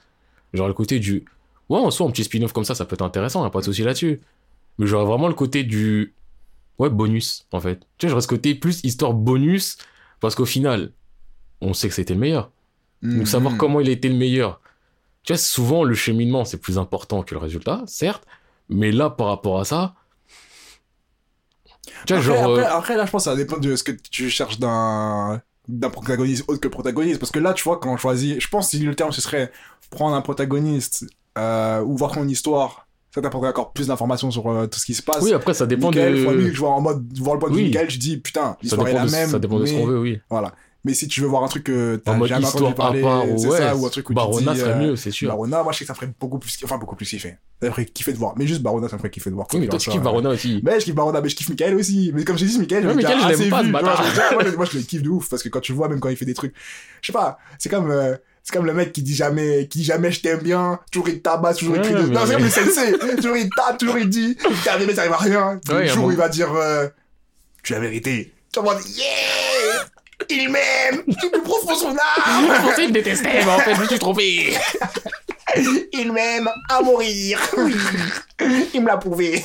Genre 0.54 0.66
le 0.68 0.74
côté 0.74 0.98
du. 0.98 1.24
Ouais, 1.68 1.78
en 1.78 1.90
soi, 1.90 2.06
un 2.06 2.10
petit 2.10 2.24
spin-off 2.24 2.52
comme 2.52 2.64
ça, 2.64 2.74
ça 2.74 2.84
peut 2.84 2.94
être 2.94 3.02
intéressant, 3.02 3.42
y 3.44 3.46
a 3.46 3.50
pas 3.50 3.60
de 3.60 3.64
souci 3.64 3.82
là-dessus. 3.82 4.20
Mais 4.78 4.86
j'aurais 4.86 5.04
vraiment 5.06 5.28
le 5.28 5.34
côté 5.34 5.62
du. 5.64 6.14
Ouais, 6.78 6.90
bonus, 6.90 7.46
en 7.52 7.60
fait. 7.60 7.80
Tu 7.98 8.06
vois, 8.06 8.10
j'aurais 8.10 8.22
ce 8.22 8.28
côté 8.28 8.54
plus 8.54 8.80
histoire 8.82 9.12
bonus, 9.12 9.76
parce 10.20 10.34
qu'au 10.34 10.44
final, 10.46 10.90
on 11.60 11.74
sait 11.74 11.88
que 11.88 11.94
c'était 11.94 12.14
le 12.14 12.20
meilleur. 12.20 12.50
Donc 13.02 13.26
savoir 13.28 13.52
Mhm. 13.52 13.58
comment 13.58 13.80
il 13.80 13.88
était 13.88 14.08
le 14.08 14.14
meilleur. 14.16 14.60
Tu 15.24 15.32
vois, 15.32 15.38
souvent, 15.38 15.84
le 15.84 15.94
cheminement, 15.94 16.44
c'est 16.44 16.56
plus 16.60 16.78
important 16.78 17.22
que 17.22 17.34
le 17.34 17.40
résultat, 17.40 17.82
certes. 17.86 18.24
Mais 18.72 18.92
là, 18.92 19.10
par 19.10 19.28
rapport 19.28 19.60
à 19.60 19.64
ça. 19.64 19.94
Tu 22.06 22.14
vois, 22.14 22.18
Après, 22.22 22.22
genre. 22.22 22.50
après, 22.50 22.64
euh, 22.64 22.76
après, 22.76 22.96
là, 22.96 23.06
je 23.06 23.10
pense 23.10 23.24
que 23.24 23.30
ça 23.30 23.36
dépend 23.36 23.58
de 23.58 23.76
ce 23.76 23.82
que 23.82 23.92
tu 23.92 24.30
cherches 24.30 24.58
d'un 24.58 25.40
d'un 25.68 25.90
protagoniste 25.90 26.44
autre 26.48 26.60
que 26.60 26.68
protagoniste. 26.68 27.20
Parce 27.20 27.30
que 27.30 27.38
là, 27.38 27.52
tu 27.52 27.62
vois, 27.62 27.78
quand 27.78 27.92
on 27.92 27.96
choisit, 27.96 28.40
je 28.40 28.48
pense 28.48 28.66
que 28.66 28.76
si 28.76 28.82
le 28.82 28.94
terme 28.96 29.12
ce 29.12 29.20
serait 29.20 29.52
prendre 29.90 30.16
un 30.16 30.20
protagoniste 30.20 31.06
euh, 31.38 31.80
ou 31.82 31.96
voir 31.96 32.14
son 32.14 32.26
histoire, 32.28 32.88
ça 33.14 33.20
t'apporterait 33.22 33.50
encore 33.50 33.72
plus 33.72 33.86
d'informations 33.86 34.30
sur 34.30 34.50
euh, 34.50 34.66
tout 34.66 34.78
ce 34.80 34.86
qui 34.86 34.94
se 34.94 35.02
passe. 35.02 35.22
Oui, 35.22 35.32
après, 35.32 35.54
ça 35.54 35.66
dépend 35.66 35.88
Michael, 35.90 36.16
de. 36.16 36.22
fois 36.24 36.32
je 36.36 36.58
vois 36.58 36.70
en 36.70 36.80
mode, 36.80 37.06
voir 37.18 37.34
le 37.34 37.40
point 37.40 37.50
de 37.50 37.54
vue 37.54 37.62
Oui. 37.62 37.70
de 37.70 37.74
Michael, 37.74 37.90
je 37.90 37.98
dis, 37.98 38.16
putain, 38.16 38.56
l'histoire 38.62 38.88
est 38.88 38.92
la 38.92 39.06
de, 39.06 39.10
même. 39.10 39.28
ça 39.30 39.38
dépend 39.38 39.60
de 39.60 39.66
ce 39.66 39.74
qu'on 39.74 39.86
veut, 39.86 40.00
oui. 40.00 40.20
Voilà. 40.30 40.52
Mais 40.84 40.94
si 40.94 41.06
tu 41.06 41.20
veux 41.20 41.28
voir 41.28 41.44
un 41.44 41.48
truc 41.48 41.64
que 41.64 41.96
t'as 42.04 42.24
jamais 42.26 42.44
entendu 42.44 42.74
parler, 42.74 43.02
ou 43.02 43.38
c'est 43.38 43.46
ouais. 43.46 43.58
ça, 43.58 43.76
ou 43.76 43.86
un 43.86 43.88
truc 43.88 44.10
où 44.10 44.14
Barona 44.14 44.50
tu 44.50 44.54
dis, 44.54 44.60
serait 44.60 44.72
euh, 44.72 44.78
mieux, 44.80 44.96
c'est 44.96 45.12
sûr. 45.12 45.28
Barona, 45.28 45.62
moi, 45.62 45.72
je 45.72 45.78
sais 45.78 45.84
que 45.84 45.86
ça 45.86 45.92
me 45.92 45.96
ferait 45.98 46.12
beaucoup 46.18 46.40
plus, 46.40 46.58
enfin, 46.64 46.76
beaucoup 46.76 46.96
plus 46.96 47.08
kiffer. 47.08 47.36
Ça 47.60 47.68
me 47.68 47.70
ferait 47.70 47.84
kiffer 47.86 48.12
de 48.12 48.18
voir. 48.18 48.34
Mais 48.36 48.48
juste 48.48 48.62
Barona, 48.62 48.88
ça 48.88 48.96
me 48.96 48.98
ferait 48.98 49.10
kiffer 49.10 49.30
de 49.30 49.36
voir. 49.36 49.46
Oui, 49.52 49.60
mais 49.60 49.68
toi, 49.68 49.78
tu 49.78 49.90
kiffes 49.90 50.02
Barona 50.02 50.30
aussi. 50.30 50.60
Mais 50.64 50.80
je 50.80 50.86
kiffe 50.86 50.94
Barona, 50.96 51.20
mais 51.20 51.28
je 51.28 51.36
kiffe 51.36 51.48
Michael 51.50 51.76
aussi. 51.76 52.10
Mais 52.14 52.24
comme 52.24 52.36
j'ai 52.36 52.46
dit, 52.46 52.58
Michael, 52.58 52.88
j'ai 52.88 52.94
Michael, 52.94 53.18
je 53.20 53.42
l'aime 53.42 53.50
pas, 53.50 53.62
moi, 54.56 54.64
je- 54.64 54.70
je 54.72 54.76
le 54.78 54.82
kiffe 54.82 55.02
de 55.02 55.08
ouf, 55.08 55.28
parce 55.28 55.44
que 55.44 55.48
quand 55.48 55.60
tu 55.60 55.72
vois, 55.72 55.88
même 55.88 56.00
quand 56.00 56.08
il 56.08 56.16
fait 56.16 56.24
des 56.24 56.34
trucs, 56.34 56.54
je 57.00 57.06
sais 57.06 57.12
pas, 57.12 57.38
c'est 57.60 57.68
comme, 57.68 57.90
euh, 57.90 58.16
c'est 58.42 58.52
comme 58.52 58.66
le 58.66 58.74
mec 58.74 58.92
qui 58.92 59.02
dit 59.02 59.14
jamais, 59.14 59.68
qui 59.68 59.78
dit 59.78 59.84
jamais 59.84 60.10
je 60.10 60.20
t'aime 60.20 60.40
bien, 60.40 60.80
toujours 60.90 61.08
il 61.10 61.22
tabasse, 61.22 61.58
toujours 61.58 61.76
il 61.76 61.82
crie 61.82 61.94
de... 61.94 62.00
Non, 62.08 62.20
c'est 62.26 62.34
comme 62.34 62.42
le 62.42 62.50
sensei, 62.50 62.92
toujours 63.16 63.36
il 63.36 63.48
tape, 63.50 63.78
toujours 63.78 63.98
il 63.98 64.08
dit, 64.08 64.36
t'as 64.64 64.78
mais 64.84 64.94
ça 64.94 65.02
arrive 65.02 65.12
à 65.12 65.16
rien. 65.18 65.60
Le 65.70 65.86
jour 65.86 66.06
où 66.06 66.10
il 66.10 66.16
va 66.16 66.28
dire, 66.28 66.52
euh, 66.52 66.88
tu 67.62 67.74
as 67.74 67.78
vérité. 67.78 68.32
Tu 68.52 68.60
vas 68.60 68.74
dire, 68.74 68.96
yeah! 68.96 69.84
Il 70.28 70.50
m'aime! 70.50 71.02
Du 71.06 71.30
plus 71.30 71.42
profond 71.42 71.74
son 71.74 71.90
âme! 71.90 71.96
Je 72.56 72.62
pensais 72.62 72.84
qu'il 72.84 72.92
détestait, 72.92 73.44
mais 73.44 73.50
en 73.50 73.58
fait, 73.58 73.74
je 73.74 73.80
me 73.80 73.86
suis 73.86 73.98
trompé. 73.98 74.56
Il 75.92 76.12
m'aime 76.12 76.48
à 76.68 76.80
mourir! 76.80 77.38
Oui! 77.58 77.74
Il 78.72 78.82
me 78.82 78.86
l'a 78.86 78.96
prouvé! 78.96 79.44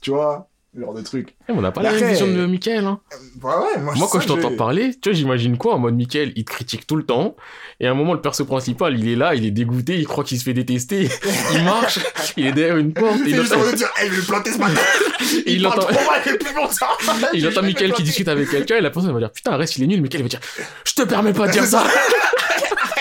tu 0.00 0.10
vois? 0.10 0.48
Genre 0.76 0.92
de 0.92 1.00
truc. 1.00 1.34
Eh, 1.48 1.52
On 1.52 1.62
n'a 1.62 1.72
pas 1.72 1.82
la 1.82 1.92
même 1.92 2.10
vision 2.10 2.26
de 2.26 2.44
Michael. 2.44 2.84
Hein. 2.84 3.00
Ouais, 3.42 3.50
ouais, 3.50 3.80
moi, 3.80 3.94
Moi, 3.96 4.08
quand 4.12 4.18
ça, 4.18 4.20
je 4.20 4.28
t'entends 4.28 4.54
parler, 4.54 4.94
tu 5.00 5.08
vois, 5.08 5.16
j'imagine 5.18 5.56
quoi 5.56 5.74
en 5.74 5.78
mode 5.78 5.96
Michael, 5.96 6.32
il 6.36 6.44
te 6.44 6.50
critique 6.50 6.86
tout 6.86 6.96
le 6.96 7.04
temps. 7.04 7.36
Et 7.80 7.86
à 7.86 7.90
un 7.90 7.94
moment, 7.94 8.12
le 8.12 8.20
perso 8.20 8.44
principal, 8.44 8.98
il 8.98 9.08
est 9.08 9.16
là, 9.16 9.34
il 9.34 9.46
est 9.46 9.50
dégoûté, 9.50 9.96
il 9.96 10.06
croit 10.06 10.24
qu'il 10.24 10.38
se 10.38 10.44
fait 10.44 10.52
détester. 10.52 11.08
Il 11.54 11.64
marche, 11.64 11.98
il 12.36 12.46
est 12.46 12.52
derrière 12.52 12.76
une 12.76 12.92
porte. 12.92 13.16
C'est 13.24 13.30
Il 13.30 13.36
juste 13.36 13.52
entend, 13.54 13.70
de 13.70 13.76
dire, 13.76 13.88
hey, 13.98 14.08
je 14.08 14.14
vais 14.14 14.20
le 14.20 14.26
planter 14.26 14.52
ce 14.52 14.58
matin. 14.58 14.80
il 15.46 15.54
Il 15.54 15.66
entend, 15.66 15.88
il 17.32 17.48
entend 17.48 17.62
Michael 17.62 17.92
qui 17.94 18.02
discute 18.02 18.28
avec 18.28 18.50
quelqu'un 18.50 18.76
et 18.76 18.80
la 18.82 18.90
personne 18.90 19.12
va 19.12 19.18
dire 19.18 19.32
Putain, 19.32 19.56
reste, 19.56 19.78
il 19.78 19.84
est 19.84 19.86
nul. 19.86 20.02
Michael 20.02 20.20
il 20.20 20.24
va 20.24 20.28
dire 20.28 20.40
Je 20.84 20.92
te 20.92 21.02
permets 21.02 21.32
pas 21.32 21.46
de 21.46 21.52
dire 21.52 21.64
ça. 21.64 21.84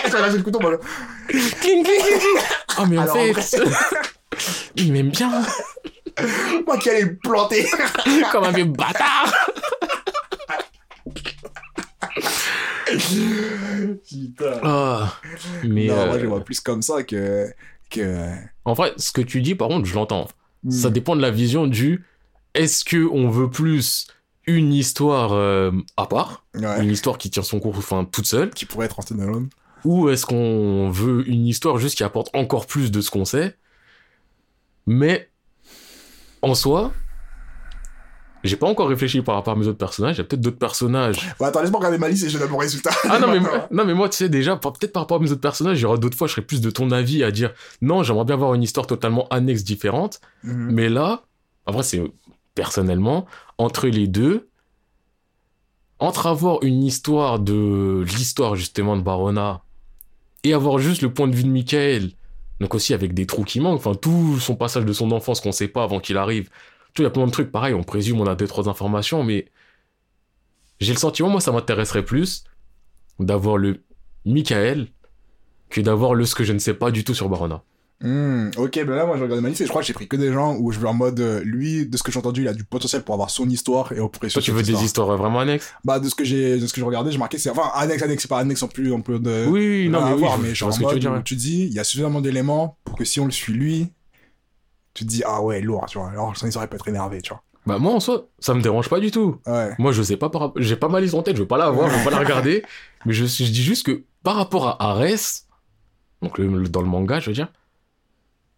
Je 0.06 0.12
vais 0.12 0.22
lâcher 0.22 0.38
le 0.38 0.44
couteau, 0.44 0.60
moi. 0.60 0.80
Cling, 1.28 1.52
cling, 1.60 1.84
cling, 1.84 2.20
cling. 2.20 2.44
Oh, 2.80 2.84
mais 2.88 2.98
en 2.98 3.02
Alors, 3.02 3.18
en 3.18 3.34
fait, 3.34 3.62
il 4.76 4.94
m'aime 4.94 5.10
bien, 5.10 5.32
Moi 6.66 6.78
qui 6.78 6.90
allais 6.90 7.04
le 7.04 7.18
planter. 7.18 7.68
comme 8.32 8.44
un 8.46 8.52
vieux 8.52 8.66
bâtard. 8.66 9.34
Putain. 14.08 14.60
Ah, 14.64 15.14
mais 15.64 15.88
non, 15.88 15.94
euh, 15.98 16.06
moi 16.08 16.18
je 16.18 16.24
le 16.24 16.30
vois 16.30 16.44
plus 16.44 16.60
comme 16.60 16.82
ça 16.82 17.04
que. 17.04 17.48
que... 17.90 18.30
en 18.66 18.74
vrai, 18.74 18.94
ce 18.98 19.12
que 19.12 19.22
tu 19.22 19.42
dis, 19.42 19.56
par 19.56 19.68
contre, 19.68 19.86
je 19.86 19.94
l'entends. 19.96 20.28
Ça 20.70 20.90
Hmm. 20.90 20.94
dépend 20.94 21.16
de 21.16 21.22
la 21.22 21.30
vision 21.32 21.68
du 21.68 22.04
est-ce 22.56 22.84
que 22.84 23.08
on 23.12 23.30
veut 23.30 23.50
plus 23.50 24.08
une 24.48 24.74
histoire 24.74 25.34
euh, 25.34 25.72
à 25.98 26.08
part, 26.08 26.46
Ouais. 26.56 26.84
une 26.84 26.92
histoire 26.92 27.18
qui 27.18 27.30
tient 27.30 27.44
son 27.44 27.60
cours 27.60 27.78
enfin 27.78 28.06
toute 28.06 28.26
seule, 28.26 28.50
Qui 28.50 28.66
pourrait 28.66 28.88
être 28.88 28.98
en 29.00 29.02
standalone. 29.04 29.50
ou 29.86 30.10
est-ce 30.10 30.26
qu'on 30.26 30.90
veut 30.90 31.30
une 31.30 31.46
histoire 31.46 31.78
juste 31.78 31.96
qui 31.98 32.04
apporte 32.04 32.36
encore 32.36 32.66
plus 32.66 32.92
de 32.92 33.02
ce 33.02 33.12
qu'on 33.12 33.24
sait, 33.26 33.56
mais 34.88 35.30
en 36.42 36.54
soi, 36.56 36.92
j'ai 38.44 38.56
pas 38.56 38.68
encore 38.68 38.88
réfléchi 38.88 39.22
par 39.22 39.36
rapport 39.36 39.54
à 39.54 39.58
mes 39.58 39.68
autres 39.68 39.78
personnages. 39.78 40.16
Il 40.16 40.20
y 40.20 40.22
a 40.22 40.24
peut-être 40.24 40.42
d'autres 40.42 40.60
personnages. 40.60 41.18
Bon, 41.40 41.46
attends, 41.46 41.62
laisse-moi 41.62 41.80
regarder 41.80 41.98
ma 41.98 42.08
liste 42.08 42.26
et 42.26 42.30
je 42.30 42.38
donne 42.38 42.50
mon 42.52 42.58
résultat. 42.58 42.92
Ah 43.10 43.20
non 43.20 43.28
mais, 43.28 43.40
non 43.72 43.84
mais 43.86 43.94
moi 43.94 44.08
tu 44.10 44.18
sais 44.18 44.30
déjà 44.30 44.56
peut-être 44.56 44.94
par 44.94 45.04
rapport 45.04 45.18
à 45.18 45.20
mes 45.20 45.32
autres 45.32 45.42
personnages 45.42 45.80
il 45.80 45.82
y 45.82 45.86
aura 45.86 45.98
d'autres 45.98 46.18
fois 46.18 46.28
je 46.28 46.34
serai 46.34 46.44
plus 46.44 46.62
de 46.62 46.70
ton 46.70 46.92
avis 46.92 47.24
à 47.24 47.32
dire 47.32 47.52
non 47.82 48.04
j'aimerais 48.04 48.26
bien 48.26 48.36
avoir 48.36 48.54
une 48.54 48.64
histoire 48.64 48.88
totalement 48.88 49.28
annexe 49.30 49.64
différente 49.64 50.22
Mhm. 50.44 50.72
Mais 50.72 50.88
là, 50.90 51.24
en 51.66 51.72
vrai, 51.72 51.84
c'est 51.84 52.02
personnellement, 52.56 53.26
entre 53.58 53.88
les 53.88 54.08
deux, 54.08 54.48
entre 56.00 56.28
avoir 56.28 56.64
une 56.64 56.84
histoire 56.84 57.40
de 57.40 58.04
l'histoire 58.08 58.56
justement 58.56 58.96
de 58.96 59.02
Barona 59.02 59.62
et 60.44 60.54
avoir 60.54 60.78
juste 60.78 61.02
le 61.02 61.12
point 61.14 61.28
de 61.28 61.36
vue 61.36 61.44
de 61.44 61.50
Michael, 61.50 62.12
donc 62.60 62.76
aussi 62.76 62.94
avec 62.94 63.14
des 63.14 63.26
trous 63.26 63.44
qui 63.44 63.60
manquent, 63.60 63.78
enfin 63.78 63.96
tout 63.96 64.40
son 64.40 64.56
passage 64.56 64.86
de 64.86 64.94
son 64.94 65.12
enfance 65.12 65.42
qu'on 65.42 65.52
sait 65.52 65.68
pas 65.68 65.84
avant 65.84 66.00
qu'il 66.00 66.18
arrive. 66.18 66.50
Tu 66.94 67.02
il 67.02 67.06
y 67.06 67.08
a 67.08 67.12
plein 67.12 67.26
de 67.26 67.32
trucs 67.32 67.52
pareil, 67.52 67.74
on 67.74 67.84
présume, 67.84 68.20
on 68.20 68.28
a 68.28 68.36
deux, 68.36 68.48
trois 68.48 68.68
informations, 68.70 69.24
mais 69.24 69.52
j'ai 70.80 70.94
le 70.94 71.00
sentiment, 71.00 71.30
moi, 71.30 71.42
ça 71.42 71.52
m'intéresserait 71.52 72.06
plus 72.06 72.44
d'avoir 73.20 73.58
le 73.58 73.84
Michael 74.26 74.88
que 75.70 75.82
d'avoir 75.82 76.14
le 76.14 76.26
ce 76.26 76.36
que 76.36 76.44
je 76.44 76.54
ne 76.54 76.60
sais 76.60 76.74
pas 76.74 76.92
du 76.92 77.04
tout 77.04 77.14
sur 77.14 77.30
Barona. 77.30 77.64
Hmm, 78.00 78.50
ok, 78.58 78.74
ben 78.86 78.96
là, 78.96 79.06
moi, 79.08 79.18
je 79.18 79.24
regarde 79.24 79.42
ma 79.42 79.50
liste 79.50 79.62
et 79.62 79.64
je 79.66 79.70
crois 79.70 79.82
que 79.82 79.88
j'ai 79.88 79.94
pris 79.94 80.08
que 80.08 80.16
des 80.18 80.32
gens 80.32 80.56
où 80.56 80.72
je 80.72 80.78
veux 80.80 80.88
en 80.88 80.94
mode, 80.94 81.20
euh, 81.20 81.42
lui, 81.44 81.88
de 81.88 81.98
ce 81.98 82.04
que 82.04 82.12
j'ai 82.12 82.20
entendu, 82.20 82.42
il 82.42 82.48
a 82.48 82.54
du 82.54 82.64
potentiel 82.64 83.02
pour 83.02 83.16
avoir 83.16 83.32
son 83.32 83.50
histoire 83.50 83.92
et 83.92 83.96
pourrait 83.96 84.28
Toi, 84.30 84.40
tu 84.42 84.52
veux 84.52 84.62
des 84.62 84.70
histoire. 84.70 84.84
histoires 84.86 85.18
vraiment 85.18 85.40
annexes? 85.40 85.74
Bah, 85.84 86.00
de 86.00 86.08
ce 86.08 86.14
que 86.14 86.24
j'ai, 86.24 86.60
de 86.60 86.68
ce 86.68 86.74
que 86.74 86.80
j'ai 86.80 86.86
regardé, 86.86 87.12
j'ai 87.12 87.18
marqué, 87.18 87.40
c'est, 87.40 87.50
enfin, 87.50 87.72
annexe, 87.74 88.04
annexe, 88.04 88.22
c'est 88.22 88.28
pas 88.28 88.38
annexe 88.40 88.62
non 88.62 88.68
plus, 88.68 88.92
on 88.92 89.02
peut 89.02 89.18
de, 89.18 89.46
Oui, 89.48 89.60
oui, 89.86 89.90
non, 89.90 90.04
mais 90.04 90.12
à 90.12 90.16
oui, 90.16 90.28
je- 90.38 90.42
mais 90.44 90.54
je 90.56 90.64
en 90.66 90.70
que 90.70 90.76
tu 90.78 90.84
mode 90.84 91.00
dire. 91.00 91.22
tu 91.26 91.36
dis, 91.36 91.64
il 91.66 91.74
y 91.74 91.80
a 91.80 91.84
suffisamment 91.84 92.22
d'éléments 92.22 92.78
pour 92.84 92.96
que 92.98 93.04
si 93.04 93.20
on 93.20 93.26
le 93.26 93.32
suit 93.32 93.54
lui, 93.54 93.92
tu 94.94 95.04
te 95.04 95.10
dis, 95.10 95.24
ah 95.26 95.42
ouais, 95.42 95.60
lourd, 95.62 95.86
tu 95.90 95.98
vois. 95.98 96.10
Alors, 96.12 96.38
son 96.38 96.46
histoire, 96.48 96.68
peut 96.68 96.76
être 96.76 96.88
énervé, 96.88 97.22
tu 97.24 97.30
vois. 97.30 97.42
Bah 97.66 97.80
moi 97.80 97.92
en 97.94 98.00
soi, 98.00 98.30
ça 98.40 98.54
me 98.54 98.62
dérange 98.62 98.88
pas 98.90 99.00
du 99.02 99.12
tout. 99.12 99.42
Ouais. 99.46 99.72
Moi 99.78 99.92
je 99.92 100.02
sais 100.02 100.16
pas 100.16 100.30
par 100.30 100.54
j'ai 100.56 100.78
pas 100.78 100.88
ma 100.88 101.02
liste 101.02 101.16
en 101.16 101.22
tête, 101.22 101.36
je 101.36 101.42
veux 101.42 101.48
pas 101.50 101.58
la 101.58 101.70
voir, 101.70 101.90
je 101.90 101.98
veux 101.98 102.04
pas 102.06 102.12
la 102.12 102.20
regarder, 102.20 102.64
mais 103.06 103.12
je, 103.12 103.26
je 103.26 103.44
dis 103.44 103.62
juste 103.62 103.86
que 103.86 104.06
par 104.24 104.38
rapport 104.38 104.68
à 104.70 104.92
Ares, 104.92 105.44
donc 106.22 106.38
le- 106.38 106.48
le- 106.48 106.70
dans 106.70 106.80
le 106.82 106.88
manga, 106.88 107.20
je 107.20 107.30
veux 107.30 107.34
dire, 107.34 107.52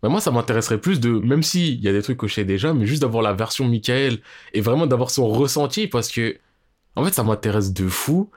bah 0.01 0.09
moi 0.09 0.21
ça 0.21 0.31
m'intéresserait 0.31 0.79
plus 0.79 0.99
de 0.99 1.09
même 1.11 1.43
si 1.43 1.73
il 1.73 1.81
y 1.81 1.87
a 1.87 1.91
des 1.91 2.01
trucs 2.01 2.17
que 2.17 2.27
je 2.27 2.33
sais 2.35 2.45
déjà, 2.45 2.73
mais 2.73 2.85
juste 2.85 3.01
d'avoir 3.01 3.21
la 3.23 3.33
version 3.33 3.65
Michael 3.67 4.19
et 4.53 4.61
vraiment 4.61 4.87
d'avoir 4.87 5.09
son 5.09 5.27
ressenti 5.27 5.87
parce 5.87 6.09
que 6.09 6.37
en 6.95 7.03
fait 7.03 7.13
ça 7.13 7.23
m'intéresse 7.23 7.73
de 7.73 7.87
fou 7.87 8.29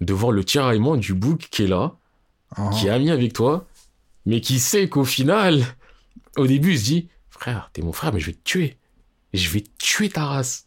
de 0.00 0.12
voir 0.12 0.32
le 0.32 0.44
tiraillement 0.44 0.96
du 0.96 1.14
bouc 1.14 1.48
qui 1.50 1.64
est 1.64 1.68
là, 1.68 1.94
Ah. 2.56 2.70
qui 2.72 2.86
est 2.86 2.90
ami 2.90 3.10
avec 3.10 3.32
toi, 3.32 3.66
mais 4.26 4.40
qui 4.40 4.58
sait 4.58 4.88
qu'au 4.88 5.04
final, 5.04 5.62
au 6.36 6.46
début 6.46 6.72
il 6.72 6.78
se 6.78 6.84
dit 6.84 7.08
frère, 7.30 7.70
t'es 7.72 7.82
mon 7.82 7.92
frère 7.92 8.12
mais 8.12 8.20
je 8.20 8.26
vais 8.26 8.32
te 8.34 8.44
tuer. 8.44 8.76
Je 9.32 9.48
vais 9.50 9.64
tuer 9.78 10.08
ta 10.10 10.24
race. 10.26 10.66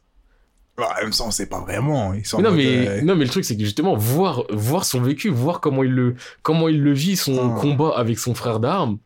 Bah, 0.78 0.94
même 1.02 1.12
ça, 1.14 1.24
on 1.24 1.32
sait 1.32 1.48
pas 1.48 1.62
vraiment. 1.62 2.14
Ils 2.14 2.26
sont 2.26 2.38
en 2.38 2.42
Mais 2.42 2.50
non, 2.50 2.56
mais, 2.56 2.88
euh, 2.88 3.02
non, 3.02 3.16
mais 3.16 3.24
le 3.24 3.32
truc, 3.32 3.46
c'est 3.46 3.56
que 3.58 3.64
justement, 3.64 3.96
voir, 3.96 4.44
voir 4.52 4.84
son 4.86 5.02
vécu, 5.02 5.30
voir 5.30 5.60
comment 5.62 5.84
il 5.84 5.90
le, 5.92 6.16
comment 6.44 6.68
il 6.68 6.84
le 6.84 6.94
vit, 6.94 7.16
son 7.16 7.56
Ah. 7.56 7.60
combat 7.60 7.94
avec 7.96 8.20
son 8.20 8.36
frère 8.36 8.60
d'armes, 8.60 8.98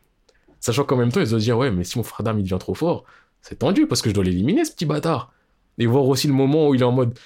sachant 0.62 0.86
qu'en 0.86 0.96
même 0.96 1.12
temps, 1.12 1.20
il 1.20 1.28
doit 1.30 1.40
se 1.40 1.44
dire, 1.44 1.58
ouais, 1.58 1.72
mais 1.72 1.84
si 1.84 1.98
mon 1.98 2.04
frère 2.04 2.24
d'armes, 2.24 2.40
il 2.40 2.44
devient 2.44 2.58
trop 2.60 2.74
fort, 2.76 3.04
c'est 3.42 3.60
tendu 3.60 3.88
parce 3.88 4.02
que 4.02 4.10
je 4.10 4.16
dois 4.16 4.24
l'éliminer, 4.24 4.64
ce 4.64 4.72
petit 4.72 4.86
bâtard. 4.86 5.34
Et 5.78 5.86
voir 5.88 6.06
aussi 6.06 6.28
le 6.28 6.34
moment 6.34 6.70
où 6.70 6.76
il 6.76 6.82
est 6.82 6.86
en 6.86 6.92
mode, 6.94 7.18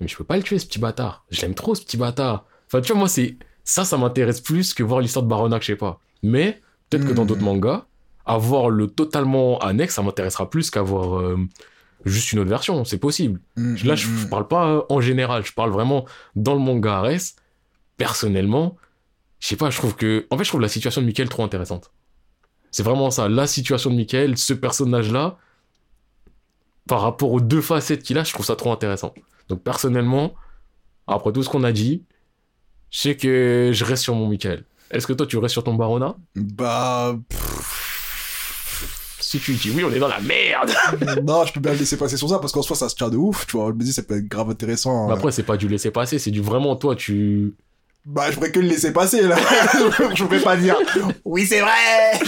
mais 0.00 0.08
je 0.08 0.16
peux 0.16 0.24
pas 0.24 0.36
le 0.36 0.42
tuer, 0.42 0.58
ce 0.58 0.66
petit 0.66 0.78
bâtard. 0.78 1.24
Je 1.30 1.40
l'aime 1.42 1.54
trop, 1.54 1.74
ce 1.74 1.82
petit 1.82 1.96
bâtard. 1.96 2.44
Enfin, 2.66 2.80
tu 2.82 2.92
vois, 2.92 2.98
moi, 2.98 3.08
c'est, 3.08 3.36
ça, 3.64 3.84
ça 3.84 3.96
m'intéresse 3.96 4.40
plus 4.40 4.74
que 4.74 4.82
voir 4.82 5.00
l'histoire 5.00 5.22
de 5.24 5.28
Baronac, 5.28 5.62
je 5.62 5.68
sais 5.68 5.76
pas. 5.76 6.00
Mais, 6.22 6.60
peut-être 6.90 7.06
que 7.06 7.12
dans 7.12 7.24
Hmm. 7.24 7.26
d'autres 7.26 7.42
mangas, 7.42 7.86
avoir 8.26 8.70
le 8.70 8.86
totalement 8.88 9.58
annexe, 9.60 9.94
ça 9.94 10.02
m'intéressera 10.02 10.50
plus 10.50 10.70
qu'avoir 10.70 11.18
euh, 11.20 11.36
juste 12.04 12.32
une 12.32 12.40
autre 12.40 12.50
version. 12.50 12.84
C'est 12.84 12.98
possible. 12.98 13.40
hmm, 13.56 13.76
Là, 13.84 13.94
je, 13.94 14.08
hmm, 14.08 14.16
je 14.16 14.26
hmm. 14.26 14.30
parle 14.30 14.48
pas 14.48 14.86
en 14.88 15.00
général, 15.00 15.44
je 15.44 15.52
parle 15.52 15.70
vraiment 15.70 16.04
dans 16.36 16.54
le 16.54 16.60
manga 16.60 16.98
Ares. 16.98 17.34
Personnellement, 17.96 18.76
je 19.40 19.48
sais 19.48 19.56
pas, 19.56 19.70
je 19.70 19.78
trouve 19.78 19.94
que. 19.96 20.26
En 20.30 20.38
fait, 20.38 20.44
je 20.44 20.48
trouve 20.50 20.60
la 20.62 20.68
situation 20.68 21.00
de 21.02 21.06
Michael 21.06 21.28
trop 21.28 21.44
intéressante. 21.44 21.92
C'est 22.70 22.82
vraiment 22.82 23.10
ça, 23.10 23.28
la 23.28 23.46
situation 23.46 23.90
de 23.90 23.96
Michael, 23.96 24.38
ce 24.38 24.52
personnage-là, 24.54 25.38
par 26.86 27.02
rapport 27.02 27.32
aux 27.32 27.40
deux 27.40 27.60
facettes 27.60 28.02
qu'il 28.02 28.18
a, 28.18 28.24
je 28.24 28.32
trouve 28.32 28.46
ça 28.46 28.56
trop 28.56 28.72
intéressant. 28.72 29.14
Donc, 29.48 29.62
personnellement, 29.62 30.34
après 31.06 31.32
tout 31.32 31.42
ce 31.42 31.48
qu'on 31.48 31.64
a 31.64 31.72
dit, 31.72 32.04
je 32.90 33.00
sais 33.00 33.16
que 33.16 33.70
je 33.72 33.84
reste 33.84 34.02
sur 34.02 34.14
mon 34.14 34.28
Michael. 34.28 34.64
Est-ce 34.90 35.06
que 35.06 35.12
toi, 35.12 35.26
tu 35.26 35.38
restes 35.38 35.52
sur 35.52 35.64
ton 35.64 35.74
Barona? 35.74 36.16
Bah, 36.34 37.16
Si 39.20 39.38
tu 39.38 39.54
dis 39.54 39.70
oui, 39.70 39.84
on 39.84 39.92
est 39.92 40.00
dans 40.00 40.08
la 40.08 40.20
merde 40.20 40.72
non, 41.24 41.44
je 41.44 41.52
peux 41.52 41.60
bien 41.60 41.72
le 41.72 41.78
laisser 41.78 41.96
passer 41.96 42.16
sur 42.16 42.28
ça 42.28 42.40
parce 42.40 42.52
qu'en 42.52 42.62
soi, 42.62 42.74
ça 42.74 42.88
se 42.88 42.96
tient 42.96 43.08
de 43.08 43.16
ouf, 43.16 43.46
tu 43.46 43.56
vois. 43.56 43.68
Je 43.68 43.74
me 43.74 43.82
dis, 43.84 43.92
ça 43.92 44.02
peut 44.02 44.16
être 44.16 44.26
grave 44.26 44.50
intéressant. 44.50 45.06
Mais 45.06 45.12
euh. 45.12 45.16
Après, 45.16 45.30
c'est 45.30 45.44
pas 45.44 45.56
du 45.56 45.68
laisser 45.68 45.92
passer, 45.92 46.18
c'est 46.18 46.32
du 46.32 46.40
vraiment 46.40 46.74
toi, 46.74 46.96
tu. 46.96 47.54
Bah, 48.04 48.30
je 48.30 48.34
pourrais 48.34 48.50
que 48.50 48.60
le 48.60 48.68
laisser 48.68 48.92
passer, 48.92 49.22
là. 49.22 49.36
je 50.14 50.24
pourrais 50.24 50.40
pas 50.40 50.56
dire, 50.56 50.76
oui, 51.24 51.46
c'est 51.46 51.60
vrai! 51.60 52.18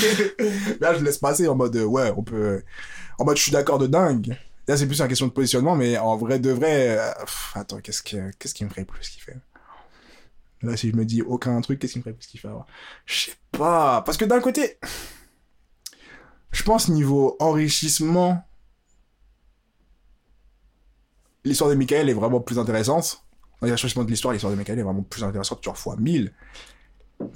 là, 0.80 0.94
je 0.94 1.04
laisse 1.04 1.18
passer 1.18 1.48
en 1.48 1.54
mode, 1.54 1.76
ouais, 1.76 2.12
on 2.16 2.22
peut, 2.22 2.62
en 3.18 3.24
mode, 3.24 3.36
je 3.36 3.42
suis 3.42 3.52
d'accord 3.52 3.78
de 3.78 3.86
dingue. 3.86 4.36
Là, 4.68 4.76
c'est 4.76 4.86
plus 4.86 5.00
une 5.00 5.08
question 5.08 5.26
de 5.26 5.32
positionnement, 5.32 5.74
mais 5.74 5.98
en 5.98 6.16
vrai, 6.16 6.38
de 6.38 6.50
vrai, 6.50 6.98
euh, 6.98 7.10
attends, 7.54 7.80
qu'est-ce 7.80 8.02
que, 8.02 8.30
qu'est-ce 8.38 8.54
qui 8.54 8.64
me 8.64 8.70
ferait 8.70 8.84
plus 8.84 9.08
kiffer? 9.08 9.34
Là, 10.62 10.76
si 10.76 10.90
je 10.90 10.96
me 10.96 11.04
dis 11.04 11.22
aucun 11.22 11.60
truc, 11.60 11.80
qu'est-ce 11.80 11.94
qui 11.94 11.98
me 11.98 12.04
ferait 12.04 12.14
plus 12.14 12.26
kiffer? 12.26 12.54
Je 13.04 13.20
sais 13.20 13.36
pas. 13.50 14.02
Parce 14.02 14.16
que 14.16 14.24
d'un 14.24 14.40
côté, 14.40 14.78
je 16.52 16.62
pense 16.62 16.88
niveau 16.88 17.36
enrichissement, 17.40 18.44
l'histoire 21.44 21.70
de 21.70 21.74
Michael 21.74 22.08
est 22.08 22.14
vraiment 22.14 22.40
plus 22.40 22.58
intéressante. 22.60 23.24
Dans 23.62 23.68
l'enrichissement 23.68 24.04
de 24.04 24.10
l'histoire, 24.10 24.32
l'histoire 24.32 24.52
de 24.52 24.58
Michael 24.58 24.78
est 24.80 24.82
vraiment 24.82 25.02
plus 25.02 25.22
intéressante, 25.22 25.62
genre 25.62 25.78
fois 25.78 25.96
1000. 25.98 26.32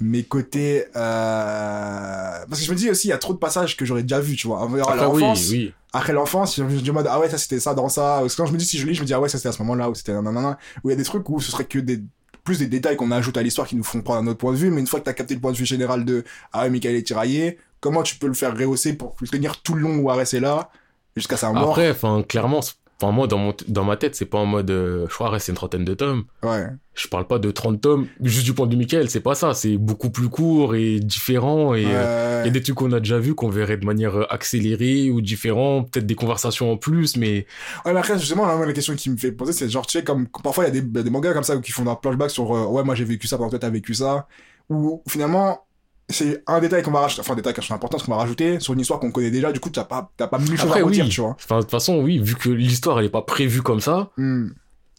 Mais 0.01 0.23
côté... 0.23 0.83
Euh... 0.95 2.45
Parce 2.49 2.59
que 2.59 2.65
je 2.65 2.71
me 2.71 2.75
dis 2.75 2.89
aussi, 2.89 3.07
il 3.07 3.11
y 3.11 3.13
a 3.13 3.17
trop 3.17 3.33
de 3.33 3.37
passages 3.37 3.77
que 3.77 3.85
j'aurais 3.85 4.03
déjà 4.03 4.19
vus, 4.19 4.35
tu 4.35 4.47
vois. 4.47 4.61
Après, 4.61 4.81
oui, 4.81 5.21
l'enfance, 5.21 5.47
oui. 5.49 5.73
après 5.93 6.11
l'enfance, 6.11 6.57
je 6.57 6.63
me 6.63 6.81
dis 6.81 6.91
mode, 6.91 7.07
ah 7.09 7.19
ouais, 7.19 7.29
ça 7.29 7.37
c'était 7.37 7.61
ça 7.61 7.73
dans 7.73 7.87
ça. 7.87 8.17
Parce 8.19 8.35
que 8.35 8.41
quand 8.41 8.47
je 8.47 8.51
me 8.51 8.57
dis 8.57 8.65
si 8.65 8.77
je 8.77 8.85
lis, 8.85 8.93
je 8.93 9.01
me 9.01 9.05
dis, 9.05 9.13
ah 9.13 9.21
ouais, 9.21 9.29
ça 9.29 9.37
c'était 9.37 9.49
à 9.49 9.53
ce 9.53 9.61
moment-là, 9.61 9.89
ou 9.89 9.95
c'était 9.95 10.13
nanana. 10.13 10.57
Où 10.83 10.89
il 10.89 10.91
y 10.91 10.93
a 10.93 10.97
des 10.97 11.05
trucs 11.05 11.29
où 11.29 11.39
ce 11.39 11.49
serait 11.49 11.63
que 11.63 11.79
des, 11.79 12.01
plus 12.43 12.59
des 12.59 12.67
détails 12.67 12.97
qu'on 12.97 13.11
ajoute 13.11 13.37
à 13.37 13.41
l'histoire 13.41 13.65
qui 13.65 13.77
nous 13.77 13.83
font 13.83 14.01
prendre 14.01 14.21
un 14.21 14.27
autre 14.27 14.39
point 14.39 14.51
de 14.51 14.57
vue. 14.57 14.69
Mais 14.69 14.81
une 14.81 14.87
fois 14.87 14.99
que 14.99 15.05
t'as 15.05 15.13
capté 15.13 15.33
le 15.33 15.39
point 15.39 15.53
de 15.53 15.57
vue 15.57 15.65
général 15.65 16.03
de, 16.03 16.25
ah 16.51 16.63
ouais, 16.63 16.69
Michael 16.69 16.95
est 16.95 17.03
tiraillé, 17.03 17.57
comment 17.79 18.03
tu 18.03 18.15
peux 18.17 18.27
le 18.27 18.33
faire 18.33 18.57
rehausser 18.57 18.93
pour 18.93 19.15
tenir 19.31 19.61
tout 19.61 19.75
le 19.75 19.81
long 19.81 19.97
où 19.97 20.09
Arès 20.09 20.33
est 20.33 20.41
là, 20.41 20.69
jusqu'à 21.15 21.37
sa 21.37 21.51
mort? 21.53 21.69
Après, 21.69 21.91
enfin, 21.91 22.23
clairement, 22.27 22.61
enfin, 23.01 23.11
moi, 23.11 23.27
dans, 23.27 23.37
mon, 23.37 23.53
dans 23.67 23.83
ma 23.83 23.97
tête, 23.97 24.15
c'est 24.15 24.25
pas 24.25 24.39
en 24.39 24.45
mode, 24.45 24.69
euh, 24.71 25.05
je 25.09 25.13
crois, 25.13 25.37
c'est 25.39 25.51
une 25.51 25.55
trentaine 25.55 25.85
de 25.85 25.93
tomes. 25.93 26.23
Ouais. 26.43 26.67
Je 26.95 27.07
parle 27.07 27.27
pas 27.27 27.37
de 27.37 27.51
30 27.51 27.79
tomes, 27.79 28.07
juste 28.21 28.43
du 28.43 28.53
point 28.53 28.65
de 28.65 28.71
vue 28.71 28.77
Michael, 28.77 29.09
c'est 29.09 29.21
pas 29.21 29.35
ça. 29.35 29.53
C'est 29.53 29.77
beaucoup 29.77 30.09
plus 30.09 30.29
court 30.29 30.73
et 30.73 30.99
différent. 30.99 31.75
Et 31.75 31.85
Euh, 31.85 32.41
il 32.43 32.47
y 32.47 32.49
a 32.49 32.51
des 32.51 32.61
trucs 32.61 32.75
qu'on 32.75 32.91
a 32.91 32.99
déjà 32.99 33.19
vus 33.19 33.35
qu'on 33.35 33.49
verrait 33.49 33.77
de 33.77 33.85
manière 33.85 34.15
euh, 34.15 34.33
accélérée 34.33 35.11
ou 35.11 35.21
différent. 35.21 35.83
Peut-être 35.83 36.07
des 36.07 36.15
conversations 36.15 36.71
en 36.71 36.77
plus, 36.77 37.15
mais 37.15 37.45
Ouais, 37.85 37.93
mais 37.93 37.99
après, 37.99 38.17
justement, 38.17 38.47
là, 38.47 38.65
la 38.65 38.73
question 38.73 38.95
qui 38.95 39.11
me 39.11 39.17
fait 39.17 39.31
poser, 39.31 39.53
c'est 39.53 39.69
genre, 39.69 39.85
tu 39.85 39.97
sais, 39.97 40.03
comme, 40.03 40.27
parfois, 40.27 40.67
il 40.67 40.75
y 40.75 40.79
a 40.79 40.81
des, 40.81 41.09
mangas 41.09 41.33
comme 41.33 41.43
ça 41.43 41.55
qui 41.57 41.71
font 41.71 41.87
un 41.87 41.97
flashback 42.01 42.31
sur, 42.31 42.55
euh, 42.55 42.65
ouais, 42.65 42.83
moi, 42.83 42.95
j'ai 42.95 43.05
vécu 43.05 43.27
ça, 43.27 43.37
pendant 43.37 43.51
toi, 43.51 43.59
t'as 43.59 43.69
vécu 43.69 43.93
ça. 43.93 44.27
Ou, 44.69 45.03
finalement, 45.07 45.66
c'est 46.09 46.43
un 46.47 46.59
détail 46.59 46.83
qu'on 46.83 46.91
va 46.91 47.01
rajouter, 47.01 47.21
enfin, 47.21 47.33
un 47.33 47.35
détail 47.35 47.53
qui 47.53 47.59
a 47.59 47.63
son 47.63 47.73
importance 47.73 48.03
qu'on 48.03 48.11
va 48.11 48.17
rajouter 48.17 48.59
sur 48.59 48.73
une 48.73 48.79
histoire 48.79 48.99
qu'on 48.99 49.11
connaît 49.11 49.31
déjà, 49.31 49.51
du 49.51 49.59
coup, 49.59 49.69
t'as 49.69 49.83
pas, 49.83 50.09
t'as 50.15 50.27
pas 50.27 50.39
mille 50.39 50.57
choses 50.57 50.71
à 50.71 50.75
redire, 50.83 51.03
oui. 51.05 51.09
tu 51.11 51.21
vois. 51.21 51.31
Enfin, 51.31 51.57
de 51.57 51.61
toute 51.63 51.71
façon, 51.71 51.99
oui, 52.01 52.19
vu 52.19 52.35
que 52.35 52.49
l'histoire, 52.49 52.99
elle 52.99 53.05
est 53.05 53.09
pas 53.09 53.21
prévue 53.23 53.61
comme 53.61 53.81
ça, 53.81 54.09
Hmm. 54.17 54.49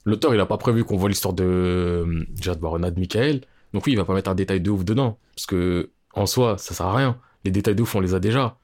l'auteur, 0.04 0.34
il 0.34 0.40
a 0.40 0.46
pas 0.46 0.58
prévu 0.58 0.84
qu'on 0.84 0.96
voit 0.98 1.08
l'histoire 1.08 1.32
de, 1.34 1.44
euh, 1.44 2.24
déjà 2.30 2.54
de 2.54 2.60
Barona 2.60 2.90
de 2.90 2.98
Michael. 3.00 3.40
Donc 3.72 3.86
oui, 3.86 3.92
il 3.92 3.96
va 3.96 4.04
pas 4.04 4.14
mettre 4.14 4.30
un 4.30 4.34
détail 4.34 4.60
de 4.60 4.70
ouf 4.70 4.84
dedans. 4.84 5.18
Parce 5.34 5.46
que, 5.46 5.90
en 6.14 6.26
soi, 6.26 6.56
ça 6.58 6.74
sert 6.74 6.86
à 6.86 6.96
rien. 6.96 7.18
Les 7.44 7.50
détails 7.50 7.74
de 7.74 7.82
ouf, 7.82 7.94
on 7.94 8.00
les 8.00 8.14
a 8.14 8.20
déjà. 8.20 8.56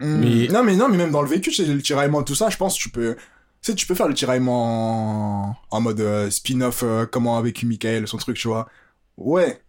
Hmm. 0.00 0.18
Mais- 0.20 0.48
Non, 0.48 0.62
mais 0.64 0.76
non, 0.76 0.88
mais 0.88 0.96
même 0.98 1.10
dans 1.10 1.22
le 1.22 1.28
vécu, 1.28 1.52
sais, 1.52 1.64
le 1.64 1.80
tiraillement, 1.82 2.22
tout 2.22 2.34
ça, 2.34 2.50
je 2.50 2.56
pense, 2.56 2.74
tu 2.74 2.90
peux, 2.90 3.14
tu 3.16 3.22
sais, 3.62 3.74
tu 3.74 3.86
peux 3.86 3.94
faire 3.94 4.08
le 4.08 4.14
tiraillement 4.14 5.50
en, 5.50 5.56
en 5.70 5.80
mode 5.80 6.00
euh, 6.00 6.30
spin-off, 6.30 6.82
euh, 6.84 7.06
comment 7.06 7.36
a 7.38 7.42
vécu 7.42 7.66
Michael, 7.66 8.06
son 8.06 8.16
truc, 8.18 8.36
tu 8.36 8.48
vois. 8.48 8.68
Ouais. 9.16 9.60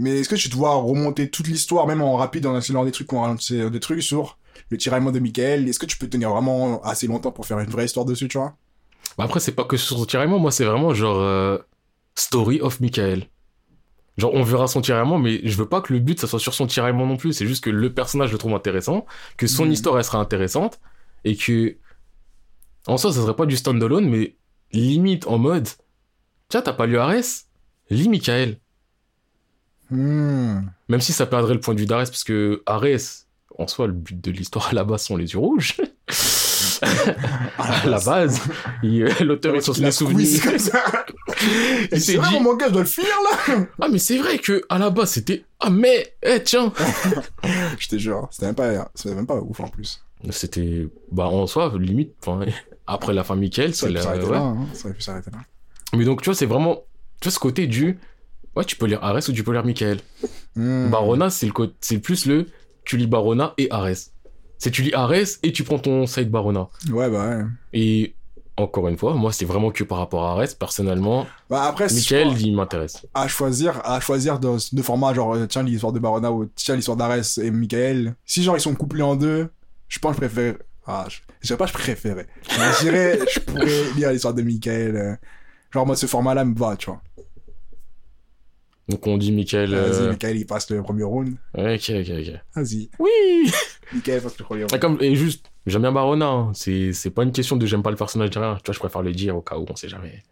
Mais 0.00 0.20
est-ce 0.20 0.28
que 0.28 0.36
tu 0.36 0.48
dois 0.48 0.74
remonter 0.76 1.28
toute 1.28 1.48
l'histoire, 1.48 1.86
même 1.88 2.00
en 2.02 2.16
rapide, 2.16 2.46
en 2.46 2.54
accélérant 2.54 2.84
des 2.84 2.92
trucs, 2.92 3.12
ou 3.12 3.16
en 3.18 3.22
ralentir 3.22 3.70
des 3.70 3.80
trucs 3.80 4.02
sur 4.02 4.38
le 4.70 4.76
tiraillement 4.78 5.10
de 5.10 5.18
Michael? 5.18 5.68
Est-ce 5.68 5.80
que 5.80 5.86
tu 5.86 5.98
peux 5.98 6.08
tenir 6.08 6.30
vraiment 6.30 6.80
assez 6.82 7.08
longtemps 7.08 7.32
pour 7.32 7.46
faire 7.46 7.58
une 7.58 7.68
vraie 7.68 7.86
histoire 7.86 8.06
dessus, 8.06 8.28
tu 8.28 8.38
vois? 8.38 8.54
Bah 9.16 9.24
après, 9.24 9.40
c'est 9.40 9.52
pas 9.52 9.64
que 9.64 9.76
sur 9.76 9.98
son 9.98 10.04
tiraillement, 10.04 10.38
moi, 10.38 10.52
c'est 10.52 10.64
vraiment 10.64 10.94
genre 10.94 11.18
euh, 11.18 11.58
Story 12.14 12.60
of 12.60 12.78
Michael. 12.80 13.26
Genre, 14.18 14.32
on 14.34 14.42
verra 14.44 14.68
son 14.68 14.80
tiraillement, 14.80 15.18
mais 15.18 15.40
je 15.44 15.56
veux 15.56 15.68
pas 15.68 15.80
que 15.80 15.92
le 15.92 15.98
but, 15.98 16.20
ça 16.20 16.26
soit 16.28 16.38
sur 16.40 16.54
son 16.54 16.66
tiraillement 16.68 17.06
non 17.06 17.16
plus. 17.16 17.32
C'est 17.32 17.46
juste 17.46 17.64
que 17.64 17.70
le 17.70 17.92
personnage, 17.92 18.28
je 18.28 18.34
le 18.34 18.38
trouve 18.38 18.54
intéressant, 18.54 19.04
que 19.36 19.46
son 19.48 19.64
Mhm. 19.64 19.72
histoire, 19.72 19.98
elle 19.98 20.04
sera 20.04 20.18
intéressante, 20.18 20.78
et 21.24 21.36
que. 21.36 21.76
En 22.86 22.96
soi, 22.96 23.12
ça 23.12 23.20
serait 23.20 23.36
pas 23.36 23.46
du 23.46 23.56
standalone, 23.56 24.08
mais 24.08 24.36
limite 24.72 25.26
en 25.26 25.38
mode. 25.38 25.68
Tiens, 26.48 26.62
t'as 26.62 26.72
pas 26.72 26.86
lu 26.86 26.98
Arès 26.98 27.46
Lis 27.90 28.08
Michael. 28.08 28.58
Même 29.90 31.00
si 31.00 31.12
ça 31.12 31.26
perdrait 31.26 31.54
le 31.54 31.60
point 31.60 31.74
de 31.74 31.80
vue 31.80 31.86
d'Arès, 31.86 32.10
parce 32.10 32.24
que 32.24 32.62
Arès, 32.66 33.26
en 33.58 33.66
soi, 33.66 33.86
le 33.86 33.92
but 33.92 34.20
de 34.20 34.30
l'histoire 34.30 34.68
à 34.68 34.72
la 34.72 34.84
base 34.84 35.02
sont 35.02 35.16
les 35.16 35.32
yeux 35.32 35.38
rouges. 35.38 35.76
à 37.58 37.86
la 37.86 38.00
base, 38.00 38.40
euh, 38.84 39.10
l'auteur 39.20 39.56
est 39.56 39.60
sur 39.60 39.74
les 39.74 39.90
souvenirs. 39.90 40.42
comme 40.42 40.58
ça. 40.58 40.82
C'est 41.98 42.16
vrai, 42.16 42.32
mon 42.32 42.40
manga, 42.40 42.66
je 42.68 42.72
dois 42.72 42.82
le 42.82 42.88
finir, 42.88 43.10
là 43.24 43.66
Ah, 43.80 43.88
mais 43.90 43.98
c'est 43.98 44.18
vrai 44.18 44.38
que 44.38 44.64
à 44.68 44.78
la 44.78 44.90
base 44.90 45.10
c'était 45.12 45.44
Ah, 45.60 45.70
mais, 45.70 46.14
eh, 46.22 46.42
tiens 46.42 46.72
Je 47.78 47.88
te 47.88 47.96
jure, 47.96 48.28
c'était 48.30 48.46
même 48.46 48.54
pas, 48.54 48.90
c'était 48.94 49.14
même 49.14 49.26
pas 49.26 49.36
ouf, 49.36 49.60
en 49.60 49.68
plus. 49.68 50.02
C'était, 50.30 50.88
bah, 51.12 51.26
en 51.26 51.46
soi, 51.46 51.72
limite, 51.78 52.14
après 52.86 53.12
la 53.12 53.22
ouais. 53.22 54.30
là, 54.30 54.38
hein. 54.38 54.66
Ça 54.72 54.86
aurait 54.86 54.94
pu 54.94 55.02
s'arrêter 55.02 55.30
là. 55.30 55.38
Mais 55.94 56.04
donc, 56.04 56.22
tu 56.22 56.26
vois, 56.26 56.34
c'est 56.34 56.46
vraiment, 56.46 56.82
tu 57.20 57.28
vois, 57.28 57.32
ce 57.32 57.38
côté 57.38 57.66
du, 57.66 57.98
ouais, 58.58 58.64
tu 58.64 58.76
peux 58.76 58.86
lire 58.86 59.02
Arès 59.02 59.26
ou 59.28 59.32
tu 59.32 59.42
peux 59.44 59.52
lire 59.52 59.64
Michael. 59.64 60.00
Hmm. 60.56 60.90
Barona, 60.90 61.30
c'est 61.30 61.46
le 61.46 61.52
c'est 61.80 61.98
plus 61.98 62.26
le, 62.26 62.46
tu 62.84 62.96
lis 62.96 63.06
Barona 63.06 63.54
et 63.56 63.68
Arès. 63.70 64.12
C'est 64.58 64.70
tu 64.72 64.82
lis 64.82 64.92
Arès 64.92 65.38
et 65.42 65.52
tu 65.52 65.62
prends 65.64 65.78
ton 65.78 66.06
side 66.06 66.30
Barona. 66.30 66.68
Ouais, 66.90 67.08
bah 67.08 67.28
ouais. 67.28 67.44
Et, 67.72 68.14
encore 68.56 68.88
une 68.88 68.98
fois, 68.98 69.14
moi, 69.14 69.30
c'est 69.32 69.44
vraiment 69.44 69.70
que 69.70 69.84
par 69.84 69.98
rapport 69.98 70.24
à 70.24 70.32
Arès, 70.32 70.52
personnellement, 70.52 71.28
Bah 71.48 71.62
après, 71.62 71.86
Michael, 71.86 72.32
il 72.40 72.56
m'intéresse. 72.56 73.06
à 73.14 73.28
choisir, 73.28 73.80
à 73.84 74.00
choisir 74.00 74.40
de, 74.40 74.56
de 74.74 74.82
formats, 74.82 75.14
genre, 75.14 75.36
euh, 75.36 75.46
tiens, 75.46 75.62
l'histoire 75.62 75.92
de 75.92 76.00
Barona 76.00 76.32
ou 76.32 76.46
tiens, 76.56 76.74
l'histoire 76.74 76.96
d'Arès 76.96 77.38
et 77.38 77.52
Michael. 77.52 78.16
Si, 78.24 78.42
genre, 78.42 78.56
ils 78.56 78.60
sont 78.60 78.74
couplés 78.74 79.02
en 79.04 79.14
deux, 79.14 79.48
je 79.86 80.00
pense 80.00 80.16
que 80.16 80.24
je 80.24 80.28
préfère, 80.28 80.54
ah, 80.86 81.06
je, 81.08 81.18
je 81.40 81.46
dirais 81.46 81.56
pas 81.56 81.66
je 81.66 81.72
préférais. 81.72 82.26
Je 82.50 82.80
dirais, 82.82 83.20
je 83.32 83.38
pourrais 83.38 83.92
lire 83.96 84.10
l'histoire 84.10 84.34
de 84.34 84.42
Michael. 84.42 84.96
euh, 84.96 85.14
genre, 85.72 85.86
moi, 85.86 85.94
ce 85.94 86.06
format-là 86.06 86.44
me 86.44 86.58
va, 86.58 86.76
tu 86.76 86.86
vois. 86.86 87.00
Donc, 88.88 89.06
on 89.06 89.18
dit 89.18 89.32
Michael, 89.32 89.70
Vas-y, 89.74 90.02
euh, 90.02 90.08
Michael, 90.10 90.36
il 90.38 90.46
passe 90.46 90.70
le 90.70 90.82
premier 90.82 91.02
round. 91.04 91.34
ok, 91.54 91.64
ok, 91.90 92.10
ok. 92.10 92.32
Vas-y. 92.54 92.88
Oui! 92.98 93.50
Michael 93.92 94.22
passe 94.22 94.38
le 94.38 94.44
premier 94.44 94.62
round. 94.62 94.74
Et, 94.74 94.78
comme, 94.78 94.96
et 95.00 95.14
juste, 95.14 95.44
j'aime 95.66 95.82
bien 95.82 95.92
Barona. 95.92 96.26
hein. 96.26 96.52
C'est, 96.54 96.92
c'est 96.94 97.10
pas 97.10 97.22
une 97.24 97.32
question 97.32 97.56
de 97.56 97.66
j'aime 97.66 97.82
pas 97.82 97.90
le 97.90 97.96
personnage 97.96 98.30
rien. 98.34 98.56
Tu 98.56 98.62
vois, 98.66 98.74
je 98.74 98.78
préfère 98.78 99.02
le 99.02 99.12
dire 99.12 99.36
au 99.36 99.42
cas 99.42 99.56
où, 99.58 99.66
on 99.68 99.76
sait 99.76 99.88
jamais. 99.88 100.22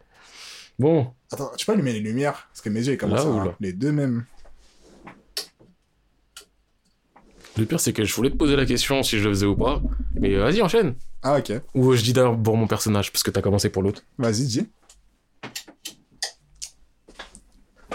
Bon, 0.79 1.07
Attends, 1.31 1.51
tu 1.57 1.65
peux 1.65 1.71
allumer 1.73 1.93
les 1.93 1.99
lumières? 1.99 2.47
Parce 2.51 2.61
que 2.61 2.69
mes 2.69 2.85
yeux, 2.85 2.93
ils 2.93 2.97
commencent 2.97 3.25
Là 3.25 3.29
ou 3.31 3.39
à... 3.41 3.45
là? 3.45 3.55
Les 3.59 3.73
deux 3.73 3.91
mêmes. 3.91 4.25
le 7.57 7.65
pire, 7.65 7.79
c'est 7.79 7.93
que 7.93 8.05
je 8.05 8.13
voulais 8.13 8.29
te 8.29 8.35
poser 8.35 8.55
la 8.55 8.65
question 8.67 9.01
si 9.01 9.17
je 9.17 9.23
le 9.23 9.29
faisais 9.31 9.45
ou 9.47 9.55
pas. 9.55 9.81
Mais 10.15 10.35
vas-y, 10.35 10.61
enchaîne. 10.61 10.93
Ah, 11.23 11.39
ok. 11.39 11.53
Ou 11.73 11.93
je 11.93 12.03
dis 12.03 12.13
d'abord 12.13 12.37
pour 12.41 12.55
mon 12.55 12.67
personnage, 12.67 13.11
parce 13.11 13.23
que 13.23 13.31
t'as 13.31 13.41
commencé 13.41 13.69
pour 13.69 13.81
l'autre. 13.81 14.03
Vas-y, 14.19 14.45
dis. 14.45 14.67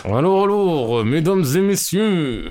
Alors, 0.04 0.44
alors, 0.44 1.04
mesdames 1.04 1.44
et 1.56 1.60
messieurs, 1.60 2.50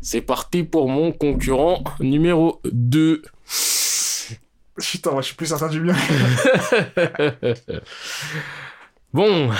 c'est 0.00 0.20
parti 0.20 0.62
pour 0.62 0.88
mon 0.88 1.10
concurrent 1.12 1.82
numéro 2.00 2.60
2. 2.64 3.22
Putain, 4.78 5.10
moi, 5.10 5.20
je 5.20 5.26
suis 5.26 5.36
plus 5.36 5.46
certain 5.46 5.68
du 5.68 5.80
mien. 5.80 5.94
Bon, 9.14 9.50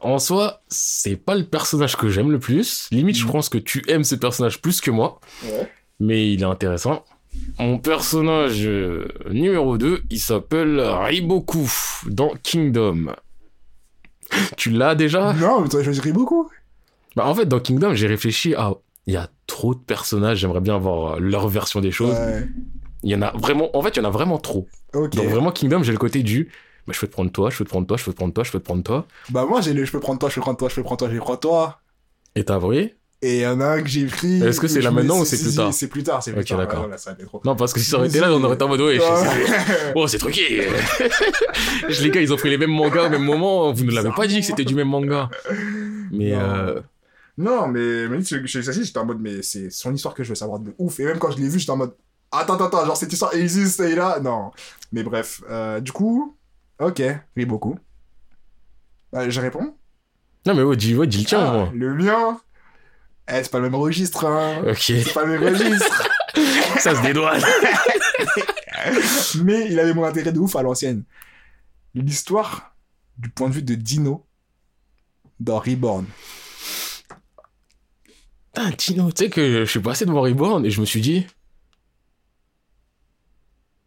en 0.00 0.18
soi, 0.18 0.62
c'est 0.66 1.14
pas 1.14 1.36
le 1.36 1.44
personnage 1.44 1.94
que 1.96 2.08
j'aime 2.08 2.32
le 2.32 2.40
plus. 2.40 2.88
Limite, 2.90 3.16
je 3.16 3.24
Mhm. 3.24 3.30
pense 3.30 3.48
que 3.48 3.58
tu 3.58 3.84
aimes 3.88 4.02
ce 4.02 4.16
personnage 4.16 4.60
plus 4.60 4.80
que 4.80 4.90
moi. 4.90 5.20
Ouais. 5.44 5.70
mais 6.00 6.32
il 6.32 6.42
est 6.42 6.44
intéressant. 6.44 7.04
Mon 7.60 7.78
personnage 7.78 8.66
euh, 8.66 9.06
numéro 9.30 9.78
2, 9.78 10.02
il 10.10 10.18
s'appelle 10.18 10.80
Riboku 10.80 11.70
dans 12.06 12.32
Kingdom. 12.42 13.14
Tu 14.56 14.70
l'as 14.70 14.94
déjà? 14.96 15.32
Non, 15.34 15.60
mais 15.60 15.68
toi, 15.68 15.82
je 15.84 15.90
dirais 15.92 16.10
beaucoup. 16.12 16.50
Bah, 17.16 17.26
En 17.26 17.34
fait, 17.34 17.46
dans 17.46 17.60
Kingdom, 17.60 17.94
j'ai 17.94 18.06
réfléchi 18.06 18.54
à... 18.54 18.74
Il 19.06 19.14
y 19.14 19.16
a 19.16 19.28
trop 19.46 19.74
de 19.74 19.80
personnages, 19.80 20.38
j'aimerais 20.38 20.60
bien 20.60 20.74
avoir 20.74 21.14
euh, 21.14 21.20
leur 21.20 21.48
version 21.48 21.80
des 21.80 21.92
choses. 21.92 22.14
Ouais. 22.14 22.48
Il 23.02 23.10
y 23.10 23.14
en 23.14 23.22
a 23.22 23.30
vraiment... 23.36 23.76
En 23.76 23.82
fait, 23.82 23.90
il 23.90 23.98
y 23.98 24.00
en 24.00 24.08
a 24.08 24.10
vraiment 24.10 24.38
trop. 24.38 24.66
Donc 24.92 25.14
vraiment, 25.14 25.52
Kingdom, 25.52 25.82
j'ai 25.82 25.92
le 25.92 25.98
côté 25.98 26.22
du... 26.22 26.50
Bah, 26.86 26.92
je 26.94 27.00
peux 27.00 27.08
te 27.08 27.12
prendre 27.12 27.32
toi, 27.32 27.50
je 27.50 27.58
peux 27.58 27.64
te 27.64 27.70
prendre 27.70 27.86
toi, 27.86 27.96
je 27.96 28.04
peux 28.04 28.12
te 28.12 28.16
prendre 28.16 28.32
toi, 28.32 28.44
je 28.44 28.52
peux 28.52 28.60
te 28.60 28.64
prendre 28.64 28.82
toi. 28.82 29.06
Bah, 29.30 29.44
moi, 29.44 29.60
j'ai 29.60 29.72
le 29.72 29.84
je 29.84 29.90
peux 29.90 30.00
prendre 30.00 30.20
toi, 30.20 30.28
je 30.28 30.36
peux 30.36 30.40
prendre 30.40 30.58
toi, 30.58 30.68
je 30.68 30.74
peux 30.76 30.82
prendre 30.82 30.98
toi, 30.98 31.08
je 31.10 31.18
prendre 31.18 31.40
toi. 31.40 31.80
Et 32.36 32.44
t'as 32.44 32.56
avoué? 32.56 32.94
Et 33.22 33.36
il 33.36 33.40
y 33.40 33.46
en 33.46 33.60
a 33.60 33.66
un 33.66 33.82
que 33.82 33.88
j'ai 33.88 34.04
pris. 34.04 34.42
Est-ce 34.42 34.60
que 34.60 34.68
c'est 34.68 34.82
là 34.82 34.90
maintenant 34.90 35.20
ou 35.20 35.24
c'est 35.24 35.40
plus 35.40 35.54
tard? 35.54 35.72
C'est 35.72 35.88
plus 35.88 36.02
tard, 36.02 36.22
c'est 36.22 36.32
plus 36.32 36.44
tard. 36.44 36.58
d'accord. 36.58 36.86
Ouais, 36.88 37.24
trop. 37.24 37.40
Non, 37.44 37.56
parce 37.56 37.72
que 37.72 37.80
si 37.80 37.86
ça 37.86 37.96
aurait 37.96 38.08
été 38.08 38.20
là, 38.20 38.30
on 38.30 38.44
aurait 38.44 38.54
été 38.54 38.64
en 38.64 38.68
mode... 38.68 38.80
Ouais. 38.82 38.98
Oh, 39.94 40.06
c'est 40.06 40.18
truqué 40.18 40.68
Les 42.02 42.10
gars, 42.10 42.20
ils 42.20 42.32
ont 42.32 42.36
pris 42.36 42.50
les 42.50 42.58
mêmes 42.58 42.70
mangas 42.70 43.06
au 43.06 43.10
même 43.10 43.24
moment. 43.24 43.72
Vous 43.72 43.84
ne 43.84 43.92
l'avez 43.92 44.12
pas 44.14 44.26
dit 44.26 44.40
que 44.40 44.46
c'était 44.46 44.64
du 44.64 44.74
même 44.74 44.88
manga. 44.88 45.30
Mais 46.12 46.34
euh, 46.34 46.80
Non, 47.38 47.66
mais, 47.68 48.08
mais 48.08 48.22
chez 48.24 48.62
Sassy, 48.62 48.84
j'étais 48.84 48.98
en 48.98 49.04
mode, 49.04 49.20
mais 49.20 49.42
c'est 49.42 49.68
son 49.70 49.92
histoire 49.94 50.14
que 50.14 50.24
je 50.24 50.30
veux 50.30 50.34
savoir 50.34 50.58
de 50.58 50.74
ouf. 50.78 50.98
Et 51.00 51.04
même 51.04 51.18
quand 51.18 51.30
je 51.30 51.36
l'ai 51.38 51.48
vu, 51.48 51.58
j'étais 51.58 51.70
en 51.72 51.76
mode, 51.76 51.94
attends, 52.32 52.54
attends, 52.54 52.66
attends, 52.66 52.86
genre 52.86 52.96
cette 52.96 53.12
histoire 53.12 53.34
existe 53.34 53.80
et 53.80 53.94
là, 53.94 54.18
non. 54.20 54.52
Mais 54.92 55.02
bref, 55.02 55.42
euh, 55.50 55.80
du 55.80 55.92
coup, 55.92 56.34
ok, 56.80 57.02
j'ai 57.36 57.44
beaucoup. 57.46 57.78
Euh, 59.14 59.28
je 59.30 59.40
réponds? 59.40 59.74
non 60.46 60.54
mais 60.54 60.62
ouais, 60.62 60.76
dis, 60.76 60.94
ouais, 60.94 61.06
dis 61.06 61.18
le 61.18 61.24
tien. 61.24 61.40
Ah, 61.40 61.52
moi. 61.52 61.70
le 61.74 61.94
mien, 61.94 62.40
Eh, 63.28 63.42
c'est 63.42 63.50
pas 63.50 63.58
le 63.58 63.64
même 63.64 63.74
registre, 63.74 64.24
hein. 64.24 64.62
Ok, 64.66 64.78
C'est 64.78 65.12
pas 65.12 65.24
le 65.24 65.38
même 65.38 65.52
registre. 65.54 66.08
ça 66.78 66.94
se 66.94 67.02
dédouane. 67.02 67.42
Mais 69.42 69.66
il 69.70 69.78
avait 69.80 69.92
mon 69.94 70.04
intérêt 70.04 70.32
de 70.32 70.38
ouf 70.38 70.54
à 70.56 70.62
l'ancienne. 70.62 71.02
L'histoire 71.94 72.74
du 73.18 73.28
point 73.30 73.48
de 73.48 73.54
vue 73.54 73.62
de 73.62 73.74
Dino 73.74 74.24
dans 75.40 75.58
Reborn. 75.58 76.06
Putain, 78.56 78.70
Tino, 78.72 79.10
tu 79.12 79.24
sais 79.24 79.30
que 79.30 79.64
je 79.64 79.70
suis 79.70 79.80
passé 79.80 80.06
devant 80.06 80.22
Reborn 80.22 80.64
et 80.64 80.70
je 80.70 80.80
me 80.80 80.86
suis 80.86 81.00
dit. 81.02 81.26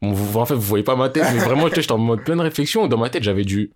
Bon, 0.01 0.13
vous, 0.13 0.39
en 0.39 0.45
fait, 0.45 0.53
vous 0.53 0.61
voyez 0.61 0.83
pas 0.83 0.95
ma 0.95 1.09
tête, 1.09 1.25
mais 1.33 1.39
vraiment, 1.39 1.67
j'étais 1.67 1.91
en 1.91 1.97
mode 1.97 2.23
pleine 2.23 2.39
réflexion. 2.39 2.87
Dans 2.87 2.97
ma 2.97 3.09
tête, 3.09 3.23
j'avais 3.23 3.43
du. 3.43 3.71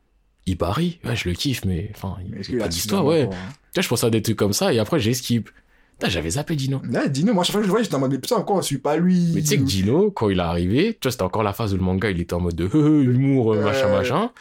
Ibari, 0.45 0.99
ouais, 1.05 1.15
je 1.15 1.29
le 1.29 1.35
kiffe, 1.35 1.63
mais 1.63 1.89
enfin, 1.95 2.17
il 2.21 2.31
n'y 2.55 2.59
a 2.59 2.63
pas 2.65 2.67
d'histoire, 2.67 3.05
ouais. 3.05 3.23
pour, 3.23 3.33
hein 3.33 3.37
Tu 3.73 3.75
sais, 3.75 3.81
je 3.81 3.87
pensais 3.87 4.05
à 4.07 4.09
des 4.09 4.21
trucs 4.21 4.35
comme 4.37 4.51
ça 4.51 4.73
et 4.73 4.79
après, 4.79 4.99
j'ai 4.99 5.13
skip. 5.13 5.49
Putain, 5.93 6.09
j'avais 6.09 6.31
zappé 6.31 6.57
Dino. 6.57 6.81
Là, 6.89 7.07
Dino, 7.07 7.33
moi, 7.33 7.45
chaque 7.45 7.53
fois 7.53 7.61
que 7.61 7.63
je 7.63 7.67
le 7.67 7.71
voyais, 7.71 7.85
j'étais 7.85 7.95
en 7.95 7.99
mode, 7.99 8.11
mais 8.11 8.19
putain, 8.19 8.35
encore, 8.35 8.61
je 8.61 8.65
suis 8.67 8.77
pas 8.77 8.97
lui. 8.97 9.31
Mais 9.33 9.39
tu 9.41 9.47
sais 9.47 9.57
que 9.57 9.63
Dino, 9.63 10.11
quand 10.11 10.27
il 10.29 10.39
est 10.39 10.41
arrivé, 10.41 10.93
tu 10.99 10.99
vois, 11.07 11.11
c'était 11.11 11.23
encore 11.23 11.43
la 11.43 11.53
phase 11.53 11.73
où 11.73 11.77
le 11.77 11.81
manga, 11.83 12.09
il 12.09 12.19
était 12.19 12.33
en 12.33 12.41
mode 12.41 12.55
de 12.55 12.69
euh, 12.75 13.03
humour, 13.13 13.53
euh, 13.53 13.61
machin, 13.63 13.85
Ouais. 13.85 13.97
machin. 13.99 14.31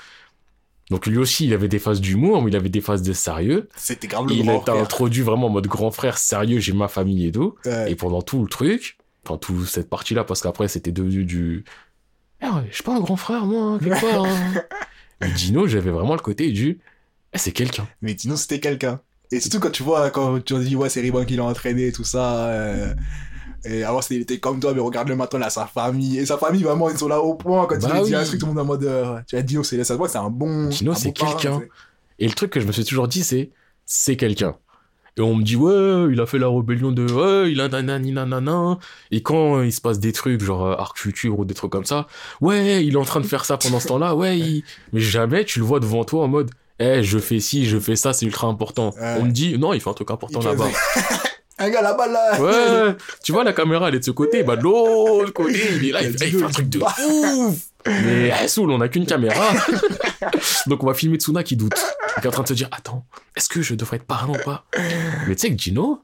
Donc 0.92 1.06
lui 1.06 1.16
aussi, 1.18 1.46
il 1.46 1.54
avait 1.54 1.68
des 1.68 1.78
phases 1.78 2.00
d'humour, 2.00 2.42
mais 2.42 2.50
il 2.50 2.56
avait 2.56 2.68
des 2.68 2.80
phases 2.80 3.02
de 3.02 3.12
sérieux. 3.12 3.68
C'était 3.76 4.06
grave 4.06 4.26
le 4.28 4.34
Il 4.34 4.42
a 4.42 4.44
grand 4.52 4.62
été 4.62 4.70
frère. 4.70 4.82
introduit 4.82 5.22
vraiment 5.22 5.46
en 5.48 5.50
mode 5.50 5.66
grand 5.66 5.90
frère 5.90 6.18
sérieux, 6.18 6.60
j'ai 6.60 6.72
ma 6.72 6.86
famille 6.88 7.26
et 7.26 7.32
tout. 7.32 7.54
Ouais. 7.64 7.90
Et 7.90 7.94
pendant 7.96 8.22
tout 8.22 8.42
le 8.42 8.48
truc, 8.48 8.98
enfin, 9.26 9.38
toute 9.38 9.66
cette 9.66 9.88
partie-là, 9.90 10.22
parce 10.24 10.42
qu'après, 10.42 10.68
c'était 10.68 10.92
devenu 10.92 11.24
du. 11.24 11.64
Ouais, 12.42 12.48
je 12.70 12.74
suis 12.74 12.82
pas 12.84 12.94
un 12.94 13.00
grand 13.00 13.16
frère, 13.16 13.46
moi, 13.46 13.62
hein, 13.62 13.78
quelque 13.78 14.00
part. 14.00 14.24
hein. 14.24 14.54
Mais 15.20 15.30
Dino, 15.30 15.66
j'avais 15.66 15.90
vraiment 15.90 16.14
le 16.14 16.20
côté 16.20 16.50
du. 16.52 16.80
Eh, 17.32 17.38
c'est 17.38 17.52
quelqu'un. 17.52 17.86
Mais 18.02 18.14
Dino, 18.14 18.36
c'était 18.36 18.60
quelqu'un. 18.60 19.00
Et 19.30 19.40
surtout 19.40 19.60
quand 19.60 19.70
tu 19.70 19.82
vois, 19.82 20.10
quand 20.10 20.40
tu 20.44 20.54
dis, 20.58 20.76
ouais, 20.76 20.90
c'est 20.90 21.00
Ribbon 21.00 21.24
qui 21.24 21.36
l'a 21.36 21.44
entraîné 21.44 21.86
et 21.86 21.92
tout 21.92 22.04
ça. 22.04 22.48
euh, 22.48 22.92
Et 23.64 23.84
avant, 23.84 24.00
c'était 24.02 24.16
il 24.16 24.20
était 24.22 24.38
comme 24.38 24.58
toi, 24.60 24.72
mais 24.74 24.80
regarde 24.80 25.08
le 25.08 25.16
matin, 25.16 25.38
là, 25.38 25.48
sa 25.50 25.66
famille. 25.66 26.18
Et 26.18 26.26
sa 26.26 26.36
famille, 26.38 26.62
vraiment, 26.64 26.90
ils 26.90 26.98
sont 26.98 27.08
là 27.08 27.20
au 27.20 27.34
point. 27.34 27.66
Quand 27.66 27.78
Bah 27.80 27.98
il 27.98 28.04
dit 28.06 28.14
un 28.14 28.20
oui. 28.22 28.26
truc, 28.26 28.40
tout 28.40 28.46
le 28.46 28.52
monde 28.52 28.60
en 28.60 28.64
mode. 28.64 28.84
euh, 28.84 29.18
tu 29.28 29.36
vois, 29.36 29.42
Dino, 29.42 29.62
c'est 29.62 29.76
ça 29.84 29.94
se 29.94 29.98
voit, 29.98 30.06
que 30.06 30.12
c'est 30.12 30.18
un 30.18 30.30
bon. 30.30 30.68
Dino, 30.68 30.94
c'est 30.94 31.08
bon 31.08 31.12
quelqu'un. 31.12 31.60
Et 32.18 32.26
le 32.26 32.34
truc 32.34 32.50
que 32.50 32.60
je 32.60 32.66
me 32.66 32.72
suis 32.72 32.84
toujours 32.84 33.08
dit, 33.08 33.22
c'est. 33.24 33.50
C'est 33.84 34.16
quelqu'un. 34.16 34.56
Et 35.18 35.20
on 35.20 35.34
me 35.36 35.42
dit, 35.42 35.56
ouais, 35.56 36.12
il 36.12 36.18
a 36.20 36.26
fait 36.26 36.38
la 36.38 36.48
rébellion 36.48 36.90
de. 36.90 37.04
Ouais, 37.12 37.52
il 37.52 37.60
a 37.60 37.68
nanani 37.68 38.12
nanana. 38.12 38.78
Et 39.10 39.22
quand 39.22 39.60
il 39.62 39.72
se 39.72 39.80
passe 39.80 39.98
des 40.00 40.12
trucs, 40.12 40.40
genre 40.42 40.64
euh, 40.66 40.74
Arc 40.76 40.98
Future 40.98 41.38
ou 41.38 41.44
des 41.44 41.52
trucs 41.54 41.70
comme 41.70 41.84
ça, 41.84 42.06
ouais, 42.40 42.84
il 42.84 42.94
est 42.94 42.96
en 42.96 43.04
train 43.04 43.20
de 43.20 43.26
faire 43.26 43.44
ça 43.44 43.58
pendant 43.58 43.78
ce 43.78 43.88
temps-là, 43.88 44.14
ouais, 44.16 44.38
il- 44.38 44.64
mais 44.92 45.00
jamais 45.00 45.44
tu 45.44 45.58
le 45.58 45.64
vois 45.66 45.80
devant 45.80 46.04
toi 46.04 46.24
en 46.24 46.28
mode. 46.28 46.50
Eh, 46.78 47.02
je 47.02 47.18
fais 47.18 47.38
ci, 47.40 47.66
je 47.66 47.78
fais 47.78 47.94
ça, 47.96 48.12
c'est 48.14 48.24
ultra 48.26 48.46
important. 48.48 48.94
Ouais. 48.98 49.16
On 49.20 49.24
me 49.24 49.30
dit, 49.30 49.58
non, 49.58 49.72
il 49.74 49.80
fait 49.80 49.90
un 49.90 49.94
truc 49.94 50.10
important 50.10 50.40
là-bas. 50.40 50.68
Un 51.62 51.70
gars 51.70 51.80
là-bas, 51.80 52.08
là. 52.08 52.40
Ouais, 52.40 52.96
tu 53.22 53.30
vois, 53.30 53.44
la 53.44 53.52
caméra, 53.52 53.88
elle 53.88 53.94
est 53.94 54.00
de 54.00 54.04
ce 54.04 54.10
côté, 54.10 54.42
bah 54.42 54.56
de 54.56 54.62
l'autre 54.62 55.32
côté, 55.32 55.60
il 55.76 55.88
est 55.88 55.92
là, 55.92 56.02
Il 56.02 56.18
fait, 56.18 56.26
Dino, 56.26 56.38
il 56.38 56.40
fait 56.40 56.44
un 56.44 56.50
truc 56.50 56.68
de 56.68 56.78
ouf. 56.80 57.56
Mais, 57.86 58.32
eh, 58.42 58.48
Soul, 58.48 58.70
on 58.72 58.80
a 58.80 58.88
qu'une 58.88 59.06
caméra. 59.06 59.52
Donc, 60.66 60.82
on 60.82 60.86
va 60.86 60.94
filmer 60.94 61.18
Tsuna 61.18 61.44
qui 61.44 61.56
doute. 61.56 61.74
Qui 62.20 62.24
est 62.24 62.26
en 62.26 62.32
train 62.32 62.42
de 62.42 62.48
se 62.48 62.54
dire, 62.54 62.68
attends, 62.72 63.04
est-ce 63.36 63.48
que 63.48 63.62
je 63.62 63.74
devrais 63.74 63.96
être 63.96 64.06
parrain 64.06 64.28
ou 64.28 64.44
pas? 64.44 64.64
Mais 65.28 65.36
tu 65.36 65.42
sais 65.42 65.50
que 65.50 65.54
Dino, 65.54 66.00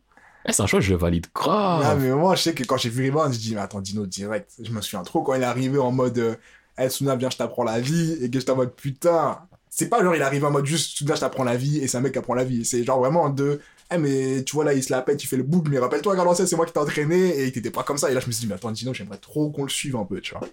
eh, 0.46 0.52
c'est 0.52 0.62
un 0.62 0.66
choix, 0.66 0.78
je 0.78 0.92
le 0.92 0.96
valide 0.96 1.26
grave. 1.34 1.82
Ah, 1.84 1.94
mais 1.96 2.10
moi, 2.10 2.36
je 2.36 2.42
sais 2.42 2.54
que 2.54 2.62
quand 2.62 2.76
j'ai 2.76 2.88
vu 2.88 3.02
Ribbon, 3.02 3.32
je 3.32 3.38
dis, 3.38 3.54
mais 3.54 3.60
attends, 3.60 3.80
Dino, 3.80 4.06
direct. 4.06 4.52
Je 4.62 4.70
me 4.70 4.80
souviens 4.80 5.02
trop 5.02 5.22
quand 5.22 5.34
il 5.34 5.42
est 5.42 5.46
arrivé 5.46 5.78
en 5.78 5.90
mode, 5.90 6.18
euh, 6.18 6.36
hey, 6.76 6.88
Suna, 6.88 7.16
viens, 7.16 7.30
je 7.30 7.36
t'apprends 7.36 7.64
la 7.64 7.80
vie. 7.80 8.16
Et 8.22 8.30
que 8.30 8.38
j'étais 8.38 8.52
en 8.52 8.56
mode, 8.56 8.74
putain. 8.74 9.40
C'est 9.70 9.88
pas 9.88 10.02
genre, 10.02 10.14
il 10.14 10.22
arrive 10.22 10.44
en 10.44 10.52
mode 10.52 10.66
juste, 10.66 10.96
Suna, 10.96 11.16
je 11.16 11.20
t'apprends 11.20 11.44
la 11.44 11.56
vie. 11.56 11.78
Et 11.78 11.88
c'est 11.88 11.98
un 11.98 12.00
mec 12.00 12.12
qui 12.12 12.18
apprend 12.18 12.34
la 12.34 12.44
vie. 12.44 12.64
C'est 12.64 12.84
genre 12.84 13.00
vraiment 13.00 13.28
de, 13.28 13.60
eh, 13.90 13.98
mais 13.98 14.44
tu 14.44 14.54
vois, 14.54 14.64
là, 14.64 14.74
il 14.74 14.82
se 14.82 14.92
la 14.92 15.02
pète, 15.02 15.22
il 15.22 15.26
fait 15.26 15.36
le 15.36 15.42
bouc. 15.42 15.66
Mais 15.68 15.78
rappelle-toi, 15.78 16.12
regarde 16.12 16.28
l'ancien, 16.28 16.46
c'est 16.46 16.56
moi 16.56 16.66
qui 16.66 16.72
t'ai 16.72 16.78
entraîné. 16.78 17.44
Et 17.46 17.52
t'étais 17.52 17.70
pas 17.70 17.82
comme 17.82 17.98
ça. 17.98 18.10
Et 18.10 18.14
là, 18.14 18.20
je 18.20 18.26
me 18.26 18.32
suis 18.32 18.42
dit, 18.42 18.46
mais 18.46 18.54
attends, 18.54 18.70
Dino, 18.70 18.92
j'aimerais 18.94 19.18
trop 19.18 19.50
qu'on 19.50 19.62
le 19.64 19.68
suive 19.70 19.96
un 19.96 20.04
peu, 20.04 20.20
tu 20.20 20.34
vois. 20.34 20.46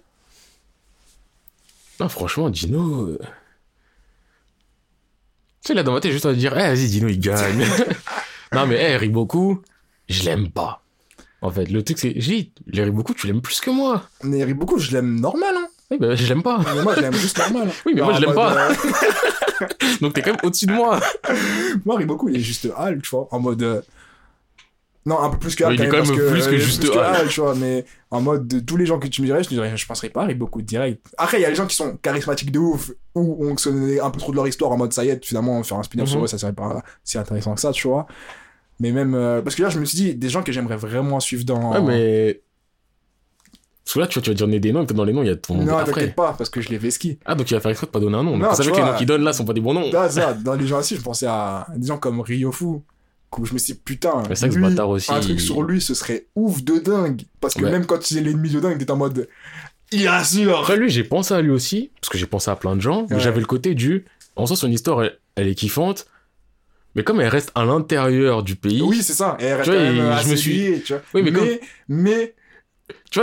Non, 2.00 2.08
franchement, 2.08 2.50
Dino. 2.50 3.08
euh, 3.08 3.18
Tu 5.62 5.68
sais, 5.68 5.74
là, 5.74 5.82
dans 5.82 5.92
ma 5.92 6.00
tête, 6.00 6.12
juste 6.12 6.26
à 6.26 6.32
dire, 6.34 6.52
eh, 6.56 6.68
vas-y, 6.68 6.88
Dino, 6.88 7.08
il 7.08 7.18
gagne. 7.20 7.64
non, 8.52 8.66
mais, 8.66 8.76
eh, 8.92 8.96
Riboku, 8.96 9.62
je 10.08 10.22
l'aime 10.24 10.50
pas. 10.50 10.82
En 11.42 11.50
fait, 11.50 11.66
le 11.66 11.82
truc, 11.82 11.98
c'est, 11.98 12.12
j'ai 12.16 12.50
dit, 12.66 12.80
Riboku, 12.82 13.14
tu 13.14 13.26
l'aimes 13.26 13.42
plus 13.42 13.60
que 13.60 13.70
moi. 13.70 14.08
Mais 14.22 14.52
beaucoup, 14.54 14.78
je 14.78 14.92
l'aime 14.92 15.20
normal, 15.20 15.54
hein. 15.56 15.65
Oui, 15.90 15.98
bah, 15.98 16.14
je 16.14 16.26
l'aime 16.26 16.42
pas. 16.42 16.58
Mais 16.74 16.82
moi, 16.82 16.94
je 16.96 17.00
l'aime 17.00 17.14
juste 17.14 17.38
normal. 17.38 17.68
Oui, 17.86 17.92
mais 17.94 18.02
moi, 18.02 18.12
je 18.14 18.20
l'aime 18.20 18.34
pas. 18.34 18.70
euh, 18.70 18.74
Donc, 20.00 20.12
t'es 20.14 20.22
quand 20.22 20.32
même 20.32 20.40
au-dessus 20.42 20.66
de 20.66 20.72
moi. 20.72 20.98
Moi, 21.84 21.96
Riboku, 21.96 22.28
il 22.28 22.36
est 22.36 22.40
juste 22.40 22.68
Hal, 22.76 23.00
tu 23.02 23.10
vois, 23.10 23.28
en 23.30 23.38
mode. 23.40 23.62
euh, 23.62 23.80
Non, 25.06 25.20
un 25.22 25.30
peu 25.30 25.38
plus 25.38 25.54
que 25.54 25.64
Hal. 25.64 25.74
Il 25.74 25.80
est 25.82 25.88
quand 25.88 25.96
même 25.98 26.04
plus 26.06 26.16
que 26.16 26.20
euh, 26.54 26.58
juste 26.58 26.80
plus 26.80 26.90
que 26.90 26.98
Hal. 26.98 27.14
Hal, 27.22 27.28
tu 27.28 27.40
vois, 27.40 27.54
mais 27.54 27.84
en 28.10 28.20
mode 28.20 28.46
de 28.48 28.58
tous 28.60 28.76
les 28.76 28.84
gens 28.84 28.98
que 28.98 29.06
tu 29.06 29.22
me 29.22 29.26
dirais, 29.26 29.42
je 29.44 29.48
te 29.48 29.54
dirais, 29.54 29.74
je 29.76 29.86
penserais 29.86 30.08
pas 30.10 30.24
à 30.24 30.28
direct. 30.62 31.06
Après, 31.16 31.38
il 31.38 31.42
y 31.42 31.44
a 31.44 31.48
les 31.48 31.54
gens 31.54 31.66
qui 31.66 31.76
sont 31.76 31.96
charismatiques 31.96 32.50
de 32.52 32.58
ouf, 32.58 32.90
ou 33.14 33.46
on 33.46 33.56
se 33.56 34.00
un 34.02 34.10
peu 34.10 34.18
trop 34.18 34.32
de 34.32 34.36
leur 34.36 34.48
histoire 34.48 34.72
en 34.72 34.76
mode 34.76 34.92
ça 34.92 35.04
y 35.04 35.08
est, 35.10 35.24
finalement, 35.24 35.62
faire 35.62 35.78
un 35.78 35.82
spin-off 35.84 36.08
Mhm. 36.08 36.12
sur 36.12 36.24
eux, 36.24 36.26
ça 36.26 36.36
serait 36.38 36.52
pas 36.52 36.82
si 37.04 37.16
intéressant 37.16 37.54
que 37.54 37.60
ça, 37.60 37.70
tu 37.72 37.86
vois. 37.88 38.06
Mais 38.80 38.92
même. 38.92 39.14
euh, 39.14 39.40
Parce 39.40 39.54
que 39.54 39.62
là, 39.62 39.70
je 39.70 39.78
me 39.78 39.84
suis 39.86 39.96
dit, 39.96 40.14
des 40.16 40.28
gens 40.28 40.42
que 40.42 40.52
j'aimerais 40.52 40.76
vraiment 40.76 41.18
suivre 41.20 41.44
dans. 41.44 41.72
Ouais, 41.72 41.80
mais. 41.80 42.40
Parce 43.86 43.94
que 43.94 44.00
là, 44.00 44.06
tu 44.08 44.14
vois, 44.18 44.22
tu 44.24 44.30
vas 44.30 44.34
donner 44.36 44.58
des 44.60 44.72
noms, 44.72 44.82
et 44.82 44.84
peut-être 44.86 44.96
dans 44.96 45.04
les 45.04 45.12
noms, 45.14 45.22
il 45.22 45.28
y 45.28 45.30
a 45.30 45.36
ton 45.36 45.54
nom 45.54 45.64
Non, 45.64 45.84
t'inquiète 45.84 46.14
pas, 46.16 46.34
parce 46.36 46.50
que 46.50 46.60
je 46.60 46.68
les 46.70 46.76
vesquis. 46.78 47.18
Ah, 47.24 47.34
donc 47.36 47.48
il 47.50 47.54
va 47.54 47.60
faire 47.60 47.70
exprès 47.70 47.86
de 47.86 47.92
pas 47.92 48.00
donner 48.00 48.16
un 48.16 48.24
nom. 48.24 48.36
Non, 48.36 48.48
vous 48.50 48.54
savez 48.56 48.70
que 48.72 48.76
les 48.76 48.82
noms 48.82 48.94
qu'il 48.96 49.06
donne 49.06 49.22
là 49.22 49.32
sont 49.32 49.44
pas 49.44 49.52
des 49.54 49.60
bons 49.62 49.72
noms. 49.74 49.90
Là, 49.92 50.10
ça, 50.10 50.34
dans 50.34 50.54
les 50.54 50.66
gens 50.66 50.80
aussi, 50.80 50.96
je 50.96 51.00
pensais 51.02 51.26
à 51.26 51.66
des 51.76 51.86
gens 51.86 51.96
comme 51.98 52.20
Ryofu. 52.20 52.80
Où 53.38 53.44
je 53.44 53.52
me 53.52 53.58
suis 53.58 53.74
dit, 53.74 53.80
putain, 53.84 54.22
Mais 54.30 54.34
c'est 54.34 54.46
vrai 54.46 54.48
que 54.48 54.54
ce 54.54 54.58
lui, 54.60 54.68
bâtard 54.70 54.88
aussi, 54.88 55.12
un 55.12 55.20
truc 55.20 55.34
il- 55.34 55.40
sur 55.40 55.62
lui, 55.62 55.80
ce 55.82 55.92
serait 55.92 56.24
ouf 56.36 56.62
de 56.64 56.78
dingue. 56.78 57.22
Parce 57.40 57.52
que 57.54 57.64
Ouais. 57.64 57.70
même 57.70 57.84
quand 57.84 57.98
tu 57.98 58.16
es 58.16 58.20
l'ennemi 58.22 58.48
de 58.48 58.60
dingue, 58.60 58.78
t'es 58.78 58.90
en 58.90 58.96
mode, 58.96 59.28
il 59.92 60.08
assure. 60.08 60.60
Après, 60.60 60.76
lui, 60.78 60.88
j'ai 60.88 61.04
pensé 61.04 61.34
à 61.34 61.42
lui 61.42 61.50
aussi, 61.50 61.90
parce 62.00 62.08
que 62.08 62.16
j'ai 62.16 62.24
pensé 62.26 62.50
à 62.50 62.56
plein 62.56 62.76
de 62.76 62.80
gens, 62.80 63.06
mais 63.10 63.20
j'avais 63.20 63.40
le 63.40 63.46
côté 63.46 63.74
du. 63.74 64.06
En 64.36 64.46
soi, 64.46 64.56
son 64.56 64.70
histoire, 64.70 65.02
elle, 65.02 65.18
elle 65.34 65.48
est 65.48 65.54
kiffante, 65.54 66.06
mais 66.94 67.02
comme 67.04 67.20
elle 67.20 67.28
reste 67.28 67.52
à 67.54 67.66
l'intérieur 67.66 68.42
du 68.42 68.56
pays. 68.56 68.80
Oui, 68.80 69.02
c'est 69.02 69.12
ça. 69.12 69.36
Elle 69.38 69.54
reste 69.54 69.64
Tu 69.64 69.70
vois, 69.70 69.78
quand 69.86 69.92
même 69.92 70.12
il- 70.18 70.24
je 70.24 70.30
me 70.30 70.36
suis- 70.36 70.52
liée, 70.56 70.82
tu 70.82 70.92
vois. 70.94 71.02
Oui, 71.12 71.22
mais 71.22 71.30
mais, 71.30 71.38
comme- 71.38 71.48
mais, 71.88 72.34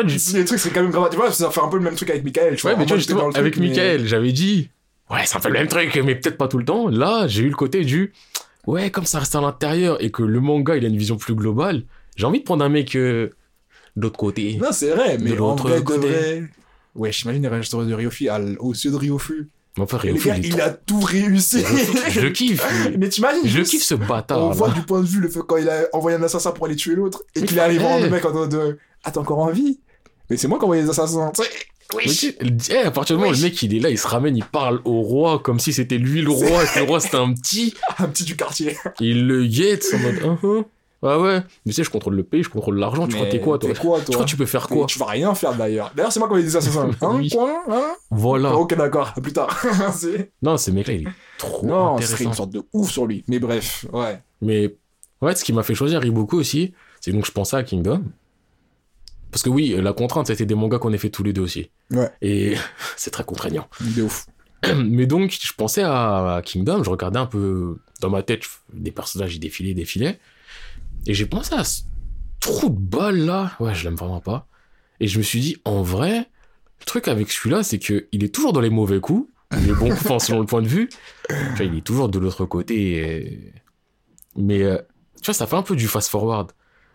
Tu 0.01 0.17
vois, 0.17 0.39
les 0.39 0.45
trucs, 0.45 0.59
c'est 0.59 0.69
quand 0.71 0.81
même 0.81 0.91
grave. 0.91 1.09
Tu 1.11 1.17
vois, 1.17 1.31
ça 1.31 1.49
fait 1.51 1.61
un 1.61 1.67
peu 1.67 1.77
le 1.77 1.83
même 1.83 1.95
truc 1.95 2.09
avec 2.09 2.23
Michael, 2.23 2.55
tu 2.55 2.61
vois. 2.63 2.71
ouais, 2.71 2.77
mais 2.77 2.85
tu 2.85 2.89
vois, 2.89 2.97
justement, 2.97 3.21
truc, 3.23 3.37
avec 3.37 3.57
mais- 3.57 3.67
Michael, 3.69 4.07
j'avais 4.07 4.31
dit. 4.31 4.69
Ouais, 5.11 5.19
c'est 5.25 5.37
un 5.37 5.39
peu 5.39 5.49
le 5.49 5.53
même 5.55 5.67
truc, 5.67 5.95
mais 6.03 6.15
peut-être 6.15 6.37
pas 6.37 6.47
tout 6.47 6.57
le 6.57 6.65
temps. 6.65 6.87
Là, 6.89 7.27
j'ai 7.27 7.43
eu 7.43 7.49
le 7.49 7.55
côté 7.55 7.83
du. 7.85 8.13
Ouais, 8.65 8.89
comme 8.89 9.05
ça 9.05 9.19
reste 9.19 9.35
à 9.35 9.41
l'intérieur 9.41 10.01
et 10.01 10.09
que 10.09 10.23
le 10.23 10.39
manga, 10.39 10.75
il 10.77 10.85
a 10.85 10.87
une 10.87 10.97
vision 10.97 11.17
plus 11.17 11.35
globale, 11.35 11.83
j'ai 12.15 12.25
envie 12.25 12.39
de 12.39 12.45
prendre 12.45 12.63
un 12.63 12.69
mec 12.69 12.95
euh, 12.95 13.29
de 13.97 14.01
l'autre 14.01 14.17
côté. 14.17 14.57
Non, 14.61 14.69
c'est 14.71 14.91
vrai, 14.91 15.17
mais 15.19 15.31
De 15.31 15.35
l'autre 15.35 15.67
vrai, 15.67 15.79
de 15.79 15.83
côté. 15.85 16.07
vrai... 16.07 16.43
Ouais, 16.95 17.11
j'imagine 17.11 17.41
les 17.41 17.47
réalisateurs 17.49 17.85
de 17.85 17.93
Ryofu 17.93 18.29
à 18.29 18.37
l- 18.39 18.55
au 18.59 18.73
sud 18.73 18.91
de 18.93 18.97
Ryofu. 18.97 19.49
Enfin, 19.79 19.97
Ryofu, 19.97 20.27
gars, 20.29 20.37
il 20.37 20.45
il 20.45 20.61
a 20.61 20.69
tout 20.69 21.01
réussi. 21.01 21.63
Je 22.09 22.21
le 22.21 22.29
kiffe. 22.29 22.63
Mais 22.97 23.09
t'imagines 23.09 23.41
Je 23.43 23.49
juste- 23.49 23.71
kiffe 23.71 23.83
ce 23.83 23.95
bâtard. 23.95 24.39
On 24.45 24.49
là. 24.49 24.55
voit 24.55 24.69
du 24.69 24.81
point 24.83 25.01
de 25.01 25.07
vue 25.07 25.19
le 25.19 25.27
fait 25.29 25.39
quand 25.45 25.57
il 25.57 25.67
a 25.67 25.87
envoyé 25.91 26.17
un 26.17 26.23
assassin 26.23 26.51
pour 26.51 26.67
aller 26.67 26.75
tuer 26.75 26.95
l'autre 26.95 27.23
et 27.35 27.41
qu'il 27.43 27.59
arrive 27.59 27.83
en 27.83 27.99
le 27.99 28.09
mec 28.09 28.23
en 28.23 28.31
train 28.31 28.47
de 28.47 28.77
Ah, 29.03 29.11
t'es 29.11 29.17
encore 29.17 29.39
en 29.39 29.49
vie 29.51 29.79
Mais 30.29 30.37
c'est 30.37 30.47
moi 30.47 30.57
qui 30.57 30.63
ai 30.63 30.65
envoyé 30.65 30.81
les 30.83 30.89
assassins. 30.89 31.31
Tu 31.35 31.43
sais, 31.43 31.49
Mais 31.95 32.03
tu 32.03 32.09
sais, 32.09 32.37
eh, 32.71 32.77
à 32.87 32.91
partir 32.91 33.15
du 33.15 33.21
moment 33.21 33.31
où 33.31 33.35
le 33.35 33.41
mec 33.41 33.61
il 33.61 33.75
est 33.75 33.79
là, 33.79 33.89
il 33.89 33.97
se 33.99 34.07
ramène, 34.07 34.35
il 34.37 34.43
parle 34.45 34.81
au 34.85 35.01
roi 35.01 35.39
comme 35.39 35.59
si 35.59 35.73
c'était 35.73 35.97
lui 35.97 36.21
le 36.21 36.31
roi 36.31 36.63
et 36.63 36.67
que 36.73 36.79
le 36.79 36.85
roi 36.85 36.99
c'était 36.99 37.17
un 37.17 37.33
petit. 37.33 37.73
Un 37.99 38.07
petit 38.07 38.23
du 38.23 38.35
quartier. 38.35 38.77
Il 38.99 39.27
le 39.27 39.45
guette 39.45 39.85
en 39.93 39.97
mode 39.99 40.15
uh 40.15 40.45
-huh. 40.45 40.63
Ouais, 41.03 41.17
ouais. 41.17 41.39
Mais 41.65 41.71
tu 41.71 41.73
sais, 41.73 41.83
je 41.83 41.89
contrôle 41.89 42.15
le 42.15 42.23
pays, 42.23 42.43
je 42.43 42.49
contrôle 42.49 42.79
l'argent. 42.79 43.05
Tu 43.07 43.15
crois 43.15 43.25
que 43.25 43.31
t'es 43.31 43.41
quoi, 43.41 43.59
toi? 43.59 43.69
T'es 43.73 43.77
quoi, 43.77 43.99
Tu 43.99 44.05
toi? 44.05 44.13
crois 44.13 44.25
que 44.25 44.29
tu 44.29 44.37
peux 44.37 44.45
faire 44.45 44.67
Mais 44.69 44.77
quoi? 44.77 44.85
Tu 44.85 44.97
vas 44.99 45.05
rien 45.07 45.35
faire 45.35 45.53
d'ailleurs. 45.53 45.91
D'ailleurs, 45.93 46.13
c'est 46.13 46.19
moi 46.21 46.29
qui 46.29 46.35
ai 46.35 46.41
les 46.43 46.55
assassins. 46.55 46.91
Hein, 47.01 47.15
Oui. 47.17 47.27
quoi? 47.29 47.61
Hein? 47.69 47.93
Voilà. 48.09 48.55
Ok, 48.55 48.73
d'accord. 48.77 49.11
À 49.17 49.19
plus 49.19 49.33
tard. 49.33 49.51
C'est- 49.93 50.31
Non, 50.41 50.55
ce 50.55 50.71
mec-là, 50.71 50.93
il 50.93 51.01
est 51.07 51.11
trop 51.37 51.65
non, 51.65 51.97
ce 51.99 52.03
serait 52.07 52.13
intéressant. 52.13 52.29
une 52.29 52.33
sorte 52.35 52.49
de 52.51 52.61
ouf 52.71 52.89
sur 52.89 53.05
lui. 53.05 53.25
Mais 53.27 53.39
bref, 53.39 53.85
ouais. 53.91 54.21
Mais 54.41 54.73
ouais, 55.21 55.35
ce 55.35 55.43
qui 55.43 55.51
m'a 55.51 55.63
fait 55.63 55.75
choisir 55.75 55.99
Riboku 55.99 56.37
aussi, 56.37 56.73
c'est 57.01 57.11
donc 57.11 57.25
je 57.25 57.31
pensais 57.33 57.57
à 57.57 57.63
Kingdom. 57.63 58.01
Parce 59.33 59.41
que 59.41 59.49
oui, 59.49 59.75
la 59.81 59.93
contrainte, 59.93 60.27
c'était 60.27 60.45
des 60.45 60.53
mangas 60.53 60.77
qu'on 60.77 60.93
a 60.93 60.97
fait 60.99 61.09
tous 61.09 61.23
les 61.23 61.33
deux 61.33 61.41
aussi. 61.41 61.71
Ouais. 61.89 62.07
Et 62.21 62.53
c'est 62.97 63.09
très 63.09 63.23
contraignant. 63.23 63.67
De 63.81 64.03
ouf. 64.03 64.27
Mais 64.85 65.07
donc, 65.07 65.35
je 65.41 65.53
pensais 65.53 65.81
à 65.83 66.41
Kingdom, 66.45 66.83
je 66.83 66.89
regardais 66.91 67.17
un 67.19 67.25
peu 67.25 67.79
dans 67.99 68.11
ma 68.11 68.21
tête 68.21 68.43
des 68.71 68.91
personnages, 68.91 69.35
ils 69.35 69.39
défilaient, 69.39 69.73
défilaient. 69.73 70.19
Et 71.07 71.15
j'ai 71.15 71.25
pensé 71.25 71.55
à 71.55 71.63
ce 71.63 71.81
trou 72.39 72.69
de 72.69 72.77
balle 72.79 73.25
là. 73.25 73.53
Ouais, 73.59 73.73
je 73.73 73.83
l'aime 73.85 73.95
vraiment 73.95 74.21
pas. 74.21 74.47
Et 74.99 75.07
je 75.07 75.17
me 75.17 75.23
suis 75.23 75.39
dit, 75.39 75.57
en 75.65 75.81
vrai, 75.81 76.19
le 76.79 76.85
truc 76.85 77.07
avec 77.07 77.31
celui-là, 77.31 77.63
c'est 77.63 77.79
que 77.79 78.07
il 78.11 78.23
est 78.23 78.33
toujours 78.33 78.53
dans 78.53 78.61
les 78.61 78.69
mauvais 78.69 78.99
coups. 78.99 79.27
Il 79.59 79.67
est 79.69 79.73
bon, 79.73 79.91
enfin, 79.91 80.19
selon 80.19 80.41
le 80.41 80.45
point 80.45 80.61
de 80.61 80.67
vue. 80.67 80.89
Tu 81.27 81.35
vois, 81.55 81.65
il 81.65 81.75
est 81.75 81.81
toujours 81.81 82.07
de 82.07 82.19
l'autre 82.19 82.45
côté. 82.45 82.91
et- 82.97 83.53
Mais, 84.35 84.61
euh, 84.61 84.77
tu 85.17 85.25
vois, 85.25 85.33
ça 85.33 85.47
fait 85.47 85.55
un 85.55 85.63
peu 85.63 85.75
du 85.75 85.87
fast-forward. 85.87 86.51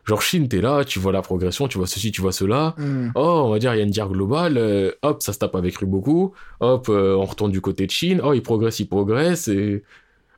Genre, 0.08 0.22
Shin, 0.22 0.46
t'es 0.48 0.62
là, 0.62 0.84
tu 0.84 0.98
vois 0.98 1.12
la 1.12 1.20
progression, 1.20 1.68
tu 1.68 1.76
vois 1.76 1.86
ceci, 1.86 2.10
tu 2.12 2.22
vois 2.22 2.32
cela. 2.32 2.74
Hmm. 2.78 3.10
Oh, 3.14 3.42
on 3.44 3.50
va 3.50 3.58
dire, 3.58 3.74
il 3.74 3.78
y 3.78 3.80
a 3.80 3.84
une 3.84 3.90
guerre 3.90 4.08
globale. 4.08 4.56
euh, 4.56 4.90
hop, 5.02 5.22
ça 5.22 5.34
se 5.34 5.38
tape 5.38 5.54
avec 5.54 5.76
Riboku. 5.76 6.32
Hop, 6.60 6.86
euh, 6.88 7.14
on 7.14 7.26
retourne 7.26 7.52
du 7.52 7.60
côté 7.60 7.84
de 7.84 7.90
Chine. 7.90 8.20
Oh, 8.24 8.32
il 8.32 8.42
progresse, 8.42 8.80
il 8.80 8.86
progresse. 8.86 9.48
Et 9.48 9.82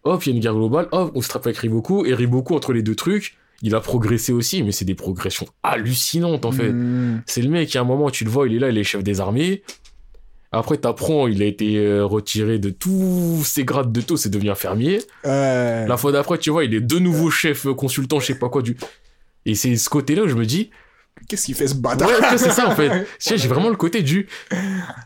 hop, 0.02 0.26
il 0.26 0.30
y 0.30 0.32
a 0.32 0.34
une 0.34 0.42
guerre 0.42 0.55
globale. 0.55 0.88
Hop, 0.90 1.12
on 1.14 1.22
se 1.22 1.28
tape 1.28 1.47
avec 1.47 1.59
Riboku. 1.59 2.05
Et 2.05 2.14
Riboku, 2.14 2.56
entre 2.56 2.72
les 2.72 2.82
deux 2.82 2.97
trucs, 2.97 3.36
il 3.62 3.74
a 3.76 3.80
progressé 3.80 4.32
aussi, 4.32 4.62
mais 4.64 4.72
c'est 4.72 4.84
des 4.84 4.97
progressions 4.97 5.47
hallucinantes 5.62 6.44
en 6.44 6.52
fait. 6.52 6.72
Mm. 6.72 7.22
C'est 7.26 7.42
le 7.42 7.51
mec, 7.51 7.76
a 7.76 7.80
un 7.80 7.84
moment, 7.84 8.10
tu 8.10 8.24
le 8.24 8.30
vois, 8.30 8.48
il 8.48 8.56
est 8.56 8.59
là, 8.59 8.70
il 8.70 8.78
est 8.78 8.84
chef 8.84 9.05
des 9.05 9.20
armées. 9.20 9.62
Après, 10.52 10.78
t'apprends, 10.78 11.28
il 11.28 11.42
a 11.42 11.47
été 11.47 11.78
euh, 11.78 12.05
retiré 12.05 12.59
de 12.59 12.70
tous 12.70 13.44
ses 13.44 13.64
grades 13.64 13.92
de 13.92 14.01
taux, 14.01 14.16
c'est 14.16 14.30
devenu 14.30 14.51
un 14.51 14.56
fermier. 14.56 14.98
La 15.86 15.97
fois 15.97 16.10
d'après, 16.10 16.38
tu 16.38 16.51
vois, 16.51 16.64
il 16.64 16.74
est 16.74 16.80
de 16.80 16.98
nouveau 16.98 17.30
chef 17.30 17.68
consultant, 17.76 18.18
je 18.18 18.26
sais 18.26 18.38
pas 18.38 18.48
quoi 18.48 18.62
du. 18.62 18.76
Et 19.46 19.54
c'est 19.54 19.76
ce 19.76 19.88
côté-là 19.88 20.22
où 20.22 20.28
je 20.28 20.34
me 20.34 20.44
dis, 20.46 20.70
Qu'est-ce 21.28 21.46
qu'il 21.46 21.54
fait 21.54 21.68
ce 21.68 21.74
bâtard? 21.74 22.08
Ouais, 22.08 22.38
c'est 22.38 22.50
ça 22.50 22.68
en 22.68 22.74
fait. 22.74 23.06
J'ai 23.20 23.48
vraiment 23.48 23.68
le 23.68 23.76
côté 23.76 24.02
du. 24.02 24.26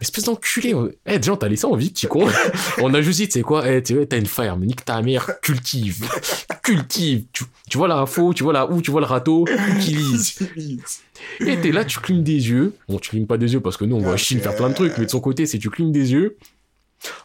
Espèce 0.01 0.25
d'enculé. 0.25 0.75
Eh, 1.07 1.19
déjà, 1.19 1.37
t'as 1.37 1.49
laissé 1.49 1.67
en 1.67 1.75
vie, 1.77 1.91
petit 1.91 2.07
con. 2.07 2.27
On 2.79 2.95
a 2.95 3.03
juste 3.03 3.19
dit, 3.19 3.27
tu 3.27 3.33
sais 3.33 3.43
quoi, 3.43 3.69
eh, 3.69 3.83
tu 3.83 3.95
sais, 3.95 4.07
t'as 4.07 4.19
une 4.19 4.27
ferme, 4.27 4.65
nique 4.65 4.85
ta 4.85 5.03
mère, 5.03 5.29
cultive. 5.43 6.07
Cultive. 6.63 7.25
Tu, 7.33 7.45
tu 7.69 7.79
vois 7.79 7.89
la 7.89 7.97
info, 7.97 8.33
tu 8.33 8.43
vois 8.45 8.53
la 8.53 8.71
où, 8.71 8.81
tu 8.81 8.91
vois 8.91 9.01
le 9.01 9.07
râteau, 9.07 9.45
utilise. 9.77 10.37
Et 11.41 11.59
t'es 11.61 11.73
là, 11.73 11.85
tu 11.85 11.99
clignes 11.99 12.23
des 12.23 12.49
yeux. 12.49 12.75
Bon, 12.89 12.99
tu 12.99 13.11
clignes 13.11 13.27
pas 13.27 13.37
des 13.37 13.53
yeux 13.53 13.61
parce 13.61 13.77
que 13.77 13.85
nous, 13.85 13.97
on 13.97 14.01
va 14.01 14.11
à 14.11 14.15
Ah, 14.15 14.17
Chine 14.17 14.41
faire 14.41 14.55
plein 14.55 14.69
de 14.69 14.75
trucs, 14.75 14.97
mais 14.99 15.07
de 15.07 15.11
son 15.11 15.21
côté, 15.21 15.47
c'est 15.47 15.59
tu 15.59 15.69
clignes 15.69 15.93
des 15.93 16.13
yeux. 16.13 16.37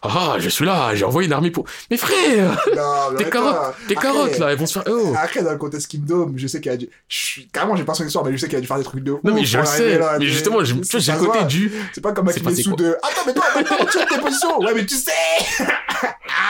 Ah, 0.02 0.36
je 0.38 0.48
suis 0.48 0.64
là, 0.64 0.94
j'ai 0.94 1.04
envoyé 1.04 1.26
une 1.26 1.32
armée 1.32 1.50
pour. 1.50 1.64
Mais 1.90 1.96
frère, 1.96 2.58
Non, 2.76 2.82
mais 3.12 3.24
tes 3.24 3.30
carottes, 3.30 3.74
tes 3.88 3.96
Après- 3.96 4.08
carottes 4.08 4.38
là, 4.38 4.50
elles 4.52 4.58
vont 4.58 4.66
se 4.66 4.78
faire. 4.80 4.84
Oh. 4.90 5.14
Après, 5.16 5.42
dans 5.42 5.52
le 5.52 5.58
contexte 5.58 5.90
Kingdom, 5.90 6.32
je 6.36 6.46
sais 6.46 6.60
qu'il 6.60 6.70
a 6.72 6.76
dû. 6.76 6.88
je 7.08 7.40
Carrément, 7.52 7.76
j'ai 7.76 7.84
pas 7.84 7.94
son 7.94 8.04
histoire, 8.06 8.24
mais 8.24 8.32
je 8.32 8.36
sais 8.38 8.48
qu'il 8.48 8.58
a 8.58 8.60
dû 8.60 8.66
faire 8.66 8.78
des 8.78 8.84
trucs 8.84 9.02
de 9.04 9.12
ouf. 9.12 9.20
Non, 9.24 9.34
mais 9.34 9.44
je 9.44 9.58
le 9.58 9.64
sais. 9.64 9.98
là, 9.98 10.16
mais 10.18 10.26
justement, 10.26 10.62
tu 10.62 10.74
j'ai 10.98 11.12
le 11.12 11.18
côté 11.18 11.44
du. 11.44 11.72
C'est 11.92 12.00
pas 12.00 12.12
comme 12.12 12.24
quoi 12.26 12.34
de. 12.34 12.96
Attends, 13.02 13.22
mais 13.26 13.34
toi, 13.34 13.44
maintenant, 13.54 13.76
tu 13.90 13.98
as 13.98 14.06
tes 14.06 14.18
positions. 14.18 14.58
Ouais, 14.60 14.72
mais 14.74 14.84
tu 14.86 14.94
sais. 14.96 15.10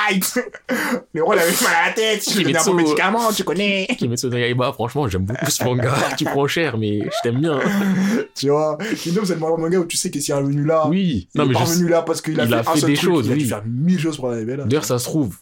Aïe. 0.08 0.20
Le 1.14 1.22
roi, 1.24 1.36
il 1.36 1.40
avait 1.42 1.50
mal 1.62 1.72
à 1.84 1.86
la 1.88 1.92
tête. 1.92 2.26
Lui 2.34 2.44
donnais 2.44 2.58
un 2.58 2.64
bon 2.64 2.74
médicament, 2.74 3.32
tu 3.32 3.44
connais. 3.44 3.86
Kimetsu 3.98 4.26
no 4.26 4.36
Yaiba, 4.36 4.72
franchement, 4.72 5.08
j'aime 5.08 5.24
beaucoup 5.24 5.50
ce 5.50 5.64
manga. 5.64 5.92
tu 6.16 6.24
prends 6.24 6.46
cher, 6.46 6.76
mais 6.78 7.00
je 7.00 7.16
t'aime 7.22 7.40
bien. 7.40 7.58
Tu 8.34 8.48
vois, 8.50 8.76
Kingdom, 9.02 9.22
c'est 9.24 9.34
le 9.34 9.40
manga 9.40 9.78
où 9.78 9.84
tu 9.86 9.96
sais 9.96 10.10
qu'il 10.10 10.22
s'est 10.22 10.32
revenu 10.34 10.64
là. 10.64 10.86
Oui. 10.88 11.28
Il 11.34 11.38
Non, 11.38 11.44
est 11.44 11.48
mais 11.48 11.54
pas 11.54 11.60
je... 11.60 11.70
revenu 11.70 11.88
là 11.88 12.02
parce 12.02 12.20
qu'il 12.20 12.38
a, 12.40 12.44
il 12.44 12.48
fait, 12.80 12.86
des 12.86 12.94
truc, 12.94 13.19
choses, 13.22 13.26
Il 13.28 13.32
a 13.32 13.36
dû 13.36 13.42
oui. 13.42 13.48
faire 13.48 13.62
mille 13.66 13.98
choses 13.98 14.16
pour 14.16 14.30
arriver 14.30 14.56
là. 14.56 14.64
D'ailleurs, 14.64 14.84
ça 14.84 14.98
se 14.98 15.04
trouve. 15.04 15.36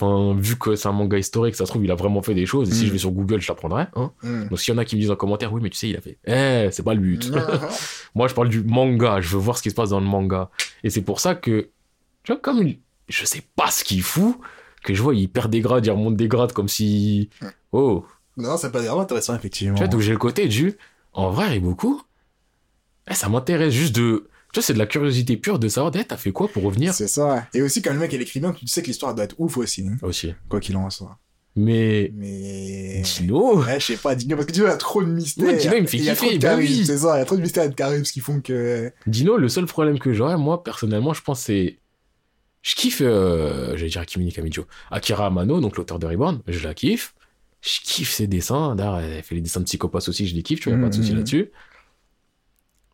Enfin, 0.00 0.34
vu 0.40 0.56
que 0.56 0.76
c'est 0.76 0.88
un 0.88 0.92
manga 0.92 1.18
historique, 1.18 1.54
ça 1.54 1.66
se 1.66 1.70
trouve, 1.70 1.84
il 1.84 1.90
a 1.90 1.94
vraiment 1.94 2.22
fait 2.22 2.32
des 2.34 2.46
choses. 2.46 2.70
Et 2.70 2.72
si 2.74 2.84
Mm. 2.84 2.86
je 2.86 2.92
vais 2.92 2.98
sur 2.98 3.10
Google, 3.10 3.40
je 3.40 3.48
l'apprendrai. 3.48 3.84
Hein 3.96 4.12
Mm. 4.22 4.48
Donc, 4.48 4.58
s'il 4.60 4.72
y 4.72 4.76
en 4.76 4.78
a 4.78 4.84
qui 4.86 4.96
me 4.96 5.00
disent 5.00 5.10
en 5.10 5.16
commentaire, 5.16 5.52
oui, 5.52 5.60
mais 5.62 5.68
tu 5.68 5.76
sais, 5.76 5.88
il 5.90 5.96
a 5.96 6.00
fait. 6.00 6.18
Eh, 6.26 6.70
c'est 6.72 6.82
pas 6.82 6.94
le 6.94 7.00
but. 7.00 7.30
Moi, 8.14 8.26
je 8.28 8.34
parle 8.34 8.48
du 8.48 8.62
manga. 8.62 9.20
Je 9.20 9.28
veux 9.28 9.38
voir 9.42 9.58
ce 9.58 9.62
qui 9.62 9.70
se 9.70 9.74
passe 9.74 9.90
dans 9.90 10.00
le 10.00 10.06
manga. 10.06 10.48
Et 10.84 10.90
c'est 10.90 11.02
pour 11.02 11.20
ça 11.20 11.34
que, 11.34 11.68
tu 12.22 12.32
vois, 12.32 12.40
comme 12.40 12.66
il- 12.66 12.78
je 13.08 13.24
sais 13.26 13.42
pas 13.56 13.70
ce 13.70 13.84
qu'il 13.84 14.02
fout, 14.02 14.36
que 14.84 14.94
je 14.94 15.02
vois, 15.02 15.14
il 15.14 15.28
perd 15.28 15.50
des 15.50 15.60
grades, 15.60 15.84
il 15.84 15.90
remonte 15.90 16.16
des 16.16 16.28
grades 16.28 16.52
comme 16.52 16.68
si. 16.68 17.28
Oh. 17.72 18.04
Non, 18.38 18.56
c'est 18.56 18.70
pas 18.72 18.78
vraiment 18.80 19.00
intéressant, 19.00 19.34
effectivement. 19.34 19.74
Tu 19.74 19.80
vois, 19.80 19.88
donc 19.88 20.00
j'ai 20.00 20.12
le 20.12 20.18
côté 20.18 20.48
du. 20.48 20.76
En 21.12 21.30
vrai, 21.30 21.58
beaucoup. 21.60 22.00
Eh, 23.10 23.14
ça 23.14 23.28
m'intéresse 23.28 23.74
juste 23.74 23.94
de. 23.96 24.28
Tu 24.52 24.58
vois, 24.58 24.62
c'est 24.64 24.72
de 24.74 24.78
la 24.78 24.86
curiosité 24.86 25.36
pure 25.36 25.58
de 25.58 25.68
savoir, 25.68 25.92
eh, 25.96 26.04
t'as 26.04 26.16
fait 26.16 26.32
quoi 26.32 26.48
pour 26.48 26.62
revenir 26.64 26.92
C'est 26.94 27.06
ça. 27.08 27.46
Et 27.54 27.62
aussi, 27.62 27.82
quand 27.82 27.92
le 27.92 27.98
mec 28.00 28.12
il 28.12 28.20
écrit 28.20 28.40
bien, 28.40 28.52
tu 28.52 28.66
sais 28.66 28.82
que 28.82 28.88
l'histoire 28.88 29.14
doit 29.14 29.24
être 29.24 29.36
ouf 29.38 29.56
aussi. 29.58 29.86
hein, 29.86 29.96
Aussi. 30.02 30.34
Quoi 30.48 30.58
qu'il 30.60 30.76
en 30.76 30.90
soit. 30.90 31.18
Mais. 31.56 32.12
Mais. 32.14 33.02
Dino 33.02 33.58
Ouais, 33.62 33.78
je 33.80 33.86
sais 33.86 33.96
pas, 33.96 34.14
Dino, 34.14 34.36
parce 34.36 34.46
que 34.46 34.52
Dino, 34.52 34.66
a 34.66 34.76
trop 34.76 35.02
de 35.02 35.08
mystères. 35.10 35.46
Ouais, 35.46 35.56
Dino, 35.56 35.74
il 35.76 35.82
me 35.82 35.86
fait 35.86 35.98
kiffer, 35.98 36.38
bah 36.38 36.54
oui. 36.56 36.84
C'est 36.86 36.98
ça, 36.98 37.16
il 37.16 37.18
y 37.18 37.22
a 37.22 37.24
trop 37.24 37.36
de 37.36 37.42
mystères 37.42 37.68
de 37.68 37.74
charisme 37.74 38.04
qui 38.04 38.20
font 38.20 38.40
que. 38.40 38.92
Dino, 39.06 39.36
le 39.36 39.48
seul 39.48 39.66
problème 39.66 39.98
que 39.98 40.12
j'aurais, 40.12 40.36
moi, 40.36 40.62
personnellement, 40.62 41.12
je 41.12 41.22
pense, 41.22 41.40
c'est. 41.40 41.78
Je 42.62 42.74
kiffe, 42.74 43.00
euh, 43.02 43.74
j'allais 43.76 43.88
dire 43.90 44.00
Akimi 44.02 44.30
Kamijo. 44.32 44.66
Akira 44.90 45.26
Amano, 45.26 45.60
donc 45.60 45.76
l'auteur 45.76 45.98
de 45.98 46.06
Reborn, 46.06 46.40
je 46.46 46.62
la 46.62 46.74
kiffe. 46.74 47.14
Je 47.62 47.80
kiffe 47.82 48.10
ses 48.12 48.26
dessins. 48.26 48.74
D'ailleurs, 48.76 48.98
elle 49.00 49.22
fait 49.22 49.34
les 49.34 49.40
dessins 49.40 49.60
de 49.60 49.64
Psychopass 49.64 50.08
aussi, 50.08 50.26
je 50.26 50.34
les 50.34 50.42
kiffe, 50.42 50.60
tu 50.60 50.68
vois, 50.70 50.78
a 50.78 50.82
pas 50.82 50.88
de 50.90 50.94
souci 50.94 51.10
Mhm. 51.12 51.16
là-dessus. 51.18 51.50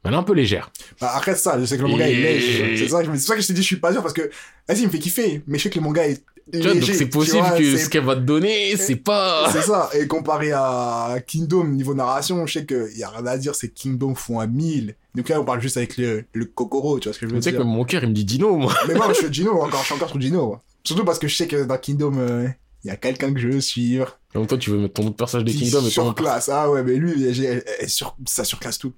Elle 0.07 0.15
est 0.15 0.16
un 0.16 0.23
peu 0.23 0.35
légère. 0.35 0.70
Bah, 1.01 1.12
après 1.16 1.35
ça, 1.35 1.59
je 1.61 1.65
sais 1.65 1.77
que 1.77 1.83
le 1.83 1.89
manga 1.89 2.09
est 2.09 2.15
léger. 2.15 2.77
C'est 2.77 2.89
ça, 2.89 3.03
que 3.03 3.41
je 3.43 3.47
t'ai 3.47 3.53
dit, 3.55 3.62
je 3.62 3.66
suis 3.66 3.77
pas 3.77 3.93
sûr 3.93 4.03
parce 4.03 4.15
que. 4.15 4.31
Vas-y, 4.69 4.81
il 4.81 4.87
me 4.87 4.91
fait 4.91 4.99
kiffer, 4.99 5.43
mais 5.47 5.59
je 5.59 5.65
sais 5.65 5.70
que 5.70 5.78
le 5.78 5.85
manga 5.85 6.07
est. 6.07 6.23
Vois, 6.53 6.62
donc 6.62 6.74
léger, 6.74 6.95
c'est 6.95 7.07
possible 7.07 7.39
vois, 7.39 7.59
que 7.59 7.77
ce 7.77 7.89
qu'elle 7.89 8.05
va 8.05 8.15
te 8.15 8.20
donner, 8.20 8.77
c'est 8.77 8.95
pas. 8.97 9.51
C'est 9.53 9.62
ça, 9.62 9.91
et 9.95 10.07
comparé 10.07 10.53
à 10.53 11.16
Kingdom, 11.27 11.65
niveau 11.65 11.93
narration, 11.95 12.47
je 12.47 12.53
sais 12.53 12.66
qu'il 12.66 12.97
y 12.97 13.03
a 13.03 13.09
rien 13.09 13.27
à 13.27 13.37
dire, 13.37 13.57
c'est 13.57 13.69
Kingdom 13.74 14.15
font 14.15 14.39
à 14.39 14.47
1000. 14.47 14.95
Donc 15.16 15.28
là, 15.28 15.41
on 15.41 15.45
parle 15.45 15.61
juste 15.61 15.77
avec 15.77 15.97
le, 15.97 16.24
le 16.33 16.45
Kokoro, 16.45 17.01
tu 17.01 17.09
vois 17.09 17.15
ce 17.15 17.19
que 17.19 17.27
je 17.27 17.33
veux 17.33 17.39
Tu 17.41 17.45
sais 17.45 17.51
dire. 17.51 17.61
que 17.61 17.65
mon 17.65 17.85
cœur, 17.85 18.05
il 18.05 18.11
me 18.11 18.15
dit 18.15 18.24
Dino, 18.24 18.55
moi. 18.57 18.73
Mais 18.87 18.95
moi, 18.95 19.09
je 19.09 19.15
suis 19.15 19.33
Gino, 19.33 19.61
encore, 19.61 19.81
je 19.81 19.87
suis 19.87 19.95
encore 19.95 20.09
sur 20.11 20.20
moi. 20.20 20.62
Surtout 20.85 21.05
parce 21.05 21.19
que 21.19 21.27
je 21.27 21.35
sais 21.35 21.49
que 21.49 21.65
dans 21.65 21.78
Kingdom, 21.78 22.16
euh, 22.19 22.47
il 22.85 22.89
y 22.89 22.91
a 22.91 22.97
quelqu'un 22.97 23.35
que 23.35 23.41
je 23.41 23.49
veux 23.49 23.61
suivre. 23.61 24.16
Donc 24.33 24.47
toi, 24.47 24.57
tu 24.57 24.70
veux 24.70 24.78
mettre 24.78 24.95
ton 24.95 25.07
autre 25.09 25.16
personnage 25.16 25.47
de 25.47 25.51
qui 25.51 25.65
Kingdom 25.65 25.81
et 25.81 25.83
ton. 25.85 26.05
surclasse. 26.05 26.49
Ah 26.49 26.70
ouais, 26.70 26.85
mais 26.85 26.95
lui, 26.95 27.24
elle 27.27 27.89
sur- 27.89 28.16
ça 28.28 28.45
surclasse 28.45 28.78
tout. 28.78 28.93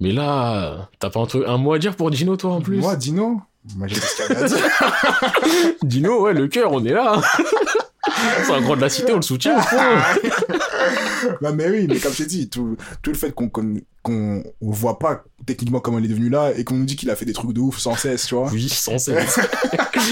Mais 0.00 0.12
là, 0.12 0.88
t'as 0.98 1.10
pas 1.10 1.20
un, 1.20 1.26
truc, 1.26 1.44
un 1.46 1.56
mot 1.56 1.72
à 1.72 1.78
dire 1.78 1.96
pour 1.96 2.10
Dino, 2.10 2.36
toi, 2.36 2.52
en 2.52 2.60
plus? 2.60 2.78
Moi, 2.78 2.96
Dino, 2.96 3.40
moi, 3.74 3.86
j'ai. 3.88 4.00
Dino, 5.82 6.22
ouais, 6.22 6.34
le 6.34 6.48
cœur, 6.48 6.72
on 6.72 6.84
est 6.84 6.92
là. 6.92 7.20
c'est 8.44 8.52
un 8.52 8.60
grand 8.60 8.76
de 8.76 8.82
la 8.82 8.88
cité, 8.88 9.12
on 9.12 9.16
le 9.16 9.22
soutient, 9.22 9.58
au 9.58 9.62
fond. 9.62 9.76
non, 11.40 11.52
mais 11.54 11.68
oui, 11.68 11.86
mais 11.88 11.98
comme 11.98 12.12
je 12.12 12.18
t'ai 12.18 12.26
dit, 12.26 12.48
tout, 12.48 12.76
tout 13.02 13.10
le 13.10 13.16
fait 13.16 13.32
qu'on 13.32 13.48
qu'on 13.48 13.76
qu'on 14.02 14.44
on 14.60 14.70
voit 14.70 14.98
pas 14.98 15.24
techniquement 15.46 15.80
comment 15.80 15.98
il 15.98 16.04
est 16.04 16.08
devenu 16.08 16.28
là 16.28 16.52
et 16.56 16.62
qu'on 16.62 16.76
nous 16.76 16.84
dit 16.84 16.94
qu'il 16.96 17.10
a 17.10 17.16
fait 17.16 17.24
des 17.24 17.32
trucs 17.32 17.52
de 17.52 17.60
ouf 17.60 17.78
sans 17.78 17.96
cesse, 17.96 18.26
tu 18.26 18.34
vois. 18.34 18.50
Oui, 18.52 18.68
sans 18.68 18.98
cesse. 18.98 19.40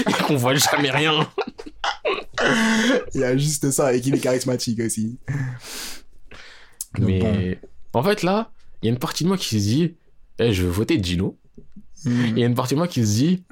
et 0.07 0.23
qu'on 0.23 0.35
voit 0.35 0.55
jamais 0.55 0.91
rien. 0.91 1.27
Il 3.13 3.21
y 3.21 3.23
a 3.23 3.37
juste 3.37 3.71
ça 3.71 3.93
et 3.93 4.01
qu'il 4.01 4.15
est 4.15 4.19
charismatique 4.19 4.79
aussi. 4.81 5.17
Donc, 6.97 7.07
Mais 7.07 7.59
bon. 7.93 7.99
en 7.99 8.03
fait, 8.03 8.23
là, 8.23 8.51
il 8.81 8.85
y 8.85 8.89
a 8.89 8.91
une 8.91 8.99
partie 8.99 9.23
de 9.23 9.29
moi 9.29 9.37
qui 9.37 9.47
se 9.49 9.55
dit, 9.55 9.95
eh, 10.39 10.53
je 10.53 10.63
veux 10.63 10.69
voter 10.71 11.01
Gino. 11.01 11.37
Il 12.05 12.37
y 12.37 12.43
a 12.43 12.45
une 12.45 12.53
partie 12.55 12.75
de 12.75 12.79
moi 12.79 12.87
qui 12.87 13.05
se 13.05 13.11
dit, 13.13 13.43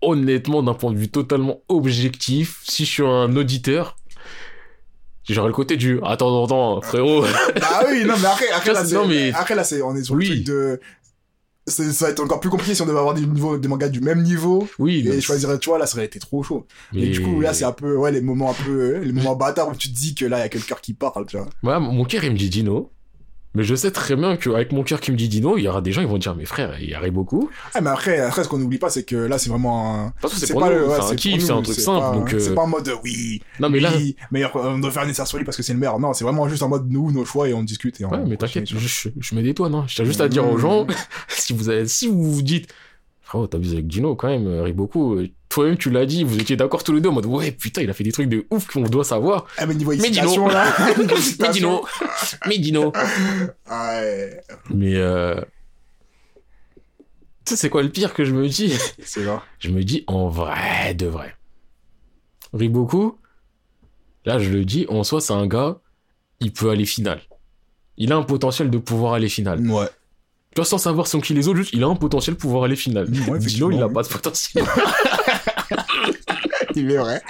honnêtement, 0.00 0.62
d'un 0.62 0.74
point 0.74 0.92
de 0.92 0.98
vue 0.98 1.08
totalement 1.10 1.60
objectif, 1.68 2.60
si 2.64 2.84
je 2.86 2.90
suis 2.90 3.02
un 3.04 3.36
auditeur, 3.36 3.96
j'aurais 5.28 5.48
le 5.48 5.54
côté 5.54 5.76
du, 5.76 5.98
attends, 6.04 6.44
attends, 6.44 6.80
frérot. 6.80 7.24
Ah 7.62 7.84
oui, 7.90 8.04
non, 8.04 8.14
mais 8.20 8.26
après, 8.26 8.48
après, 8.50 8.72
là, 8.72 8.84
c'est, 8.84 8.94
Non, 8.94 9.06
mais- 9.06 9.32
après, 9.32 9.54
là, 9.54 9.64
c'est, 9.64 9.82
on 9.82 9.94
est 9.94 10.02
sur 10.04 10.14
Oui. 10.14 10.26
le 10.28 10.34
truc 10.36 10.46
de. 10.46 10.80
ça 11.66 11.82
va 12.06 12.10
être 12.10 12.20
encore 12.20 12.40
plus 12.40 12.50
compliqué 12.50 12.74
si 12.74 12.82
on 12.82 12.86
devait 12.86 12.98
avoir 12.98 13.14
des, 13.14 13.26
niveaux, 13.26 13.58
des 13.58 13.68
mangas 13.68 13.88
du 13.90 14.00
même 14.00 14.22
niveau 14.22 14.66
oui, 14.78 15.02
et 15.06 15.10
mais- 15.10 15.20
choisir, 15.20 15.58
tu 15.58 15.68
vois, 15.68 15.78
là, 15.78 15.86
ça 15.86 15.96
aurait 15.96 16.06
été 16.06 16.18
trop 16.18 16.42
chaud. 16.42 16.66
mais 16.92 17.02
Et 17.02 17.08
du 17.10 17.20
coup, 17.22 17.40
là, 17.40 17.52
c'est 17.52 17.64
un 17.64 17.72
peu, 17.72 17.94
ouais, 17.96 18.10
les 18.10 18.20
moments 18.22 18.50
un 18.50 18.64
peu, 18.64 18.98
les 18.98 19.12
moments 19.12 19.36
bâtards 19.36 19.68
où 19.68 19.74
tu 19.76 19.92
te 19.92 19.94
dis 19.94 20.14
que 20.14 20.24
là, 20.24 20.38
il 20.38 20.40
y 20.40 20.44
a 20.44 20.48
que 20.48 20.58
le 20.58 20.64
cœur 20.64 20.80
qui 20.80 20.94
parle, 20.94 21.26
tu 21.26 21.36
vois. 21.36 21.48
Voilà, 21.62 21.78
mon 21.78 22.04
cœur, 22.04 22.24
il 22.24 22.32
me 22.32 22.36
dit 22.38 22.48
Dino. 22.50 22.90
Mais 23.54 23.64
je 23.64 23.74
sais 23.74 23.90
très 23.90 24.16
bien 24.16 24.36
qu'avec 24.38 24.72
mon 24.72 24.82
cœur 24.82 24.98
qui 25.00 25.12
me 25.12 25.16
dit 25.16 25.28
Dino, 25.28 25.58
il 25.58 25.62
y 25.64 25.68
aura 25.68 25.82
des 25.82 25.92
gens 25.92 26.00
qui 26.00 26.06
vont 26.06 26.16
dire, 26.16 26.34
mais 26.34 26.46
frère, 26.46 26.74
il 26.80 26.88
y 26.88 26.94
arrive 26.94 27.12
beaucoup. 27.12 27.50
Ah, 27.74 27.82
mais 27.82 27.90
après, 27.90 28.18
après, 28.20 28.44
ce 28.44 28.48
qu'on 28.48 28.56
n'oublie 28.56 28.78
pas, 28.78 28.88
c'est 28.88 29.02
que 29.04 29.14
là, 29.16 29.36
c'est 29.38 29.50
vraiment 29.50 29.94
un. 30.06 30.14
Parce 30.22 30.32
que 30.34 30.40
c'est 30.40 30.52
pour 30.52 30.62
pas 30.62 30.70
nous, 30.70 30.76
le- 30.78 30.88
ouais, 30.88 30.96
c'est 31.02 31.12
un 31.12 31.16
kiff, 31.16 31.44
c'est 31.44 31.50
un 31.52 31.60
truc 31.60 31.78
simple. 31.78 32.00
pas- 32.00 32.12
donc, 32.14 32.32
euh, 32.32 32.38
C'est 32.38 32.54
pas 32.54 32.62
en 32.62 32.66
mode, 32.66 32.90
oui, 33.04 33.42
Non, 33.60 33.68
mais 33.68 33.80
là, 33.80 33.90
oui, 33.94 34.16
meilleur, 34.30 34.52
on 34.56 34.78
doit 34.78 34.90
faire 34.90 35.02
un 35.02 35.06
nécessaire 35.06 35.26
sur 35.26 35.36
lui 35.38 35.44
parce 35.44 35.56
que 35.58 35.62
c'est 35.62 35.74
le 35.74 35.78
meilleur. 35.78 35.98
Non, 35.98 36.14
c'est 36.14 36.24
vraiment 36.24 36.48
juste 36.48 36.62
en 36.62 36.68
mode 36.70 36.90
nous, 36.90 37.12
nos 37.12 37.24
choix 37.26 37.46
et 37.48 37.52
on 37.52 37.62
discute 37.62 38.00
et 38.00 38.04
on. 38.06 38.10
Ouais, 38.10 38.20
mais 38.26 38.36
t'inquiète, 38.38 38.64
continue, 38.64 38.80
je, 38.88 39.08
je 39.20 39.34
mets 39.34 39.42
des 39.42 39.52
toits, 39.52 39.68
non. 39.68 39.84
Je 39.86 39.96
tiens 39.96 40.04
juste 40.06 40.20
à 40.22 40.28
dire 40.28 40.48
aux 40.48 40.56
gens, 40.56 40.86
si 41.28 41.52
vous 41.52 41.68
avez, 41.68 41.86
si 41.86 42.08
vous 42.08 42.32
vous 42.32 42.42
dites, 42.42 42.72
frérot, 43.32 43.46
t'abuses 43.46 43.72
avec 43.72 43.86
Dino 43.86 44.14
quand 44.14 44.28
même, 44.28 44.46
euh, 44.46 44.62
Riboku, 44.62 45.14
euh, 45.14 45.28
toi-même 45.48 45.78
tu 45.78 45.88
l'as 45.90 46.04
dit, 46.04 46.22
vous 46.22 46.38
étiez 46.38 46.54
d'accord 46.54 46.84
tous 46.84 46.92
les 46.92 47.00
deux 47.00 47.08
en 47.08 47.12
mode, 47.12 47.24
ouais, 47.24 47.50
putain, 47.50 47.80
il 47.80 47.88
a 47.88 47.94
fait 47.94 48.04
des 48.04 48.12
trucs 48.12 48.28
de 48.28 48.44
ouf 48.50 48.66
qu'on 48.66 48.82
doit 48.82 49.04
savoir. 49.04 49.46
Ah, 49.56 49.64
mais 49.64 49.74
niveau 49.74 49.92
Mais 49.92 50.10
Dino. 50.10 50.48
là. 50.48 50.66
Mais. 51.40 51.48
Dino, 51.48 51.82
mais 52.46 52.58
Dino. 52.58 52.92
Ouais, 53.70 54.40
Mais, 54.68 54.96
euh, 54.96 55.40
tu 57.46 57.54
sais, 57.54 57.56
c'est 57.56 57.70
quoi 57.70 57.82
le 57.82 57.88
pire 57.88 58.12
que 58.12 58.26
je 58.26 58.32
me 58.34 58.46
dis? 58.48 58.74
c'est 59.02 59.24
là. 59.24 59.42
Je 59.60 59.70
me 59.70 59.82
dis, 59.82 60.04
en 60.08 60.28
vrai, 60.28 60.92
de 60.94 61.06
vrai. 61.06 61.34
Riboku, 62.52 63.16
là, 64.26 64.38
je 64.38 64.50
le 64.50 64.66
dis, 64.66 64.84
en 64.90 65.04
soi, 65.04 65.22
c'est 65.22 65.32
un 65.32 65.46
gars, 65.46 65.78
il 66.40 66.52
peut 66.52 66.68
aller 66.68 66.84
finale. 66.84 67.22
Il 67.96 68.12
a 68.12 68.16
un 68.16 68.22
potentiel 68.24 68.68
de 68.68 68.76
pouvoir 68.76 69.14
aller 69.14 69.30
finale. 69.30 69.66
Ouais. 69.66 69.86
Tu 70.54 70.56
vois, 70.56 70.64
sans 70.66 70.78
savoir 70.78 71.06
son 71.06 71.20
qui 71.20 71.32
les 71.32 71.48
autres, 71.48 71.58
juste, 71.58 71.70
il 71.72 71.82
a 71.82 71.86
un 71.86 71.94
potentiel 71.94 72.36
de 72.36 72.40
pouvoir 72.40 72.64
aller 72.64 72.76
finale. 72.76 73.08
Ouais, 73.28 73.38
Dino, 73.38 73.70
il 73.70 73.82
a 73.82 73.86
oui. 73.86 73.94
pas 73.94 74.02
de 74.02 74.08
potentiel. 74.08 74.64
Il 76.74 76.90
est 76.90 76.96
vrai. 76.96 77.20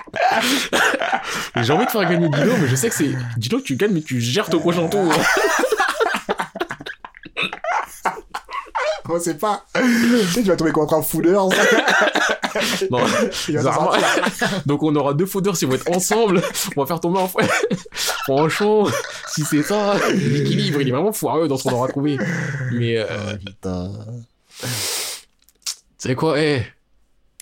J'ai 1.57 1.73
envie 1.73 1.85
de 1.85 1.91
faire 1.91 2.09
gagner 2.09 2.29
Dino, 2.29 2.53
mais 2.61 2.69
je 2.69 2.77
sais 2.77 2.89
que 2.89 2.95
c'est 2.95 3.11
Dino, 3.37 3.61
tu 3.61 3.75
gagnes, 3.75 3.93
mais 3.93 4.01
tu 4.01 4.21
gères 4.21 4.49
ton 4.49 4.61
prochain 4.61 4.87
tour. 4.89 5.03
On 9.15 9.21
sait 9.21 9.35
pas. 9.35 9.65
tu 9.75 10.27
sais, 10.33 10.43
tu 10.43 10.49
vas 10.49 10.57
tomber 10.57 10.73
contre 10.73 10.95
un 10.95 11.03
fooders. 11.03 11.49
Non, 12.91 13.01
bizarrement. 13.49 13.93
Donc 14.65 14.83
on 14.83 14.95
aura 14.97 15.13
deux 15.13 15.27
foudeurs 15.27 15.57
si 15.57 15.67
on 15.67 15.69
va 15.69 15.75
être 15.75 15.91
ensemble. 15.91 16.43
On 16.77 16.81
va 16.81 16.87
faire 16.87 17.01
tomber 17.01 17.21
un 17.21 17.29
fouet. 17.29 17.47
Franchement, 17.93 18.87
si 19.29 19.43
c'est 19.45 19.63
ça, 19.63 19.97
l'équilibre, 20.15 20.81
il 20.81 20.89
est 20.89 20.93
vraiment 20.93 21.13
foireux 21.13 21.47
dans 21.47 21.59
ce 21.59 21.65
qu'on 21.65 21.75
aura 21.75 21.89
trouvé. 21.89 22.17
Mais 22.73 22.97
euh, 22.99 23.37
putain. 23.37 23.93
tu 24.61 24.69
sais 25.99 26.15
quoi, 26.15 26.41
eh, 26.41 26.63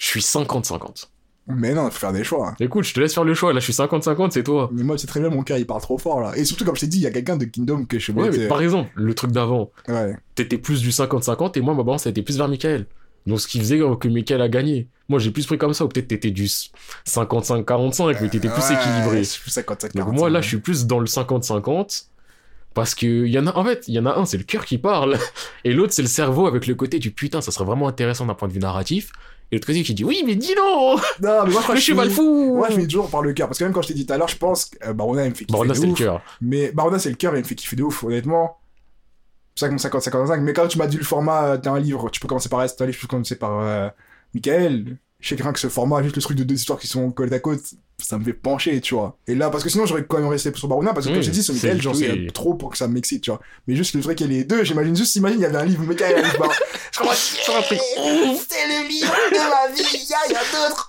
je 0.01 0.07
suis 0.07 0.21
50-50. 0.21 1.07
Mais 1.57 1.75
non, 1.75 1.87
il 1.89 1.91
faut 1.93 1.99
faire 1.99 2.13
des 2.13 2.25
choix. 2.25 2.55
Écoute, 2.61 2.85
je 2.85 2.95
te 2.95 3.01
laisse 3.01 3.15
faire 3.15 3.25
le 3.25 3.35
choix. 3.35 3.53
Là, 3.53 3.61
je 3.61 3.65
suis 3.65 3.73
50-50, 3.73 4.31
c'est 4.31 4.43
toi. 4.43 4.69
Mais 4.73 4.83
moi, 4.83 4.97
c'est 4.99 5.07
très 5.07 5.21
bien, 5.21 5.31
mon 5.31 5.43
cœur, 5.43 5.59
il 5.59 5.67
parle 5.67 5.81
trop 5.83 5.99
fort, 5.99 6.21
là. 6.21 6.37
Et 6.37 6.45
surtout, 6.45 6.65
comme 6.65 6.77
je 6.77 6.81
t'ai 6.83 6.87
dit, 6.87 6.99
il 6.99 7.03
y 7.03 7.07
a 7.07 7.11
quelqu'un 7.11 7.37
de 7.37 7.45
Kingdom 7.45 7.85
que 7.85 7.99
je 7.99 8.05
suis 8.05 8.13
Ouais, 8.13 8.31
mais 8.31 8.49
par 8.49 8.61
exemple, 8.63 8.91
le 8.95 9.15
truc 9.15 9.33
d'avant, 9.33 9.71
Ouais. 9.89 10.17
t'étais 10.35 10.59
plus 10.59 10.81
du 10.83 10.91
50-50 10.91 11.57
et 11.59 11.61
moi, 11.61 11.75
ma 11.75 11.83
balance, 11.83 12.07
était 12.07 12.23
plus 12.23 12.37
vers 12.39 12.49
Michael. 12.49 12.87
Donc, 13.27 13.41
ce 13.41 13.47
qui 13.47 13.59
faisait 13.59 13.79
que 13.79 14.09
Michael 14.09 14.41
a 14.41 14.49
gagné. 14.49 14.89
Moi, 15.09 15.19
j'ai 15.19 15.31
plus 15.31 15.45
pris 15.47 15.59
comme 15.59 15.75
ça, 15.75 15.85
ou 15.85 15.89
peut-être 15.89 16.09
t'étais 16.09 16.31
du 16.31 16.49
55-45, 17.07 18.19
mais 18.21 18.29
t'étais 18.29 18.49
plus 18.49 18.63
Ouais, 18.63 18.75
équilibré. 18.75 19.19
Je 19.19 19.23
suis 19.29 19.43
plus 19.43 19.51
55 19.51 19.95
Donc, 19.97 20.13
moi, 20.13 20.31
là, 20.31 20.41
je 20.41 20.49
suis 20.49 20.59
plus 20.59 20.87
dans 20.87 20.99
le 20.99 21.07
50-50. 21.07 22.07
Parce 22.73 22.95
que 22.95 23.27
y 23.27 23.37
en 23.37 23.49
a, 23.49 23.57
en 23.57 23.65
fait, 23.65 23.89
il 23.89 23.95
y 23.95 23.99
en 23.99 24.07
a 24.07 24.15
un, 24.17 24.25
c'est 24.25 24.37
le 24.39 24.45
cœur 24.45 24.65
qui 24.65 24.79
parle, 24.79 25.19
et 25.65 25.73
l'autre, 25.73 25.93
c'est 25.93 26.03
le 26.03 26.09
cerveau 26.09 26.47
avec 26.47 26.69
le 26.69 26.77
côté 26.77 27.01
du 27.01 27.11
putain, 27.11 27.41
ça 27.41 27.51
serait 27.51 27.65
vraiment 27.65 27.89
intéressant 27.89 28.27
d'un 28.27 28.35
point 28.35 28.47
de 28.47 28.53
vue 28.53 28.61
narratif. 28.61 29.11
Et 29.53 29.57
l'autre 29.57 29.67
côté 29.67 29.83
qui 29.83 29.95
dit 29.95 30.05
oui, 30.05 30.23
mais 30.25 30.37
dis 30.37 30.55
non, 30.57 30.97
Non, 30.97 31.01
mais 31.21 31.29
moi, 31.29 31.45
je 31.47 31.51
crois 31.51 31.61
le 31.61 31.73
que 31.75 31.77
je 31.81 31.85
cheval 31.87 32.09
finis- 32.09 32.15
fou. 32.17 32.55
Moi, 32.57 32.69
je 32.69 32.75
finis 32.75 32.87
toujours 32.87 33.11
par 33.11 33.23
le 33.23 33.33
cœur. 33.33 33.49
Parce 33.49 33.59
que 33.59 33.65
même 33.65 33.73
quand 33.73 33.83
je 33.83 33.89
t'ai 33.89 33.95
dit 33.95 34.07
tout 34.07 34.13
à 34.13 34.17
l'heure, 34.17 34.29
je 34.29 34.37
pense 34.37 34.67
que 34.67 34.77
euh, 34.89 34.93
Barona, 34.93 35.25
il 35.25 35.31
me 35.31 35.35
fait 35.35 35.45
kiffer. 35.45 35.53
Barona, 35.53 35.75
c'est 35.75 35.87
le 35.87 35.95
cœur. 35.95 36.23
Mais 36.41 36.71
Barona, 36.73 36.99
c'est 37.01 37.11
le 37.11 37.17
cœur 37.17 37.35
et 37.35 37.39
il 37.39 37.43
me 37.43 37.47
fait 37.49 37.55
kiffer 37.57 37.75
de 37.77 37.83
ouf, 37.83 38.05
honnêtement. 38.05 38.59
C'est 39.57 39.67
ça 39.67 39.69
que 39.69 39.73
mon 39.73 39.79
50-55. 39.79 40.41
Mais 40.41 40.53
quand 40.53 40.69
tu 40.69 40.79
m'as 40.79 40.87
dit 40.87 40.97
le 40.99 41.05
format, 41.05 41.45
euh, 41.45 41.57
t'as 41.59 41.73
un 41.73 41.81
livre, 41.81 42.09
tu 42.11 42.21
peux 42.21 42.29
commencer 42.29 42.49
par 42.49 42.65
t'as 42.65 42.85
un 42.85 42.87
livre, 42.87 42.99
tu 42.99 43.07
peux 43.07 43.11
commencer 43.11 43.37
par 43.37 43.59
euh, 43.61 43.89
Michael. 44.35 44.97
Je 45.21 45.29
sais 45.29 45.37
quelqu'un 45.37 45.53
que 45.53 45.61
ce 45.61 45.69
format, 45.69 46.03
juste 46.03 46.17
le 46.17 46.23
truc 46.23 46.37
de 46.39 46.45
deux 46.45 46.55
histoires 46.55 46.79
qui 46.79 46.87
sont 46.87 47.11
côte 47.11 47.31
à 47.33 47.39
côte, 47.39 47.61
ça 48.03 48.19
me 48.19 48.25
fait 48.25 48.33
pencher, 48.33 48.81
tu 48.81 48.95
vois. 48.95 49.19
Et 49.27 49.35
là, 49.35 49.51
parce 49.51 49.63
que 49.63 49.69
sinon, 49.69 49.85
j'aurais 49.85 50.05
quand 50.05 50.19
même 50.19 50.29
resté 50.29 50.51
sur 50.55 50.67
Barona, 50.69 50.95
parce 50.95 51.05
que 51.05 51.11
Oui, 51.11 51.17
comme 51.17 51.23
je 51.23 51.29
t'ai 51.29 51.35
dit, 51.37 51.43
c'est 51.43 51.53
Michael, 51.53 51.83
j'en 51.83 51.93
sais 51.93 52.07
et- 52.07 52.27
trop 52.29 52.55
pour 52.55 52.71
que 52.71 52.79
ça 52.79 52.89
m'excite, 52.89 53.23
tu 53.23 53.31
vois. 53.31 53.41
Mais 53.67 53.77
juste 53.77 53.95
le 53.95 54.01
truc 54.01 54.17
qu'il 54.17 54.33
y 54.33 54.35
ait 54.35 54.39
les 54.39 54.45
deux, 54.45 54.65
j'imagine 54.65 54.97
juste, 54.97 55.15
imagine, 55.17 55.39
il 55.39 55.43
y 55.43 55.47
avait 55.47 55.59
un 55.59 55.65
livre 55.67 55.83
Michael, 55.85 56.17
un 56.17 56.23
livre 56.23 56.39
Barona. 56.39 56.57
Je 56.93 56.99
commence, 56.99 57.37
C'est 57.45 57.55
un 57.55 57.61
truc 57.63 57.79
c'est 58.49 58.67
le 58.67 58.89
livre 58.89 59.15
de 59.31 59.39
ma 59.39 59.75
vie, 59.75 59.83
il 59.93 60.09
y 60.09 60.15
a, 60.15 60.19
il 60.29 60.33
y 60.33 60.37
a 60.37 60.41
d'autres. 60.51 60.89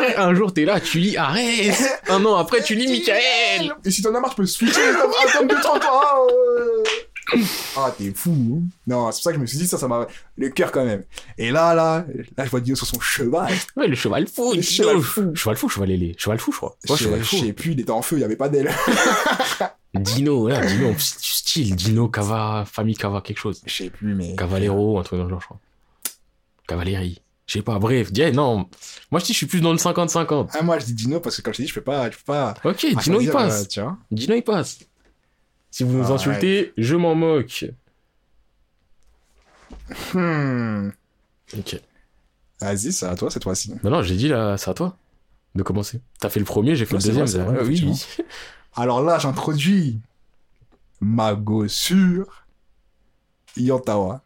Ouais. 0.00 0.16
Un 0.16 0.34
jour, 0.34 0.52
t'es 0.52 0.64
là, 0.64 0.80
tu 0.80 0.98
lis, 0.98 1.16
arrête. 1.18 2.00
Un 2.08 2.24
an 2.24 2.36
après, 2.36 2.62
tu 2.62 2.74
lis 2.74 2.88
Michael. 2.90 3.74
Et 3.84 3.90
si 3.90 4.00
t'en 4.02 4.14
as 4.14 4.20
marre, 4.20 4.30
tu 4.30 4.36
peux 4.36 4.46
switcher 4.46 4.80
un 4.80 5.38
tome 5.38 5.48
de 5.48 5.54
30 5.60 5.84
ans. 5.84 6.26
Ah, 7.76 7.94
t'es 7.96 8.12
fou. 8.12 8.30
hein. 8.32 8.66
Non, 8.86 9.10
c'est 9.10 9.16
pour 9.18 9.22
ça 9.22 9.30
que 9.30 9.36
je 9.36 9.40
me 9.40 9.46
suis 9.46 9.58
dit, 9.58 9.66
ça, 9.66 9.78
ça 9.78 9.88
m'a. 9.88 10.06
Le 10.36 10.50
cœur 10.50 10.70
quand 10.72 10.84
même. 10.84 11.04
Et 11.38 11.50
là, 11.50 11.74
là, 11.74 12.04
là, 12.36 12.44
je 12.44 12.50
vois 12.50 12.60
Dio 12.60 12.74
sur 12.76 12.86
son 12.86 13.00
cheval. 13.00 13.52
Ouais, 13.76 13.88
le 13.88 13.94
cheval 13.94 14.26
fou. 14.28 14.52
Le 14.54 14.62
cheval 14.62 15.00
fou. 15.00 15.32
Cheval 15.34 15.56
fou, 15.56 15.68
cheval 15.68 15.90
ailé. 15.90 16.14
Cheval 16.18 16.38
fou, 16.38 16.52
je 16.52 16.56
crois. 16.58 16.76
Ouais, 16.88 16.96
je, 16.96 17.04
cheval 17.04 17.22
je 17.24 17.36
sais 17.36 17.52
plus, 17.52 17.72
il 17.72 17.80
était 17.80 17.90
en 17.90 18.02
feu, 18.02 18.16
il 18.18 18.20
y 18.20 18.24
avait 18.24 18.36
pas 18.36 18.48
d'aile. 18.48 18.70
Dino, 19.94 20.48
là, 20.48 20.64
Dino, 20.66 20.92
style. 20.98 21.76
Dino, 21.76 22.08
Cava, 22.08 22.64
famille 22.70 22.96
Cava, 22.96 23.20
quelque 23.20 23.38
chose. 23.38 23.62
Je 23.64 23.72
sais 23.84 23.90
plus, 23.90 24.14
mais. 24.14 24.34
Cavalero, 24.36 24.98
un 24.98 25.02
truc 25.04 25.18
dans 25.18 25.24
le 25.24 25.30
genre, 25.30 25.40
je 25.40 25.46
crois. 25.46 25.60
Cavalerie. 26.66 27.20
Je 27.46 27.52
sais 27.54 27.62
pas, 27.62 27.78
bref. 27.78 28.10
dis- 28.10 28.32
non. 28.32 28.68
Moi, 29.10 29.20
je 29.20 29.26
dis, 29.26 29.32
je 29.32 29.36
suis 29.38 29.46
plus 29.46 29.60
dans 29.60 29.70
le 29.72 29.78
50-50. 29.78 30.48
Ah, 30.54 30.62
moi, 30.62 30.78
je 30.78 30.86
dis 30.86 30.94
Dino 30.94 31.20
parce 31.20 31.36
que, 31.36 31.42
comme 31.42 31.52
je 31.54 31.62
dit, 31.62 31.68
je 31.68 31.74
peux 31.74 31.80
pas. 31.82 32.10
Je 32.10 32.16
peux 32.16 32.22
pas. 32.26 32.54
Ok, 32.64 32.86
pas 32.94 33.00
Dino, 33.02 33.20
il 33.20 33.30
passe. 33.30 33.68
euh. 33.78 33.90
Dino, 34.10 34.34
il 34.34 34.42
passe. 34.42 34.78
Si 35.74 35.82
vous 35.82 35.98
nous 35.98 36.12
insultez, 36.12 36.72
je 36.78 36.94
m'en 36.94 37.16
moque. 37.16 37.64
Hmm. 40.12 40.90
Ok. 41.58 41.80
Vas-y, 42.60 42.92
c'est 42.92 43.06
à 43.06 43.16
toi 43.16 43.28
cette 43.28 43.42
fois-ci. 43.42 43.74
Bah 43.82 43.90
non, 43.90 44.00
j'ai 44.00 44.14
dit 44.14 44.28
là, 44.28 44.56
c'est 44.56 44.70
à 44.70 44.74
toi 44.74 44.96
de 45.56 45.64
commencer. 45.64 46.00
T'as 46.20 46.28
fait 46.28 46.38
le 46.38 46.46
premier, 46.46 46.76
j'ai 46.76 46.86
fait 46.86 46.94
le 46.94 47.02
deuxième. 47.02 47.26
vrai, 47.26 47.56
vrai, 47.56 47.64
oui. 47.66 48.06
Alors 48.76 49.02
là, 49.02 49.18
j'introduis 49.18 49.98
ma 51.00 51.34
gossure 51.34 52.46
Yotawa. 53.56 54.22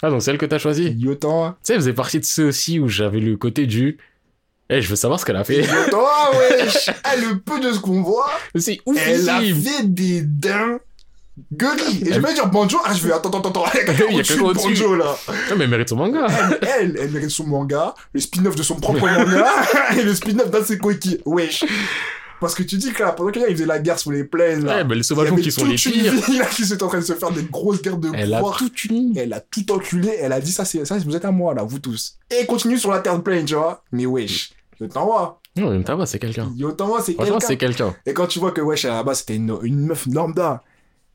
Ah, 0.00 0.10
donc 0.10 0.22
celle 0.22 0.38
que 0.38 0.46
t'as 0.46 0.58
choisie. 0.58 0.96
Tu 0.96 1.06
Yotawa. 1.06 1.58
sais, 1.64 1.72
elle 1.72 1.80
faisait 1.80 1.92
partie 1.92 2.20
de 2.20 2.24
ceux 2.24 2.46
aussi 2.46 2.78
où 2.78 2.86
j'avais 2.86 3.18
le 3.18 3.36
côté 3.36 3.66
du. 3.66 3.98
Eh, 4.70 4.80
je 4.80 4.88
veux 4.88 4.96
savoir 4.96 5.20
ce 5.20 5.24
qu'elle 5.24 5.36
a 5.36 5.44
fait. 5.44 5.62
Yotawa, 5.62 6.30
wesh. 6.38 6.88
Eh, 6.88 7.20
le 7.20 7.38
peu 7.38 7.60
de 7.60 7.72
ce 7.72 7.78
qu'on 7.78 8.02
voit, 8.02 8.30
C'est 8.54 8.78
elle 8.96 9.28
a 9.28 9.40
fait 9.40 9.82
des 9.84 10.22
dents 10.22 10.78
gueulis. 11.52 12.02
Et 12.06 12.12
je 12.12 12.20
vais 12.20 12.34
dire 12.34 12.46
Banjo. 12.46 12.78
Ah, 12.84 12.94
je 12.94 13.06
vais 13.06 13.12
attends, 13.12 13.30
attends, 13.30 13.50
attends. 13.50 13.64
Il 14.10 14.16
y 14.16 14.20
a 14.20 14.22
quelqu'un 14.22 14.44
au-dessus. 14.44 14.68
Banjo 14.68 14.94
là. 14.96 15.16
Ah, 15.28 15.32
mais 15.56 15.64
elle 15.64 15.70
mérite 15.70 15.88
son 15.88 15.96
manga. 15.96 16.26
Elle, 16.78 16.96
elle 17.00 17.10
mérite 17.10 17.30
son 17.30 17.46
manga, 17.46 17.94
le 18.12 18.20
spin-off 18.20 18.54
de 18.56 18.62
son 18.62 18.76
propre 18.76 19.00
manga 19.00 19.46
et 19.98 20.02
le 20.02 20.14
spin-off 20.14 20.50
d'un 20.50 20.60
de 20.60 20.64
ses 20.64 20.78
coéquipiers. 20.78 21.20
Wesh. 21.26 21.64
Parce 22.40 22.54
que 22.54 22.62
tu 22.62 22.76
dis 22.76 22.92
que 22.92 23.02
là, 23.02 23.12
pendant 23.12 23.30
qu'il 23.30 23.42
faisait 23.44 23.64
la 23.66 23.78
guerre 23.78 23.98
sous 23.98 24.10
les 24.10 24.24
plaines, 24.24 24.64
là. 24.64 24.76
Ouais, 24.78 24.84
mais 24.84 24.94
les 24.96 25.08
y 25.08 25.18
avait 25.18 25.40
qui 25.40 25.52
sont 25.52 25.64
les 25.64 25.72
une 25.72 25.92
pires. 25.92 26.12
ville, 26.12 26.38
là, 26.38 26.46
qui 26.46 26.64
sont 26.66 26.82
en 26.82 26.88
train 26.88 26.98
de 26.98 27.04
se 27.04 27.12
faire 27.14 27.30
des 27.30 27.44
grosses 27.44 27.80
guerres 27.80 27.96
de 27.96 28.10
Elle 28.14 28.34
a 28.34 28.38
pouvoir. 28.38 28.58
tout 28.58 28.70
uni. 28.90 29.14
Elle 29.16 29.32
a 29.32 29.40
tout 29.40 29.70
enculé, 29.72 30.10
elle 30.20 30.32
a 30.32 30.40
dit 30.40 30.52
ça, 30.52 30.64
c'est 30.64 30.84
ça, 30.84 30.98
vous 30.98 31.16
êtes 31.16 31.24
à 31.24 31.30
moi, 31.30 31.54
là, 31.54 31.62
vous 31.62 31.78
tous. 31.78 32.16
Et 32.30 32.44
continue 32.46 32.76
sur 32.78 32.90
la 32.90 32.98
terre 33.00 33.22
pleine, 33.22 33.44
tu 33.46 33.54
vois. 33.54 33.82
Mais 33.92 34.04
wesh, 34.06 34.50
je 34.80 34.86
t'envoie. 34.86 35.40
Non, 35.56 35.80
pas, 35.82 36.04
c'est 36.06 36.18
quelqu'un. 36.18 36.52
Yo, 36.56 36.72
t'envoie, 36.72 37.00
c'est 37.00 37.14
quelqu'un. 37.14 37.38
c'est 37.40 37.56
quelqu'un. 37.56 37.94
Et 38.04 38.12
quand 38.12 38.26
tu 38.26 38.40
vois 38.40 38.50
que 38.50 38.60
wesh, 38.60 38.84
à 38.86 38.88
la 38.94 39.02
base, 39.04 39.18
c'était 39.20 39.36
une, 39.36 39.56
une 39.62 39.86
meuf 39.86 40.06
lambda. 40.06 40.62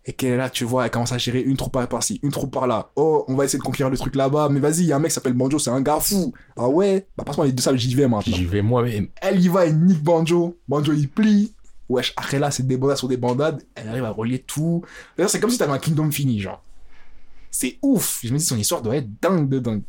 Et 0.10 0.14
qu'elle 0.14 0.32
est 0.32 0.38
là, 0.38 0.50
tu 0.50 0.64
vois, 0.64 0.86
elle 0.86 0.90
commence 0.90 1.12
à 1.12 1.20
gérer 1.20 1.40
une 1.40 1.56
troupe 1.56 1.78
par-ci, 1.88 2.20
une 2.24 2.32
troupe 2.32 2.52
par-là. 2.52 2.90
Oh, 2.96 3.26
on 3.28 3.36
va 3.36 3.46
essayer 3.46 3.60
de 3.60 3.64
conquérir 3.64 3.92
le 3.92 3.98
truc 3.98 4.16
là-bas. 4.16 4.50
Mais 4.50 4.60
vas-y, 4.60 4.80
il 4.80 4.86
y 4.88 4.92
a 4.92 4.96
un 4.96 5.00
mec 5.00 5.10
qui 5.10 5.14
s'appelle 5.14 5.34
Banjo, 5.34 5.60
c'est 5.60 5.70
un 5.70 5.82
gars 5.82 6.00
fou. 6.00 6.34
Ah 6.58 6.68
ouais? 6.68 7.06
Bah, 7.16 7.24
passe-moi 7.24 7.46
les 7.46 7.52
deux 7.52 7.62
sables, 7.62 7.78
j'y 7.78 7.94
vais 7.94 8.08
maintenant. 8.08 8.36
J'y 8.36 8.46
vais 8.46 8.64
moi-même. 8.64 9.10
Elle 9.22 9.40
y 9.40 9.48
va, 9.50 9.68
elle 9.68 9.80
nique 9.80 10.02
Banjo. 10.02 10.58
Banjo, 10.68 10.94
il 10.94 11.10
plie. 11.10 11.54
Wesh, 11.90 12.12
après 12.18 12.40
là, 12.40 12.50
c'est 12.50 12.66
des 12.66 12.76
bandades 12.76 12.98
sur 12.98 13.08
des 13.08 13.18
bandades. 13.18 13.62
Elle 13.76 13.88
arrive 13.88 14.04
à 14.04 14.10
relier 14.10 14.40
tout. 14.40 14.84
D'ailleurs, 15.16 15.30
c'est 15.30 15.40
comme 15.40 15.52
si 15.52 15.60
t'avais 15.60 15.74
un 15.74 15.78
kingdom 15.78 16.10
fini, 16.10 16.40
genre. 16.40 16.64
C'est 17.52 17.78
ouf. 17.84 18.22
Je 18.24 18.34
me 18.34 18.40
dis, 18.40 18.46
son 18.46 18.58
histoire 18.58 18.82
doit 18.82 18.96
être 18.96 19.10
dingue 19.22 19.48
de 19.48 19.60
dingue. 19.60 19.84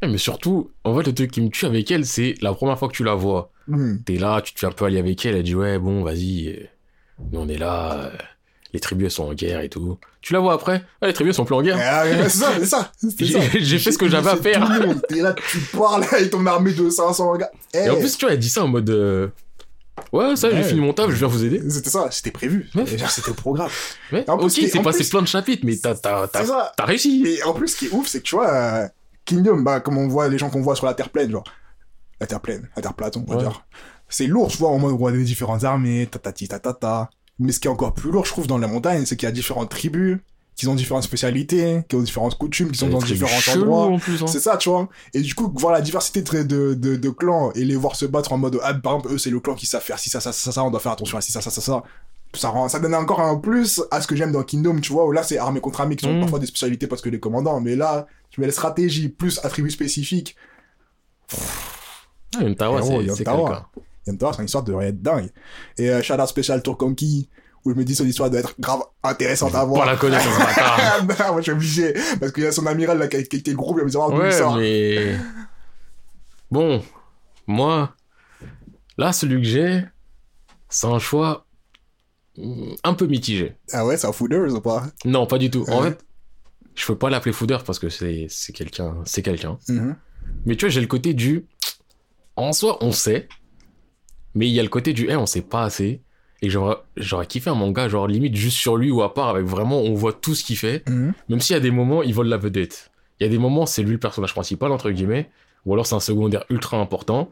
Mais 0.00 0.18
surtout, 0.18 0.70
en 0.84 0.96
fait, 0.96 1.08
le 1.08 1.12
truc 1.12 1.32
qui 1.32 1.40
me 1.40 1.48
tue 1.48 1.66
avec 1.66 1.90
elle, 1.90 2.06
c'est 2.06 2.34
la 2.40 2.54
première 2.54 2.78
fois 2.78 2.86
que 2.86 2.94
tu 2.94 3.02
la 3.02 3.14
vois. 3.14 3.50
Hmm. 3.66 3.96
T'es 4.04 4.16
là, 4.16 4.40
tu 4.42 4.54
te 4.54 4.60
fais 4.60 4.66
un 4.66 4.70
peu 4.70 4.84
aller 4.84 4.98
avec 4.98 5.26
elle, 5.26 5.34
elle 5.34 5.42
dit 5.42 5.56
ouais, 5.56 5.78
bon, 5.80 6.04
vas-y, 6.04 6.68
nous 7.32 7.40
on 7.40 7.48
est 7.48 7.58
là, 7.58 7.94
euh, 7.94 8.10
les 8.72 8.80
tribus 8.80 9.06
elles 9.06 9.10
sont 9.10 9.24
en 9.24 9.34
guerre 9.34 9.60
et 9.60 9.68
tout. 9.68 9.98
Tu 10.20 10.32
la 10.32 10.38
vois 10.40 10.54
après? 10.54 10.84
Ah, 11.00 11.06
les 11.06 11.12
tribus 11.12 11.30
elles 11.32 11.36
sont 11.36 11.44
plus 11.44 11.54
en 11.54 11.62
guerre. 11.62 11.78
Ah, 11.80 12.04
c'est 12.24 12.28
ça, 12.28 12.52
c'est 12.58 12.66
ça. 12.66 12.92
J'ai- 13.58 13.78
fait 13.78 13.92
ce 13.92 13.98
que 13.98 14.08
j'avais 14.08 14.30
à 14.30 14.36
faire. 14.36 14.68
T'es 15.08 15.20
là, 15.22 15.34
tu 15.50 15.58
parles 15.76 16.04
avec 16.12 16.30
ton 16.30 16.44
armée 16.46 16.72
de 16.72 16.88
500 16.90 17.36
gars. 17.36 17.50
Et 17.74 17.88
en 17.88 17.96
Eh, 17.96 18.00
plus, 18.00 18.16
tu 18.16 18.24
vois, 18.26 18.34
elle 18.34 18.38
dit 18.40 18.48
ça 18.50 18.64
en 18.64 18.68
mode 18.68 18.90
euh, 18.90 19.28
ouais, 20.12 20.36
ça, 20.36 20.50
j'ai 20.50 20.56
Ouais. 20.56 20.62
fini 20.62 20.80
mon 20.80 20.92
taf, 20.92 21.10
je 21.10 21.16
viens 21.16 21.26
vous 21.28 21.44
aider. 21.44 21.60
C'était 21.70 21.90
ça, 21.90 22.08
c'était 22.10 22.30
prévu. 22.30 22.68
Ouais. 22.74 22.84
C'était 23.08 23.30
au 23.30 23.34
programme. 23.34 23.70
Ouais, 24.12 24.28
En 24.28 24.36
plus, 24.38 24.46
ok, 24.46 24.68
c'est 24.72 24.82
passé 24.82 24.98
plus- 24.98 25.10
plein 25.10 25.22
de 25.22 25.26
chapitres, 25.28 25.62
mais 25.64 25.76
t'as, 25.76 26.28
réussi. 26.84 27.24
Et 27.26 27.42
en 27.44 27.52
plus, 27.54 27.68
ce 27.68 27.76
qui 27.76 27.86
est 27.86 27.90
ouf, 27.92 28.06
c'est 28.08 28.18
que 28.20 28.24
tu 28.24 28.34
vois, 28.36 28.50
euh, 28.50 28.88
Kingdom, 29.24 29.58
bah, 29.60 29.80
comme 29.80 29.98
on 29.98 30.08
voit 30.08 30.28
les 30.28 30.38
gens 30.38 30.50
qu'on 30.50 30.62
voit 30.62 30.74
sur 30.76 30.86
la 30.86 30.94
Terre 30.94 31.10
pleine, 31.10 31.30
genre, 31.30 31.44
la 32.20 32.26
Terre 32.26 32.40
pleine, 32.40 32.68
la 32.76 32.82
Terre 32.82 32.94
plate, 32.94 33.16
on 33.16 33.24
va 33.24 33.36
dire. 33.36 33.64
C'est 34.08 34.26
lourd, 34.26 34.48
tu 34.50 34.58
vois, 34.58 34.70
en 34.70 34.78
mode, 34.78 34.92
on 34.94 34.96
voit 34.96 35.12
des 35.12 35.22
différentes 35.22 35.62
armées, 35.62 36.08
tatati, 36.10 36.48
tatata. 36.48 37.10
Mais 37.40 37.52
ce 37.52 37.58
qui 37.58 37.66
est 37.66 37.70
encore 37.70 37.94
plus 37.94 38.10
lourd, 38.10 38.24
je 38.24 38.30
trouve, 38.30 38.46
dans 38.46 38.58
la 38.58 38.68
montagne, 38.68 39.04
c'est 39.06 39.16
qu'il 39.16 39.26
y 39.26 39.28
a 39.28 39.32
différentes 39.32 39.70
tribus, 39.70 40.18
qui 40.56 40.68
ont 40.68 40.74
différentes 40.74 41.04
spécialités, 41.04 41.82
qui 41.88 41.96
ont 41.96 42.02
différentes 42.02 42.36
coutumes, 42.36 42.70
qui 42.70 42.78
sont 42.78 42.88
dans 42.88 42.98
différents 42.98 43.54
endroits. 43.56 43.86
en 43.86 43.96
hein. 43.96 44.26
C'est 44.26 44.40
ça, 44.40 44.58
tu 44.58 44.68
vois. 44.68 44.88
Et 45.14 45.22
du 45.22 45.34
coup, 45.34 45.50
voir 45.56 45.72
la 45.72 45.80
diversité 45.80 46.20
de, 46.20 46.42
de, 46.42 46.74
de, 46.74 46.96
de 46.96 47.08
clans 47.08 47.50
et 47.52 47.64
les 47.64 47.76
voir 47.76 47.96
se 47.96 48.04
battre 48.04 48.32
en 48.34 48.38
mode, 48.38 48.60
ah, 48.62 48.74
par 48.74 48.96
exemple, 48.96 49.14
eux, 49.14 49.18
c'est 49.18 49.30
le 49.30 49.40
clan 49.40 49.54
qui 49.54 49.64
savent 49.66 49.82
faire 49.82 49.98
si 49.98 50.10
ça, 50.10 50.20
ça, 50.20 50.32
ça, 50.32 50.52
ça, 50.52 50.62
on 50.62 50.70
doit 50.70 50.80
faire 50.80 50.92
attention 50.92 51.16
à 51.16 51.22
si 51.22 51.32
ça, 51.32 51.40
ça, 51.40 51.50
ça, 51.50 51.60
ça. 51.62 51.82
Ça, 52.34 52.48
rend, 52.50 52.68
ça 52.68 52.78
donne 52.78 52.94
encore 52.94 53.20
un 53.20 53.36
plus 53.36 53.82
à 53.90 54.00
ce 54.00 54.06
que 54.06 54.14
j'aime 54.14 54.30
dans 54.30 54.44
Kingdom, 54.44 54.78
tu 54.80 54.92
vois, 54.92 55.04
où 55.06 55.10
là, 55.10 55.24
c'est 55.24 55.38
armée 55.38 55.60
contre 55.60 55.80
armée 55.80 55.96
qui 55.96 56.04
sont 56.04 56.12
Mm. 56.12 56.20
parfois 56.20 56.38
des 56.38 56.46
spécialités 56.46 56.86
parce 56.86 57.02
que 57.02 57.08
les 57.08 57.18
commandants, 57.18 57.60
mais 57.60 57.74
là, 57.74 58.06
tu 58.30 58.40
mets 58.40 58.46
les 58.46 58.52
stratégies 58.52 59.08
plus 59.08 59.40
attributs 59.42 59.70
spécifiques. 59.70 60.36
Ah, 62.36 62.42
Yontawa, 62.42 62.78
Héros, 62.80 63.02
c'est, 63.14 63.24
quelqu'un. 63.24 63.66
Yamtaro, 64.06 64.32
c'est 64.32 64.38
une 64.40 64.44
histoire 64.46 64.64
de 64.64 64.72
être 64.80 65.02
dingue. 65.02 65.30
Et 65.78 65.90
euh, 65.90 66.02
Shadow 66.02 66.26
Special 66.26 66.62
Tour 66.62 66.76
Conquis, 66.78 67.28
où 67.64 67.70
je 67.72 67.76
me 67.76 67.84
dis 67.84 67.94
son 67.94 68.06
histoire 68.06 68.30
doit 68.30 68.40
être 68.40 68.54
grave 68.58 68.80
intéressante 69.02 69.54
à 69.54 69.60
Pas 69.60 69.64
voir. 69.66 69.86
la 69.86 69.96
connaître, 69.96 70.24
ce. 70.24 70.30
Ah, 70.60 71.00
bah, 71.02 71.14
moi, 71.32 71.38
je 71.38 71.42
suis 71.42 71.52
obligé. 71.52 71.94
Parce 72.18 72.32
qu'il 72.32 72.42
y 72.44 72.46
a 72.46 72.52
son 72.52 72.66
amiral 72.66 72.98
là 72.98 73.08
qui 73.08 73.16
a 73.16 73.22
qui 73.22 73.42
le 73.46 73.56
groupe, 73.56 73.76
il 73.76 73.80
va 73.80 73.84
me 73.84 73.90
dire, 73.90 74.00
Ouais, 74.08 74.32
sort. 74.32 74.56
mais. 74.56 75.16
Bon, 76.50 76.82
moi, 77.46 77.94
là, 78.98 79.12
celui 79.12 79.36
que 79.42 79.46
j'ai, 79.48 79.84
c'est 80.68 80.86
un 80.86 80.98
choix 80.98 81.46
mm, 82.36 82.72
un 82.84 82.94
peu 82.94 83.06
mitigé. 83.06 83.56
Ah 83.72 83.86
ouais, 83.86 83.96
c'est 83.96 84.06
un 84.06 84.12
fooders 84.12 84.52
ou 84.54 84.60
pas 84.60 84.86
Non, 85.04 85.26
pas 85.26 85.38
du 85.38 85.50
tout. 85.50 85.64
En 85.68 85.82
Ouais. 85.82 85.90
fait, 85.90 86.04
je 86.74 86.86
peux 86.86 86.96
pas 86.98 87.10
l'appeler 87.10 87.32
foudeur 87.32 87.62
parce 87.64 87.78
que 87.78 87.88
c'est 87.88 88.26
quelqu'un, 88.54 88.96
c'est 89.04 89.22
quelqu'un. 89.22 89.58
Mhm. 89.68 89.96
Mais 90.46 90.56
tu 90.56 90.64
vois, 90.64 90.70
j'ai 90.70 90.80
le 90.80 90.86
côté 90.86 91.14
du. 91.14 91.46
En 92.36 92.52
soi, 92.52 92.78
on 92.80 92.90
sait. 92.92 93.28
Mais 94.34 94.46
il 94.48 94.52
y 94.52 94.60
a 94.60 94.62
le 94.62 94.68
côté 94.68 94.92
du. 94.92 95.06
Eh, 95.08 95.16
on 95.16 95.26
sait 95.26 95.42
pas 95.42 95.62
assez. 95.64 96.00
Et 96.42 96.48
j'aurais 96.48 96.76
j'aurais 96.96 97.26
kiffé 97.26 97.50
un 97.50 97.54
manga, 97.54 97.88
genre 97.88 98.06
limite 98.06 98.34
juste 98.34 98.56
sur 98.56 98.76
lui 98.76 98.90
ou 98.90 99.02
à 99.02 99.12
part, 99.12 99.28
avec 99.28 99.44
vraiment, 99.44 99.80
on 99.80 99.94
voit 99.94 100.12
tout 100.14 100.34
ce 100.34 100.42
qu'il 100.44 100.56
fait. 100.56 100.88
Mhm. 100.88 101.12
Même 101.28 101.40
s'il 101.40 101.54
y 101.54 101.56
a 101.56 101.60
des 101.60 101.70
moments, 101.70 102.02
il 102.02 102.14
vole 102.14 102.28
la 102.28 102.36
vedette. 102.38 102.90
Il 103.18 103.24
y 103.24 103.26
a 103.26 103.28
des 103.28 103.38
moments, 103.38 103.66
c'est 103.66 103.82
lui 103.82 103.92
le 103.92 103.98
personnage 103.98 104.32
principal, 104.32 104.72
entre 104.72 104.90
guillemets. 104.90 105.28
Ou 105.66 105.74
alors 105.74 105.86
c'est 105.86 105.94
un 105.94 106.00
secondaire 106.00 106.44
ultra 106.48 106.78
important. 106.78 107.30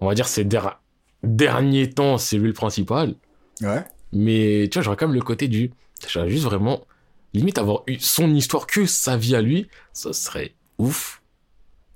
On 0.00 0.06
va 0.08 0.14
dire 0.14 0.28
ces 0.28 0.44
der- 0.44 0.80
derniers 1.22 1.90
temps, 1.90 2.18
c'est 2.18 2.36
lui 2.36 2.48
le 2.48 2.52
principal. 2.52 3.14
Ouais. 3.62 3.82
Mais 4.12 4.68
tu 4.70 4.78
vois, 4.78 4.82
j'aurais 4.82 4.96
quand 4.96 5.06
même 5.08 5.14
le 5.16 5.22
côté 5.22 5.48
du. 5.48 5.70
J'aurais 6.08 6.28
juste 6.30 6.44
vraiment. 6.44 6.84
Limite 7.34 7.58
avoir 7.58 7.82
eu 7.86 7.98
son 7.98 8.34
histoire 8.34 8.66
que 8.66 8.86
sa 8.86 9.16
vie 9.16 9.34
à 9.36 9.42
lui, 9.42 9.68
ça 9.92 10.12
serait 10.12 10.54
ouf. 10.78 11.22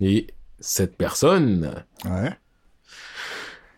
Et 0.01 0.27
cette 0.61 0.97
personne, 0.97 1.85
Ouais. 2.05 2.31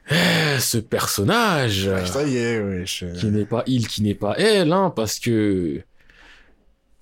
ce 0.58 0.78
personnage, 0.78 1.90
Ça 2.06 2.22
y 2.24 2.36
est, 2.36 2.60
ouais. 2.60 2.84
je- 2.86 3.06
qui 3.18 3.26
n'est 3.26 3.46
pas 3.46 3.62
il, 3.66 3.88
qui 3.88 4.02
n'est 4.02 4.14
pas 4.14 4.34
elle, 4.38 4.72
hein, 4.72 4.92
parce 4.94 5.18
que 5.18 5.82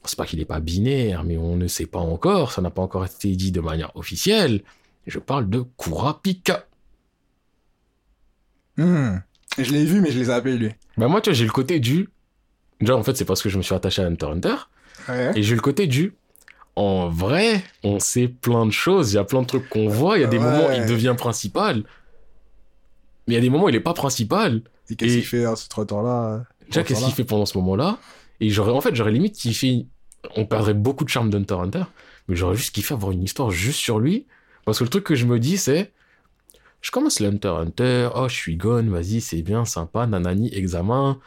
c'est 0.04 0.16
pas 0.16 0.26
qu'il 0.26 0.38
n'est 0.38 0.44
pas 0.44 0.60
binaire, 0.60 1.24
mais 1.24 1.36
on 1.36 1.56
ne 1.56 1.66
sait 1.68 1.86
pas 1.86 1.98
encore, 2.00 2.52
ça 2.52 2.60
n'a 2.62 2.70
pas 2.70 2.82
encore 2.82 3.04
été 3.04 3.34
dit 3.36 3.52
de 3.52 3.60
manière 3.60 3.94
officielle. 3.96 4.62
Je 5.06 5.18
parle 5.18 5.48
de 5.50 5.64
Kurapika. 5.76 6.66
Hmm. 8.76 9.16
Je 9.58 9.70
l'ai 9.72 9.84
vu, 9.84 10.00
mais 10.00 10.10
je 10.10 10.18
les 10.18 10.30
ai 10.30 10.32
appelés, 10.32 10.56
lui. 10.56 10.70
Bah 10.96 11.08
moi, 11.08 11.20
tu 11.20 11.30
vois, 11.30 11.34
j'ai 11.34 11.44
le 11.44 11.50
côté 11.50 11.78
du... 11.80 12.08
Déjà, 12.80 12.96
en 12.96 13.02
fait, 13.02 13.16
c'est 13.16 13.24
parce 13.24 13.42
que 13.42 13.48
je 13.48 13.58
me 13.58 13.62
suis 13.62 13.74
attaché 13.74 14.02
à 14.02 14.06
Hunter 14.06 14.26
Hunter. 14.26 14.54
Ouais. 15.08 15.32
Et 15.36 15.42
j'ai 15.42 15.54
le 15.54 15.60
côté 15.60 15.86
du... 15.86 16.14
En 16.74 17.10
vrai, 17.10 17.62
on 17.84 17.98
sait 17.98 18.28
plein 18.28 18.64
de 18.64 18.70
choses, 18.70 19.12
il 19.12 19.16
y 19.16 19.18
a 19.18 19.24
plein 19.24 19.42
de 19.42 19.46
trucs 19.46 19.68
qu'on 19.68 19.88
voit, 19.88 20.16
il 20.16 20.22
y 20.22 20.24
a 20.24 20.26
des 20.28 20.38
Ouais. 20.38 20.44
moments 20.44 20.68
où 20.68 20.72
il 20.72 20.86
devient 20.86 21.14
principal. 21.18 21.84
Mais 23.26 23.34
il 23.34 23.36
y 23.36 23.38
a 23.38 23.40
des 23.40 23.50
moments 23.50 23.64
où 23.64 23.68
il 23.68 23.74
est 23.74 23.80
pas 23.80 23.94
principal. 23.94 24.62
Et 24.90 24.96
qu'est-ce 24.96 25.14
qu'il 25.14 25.24
fait 25.24 25.44
à 25.44 25.56
ce 25.56 25.68
trottoir-là 25.68 26.44
Déjà, 26.66 26.82
qu'est-ce 26.82 27.04
qu'il 27.04 27.14
fait 27.14 27.24
pendant 27.24 27.46
ce 27.46 27.56
moment-là? 27.58 27.98
Et 28.40 28.50
j'aurais, 28.50 28.72
en 28.72 28.80
fait, 28.80 28.94
j'aurais 28.94 29.12
limite 29.12 29.36
kiffé. 29.36 29.86
On 30.36 30.46
perdrait 30.46 30.74
beaucoup 30.74 31.04
de 31.04 31.08
charme 31.08 31.30
d'Hunter 31.30 31.54
Hunter, 31.54 31.84
mais 32.28 32.36
j'aurais 32.36 32.56
juste 32.56 32.74
kiffé 32.74 32.94
avoir 32.94 33.12
une 33.12 33.22
histoire 33.22 33.50
juste 33.50 33.78
sur 33.78 33.98
lui. 33.98 34.26
Parce 34.64 34.78
que 34.78 34.84
le 34.84 34.90
truc 34.90 35.04
que 35.04 35.14
je 35.14 35.26
me 35.26 35.38
dis, 35.38 35.58
c'est. 35.58 35.92
Je 36.80 36.90
commence 36.90 37.20
le 37.20 37.28
Hunter 37.28 38.08
oh, 38.16 38.28
je 38.28 38.34
suis 38.34 38.56
gone, 38.56 38.90
vas-y, 38.90 39.20
c'est 39.20 39.42
bien, 39.42 39.64
sympa, 39.64 40.06
nanani, 40.06 40.52
examen. 40.52 41.18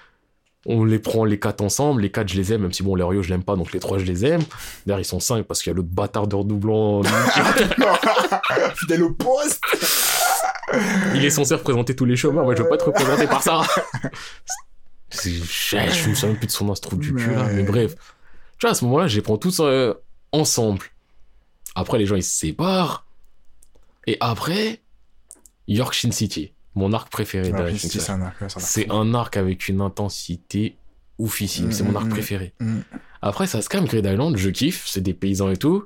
On 0.65 0.83
les 0.83 0.99
prend 0.99 1.23
les 1.23 1.39
quatre 1.39 1.61
ensemble, 1.61 2.01
les 2.01 2.11
quatre 2.11 2.27
je 2.27 2.35
les 2.35 2.51
aime, 2.51 2.63
même 2.63 2.73
si 2.73 2.83
bon, 2.83 2.95
les 2.95 3.03
Oreos 3.03 3.21
je 3.21 3.29
l'aime 3.29 3.43
pas, 3.43 3.55
donc 3.55 3.71
les 3.71 3.79
trois 3.79 3.97
je 3.97 4.03
les 4.03 4.25
aime. 4.25 4.41
D'ailleurs, 4.85 4.99
ils 4.99 5.05
sont 5.05 5.21
cinq 5.21 5.45
parce 5.45 5.61
qu'il 5.61 5.69
y 5.69 5.73
a 5.73 5.77
l'autre 5.77 5.89
bâtard 5.89 6.27
de 6.27 6.35
redoublant. 6.35 7.03
Fidèle 8.75 9.03
au 9.03 9.11
poste 9.11 9.61
Il 11.15 11.23
est 11.23 11.29
censé 11.29 11.53
représenter 11.55 11.95
tous 11.95 12.05
les 12.05 12.15
chômeurs, 12.15 12.43
moi 12.45 12.55
je 12.55 12.63
veux 12.63 12.69
pas 12.69 12.75
être 12.75 12.87
représenté 12.87 13.27
par 13.27 13.43
ça. 13.43 13.61
Je 15.23 15.29
me 15.39 15.85
souviens 16.15 16.27
même 16.29 16.37
plus 16.37 16.47
de 16.47 16.51
son 16.51 16.69
instru 16.69 16.97
du 16.97 17.13
cul 17.13 17.31
là, 17.31 17.45
Ouais. 17.45 17.53
mais 17.53 17.63
bref. 17.63 17.95
Tu 18.57 18.61
vois, 18.65 18.71
à 18.71 18.73
ce 18.73 18.83
moment-là, 18.85 19.07
je 19.07 19.15
les 19.15 19.21
prends 19.21 19.37
tous 19.37 19.59
euh, 19.61 19.93
ensemble. 20.31 20.85
Après, 21.75 21.97
les 21.97 22.05
gens 22.05 22.15
ils 22.15 22.23
se 22.23 22.37
séparent. 22.37 23.05
Et 24.07 24.17
après, 24.19 24.81
Yorkshire 25.67 26.13
City, 26.13 26.51
mon 26.73 26.91
arc 26.93 27.09
préféré 27.09 27.51
Ah, 27.55 27.67
c'est 27.77 28.89
un 28.89 29.13
arc, 29.13 29.37
un 29.37 29.41
avec 29.41 29.67
une 29.67 29.81
intensité 29.81 30.75
oufissime. 31.17 31.71
C'est 31.71 31.83
mon 31.83 31.91
Mm, 31.91 31.97
arc 31.97 32.05
mm, 32.07 32.09
préféré. 32.09 32.53
Mm. 32.59 32.79
Après, 33.21 33.47
ça 33.47 33.61
se 33.61 33.69
calme, 33.69 33.85
Grid 33.85 34.05
Island, 34.05 34.35
je 34.37 34.49
kiffe, 34.49 34.85
c'est 34.87 35.01
des 35.01 35.13
paysans 35.13 35.49
et 35.49 35.57
tout. 35.57 35.85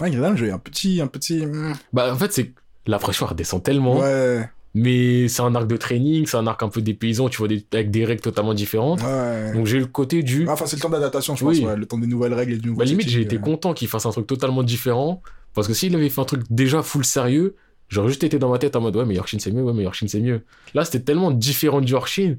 Ouais, 0.00 0.10
Gridam, 0.10 0.36
j'ai 0.36 0.50
un 0.50 0.58
petit, 0.58 1.00
un 1.00 1.06
petit. 1.08 1.44
Bah, 1.92 2.12
en 2.12 2.16
fait, 2.18 2.32
c'est. 2.32 2.52
La 2.88 2.98
pression 2.98 3.26
elle 3.26 3.30
redescend 3.32 3.62
tellement. 3.62 3.98
Ouais, 4.00 4.48
Mais 4.74 5.28
c'est 5.28 5.42
un 5.42 5.54
arc 5.54 5.66
de 5.66 5.76
training, 5.76 6.26
c'est 6.26 6.36
un 6.36 6.46
arc 6.46 6.62
un 6.62 6.68
peu 6.68 6.82
des 6.82 6.94
paysans, 6.94 7.28
tu 7.28 7.38
vois, 7.38 7.48
des- 7.48 7.64
avec 7.72 7.90
des 7.90 8.04
règles 8.04 8.20
totalement 8.22 8.54
différentes. 8.54 9.00
ouais. 9.02 9.52
Donc 9.54 9.66
j'ai 9.66 9.78
le 9.78 9.86
côté 9.86 10.22
du. 10.22 10.46
Ah, 10.48 10.52
Enfin, 10.54 10.66
c'est 10.66 10.76
le 10.76 10.82
temps 10.82 10.88
d'adaptation, 10.90 11.36
je 11.36 11.44
Oui. 11.44 11.60
pense, 11.60 11.68
ouais, 11.70 11.76
le 11.76 11.86
temps 11.86 11.98
des 11.98 12.06
nouvelles 12.06 12.34
règles 12.34 12.54
et 12.54 12.56
du 12.58 12.68
nouveau 12.68 12.80
Bah, 12.80 12.84
limite, 12.84 13.08
j'ai 13.08 13.20
été 13.22 13.36
euh. 13.36 13.40
content 13.40 13.72
qu'il 13.74 13.88
fasse 13.88 14.06
un 14.06 14.10
truc 14.10 14.26
totalement 14.26 14.62
différent. 14.62 15.22
Parce 15.54 15.66
que 15.68 15.74
s'il 15.74 15.94
avait 15.96 16.08
fait 16.08 16.20
un 16.20 16.24
truc 16.24 16.42
déjà 16.50 16.82
full 16.82 17.04
sérieux, 17.04 17.56
j'aurais 17.88 18.08
juste 18.08 18.22
été 18.24 18.38
dans 18.38 18.50
ma 18.50 18.58
tête 18.58 18.76
en 18.76 18.80
mode 18.80 18.94
ouais, 18.96 19.04
mais 19.06 19.14
Yorkshire 19.14 19.40
c'est 19.40 19.50
mieux, 19.50 19.62
ouais, 19.62 19.72
mais 19.72 19.82
Yorkshire 19.84 20.08
c'est 20.10 20.20
mieux. 20.20 20.42
Là, 20.74 20.84
c'était 20.84 21.00
tellement 21.00 21.30
différent 21.30 21.80
du 21.80 21.92
Yorkshire 21.92 22.36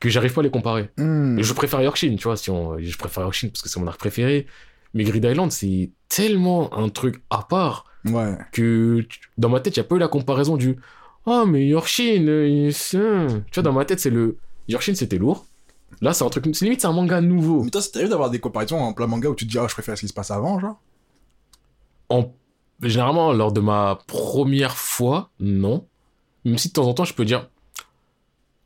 que 0.00 0.08
j'arrive 0.08 0.32
pas 0.32 0.40
à 0.40 0.44
les 0.44 0.50
comparer. 0.50 0.90
Hmm. 0.98 1.38
Et 1.38 1.42
je 1.42 1.52
préfère 1.52 1.80
Yorkshire, 1.82 2.12
tu 2.16 2.24
vois, 2.24 2.36
si 2.36 2.50
on... 2.50 2.76
je 2.78 2.96
préfère 2.98 3.22
Yorkshire 3.22 3.50
parce 3.50 3.62
que 3.62 3.68
c'est 3.68 3.78
mon 3.78 3.86
arc 3.86 3.98
préféré. 4.00 4.46
Mais 4.94 5.04
Grid 5.04 5.24
Island, 5.24 5.52
c'est 5.52 5.90
tellement 6.08 6.76
un 6.76 6.88
truc 6.88 7.22
à 7.30 7.46
part 7.48 7.84
Ouais. 8.12 8.36
que 8.52 9.06
dans 9.38 9.48
ma 9.48 9.60
tête, 9.60 9.76
il 9.76 9.80
n'y 9.80 9.86
a 9.86 9.88
pas 9.88 9.96
eu 9.96 9.98
la 9.98 10.08
comparaison 10.08 10.56
du 10.56 10.76
Ah, 11.26 11.44
mais 11.46 11.66
Yorkshire, 11.66 12.22
euh, 12.26 12.70
c'est 12.72 12.98
tu 13.50 13.54
vois, 13.54 13.62
dans 13.62 13.72
ma 13.72 13.84
tête, 13.84 14.00
c'est 14.00 14.10
le 14.10 14.36
Yorkshire, 14.68 14.96
c'était 14.96 15.18
lourd. 15.18 15.46
Là, 16.00 16.12
c'est 16.12 16.24
un 16.24 16.28
truc, 16.28 16.44
c'est 16.52 16.64
limite, 16.64 16.80
c'est 16.80 16.86
un 16.88 16.92
manga 16.92 17.20
nouveau. 17.20 17.62
Mais 17.62 17.70
toi, 17.70 17.80
ça 17.80 17.90
t'arrive 17.90 18.08
d'avoir 18.10 18.30
des 18.30 18.38
comparaisons 18.38 18.78
en 18.78 18.92
plein 18.92 19.06
manga 19.06 19.28
où 19.30 19.34
tu 19.34 19.46
te 19.46 19.50
dis, 19.50 19.58
ah, 19.58 19.66
je 19.68 19.72
préfère 19.74 19.96
ce 19.96 20.02
qui 20.02 20.08
se 20.08 20.12
passe 20.14 20.30
avant, 20.30 20.58
genre 20.60 20.80
En... 22.08 22.32
Généralement, 22.82 23.32
lors 23.32 23.52
de 23.52 23.60
ma 23.60 23.98
première 24.06 24.76
fois, 24.76 25.30
non. 25.40 25.86
Même 26.44 26.58
si 26.58 26.68
de 26.68 26.72
temps 26.74 26.86
en 26.86 26.92
temps, 26.92 27.04
je 27.04 27.14
peux 27.14 27.24
dire. 27.24 27.48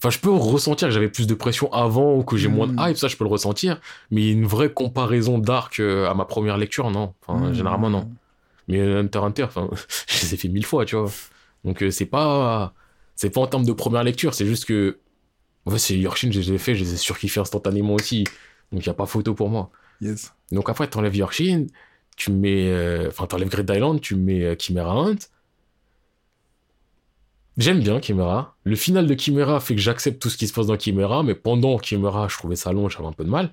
Enfin, 0.03 0.11
je 0.11 0.19
peux 0.19 0.31
ressentir 0.31 0.89
que 0.89 0.95
j'avais 0.95 1.09
plus 1.11 1.27
de 1.29 1.35
pression 1.35 1.73
avant 1.73 2.17
ou 2.17 2.25
que 2.25 2.37
j'ai 2.37 2.49
moins 2.49 2.67
de 2.67 2.73
Mm. 2.73 2.81
hype, 2.89 2.97
ça, 2.97 3.07
je 3.07 3.17
peux 3.17 3.23
le 3.25 3.31
ressentir. 3.31 3.81
Mais 4.11 4.31
une 4.33 4.47
vraie 4.47 4.73
comparaison 4.73 5.39
d'arc 5.39 5.79
euh, 5.79 6.11
à 6.11 6.15
ma 6.15 6.25
première 6.25 6.57
lecture, 6.57 6.91
non. 6.91 7.15
Enfin, 7.25 7.51
Hmm. 7.51 7.53
généralement, 7.53 7.89
non. 7.91 8.11
Mais 8.71 8.81
Hunter 8.81 9.19
x 9.19 9.25
Hunter, 9.25 9.45
enfin, 9.45 9.69
je 10.09 10.23
les 10.23 10.35
ai 10.35 10.37
fait 10.37 10.49
mille 10.49 10.65
fois, 10.65 10.85
tu 10.85 10.97
vois. 10.97 11.11
Donc 11.65 11.83
euh, 11.83 11.91
c'est 11.91 12.07
pas 12.07 12.73
c'est 13.17 13.31
pas 13.31 13.41
en 13.41 13.47
termes 13.47 13.67
de 13.67 13.73
première 13.73 14.05
lecture, 14.05 14.33
c'est 14.33 14.47
juste 14.47 14.65
que 14.65 14.99
en 15.67 15.71
fait, 15.73 15.79
c'est 15.79 15.99
Yorkshire, 15.99 16.33
je 16.33 16.41
les 16.41 16.53
ai 16.53 16.59
fait, 16.59 16.75
je 16.75 16.85
les 16.85 16.95
ai 16.95 16.97
surkiffés 16.97 17.41
instantanément 17.41 17.95
aussi. 17.95 18.25
Donc 18.73 18.83
il 18.83 18.87
y 18.87 18.91
a 18.91 18.95
pas 18.95 19.07
photo 19.07 19.35
pour 19.35 19.51
moi. 19.51 19.71
Yes. 20.01 20.33
Donc 20.53 20.71
après 20.71 20.89
t'enlèves 20.89 21.17
Yorkshire, 21.17 21.67
tu 22.17 22.31
mets 22.31 22.71
euh, 22.71 23.09
enfin 23.09 23.27
t'enlèves 23.27 23.51
Great 23.51 23.69
Island, 23.71 24.01
tu 24.01 24.15
mets 24.15 24.43
euh, 24.45 24.55
Chimera 24.59 24.93
Hunt. 24.93 25.19
J'aime 27.59 27.81
bien 27.81 28.01
Chimera. 28.01 28.57
Le 28.65 28.77
final 28.77 29.07
de 29.07 29.19
Chimera 29.19 29.61
fait 29.61 29.75
que 29.75 29.81
j'accepte 29.81 30.23
tout 30.23 30.31
ce 30.31 30.39
qui 30.39 30.47
se 30.49 30.53
passe 30.55 30.67
dans 30.67 30.79
Chimera, 30.79 31.23
mais 31.23 31.35
pendant 31.35 31.79
Chimera, 31.79 32.29
je 32.29 32.39
trouvais 32.39 32.57
ça 32.57 32.73
long, 32.73 32.89
j'avais 32.89 33.07
un 33.07 33.13
peu 33.13 33.25
de 33.25 33.31
mal. 33.31 33.51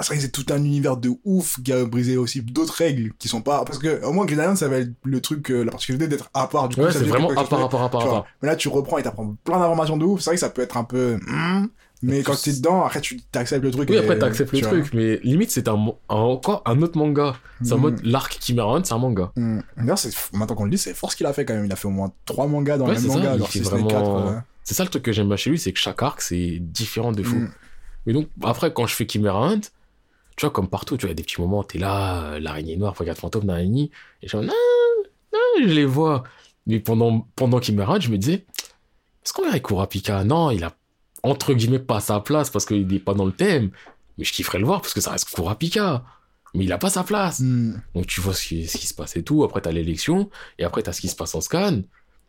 C'est 0.00 0.06
vrai 0.06 0.16
que 0.16 0.22
c'est 0.22 0.30
tout 0.30 0.44
un 0.50 0.58
univers 0.62 0.96
de 0.96 1.10
ouf 1.24 1.58
qui 1.64 1.72
a 1.72 1.84
brisé 1.84 2.16
aussi 2.16 2.42
d'autres 2.42 2.74
règles 2.74 3.12
qui 3.18 3.28
sont 3.28 3.40
pas. 3.40 3.64
Parce 3.64 3.78
que, 3.78 4.04
au 4.04 4.12
moins, 4.12 4.24
Green 4.26 4.38
Island, 4.40 4.56
ça 4.56 4.68
va 4.68 4.78
être 4.78 4.92
le 5.04 5.20
truc, 5.20 5.50
euh, 5.50 5.62
la 5.64 5.70
particularité 5.70 6.06
d'être 6.08 6.28
à 6.34 6.46
part. 6.48 6.68
Du 6.68 6.76
coup, 6.76 6.82
Ouais, 6.82 6.92
c'est 6.92 7.00
vraiment 7.04 7.30
à 7.30 7.44
part, 7.44 7.62
à 7.64 7.68
part, 7.68 7.82
à 7.82 7.90
part, 7.90 8.14
à. 8.14 8.24
Mais 8.42 8.48
là, 8.48 8.56
tu 8.56 8.68
reprends 8.68 8.98
et 8.98 9.02
t'apprends 9.02 9.34
plein 9.44 9.58
d'informations 9.58 9.96
de 9.96 10.04
ouf. 10.04 10.20
C'est 10.20 10.30
vrai 10.30 10.36
que 10.36 10.40
ça 10.40 10.50
peut 10.50 10.62
être 10.62 10.76
un 10.76 10.84
peu. 10.84 11.16
hmm, 11.26 11.66
mais 12.02 12.22
quand 12.22 12.40
t'es 12.40 12.52
dedans, 12.52 12.84
après, 12.84 13.00
tu 13.00 13.18
t'acceptes 13.32 13.64
le 13.64 13.70
truc. 13.70 13.88
Oui, 13.88 13.96
et- 13.96 13.98
après 14.00 14.18
t'acceptes 14.18 14.52
le 14.52 14.60
vois. 14.60 14.68
truc, 14.68 14.90
mais 14.92 15.18
limite 15.24 15.50
c'est 15.50 15.66
un, 15.66 15.74
un- 15.74 15.94
encore 16.14 16.62
un 16.66 16.82
autre 16.82 16.98
manga. 16.98 17.34
C'est 17.62 17.72
en 17.72 17.78
Hmm. 17.78 17.80
mode 17.80 18.00
l'arc 18.04 18.38
Hunt, 18.58 18.82
c'est 18.84 18.92
un 18.92 18.98
manga. 18.98 19.32
Hmm. 19.34 19.60
D'ailleurs, 19.78 19.98
c'est 19.98 20.10
maintenant 20.34 20.54
qu'on 20.54 20.64
le 20.64 20.70
dit, 20.70 20.78
c'est 20.78 20.92
fort 20.92 21.10
ce 21.10 21.16
qu'il 21.16 21.24
a 21.26 21.32
fait 21.32 21.46
quand 21.46 21.54
même. 21.54 21.64
Il 21.64 21.72
a 21.72 21.76
fait 21.76 21.88
au 21.88 21.90
moins 21.90 22.12
trois 22.26 22.46
mangas 22.46 22.76
dans 22.76 22.84
Ouais, 22.86 22.94
le 22.94 23.00
même 23.00 23.10
c'est 23.10 23.16
manga. 23.16 23.30
il 23.30 23.34
Alors, 23.36 23.48
fait 23.48 23.58
si 23.60 23.64
ce 23.64 23.74
n'est 23.74 23.80
vraiment- 23.82 24.42
C'est 24.62 24.74
ça 24.74 24.82
le 24.84 24.90
truc 24.90 25.02
que 25.04 25.12
j'aime 25.12 25.28
bien 25.28 25.36
chez 25.36 25.48
lui, 25.50 25.58
c'est 25.58 25.72
que 25.72 25.78
chaque 25.78 26.02
arc 26.02 26.20
c'est 26.20 26.58
différent 26.60 27.12
de 27.12 27.22
fou. 27.22 27.48
Mais 28.06 28.12
donc 28.12 28.28
après 28.42 28.72
quand 28.72 28.86
je 28.86 28.94
fais 28.94 29.06
Chimera 29.08 29.48
Hunt, 29.48 29.60
tu 30.36 30.46
vois 30.46 30.50
comme 30.50 30.68
partout, 30.68 30.96
tu 30.96 31.02
vois 31.02 31.08
il 31.08 31.12
y 31.12 31.16
a 31.16 31.16
des 31.16 31.22
petits 31.22 31.40
moments, 31.40 31.64
t'es 31.64 31.78
là, 31.78 32.22
euh, 32.24 32.40
l'araignée 32.40 32.76
noire, 32.76 32.94
regarde 32.96 33.18
fantôme 33.18 33.46
l'araignée, 33.46 33.90
et 34.22 34.28
je 34.28 34.36
non, 34.36 34.52
non, 35.32 35.38
je 35.62 35.72
les 35.72 35.84
vois. 35.84 36.24
Mais 36.66 36.80
pendant 36.80 37.26
pendant 37.36 37.60
Chimera 37.60 37.94
Hunt, 37.96 38.00
je 38.00 38.10
me 38.10 38.18
disais, 38.18 38.44
est-ce 39.24 39.32
qu'on 39.32 39.42
verrait 39.42 39.60
Kurapika? 39.60 40.24
Non, 40.24 40.50
il 40.50 40.62
a 40.64 40.72
entre 41.22 41.52
guillemets 41.54 41.80
pas 41.80 42.00
sa 42.00 42.20
place 42.20 42.50
parce 42.50 42.64
qu'il 42.64 42.92
est 42.94 43.00
pas 43.00 43.14
dans 43.14 43.26
le 43.26 43.32
thème. 43.32 43.70
Mais 44.18 44.24
je 44.24 44.32
kifferais 44.32 44.58
le 44.58 44.66
voir 44.66 44.80
parce 44.80 44.94
que 44.94 45.00
ça 45.00 45.10
reste 45.10 45.28
Kurapika. 45.30 46.04
Mais 46.54 46.64
il 46.64 46.72
a 46.72 46.78
pas 46.78 46.90
sa 46.90 47.02
place. 47.04 47.40
Hmm. 47.40 47.74
Donc 47.94 48.06
tu 48.06 48.20
vois 48.20 48.34
ce 48.34 48.46
qui, 48.46 48.66
ce 48.66 48.78
qui 48.78 48.86
se 48.86 48.94
passe 48.94 49.16
et 49.16 49.22
tout. 49.22 49.44
Après, 49.44 49.60
t'as 49.60 49.72
l'élection. 49.72 50.30
Et 50.58 50.64
après, 50.64 50.82
t'as 50.82 50.92
ce 50.92 51.00
qui 51.00 51.08
se 51.08 51.16
passe 51.16 51.34
en 51.34 51.40
scan. 51.40 51.82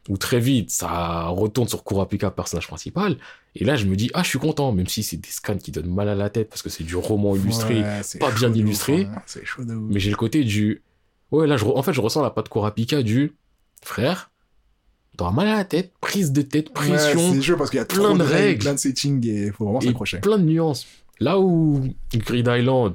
Où 0.09 0.17
très 0.17 0.39
vite, 0.39 0.69
ça 0.71 1.25
retourne 1.25 1.67
sur 1.67 1.83
Kurapika, 1.83 2.31
personnage 2.31 2.67
principal. 2.67 3.17
Et 3.55 3.65
là, 3.65 3.75
je 3.75 3.85
me 3.85 3.95
dis, 3.97 4.09
ah, 4.13 4.23
je 4.23 4.29
suis 4.29 4.39
content. 4.39 4.71
Même 4.71 4.87
si 4.87 5.03
c'est 5.03 5.17
des 5.17 5.27
scans 5.29 5.57
qui 5.57 5.71
donnent 5.71 5.93
mal 5.93 6.07
à 6.07 6.15
la 6.15 6.29
tête 6.29 6.49
parce 6.49 6.61
que 6.61 6.69
c'est 6.69 6.83
du 6.85 6.95
roman 6.95 7.35
illustré. 7.35 7.81
Ouais, 7.81 8.01
pas 8.19 8.31
bien 8.31 8.49
ouf, 8.49 8.55
illustré. 8.57 9.03
hein. 9.03 9.21
C'est 9.25 9.43
chaud 9.45 9.65
de 9.65 9.73
ouf. 9.75 9.89
Mais 9.91 9.99
j'ai 9.99 10.09
le 10.09 10.15
côté 10.15 10.43
du. 10.45 10.81
Ouais, 11.31 11.45
là, 11.45 11.57
je 11.57 11.65
en 11.65 11.83
fait, 11.83 11.91
je 11.93 11.99
ressens 11.99 12.21
la 12.21 12.29
patte 12.29 12.47
Kurapika 12.49 13.03
du. 13.03 13.35
Frère, 13.83 14.31
t'auras 15.17 15.31
mal 15.31 15.47
à 15.47 15.55
la 15.57 15.65
tête, 15.65 15.91
prise 16.01 16.31
de 16.31 16.41
tête, 16.41 16.67
Ouais, 16.69 16.73
pression. 16.73 17.33
c'est 17.33 17.41
chaud 17.41 17.57
parce 17.57 17.69
qu'il 17.69 17.77
y 17.77 17.81
a 17.81 17.85
plein 17.85 18.13
de 18.13 18.19
de 18.19 18.23
règles, 18.23 18.33
règles. 18.35 18.59
plein 18.61 18.73
de 18.73 18.79
settings 18.79 19.27
et 19.27 19.51
faut 19.51 19.65
vraiment 19.65 19.81
s'accrocher. 19.81 20.19
plein 20.19 20.37
de 20.39 20.43
nuances. 20.43 20.87
Là 21.19 21.39
où 21.39 21.83
Grid 22.13 22.47
Island, 22.51 22.93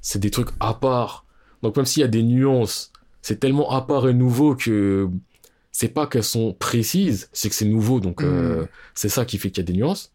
c'est 0.00 0.18
des 0.18 0.30
trucs 0.30 0.48
à 0.60 0.74
part. 0.74 1.26
Donc 1.62 1.76
même 1.76 1.86
s'il 1.86 2.00
y 2.00 2.04
a 2.04 2.08
des 2.08 2.22
nuances, 2.22 2.92
c'est 3.22 3.38
tellement 3.40 3.70
à 3.70 3.82
part 3.82 4.08
et 4.08 4.14
nouveau 4.14 4.54
que 4.56 5.08
c'est 5.78 5.88
pas 5.88 6.06
qu'elles 6.06 6.24
sont 6.24 6.54
précises, 6.54 7.28
c'est 7.32 7.50
que 7.50 7.54
c'est 7.54 7.66
nouveau. 7.66 8.00
Donc 8.00 8.22
euh, 8.22 8.62
Mm. 8.64 8.68
c'est 8.94 9.08
ça 9.10 9.24
qui 9.26 9.36
fait 9.38 9.50
qu'il 9.50 9.62
y 9.62 9.66
a 9.66 9.70
des 9.72 9.74
nuances. 9.78 10.12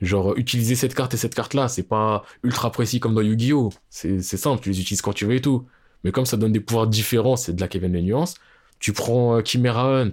Genre 0.00 0.32
euh, 0.32 0.38
utiliser 0.38 0.76
cette 0.76 0.94
carte 0.94 1.14
et 1.14 1.18
cette 1.18 1.34
carte 1.34 1.54
là, 1.54 1.68
c'est 1.68 1.82
pas 1.84 2.24
ultra 2.42 2.70
précis 2.72 3.00
comme 3.00 3.14
dans 3.14 3.20
Yu-Gi-Oh. 3.22 3.70
C'est 3.90 4.22
c'est 4.22 4.38
simple, 4.38 4.62
tu 4.62 4.70
les 4.70 4.80
utilises 4.80 5.02
quand 5.02 5.12
tu 5.12 5.26
veux 5.26 5.34
et 5.34 5.40
tout. 5.42 5.66
Mais 6.04 6.12
comme 6.12 6.26
ça 6.26 6.36
donne 6.38 6.52
des 6.52 6.60
pouvoirs 6.60 6.86
différents, 6.86 7.36
c'est 7.36 7.52
de 7.54 7.60
là 7.60 7.68
qu'elles 7.68 7.82
viennent 7.82 7.94
les 7.94 8.02
nuances. 8.02 8.34
Tu 8.78 8.92
prends 8.94 9.36
euh, 9.36 9.42
Chimera 9.44 10.00
Hunt, 10.02 10.12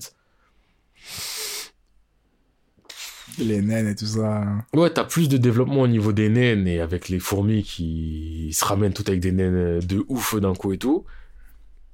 Les 3.37 3.61
naines 3.61 3.87
et 3.87 3.95
tout 3.95 4.05
ça. 4.05 4.43
Ouais, 4.73 4.89
t'as 4.89 5.05
plus 5.05 5.29
de 5.29 5.37
développement 5.37 5.81
au 5.81 5.87
niveau 5.87 6.11
des 6.11 6.27
naines 6.29 6.67
et 6.67 6.81
avec 6.81 7.07
les 7.07 7.19
fourmis 7.19 7.63
qui 7.63 8.49
se 8.53 8.65
ramènent 8.65 8.93
toutes 8.93 9.07
avec 9.09 9.21
des 9.21 9.31
naines 9.31 9.79
de 9.79 10.03
ouf 10.09 10.35
d'un 10.35 10.53
coup 10.53 10.73
et 10.73 10.77
tout. 10.77 11.05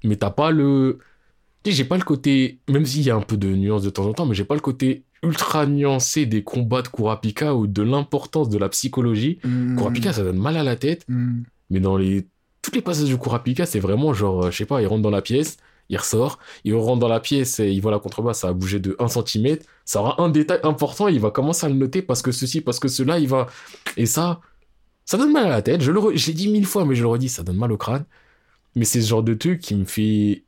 Mais 0.03 0.15
t'as 0.15 0.31
pas 0.31 0.51
le. 0.51 0.99
J'ai 1.65 1.83
pas 1.83 1.97
le 1.97 2.03
côté. 2.03 2.59
Même 2.69 2.85
s'il 2.85 3.01
y 3.01 3.09
a 3.09 3.15
un 3.15 3.21
peu 3.21 3.35
de 3.37 3.47
nuance 3.49 3.83
de 3.83 3.89
temps 3.89 4.05
en 4.05 4.13
temps, 4.13 4.25
mais 4.25 4.35
j'ai 4.35 4.45
pas 4.45 4.55
le 4.55 4.61
côté 4.61 5.03
ultra 5.23 5.65
nuancé 5.65 6.25
des 6.25 6.43
combats 6.43 6.81
de 6.81 6.87
Kurapika 6.87 7.55
ou 7.55 7.67
de 7.67 7.81
l'importance 7.81 8.47
de 8.49 8.57
la 8.57 8.69
psychologie. 8.69 9.39
Hmm. 9.43 9.75
Kurapika, 9.75 10.13
ça 10.13 10.23
donne 10.23 10.37
mal 10.37 10.55
à 10.57 10.63
la 10.63 10.75
tête, 10.77 11.03
Hmm. 11.09 11.43
mais 11.69 11.79
dans 11.79 11.97
les. 11.97 12.27
Toutes 12.61 12.75
les 12.75 12.81
passages 12.81 13.09
de 13.09 13.15
Kurapika, 13.15 13.65
c'est 13.65 13.79
vraiment 13.79 14.13
genre, 14.13 14.45
euh, 14.45 14.51
je 14.51 14.57
sais 14.57 14.65
pas, 14.65 14.81
il 14.81 14.87
rentre 14.87 15.01
dans 15.01 15.09
la 15.09 15.21
pièce, 15.21 15.57
il 15.89 15.97
ressort, 15.97 16.37
il 16.65 16.73
rentre 16.75 16.99
dans 16.99 17.07
la 17.07 17.19
pièce 17.21 17.59
et 17.61 17.71
il 17.71 17.81
voit 17.81 17.91
la 17.91 17.99
contrebasse, 17.99 18.39
ça 18.39 18.49
a 18.49 18.53
bougé 18.53 18.79
de 18.79 18.95
1 18.99 19.07
cm. 19.07 19.57
Ça 19.85 20.01
aura 20.01 20.21
un 20.21 20.29
détail 20.29 20.59
important, 20.63 21.07
il 21.07 21.19
va 21.19 21.31
commencer 21.31 21.65
à 21.65 21.69
le 21.69 21.75
noter 21.75 22.01
parce 22.01 22.21
que 22.21 22.31
ceci, 22.31 22.61
parce 22.61 22.79
que 22.79 22.87
cela, 22.87 23.19
il 23.19 23.27
va. 23.27 23.47
Et 23.97 24.05
ça, 24.05 24.39
ça 25.05 25.17
donne 25.17 25.31
mal 25.33 25.45
à 25.45 25.49
la 25.49 25.61
tête. 25.61 25.81
Je 25.81 25.91
le 25.91 25.99
re- 25.99 26.15
je 26.17 26.27
l'ai 26.27 26.33
dit 26.33 26.49
mille 26.49 26.65
fois, 26.65 26.85
mais 26.85 26.95
je 26.95 27.01
le 27.03 27.07
redis, 27.07 27.29
ça 27.29 27.43
donne 27.43 27.57
mal 27.57 27.71
au 27.71 27.77
crâne. 27.77 28.05
Mais 28.75 28.85
c'est 28.85 29.01
ce 29.01 29.07
genre 29.07 29.23
de 29.23 29.33
truc 29.33 29.59
qui 29.61 29.73
me 29.75 29.85
fait 29.85 30.43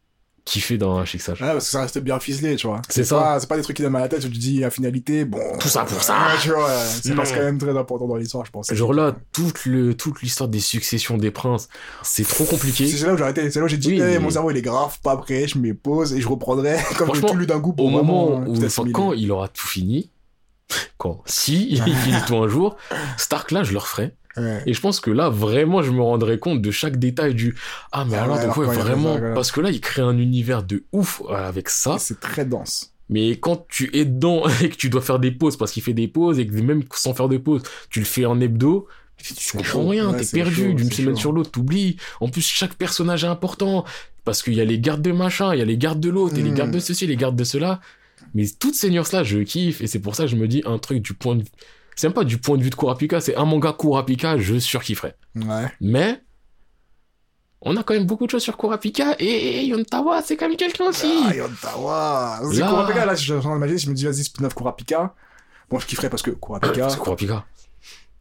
kiffer 0.50 0.78
dans 0.78 0.98
un 0.98 1.06
fixage. 1.06 1.42
Ouais, 1.42 1.48
parce 1.52 1.66
que 1.66 1.72
ça 1.72 1.82
reste 1.82 2.00
bien 2.00 2.20
ficelé, 2.20 2.56
tu 2.56 2.68
vois. 2.68 2.82
C'est 2.90 3.04
ça. 3.04 3.38
C'est 3.40 3.48
pas 3.48 3.56
des 3.56 3.62
trucs 3.62 3.76
qui 3.78 3.84
donnent 3.84 3.92
mal 3.92 4.02
à 4.02 4.06
la 4.06 4.10
tête 4.10 4.26
où 4.26 4.30
tu 4.30 4.38
dis, 4.38 4.60
la 4.60 4.70
finalité, 4.72 5.26
bon. 5.26 5.40
Tout 5.60 5.68
ça 5.68 5.84
pour 5.84 6.02
ça. 6.02 6.16
Tu 6.42 6.50
vois, 6.50 6.70
c'est 6.86 7.14
parce 7.16 7.32
quand 7.32 7.40
même 7.40 7.58
très 7.60 7.78
important 7.78 8.08
dans 8.08 8.16
l'histoire, 8.16 8.46
je 8.46 8.52
pense. 8.52 8.74
Genre 8.74 8.94
là, 8.94 9.16
toute, 9.32 9.66
le, 9.66 9.94
toute 9.96 10.22
l'histoire 10.22 10.50
des 10.50 10.60
successions 10.60 11.18
des 11.18 11.32
princes, 11.32 11.70
c'est 12.04 12.28
trop 12.28 12.46
compliqué. 12.46 12.88
C'est 12.88 13.06
là 13.06 13.14
où 13.14 13.18
j'ai 13.18 13.24
arrêté, 13.24 13.50
c'est 13.52 13.60
là 13.60 13.66
où 13.66 13.70
j'ai 13.70 13.78
dit, 13.78 13.90
Oui, 13.90 14.00
mais- 14.00 14.20
mon 14.20 14.30
cerveau 14.32 14.52
il 14.52 14.58
est 14.58 14.62
grave, 14.62 14.98
pas 15.04 15.16
prêt, 15.18 15.48
je 15.48 15.58
me 15.58 15.74
pose 15.74 16.14
et 16.14 16.22
je 16.22 16.28
reprendrai 16.28 16.78
comme 16.98 17.08
j'ai 17.08 17.14
Franchement, 17.20 17.30
tout 17.30 17.38
lu 17.38 17.46
d'un 17.46 17.60
coup 17.60 17.74
pour 17.74 17.86
Au 17.86 17.90
moment 17.90 18.38
où, 18.48 18.54
enfin, 18.56 18.66
assimiler. 18.66 18.92
quand 18.94 19.14
il 19.14 19.32
aura 19.32 19.48
tout 19.48 19.68
fini, 19.68 20.10
quand, 20.98 21.22
si 21.26 21.68
il 21.72 21.82
finit 21.96 22.18
tout 22.28 22.36
un 22.38 22.48
jour, 22.48 22.76
Stark 23.18 23.52
là, 23.52 23.64
je 23.64 23.72
le 23.72 23.78
referai. 23.78 24.14
Ouais. 24.40 24.64
Et 24.66 24.74
je 24.74 24.82
pense 24.82 25.00
que 25.00 25.12
là, 25.12 25.30
vraiment, 25.30 25.82
je 25.82 25.92
me 25.92 26.02
rendrai 26.02 26.40
compte 26.40 26.62
de 26.62 26.72
chaque 26.72 26.98
détail 26.98 27.36
du 27.36 27.56
Ah, 27.92 28.06
mais 28.06 28.16
Ah 28.16 28.24
alors, 28.24 28.38
ouais, 28.58 28.66
donc, 28.66 28.76
vraiment. 28.76 29.20
Parce 29.36 29.52
que 29.52 29.62
là, 29.62 29.72
il 29.72 29.82
crée 29.82 30.02
un 30.02 30.18
univers 30.18 30.64
de 30.64 30.84
ouf 30.92 31.22
euh, 31.30 31.34
avec 31.34 31.70
ça. 31.70 31.98
C'est 32.00 32.20
très 32.20 32.46
dense. 32.46 32.94
Mais 33.10 33.32
quand 33.32 33.66
tu 33.70 33.90
es 33.96 34.06
dedans 34.06 34.44
et 34.62 34.70
que 34.70 34.76
tu 34.76 34.90
dois 34.90 35.02
faire 35.02 35.20
des 35.20 35.32
pauses 35.32 35.58
parce 35.58 35.72
qu'il 35.72 35.84
fait 35.84 35.94
des 35.94 36.08
pauses 36.08 36.40
et 36.40 36.48
que 36.48 36.54
même 36.62 36.84
sans 36.94 37.14
faire 37.14 37.28
de 37.28 37.38
pause, 37.38 37.64
tu 37.90 38.00
le 38.00 38.06
fais 38.06 38.26
en 38.26 38.40
hebdo, 38.40 38.88
tu 39.18 39.34
comprends 39.52 39.64
chaud. 39.64 39.88
rien, 39.88 40.14
t'es 40.14 40.26
perdu 40.26 40.74
d'une 40.74 40.92
semaine 40.92 41.16
chaud. 41.16 41.22
sur 41.22 41.32
l'autre, 41.32 41.52
t'oublies. 41.52 41.98
En 42.22 42.30
plus, 42.30 42.42
chaque 42.46 42.76
personnage 42.76 43.24
est 43.24 43.28
important 43.28 43.84
parce 44.24 44.44
qu'il 44.44 44.54
y 44.54 44.62
a 44.62 44.66
les 44.66 44.80
gardes 44.80 45.02
de 45.02 45.12
machin, 45.12 45.54
il 45.56 45.60
y 45.60 45.62
a 45.62 45.66
les 45.66 45.78
gardes 45.78 46.00
de 46.00 46.10
l'autre, 46.10 46.38
et 46.38 46.42
les 46.44 46.52
gardes 46.52 46.72
de 46.72 46.80
ceci, 46.80 47.08
les 47.08 47.16
gardes 47.16 47.36
de 47.36 47.44
cela. 47.44 47.82
Mais 48.36 48.46
toutes 48.60 48.76
ces 48.76 48.90
nuances-là, 48.92 49.24
je 49.24 49.40
kiffe 49.40 49.82
et 49.82 49.88
c'est 49.88 50.00
pour 50.00 50.16
ça 50.16 50.26
que 50.26 50.30
je 50.30 50.36
me 50.36 50.48
dis 50.48 50.62
un 50.66 50.78
truc 50.78 51.02
du 51.02 51.14
point 51.14 51.36
de 51.36 51.42
vue. 51.42 51.50
C'est 52.00 52.08
même 52.08 52.14
pas 52.14 52.24
du 52.24 52.38
point 52.38 52.56
de 52.58 52.64
vue 52.64 52.70
de 52.70 52.76
Kurapika, 52.76 53.20
c'est 53.20 53.36
un 53.36 53.44
manga 53.44 53.76
Kurapika, 53.78 54.38
je 54.38 54.58
surkifferais. 54.58 55.18
Ouais. 55.36 55.66
Mais 55.82 56.22
on 57.60 57.76
a 57.76 57.84
quand 57.84 57.94
même 57.94 58.06
beaucoup 58.06 58.26
de 58.26 58.32
choses 58.32 58.44
sur 58.44 58.56
Kurapika 58.56 59.18
et 59.20 59.66
Yontawa, 59.66 60.22
c'est 60.22 60.38
quand 60.38 60.48
même 60.48 60.56
quelqu'un 60.56 60.86
aussi. 60.86 61.12
Ah, 61.28 61.36
Yontawa. 61.36 62.40
C'est 62.54 62.60
Là. 62.62 62.70
Kurapika, 62.70 63.06
là, 63.06 63.16
je 63.16 63.22
suis 63.24 63.34
en 63.34 63.42
train 63.42 63.54
d'imaginer, 63.54 63.80
je 63.80 63.90
me 63.90 63.96
dis, 63.96 64.06
vas-y, 64.06 64.24
spin-off 64.24 64.56
Kurapika. 64.56 65.14
Bon, 65.70 65.78
je 65.78 65.86
kifferais 65.88 66.10
parce 66.10 66.22
que 66.22 66.32
Kurapika. 66.32 66.88
c'est 66.88 67.00
Kurapika. 67.00 67.46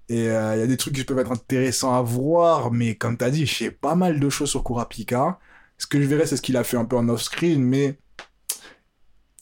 Et 0.09 0.29
euh, 0.29 0.57
il 0.57 0.59
y 0.59 0.63
a 0.65 0.67
des 0.67 0.77
trucs 0.77 0.97
qui 0.97 1.05
peuvent 1.05 1.21
être 1.21 1.31
intéressants 1.31 1.95
à 1.95 2.03
voir, 2.03 2.73
mais 2.73 2.97
comme 2.97 3.17
t'as 3.17 3.31
dit, 3.31 3.47
je 3.47 3.55
sais 3.55 3.71
pas 3.71 3.95
mal 3.95 4.19
de 4.19 4.29
choses 4.29 4.51
sur 4.51 4.65
Kurapika. 4.65 5.39
Ce 5.77 5.87
que 5.87 6.03
je 6.03 6.07
verrais, 6.09 6.27
c'est 6.27 6.37
ce 6.37 6.43
qu'il 6.43 6.57
a 6.57 6.65
fait 6.65 6.79
un 6.79 6.85
peu 6.85 6.97
en 6.97 7.09
off-screen, 7.09 7.63
mais 7.63 7.97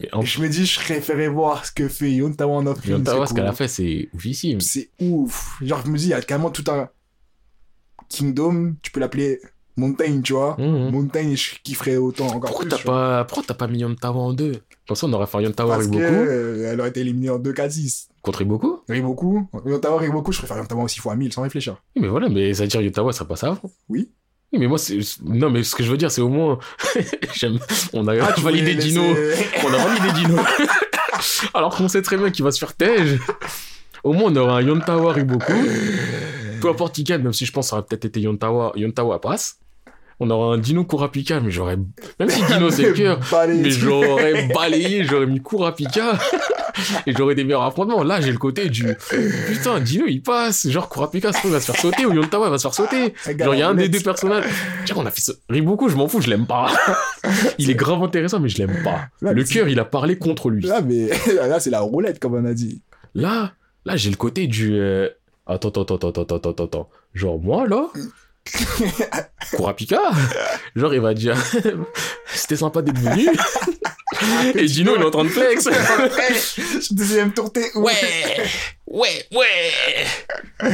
Et 0.00 0.08
en 0.12 0.20
je 0.22 0.40
me 0.42 0.48
dis, 0.48 0.66
je 0.66 0.78
préférais 0.78 1.28
voir 1.28 1.64
ce 1.64 1.72
que 1.72 1.88
fait 1.88 2.10
Yontawa 2.12 2.56
en 2.56 2.66
off-screen. 2.66 2.98
Yontawa, 2.98 3.26
ce 3.26 3.32
qu'elle 3.34 3.46
a 3.46 3.52
fait, 3.52 3.68
c'est 3.68 4.08
oufissime. 4.14 4.60
C'est 4.60 4.90
ouf. 5.00 5.56
Genre, 5.62 5.80
je 5.84 5.90
me 5.90 5.96
dis, 5.96 6.04
il 6.06 6.10
y 6.10 6.14
a 6.14 6.20
carrément 6.20 6.50
tout 6.50 6.64
un 6.70 6.90
kingdom, 8.08 8.74
tu 8.82 8.90
peux 8.90 9.00
l'appeler 9.00 9.40
Mountain, 9.78 10.20
tu 10.22 10.32
vois. 10.32 10.56
Mhm. 10.58 10.90
Mountain, 10.90 11.34
je 11.34 11.50
kifferais 11.62 11.96
autant 11.96 12.26
encore 12.26 12.50
Pourquoi 12.50 12.66
plus. 12.76 12.84
pas, 12.84 13.24
pourquoi 13.24 13.44
t'as 13.46 13.54
pas 13.54 13.66
mis 13.68 13.80
Yontawa 13.80 14.20
en 14.20 14.32
deux? 14.32 14.52
Comme 14.88 14.96
ça, 14.96 15.06
on 15.06 15.12
aurait 15.12 15.26
fait 15.26 15.42
Yontawa 15.42 15.76
Parce 15.76 15.86
que 15.88 15.92
Riboku 15.92 16.14
euh, 16.14 16.72
elle 16.72 16.80
aurait 16.80 16.88
été 16.90 17.00
éliminée 17.00 17.28
en 17.30 17.38
2K6. 17.38 18.06
contre 18.22 18.38
Riboku? 18.38 18.78
Riboku, 18.88 19.48
Yontawa, 19.66 19.98
Riboku, 20.00 20.32
je 20.32 20.38
préfère 20.38 20.58
Yontawa 20.58 20.84
aussi 20.84 21.00
fois 21.00 21.14
1000 21.16 21.32
sans 21.32 21.42
réfléchir. 21.42 21.82
Oui, 21.94 22.02
mais 22.02 22.08
voilà, 22.08 22.28
mais 22.28 22.54
ça 22.54 22.62
veut 22.62 22.68
dire 22.68 22.80
Yontawa 22.80 23.12
serait 23.12 23.28
pas 23.28 23.36
ça 23.36 23.48
avant. 23.48 23.70
Oui. 23.88 24.10
Mais 24.58 24.66
moi, 24.66 24.78
c'est. 24.78 24.98
Non, 25.24 25.50
mais 25.50 25.62
ce 25.62 25.74
que 25.74 25.82
je 25.84 25.90
veux 25.90 25.96
dire, 25.96 26.10
c'est 26.10 26.20
au 26.20 26.28
moins. 26.28 26.58
J'aime. 27.34 27.58
On 27.92 28.06
a 28.08 28.14
Ah, 28.22 28.32
tu 28.34 28.40
validé 28.42 28.74
Dino. 28.74 29.02
On 29.64 29.72
a 29.72 29.76
validé 29.76 30.12
Dino. 30.20 30.38
Alors 31.54 31.74
qu'on 31.76 31.88
sait 31.88 32.02
très 32.02 32.16
bien 32.16 32.30
qu'il 32.30 32.44
va 32.44 32.50
se 32.52 32.58
faire 32.58 32.74
tège. 32.74 33.18
Au 34.04 34.12
moins, 34.12 34.30
on 34.30 34.36
aura 34.36 34.58
un 34.58 34.62
Yontawa 34.62 35.12
Riboku. 35.12 35.52
Peu 36.60 36.68
importe 36.68 36.94
qui 36.94 37.04
gagne, 37.04 37.22
même 37.22 37.32
si 37.32 37.44
je 37.46 37.52
pense 37.52 37.66
que 37.66 37.70
ça 37.70 37.76
aurait 37.76 37.86
peut-être 37.86 38.04
été 38.04 38.20
Yontawa, 38.20 38.72
Yontawa 38.76 39.20
passe. 39.20 39.58
On 40.18 40.30
aura 40.30 40.54
un 40.54 40.58
Dino 40.58 40.84
Kurapika, 40.84 41.40
mais 41.40 41.50
j'aurais. 41.50 41.76
Même 42.18 42.30
si 42.30 42.42
Dino 42.44 42.70
c'est 42.70 42.82
le 42.88 42.92
cœur, 42.94 43.20
mais 43.48 43.70
j'aurais 43.70 44.48
balayé, 44.48 45.04
j'aurais 45.04 45.26
mis 45.26 45.42
Kurapika. 45.42 46.18
Et 47.06 47.12
j'aurais 47.14 47.34
des 47.34 47.44
meilleurs 47.44 47.62
affrontements. 47.62 48.02
Là, 48.02 48.20
j'ai 48.20 48.32
le 48.32 48.38
côté 48.38 48.68
du. 48.68 48.86
Putain, 49.48 49.80
Dino 49.80 50.04
il 50.08 50.22
passe. 50.22 50.68
Genre 50.68 50.88
Kurapika, 50.88 51.32
ça 51.32 51.34
se 51.34 51.38
trouve, 51.40 51.50
il 51.50 51.54
va 51.54 51.60
se 51.60 51.70
faire 51.72 51.80
sauter 51.80 52.06
ou 52.06 52.12
Yontawa 52.14 52.48
va 52.50 52.58
se 52.58 52.62
faire 52.62 52.74
sauter. 52.74 53.14
Genre, 53.38 53.54
il 53.54 53.58
y 53.58 53.62
a 53.62 53.68
un 53.68 53.74
des 53.74 53.88
deux 53.88 54.00
personnages. 54.00 54.44
Tiens, 54.86 54.96
on 54.98 55.04
a 55.06 55.10
fait 55.10 55.20
ce. 55.20 55.32
Riboku, 55.50 55.88
je 55.90 55.96
m'en 55.96 56.08
fous, 56.08 56.20
je 56.20 56.28
l'aime 56.30 56.46
pas. 56.46 56.70
Il 57.58 57.70
est 57.70 57.74
grave 57.74 58.02
intéressant, 58.02 58.40
mais 58.40 58.48
je 58.48 58.58
l'aime 58.58 58.82
pas. 58.84 59.08
Là, 59.20 59.32
Le 59.32 59.42
cœur, 59.44 59.68
il 59.68 59.80
a 59.80 59.84
parlé 59.84 60.16
contre 60.16 60.48
lui. 60.48 60.62
Là, 60.64 60.80
mais 60.80 61.08
là, 61.34 61.58
c'est 61.60 61.70
la 61.70 61.80
roulette, 61.80 62.20
comme 62.20 62.34
on 62.34 62.44
a 62.44 62.54
dit. 62.54 62.80
Là, 63.14 63.52
là, 63.84 63.96
j'ai 63.96 64.10
le 64.10 64.16
côté 64.16 64.46
du. 64.46 64.74
euh, 64.78 65.08
Attends, 65.46 65.68
attends, 65.68 65.82
attends, 65.82 66.08
attends, 66.08 66.22
attends, 66.22 66.50
attends, 66.50 66.64
attends. 66.64 66.88
Genre, 67.14 67.38
moi, 67.40 67.66
là. 67.66 67.86
Kurapika 69.56 70.00
Genre, 70.74 70.94
il 70.94 71.00
va 71.00 71.14
dire. 71.14 71.36
C'était 72.34 72.56
sympa 72.56 72.82
d'être 72.82 72.98
venu. 72.98 73.28
Et 74.54 74.64
Dino, 74.66 74.92
il 74.96 75.02
est 75.02 75.04
en 75.04 75.10
train 75.10 75.24
de 75.24 75.28
flex. 75.28 75.68
Deuxième 76.90 77.32
tour, 77.32 77.52
t'es 77.52 77.70
où? 77.74 77.82
Ouais 77.82 77.92
Ouais, 78.86 79.26
ouais 79.32 80.66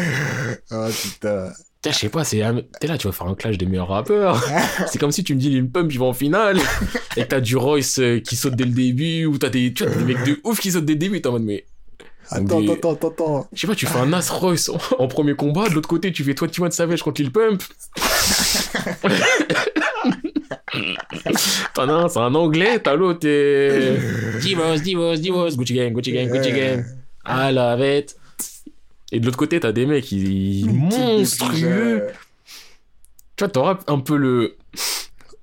Oh 0.71 0.89
putain. 1.03 1.53
Je 1.85 1.91
sais 1.91 2.09
pas, 2.09 2.23
c'est. 2.23 2.43
T'es 2.81 2.87
là, 2.87 2.97
tu 2.97 3.09
vas 3.09 3.13
faire 3.13 3.27
un 3.27 3.35
clash 3.35 3.59
des 3.59 3.67
meilleurs 3.67 3.89
rappeurs. 3.89 4.41
C'est 4.87 4.99
comme 4.99 5.11
si 5.11 5.25
tu 5.25 5.35
me 5.35 5.41
dis 5.41 5.51
Lil 5.51 5.69
Pump, 5.69 5.91
il 5.93 5.99
va 5.99 6.07
en 6.07 6.13
finale. 6.13 6.59
Et 7.17 7.23
que 7.23 7.29
t'as 7.29 7.41
du 7.41 7.57
Royce 7.57 7.99
euh, 7.99 8.21
qui 8.21 8.37
saute 8.37 8.55
dès 8.55 8.65
le 8.65 8.71
début, 8.71 9.27
ou 9.27 9.37
t'as 9.39 9.49
des, 9.49 9.73
tu 9.73 9.85
vois, 9.85 9.95
des 9.95 10.05
mecs 10.05 10.23
de 10.25 10.39
ouf 10.45 10.61
qui 10.61 10.71
sautent 10.71 10.85
dès 10.85 10.93
le 10.93 10.99
début. 11.01 11.21
T'es 11.21 11.29
en 11.29 11.33
mode, 11.33 11.43
mais. 11.43 11.67
Attends, 12.33 12.61
Des- 12.61 12.71
attends, 12.73 12.93
attends, 12.95 13.09
attends. 13.09 13.49
Je 13.53 13.61
sais 13.61 13.67
pas, 13.67 13.75
tu 13.75 13.87
fais 13.87 13.99
un 13.99 14.13
As 14.13 14.31
Royce 14.31 14.69
en, 14.69 14.79
en 14.99 15.09
premier 15.09 15.35
combat, 15.35 15.69
de 15.69 15.75
l'autre 15.75 15.89
côté, 15.89 16.13
tu 16.13 16.25
fais 16.25 16.35
21 16.39 16.71
Savage 16.71 17.03
contre 17.03 17.21
Lil 17.23 17.31
Pump. 17.33 17.63
T'en 21.75 21.89
as 21.89 21.93
un, 21.93 22.09
c'est 22.09 22.19
un 22.19 22.35
anglais, 22.35 22.79
t'as 22.79 22.95
l'autre, 22.97 23.21
t'es. 23.21 23.97
Divos, 24.41 24.77
Divos, 24.77 25.17
Divos, 25.17 25.51
Gucci 25.57 25.75
Gang, 25.75 25.93
Gucci 25.93 26.13
Gang, 26.13 26.29
Gucci 26.31 26.53
Gang. 26.53 26.85
Ah 27.25 27.53
la 27.53 27.77
bête. 27.77 28.17
Et 29.13 29.21
de 29.21 29.27
l'autre 29.27 29.37
côté, 29.39 29.61
t'as 29.61 29.73
des 29.73 29.87
mecs 29.87 30.11
ils- 30.13 30.71
monstrueux. 30.71 32.07
Tu 33.37 33.45
vois, 33.45 33.49
t'auras 33.49 33.79
un 33.87 33.99
peu 34.01 34.17
le. 34.17 34.57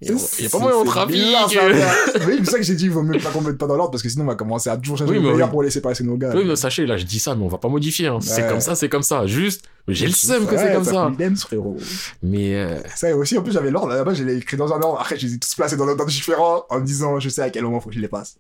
Il 0.01 0.07
y 0.07 0.11
a- 0.45 0.49
pas 0.49 0.59
moyen 0.59 0.77
en 0.77 0.85
trafic. 0.85 1.17
Oui, 2.27 2.35
c'est 2.43 2.51
ça 2.51 2.57
que 2.57 2.63
j'ai 2.63 2.75
dit, 2.75 2.85
il 2.85 2.91
vaut 2.91 3.03
mieux 3.03 3.19
pas 3.19 3.29
qu'on 3.31 3.41
mette 3.41 3.57
pas 3.57 3.67
dans 3.67 3.75
l'ordre 3.75 3.91
parce 3.91 4.01
que 4.01 4.07
sinon 4.09 4.23
on 4.23 4.27
va 4.27 4.35
commencer 4.35 4.69
à 4.69 4.77
toujours 4.77 4.97
changer 4.97 5.11
Oui, 5.11 5.17
le 5.17 5.31
meilleur 5.31 5.47
oui. 5.47 5.51
pour 5.51 5.61
laisser 5.63 5.81
passer 5.81 6.03
nos 6.05 6.15
gars. 6.15 6.31
Oui, 6.33 6.43
mais 6.45 6.55
sachez, 6.55 6.85
là, 6.85 6.95
je 6.95 7.03
dis 7.05 7.19
ça, 7.19 7.35
mais 7.35 7.43
on 7.43 7.49
va 7.49 7.57
pas 7.57 7.67
modifier. 7.67 8.07
hein. 8.07 8.19
C'est 8.21 8.47
comme 8.47 8.61
ça, 8.61 8.75
c'est 8.75 8.87
comme 8.89 9.03
ça. 9.03 9.27
Juste, 9.27 9.63
j'ai 9.89 10.05
le 10.05 10.13
seum 10.13 10.45
que 10.47 10.57
c'est 10.57 10.73
comme 10.73 10.83
ça. 10.85 11.11
dance, 11.19 11.41
frérot. 11.41 11.75
Mais 12.23 12.55
euh, 12.55 12.79
Ça 12.95 13.13
aussi, 13.15 13.37
en 13.37 13.41
plus, 13.43 13.51
j'avais 13.51 13.71
l'ordre. 13.71 13.89
Là-bas, 13.93 14.13
je 14.13 14.23
l'ai 14.23 14.37
écrit 14.37 14.55
dans 14.57 14.71
un 14.73 14.79
ordre. 14.81 14.99
Après, 15.01 15.17
je 15.19 15.27
les 15.27 15.33
ai 15.33 15.39
tous 15.39 15.53
placés 15.55 15.75
dans 15.75 15.85
un 15.85 15.89
ordre 15.89 16.05
différent 16.05 16.63
en 16.69 16.79
me 16.79 16.85
disant, 16.85 17.19
je 17.19 17.27
sais 17.29 17.41
à 17.41 17.49
quel 17.49 17.63
moment 17.63 17.79
faut 17.81 17.89
que 17.89 17.95
je 17.95 17.99
les 17.99 18.07
passe. 18.07 18.37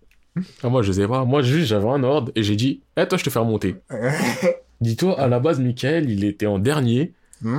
ah, 0.63 0.69
moi, 0.69 0.81
je 0.81 0.91
sais 0.93 1.07
pas. 1.07 1.25
Moi, 1.25 1.41
juste, 1.41 1.67
j'avais 1.67 1.89
un 1.89 2.03
ordre 2.03 2.31
et 2.35 2.43
j'ai 2.43 2.55
dit, 2.55 2.81
eh, 2.95 3.05
toi, 3.07 3.17
je 3.17 3.23
te 3.25 3.29
fais 3.29 3.39
remonter. 3.39 3.75
Dis-toi, 4.81 5.19
à 5.19 5.27
la 5.27 5.39
base, 5.39 5.59
Michael, 5.59 6.09
il 6.09 6.23
était 6.23 6.45
en 6.45 6.57
dernier. 6.59 7.13
J'ai- 7.43 7.49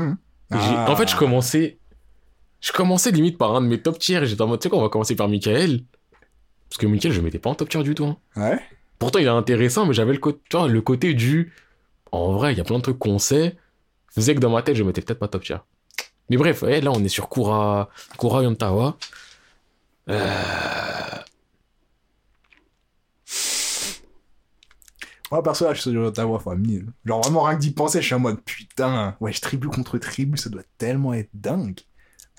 Ah. 0.52 0.86
En 0.90 0.96
fait, 0.96 1.08
je 1.08 1.16
commençais. 1.16 1.76
Je 2.60 2.72
commençais 2.72 3.10
limite 3.10 3.38
par 3.38 3.54
un 3.56 3.60
de 3.62 3.66
mes 3.66 3.80
top 3.80 3.98
tiers. 3.98 4.22
et 4.22 4.26
J'étais 4.26 4.42
en 4.42 4.46
mode, 4.46 4.60
tu 4.60 4.64
sais 4.64 4.70
quoi, 4.70 4.78
on 4.78 4.82
va 4.82 4.88
commencer 4.88 5.16
par 5.16 5.28
Michael. 5.28 5.82
Parce 6.68 6.78
que 6.78 6.86
Michael, 6.86 7.12
je 7.12 7.20
mettais 7.20 7.38
pas 7.38 7.50
en 7.50 7.54
top 7.54 7.68
tier 7.68 7.82
du 7.82 7.94
tout. 7.94 8.04
hein. 8.04 8.16
Ouais. 8.36 8.60
Pourtant, 8.98 9.18
il 9.18 9.24
est 9.26 9.28
intéressant, 9.28 9.86
mais 9.86 9.94
j'avais 9.94 10.12
le, 10.12 10.18
côté 10.18 10.40
tu 10.50 10.56
vois, 10.56 10.68
le 10.68 10.80
côté 10.82 11.14
du. 11.14 11.52
En 12.12 12.32
vrai, 12.32 12.52
il 12.52 12.58
y 12.58 12.60
a 12.60 12.64
plein 12.64 12.76
de 12.76 12.82
trucs 12.82 12.98
qu'on 12.98 13.18
sait. 13.18 13.56
Faisait 14.14 14.34
que 14.34 14.40
dans 14.40 14.50
ma 14.50 14.62
tête, 14.62 14.76
je 14.76 14.82
mettais 14.82 15.00
peut-être 15.00 15.18
pas 15.18 15.28
top 15.28 15.42
tier. 15.44 15.56
Mais 16.28 16.36
bref, 16.36 16.62
ouais, 16.62 16.80
là, 16.80 16.92
on 16.92 17.02
est 17.02 17.08
sur 17.08 17.28
Kura, 17.28 17.88
Kura 18.18 18.42
Yontawa. 18.42 18.96
Euh, 20.10 20.26
Moi, 25.30 25.42
perso, 25.44 25.64
là, 25.64 25.74
je 25.74 25.80
suis 25.80 25.90
sur 25.92 26.12
ta 26.12 26.24
voix 26.24 26.40
fois 26.40 26.56
1000. 26.56 26.86
Genre, 27.04 27.20
vraiment, 27.22 27.44
rien 27.44 27.56
que 27.56 27.60
d'y 27.60 27.70
penser, 27.70 28.00
je 28.00 28.06
suis 28.06 28.14
en 28.14 28.18
mode, 28.18 28.40
putain, 28.42 29.16
ouais, 29.20 29.32
je 29.32 29.40
tribu 29.40 29.68
contre 29.68 29.96
tribu, 29.98 30.36
ça 30.36 30.50
doit 30.50 30.64
tellement 30.76 31.14
être 31.14 31.30
dingue. 31.34 31.78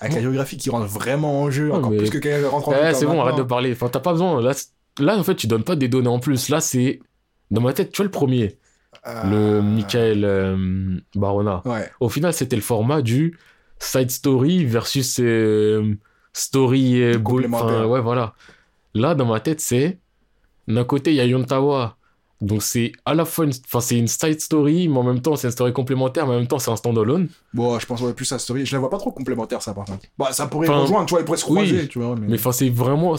Avec 0.02 0.14
la 0.16 0.20
géographie 0.22 0.56
qui 0.56 0.68
rentre 0.70 0.86
vraiment 0.86 1.42
en 1.42 1.50
jeu, 1.50 1.70
Ouais, 1.70 1.76
encore 1.76 1.90
mais- 1.92 1.96
plus 1.98 2.10
que 2.10 2.18
quand 2.18 2.28
elle 2.28 2.46
rentre 2.46 2.68
en 2.68 2.72
jeu. 2.72 2.78
Eh, 2.90 2.94
c'est 2.94 3.06
bon, 3.06 3.20
arrête 3.20 3.36
de 3.36 3.42
parler. 3.42 3.72
Enfin, 3.72 3.88
t'as 3.88 4.00
pas 4.00 4.12
besoin. 4.12 4.40
Là, 4.42 4.52
là, 4.98 5.16
en 5.16 5.22
fait, 5.22 5.34
tu 5.36 5.46
donnes 5.46 5.64
pas 5.64 5.76
des 5.76 5.88
données 5.88 6.08
en 6.08 6.18
plus. 6.18 6.48
Là, 6.48 6.60
c'est. 6.60 7.00
Dans 7.50 7.60
ma 7.60 7.72
tête, 7.72 7.92
tu 7.92 7.98
vois 7.98 8.04
le 8.06 8.10
premier, 8.10 8.58
Euh, 9.06 9.58
le 9.58 9.62
Michael 9.62 10.24
euh, 10.24 10.96
Barona. 11.14 11.62
Ouais. 11.64 11.90
Au 12.00 12.08
final, 12.08 12.32
c'était 12.32 12.56
le 12.56 12.62
format 12.62 13.00
du 13.02 13.38
side 13.78 14.10
story 14.10 14.64
versus 14.64 15.18
euh, 15.20 15.94
story 16.32 17.02
Complémentaire. 17.22 17.88
ouais, 17.88 18.00
voilà. 18.00 18.34
Là, 18.94 19.14
dans 19.14 19.26
ma 19.26 19.40
tête, 19.40 19.60
c'est 19.60 19.98
d'un 20.68 20.84
côté, 20.84 21.10
il 21.10 21.16
y 21.16 21.20
a 21.20 21.24
Yontawa 21.26 21.96
Donc 22.42 22.62
c'est 22.62 22.90
à 23.06 23.14
la 23.14 23.24
fois 23.24 23.44
une, 23.44 23.52
enfin 23.66 23.80
c'est 23.80 23.96
une 23.96 24.08
side 24.08 24.40
story, 24.40 24.88
mais 24.88 24.98
en 24.98 25.04
même 25.04 25.20
temps 25.22 25.36
c'est 25.36 25.46
une 25.46 25.52
story 25.52 25.72
complémentaire, 25.72 26.26
mais 26.26 26.34
en 26.34 26.38
même 26.38 26.48
temps 26.48 26.58
c'est 26.58 26.70
un 26.72 26.76
standalone. 26.76 27.28
Bon, 27.54 27.78
je 27.78 27.86
pense 27.86 28.00
ouais, 28.00 28.12
plus 28.14 28.30
à 28.32 28.38
story. 28.38 28.66
Je 28.66 28.72
la 28.74 28.80
vois 28.80 28.90
pas 28.90 28.98
trop 28.98 29.12
complémentaire, 29.12 29.62
ça, 29.62 29.72
par 29.74 29.84
contre. 29.84 30.04
Bah, 30.18 30.32
ça 30.32 30.48
pourrait 30.48 30.66
rejoindre, 30.68 31.06
tu 31.06 31.12
vois, 31.14 31.20
ils 31.20 31.24
pourraient 31.24 31.38
se 31.38 31.46
oui, 31.46 31.68
croiser, 31.68 31.88
tu 31.88 32.00
vois. 32.00 32.16
Mais... 32.16 32.26
Mais 32.26 32.34
enfin 32.38 32.50
c'est 32.52 32.68
vraiment, 32.68 33.14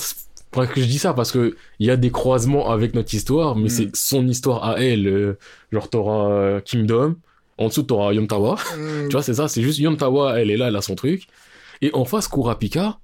pour 0.52 0.68
que 0.68 0.82
je 0.82 0.86
dis 0.86 1.00
ça 1.00 1.14
parce 1.14 1.32
que 1.32 1.56
il 1.80 1.88
y 1.88 1.90
a 1.90 1.96
des 1.96 2.12
croisements 2.12 2.70
avec 2.70 2.94
notre 2.96 3.14
histoire, 3.14 3.56
mais 3.56 3.66
Mm. 3.66 3.70
c'est 3.70 3.96
son 3.96 4.28
histoire 4.28 4.64
à 4.66 4.80
elle. 4.84 5.08
euh, 5.08 5.38
genre 5.72 5.90
t'auras 5.90 6.30
euh, 6.30 6.60
Kingdom, 6.60 7.16
en 7.58 7.68
dessous 7.70 7.84
t'auras 7.84 8.12
Yontawa. 8.14 8.56
Hmm, 8.78 9.06
Tu 9.08 9.14
vois, 9.14 9.24
c'est 9.24 9.36
ça, 9.36 9.48
c'est 9.48 9.62
juste 9.62 9.80
Yontawa, 9.80 10.38
elle 10.40 10.52
est 10.52 10.58
là, 10.58 10.68
elle 10.68 10.76
a 10.76 10.82
son 10.82 10.96
truc. 10.96 11.28
Et 11.82 11.92
en 11.94 12.04
face, 12.06 12.28
Kurapika, 12.28 13.00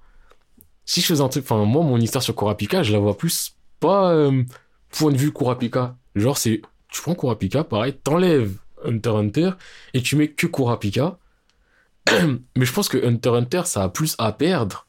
si 0.85 1.01
je 1.01 1.05
faisais 1.05 1.21
un 1.23 1.29
truc, 1.29 1.43
enfin, 1.45 1.63
moi, 1.65 1.83
mon 1.83 1.97
histoire 1.97 2.23
sur 2.23 2.35
Kurapika, 2.35 2.83
je 2.83 2.91
la 2.93 2.99
vois 2.99 3.17
plus 3.17 3.55
pas 3.79 4.11
euh, 4.11 4.43
point 4.89 5.11
de 5.11 5.17
vue 5.17 5.31
Kurapika. 5.31 5.95
Genre, 6.15 6.37
c'est, 6.37 6.61
tu 6.89 7.01
prends 7.01 7.15
Kurapika, 7.15 7.63
pareil, 7.63 7.93
t'enlèves 7.93 8.53
Hunter 8.85 9.09
Hunter 9.09 9.51
et 9.93 10.01
tu 10.01 10.15
mets 10.15 10.29
que 10.29 10.47
Kurapika. 10.47 11.17
Mais 12.55 12.65
je 12.65 12.73
pense 12.73 12.89
que 12.89 13.03
Hunter 13.05 13.29
Hunter, 13.29 13.61
ça 13.65 13.83
a 13.83 13.89
plus 13.89 14.15
à 14.17 14.31
perdre. 14.31 14.87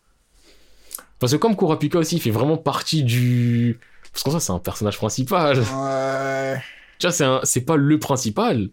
Parce 1.19 1.33
que 1.33 1.37
comme 1.37 1.57
Kurapika 1.57 1.99
aussi, 1.99 2.17
il 2.17 2.23
fait 2.23 2.31
vraiment 2.31 2.57
partie 2.57 3.03
du. 3.03 3.79
Parce 4.13 4.23
qu'en 4.23 4.31
ça, 4.33 4.41
c'est 4.41 4.53
un 4.53 4.59
personnage 4.59 4.97
principal. 4.97 5.59
Ouais. 5.59 6.61
Tu 6.99 7.07
vois, 7.07 7.13
c'est 7.13 7.25
un- 7.25 7.41
c'est 7.45 7.61
pas 7.61 7.77
le 7.77 7.99
principal. 7.99 8.69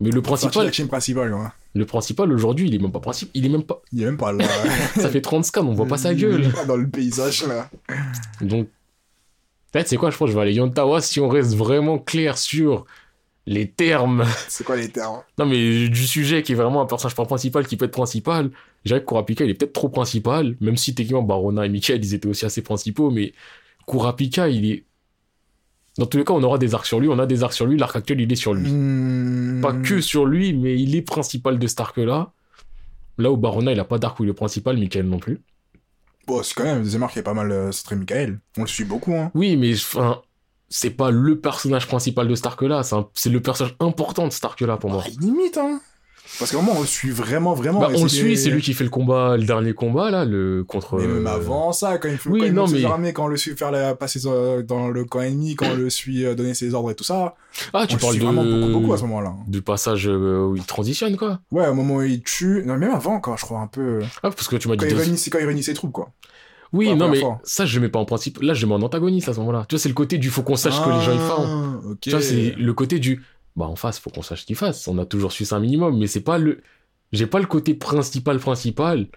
Mais 0.00 0.10
le 0.12 0.22
Principal. 0.22 0.52
principal, 0.52 0.70
team 0.70 0.86
principale, 0.86 1.34
ouais. 1.34 1.46
le 1.74 1.84
principal 1.84 2.32
aujourd'hui, 2.32 2.68
il 2.68 2.74
est 2.76 2.78
même 2.78 2.92
pas 2.92 3.00
principal, 3.00 3.32
il 3.34 3.44
est 3.44 3.48
même 3.48 3.64
pas. 3.64 3.82
Il 3.92 4.00
est 4.00 4.04
même 4.04 4.16
pas 4.16 4.30
là. 4.30 4.46
Ça 4.94 5.08
fait 5.10 5.20
30 5.20 5.44
scans, 5.44 5.66
on 5.66 5.74
voit 5.74 5.86
pas 5.88 5.98
sa 5.98 6.12
Il 6.12 6.18
est 6.22 6.28
gueule. 6.28 6.52
pas 6.52 6.64
dans 6.66 6.76
le 6.76 6.88
paysage, 6.88 7.44
là. 7.48 7.68
Donc, 8.40 8.68
peut-être 9.72 9.88
c'est 9.88 9.96
quoi, 9.96 10.10
je 10.10 10.16
pense 10.16 10.26
que 10.26 10.32
je 10.32 10.36
vais 10.36 10.42
aller 10.42 10.54
Yontawa 10.54 11.00
si 11.00 11.20
on 11.20 11.28
reste 11.28 11.54
vraiment 11.54 11.98
clair 11.98 12.38
sur 12.38 12.86
les 13.48 13.70
termes. 13.70 14.24
C'est 14.48 14.62
quoi 14.62 14.76
les 14.76 14.90
termes? 14.90 15.22
Non, 15.38 15.46
mais 15.46 15.88
du 15.88 16.06
sujet 16.06 16.42
qui 16.42 16.52
est 16.52 16.54
vraiment 16.54 16.82
un 16.82 16.86
personnage 16.86 17.14
pas 17.14 17.24
principal 17.24 17.66
qui 17.66 17.76
peut 17.76 17.86
être 17.86 17.92
principal. 17.92 18.50
Que 18.86 18.98
Kurapika, 18.98 19.44
il 19.44 19.50
est 19.50 19.54
peut-être 19.54 19.72
trop 19.72 19.88
principal, 19.88 20.54
même 20.60 20.76
si 20.76 20.94
techniquement 20.94 21.22
Barona 21.22 21.66
et 21.66 21.68
Michael, 21.68 22.04
ils 22.04 22.14
étaient 22.14 22.28
aussi 22.28 22.44
assez 22.44 22.62
principaux, 22.62 23.10
mais 23.10 23.32
Kurapika, 23.86 24.48
il 24.48 24.70
est. 24.70 24.84
Dans 25.96 26.06
tous 26.06 26.18
les 26.18 26.24
cas, 26.24 26.32
on 26.34 26.42
aura 26.42 26.58
des 26.58 26.74
arcs 26.74 26.86
sur 26.86 27.00
lui, 27.00 27.08
on 27.08 27.18
a 27.18 27.26
des 27.26 27.42
arcs 27.42 27.54
sur 27.54 27.66
lui, 27.66 27.76
l'arc 27.76 27.96
actuel, 27.96 28.20
il 28.20 28.30
est 28.30 28.36
sur 28.36 28.54
lui. 28.54 28.70
Hmm. 28.70 29.60
Pas 29.60 29.72
que 29.72 30.00
sur 30.00 30.26
lui, 30.26 30.52
mais 30.52 30.78
il 30.78 30.94
est 30.94 31.02
principal 31.02 31.58
de 31.58 31.66
cet 31.66 31.80
arc-là. 31.80 32.32
Là 33.16 33.32
où 33.32 33.36
Barona, 33.36 33.72
il 33.72 33.80
a 33.80 33.84
pas 33.84 33.98
d'arc 33.98 34.20
où 34.20 34.24
il 34.24 34.30
est 34.30 34.34
principal, 34.34 34.76
Michael 34.76 35.06
non 35.06 35.18
plus. 35.18 35.40
Bon, 36.28 36.42
c'est 36.42 36.52
quand 36.54 36.64
même, 36.64 37.02
arc 37.02 37.14
qui 37.14 37.18
est 37.20 37.22
pas 37.22 37.32
mal, 37.32 37.50
euh, 37.50 37.72
c'est 37.72 37.84
très 37.84 37.96
Michael. 37.96 38.38
On 38.58 38.60
le 38.60 38.66
suit 38.66 38.84
beaucoup, 38.84 39.14
hein. 39.14 39.30
Oui, 39.34 39.56
mais 39.56 39.72
enfin, 39.72 40.20
c'est 40.68 40.90
pas 40.90 41.10
le 41.10 41.40
personnage 41.40 41.86
principal 41.86 42.28
de 42.28 42.34
cet 42.34 42.44
arc-là, 42.44 42.82
c'est 43.14 43.30
le 43.30 43.40
personnage 43.40 43.74
important 43.80 44.26
de 44.26 44.32
cet 44.32 44.44
arc-là 44.44 44.76
pour 44.76 44.90
moi. 44.90 45.02
Ah, 45.06 45.10
limite, 45.20 45.56
hein. 45.56 45.80
Parce 46.38 46.50
qu'à 46.52 46.58
un 46.58 46.62
moment, 46.62 46.78
on 46.78 46.82
le 46.82 46.86
suit 46.86 47.10
vraiment, 47.10 47.54
vraiment. 47.54 47.80
Bah, 47.80 47.88
on 47.96 48.02
le 48.04 48.08
suit, 48.08 48.36
c'est 48.36 48.50
lui 48.50 48.62
qui 48.62 48.72
fait 48.74 48.84
le 48.84 48.90
combat, 48.90 49.36
le 49.36 49.44
dernier 49.44 49.72
combat 49.72 50.10
là, 50.10 50.24
le 50.24 50.62
contre. 50.66 50.96
Mais 50.98 51.06
même 51.06 51.26
euh, 51.26 51.30
avant 51.30 51.72
ça, 51.72 51.98
quand 51.98 52.08
il 52.08 52.16
fait 52.18 52.28
oui, 52.30 52.40
quand 52.40 52.46
il 52.46 52.52
non, 52.54 52.66
mais- 52.68 53.18
on 53.18 53.26
le 53.26 53.36
suit 53.36 53.56
faire 53.56 53.70
la, 53.70 53.94
passer 53.94 54.20
euh, 54.26 54.62
dans 54.62 54.88
le 54.88 55.04
camp 55.04 55.20
ennemi, 55.20 55.56
quand 55.56 55.66
on 55.72 55.76
le 55.76 55.90
suit 55.90 56.24
euh, 56.24 56.34
donner 56.34 56.54
ses 56.54 56.74
ordres 56.74 56.90
et 56.90 56.94
tout 56.94 57.04
ça, 57.04 57.34
Ah, 57.72 57.80
on 57.82 57.86
tu 57.86 57.94
le 57.96 58.00
parles 58.00 58.12
suit 58.12 58.20
de 58.20 58.26
vraiment 58.26 58.44
beaucoup, 58.44 58.72
beaucoup 58.80 58.92
à 58.92 58.98
ce 58.98 59.02
moment-là. 59.02 59.34
du 59.48 59.62
passage 59.62 60.06
où 60.06 60.54
il 60.56 60.62
transitionne 60.64 61.16
quoi. 61.16 61.40
Ouais, 61.50 61.66
au 61.66 61.74
moment 61.74 61.96
où 61.96 62.02
il 62.02 62.22
tue, 62.22 62.62
non, 62.64 62.76
même 62.78 62.92
avant, 62.92 63.18
quand 63.20 63.36
je 63.36 63.44
crois 63.44 63.60
un 63.60 63.66
peu, 63.66 64.00
Ah, 64.22 64.30
parce 64.30 64.46
que 64.48 64.56
tu 64.56 64.68
m'as 64.68 64.74
dit. 64.76 64.84
quand 64.84 64.86
il 64.90 64.94
deux- 64.94 65.00
réunit, 65.02 65.18
c'est 65.18 65.30
quand 65.30 65.38
il 65.40 65.46
réunit 65.46 65.62
ses 65.64 65.74
troupes, 65.74 65.92
quoi. 65.92 66.10
Oui, 66.72 66.94
non, 66.94 67.08
mais 67.08 67.20
fois. 67.20 67.40
ça 67.44 67.64
je 67.64 67.80
mets 67.80 67.88
pas 67.88 67.98
en 67.98 68.04
principe. 68.04 68.40
Là, 68.42 68.52
je 68.52 68.66
mets 68.66 68.74
en 68.74 68.82
antagoniste 68.82 69.26
à 69.30 69.32
ce 69.32 69.38
moment-là. 69.40 69.64
Tu 69.70 69.74
vois, 69.74 69.80
c'est 69.80 69.88
le 69.88 69.94
côté 69.94 70.18
du 70.18 70.28
faut 70.28 70.42
qu'on 70.42 70.54
sache 70.56 70.74
ce 70.74 70.80
que 70.82 70.90
les 70.90 71.00
gens 71.00 71.14
y 71.14 71.18
font. 71.18 71.46
Ah. 71.46 71.94
Tu 72.02 72.10
vois, 72.10 72.20
c'est 72.20 72.54
le 72.58 72.72
côté 72.74 72.98
du 72.98 73.22
bah 73.58 73.66
en 73.66 73.76
face, 73.76 73.98
faut 73.98 74.10
qu'on 74.10 74.22
sache 74.22 74.42
ce 74.42 74.46
qu'ils 74.46 74.56
fassent. 74.56 74.86
On 74.88 74.98
a 74.98 75.04
toujours 75.04 75.32
su 75.32 75.44
ça 75.44 75.56
un 75.56 75.60
minimum, 75.60 75.98
mais 75.98 76.06
c'est 76.06 76.22
pas 76.22 76.38
le. 76.38 76.62
J'ai 77.12 77.26
pas 77.26 77.40
le 77.40 77.46
côté 77.46 77.74
principal 77.74 78.38
principal. 78.38 79.08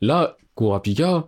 Là, 0.00 0.36
Kurapika, 0.56 1.26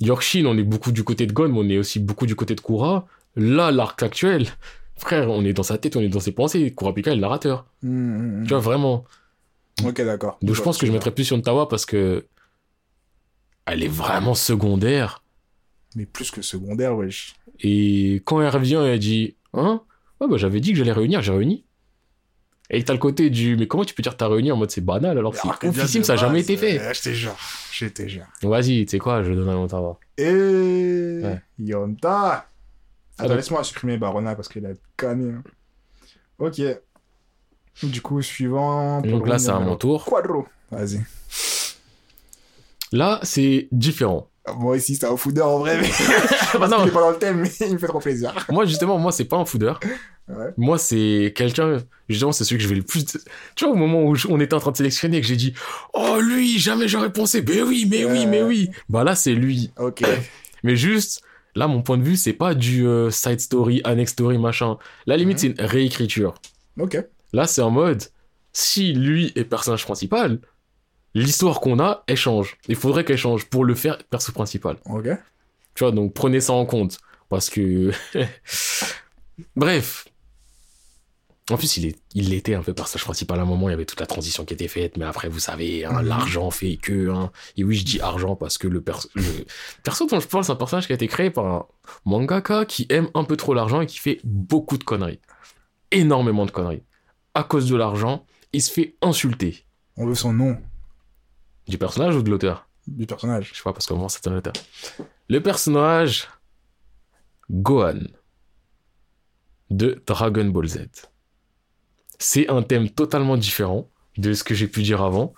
Yorkshin, 0.00 0.46
on 0.46 0.56
est 0.56 0.62
beaucoup 0.62 0.92
du 0.92 1.04
côté 1.04 1.26
de 1.26 1.32
Gon, 1.32 1.48
mais 1.48 1.58
on 1.58 1.68
est 1.68 1.78
aussi 1.78 1.98
beaucoup 1.98 2.26
du 2.26 2.34
côté 2.34 2.54
de 2.54 2.60
Kura. 2.60 3.06
Là, 3.36 3.70
l'arc 3.70 4.02
actuel, 4.02 4.46
frère, 4.96 5.30
on 5.30 5.44
est 5.44 5.52
dans 5.52 5.62
sa 5.62 5.76
tête, 5.76 5.96
on 5.96 6.00
est 6.00 6.08
dans 6.08 6.20
ses 6.20 6.32
pensées. 6.32 6.74
Kurapika 6.74 7.10
est 7.12 7.16
le 7.16 7.20
narrateur. 7.20 7.66
Hmm, 7.82 7.88
hmm, 7.90 8.40
hmm. 8.40 8.42
Tu 8.44 8.48
vois, 8.48 8.60
vraiment. 8.60 9.04
Ok, 9.84 10.00
d'accord. 10.02 10.38
Donc 10.40 10.56
je 10.56 10.62
pense 10.62 10.78
que 10.78 10.86
je 10.86 10.92
mettrais 10.92 11.12
plus 11.12 11.24
sur 11.24 11.36
Ntawa 11.36 11.68
parce 11.68 11.84
que. 11.84 12.26
Elle 13.66 13.82
est 13.82 13.88
vraiment 13.88 14.34
secondaire. 14.34 15.22
Mais 15.94 16.06
plus 16.06 16.30
que 16.30 16.40
secondaire, 16.40 16.96
wesh. 16.96 17.34
Et 17.60 18.22
quand 18.24 18.40
elle 18.40 18.48
revient, 18.48 18.80
elle 18.82 18.98
dit 18.98 19.36
Hein? 19.52 19.82
Ouais, 20.20 20.28
bah 20.28 20.36
j'avais 20.36 20.60
dit 20.60 20.72
que 20.72 20.78
j'allais 20.78 20.92
réunir, 20.92 21.22
j'ai 21.22 21.32
réuni. 21.32 21.64
Et 22.70 22.84
t'as 22.84 22.92
le 22.92 22.98
côté 22.98 23.30
du 23.30 23.56
Mais 23.56 23.66
comment 23.66 23.84
tu 23.84 23.94
peux 23.94 24.02
dire 24.02 24.16
t'as 24.16 24.28
réuni 24.28 24.52
en 24.52 24.56
mode 24.56 24.70
c'est 24.70 24.82
banal 24.82 25.16
alors 25.16 25.32
que 25.32 25.38
c'est 25.38 25.68
oufissime, 25.68 26.04
ça 26.04 26.14
a 26.14 26.16
jamais 26.16 26.40
été 26.40 26.56
fait. 26.56 26.78
euh, 26.80 26.92
Je 26.92 27.00
te 27.02 27.08
jure, 27.10 27.36
je 27.72 27.86
te 27.86 28.06
jure. 28.06 28.26
Vas-y, 28.42 28.84
tu 28.84 28.90
sais 28.90 28.98
quoi, 28.98 29.22
je 29.22 29.32
donne 29.32 29.48
un 29.48 29.64
Ntawa. 29.66 29.98
Et... 30.18 31.20
Ouais. 31.22 31.40
Yonta 31.58 32.46
Attends, 33.16 33.34
laisse-moi 33.34 33.64
supprimer 33.64 33.96
Barona 33.98 34.34
parce 34.36 34.48
qu'il 34.48 34.64
a 34.66 34.70
canné. 34.96 35.32
hein. 35.32 35.42
Ok. 36.38 36.60
Du 37.82 38.00
coup, 38.02 38.20
suivant... 38.22 39.00
Donc 39.02 39.26
là, 39.28 39.38
c'est 39.38 39.50
à 39.50 39.58
mon 39.60 39.76
tour. 39.76 40.04
Quadro. 40.04 40.46
Vas-y. 40.70 41.00
Là, 42.92 43.20
c'est 43.22 43.68
différent. 43.72 44.28
Moi 44.56 44.76
aussi, 44.76 44.96
c'est 44.96 45.06
un 45.06 45.16
foudeur 45.16 45.48
en 45.48 45.58
vrai, 45.58 45.80
mais 45.80 45.88
Bah 46.58 46.68
non, 46.68 46.78
il 46.82 46.88
est 46.88 46.92
pas 46.92 47.00
dans 47.00 47.10
le 47.10 47.18
thème, 47.18 47.40
mais 47.40 47.50
il 47.66 47.74
me 47.74 47.78
fait 47.78 47.86
trop 47.86 48.00
plaisir. 48.00 48.34
moi, 48.50 48.64
justement, 48.64 48.98
moi, 48.98 49.12
c'est 49.12 49.24
pas 49.24 49.36
un 49.36 49.44
foudeur. 49.44 49.80
Ouais. 50.28 50.52
Moi, 50.56 50.78
c'est 50.78 51.32
quelqu'un, 51.34 51.78
justement, 52.08 52.32
c'est 52.32 52.44
celui 52.44 52.58
que 52.58 52.64
je 52.64 52.68
vais 52.68 52.74
le 52.76 52.82
plus. 52.82 53.04
Tu 53.54 53.64
vois, 53.64 53.72
au 53.72 53.76
moment 53.76 54.02
où 54.02 54.14
on 54.28 54.40
était 54.40 54.54
en 54.54 54.60
train 54.60 54.72
de 54.72 54.76
sélectionner, 54.76 55.20
que 55.20 55.26
j'ai 55.26 55.36
dit 55.36 55.54
Oh, 55.94 56.18
lui, 56.20 56.58
jamais 56.58 56.88
j'aurais 56.88 57.12
pensé. 57.12 57.42
Mais 57.46 57.62
oui, 57.62 57.86
mais 57.90 58.04
oui, 58.04 58.26
mais 58.26 58.42
oui. 58.42 58.70
Bah 58.88 59.04
là, 59.04 59.14
c'est 59.14 59.34
lui. 59.34 59.70
Ok. 59.78 60.02
Mais 60.64 60.74
juste, 60.74 61.22
là, 61.54 61.68
mon 61.68 61.82
point 61.82 61.98
de 61.98 62.02
vue, 62.02 62.16
c'est 62.16 62.32
pas 62.32 62.52
du 62.52 62.84
euh, 62.84 63.10
side 63.10 63.40
story, 63.40 63.80
annex 63.84 64.10
story, 64.10 64.38
machin. 64.38 64.76
La 65.06 65.16
limite, 65.16 65.38
c'est 65.38 65.46
une 65.46 65.60
réécriture. 65.60 66.34
Ok. 66.80 66.98
Là, 67.32 67.46
c'est 67.46 67.62
en 67.62 67.70
mode, 67.70 68.02
si 68.52 68.92
lui 68.92 69.32
est 69.36 69.44
personnage 69.44 69.84
principal, 69.84 70.40
l'histoire 71.18 71.60
qu'on 71.60 71.78
a, 71.80 72.04
elle 72.06 72.16
change. 72.16 72.56
Il 72.68 72.76
faudrait 72.76 73.04
qu'elle 73.04 73.18
change 73.18 73.46
pour 73.46 73.64
le 73.64 73.74
faire 73.74 73.98
perso 74.10 74.32
principal. 74.32 74.76
Ok. 74.86 75.08
Tu 75.74 75.84
vois, 75.84 75.92
donc 75.92 76.12
prenez 76.14 76.40
ça 76.40 76.52
en 76.54 76.66
compte. 76.66 76.98
Parce 77.28 77.50
que. 77.50 77.92
Bref. 79.56 80.06
En 81.50 81.56
plus, 81.56 81.78
il, 81.78 81.86
est, 81.86 81.96
il 82.12 82.34
était 82.34 82.54
un 82.54 82.62
peu 82.62 82.74
personnage 82.74 83.04
principal 83.04 83.38
à 83.38 83.42
un 83.42 83.46
moment, 83.46 83.68
il 83.70 83.72
y 83.72 83.74
avait 83.74 83.86
toute 83.86 84.00
la 84.00 84.06
transition 84.06 84.44
qui 84.44 84.52
était 84.52 84.68
faite, 84.68 84.98
mais 84.98 85.06
après, 85.06 85.28
vous 85.30 85.38
savez, 85.38 85.86
hein, 85.86 86.02
Mhm. 86.02 86.08
l'argent 86.08 86.50
fait 86.50 86.76
que. 86.76 87.08
hein. 87.10 87.30
Et 87.56 87.64
oui, 87.64 87.74
je 87.76 87.84
dis 87.86 88.00
argent 88.02 88.36
parce 88.36 88.58
que 88.58 88.68
le, 88.68 88.82
perso 88.82 89.08
le 89.14 89.22
perso 89.82 90.06
dont 90.06 90.20
je 90.20 90.26
parle, 90.28 90.44
c'est 90.44 90.52
un 90.52 90.56
personnage 90.56 90.86
qui 90.86 90.92
a 90.92 90.96
été 90.96 91.08
créé 91.08 91.30
par 91.30 91.46
un 91.46 91.66
mangaka 92.04 92.66
qui 92.66 92.86
aime 92.90 93.08
un 93.14 93.24
peu 93.24 93.38
trop 93.38 93.54
l'argent 93.54 93.80
et 93.80 93.86
qui 93.86 93.98
fait 93.98 94.20
beaucoup 94.24 94.76
de 94.76 94.84
conneries. 94.84 95.20
Énormément 95.90 96.44
de 96.44 96.50
conneries. 96.50 96.82
À 97.34 97.44
cause 97.44 97.66
de 97.66 97.76
l'argent, 97.76 98.26
il 98.52 98.60
se 98.62 98.70
fait 98.70 98.96
insulter. 99.00 99.64
On 99.96 100.04
veut 100.06 100.14
son 100.14 100.34
nom 100.34 100.58
Du 101.68 101.78
personnage 101.78 102.16
ou 102.16 102.22
de 102.22 102.30
l'auteur 102.30 102.68
du 102.88 103.06
personnage. 103.06 103.50
Je 103.52 103.58
sais 103.58 103.62
pas, 103.62 103.72
parce 103.72 103.86
que 103.86 103.94
moi, 103.94 104.08
c'est 104.08 104.26
un 104.26 104.36
auteur. 104.36 104.54
Le 105.28 105.42
personnage 105.42 106.28
Gohan 107.50 108.00
de 109.70 110.02
Dragon 110.06 110.46
Ball 110.46 110.66
Z. 110.66 110.86
C'est 112.18 112.48
un 112.48 112.62
thème 112.62 112.88
totalement 112.88 113.36
différent 113.36 113.88
de 114.16 114.32
ce 114.32 114.42
que 114.42 114.54
j'ai 114.54 114.66
pu 114.66 114.82
dire 114.82 115.02
avant. 115.02 115.34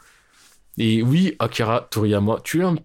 Et 0.78 1.02
oui, 1.02 1.34
Akira 1.38 1.88
Toriyama, 1.90 2.38
tu 2.42 2.60
es 2.60 2.64
un 2.64 2.76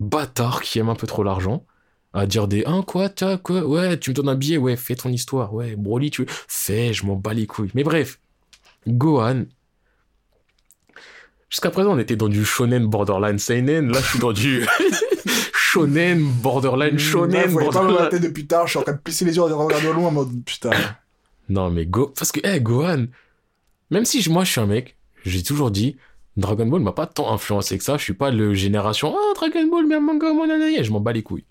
bâtard 0.00 0.62
qui 0.62 0.78
aime 0.78 0.88
un 0.88 0.94
peu 0.94 1.06
trop 1.06 1.22
l'argent. 1.22 1.66
À 2.14 2.26
dire 2.26 2.48
des 2.48 2.64
hein 2.64 2.82
quoi 2.86 3.10
t'as 3.10 3.36
quoi 3.36 3.66
ouais 3.66 3.98
tu 3.98 4.10
me 4.10 4.14
donnes 4.14 4.30
un 4.30 4.34
billet 4.34 4.56
ouais 4.56 4.76
fais 4.76 4.96
ton 4.96 5.10
histoire 5.10 5.52
ouais 5.52 5.76
Broly 5.76 6.10
tu 6.10 6.24
fais 6.26 6.94
je 6.94 7.04
m'en 7.04 7.16
bats 7.16 7.34
les 7.34 7.46
couilles 7.46 7.70
mais 7.74 7.84
bref 7.84 8.18
Gohan 8.86 9.44
jusqu'à 11.50 11.70
présent 11.70 11.92
on 11.94 11.98
était 11.98 12.16
dans 12.16 12.28
du 12.28 12.44
shonen 12.44 12.86
borderline 12.86 13.38
seinen 13.38 13.90
là 13.92 14.00
je 14.00 14.06
suis 14.10 14.18
dans 14.18 14.32
du 14.32 14.64
shonen 15.54 16.22
borderline 16.42 16.92
Là, 16.92 16.98
shonen 16.98 17.54
pas 17.72 17.82
me 17.82 17.98
la 17.98 18.06
tête 18.06 18.22
depuis 18.22 18.46
tard, 18.46 18.66
je 18.66 18.70
suis 18.72 18.78
en 18.78 18.82
train 18.82 18.92
de 18.92 18.98
plisser 18.98 19.24
les 19.24 19.36
yeux 19.36 19.42
en 19.42 19.46
regardant 19.66 19.88
de 19.88 19.94
loin 19.94 20.08
en 20.08 20.12
mode 20.12 20.44
putain. 20.44 20.70
Non, 21.48 21.70
mais 21.70 21.86
Go... 21.86 22.12
Parce 22.16 22.30
que, 22.32 22.46
hey, 22.46 22.60
Gohan, 22.60 23.06
même 23.90 24.04
si 24.04 24.20
je- 24.20 24.30
moi 24.30 24.44
je 24.44 24.50
suis 24.52 24.60
un 24.60 24.66
mec, 24.66 24.96
j'ai 25.24 25.42
toujours 25.42 25.70
dit, 25.70 25.96
Dragon 26.36 26.66
Ball 26.66 26.80
m'a 26.82 26.92
pas 26.92 27.06
tant 27.06 27.32
influencé 27.32 27.78
que 27.78 27.84
ça, 27.84 27.96
je 27.96 28.02
suis 28.02 28.12
pas 28.14 28.30
le 28.30 28.52
génération, 28.54 29.14
ah, 29.18 29.34
Dragon 29.34 29.66
Ball, 29.70 29.86
mais 29.86 29.94
un 29.96 30.00
manga, 30.00 30.32
nanana, 30.32 30.82
je 30.82 30.90
m'en 30.90 31.00
bats 31.00 31.12
les 31.12 31.22
couilles. 31.22 31.44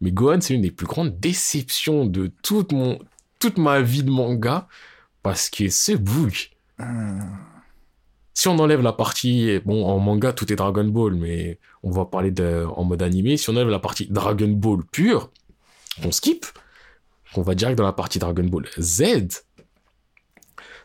Mais 0.00 0.10
Gohan, 0.12 0.40
c'est 0.40 0.54
une 0.54 0.62
des 0.62 0.70
plus 0.72 0.86
grandes 0.86 1.18
déceptions 1.20 2.04
de 2.04 2.30
toute, 2.42 2.72
mon... 2.72 2.98
toute 3.38 3.58
ma 3.58 3.80
vie 3.80 4.02
de 4.02 4.10
manga, 4.10 4.66
parce 5.22 5.48
que 5.50 5.68
ce 5.68 5.92
bug, 5.92 6.34
Hum. 6.80 7.20
Si 8.38 8.46
on 8.46 8.56
enlève 8.60 8.82
la 8.82 8.92
partie, 8.92 9.58
bon, 9.64 9.84
en 9.84 9.98
manga, 9.98 10.32
tout 10.32 10.52
est 10.52 10.54
Dragon 10.54 10.84
Ball, 10.84 11.16
mais 11.16 11.58
on 11.82 11.90
va 11.90 12.04
parler 12.04 12.30
de, 12.30 12.64
en 12.76 12.84
mode 12.84 13.02
animé, 13.02 13.36
si 13.36 13.50
on 13.50 13.54
enlève 13.54 13.68
la 13.68 13.80
partie 13.80 14.06
Dragon 14.06 14.46
Ball 14.46 14.84
pure, 14.92 15.32
on 16.04 16.12
skip, 16.12 16.46
on 17.34 17.42
va 17.42 17.56
direct 17.56 17.76
dans 17.76 17.84
la 17.84 17.92
partie 17.92 18.20
Dragon 18.20 18.44
Ball 18.44 18.68
Z. 18.78 19.42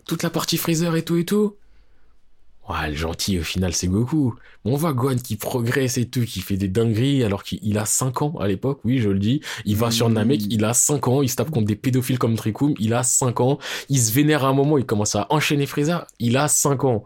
Toute 0.08 0.24
la 0.24 0.32
partie 0.32 0.58
Freezer 0.58 0.96
et 0.96 1.06
tout 1.06 1.16
et 1.16 1.26
tout. 1.26 1.56
Ouais, 2.68 2.90
le 2.90 2.96
gentil, 2.96 3.38
au 3.38 3.44
final, 3.44 3.72
c'est 3.74 3.88
Goku. 3.88 4.34
On 4.66 4.76
voit 4.76 4.94
Gohan 4.94 5.18
qui 5.18 5.36
progresse 5.36 6.00
et 6.00 6.10
tout, 6.10 6.26
qui 6.26 6.42
fait 6.42 6.58
des 6.58 6.70
dingueries 6.70 7.24
alors 7.24 7.44
qu'il 7.44 7.78
a 7.78 7.86
5 7.86 8.24
ans 8.24 8.34
à 8.40 8.48
l'époque, 8.48 8.80
oui, 8.84 8.98
je 8.98 9.10
le 9.10 9.20
dis. 9.20 9.42
Il 9.66 9.76
va 9.76 9.92
sur 9.92 10.10
Mm. 10.10 10.14
Namek, 10.14 10.42
il 10.50 10.66
a 10.66 10.74
5 10.74 11.08
ans, 11.08 11.22
il 11.22 11.30
se 11.30 11.36
tape 11.36 11.52
contre 11.52 11.68
des 11.68 11.76
pédophiles 11.76 12.18
comme 12.18 12.36
Tricoum, 12.36 12.74
il 12.80 12.96
a 12.96 13.04
5 13.04 13.42
ans. 13.42 13.60
Il 13.90 14.02
se 14.02 14.12
vénère 14.12 14.44
à 14.44 14.48
un 14.48 14.54
moment, 14.54 14.80
il 14.80 14.88
commence 14.88 15.16
à 15.16 15.28
enchaîner 15.30 15.68
Freezer, 15.68 16.08
il 16.18 16.36
a 16.36 16.48
5 16.48 16.84
ans. 16.86 17.04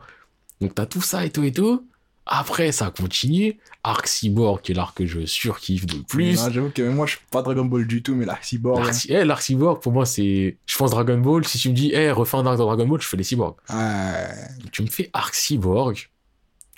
Donc 0.61 0.75
t'as 0.75 0.85
tout 0.85 1.01
ça 1.01 1.25
et 1.25 1.29
tout 1.29 1.43
et 1.43 1.51
tout. 1.51 1.85
Après, 2.29 2.73
ça 2.73 2.91
continue. 2.91 3.57
Arc 3.84 4.05
Cyborg, 4.07 4.61
qui 4.61 4.73
est 4.73 4.75
l'arc 4.75 4.97
que 4.97 5.05
je 5.05 5.25
surkiffe 5.25 5.85
de 5.85 5.99
plus. 5.99 6.35
Non, 6.35 6.51
J'avoue 6.51 6.69
que 6.71 6.81
moi, 6.89 7.05
je 7.05 7.11
suis 7.11 7.21
pas 7.31 7.41
Dragon 7.41 7.63
Ball 7.63 7.88
du 7.88 8.03
tout, 8.03 8.15
mais 8.15 8.25
là, 8.25 8.38
Cyborg. 8.41 8.84
L'arc 8.84 9.07
l'arc 9.07 9.41
Cyborg, 9.41 9.81
pour 9.81 9.93
moi, 9.93 10.05
c'est. 10.05 10.57
Je 10.65 10.77
pense 10.77 10.91
Dragon 10.91 11.17
Ball. 11.19 11.45
Si 11.45 11.57
tu 11.57 11.69
me 11.69 11.73
dis, 11.73 11.91
eh, 11.93 12.11
refais 12.11 12.35
un 12.35 12.45
arc 12.45 12.57
dans 12.57 12.65
Dragon 12.65 12.85
Ball, 12.85 12.99
je 13.01 13.07
fais 13.07 13.15
les 13.17 13.23
cyborgs. 13.23 13.55
Ouais. 13.69 14.27
Tu 14.73 14.81
me 14.84 14.88
fais 14.88 15.09
Arc 15.13 15.35
Cyborg, 15.35 16.09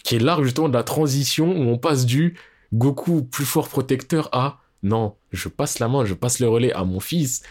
qui 0.04 0.16
est 0.16 0.20
l'arc 0.20 0.44
justement 0.44 0.70
de 0.70 0.74
la 0.74 0.84
transition 0.84 1.50
où 1.50 1.70
on 1.70 1.80
passe 1.80 2.06
du 2.06 2.38
Goku 2.72 3.24
plus 3.24 3.46
fort 3.46 3.70
protecteur 3.70 4.30
à 4.32 4.60
non, 4.82 5.16
je 5.32 5.50
passe 5.50 5.80
la 5.80 5.88
main, 5.88 6.06
je 6.06 6.14
passe 6.14 6.40
le 6.40 6.48
relais 6.48 6.72
à 6.72 6.84
mon 6.84 7.00
fils. 7.00 7.44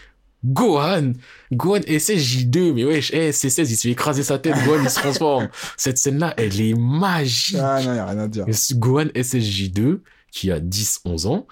Gohan 0.43 1.13
Gohan 1.51 1.81
SSJ2, 1.81 2.73
mais 2.73 2.85
wesh, 2.85 3.11
eh, 3.13 3.31
C16, 3.31 3.69
il 3.69 3.75
se 3.75 3.81
fait 3.81 3.91
écraser 3.91 4.23
sa 4.23 4.39
tête, 4.39 4.55
Gohan, 4.65 4.83
il 4.83 4.89
se 4.89 4.99
transforme. 4.99 5.49
Cette 5.77 5.97
scène-là, 5.97 6.33
elle 6.37 6.59
est 6.61 6.73
magique. 6.73 7.57
Ah 7.59 7.81
non, 7.83 7.93
y 7.93 7.99
a 7.99 8.05
rien 8.05 8.19
à 8.19 8.27
dire. 8.27 8.45
Gohan 8.75 9.05
SSJ2, 9.15 9.99
qui 10.31 10.51
a 10.51 10.59
10-11 10.59 11.27
ans, 11.27 11.47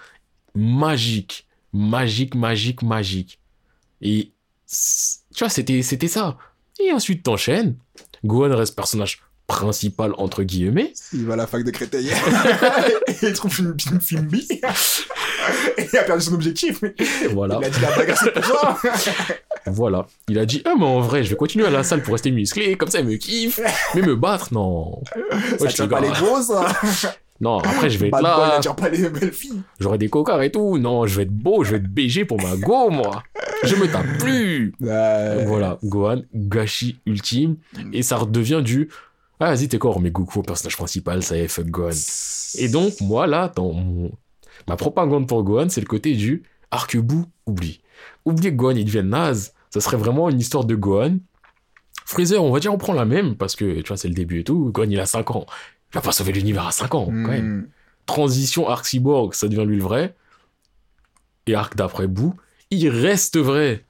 magique, 0.55 1.47
magique, 1.73 2.35
magique, 2.35 2.81
magique. 2.81 3.39
Et 4.01 4.31
tu 4.67 5.39
vois, 5.39 5.49
c'était, 5.49 5.81
c'était 5.81 6.07
ça. 6.07 6.37
Et 6.79 6.91
ensuite, 6.93 7.23
t'enchaînes. 7.23 7.75
Gohan 8.23 8.55
reste 8.55 8.75
personnage 8.75 9.19
principal, 9.47 10.13
entre 10.17 10.43
guillemets. 10.43 10.93
Il 11.13 11.25
va 11.25 11.33
à 11.33 11.37
la 11.37 11.47
fac 11.47 11.63
de 11.63 11.71
Créteil. 11.71 12.09
et 13.07 13.13
il 13.23 13.33
trouve 13.33 13.57
une, 13.59 13.75
une 13.91 14.01
fille 14.01 14.19
bi. 14.19 14.45
et 15.77 15.87
il 15.91 15.97
a 15.97 16.03
perdu 16.03 16.23
son 16.23 16.33
objectif. 16.33 16.83
Voilà, 17.31 17.59
il 17.61 17.65
a 17.65 17.69
dit 17.69 17.79
la 17.81 17.87
pas 17.87 18.15
ça. 18.15 18.77
voilà. 19.67 20.05
Il 20.27 20.37
a 20.37 20.45
dit, 20.45 20.61
ah, 20.65 20.73
mais 20.77 20.85
en 20.85 20.99
vrai, 20.99 21.23
je 21.23 21.29
vais 21.29 21.35
continuer 21.35 21.65
à 21.65 21.69
la 21.69 21.83
salle 21.83 22.03
pour 22.03 22.13
rester 22.13 22.31
musclé, 22.31 22.75
comme 22.75 22.89
ça, 22.89 22.99
il 22.99 23.05
me 23.07 23.15
kiffe. 23.15 23.59
Mais 23.95 24.01
me 24.01 24.15
battre, 24.15 24.53
non. 24.53 25.01
Ça 25.59 25.67
tire 25.67 25.85
les 25.85 25.89
pas 25.89 26.01
les 26.01 26.09
gros, 26.09 26.41
ça. 26.41 26.65
Non, 27.39 27.59
après, 27.59 27.89
je 27.91 27.99
vais 27.99 28.07
être 28.07 28.19
là. 28.19 28.59
pas 28.75 28.89
les 28.89 29.09
belles 29.09 29.31
filles. 29.31 29.61
J'aurai 29.79 29.99
des 29.99 30.09
cocards 30.09 30.41
et 30.41 30.51
tout. 30.51 30.79
Non, 30.79 31.05
je 31.05 31.15
vais 31.17 31.21
être 31.21 31.31
beau, 31.31 31.63
je 31.63 31.71
vais 31.71 31.77
être 31.77 31.87
BG 31.87 32.25
pour 32.25 32.41
ma 32.41 32.55
go, 32.55 32.89
moi. 32.89 33.21
Je 33.63 33.75
me 33.75 33.87
tape 33.87 34.17
plus. 34.17 34.73
Ouais. 34.81 35.45
Voilà, 35.45 35.77
Gohan, 35.83 36.23
gâchis 36.33 36.97
ultime. 37.05 37.57
Et 37.93 38.01
ça 38.01 38.17
redevient 38.17 38.61
du. 38.63 38.89
Ah, 39.39 39.53
vas-y, 39.53 39.67
t'es 39.67 39.77
quoi, 39.77 39.91
on 39.91 39.93
remet 39.93 40.11
Goku 40.11 40.39
au 40.39 40.43
personnage 40.43 40.77
principal, 40.77 41.21
ça 41.21 41.37
y 41.37 41.41
est, 41.41 41.47
fuck 41.47 41.67
Gohan. 41.67 41.91
Et 42.57 42.69
donc, 42.69 42.99
moi, 43.01 43.27
là, 43.27 43.51
dans 43.55 43.71
mon... 43.71 44.11
ma 44.67 44.75
propagande 44.75 45.27
pour 45.27 45.43
Gohan, 45.43 45.69
c'est 45.69 45.81
le 45.81 45.85
côté 45.85 46.15
du 46.15 46.43
arc-bout, 46.71 47.25
oublie. 47.45 47.81
Oublie 48.25 48.49
que 48.49 48.55
Gohan, 48.55 48.75
il 48.75 48.85
devienne 48.85 49.09
naze. 49.09 49.53
Ça 49.69 49.79
serait 49.79 49.97
vraiment 49.97 50.29
une 50.29 50.39
histoire 50.39 50.65
de 50.65 50.75
Gohan. 50.75 51.17
Freezer, 52.05 52.43
on 52.43 52.51
va 52.51 52.59
dire, 52.59 52.73
on 52.73 52.77
prend 52.77 52.93
la 52.93 53.05
même, 53.05 53.35
parce 53.35 53.55
que, 53.55 53.81
tu 53.81 53.87
vois, 53.87 53.97
c'est 53.97 54.07
le 54.07 54.15
début 54.15 54.39
et 54.39 54.43
tout. 54.43 54.71
Gohan, 54.71 54.89
il 54.89 54.99
a 54.99 55.05
5 55.05 55.29
ans. 55.31 55.45
Il 55.91 55.95
va 55.95 56.01
pas 56.01 56.11
sauver 56.11 56.31
l'univers 56.31 56.65
à 56.65 56.71
5 56.71 56.95
ans, 56.95 57.05
quand 57.05 57.11
même. 57.11 57.57
Hmm. 57.57 57.67
Transition 58.07 58.67
Arc 58.67 58.85
Cyborg, 58.85 59.33
ça 59.33 59.47
devient 59.47 59.65
lui 59.67 59.77
le 59.77 59.83
vrai. 59.83 60.15
Et 61.45 61.55
Arc 61.55 61.75
d'après 61.75 62.07
bout, 62.07 62.33
il 62.71 62.89
reste 62.89 63.37
vrai. 63.37 63.85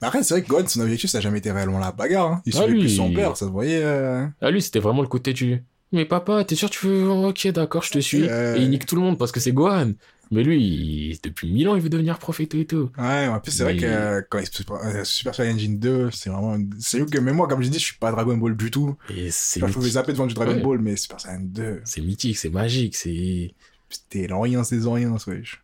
Mais 0.00 0.06
après, 0.08 0.22
c'est 0.22 0.34
vrai 0.34 0.42
que 0.42 0.48
Gohan, 0.48 0.66
son 0.66 0.80
objectif, 0.80 1.10
ça 1.10 1.18
n'a 1.18 1.22
jamais 1.22 1.38
été 1.38 1.50
réellement 1.50 1.78
la 1.78 1.92
bagarre. 1.92 2.32
Hein. 2.32 2.42
Il 2.46 2.52
Ah, 2.54 2.58
suivait 2.58 2.72
lui, 2.72 2.80
plus 2.80 2.90
son 2.96 3.12
père, 3.12 3.36
ça 3.36 3.46
se 3.46 3.50
voyait. 3.50 3.82
euh. 3.82 4.26
Ah, 4.40 4.50
lui, 4.50 4.62
c'était 4.62 4.78
vraiment 4.78 5.02
le 5.02 5.08
côté 5.08 5.32
du. 5.32 5.62
Mais 5.90 6.04
papa, 6.04 6.44
t'es 6.44 6.54
sûr 6.54 6.68
tu 6.70 6.86
veux. 6.86 7.08
Ok, 7.08 7.46
d'accord, 7.48 7.82
je 7.82 7.90
te 7.92 7.98
suis. 7.98 8.28
Euh. 8.28 8.56
Et 8.56 8.62
il 8.62 8.70
nique 8.70 8.84
tout 8.86 8.94
le 8.94 9.00
monde 9.02 9.18
parce 9.18 9.32
que 9.32 9.40
c'est 9.40 9.52
Gohan. 9.52 9.92
Mais 10.30 10.42
lui, 10.42 10.60
il- 10.62 11.18
depuis 11.24 11.50
mille 11.50 11.66
ans, 11.70 11.74
il 11.74 11.80
veut 11.80 11.88
devenir 11.88 12.18
prof 12.18 12.38
et 12.40 12.46
tout 12.46 12.58
et 12.58 12.66
tout. 12.66 12.90
Ouais, 12.98 13.26
en 13.28 13.40
plus, 13.40 13.50
c'est 13.50 13.62
vrai 13.62 13.78
que 13.78 13.86
euh, 13.86 14.20
quand 14.28 14.38
il 14.38 14.46
se 14.46 14.62
euh, 14.70 15.02
Super 15.02 15.34
Saiyan 15.34 15.54
Engine 15.54 15.78
2, 15.78 16.10
c'est 16.10 16.28
vraiment. 16.28 16.58
C'est 16.78 17.02
que, 17.10 17.18
mais 17.18 17.32
moi, 17.32 17.48
comme 17.48 17.62
je 17.62 17.68
dis, 17.70 17.78
je 17.78 17.84
suis 17.86 17.96
pas 17.96 18.12
Dragon 18.12 18.36
Ball 18.36 18.54
du 18.54 18.70
tout. 18.70 18.94
Et 19.08 19.30
c'est. 19.30 19.58
Enfin, 19.62 19.68
je 19.68 19.72
pouvais 19.72 19.84
mythique. 19.86 19.94
zapper 19.94 20.12
devant 20.12 20.26
du 20.26 20.34
Dragon 20.34 20.52
Ouais. 20.52 20.60
Ball, 20.62 20.78
mais 20.80 20.96
Super 20.96 21.18
Saiyan 21.18 21.40
2, 21.40 21.80
C'est 21.84 22.02
mythique, 22.02 22.36
c'est 22.36 22.50
magique, 22.50 22.94
c'est. 22.94 23.54
c'était 23.88 24.26
l'Orient, 24.26 24.62
c'est 24.64 24.76
l'Orient, 24.76 25.16
wesh. 25.26 25.62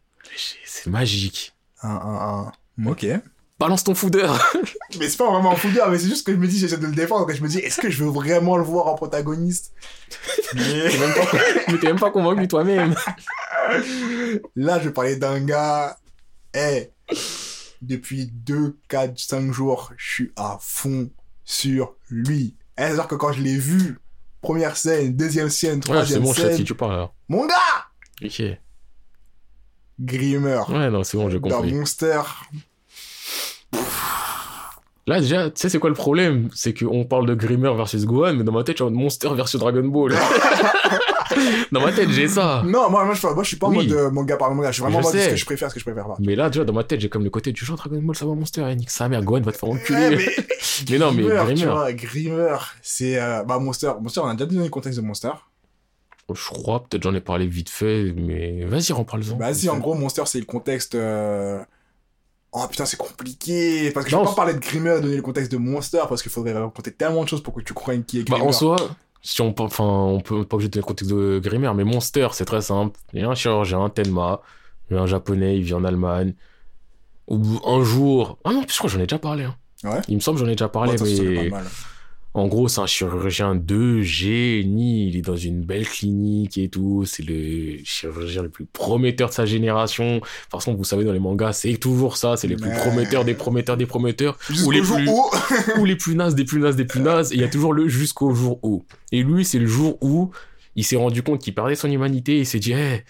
C'est 0.65 0.89
magique. 0.91 1.53
Un, 1.83 1.91
un, 1.91 2.83
un. 2.87 2.91
Ok. 2.91 3.07
Balance 3.59 3.85
ton 3.85 3.95
foudeur 3.95 4.53
Mais 4.99 5.09
c'est 5.09 5.17
pas 5.17 5.31
vraiment 5.31 5.53
un 5.53 5.57
foudeur, 5.57 5.89
mais 5.91 5.99
c'est 5.99 6.09
juste 6.09 6.27
que 6.27 6.33
je 6.33 6.37
me 6.37 6.47
dis, 6.47 6.59
j'essaie 6.59 6.77
de 6.77 6.87
le 6.87 6.93
défendre, 6.95 7.31
et 7.31 7.35
je 7.37 7.43
me 7.43 7.49
dis, 7.49 7.59
est-ce 7.59 7.81
que 7.81 7.89
je 7.91 8.03
veux 8.05 8.11
vraiment 8.11 8.57
le 8.57 8.65
voir 8.65 8.87
en 8.89 8.95
protagoniste? 8.95 9.73
Mais 10.55 10.89
T'es 10.91 10.99
même 11.89 11.99
pas, 11.99 12.07
même 12.07 12.13
convaincu 12.13 12.49
toi-même. 12.49 12.95
là, 14.57 14.81
je 14.81 14.89
parlais 14.89 15.17
d'un 15.17 15.41
gars, 15.41 15.97
eh, 16.55 16.91
depuis 17.83 18.27
2, 18.33 18.77
4, 18.89 19.19
5 19.19 19.53
jours, 19.53 19.93
je 19.97 20.13
suis 20.13 20.33
à 20.37 20.59
fond 20.61 21.11
sur 21.45 21.95
lui. 22.11 22.57
Eh, 22.77 22.83
C'est-à-dire 22.83 23.09
que 23.09 23.15
quand 23.17 23.33
je 23.33 23.41
l'ai 23.43 23.57
vu, 23.59 23.99
première 24.41 24.77
scène, 24.77 25.15
deuxième 25.17 25.49
scène, 25.51 25.77
Ouais, 25.77 25.81
c'est 25.83 25.89
troisième 25.93 26.23
bon, 26.23 26.33
je 26.33 26.41
sais 26.41 26.51
qui 26.51 26.57
scène, 26.59 26.65
tu 26.67 26.75
parles 26.75 26.97
là. 26.97 27.11
mon 27.29 27.47
gars 27.47 27.55
Ok. 28.25 28.43
Grimmer. 30.01 30.63
Ouais, 30.69 30.91
non, 30.91 31.05
c'est 31.05 31.17
bon, 31.17 31.31
j'ai 31.31 31.39
Dans 31.39 31.49
compris. 31.49 31.73
Monster. 31.73 32.21
Là, 35.07 35.21
déjà, 35.21 35.51
tu 35.51 35.61
sais, 35.61 35.69
c'est 35.69 35.79
quoi 35.79 35.91
le 35.91 35.95
problème? 35.97 36.49
C'est 36.55 36.73
qu'on 36.73 37.05
parle 37.05 37.27
de 37.27 37.35
Grimmer 37.35 37.75
versus 37.77 38.07
Gohan, 38.07 38.33
mais 38.35 38.43
dans 38.45 38.53
ma 38.53 38.65
tête, 38.65 38.79
j'ai 38.79 38.85
un 38.85 38.91
Monster 38.91 39.29
versus 39.35 39.61
Dragon 39.61 39.87
Ball. 39.87 40.15
dans 41.73 41.81
ma 41.83 41.93
tête, 41.93 42.09
j'ai 42.11 42.27
ça. 42.27 42.63
Non, 42.65 42.89
moi, 42.89 43.05
moi, 43.05 43.13
je, 43.13 43.27
moi, 43.27 43.43
je 43.43 43.49
suis 43.49 43.57
pas 43.59 43.67
en 43.67 43.71
Oui. 43.71 43.87
mode 43.87 43.93
euh, 43.93 44.11
manga 44.11 44.39
par 44.39 44.55
manga. 44.55 44.69
Je 44.71 44.75
suis 44.77 44.83
vraiment 44.83 45.01
en 45.01 45.03
mode 45.03 45.15
ce 45.15 45.29
que 45.29 45.37
je 45.37 45.45
préfère, 45.45 45.69
ce 45.69 45.75
que 45.75 45.81
je 45.81 45.85
préfère 45.85 46.07
pas. 46.07 46.17
Mais 46.21 46.35
là, 46.35 46.49
déjà, 46.49 46.65
dans 46.65 46.73
ma 46.73 46.85
tête, 46.85 47.01
j'ai 47.01 47.11
comme 47.11 47.23
le 47.25 47.29
côté 47.29 47.53
du 47.53 47.63
genre 47.67 47.77
Dragon 47.77 48.01
Ball, 48.01 48.17
ça 48.17 48.25
va 48.25 48.33
Monster, 48.35 48.67
et 48.71 48.77
nique 48.77 48.89
sa 48.91 49.11
mère, 49.11 49.23
Gohan 49.23 49.43
va 49.43 49.53
te 49.53 49.59
faire 49.59 49.69
Ouais, 49.69 49.77
enculer. 49.79 50.17
mais, 50.17 50.27
Mais 50.91 50.99
non, 50.99 51.13
mais 51.13 51.23
tu 51.25 51.29
Grimmer. 51.29 51.67
vois, 51.71 51.93
Grimmer, 51.93 52.57
c'est 52.81 53.21
euh, 53.21 53.43
bah 53.45 53.59
Monster. 53.59 53.93
Monster, 54.01 54.21
on 54.25 54.29
a 54.29 54.33
déjà 54.35 54.47
donné 54.47 54.65
le 54.65 54.71
contexte 54.71 54.99
de 54.99 55.05
Monster. 55.05 55.33
Je 56.33 56.45
crois, 56.49 56.83
peut-être 56.83 57.03
j'en 57.03 57.15
ai 57.15 57.21
parlé 57.21 57.47
vite 57.47 57.69
fait, 57.69 58.15
mais 58.17 58.65
vas-y, 58.65 58.93
reparle-en. 58.95 59.37
Bah 59.37 59.53
si, 59.53 59.69
en 59.69 59.77
gros, 59.79 59.95
Monster, 59.95 60.23
c'est 60.25 60.39
le 60.39 60.47
contexte. 60.47 60.95
euh, 60.95 61.63
Oh 62.57 62.65
putain, 62.71 62.87
c'est 62.87 62.97
compliqué. 62.97 63.91
Parce 63.93 64.05
que 64.07 64.11
je 64.13 64.17
Non, 64.17 64.23
peux 64.23 64.29
pas 64.31 64.35
parler 64.37 64.55
de 64.55 64.61
Grimmer, 64.61 65.01
donner 65.01 65.17
le 65.17 65.23
contexte 65.23 65.51
de 65.51 65.57
Monster, 65.57 66.03
parce 66.09 66.23
qu'il 66.23 66.31
faudrait 66.31 66.53
raconter 66.53 66.93
tellement 66.93 67.25
de 67.25 67.29
choses 67.29 67.43
pour 67.43 67.53
que 67.53 67.61
tu 67.63 67.75
croies 67.75 67.97
qui 67.99 68.21
est 68.21 68.23
Bah, 68.31 68.37
Grimmer. 68.37 68.49
en 68.49 68.53
soi, 68.53 68.77
si 69.23 69.41
on, 69.43 69.53
peut- 69.53 69.65
enfin, 69.65 69.85
on 69.85 70.21
peut 70.21 70.45
pas 70.45 70.55
obligé 70.55 70.69
de 70.69 70.75
donner 70.75 70.83
le 70.83 70.87
contexte 70.87 71.13
de 71.13 71.41
Grimmer, 71.43 71.73
mais 71.75 71.83
Monster, 71.85 72.29
c'est 72.33 72.45
très 72.45 72.63
simple. 72.63 72.99
Il 73.13 73.21
y 73.21 73.25
a 73.25 73.29
un 73.29 73.35
chirurgien, 73.35 73.83
un 73.83 73.91
Tenma, 73.91 74.41
il 74.91 74.97
y 74.97 74.99
a 74.99 75.03
un 75.03 75.07
japonais, 75.07 75.57
il 75.57 75.63
vit 75.65 75.75
en 75.75 75.85
Allemagne. 75.85 76.35
Ou 77.27 77.59
un 77.67 77.83
jour. 77.83 78.39
Ah 78.45 78.53
non, 78.53 78.63
je 78.69 78.77
crois 78.77 78.89
que 78.89 78.95
j'en 78.97 79.01
ai 79.01 79.07
déjà 79.07 79.19
parlé. 79.19 79.45
hein. 79.45 79.57
Ouais. 79.83 80.01
Il 80.09 80.15
me 80.15 80.21
semble 80.21 80.39
que 80.39 80.45
j'en 80.45 80.51
ai 80.51 80.55
déjà 80.55 80.69
parlé, 80.69 80.93
Ouais, 80.93 81.51
mais. 81.51 81.51
En 82.37 82.49
gros, 82.49 82.67
c'est 82.67 82.81
un 82.81 82.87
chirurgien 82.87 83.55
de 83.55 84.01
génie. 84.03 85.07
Il 85.09 85.17
est 85.17 85.23
dans 85.23 85.37
une 85.37 85.63
belle 85.63 85.87
clinique 85.87 86.59
et 86.59 86.69
tout. 86.69 87.05
C'est 87.07 87.23
le 87.23 87.79
chirurgien 87.85 88.43
le 88.43 88.49
plus 88.49 88.65
prometteur 88.65 89.29
de 89.29 89.35
sa 89.35 89.47
génération. 89.47 90.17
De 90.17 90.19
toute 90.19 90.29
façon, 90.51 90.75
vous 90.75 90.83
savez, 90.83 91.05
dans 91.05 91.13
les 91.13 91.21
mangas, 91.21 91.53
c'est 91.53 91.77
toujours 91.77 92.17
ça. 92.17 92.37
C'est 92.37 92.49
les 92.49 92.57
plus 92.57 92.71
prometteurs 92.73 93.25
des 93.25 93.35
prometteurs 93.35 93.77
des 93.77 93.87
prometteurs. 93.87 94.37
Jusqu'au 94.49 94.73
les 94.73 94.83
jour 94.83 94.97
plus- 94.97 95.09
ou 95.81 95.85
les 95.85 95.95
plus 95.95 96.17
nazes 96.17 96.35
des 96.35 96.45
plus 96.45 96.59
nazes 96.61 96.75
des 96.75 96.85
plus 96.85 97.01
nazes. 97.01 97.31
Et 97.33 97.37
il 97.37 97.41
y 97.41 97.45
a 97.45 97.49
toujours 97.49 97.73
le 97.73 97.87
jusqu'au 97.89 98.35
jour 98.35 98.59
où. 98.65 98.85
Et 99.13 99.23
lui, 99.23 99.45
c'est 99.45 99.61
le 99.61 99.67
jour 99.67 99.97
où 100.01 100.33
il 100.75 100.83
s'est 100.85 100.97
rendu 100.97 101.23
compte 101.23 101.41
qu'il 101.41 101.55
perdait 101.55 101.77
son 101.77 101.89
humanité. 101.89 102.39
Il 102.41 102.47
s'est 102.47 102.59
dit, 102.59 102.73
hé, 102.73 103.05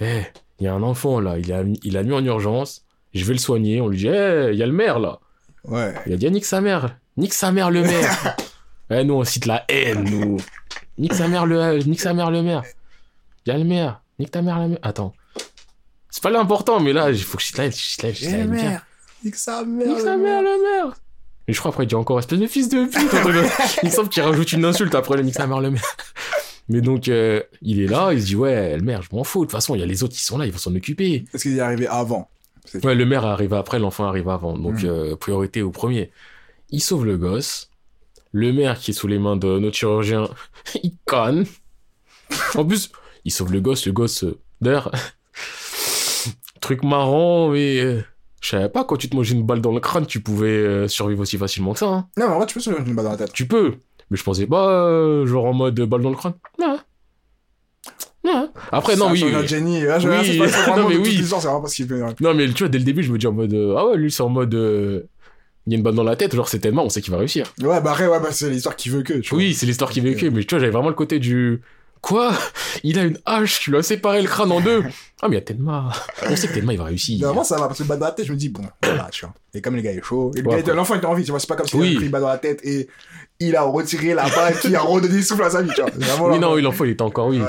hé, 0.00 0.22
il 0.58 0.64
y 0.64 0.66
a 0.66 0.72
un 0.72 0.82
enfant 0.82 1.20
là. 1.20 1.38
Il 1.38 1.52
a, 1.52 1.62
il 1.82 1.96
a 1.98 2.02
mis 2.02 2.12
en 2.14 2.24
urgence. 2.24 2.86
Je 3.12 3.22
vais 3.26 3.34
le 3.34 3.38
soigner. 3.38 3.82
On 3.82 3.88
lui 3.88 3.98
dit, 3.98 4.06
hé, 4.08 4.48
il 4.52 4.58
y 4.58 4.62
a 4.62 4.66
le 4.66 4.72
maire 4.72 4.98
là. 4.98 5.20
Ouais. 5.64 5.92
Il 6.06 6.14
a 6.14 6.16
dit, 6.16 6.30
nique 6.30 6.46
sa 6.46 6.62
mère. 6.62 6.96
Nique 7.16 7.34
sa 7.34 7.52
mère 7.52 7.70
le 7.70 7.82
maire. 7.82 8.36
Eh, 8.92 9.04
nous, 9.04 9.14
on 9.14 9.22
cite 9.22 9.46
la 9.46 9.64
haine, 9.68 10.02
nous. 10.02 10.38
Nique 10.98 11.14
sa 11.14 11.28
mère 11.28 11.46
le, 11.46 11.78
nique 11.84 12.00
sa 12.00 12.12
mère 12.12 12.32
le 12.32 12.42
maire. 12.42 12.64
Il 13.46 13.52
y 13.52 13.54
a 13.54 13.58
le 13.58 13.62
maire. 13.62 14.02
Nique 14.18 14.32
ta 14.32 14.42
mère 14.42 14.58
la 14.58 14.66
mère. 14.66 14.78
Attends. 14.82 15.14
C'est 16.10 16.20
pas 16.20 16.30
l'important, 16.30 16.80
mais 16.80 16.92
là, 16.92 17.08
il 17.10 17.22
faut 17.22 17.36
que 17.36 17.42
je 17.44 17.46
cite 17.46 17.58
la 17.58 17.66
haine. 17.66 17.70
Je 17.70 17.76
cite 17.76 18.02
la 18.02 18.08
haine, 18.08 18.14
je 18.16 18.18
cite 18.20 18.30
la 18.32 18.36
Eh 18.36 18.40
haine 18.40 18.50
bien. 18.50 18.62
merde. 18.64 18.80
Nique 19.24 19.36
sa 19.36 19.62
mère. 19.64 19.86
Nique 19.86 20.00
sa 20.00 20.16
mère 20.16 20.42
le 20.42 20.62
maire. 20.88 20.96
Et 21.46 21.52
je 21.52 21.58
crois 21.60 21.70
après, 21.70 21.84
il 21.84 21.86
dit 21.86 21.94
encore 21.94 22.18
espèce 22.18 22.40
de 22.40 22.46
fils 22.48 22.68
de 22.68 22.84
pute. 22.86 23.72
il 23.84 23.88
me 23.90 23.94
semble 23.94 24.08
qu'il 24.08 24.24
rajoute 24.24 24.50
une 24.50 24.64
insulte 24.64 24.94
après 24.96 25.16
le 25.18 25.22
nique 25.22 25.34
sa 25.36 25.46
mère 25.46 25.60
le 25.60 25.70
maire. 25.70 25.96
Mais 26.68 26.80
donc, 26.80 27.06
euh, 27.06 27.40
il 27.62 27.80
est 27.80 27.86
là, 27.86 28.12
il 28.12 28.20
se 28.20 28.26
dit, 28.26 28.34
ouais, 28.36 28.76
le 28.76 28.82
maire, 28.82 29.02
je 29.02 29.14
m'en 29.14 29.22
fous. 29.22 29.42
De 29.42 29.44
toute 29.44 29.52
façon, 29.52 29.76
il 29.76 29.80
y 29.80 29.84
a 29.84 29.86
les 29.86 30.02
autres 30.02 30.14
qui 30.14 30.24
sont 30.24 30.36
là, 30.36 30.46
ils 30.46 30.52
vont 30.52 30.58
s'en 30.58 30.74
occuper. 30.74 31.26
Parce 31.30 31.42
qu'il 31.44 31.56
est 31.56 31.60
arrivé 31.60 31.86
avant. 31.86 32.28
Ouais, 32.82 32.96
le 32.96 33.06
maire 33.06 33.24
arrive 33.24 33.54
après, 33.54 33.78
l'enfant 33.78 34.06
arrive 34.06 34.28
avant. 34.28 34.58
Donc, 34.58 34.82
Mm. 34.82 34.86
euh, 34.86 35.14
priorité 35.16 35.62
au 35.62 35.70
premier. 35.70 36.10
Il 36.70 36.80
sauve 36.80 37.04
le 37.06 37.16
gosse. 37.16 37.68
Le 38.32 38.52
maire 38.52 38.78
qui 38.78 38.92
est 38.92 38.94
sous 38.94 39.08
les 39.08 39.18
mains 39.18 39.36
de 39.36 39.58
notre 39.58 39.76
chirurgien, 39.76 40.28
il 40.82 40.92
conne. 41.04 41.46
En 42.54 42.64
plus, 42.64 42.92
il 43.24 43.32
sauve 43.32 43.52
le 43.52 43.60
gosse. 43.60 43.86
Le 43.86 43.92
gosse, 43.92 44.22
euh, 44.24 44.38
d'ailleurs, 44.60 44.92
truc 46.60 46.84
marrant, 46.84 47.48
mais 47.50 47.80
euh, 47.80 48.02
Je 48.40 48.50
savais 48.50 48.68
pas, 48.68 48.84
quand 48.84 48.96
tu 48.96 49.08
te 49.08 49.16
manges 49.16 49.30
une 49.32 49.42
balle 49.44 49.60
dans 49.60 49.72
le 49.72 49.80
crâne, 49.80 50.06
tu 50.06 50.20
pouvais 50.20 50.48
euh, 50.48 50.86
survivre 50.88 51.20
aussi 51.22 51.38
facilement 51.38 51.72
que 51.72 51.80
ça. 51.80 51.86
hein. 51.88 52.08
Non, 52.16 52.28
mais 52.28 52.34
en 52.34 52.36
vrai, 52.38 52.46
tu 52.46 52.60
peux 52.60 52.70
mettre 52.70 52.86
une 52.86 52.94
balle 52.94 53.04
dans 53.06 53.10
la 53.12 53.16
tête. 53.16 53.32
Tu 53.32 53.46
peux. 53.46 53.74
Mais 54.10 54.16
je 54.16 54.22
pensais 54.24 54.46
pas, 54.46 54.68
euh, 54.70 55.26
genre 55.26 55.46
en 55.46 55.52
mode 55.52 55.80
balle 55.80 56.02
dans 56.02 56.10
le 56.10 56.16
crâne. 56.16 56.34
Non. 56.60 56.78
Non. 58.22 58.52
Après, 58.70 58.96
non, 58.96 59.10
oui. 59.10 59.24
oui. 59.24 59.48
génie. 59.48 59.80
Là, 59.82 59.98
je 59.98 60.08
Oui. 60.08 60.16
c'est 60.24 60.38
pas- 60.66 60.76
Non, 60.76 60.88
mais 60.88 60.96
oui. 60.98 61.16
Non, 62.20 62.34
tu 62.52 62.58
vois, 62.64 62.68
dès 62.68 62.78
le 62.78 62.84
début, 62.84 63.02
je 63.02 63.10
me 63.12 63.18
dis 63.18 63.26
en 63.26 63.32
mode. 63.32 63.54
ah 63.76 63.86
ouais, 63.88 63.96
lui, 63.96 64.12
c'est 64.12 64.22
en 64.22 64.28
mode. 64.28 65.08
Euh, 65.60 65.66
Il 65.66 65.72
y 65.72 65.74
a 65.74 65.78
une 65.78 65.82
balle 65.84 65.94
dans 65.94 66.02
la 66.04 66.16
tête, 66.16 66.34
genre 66.34 66.48
c'est 66.48 66.58
tellement, 66.58 66.84
on 66.84 66.88
sait 66.88 67.00
qu'il 67.02 67.12
va 67.12 67.18
réussir. 67.18 67.52
Ouais, 67.60 67.80
bah 67.80 67.94
ouais, 67.98 68.08
bah, 68.20 68.28
c'est 68.32 68.50
l'histoire 68.50 68.76
qui 68.76 68.88
veut 68.88 69.02
que. 69.02 69.14
tu 69.14 69.30
vois. 69.30 69.38
Oui, 69.38 69.54
c'est 69.54 69.66
l'histoire 69.66 69.90
qui 69.90 70.00
vécu, 70.00 70.30
mais 70.30 70.42
tu 70.44 70.54
vois, 70.54 70.58
j'avais 70.60 70.72
vraiment 70.72 70.88
le 70.88 70.94
côté 70.94 71.18
du. 71.18 71.60
Quoi? 72.02 72.32
Il 72.82 72.98
a 72.98 73.02
une 73.04 73.18
hache, 73.26 73.60
tu 73.60 73.70
lui 73.70 73.76
as 73.76 73.82
séparé 73.82 74.22
le 74.22 74.26
crâne 74.28 74.50
en 74.52 74.62
deux. 74.62 74.82
Ah, 75.20 75.28
mais 75.28 75.36
il 75.36 75.38
y 75.38 75.42
a 75.42 75.42
Tenma. 75.42 75.92
On 76.30 76.34
sait 76.34 76.48
que 76.48 76.54
Tenma, 76.54 76.72
il 76.72 76.78
va 76.78 76.84
réussir. 76.84 77.18
Mais 77.20 77.26
avant, 77.26 77.44
ça 77.44 77.58
va, 77.58 77.66
parce 77.66 77.76
que 77.76 77.82
le 77.84 77.88
balle 77.90 77.98
dans 77.98 78.06
la 78.06 78.12
tête, 78.12 78.24
je 78.24 78.32
me 78.32 78.38
dis, 78.38 78.48
bon, 78.48 78.62
voilà, 78.82 79.08
tu 79.12 79.26
vois. 79.26 79.34
Et 79.52 79.60
comme 79.60 79.76
le 79.76 79.82
gars 79.82 79.92
est 79.92 80.02
chaud, 80.02 80.32
et 80.34 80.40
le 80.40 80.46
Ouais, 80.46 80.54
gars 80.54 80.58
était- 80.60 80.70
après. 80.70 80.76
l'enfant 80.78 80.94
était 80.94 81.04
en 81.04 81.12
vie, 81.12 81.24
tu 81.24 81.30
vois, 81.30 81.38
c'est 81.40 81.46
pas 81.46 81.56
comme 81.56 81.66
s'il 81.66 81.78
Oui. 81.78 81.88
avait 81.88 81.96
pris 81.96 82.04
une 82.06 82.10
balle 82.10 82.22
dans 82.22 82.28
la 82.28 82.38
tête 82.38 82.60
et 82.64 82.88
il 83.38 83.54
a 83.54 83.62
retiré 83.64 84.14
la 84.14 84.26
balle 84.30 84.58
qui 84.58 84.74
a 84.74 84.80
redonné 84.80 85.16
le 85.16 85.22
souffle 85.22 85.42
à 85.42 85.50
sa 85.50 85.60
vie, 85.60 85.70
tu 85.74 85.82
vois. 85.82 85.90
Vraiment, 85.90 86.28
Oui, 86.28 86.38
non, 86.38 86.54
oui, 86.54 86.62
l'enfant, 86.62 86.84
il 86.84 86.92
était 86.92 87.02
encore, 87.02 87.26
oui. 87.26 87.42
Ouais. 87.42 87.46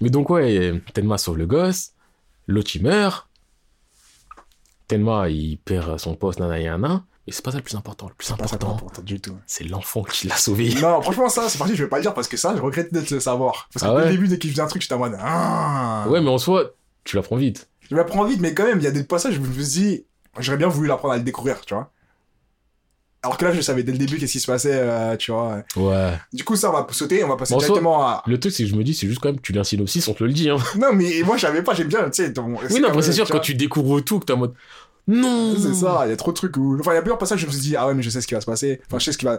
Mais 0.00 0.08
donc, 0.08 0.30
ouais, 0.30 0.80
Tenma 0.94 1.18
sauve 1.18 1.36
le 1.36 1.44
gosse. 1.46 1.90
L'autre, 2.46 2.70
il 2.74 2.82
meurt. 2.84 3.28
Tenma, 4.88 5.28
il 5.28 5.58
perd 5.58 5.98
son 5.98 6.14
poste, 6.14 6.40
nanana. 6.40 7.04
Mais 7.26 7.32
c'est 7.32 7.42
pas 7.44 7.50
ça 7.52 7.56
le 7.56 7.62
plus 7.62 7.74
important. 7.74 8.08
Le 8.08 8.14
plus 8.14 8.30
important, 8.30 8.72
important 8.74 9.02
du 9.02 9.18
tout. 9.20 9.36
c'est 9.46 9.64
l'enfant 9.64 10.02
qui 10.02 10.26
l'a 10.28 10.36
sauvé. 10.36 10.74
Non, 10.74 11.00
franchement, 11.00 11.28
ça, 11.30 11.48
c'est 11.48 11.56
parti, 11.58 11.74
je 11.74 11.82
vais 11.84 11.88
pas 11.88 11.96
le 11.96 12.02
dire 12.02 12.12
parce 12.14 12.28
que 12.28 12.36
ça, 12.36 12.54
je 12.56 12.60
regrette 12.60 12.92
de 12.92 13.00
le 13.14 13.20
savoir. 13.20 13.68
Parce 13.72 13.82
que 13.84 13.90
Ah 13.90 13.92
dès 13.94 13.96
ouais 13.98 14.04
le 14.06 14.10
début, 14.12 14.28
dès 14.28 14.38
qu'il 14.38 14.50
faisait 14.50 14.60
un 14.62 14.66
truc, 14.66 14.82
j'étais 14.82 14.94
en 14.94 14.98
mode, 14.98 15.16
ah. 15.18 16.04
Ouais, 16.08 16.20
mais 16.20 16.28
en 16.28 16.36
soi, 16.38 16.72
tu 17.04 17.16
l'apprends 17.16 17.36
vite. 17.36 17.68
Je 17.90 17.96
l'apprends 17.96 18.24
vite, 18.24 18.40
mais 18.40 18.52
quand 18.54 18.64
même, 18.64 18.78
il 18.78 18.84
y 18.84 18.86
a 18.86 18.90
des 18.90 19.04
passages 19.04 19.38
où 19.38 19.44
je 19.44 19.48
me 19.50 19.64
dit, 19.64 20.04
j'aurais 20.38 20.58
bien 20.58 20.68
voulu 20.68 20.86
l'apprendre 20.88 21.14
à 21.14 21.16
le 21.16 21.22
découvrir, 21.22 21.60
tu 21.62 21.72
vois. 21.74 21.90
Alors 23.22 23.38
que 23.38 23.44
là, 23.46 23.52
je 23.54 23.60
savais 23.62 23.82
dès 23.82 23.92
le 23.92 23.96
début 23.96 24.18
qu'est-ce 24.18 24.32
qui 24.32 24.40
se 24.40 24.46
passait, 24.46 24.74
euh, 24.74 25.16
tu 25.16 25.32
vois. 25.32 25.62
Ouais. 25.76 26.12
Du 26.34 26.44
coup, 26.44 26.56
ça, 26.56 26.68
on 26.68 26.74
va 26.74 26.86
sauter, 26.90 27.24
on 27.24 27.28
va 27.28 27.36
passer 27.36 27.54
Bon, 27.54 27.58
soit- 27.60 27.68
directement 27.68 28.02
à. 28.06 28.22
Le 28.26 28.38
truc, 28.38 28.52
c'est 28.52 28.64
que 28.64 28.68
je 28.68 28.74
me 28.74 28.84
dis, 28.84 28.92
c'est 28.92 29.06
juste 29.06 29.20
quand 29.20 29.30
même, 29.30 29.40
tu 29.40 29.52
lis 29.54 29.58
un 29.58 29.64
synopsis, 29.64 30.06
on 30.08 30.12
te 30.12 30.24
le 30.24 30.32
dit, 30.34 30.50
hein. 30.50 30.58
Non, 30.78 30.92
mais 30.92 31.22
moi, 31.24 31.38
je 31.38 31.42
savais 31.42 31.62
pas, 31.62 31.72
j'aime 31.72 31.88
bien, 31.88 32.04
tu 32.10 32.22
sais. 32.22 32.34
ton- 32.34 32.54
Oui, 32.70 32.80
non, 32.80 32.88
après, 32.88 33.00
c'est 33.00 33.12
sûr, 33.12 33.26
quand 33.30 33.40
tu 33.40 33.54
découvres 33.54 34.04
tout, 34.04 34.20
que 34.20 34.26
t'es 34.26 34.34
en 34.34 34.36
mode. 34.36 34.52
Non 35.06 35.54
C'est 35.58 35.74
ça, 35.74 36.02
il 36.06 36.10
y 36.10 36.12
a 36.12 36.16
trop 36.16 36.30
de 36.32 36.36
trucs 36.36 36.56
où. 36.56 36.78
Enfin, 36.80 36.92
il 36.92 36.94
y 36.94 36.98
a 36.98 37.02
plusieurs 37.02 37.18
passages 37.18 37.38
où 37.38 37.42
je 37.42 37.46
me 37.46 37.52
suis 37.52 37.60
dit, 37.70 37.76
ah 37.76 37.86
ouais, 37.86 37.94
mais 37.94 38.02
je 38.02 38.10
sais 38.10 38.20
ce 38.20 38.26
qui 38.26 38.34
va 38.34 38.40
se 38.40 38.46
passer. 38.46 38.80
Enfin, 38.86 38.98
je 38.98 39.04
sais 39.04 39.12
ce 39.12 39.18
qui 39.18 39.24
va. 39.26 39.38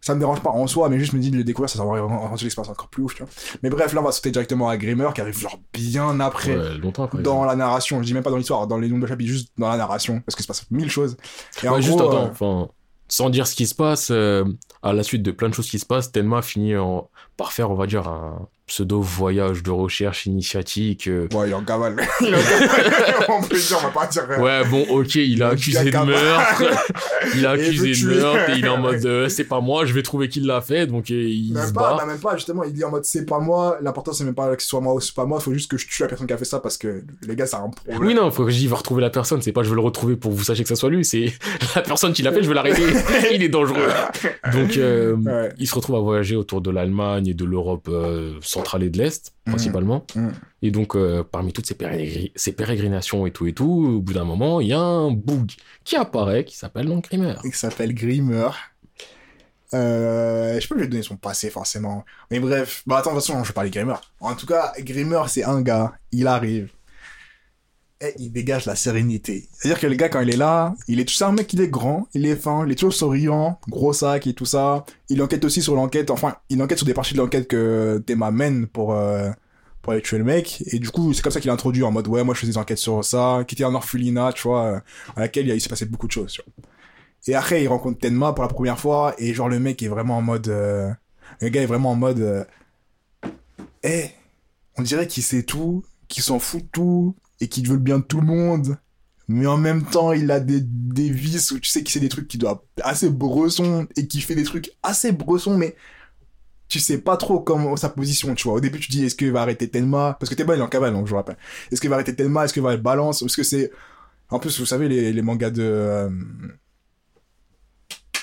Ça 0.00 0.14
me 0.14 0.20
dérange 0.20 0.40
pas 0.42 0.50
en 0.50 0.66
soi, 0.68 0.88
mais 0.88 0.98
juste 1.00 1.12
me 1.12 1.18
dis 1.18 1.32
de 1.32 1.36
le 1.36 1.42
découvrir, 1.42 1.68
ça 1.68 1.76
va 1.78 1.84
rendre 1.84 2.36
l'expérience 2.40 2.70
encore 2.70 2.88
plus 2.88 3.02
ouf, 3.02 3.16
tu 3.16 3.24
vois. 3.24 3.32
Mais 3.64 3.68
bref, 3.70 3.92
là, 3.92 4.00
on 4.00 4.04
va 4.04 4.12
sauter 4.12 4.30
directement 4.30 4.68
à 4.68 4.76
Grimmer, 4.76 5.08
qui 5.12 5.20
arrive 5.20 5.36
genre 5.36 5.58
bien 5.72 6.20
après. 6.20 6.56
Ouais, 6.56 6.78
longtemps 6.78 7.02
après. 7.04 7.20
Dans 7.20 7.44
la 7.44 7.56
narration, 7.56 7.98
je 8.00 8.06
dis 8.06 8.14
même 8.14 8.22
pas 8.22 8.30
dans 8.30 8.36
l'histoire, 8.36 8.68
dans 8.68 8.78
les 8.78 8.88
noms 8.88 8.98
de 9.00 9.06
chapitres, 9.08 9.28
juste 9.30 9.48
dans 9.58 9.68
la 9.68 9.76
narration, 9.76 10.20
parce 10.20 10.36
qu'il 10.36 10.44
se 10.44 10.46
passe 10.46 10.70
mille 10.70 10.88
choses. 10.90 11.16
Et 11.64 11.68
en 11.68 11.80
juste 11.80 11.96
gros, 11.98 12.08
attends, 12.08 12.26
euh, 12.26 12.30
enfin, 12.30 12.68
sans 13.08 13.28
dire 13.28 13.48
ce 13.48 13.56
qui 13.56 13.66
se 13.66 13.74
passe, 13.74 14.10
euh, 14.12 14.44
à 14.84 14.92
la 14.92 15.02
suite 15.02 15.22
de 15.24 15.32
plein 15.32 15.48
de 15.48 15.54
choses 15.54 15.68
qui 15.68 15.80
se 15.80 15.86
passent, 15.86 16.12
Tenma 16.12 16.42
finit 16.42 16.76
en- 16.76 17.10
par 17.36 17.52
faire, 17.52 17.70
on 17.72 17.74
va 17.74 17.88
dire, 17.88 18.06
un 18.06 18.46
pseudo 18.68 19.00
voyage 19.00 19.62
de 19.62 19.70
recherche 19.70 20.26
initiatique. 20.26 21.08
euh. 21.08 21.26
Bon, 21.30 21.44
il 21.44 21.50
est 21.50 21.54
en 21.54 21.64
cavale. 21.64 21.96
il 22.20 22.34
en 22.34 22.38
cavale. 22.38 23.24
on 23.28 23.42
peut 23.42 23.56
dire, 23.58 23.78
on 23.80 23.86
va 23.86 23.90
pas 23.90 24.06
dire. 24.06 24.22
euh, 24.30 24.38
Ouais, 24.40 24.64
bon, 24.68 24.86
ok, 24.90 25.14
il 25.16 25.42
a 25.42 25.48
accusé 25.48 25.90
de 25.90 25.96
meurtre. 25.96 26.62
il 27.34 27.44
a 27.46 27.56
il 27.56 27.60
accusé 27.60 27.92
de 28.06 28.14
meurtre 28.14 28.50
et 28.50 28.58
il 28.58 28.64
est 28.64 28.68
en 28.68 28.78
mode, 28.78 29.04
euh, 29.06 29.28
c'est 29.28 29.44
pas 29.44 29.60
moi, 29.60 29.84
je 29.86 29.92
vais 29.92 30.02
trouver 30.02 30.28
qui 30.28 30.40
l'a 30.40 30.60
fait, 30.60 30.86
donc 30.86 31.10
euh, 31.10 31.14
il 31.14 31.48
se 31.48 31.54
Même 31.54 31.72
pas, 31.72 31.90
bat. 31.90 31.96
bah, 31.98 32.06
même 32.06 32.18
pas, 32.20 32.36
justement, 32.36 32.62
il 32.64 32.72
dit 32.72 32.84
en 32.84 32.90
mode 32.90 33.04
c'est 33.04 33.26
pas 33.26 33.38
moi, 33.40 33.78
l'important 33.80 34.12
c'est 34.12 34.24
même 34.24 34.34
pas 34.34 34.54
que 34.54 34.62
ce 34.62 34.68
soit 34.68 34.80
moi 34.80 34.94
ou 34.94 35.00
c'est 35.00 35.14
pas 35.14 35.24
moi, 35.24 35.40
faut 35.40 35.52
juste 35.52 35.70
que 35.70 35.76
je 35.76 35.86
tue 35.88 36.02
la 36.02 36.08
personne 36.08 36.26
qui 36.26 36.32
a 36.32 36.38
fait 36.38 36.44
ça 36.44 36.60
parce 36.60 36.76
que 36.78 37.02
les 37.26 37.34
gars, 37.36 37.46
ça 37.46 37.58
a 37.58 37.60
un 37.62 37.70
problème. 37.70 37.98
Oui, 38.06 38.14
non, 38.14 38.30
faut 38.30 38.44
que 38.44 38.50
j'y 38.50 38.66
va 38.68 38.76
retrouver 38.76 39.02
la 39.02 39.10
personne. 39.10 39.42
C'est 39.42 39.52
pas 39.52 39.62
je 39.62 39.68
veux 39.70 39.74
le 39.76 39.80
retrouver 39.80 40.16
pour 40.16 40.30
que 40.32 40.36
vous 40.36 40.44
sachiez 40.44 40.62
que 40.64 40.68
ça 40.68 40.76
soit 40.76 40.90
lui. 40.90 41.04
C'est 41.04 41.32
la 41.74 41.82
personne 41.82 42.12
qui 42.12 42.22
l'a 42.22 42.32
fait, 42.32 42.42
je 42.42 42.48
veux 42.48 42.54
l'arrêter. 42.54 42.82
il 43.32 43.42
est 43.42 43.48
dangereux. 43.48 43.88
Donc, 44.52 44.76
euh, 44.76 45.14
Ouais. 45.16 45.48
il 45.58 45.66
se 45.66 45.74
retrouve 45.74 45.96
à 45.96 46.00
voyager 46.00 46.36
autour 46.36 46.60
de 46.60 46.70
l'Allemagne 46.70 47.26
et 47.28 47.34
de 47.34 47.44
l'Europe 47.44 47.88
euh, 47.90 48.34
centrale 48.58 48.82
et 48.82 48.90
de 48.90 48.98
l'Est, 48.98 49.32
Mhm. 49.46 49.52
principalement. 49.54 50.06
Mhm. 50.14 50.32
Et 50.62 50.70
donc, 50.70 50.94
euh, 50.96 51.22
parmi 51.22 51.52
toutes 51.52 51.66
ces, 51.66 51.74
pérégri- 51.74 52.32
ces 52.36 52.52
pérégrinations 52.52 53.26
et 53.26 53.30
tout 53.30 53.46
et 53.46 53.52
tout, 53.52 53.94
au 53.96 54.00
bout 54.00 54.12
d'un 54.14 54.24
moment, 54.24 54.60
il 54.60 54.68
y 54.68 54.72
a 54.72 54.80
un 54.80 55.10
boug 55.10 55.50
qui 55.84 55.96
apparaît 55.96 56.44
qui 56.44 56.56
s'appelle 56.56 56.86
donc 56.86 57.04
Grimmer. 57.08 57.34
Il 57.44 57.54
s'appelle 57.54 57.94
Grimmer. 57.94 58.50
Euh, 59.74 60.58
je 60.58 60.66
peux 60.66 60.76
lui 60.80 60.88
donner 60.88 61.02
son 61.02 61.16
passé 61.16 61.50
forcément. 61.50 62.04
Mais 62.30 62.40
bref, 62.40 62.82
bah 62.86 62.98
attends, 62.98 63.10
de 63.10 63.16
toute 63.16 63.26
façon, 63.26 63.42
je 63.44 63.48
vais 63.48 63.54
parler 63.54 63.68
de 63.70 63.74
Grimmer. 63.74 63.96
En 64.20 64.34
tout 64.34 64.46
cas, 64.46 64.72
Grimmer, 64.78 65.22
c'est 65.28 65.44
un 65.44 65.60
gars, 65.60 65.92
il 66.10 66.26
arrive. 66.26 66.70
Et 68.00 68.14
il 68.18 68.30
dégage 68.30 68.64
la 68.66 68.76
sérénité. 68.76 69.48
C'est-à-dire 69.52 69.80
que 69.80 69.86
le 69.88 69.96
gars, 69.96 70.08
quand 70.08 70.20
il 70.20 70.30
est 70.30 70.36
là, 70.36 70.76
il 70.86 71.00
est 71.00 71.10
ça, 71.10 71.28
un 71.28 71.32
mec, 71.32 71.52
il 71.52 71.60
est 71.60 71.68
grand, 71.68 72.06
il 72.14 72.26
est 72.26 72.36
fin, 72.36 72.64
il 72.64 72.70
est 72.70 72.76
toujours 72.76 72.94
souriant, 72.94 73.58
gros 73.68 73.92
sac 73.92 74.28
et 74.28 74.34
tout 74.34 74.44
ça. 74.44 74.84
Il 75.08 75.20
enquête 75.20 75.44
aussi 75.44 75.62
sur 75.62 75.74
l'enquête, 75.74 76.10
enfin, 76.10 76.36
il 76.48 76.62
enquête 76.62 76.78
sur 76.78 76.86
des 76.86 76.94
parties 76.94 77.14
de 77.14 77.18
l'enquête 77.18 77.48
que 77.48 78.00
Théma 78.06 78.30
mène 78.30 78.68
pour, 78.68 78.92
euh, 78.92 79.30
pour 79.82 79.92
aller 79.94 80.02
tuer 80.02 80.18
le 80.18 80.24
mec. 80.24 80.62
Et 80.66 80.78
du 80.78 80.90
coup, 80.90 81.12
c'est 81.12 81.22
comme 81.22 81.32
ça 81.32 81.40
qu'il 81.40 81.50
a 81.50 81.54
introduit 81.54 81.82
en 81.82 81.90
mode, 81.90 82.06
ouais, 82.06 82.22
moi 82.22 82.34
je 82.34 82.40
fais 82.40 82.46
des 82.46 82.56
enquêtes 82.56 82.78
sur 82.78 83.04
ça, 83.04 83.42
qui 83.48 83.56
était 83.56 83.64
en 83.64 83.74
orphelinat, 83.74 84.32
tu 84.32 84.42
vois, 84.46 84.64
euh, 84.64 84.80
à 85.16 85.20
laquelle 85.22 85.48
il, 85.48 85.54
il 85.54 85.60
s'est 85.60 85.68
passé 85.68 85.84
beaucoup 85.84 86.06
de 86.06 86.12
choses. 86.12 86.40
Et 87.26 87.34
après, 87.34 87.64
il 87.64 87.66
rencontre 87.66 87.98
Tenma 87.98 88.32
pour 88.32 88.44
la 88.44 88.48
première 88.48 88.78
fois, 88.78 89.14
et 89.18 89.34
genre, 89.34 89.48
le 89.48 89.58
mec 89.58 89.82
est 89.82 89.88
vraiment 89.88 90.18
en 90.18 90.22
mode. 90.22 90.46
euh, 90.48 90.88
Le 91.40 91.48
gars 91.48 91.62
est 91.62 91.66
vraiment 91.66 91.90
en 91.90 91.96
mode. 91.96 92.46
Eh, 93.82 94.04
on 94.76 94.82
dirait 94.82 95.08
qu'il 95.08 95.24
sait 95.24 95.42
tout, 95.42 95.84
qu'il 96.06 96.22
s'en 96.22 96.38
fout 96.38 96.62
de 96.62 96.68
tout, 96.68 97.16
et 97.40 97.48
qu'il 97.48 97.66
veut 97.68 97.74
le 97.74 97.80
bien 97.80 97.98
de 97.98 98.04
tout 98.04 98.20
le 98.20 98.26
monde. 98.26 98.76
Mais 99.28 99.46
en 99.46 99.58
même 99.58 99.84
temps, 99.84 100.12
il 100.12 100.30
a 100.30 100.40
des, 100.40 100.60
des 100.62 101.10
vices 101.10 101.50
où 101.50 101.60
tu 101.60 101.68
sais 101.68 101.82
qu'il 101.82 101.90
sait 101.92 102.00
des 102.00 102.08
trucs 102.08 102.28
qui 102.28 102.38
doivent 102.38 102.60
assez 102.82 103.10
bressons, 103.10 103.86
et 103.96 104.06
qui 104.06 104.20
fait 104.22 104.34
des 104.34 104.44
trucs 104.44 104.70
assez 104.82 105.12
bressons, 105.12 105.56
mais 105.58 105.76
tu 106.68 106.80
sais 106.80 106.98
pas 106.98 107.16
trop 107.16 107.40
comment 107.40 107.76
sa 107.76 107.88
position, 107.90 108.34
tu 108.34 108.44
vois. 108.44 108.54
Au 108.54 108.60
début, 108.60 108.78
tu 108.80 108.90
dis, 108.90 109.04
est-ce 109.04 109.14
qu'il 109.14 109.30
va 109.32 109.42
arrêter 109.42 109.68
Tenma 109.68 110.16
Parce 110.18 110.30
que 110.30 110.34
Tenma, 110.34 110.54
il 110.54 110.60
est 110.60 110.62
en 110.62 110.68
cavale, 110.68 110.92
donc 110.94 111.06
je 111.06 111.10
vous 111.10 111.16
rappelle. 111.16 111.36
Est-ce 111.70 111.80
qu'il 111.80 111.90
va 111.90 111.96
arrêter 111.96 112.14
Tenma 112.14 112.44
Est-ce 112.44 112.52
qu'il 112.54 112.62
va 112.62 112.74
le 112.74 112.80
balance? 112.80 113.22
Est-ce 113.22 113.36
que 113.36 113.42
c'est. 113.42 113.70
En 114.30 114.38
plus, 114.38 114.58
vous 114.60 114.66
savez, 114.66 114.88
les, 114.88 115.12
les 115.12 115.22
mangas 115.22 115.50
de. 115.50 115.62
euh, 115.62 116.10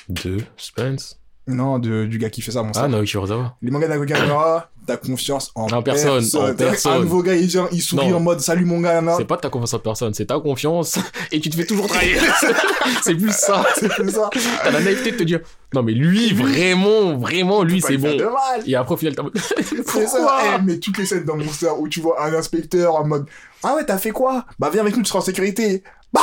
De 0.10 0.38
Spence? 0.58 1.20
Non, 1.48 1.78
de, 1.78 2.06
du 2.06 2.18
gars 2.18 2.30
qui 2.32 2.42
fait 2.42 2.52
ça, 2.52 2.64
mon 2.64 2.72
Ah. 2.76 2.88
Naoki 2.88 3.18
Urasawa. 3.18 3.56
Les 3.62 3.70
mangas 3.70 3.88
d'Agogamura, 3.88 4.70
t'as 4.88 4.98
confiance 4.98 5.52
en, 5.54 5.68
En 5.72 5.84
personne, 5.84 6.24
en 6.34 6.54
personne. 6.56 6.94
Un 6.94 7.00
nouveau 7.02 7.22
gars, 7.22 7.36
il 7.36 7.46
vient, 7.46 7.68
il 7.72 7.82
sourit 7.84 8.08
Non. 8.10 8.18
en 8.18 8.20
mode 8.20 8.40
salut 8.40 8.66
mon 8.66 8.80
gars. 8.82 9.04
C'est 9.18 9.26
pas 9.26 9.38
ta 9.38 9.50
confiance 9.50 9.76
en 9.76 9.80
personne, 9.80 10.14
c'est 10.16 10.26
ta 10.26 10.40
confiance 10.40 10.98
et 11.32 11.40
tu 11.40 11.52
te 11.52 11.56
fais 11.56 11.66
toujours 11.68 11.86
trahir. 11.88 12.20
c'est 13.04 13.14
plus 13.14 13.32
ça. 13.32 13.64
C'est 13.80 13.90
plus 13.90 14.10
ça. 14.10 14.30
T'as 14.64 14.72
la 14.72 14.82
naïveté 14.82 15.12
de 15.12 15.18
te 15.18 15.24
dire, 15.24 15.42
non 15.76 15.84
mais 15.84 15.92
lui, 15.94 16.34
vraiment, 16.34 17.16
vraiment, 17.18 17.62
lui, 17.64 17.80
c'est 17.82 17.98
bon. 17.98 18.18
Et 18.66 18.76
après, 18.76 18.94
au 18.96 18.98
final, 18.98 19.16
t'as 19.16 19.24
C'est 19.86 20.08
ça. 20.08 20.38
Eh, 20.58 20.62
mais 20.64 20.80
toutes 20.80 20.98
les 20.98 21.06
scènes 21.06 21.26
dans 21.26 21.38
Monster 21.38 21.70
où 21.78 21.88
tu 21.88 22.00
vois 22.00 22.24
un 22.26 22.34
inspecteur 22.34 22.96
en 22.96 23.06
mode 23.06 23.28
Ah 23.62 23.76
ouais, 23.76 23.86
t'as 23.86 24.00
fait 24.00 24.12
quoi? 24.12 24.46
Bah 24.58 24.70
viens 24.74 24.82
avec 24.82 24.96
nous, 24.98 25.04
tu 25.04 25.10
seras 25.10 25.20
en 25.20 25.22
sécurité. 25.22 25.84
Bah 26.12 26.22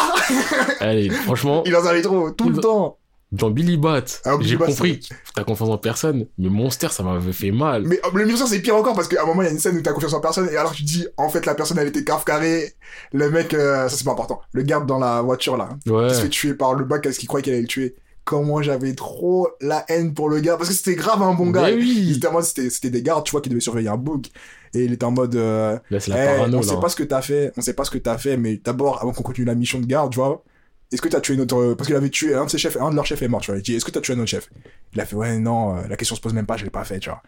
Allez, 0.81 1.11
franchement, 1.11 1.63
Il 1.67 1.77
en 1.77 1.85
avait 1.87 2.03
trop, 2.03 2.31
tout 2.33 2.49
le 2.49 2.59
temps. 2.59 2.99
Dans 3.33 3.51
Billy 3.51 3.77
Bat, 3.79 4.05
Ah, 4.25 4.37
j'ai 4.41 4.57
compris 4.57 5.01
t'as 5.35 5.43
confiance 5.45 5.71
en 5.71 5.79
personne, 5.79 6.27
mais 6.39 6.49
Monster, 6.51 6.89
ça 6.91 7.03
m'avait 7.03 7.33
fait 7.33 7.51
mal. 7.51 7.83
Mais 7.87 7.99
oh, 8.05 8.15
le 8.17 8.27
Monster, 8.27 8.47
c'est 8.47 8.61
pire 8.61 8.77
encore 8.77 8.95
parce 8.95 9.09
qu'à 9.09 9.23
un 9.23 9.27
moment, 9.27 9.43
il 9.43 9.47
y 9.47 9.49
a 9.49 9.53
une 9.53 9.59
scène 9.59 9.77
où 9.77 9.81
t'as 9.81 9.93
confiance 9.93 10.13
en 10.13 10.21
personne 10.21 10.49
et 10.53 10.57
alors 10.57 10.73
tu 10.73 10.83
dis 10.83 11.07
En 11.17 11.29
fait, 11.29 11.47
la 11.47 11.55
personne, 11.55 11.79
elle 11.79 11.89
était 11.89 12.05
cave 12.05 12.25
carré. 12.25 12.73
Le 13.13 13.31
mec, 13.31 13.55
euh, 13.55 13.89
ça 13.89 13.97
c'est 13.97 14.05
pas 14.05 14.13
important. 14.13 14.41
Le 14.53 14.63
garde 14.63 14.87
dans 14.87 14.99
la 14.99 15.23
voiture 15.23 15.57
là, 15.57 15.71
Ouais. 15.87 16.09
qui 16.09 16.15
se 16.15 16.21
fait 16.21 16.29
tuer 16.29 16.55
par 16.55 16.75
le 16.75 16.85
bac 16.85 17.03
parce 17.03 17.17
qu'il 17.17 17.27
croyait 17.29 17.43
qu'elle 17.43 17.55
allait 17.55 17.63
le 17.63 17.69
tuer. 17.69 17.97
Comment 18.25 18.63
j'avais 18.63 18.95
trop 18.95 19.49
la 19.61 19.85
haine 19.89 20.15
pour 20.15 20.29
le 20.29 20.39
gars 20.39 20.57
parce 20.57 20.69
que 20.69 20.75
c'était 20.77 20.95
grave 20.95 21.21
un 21.23 21.35
bon 21.35 21.51
gars. 21.51 21.63
Mais 21.63 21.73
Il 21.73 21.79
oui. 21.79 22.21
c'était, 22.45 22.71
c'était 22.71 22.91
des 22.91 23.03
gardes, 23.03 23.25
tu 23.25 23.33
vois, 23.33 23.41
qui 23.41 23.49
devaient 23.49 23.61
surveiller 23.61 23.89
un 23.89 23.97
bug. 23.97 24.27
Et 24.75 24.85
il 24.85 24.93
était 24.93 25.05
en 25.05 25.11
mode, 25.11 25.35
euh, 25.35 25.77
Là, 25.91 25.99
la 26.07 26.23
Eh, 26.23 26.37
parano, 26.37 26.59
on 26.59 26.61
là. 26.61 26.67
sait 26.67 26.81
pas 26.81 26.89
ce 26.89 26.97
que 26.97 27.03
t'as 27.03 27.21
fait, 27.21 27.53
on 27.57 27.61
sait 27.63 27.75
pas 27.75 27.85
ce 27.85 27.91
que 27.91 27.99
t'as 27.99 28.19
fait, 28.19 28.37
mais 28.37 28.61
d'abord, 28.63 29.03
avant 29.03 29.13
qu'on 29.13 29.23
continue 29.25 29.47
la 29.47 29.55
mission 29.57 29.81
de 29.81 29.87
garde, 29.87 30.13
tu 30.13 30.21
vois, 30.21 30.45
est-ce 30.93 31.03
que 31.03 31.09
t'as 31.09 31.21
tué 31.21 31.37
notre, 31.37 31.75
parce 31.75 31.87
qu'il 31.89 31.97
avait 31.97 32.11
tué 32.11 32.35
un 32.35 32.45
de 32.45 32.51
ses 32.51 32.59
chefs, 32.59 32.77
un 32.81 32.91
de 32.91 32.95
leurs 32.97 33.07
chefs 33.07 33.23
est 33.23 33.29
mort, 33.29 33.41
tu 33.41 33.51
vois. 33.51 33.59
Il 33.59 33.63
dit, 33.63 33.75
est-ce 33.75 33.85
que 33.85 33.91
t'as 33.91 34.01
tué 34.01 34.15
notre 34.15 34.29
chef? 34.31 34.49
Il 34.95 35.01
a 35.01 35.07
fait, 35.07 35.17
ouais, 35.17 35.39
non, 35.39 35.77
euh, 35.77 35.83
la 35.89 35.97
question 35.97 36.15
se 36.17 36.21
pose 36.21 36.35
même 36.35 36.47
pas, 36.47 36.57
je 36.57 36.65
l'ai 36.65 36.71
pas 36.71 36.85
fait, 36.85 36.99
tu 36.99 37.09
vois. 37.09 37.23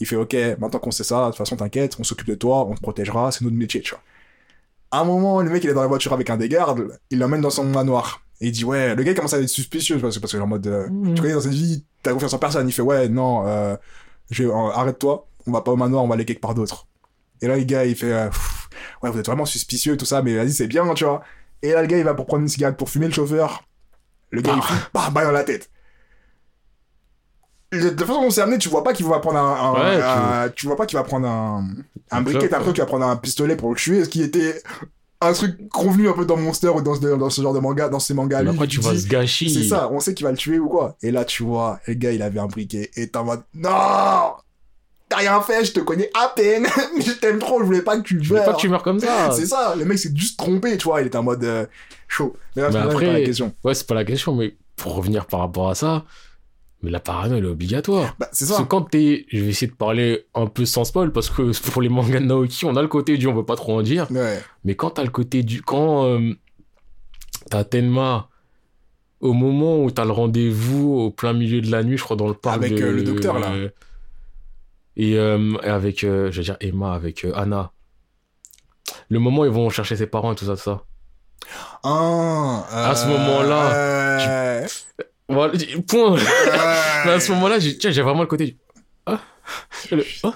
Il 0.00 0.06
fait, 0.06 0.16
ok, 0.16 0.34
maintenant 0.58 0.78
qu'on 0.78 0.90
sait 0.90 1.04
ça, 1.04 1.22
de 1.22 1.30
toute 1.30 1.38
façon, 1.38 1.56
t'inquiète, 1.56 1.96
on 1.98 2.04
s'occupe 2.04 2.26
de 2.28 2.34
toi, 2.34 2.66
on 2.66 2.74
te 2.74 2.80
protégera, 2.80 3.30
c'est 3.32 3.42
notre 3.44 3.56
métier, 3.56 3.80
tu 3.80 3.90
vois. 3.90 4.02
À 4.90 5.00
un 5.00 5.04
moment, 5.04 5.40
le 5.40 5.50
mec, 5.50 5.64
il 5.64 5.70
est 5.70 5.74
dans 5.74 5.80
la 5.80 5.86
voiture 5.86 6.12
avec 6.12 6.28
un 6.30 6.36
des 6.36 6.48
gardes, 6.48 6.98
il 7.10 7.18
l'emmène 7.18 7.40
dans 7.40 7.50
son 7.50 7.64
manoir. 7.64 8.22
Et 8.40 8.48
il 8.48 8.52
dit, 8.52 8.64
ouais, 8.64 8.94
le 8.94 9.02
gars 9.02 9.14
commence 9.14 9.32
à 9.34 9.40
être 9.40 9.48
suspicieux, 9.48 9.98
parce 9.98 10.16
que, 10.16 10.20
parce 10.20 10.32
que 10.32 10.38
en 10.38 10.46
mode, 10.46 10.66
euh, 10.66 10.88
Mhm. 10.90 11.14
tu 11.14 11.22
connais 11.22 11.34
dans 11.34 11.40
cette 11.40 11.52
vie, 11.52 11.84
t'as 12.02 12.12
confiance 12.12 12.34
en 12.34 12.38
personne. 12.38 12.68
Il 12.68 12.72
fait, 12.72 12.82
ouais, 12.82 13.08
non, 13.08 13.46
euh, 13.46 13.76
je, 14.30 14.44
euh, 14.44 14.52
arrête-toi, 14.74 15.26
on 15.46 15.52
va 15.52 15.62
pas 15.62 15.72
au 15.72 15.76
manoir, 15.76 16.04
on 16.04 16.08
va 16.08 16.14
aller 16.14 16.24
quelque 16.24 16.40
part 16.42 16.54
d'autre. 16.54 16.86
Et 17.40 17.46
là, 17.48 17.56
le 17.56 17.64
gars, 17.64 17.84
il 17.86 17.96
fait, 17.96 18.12
euh, 18.12 18.28
ouais, 19.02 19.10
vous 19.10 19.18
êtes 19.18 19.26
vraiment 19.26 19.46
suspicieux, 19.46 19.96
tout 19.96 20.04
ça, 20.04 20.20
mais 20.22 20.34
vas-y, 20.36 20.52
c'est 20.52 20.66
bien, 20.66 20.92
tu 20.94 21.04
vois. 21.04 21.22
Et 21.62 21.72
là, 21.72 21.80
le 21.82 21.86
gars, 21.88 21.98
il 21.98 22.04
va 22.04 22.14
pour 22.14 22.26
prendre 22.26 22.42
une 22.42 22.48
cigarette 22.48 22.76
pour 22.76 22.88
fumer 22.90 23.06
le 23.06 23.12
chauffeur. 23.12 23.64
Le 24.30 24.40
gars, 24.42 24.52
il 24.54 24.60
Ah. 24.62 24.66
fume, 24.66 24.76
bah, 24.94 25.10
balle 25.12 25.26
dans 25.26 25.32
la 25.32 25.44
tête. 25.44 25.70
De 27.72 27.90
la 27.90 28.06
façon 28.06 28.22
dont 28.22 28.30
c'est 28.30 28.40
amené, 28.42 28.58
tu 28.58 28.68
vois 28.68 28.84
pas 28.84 28.92
qu'il 28.92 29.04
va 29.06 29.18
prendre 29.18 29.38
un, 29.38 29.54
un- 29.54 29.72
Ouais, 29.74 30.02
un- 30.02 30.48
tu... 30.50 30.66
vois 30.66 30.76
pas 30.76 30.86
qu'il 30.86 30.96
va 30.96 31.02
prendre 31.04 31.26
un, 31.26 31.66
un 32.12 32.22
briquet, 32.22 32.42
l'impression 32.48 32.72
qu'il 32.72 32.80
va 32.82 32.86
prendre 32.86 33.06
un 33.06 33.16
pistolet 33.16 33.56
pour 33.56 33.70
le 33.70 33.76
tuer, 33.76 34.04
ce 34.04 34.08
qui 34.08 34.22
était 34.22 34.62
un 35.20 35.32
truc 35.32 35.68
convenu 35.68 36.08
un 36.08 36.12
peu 36.12 36.24
dans 36.24 36.36
Monster 36.36 36.68
ou 36.68 36.80
dans 36.80 36.94
ce, 36.94 37.00
dans 37.00 37.28
ce 37.30 37.42
genre 37.42 37.52
de 37.54 37.58
manga, 37.58 37.88
dans 37.88 37.98
ces 37.98 38.14
mangas. 38.14 38.42
Mais 38.44 38.50
après, 38.50 38.68
tu 38.68 38.78
dit, 38.78 39.00
ce 39.00 39.08
gâchis. 39.08 39.50
C'est 39.52 39.68
ça, 39.68 39.90
on 39.90 39.98
sait 39.98 40.14
qu'il 40.14 40.24
va 40.24 40.30
le 40.30 40.36
tuer 40.38 40.58
ou 40.60 40.68
quoi. 40.68 40.96
Et 41.02 41.10
là, 41.10 41.24
tu 41.24 41.42
vois, 41.42 41.80
le 41.86 41.94
gars, 41.94 42.12
il 42.12 42.22
avait 42.22 42.38
un 42.38 42.46
briquet. 42.46 42.90
Et 42.96 43.08
t'es 43.08 43.16
en 43.18 43.24
mode, 43.24 43.42
non! 43.54 44.32
T'as 45.08 45.18
rien 45.18 45.40
fait, 45.40 45.64
je 45.64 45.72
te 45.72 45.80
connais 45.80 46.10
à 46.14 46.28
peine. 46.34 46.66
Mais 46.96 47.00
je 47.04 47.12
t'aime 47.12 47.38
trop, 47.38 47.60
je 47.60 47.64
voulais 47.64 47.82
pas 47.82 47.96
que 47.96 48.02
tu 48.02 48.18
Je 48.22 48.34
meurs. 48.34 48.44
pas 48.44 48.54
que 48.54 48.60
tu 48.60 48.68
meurs 48.68 48.82
comme 48.82 48.98
ça. 48.98 49.30
C'est 49.32 49.46
ça, 49.46 49.74
le 49.76 49.84
mec 49.84 49.98
s'est 49.98 50.10
juste 50.14 50.38
trompé, 50.38 50.76
tu 50.76 50.84
vois. 50.84 51.00
Il 51.00 51.06
était 51.06 51.16
en 51.18 51.22
mode 51.22 51.44
euh, 51.44 51.64
chaud. 52.08 52.36
Mais, 52.56 52.62
là, 52.62 52.68
Mais 52.68 52.74
c'est 52.74 52.80
pas 52.86 52.92
après- 52.92 53.12
la 53.12 53.20
question. 53.24 53.54
Ouais, 53.62 53.74
c'est 53.74 53.86
pas 53.86 53.94
la 53.94 54.04
question, 54.04 54.34
mais 54.34 54.56
pour 54.74 54.94
revenir 54.96 55.26
par 55.26 55.40
rapport 55.40 55.70
à 55.70 55.74
ça, 55.76 56.04
mais 56.82 56.90
la 56.90 56.98
parano, 57.00 57.36
elle 57.36 57.44
est 57.44 57.48
obligatoire. 57.48 58.16
Bah, 58.18 58.28
c'est 58.32 58.46
Parce 58.46 58.58
ça. 58.58 58.64
que 58.64 58.68
quand 58.68 58.82
t'es, 58.82 59.26
je 59.32 59.38
vais 59.44 59.50
essayer 59.50 59.68
de 59.70 59.76
parler 59.76 60.26
un 60.34 60.46
peu 60.46 60.64
sans 60.64 60.84
spoil, 60.84 61.12
parce 61.12 61.30
que 61.30 61.52
pour 61.70 61.82
les 61.82 61.88
mangas 61.88 62.18
de 62.20 62.24
Naoki, 62.26 62.64
on 62.64 62.74
a 62.74 62.82
le 62.82 62.88
côté 62.88 63.16
du 63.16 63.28
on 63.28 63.34
veut 63.34 63.44
pas 63.46 63.56
trop 63.56 63.78
en 63.78 63.82
dire, 63.82 64.08
Ouais. 64.10 64.40
mais 64.64 64.74
quand 64.74 64.90
t'as 64.90 65.04
le 65.04 65.10
côté 65.10 65.42
du, 65.44 65.62
quand 65.62 66.04
euh, 66.06 66.32
t'as 67.48 67.62
Tenma, 67.64 68.28
au 69.20 69.32
moment 69.32 69.82
où 69.82 69.90
t'as 69.90 70.04
le 70.04 70.10
rendez-vous 70.12 70.94
au 70.98 71.10
plein 71.10 71.32
milieu 71.32 71.60
de 71.60 71.70
la 71.70 71.82
nuit, 71.84 71.96
je 71.96 72.02
crois, 72.02 72.16
dans 72.16 72.28
le 72.28 72.34
parc 72.34 72.56
Avec, 72.56 72.74
de- 72.74 72.82
euh, 72.82 72.92
le 72.92 73.02
docteur, 73.02 73.38
là. 73.38 73.52
Et, 74.96 75.18
euh, 75.18 75.56
et 75.62 75.68
avec, 75.68 76.04
euh, 76.04 76.30
je 76.30 76.38
veux 76.38 76.42
dire, 76.44 76.56
Emma, 76.60 76.94
avec 76.94 77.24
euh, 77.24 77.32
Anna. 77.34 77.72
Le 79.08 79.18
moment 79.18 79.42
où 79.42 79.44
ils 79.44 79.50
vont 79.50 79.68
chercher 79.70 79.96
ses 79.96 80.06
parents 80.06 80.32
et 80.32 80.36
tout 80.36 80.46
ça, 80.46 80.56
tout 80.56 80.62
ça. 80.62 80.82
Ah, 81.84 82.64
À 82.90 82.94
ce 82.96 83.06
moment-là, 83.06 83.74
euh, 83.74 84.66
Voilà, 85.28 85.52
point. 85.86 86.16
Mais 87.04 87.10
à 87.12 87.20
ce 87.20 87.32
moment-là, 87.32 87.58
j'ai 87.58 88.02
vraiment 88.02 88.22
le 88.22 88.26
côté 88.26 88.46
du... 88.46 88.56
Ah 89.06 89.20
Le- 89.90 90.04
ah 90.24 90.34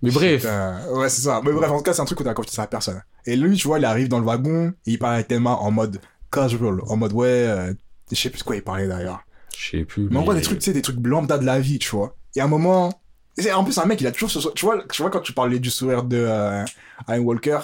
Mais 0.00 0.10
bref, 0.10 0.40
Putain, 0.42 0.80
ouais, 0.92 1.08
c'est 1.08 1.22
ça. 1.22 1.40
Mais 1.44 1.52
bref, 1.52 1.70
en 1.70 1.76
tout 1.78 1.82
cas, 1.84 1.92
c'est 1.92 2.02
un 2.02 2.04
truc 2.06 2.20
où 2.20 2.24
t'as 2.24 2.34
confiance 2.34 2.58
à 2.58 2.66
personne. 2.66 3.02
Et 3.26 3.36
lui, 3.36 3.56
tu 3.56 3.68
vois, 3.68 3.78
il 3.78 3.84
arrive 3.84 4.08
dans 4.08 4.18
le 4.18 4.24
wagon, 4.24 4.68
et 4.86 4.92
il 4.92 4.98
parle 4.98 5.14
avec 5.14 5.28
Thelma 5.28 5.52
en 5.52 5.70
mode 5.70 6.00
casual, 6.32 6.80
en 6.88 6.96
mode 6.96 7.12
ouais, 7.12 7.74
je 8.10 8.16
sais 8.16 8.30
plus 8.30 8.38
de 8.40 8.44
quoi 8.44 8.56
il 8.56 8.62
parlait 8.62 8.88
d'ailleurs. 8.88 9.20
je 9.56 9.70
sais 9.78 9.84
plus. 9.84 10.08
Mais 10.10 10.16
en 10.16 10.22
gros, 10.22 10.34
des 10.34 10.40
trucs, 10.40 10.58
tu 10.58 10.64
sais, 10.64 10.72
des 10.72 10.82
trucs 10.82 10.96
lambda 11.06 11.38
de 11.38 11.44
la 11.44 11.60
vie, 11.60 11.78
tu 11.78 11.90
vois. 11.90 12.16
Et 12.34 12.40
à 12.40 12.44
un 12.44 12.48
moment, 12.48 13.01
c'est- 13.38 13.52
en 13.52 13.64
plus, 13.64 13.76
un 13.78 13.84
mec, 13.86 14.00
il 14.00 14.06
a 14.06 14.12
toujours 14.12 14.30
ce 14.30 14.40
sourire. 14.40 14.54
Tu 14.54 14.64
vois, 14.64 14.84
tu 14.90 15.02
vois, 15.02 15.10
quand 15.10 15.20
tu 15.20 15.32
parlais 15.32 15.58
du 15.58 15.70
sourire 15.70 16.02
de 16.04 16.16
euh, 16.18 16.64
Ian 17.08 17.18
Walker, 17.20 17.58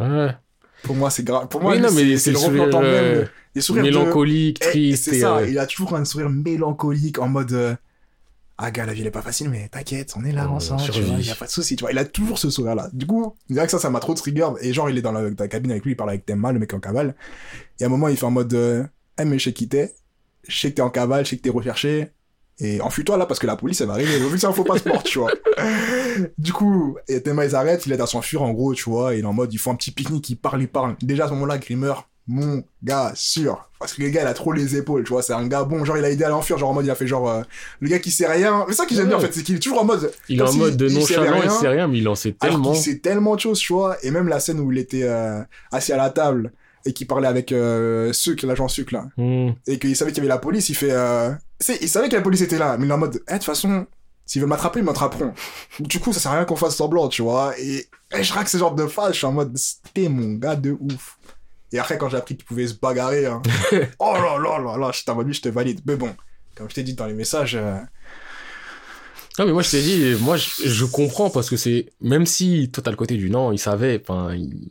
Ouais. 0.00 0.34
pour 0.82 0.94
moi, 0.96 1.10
c'est 1.10 1.24
grave. 1.24 1.48
Pour 1.48 1.60
moi, 1.62 1.72
Oui, 1.72 1.78
lui, 1.78 1.86
non, 1.86 1.92
mais 1.92 2.16
c'est 2.18 2.32
le 2.32 2.38
représentant 2.38 2.78
sourire 2.80 2.92
même. 2.92 3.04
euh, 3.04 3.20
le- 3.22 3.28
Les 3.54 3.60
sourires 3.62 3.84
de- 3.84 3.88
mélancolique, 3.88 4.58
Eh, 4.62 4.68
triste. 4.68 5.04
C'est 5.04 5.20
ça, 5.20 5.38
euh, 5.38 5.48
il 5.48 5.58
a 5.58 5.66
toujours 5.66 5.94
un 5.96 6.04
sourire 6.04 6.28
mélancolique 6.30 7.18
en 7.18 7.28
mode. 7.28 7.52
euh, 7.52 7.74
ah, 8.58 8.70
gars, 8.70 8.84
la 8.86 8.92
vie, 8.94 9.00
elle 9.02 9.06
est 9.06 9.10
pas 9.10 9.22
facile, 9.22 9.48
mais 9.50 9.68
t'inquiète, 9.68 10.14
on 10.16 10.24
est 10.24 10.32
là 10.32 10.46
On 10.50 10.56
ensemble, 10.56 10.82
tu 10.82 10.90
vois, 10.92 11.18
il 11.18 11.26
y 11.26 11.30
a 11.30 11.34
pas 11.34 11.46
de 11.46 11.50
souci, 11.50 11.76
tu 11.76 11.82
vois. 11.84 11.92
Il 11.92 11.98
a 11.98 12.04
toujours 12.04 12.38
ce 12.38 12.48
sourire-là. 12.50 12.88
Du 12.92 13.06
coup, 13.06 13.34
je 13.48 13.54
dirais 13.54 13.66
que 13.66 13.70
ça, 13.72 13.78
ça 13.78 13.90
m'a 13.90 14.00
trop 14.00 14.14
trigger. 14.14 14.48
Et 14.60 14.72
genre, 14.72 14.88
il 14.90 14.96
est 14.98 15.02
dans 15.02 15.12
la, 15.12 15.28
dans 15.30 15.44
la 15.44 15.48
cabine 15.48 15.70
avec 15.70 15.84
lui, 15.84 15.92
il 15.92 15.96
parle 15.96 16.10
avec 16.10 16.24
Thelma, 16.26 16.52
le 16.52 16.58
mec 16.58 16.72
en 16.74 16.80
cavale. 16.80 17.14
Et 17.80 17.84
à 17.84 17.86
un 17.86 17.90
moment, 17.90 18.08
il 18.08 18.16
fait 18.16 18.24
en 18.26 18.30
mode, 18.30 18.54
eh, 18.54 19.24
mais 19.24 19.38
je 19.38 19.44
sais 19.44 19.52
qui 19.54 19.68
t'es, 19.68 19.94
je 20.48 20.58
sais 20.58 20.70
que 20.70 20.76
t'es 20.76 20.82
en 20.82 20.90
cavale, 20.90 21.24
je 21.24 21.30
sais 21.30 21.36
que 21.38 21.42
t'es 21.42 21.50
recherché. 21.50 22.08
Et 22.58 22.80
enfuis-toi 22.80 23.18
là, 23.18 23.26
parce 23.26 23.38
que 23.38 23.46
la 23.46 23.56
police, 23.56 23.80
elle 23.80 23.88
va 23.88 23.94
arriver. 23.94 24.18
Vu 24.18 24.30
que 24.30 24.38
c'est 24.38 24.46
un 24.46 24.52
faux 24.52 24.64
passeport, 24.64 25.02
tu 25.02 25.18
vois. 25.18 25.32
Du 26.38 26.52
coup, 26.52 26.96
et 27.08 27.20
Thelma, 27.22 27.44
ils 27.44 27.54
arrêtent, 27.54 27.84
il 27.86 27.92
est 27.92 28.00
à 28.00 28.06
s'enfuir, 28.06 28.42
en 28.42 28.52
gros, 28.52 28.72
tu 28.72 28.88
vois. 28.88 29.14
Il 29.14 29.20
est 29.20 29.26
en 29.26 29.32
mode, 29.34 29.52
ils 29.52 29.58
font 29.58 29.72
un 29.72 29.74
petit 29.74 29.90
pique-nique, 29.90 30.30
ils 30.30 30.36
parlent, 30.36 30.62
ils 30.62 30.68
parlent. 30.68 30.96
Déjà, 31.02 31.24
à 31.24 31.28
ce 31.28 31.32
moment-là, 31.34 31.58
Grimmer, 31.58 31.92
mon 32.26 32.62
gars, 32.82 33.12
sûr. 33.14 33.68
Parce 33.78 33.92
que 33.92 34.02
le 34.02 34.08
gars, 34.08 34.22
il 34.22 34.26
a 34.26 34.34
trop 34.34 34.52
les 34.52 34.76
épaules, 34.76 35.04
tu 35.04 35.10
vois. 35.10 35.22
C'est 35.22 35.34
un 35.34 35.46
gars 35.46 35.64
bon, 35.64 35.84
genre, 35.84 35.98
il 35.98 36.04
a 36.04 36.10
aidé 36.10 36.24
à 36.24 36.30
l'enfuir, 36.30 36.56
genre, 36.56 36.70
en 36.70 36.74
mode, 36.74 36.86
il 36.86 36.90
a 36.90 36.94
fait 36.94 37.06
genre, 37.06 37.28
euh, 37.28 37.42
le 37.80 37.88
gars 37.88 37.98
qui 37.98 38.10
sait 38.10 38.26
rien. 38.26 38.64
Mais 38.66 38.74
ça 38.74 38.86
que 38.86 38.94
j'aime 38.94 39.08
bien, 39.08 39.16
en 39.16 39.20
fait, 39.20 39.32
c'est 39.32 39.42
qu'il 39.42 39.56
est 39.56 39.58
toujours 39.58 39.82
en 39.82 39.84
mode, 39.84 40.10
Il 40.28 40.38
est 40.38 40.42
en 40.42 40.52
mode 40.54 40.76
de 40.76 40.88
il 40.88 40.94
nonchalant, 40.94 41.42
il 41.42 41.50
sait 41.50 41.68
rien, 41.68 41.86
mais 41.88 41.98
il 41.98 42.08
en 42.08 42.14
sait 42.14 42.32
tellement. 42.32 42.72
qu'il 42.72 42.80
sait 42.80 42.98
tellement 42.98 43.34
de 43.34 43.40
choses, 43.40 43.58
tu 43.58 43.72
vois. 43.74 43.96
Et 44.02 44.10
même 44.10 44.28
la 44.28 44.40
scène 44.40 44.60
où 44.60 44.72
il 44.72 44.78
était 44.78 45.04
euh, 45.04 45.42
assis 45.72 45.92
à 45.92 45.96
la 45.98 46.10
table 46.10 46.52
et 46.86 46.92
qu'il 46.92 47.06
parlait 47.06 47.28
avec 47.28 47.52
euh, 47.52 48.12
Sucre, 48.12 48.46
l'agent 48.46 48.68
Sucre, 48.68 48.94
là. 48.94 49.06
Hmm. 49.16 49.50
Et 49.66 49.78
qu'il 49.78 49.94
savait 49.94 50.12
qu'il 50.12 50.18
y 50.18 50.26
avait 50.26 50.34
la 50.34 50.38
police, 50.38 50.68
il 50.68 50.74
fait, 50.74 50.92
euh... 50.92 51.32
c'est- 51.60 51.78
il 51.82 51.88
savait 51.88 52.08
que 52.08 52.16
la 52.16 52.22
police 52.22 52.42
était 52.42 52.58
là, 52.58 52.76
mais 52.78 52.86
il 52.86 52.90
est 52.90 52.94
en 52.94 52.98
mode, 52.98 53.22
eh, 53.28 53.32
de 53.32 53.36
toute 53.38 53.44
façon, 53.44 53.86
s'ils 54.24 54.40
veulent 54.40 54.48
m'attraper, 54.50 54.80
ils 54.80 54.84
m'attraperont. 54.84 55.32
Du 55.80 56.00
coup, 56.00 56.12
ça 56.12 56.20
sert 56.20 56.32
à 56.32 56.36
rien 56.36 56.44
qu'on 56.44 56.56
fasse 56.56 56.76
semblant, 56.76 57.08
tu 57.08 57.22
vois. 57.22 57.58
Et, 57.58 57.86
et 58.16 58.22
je 58.24 58.32
raque 58.32 58.48
ce 58.48 58.58
genre 58.58 58.74
de 58.74 58.86
phase, 58.86 59.12
je 59.12 59.18
suis 59.18 59.26
en 59.26 59.32
mode, 59.32 59.56
c'était 59.56 60.08
mon 60.08 60.34
gars 60.34 60.56
de 60.56 60.76
ouf. 60.80 61.18
Et 61.72 61.78
après, 61.78 61.98
quand 61.98 62.08
j'ai 62.08 62.16
appris 62.16 62.36
qu'il 62.36 62.44
pouvait 62.46 62.66
se 62.68 62.74
bagarrer, 62.74 63.26
hein, 63.26 63.42
oh 63.98 64.12
là 64.14 64.38
là 64.38 64.58
là 64.58 64.76
là, 64.78 64.90
j'étais 64.92 65.10
en 65.10 65.16
mode, 65.16 65.26
lui, 65.26 65.34
je 65.34 65.42
te 65.42 65.48
valide. 65.48 65.80
Mais 65.86 65.96
bon, 65.96 66.14
comme 66.54 66.68
je 66.70 66.74
t'ai 66.74 66.82
dit 66.82 66.94
dans 66.94 67.06
les 67.06 67.12
messages, 67.14 67.54
euh, 67.56 67.78
Non, 69.38 69.44
mais 69.46 69.52
moi, 69.52 69.62
je 69.62 69.70
t'ai 69.70 69.82
dit, 69.82 70.14
moi, 70.22 70.36
je, 70.36 70.66
je 70.68 70.84
comprends 70.86 71.28
parce 71.28 71.50
que 71.50 71.56
c'est, 71.56 71.90
même 72.00 72.24
si 72.24 72.70
toi, 72.70 72.82
t'as 72.82 72.90
le 72.90 72.96
côté 72.96 73.16
du 73.16 73.28
non, 73.30 73.52
il 73.52 73.58
savait, 73.58 74.00
enfin, 74.02 74.32
il- 74.34 74.70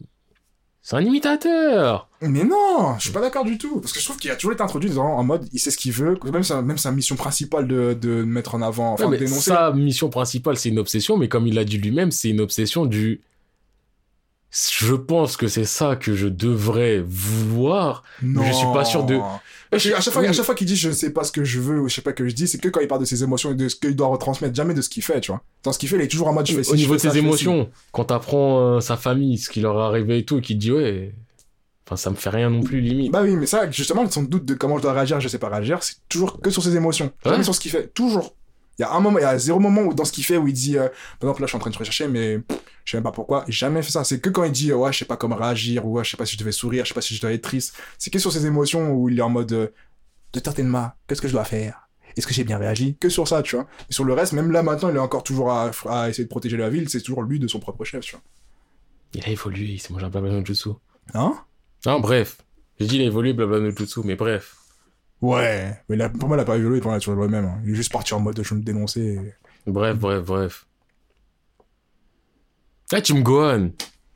c'est 0.88 0.96
un 0.98 1.02
imitateur. 1.02 2.08
Mais 2.22 2.44
non, 2.44 2.94
je 3.00 3.06
suis 3.06 3.12
pas 3.12 3.20
d'accord 3.22 3.44
du 3.44 3.58
tout. 3.58 3.80
Parce 3.82 3.92
que 3.92 4.00
je 4.00 4.06
trouve 4.06 4.18
qu'il 4.18 4.30
a 4.30 4.36
toujours 4.36 4.54
été 4.54 4.62
introduit 4.62 4.92
dans, 4.92 5.04
en 5.18 5.24
mode, 5.24 5.48
il 5.52 5.60
sait 5.60 5.72
ce 5.72 5.78
qu'il 5.78 5.92
veut. 5.92 6.16
Même 6.32 6.44
sa, 6.44 6.62
même 6.62 6.78
sa 6.78 6.92
mission 6.92 7.16
principale 7.16 7.68
de, 7.68 7.98
de 8.00 8.24
mettre 8.24 8.54
en 8.54 8.62
avant, 8.62 8.94
enfin, 8.94 9.06
Ouais, 9.06 9.18
de 9.18 9.24
mais 9.24 9.26
dénoncer. 9.28 9.50
sa 9.50 9.72
mission 9.72 10.10
principale, 10.10 10.58
c'est 10.58 10.70
une 10.70 10.78
obsession, 10.78 11.18
mais 11.18 11.28
comme 11.28 11.48
il 11.48 11.56
l'a 11.56 11.64
dit 11.64 11.80
lui-même, 11.80 12.12
c'est 12.12 12.30
une 12.30 12.40
obsession 12.40 12.86
du. 12.86 13.22
Je 14.78 14.94
pense 14.96 15.36
que 15.36 15.48
c'est 15.48 15.66
ça 15.66 15.96
que 15.98 16.16
je 16.16 16.28
devrais 16.28 17.04
vouloir. 17.06 18.04
Non. 18.22 18.44
je 18.46 18.54
suis 18.54 18.68
pas 18.74 18.86
sûr 18.86 19.04
de- 19.04 19.20
À 19.72 19.78
chaque 19.80 20.14
fois, 20.14 20.22
Oui. 20.22 20.28
à 20.30 20.32
chaque 20.34 20.46
fois 20.46 20.56
qu'il 20.56 20.68
dit 20.68 20.78
je 20.78 20.88
ne 20.88 20.94
sais 20.94 21.10
pas 21.12 21.26
ce 21.26 21.32
que 21.34 21.44
je 21.44 21.60
veux 21.60 21.82
ou 21.82 21.90
je 21.90 21.96
sais 21.96 22.02
pas 22.02 22.14
que 22.14 22.26
je 22.30 22.34
dis, 22.34 22.48
c'est 22.48 22.58
que 22.60 22.70
quand 22.70 22.80
il 22.80 22.88
parle 22.88 23.02
de 23.02 23.06
ses 23.06 23.24
émotions 23.24 23.52
et 23.52 23.56
de 23.56 23.68
ce 23.68 23.76
qu'il 23.76 23.96
doit 23.96 24.08
retransmettre, 24.08 24.56
jamais 24.56 24.74
de 24.74 24.82
ce 24.82 24.88
qu'il 24.88 25.04
fait, 25.04 25.20
tu 25.20 25.32
vois. 25.32 25.42
Dans 25.64 25.74
ce 25.74 25.80
qu'il 25.80 25.90
fait, 25.90 25.98
il 25.98 26.02
est 26.04 26.08
toujours 26.08 26.28
en 26.30 26.34
mode 26.34 26.46
je 26.48 26.54
fais 26.54 26.60
Au 26.62 26.72
je 26.72 26.76
niveau 26.76 26.94
de 26.96 27.00
ses 27.02 27.18
émotions, 27.18 27.70
quand 27.92 28.06
t'apprends 28.06 28.78
euh, 28.78 28.80
sa 28.80 28.96
famille, 28.96 29.38
ce 29.38 29.50
qui 29.50 29.60
leur 29.60 29.78
est 29.78 29.84
arrivé 29.84 30.20
et 30.20 30.24
tout, 30.26 30.38
et 30.38 30.42
qu'il 30.42 30.56
te 30.58 30.62
dit 30.62 30.72
ouais, 30.72 31.14
enfin 31.86 31.98
ça 31.98 32.10
me 32.10 32.16
fait 32.16 32.30
rien 32.30 32.50
non 32.50 32.62
plus 32.64 32.80
limite. 32.80 33.12
Bah 33.12 33.22
oui, 33.24 33.36
mais 33.36 33.48
ça, 33.48 33.70
justement, 33.70 34.10
son 34.10 34.24
doute 34.24 34.46
de 34.46 34.54
comment 34.54 34.78
je 34.78 34.84
dois 34.84 34.94
réagir, 34.94 35.20
je 35.20 35.28
sais 35.28 35.40
pas 35.40 35.50
réagir, 35.50 35.84
c'est 35.84 35.96
toujours 36.08 36.40
que 36.40 36.50
sur 36.50 36.64
ses 36.64 36.78
émotions. 36.78 37.12
Jamais 37.26 37.44
sur 37.44 37.54
ce 37.54 37.60
qu'il 37.60 37.72
fait. 37.72 37.88
Toujours. 37.94 38.36
Il 38.80 38.84
y 38.84 38.86
a 38.86 38.92
un 38.94 39.00
moment, 39.00 39.20
il 39.20 39.24
y 39.24 39.26
a 39.26 39.38
zéro 39.38 39.60
moment 39.60 39.82
où 39.84 39.94
dans 39.94 40.04
ce 40.06 40.12
qu'il 40.14 40.24
fait 40.26 40.38
où 40.38 40.48
il 40.48 40.54
dit, 40.54 40.78
euh, 40.78 40.88
par 41.20 41.30
exemple, 41.30 41.42
là, 41.42 41.48
je 41.48 41.52
suis 41.52 41.56
en 41.58 41.60
train 41.60 41.70
de 41.72 41.78
rechercher, 41.78 42.08
mais 42.10 42.40
pff, 42.40 42.60
je 42.86 42.92
sais 42.92 42.98
même 42.98 43.04
pas 43.04 43.12
pourquoi. 43.12 43.44
Jamais 43.50 43.82
fait 43.82 43.92
ça. 43.92 44.04
C'est 44.04 44.20
que 44.22 44.30
quand 44.30 44.44
il 44.46 44.52
dit, 44.52 44.72
ouais, 44.72 44.94
je 44.94 45.00
sais 45.00 45.06
pas 45.06 45.18
comment 45.18 45.36
réagir, 45.36 45.86
ou 45.86 45.98
ouais, 45.98 46.04
je 46.04 46.12
sais 46.12 46.18
pas 46.18 46.26
si 46.26 46.34
je 46.36 46.40
devais 46.40 46.52
sourire, 46.54 46.86
je 46.86 46.90
sais 46.90 46.94
pas 46.94 47.02
si 47.02 47.16
je 47.16 47.22
dois 47.22 47.34
être 47.34 47.42
triste. 47.42 47.76
C'est 47.98 48.10
que 48.12 48.20
sur 48.20 48.32
ses 48.32 48.46
émotions 48.46 48.94
où 48.94 49.10
il 49.10 49.20
est 49.20 49.22
en 49.24 49.30
mode, 49.30 49.52
euh, 49.52 49.68
de 50.34 50.40
certainement, 50.44 50.92
qu'est-ce 51.08 51.22
que 51.22 51.28
je 51.28 51.34
dois 51.34 51.46
faire? 51.46 51.82
Est-ce 52.16 52.28
que 52.28 52.34
j'ai 52.34 52.44
bien 52.46 52.58
réagi? 52.58 52.96
Que 52.98 53.10
sur 53.10 53.28
ça, 53.28 53.42
tu 53.42 53.56
vois. 53.58 53.66
Mais 53.90 53.94
sur 53.94 54.06
le 54.06 54.14
reste, 54.14 54.32
même 54.34 54.52
là, 54.52 54.64
maintenant, 54.64 54.90
il 54.90 54.96
est 54.96 55.00
encore 55.00 55.24
toujours 55.24 55.52
à, 55.52 55.72
à 55.90 56.10
essayer 56.10 56.24
de 56.24 56.30
protéger 56.30 56.56
la 56.56 56.70
ville, 56.70 56.88
c'est 56.88 57.02
toujours 57.02 57.24
lui 57.24 57.40
de 57.40 57.48
son 57.48 57.60
propre 57.60 57.84
chef, 57.84 58.02
tu 58.06 58.16
vois. 58.16 58.22
Il 59.14 59.24
a 59.26 59.30
évolué, 59.30 59.66
il 59.66 59.80
s'est 59.80 59.92
mangé 59.92 60.06
un 60.06 60.10
blabla 60.10 60.32
no 60.32 60.46
jutsu. 60.46 60.70
Hein? 61.14 61.34
Non, 61.86 62.00
bref. 62.00 62.38
J'ai 62.80 62.88
dit 62.88 62.96
il 62.98 63.02
a 63.02 63.06
évolué 63.06 63.34
blabla 63.34 63.60
no 63.60 63.72
jutsu, 63.76 64.02
mais 64.06 64.16
bref. 64.16 64.56
Ouais. 65.22 65.78
Mais 65.90 65.96
là, 65.96 66.10
pour 66.10 66.28
moi, 66.28 66.38
il 66.38 66.42
a 66.42 66.46
pas 66.46 66.58
évolué, 66.58 66.80
pour 66.80 66.90
moi, 66.92 66.96
il 66.98 67.02
est 67.02 67.06
toujours 67.06 67.22
le 67.22 67.28
même. 67.30 67.46
hein. 67.46 67.60
Il 67.66 67.72
est 67.72 67.76
juste 67.76 67.92
parti 67.92 68.14
en 68.14 68.20
mode, 68.20 68.42
je 68.42 68.50
vais 68.54 68.60
me 68.60 68.64
dénoncer. 68.66 69.02
et- 69.68 69.72
Bref, 69.72 69.98
bref, 69.98 70.24
bref. 70.24 70.66
Ah, 72.94 73.02
tu 73.02 73.14
me 73.14 73.22
Gohan. 73.22 73.70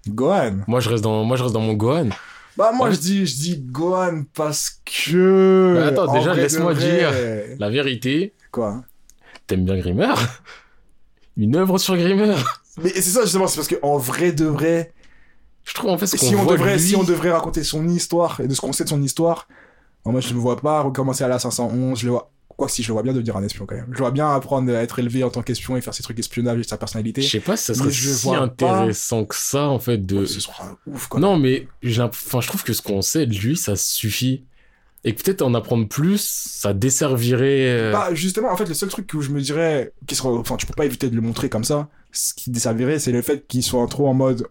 Gohan. 0.08 0.58
Moi, 0.68 0.80
je 0.80 0.90
reste 0.90 1.04
dans, 1.04 1.24
moi, 1.24 1.38
je 1.38 1.44
reste 1.44 1.54
dans 1.54 1.62
mon 1.62 1.74
Gohan. 1.74 2.10
Bah 2.58 2.72
moi 2.74 2.90
Ouais. 2.90 2.94
je 2.96 3.00
dis 3.00 3.26
je 3.26 3.36
dis 3.36 3.58
Gohan 3.58 4.24
parce 4.34 4.82
que 4.84 5.76
Mais 5.78 5.84
attends, 5.88 6.08
en 6.08 6.14
déjà, 6.14 6.34
laisse-moi 6.34 6.74
vrai- 6.74 7.56
La 7.58 7.70
vérité, 7.70 8.34
quoi? 8.52 8.84
T'aimes 9.48 9.64
bien 9.64 9.78
Grimmer 9.78 10.14
Une 11.38 11.56
œuvre 11.56 11.78
sur 11.78 11.96
Grimmer 11.96 12.36
Mais 12.84 12.90
c'est 12.90 13.02
ça 13.02 13.22
justement 13.22 13.48
c'est 13.48 13.56
parce 13.56 13.68
que 13.70 13.76
en 13.82 13.98
vrai 13.98 14.34
de 14.34 14.44
vrai 14.46 14.91
Je 15.64 15.74
trouve 15.74 15.91
en 15.91 15.98
fait 15.98 16.08
ce 16.08 16.18
si 16.18 16.36
on 16.36 16.44
voit 16.44 16.54
devrait 16.58 16.74
lui- 16.76 16.82
si 16.82 16.96
on 16.98 17.04
devrait 17.04 17.32
raconter 17.32 17.64
son 17.64 17.88
histoire 17.88 18.41
et 18.41 18.48
de 18.48 18.54
ce 18.54 18.60
qu'on 18.60 18.74
sait 18.74 18.84
de 18.84 18.90
son 18.90 19.02
histoire 19.02 19.48
moi 20.04 20.20
je 20.20 20.30
ne 20.30 20.34
me 20.34 20.40
vois 20.40 20.58
pas 20.58 20.82
recommencer 20.82 21.24
à 21.24 21.30
la 21.30 21.40
511 21.40 21.98
je 22.00 22.06
le 22.08 22.12
vois 22.12 22.30
quoi 22.60 22.69
si 22.69 22.84
je 22.84 22.90
le 22.90 22.94
vois 22.94 23.03
bien 23.03 23.14
devenir 23.14 23.36
un 23.38 23.44
espion 23.44 23.65
quand 23.65 23.76
même 23.76 23.88
je 23.91 23.98
vois 23.98 24.11
bien 24.11 24.30
apprendre 24.30 24.72
à 24.76 24.84
être 24.84 24.99
élevé 24.99 25.23
en 25.23 25.30
tant 25.31 25.41
qu'espion 25.41 25.77
et 25.77 25.81
faire 25.81 25.94
ses 25.94 26.03
trucs 26.03 26.19
espionnage 26.19 26.60
et 26.60 26.64
sa 26.64 26.77
personnalité 26.77 27.22
Je 27.22 27.30
sais 27.30 27.40
pas 27.40 27.57
si 27.57 27.65
ça 27.65 27.73
serait 27.73 27.90
je 27.90 28.10
si 28.10 28.27
pas- 28.27 28.38
intéressant 28.40 29.26
que 29.26 29.36
ça, 29.36 29.68
en 29.68 29.80
fait, 29.80 30.06
de... 30.06 30.26
ce 30.26 30.40
sera 30.40 30.77
ouf 30.86 31.07
quoi 31.07 31.19
Non, 31.19 31.38
mais 31.40 31.68
enfin, 31.99 32.41
je 32.41 32.48
trouve 32.48 32.64
que 32.64 32.73
ce 32.73 32.81
qu'on 32.81 33.02
sait 33.02 33.26
de 33.26 33.36
lui, 33.36 33.56
ça 33.57 33.76
suffit. 33.76 34.44
Et 35.06 35.15
que 35.15 35.23
peut-être 35.23 35.41
en 35.41 35.53
apprendre 35.53 35.88
plus, 35.88 36.22
ça 36.22 36.73
desservirait... 36.73 37.68
euh, 37.69 37.91
Bah, 37.94 38.14
justement, 38.14 38.52
en 38.52 38.57
fait, 38.57 38.65
le 38.65 38.73
seul 38.73 38.90
truc 38.90 39.07
que 39.07 39.22
je 39.22 39.30
me 39.31 39.40
dirais, 39.40 39.94
qui 40.07 40.15
sera, 40.15 40.30
enfin, 40.31 40.57
tu 40.57 40.65
peux 40.65 40.73
pas 40.73 40.86
éviter 40.86 41.10
de 41.10 41.15
le 41.15 41.22
montrer 41.22 41.48
comme 41.49 41.64
ça, 41.64 41.88
ce 42.11 42.34
qui 42.34 42.52
desservirait, 42.52 42.99
c'est 42.99 43.14
le 43.14 43.22
fait 43.22 43.48
qu'il 43.48 43.64
soit 43.64 43.88
trop 43.88 44.07
en 44.10 44.14
mode, 44.14 44.48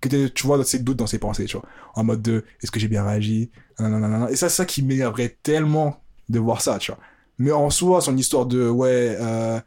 que 0.00 0.28
tu 0.28 0.46
vois, 0.46 0.64
ses 0.64 0.78
doutes 0.78 0.96
dans 0.96 1.06
ses 1.06 1.18
pensées, 1.18 1.44
tu 1.44 1.58
vois. 1.58 1.66
En 1.94 2.04
mode 2.04 2.22
de, 2.22 2.44
est-ce 2.62 2.70
que 2.70 2.80
j'ai 2.80 2.88
bien 2.88 3.04
réagi? 3.04 3.50
Et 3.78 4.36
ça, 4.36 4.48
c'est 4.48 4.56
ça 4.56 4.64
qui 4.64 4.82
m'énerverait 4.82 5.36
tellement 5.42 6.02
de 6.30 6.38
voir 6.38 6.62
ça, 6.62 6.78
tu 6.78 6.90
vois. 6.92 7.00
Mais 7.42 7.50
en 7.52 7.70
soi, 7.70 8.00
son 8.00 8.16
histoire 8.16 8.46
de, 8.46 8.68
ouais, 8.68 9.16
euh, 9.20 9.58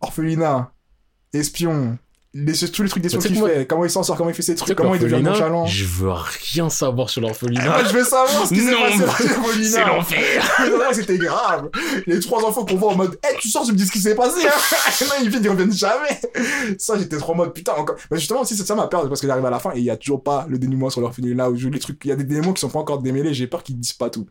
orphelinat, 0.00 0.72
espion, 1.32 1.98
les, 2.34 2.54
tous 2.54 2.82
les 2.82 2.88
trucs 2.88 3.02
des 3.02 3.10
Tu 3.10 3.20
sais 3.20 3.28
qu'il 3.28 3.40
que 3.42 3.46
fait, 3.46 3.66
comment 3.66 3.84
il 3.84 3.90
s'en 3.90 4.02
sort, 4.02 4.16
comment 4.16 4.30
il 4.30 4.34
fait 4.34 4.40
ses 4.42 4.54
trucs, 4.54 4.68
que 4.68 4.72
comment 4.74 4.94
il 4.94 5.00
devient 5.02 5.20
nonchalant. 5.22 5.66
je 5.66 5.84
veux 5.84 6.12
rien 6.12 6.70
savoir 6.70 7.10
sur 7.10 7.20
l'orphelinat. 7.20 7.74
Ah, 7.76 7.84
je 7.84 7.92
veux 7.92 8.04
savoir 8.04 8.46
ce 8.46 8.54
qui 8.54 8.60
s'est 8.60 8.72
passé 8.72 8.96
c'est 9.18 9.28
l'orphelinat. 9.34 9.86
l'enfer. 9.88 10.56
C'était 10.94 11.18
grave. 11.18 11.68
Les 12.06 12.20
trois 12.20 12.42
enfants 12.44 12.64
qu'on 12.64 12.76
voit 12.76 12.92
en 12.92 12.96
mode, 12.96 13.18
eh, 13.30 13.36
tu 13.38 13.48
sors, 13.48 13.66
tu 13.66 13.72
me 13.72 13.76
dis 13.76 13.84
ce 13.86 13.92
qui 13.92 13.98
s'est 14.00 14.14
passé, 14.14 14.46
hein. 14.46 14.50
non, 15.08 15.14
ils 15.22 15.28
viennent, 15.28 15.44
ils 15.44 15.50
reviennent 15.50 15.72
jamais. 15.72 16.20
Ça, 16.78 16.96
j'étais 16.98 17.18
trop 17.18 17.32
en 17.32 17.36
mode, 17.36 17.52
putain, 17.52 17.72
encore. 17.74 17.96
Mais 18.10 18.18
justement, 18.18 18.40
aussi, 18.42 18.56
ça 18.56 18.74
ma 18.76 18.86
peur, 18.86 19.06
parce 19.08 19.20
qu'il 19.20 19.30
arrive 19.30 19.44
à 19.44 19.50
la 19.50 19.58
fin 19.58 19.72
et 19.74 19.78
il 19.78 19.84
y 19.84 19.90
a 19.90 19.96
toujours 19.96 20.22
pas 20.22 20.46
le 20.48 20.58
dénouement 20.58 20.88
sur 20.90 21.00
l'orphelinat 21.02 21.50
où 21.50 21.56
je- 21.56 21.68
les 21.68 21.78
trucs, 21.80 22.02
il 22.04 22.08
y 22.08 22.12
a 22.12 22.16
des 22.16 22.24
démons 22.24 22.52
qui 22.54 22.60
sont 22.60 22.70
pas 22.70 22.78
encore 22.78 23.00
démêlés, 23.00 23.34
j'ai 23.34 23.46
peur 23.46 23.62
qu'ils 23.62 23.78
disent 23.78 23.92
pas 23.92 24.08
tout. 24.08 24.26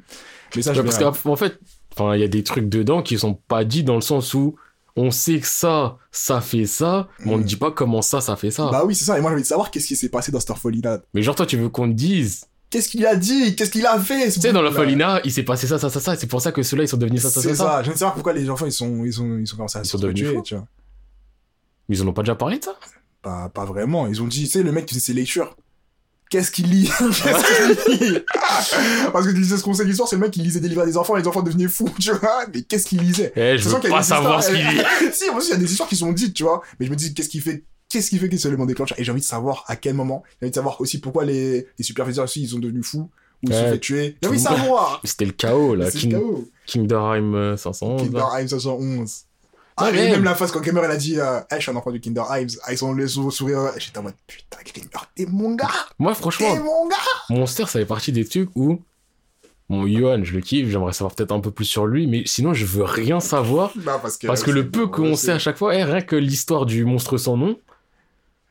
Mais 0.56 0.62
ça, 0.64 0.74
je 0.74 0.80
Ouais, 0.80 0.86
parce 0.86 0.98
verrai. 0.98 1.12
qu'en 1.24 1.36
fait, 1.36 1.60
enfin, 1.94 2.16
il 2.16 2.22
y 2.22 2.24
a 2.24 2.28
des 2.28 2.44
trucs 2.44 2.70
dedans 2.70 3.02
qui 3.02 3.18
sont 3.20 3.34
pas 3.34 3.64
dits 3.64 3.84
dans 3.84 3.96
le 3.96 4.02
sens 4.02 4.34
où 4.34 4.56
on 4.96 5.10
sait 5.12 5.40
que 5.40 5.48
ça, 5.48 5.98
ça 6.12 6.42
fait 6.42 6.66
ça, 6.66 7.08
mais 7.20 7.34
on 7.34 7.38
ne 7.38 7.44
Mm. 7.44 7.46
dit 7.46 7.56
pas 7.56 7.72
comment 7.72 8.02
ça, 8.02 8.20
ça 8.22 8.36
fait 8.36 8.52
ça. 8.52 8.70
Bah 8.72 8.84
oui, 8.86 8.94
c'est 8.94 9.06
ça. 9.06 9.18
Et 9.18 9.22
moi, 9.22 9.30
j'ai 9.32 9.36
envie 9.36 9.44
de 9.44 9.48
savoir 9.48 9.72
qu'est-ce 9.72 9.88
qui 9.88 9.96
s'est 9.96 10.10
passé 10.10 10.32
dans 10.32 10.40
cette 10.40 10.50
orphelinat. 10.50 11.00
Mais 11.14 11.22
genre, 11.22 11.36
toi, 11.36 11.46
tu 11.46 11.58
veux 11.58 11.70
qu'on 11.70 11.88
te 11.88 11.94
dise, 11.94 12.46
Qu'est-ce 12.70 12.88
qu'il 12.88 13.06
a 13.06 13.18
dit? 13.18 13.54
Qu'est-ce 13.58 13.70
qu'il 13.72 13.86
a 13.86 14.00
fait? 14.00 14.32
tu 14.32 14.40
sais, 14.40 14.54
dans 14.54 14.62
l'orphelinat, 14.62 15.20
il 15.26 15.32
s'est 15.34 15.44
passé 15.44 15.68
ça, 15.68 15.78
ça, 15.78 15.90
ça, 15.90 16.00
ça, 16.00 16.14
et 16.14 16.18
c'est 16.18 16.28
pour 16.28 16.42
ça 16.42 16.54
que 16.54 16.64
ceux-là, 16.64 16.84
ils 16.84 16.88
sont 16.88 16.96
devenus 16.98 17.22
ça, 17.22 17.30
ça, 17.30 17.42
C'est 17.42 17.50
ça, 17.50 17.56
ça. 17.56 17.64
ça. 17.64 17.84
Je 17.84 17.92
ne 17.92 17.96
sais 17.96 18.06
pas 18.06 18.12
pourquoi 18.12 18.32
les 18.34 18.50
enfants, 18.50 18.66
ils 18.66 18.72
sont, 18.72 19.04
ils 19.04 19.12
sont, 19.12 19.38
ils 19.40 19.46
sont 19.48 19.58
commencés 19.58 19.78
à 19.80 19.82
Ils 19.82 19.86
sont 19.88 19.98
devenus 19.98 20.28
fous. 20.30 20.42
tu 20.42 20.56
vois. 20.56 20.66
Mais 21.90 21.98
ils 21.98 22.02
en 22.04 22.08
ont 22.08 22.14
pas 22.14 22.22
déjà 22.22 22.36
parlé 22.36 22.60
de 22.60 22.64
ça? 22.64 22.76
Pas, 23.22 23.50
pas 23.50 23.66
vraiment. 23.66 24.08
Ils 24.08 24.22
ont 24.22 24.28
dit, 24.28 24.46
tu 24.46 24.48
sais, 24.52 24.64
le 24.64 24.72
mec 24.72 24.86
qui 24.86 24.96
faisait 24.96 25.06
ses 25.08 25.14
lectures. 25.14 25.56
Qu'est-ce 26.32 26.50
qu'il 26.50 26.70
lit 26.70 26.90
Qu'est-ce 26.98 27.86
qu'il 27.86 28.08
lit 28.14 28.20
Parce 29.14 29.26
que 29.28 29.32
tu 29.32 29.38
lisais 29.38 29.58
ce 29.58 29.64
conseil 29.64 29.86
d'histoire, 29.86 30.08
c'est 30.10 30.16
le 30.16 30.22
mec 30.22 30.32
qui 30.32 30.40
lisait 30.42 30.60
des 30.62 30.70
livres 30.70 30.82
à 30.82 30.86
des 30.86 30.98
enfants 30.98 31.16
et 31.18 31.22
les 31.22 31.28
enfants 31.28 31.42
devenaient 31.44 31.68
fous, 31.68 31.90
tu 32.00 32.12
vois. 32.14 32.46
Mais 32.54 32.62
qu'est-ce 32.64 32.86
qu'il 32.88 33.02
lisait 33.02 33.34
Eh, 33.36 33.58
je 33.58 33.68
veux 33.70 33.80
pas 33.82 34.02
savoir 34.02 34.42
ce 34.44 34.50
qu'il 34.52 34.60
est. 34.62 35.12
si, 35.14 35.30
aussi, 35.30 35.50
il 35.50 35.52
y 35.52 35.56
a 35.56 35.58
des 35.58 35.70
histoires 35.70 35.90
qui 35.90 35.98
sont 35.98 36.12
dites, 36.14 36.34
tu 36.34 36.44
vois. 36.44 36.62
Mais 36.80 36.86
je 36.88 36.92
me 36.92 36.96
dis, 36.96 37.14
qu'est-ce 37.14 37.30
qui 37.30 37.40
fait 37.42 37.66
Qu'est-ce 37.90 38.10
qui 38.10 38.18
fait 38.18 38.30
que 38.30 38.38
c'est 38.38 38.48
l'élément 38.48 38.66
déclencheur 38.66 38.98
Et 38.98 39.04
j'ai 39.04 39.12
envie 39.12 39.20
de 39.20 39.26
savoir 39.26 39.66
à 39.68 39.76
quel 39.76 39.94
moment. 39.94 40.24
J'ai 40.40 40.46
envie 40.46 40.52
de 40.52 40.56
savoir 40.56 40.80
aussi 40.80 41.02
pourquoi 41.02 41.26
les, 41.26 41.68
les 41.78 41.84
superviseurs 41.84 42.24
aussi, 42.24 42.42
ils 42.44 42.48
sont 42.50 42.60
devenus 42.60 42.86
fous 42.86 43.10
ou 43.44 43.48
ils 43.50 43.54
se 43.54 43.58
sont 43.60 43.66
Ouais. 43.66 43.72
fait 43.72 43.80
tuer. 43.80 44.16
J'ai 44.22 44.30
envie 44.30 44.38
de 44.42 44.44
le 44.50 44.50
savoir 44.56 45.02
C'était 45.04 45.26
le 45.26 45.34
chaos, 45.34 45.76
là. 45.76 45.92
C'est 45.92 45.96
le 45.98 46.00
King- 46.00 46.12
chaos. 46.12 46.48
Kinderheim 46.66 47.36
euh, 47.36 47.58
511. 47.58 48.02
Kinder 48.04 48.18
là. 48.20 48.42
Hives 48.42 48.48
511. 48.48 49.24
Ah, 49.82 49.90
et 49.92 50.12
même 50.12 50.24
la 50.24 50.36
phase 50.36 50.52
quand 50.52 50.62
Gamer 50.62 50.84
elle 50.86 50.92
a 50.92 50.98
dit 50.98 51.20
euh, 51.20 51.40
hey, 51.50 51.58
je 51.58 51.62
suis 51.64 51.72
un 51.72 51.76
enfant 51.76 51.92
du 51.92 52.00
Kinder 52.00 52.24
Hives 52.32 52.58
avec 52.64 52.78
son 52.78 52.94
le 52.94 53.08
sou- 53.08 53.32
sourire 53.32 53.72
j'étais 53.78 53.98
en 53.98 54.04
mode 54.04 54.14
putain 54.28 54.58
Gamer 54.74 55.12
t'es 55.16 55.26
mon 55.28 55.56
gars 55.56 55.70
Moi, 56.00 56.14
franchement, 56.14 56.56
mon 56.56 56.88
gars 56.88 56.96
Monster, 57.30 57.64
ça 57.64 57.80
fait 57.80 57.86
partie 57.86 58.12
des 58.12 58.26
trucs 58.26 58.50
où. 58.56 58.82
Bon, 59.70 59.88
Johan, 59.88 60.22
je 60.24 60.34
le 60.34 60.42
kiffe, 60.42 60.68
j'aimerais 60.68 60.92
savoir 60.92 61.16
peut-être 61.16 61.32
un 61.32 61.40
peu 61.40 61.50
plus 61.50 61.64
sur 61.64 61.86
lui, 61.88 62.06
mais 62.06 62.24
sinon, 62.26 62.54
je 62.54 62.66
veux 62.66 62.84
rien 62.84 63.22
savoir. 63.22 63.72
Non, 63.78 63.94
parce 64.02 64.18
que, 64.18 64.28
Parce 64.28 64.44
que 64.44 64.52
le 64.52 64.70
peu 64.70 64.88
qu'on 64.88 65.16
sait 65.16 65.32
à 65.32 65.40
chaque 65.40 65.58
fois, 65.58 65.74
eh, 65.74 65.86
rien 65.86 66.02
que 66.02 66.18
l'histoire 66.18 66.66
du 66.66 66.84
monstre 66.84 67.18
sans 67.18 67.38
nom, 67.38 67.58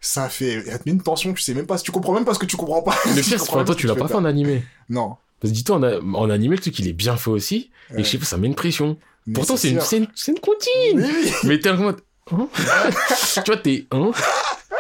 ça 0.00 0.30
fait 0.30 0.62
il 0.64 0.66
y 0.66 0.70
a 0.70 0.78
une 0.86 1.02
tension 1.02 1.34
tu 1.34 1.42
sais 1.42 1.52
même 1.52 1.66
pas 1.66 1.76
si 1.76 1.84
tu 1.84 1.90
comprends 1.92 2.14
même 2.14 2.24
pas 2.24 2.32
ce 2.32 2.38
que 2.38 2.46
tu 2.46 2.56
comprends 2.56 2.80
pas 2.80 2.96
le 3.04 3.12
pire, 3.20 3.24
c'est 3.24 3.36
que 3.36 3.64
toi, 3.64 3.74
tu 3.74 3.86
l'as 3.86 3.94
pas 3.94 4.08
fait 4.08 4.14
en 4.14 4.24
animé. 4.24 4.64
non 4.88 5.16
Parce 5.40 5.50
que 5.50 5.56
dis-toi, 5.56 5.76
en, 5.76 6.30
animé, 6.30 6.56
le 6.56 6.62
truc, 6.62 6.78
il 6.78 6.88
est 6.88 6.94
bien 6.94 7.16
fait 7.18 7.30
aussi, 7.30 7.70
et 7.94 8.02
je 8.02 8.08
sais 8.08 8.16
pas, 8.18 8.24
ça 8.24 8.38
met 8.38 8.46
une 8.46 8.54
pression. 8.54 8.96
Mais 9.30 9.34
Pourtant, 9.34 9.56
c'est 9.56 9.70
une, 9.70 9.78
une, 9.92 10.08
une 10.28 10.40
comptine. 10.40 11.00
Oui, 11.00 11.32
Mais 11.44 11.58
t'es 11.60 11.70
en 11.70 11.76
mode. 11.76 12.00
hein 12.32 12.48
tu 13.34 13.40
vois, 13.46 13.56
t'es. 13.58 13.86
Hein 13.92 14.10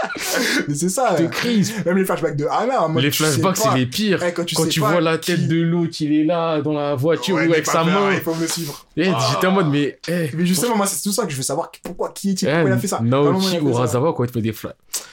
mais 0.68 0.74
c'est 0.74 0.88
ça 0.88 1.14
euh, 1.18 1.28
crise. 1.28 1.72
même 1.84 1.96
les 1.98 2.04
flashbacks 2.04 2.36
de 2.36 2.46
Anna 2.46 2.82
en 2.82 2.88
mode, 2.88 3.02
Les 3.02 3.10
flashbacks, 3.10 3.56
c'est 3.56 3.74
les 3.74 3.86
pires. 3.86 4.22
Eh, 4.24 4.32
quand 4.32 4.44
tu, 4.44 4.54
Quand 4.54 4.64
sais 4.64 4.68
tu 4.70 4.80
pas 4.80 4.92
vois 4.92 5.00
la 5.00 5.18
qui- 5.18 5.32
tête 5.32 5.48
de 5.48 5.60
l'autre, 5.60 5.94
il 6.00 6.12
est 6.12 6.24
là 6.24 6.60
dans 6.62 6.72
la 6.72 6.94
voiture 6.94 7.36
Ouais, 7.36 7.46
ou 7.48 7.52
avec 7.52 7.66
sa 7.66 7.84
main. 7.84 8.12
il 8.12 8.20
faut 8.20 8.34
me 8.34 8.46
suivre 8.46 8.86
Eh, 8.96 9.08
Ah. 9.14 9.18
J'étais 9.32 9.46
en 9.46 9.52
mode, 9.52 9.68
mais. 9.68 9.98
Eh, 10.08 10.30
mais 10.34 10.46
justement 10.46 10.76
moi 10.76 10.86
c'est 10.86 11.02
tout 11.02 11.12
ça 11.12 11.24
que 11.24 11.30
je 11.32 11.36
veux 11.36 11.42
savoir 11.42 11.70
pourquoi 11.82 12.10
qui 12.10 12.30
est-il? 12.30 12.48
Pourquoi 12.48 12.70
il 12.70 12.72
a 12.72 12.78
fait 12.78 12.86
ça? 12.88 13.00
Naoki 13.02 13.56
Urasawa, 13.58 14.12
quand 14.14 14.24
il 14.24 14.28
te 14.28 14.32
fait 14.32 14.42
des 14.42 14.52
flashs. 14.52 14.72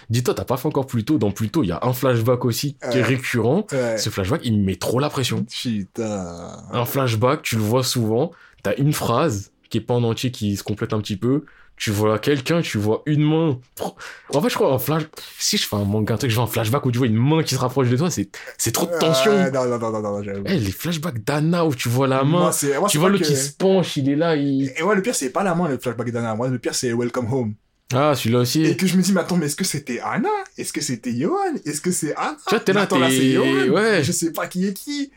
Dis-toi, 0.10 0.34
t'as 0.34 0.46
pas 0.46 0.56
fait 0.58 0.68
encore 0.68 0.86
plus 0.88 1.04
tôt. 1.04 1.18
Dans 1.18 1.32
plus 1.32 1.50
tôt, 1.50 1.64
il 1.64 1.68
y 1.68 1.72
a 1.74 1.80
un 1.82 1.92
flashback 1.94 2.46
aussi 2.46 2.78
qui 2.92 2.98
est 3.00 3.04
récurrent. 3.04 3.66
Ouais. 3.72 3.98
Ce 3.98 4.10
flashback, 4.10 4.42
il 4.46 4.58
me 4.58 4.66
met 4.66 4.76
trop 4.76 5.00
la 5.00 5.10
pression. 5.10 5.44
putain 5.44 6.52
Un 6.72 6.86
flashback, 6.86 7.42
tu 7.42 7.56
le 7.56 7.62
vois 7.62 7.84
souvent. 7.84 8.32
T'as 8.64 8.76
une 8.78 8.94
phrase 8.94 9.52
qui 9.70 9.78
est 9.80 9.82
pas 9.82 9.94
en 9.96 10.04
entier, 10.04 10.32
qui 10.32 10.56
se 10.56 10.64
complète 10.64 10.94
un 10.94 11.00
petit 11.02 11.18
peu. 11.18 11.44
Tu 11.78 11.92
vois 11.92 12.18
quelqu'un, 12.18 12.62
tu 12.62 12.80
vois 12.80 13.04
une 13.06 13.22
main. 13.24 13.60
En 14.34 14.42
fait, 14.42 14.50
je 14.50 14.56
crois 14.56 14.74
en 14.74 14.80
flash. 14.80 15.04
Si 15.38 15.58
je 15.58 15.68
fais 15.68 15.76
un 15.76 15.84
manga, 15.84 16.16
un 16.16 16.18
truc, 16.18 16.32
je 16.32 16.36
vois 16.36 16.46
un 16.46 16.48
flashback 16.48 16.84
où 16.86 16.92
tu 16.92 16.98
vois 16.98 17.06
une 17.06 17.16
main 17.16 17.44
qui 17.44 17.54
se 17.54 17.60
rapproche 17.60 17.88
de 17.90 17.96
toi, 17.98 18.10
c'est 18.10 18.30
c'est 18.58 18.72
trop 18.72 18.88
de 18.88 18.98
tension. 18.98 19.32
Ouais, 19.32 19.52
non 19.52 19.66
non 19.66 19.78
non 19.80 19.92
non 19.92 20.02
non 20.02 20.24
j'avoue. 20.24 20.42
Eh, 20.48 20.58
les 20.58 20.72
flashbacks 20.72 21.24
d'Anna 21.24 21.66
où 21.68 21.76
tu 21.76 21.88
vois 21.88 22.08
la 22.08 22.24
main. 22.24 22.40
Moi, 22.40 22.52
c'est- 22.52 22.80
moi, 22.80 22.90
tu 22.90 22.98
vois 22.98 23.10
le 23.10 23.20
que- 23.20 23.24
qui 23.26 23.36
se 23.36 23.52
penche, 23.54 23.96
il 23.96 24.10
est 24.10 24.16
là, 24.16 24.36
il. 24.36 24.74
Et 24.76 24.82
ouais, 24.82 24.96
le 24.96 25.04
pire, 25.04 25.14
c'est 25.14 25.30
pas 25.30 25.44
la 25.44 25.54
main, 25.54 25.70
le 25.70 25.78
flashback 25.78 26.10
d'Anna. 26.12 26.34
Moi, 26.34 26.48
le 26.48 26.58
pire, 26.58 26.74
c'est 26.74 26.92
Welcome 26.94 27.32
Home. 27.32 27.54
Ah, 27.94 28.14
celui-là 28.16 28.40
aussi. 28.40 28.66
Et 28.66 28.76
que 28.76 28.86
je 28.88 28.98
me 28.98 29.02
dis, 29.04 29.14
mais 29.14 29.22
attends, 29.22 29.38
mais 29.38 29.46
est-ce 29.46 29.56
que 29.56 29.64
c'était 29.64 30.00
Anna? 30.04 30.28
Est-ce 30.58 30.74
que 30.74 30.82
c'était 30.82 31.14
Johan? 31.16 31.38
Est-ce 31.64 31.80
que 31.80 31.92
c'est 31.92 32.14
Anna? 32.16 32.36
Tu 32.48 32.56
vois, 32.56 32.60
t'es 32.60 32.74
là, 32.74 32.88
t'es- 32.88 32.96
c'est 33.10 33.32
Johan. 33.34 33.68
ouais. 33.70 34.04
Je 34.04 34.12
sais 34.12 34.32
pas 34.34 34.48
qui 34.48 34.66
est 34.68 34.74
qui. 34.74 35.12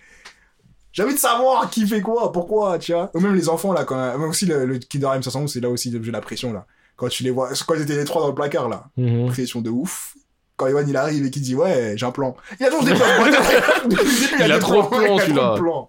J'ai 0.92 1.02
envie 1.04 1.14
de 1.14 1.18
savoir 1.18 1.70
qui 1.70 1.86
fait 1.86 2.00
quoi, 2.00 2.32
pourquoi, 2.32 2.78
tu 2.78 2.92
vois. 2.92 3.10
Ou 3.14 3.20
même 3.20 3.34
les 3.34 3.48
enfants, 3.48 3.72
là, 3.72 3.84
quand, 3.84 3.96
même 3.96 4.28
aussi 4.28 4.46
le, 4.46 4.66
le 4.66 4.78
Kinder 4.78 5.12
M 5.14 5.22
511, 5.22 5.52
c'est 5.52 5.60
là 5.60 5.70
aussi 5.70 5.96
j'ai 6.02 6.10
la 6.10 6.20
pression, 6.20 6.52
là. 6.52 6.66
Quand 6.96 7.08
tu 7.08 7.22
les 7.22 7.30
vois, 7.30 7.50
quand 7.66 7.74
ils 7.74 7.82
étaient 7.82 7.96
les 7.96 8.04
trois 8.04 8.22
dans 8.22 8.28
le 8.28 8.34
placard, 8.34 8.68
là. 8.68 8.84
Mhm. 8.96 9.28
Pression 9.28 9.60
de 9.60 9.70
ouf. 9.70 10.16
Quand 10.60 10.68
Johan, 10.68 10.84
il 10.86 10.96
arrive 10.96 11.24
et 11.26 11.30
qu'il 11.30 11.42
dit, 11.42 11.54
ouais, 11.54 11.94
j'ai 11.96 12.04
un 12.06 12.10
plan. 12.10 12.36
Il 12.60 12.66
a 12.66 12.68
toujours 12.68 12.84
des 12.84 12.92
plans. 12.94 13.06
Début, 13.88 14.02
Il 14.44 14.52
a 14.52 14.58
trop 14.58 14.82
de 14.82 14.88
plans, 14.88 15.00
il 15.00 15.04
a 15.04 15.06
trop 15.08 15.16
de 15.16 15.20
celui-là. 15.22 15.54
plans. 15.56 15.88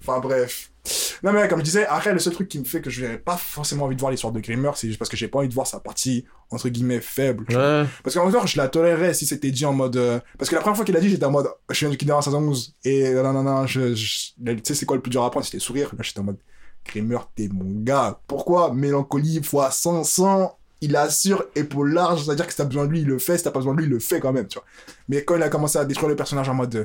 Enfin, 0.00 0.20
bref. 0.20 0.70
Non, 1.22 1.32
mais 1.32 1.46
comme 1.48 1.58
je 1.58 1.64
disais, 1.64 1.84
après, 1.86 2.12
le 2.12 2.18
seul 2.18 2.32
truc 2.32 2.48
qui 2.48 2.58
me 2.60 2.64
fait 2.64 2.80
que 2.80 2.88
je 2.88 3.04
n'ai 3.04 3.18
pas 3.18 3.36
forcément 3.36 3.84
envie 3.84 3.96
de 3.96 4.00
voir 4.00 4.10
l'histoire 4.10 4.32
de 4.32 4.40
Grimmer, 4.40 4.70
c'est 4.76 4.86
juste 4.86 4.98
parce 4.98 5.10
que 5.10 5.16
j'ai 5.16 5.28
pas 5.28 5.40
envie 5.40 5.48
de 5.48 5.52
voir 5.54 5.66
sa 5.66 5.80
partie, 5.80 6.24
entre 6.50 6.68
guillemets, 6.70 7.00
faible. 7.00 7.44
tu 7.48 7.54
vois. 7.56 7.82
Ouais. 7.82 7.86
Parce 8.04 8.14
qu'encore, 8.16 8.46
je 8.46 8.56
la 8.56 8.68
tolérerais 8.68 9.12
si 9.12 9.26
c'était 9.26 9.50
dit 9.50 9.66
en 9.66 9.72
mode. 9.74 9.96
euh, 9.96 10.18
Parce 10.38 10.48
que 10.48 10.54
la 10.54 10.60
première 10.62 10.76
fois 10.76 10.84
qu'il 10.86 10.96
a 10.96 11.00
dit, 11.00 11.10
j'étais 11.10 11.26
en 11.26 11.30
mode. 11.30 11.48
Je 11.68 11.74
suis 11.74 11.86
un 11.86 11.94
Kinder 11.94 12.12
à 12.16 12.22
511. 12.22 12.74
Et 12.84 13.10
non, 13.12 13.32
non, 13.34 13.42
non, 13.42 13.66
je, 13.66 13.94
je- 13.94 14.30
tu 14.52 14.60
sais, 14.62 14.74
c'est 14.74 14.86
quoi 14.86 14.96
le 14.96 15.02
plus 15.02 15.10
dur 15.10 15.22
à 15.24 15.26
apprendre? 15.26 15.44
C'était 15.44 15.58
sourire. 15.58 15.90
Là, 15.96 16.02
j'étais 16.02 16.20
en 16.20 16.24
mode. 16.24 16.38
Grimmer, 16.86 17.18
t'es 17.34 17.48
mon 17.52 17.82
gars. 17.82 18.18
Pourquoi? 18.26 18.72
Mélancolie 18.72 19.42
fois 19.42 19.70
500. 19.70 20.57
Il 20.80 20.94
assure, 20.96 21.44
épaule 21.56 21.92
large, 21.92 22.24
c'est-à-dire 22.24 22.46
que 22.46 22.52
si 22.52 22.58
t'as 22.58 22.64
besoin 22.64 22.86
de 22.86 22.90
lui, 22.92 23.00
il 23.00 23.06
le 23.06 23.18
fait, 23.18 23.36
si 23.38 23.44
t'as 23.44 23.50
pas 23.50 23.58
besoin 23.58 23.74
de 23.74 23.78
lui, 23.78 23.86
il 23.86 23.90
le 23.90 23.98
fait 23.98 24.20
quand 24.20 24.32
même, 24.32 24.46
tu 24.46 24.58
vois. 24.58 24.66
Mais 25.08 25.24
quand 25.24 25.36
il 25.36 25.42
a 25.42 25.48
commencé 25.48 25.78
à 25.78 25.84
détruire 25.84 26.08
le 26.08 26.16
personnage 26.16 26.48
en 26.48 26.54
mode. 26.54 26.74
euh, 26.76 26.84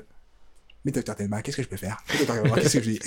Mais 0.86 0.92
Dr. 0.92 1.16
Telma, 1.16 1.42
qu'est-ce 1.42 1.58
que 1.58 1.64
je 1.64 1.68
peux 1.70 1.78
faire? 1.78 2.02
Qu'est-ce 2.62 2.78
que 2.78 2.84
je 2.84 2.90
dis. 2.92 3.00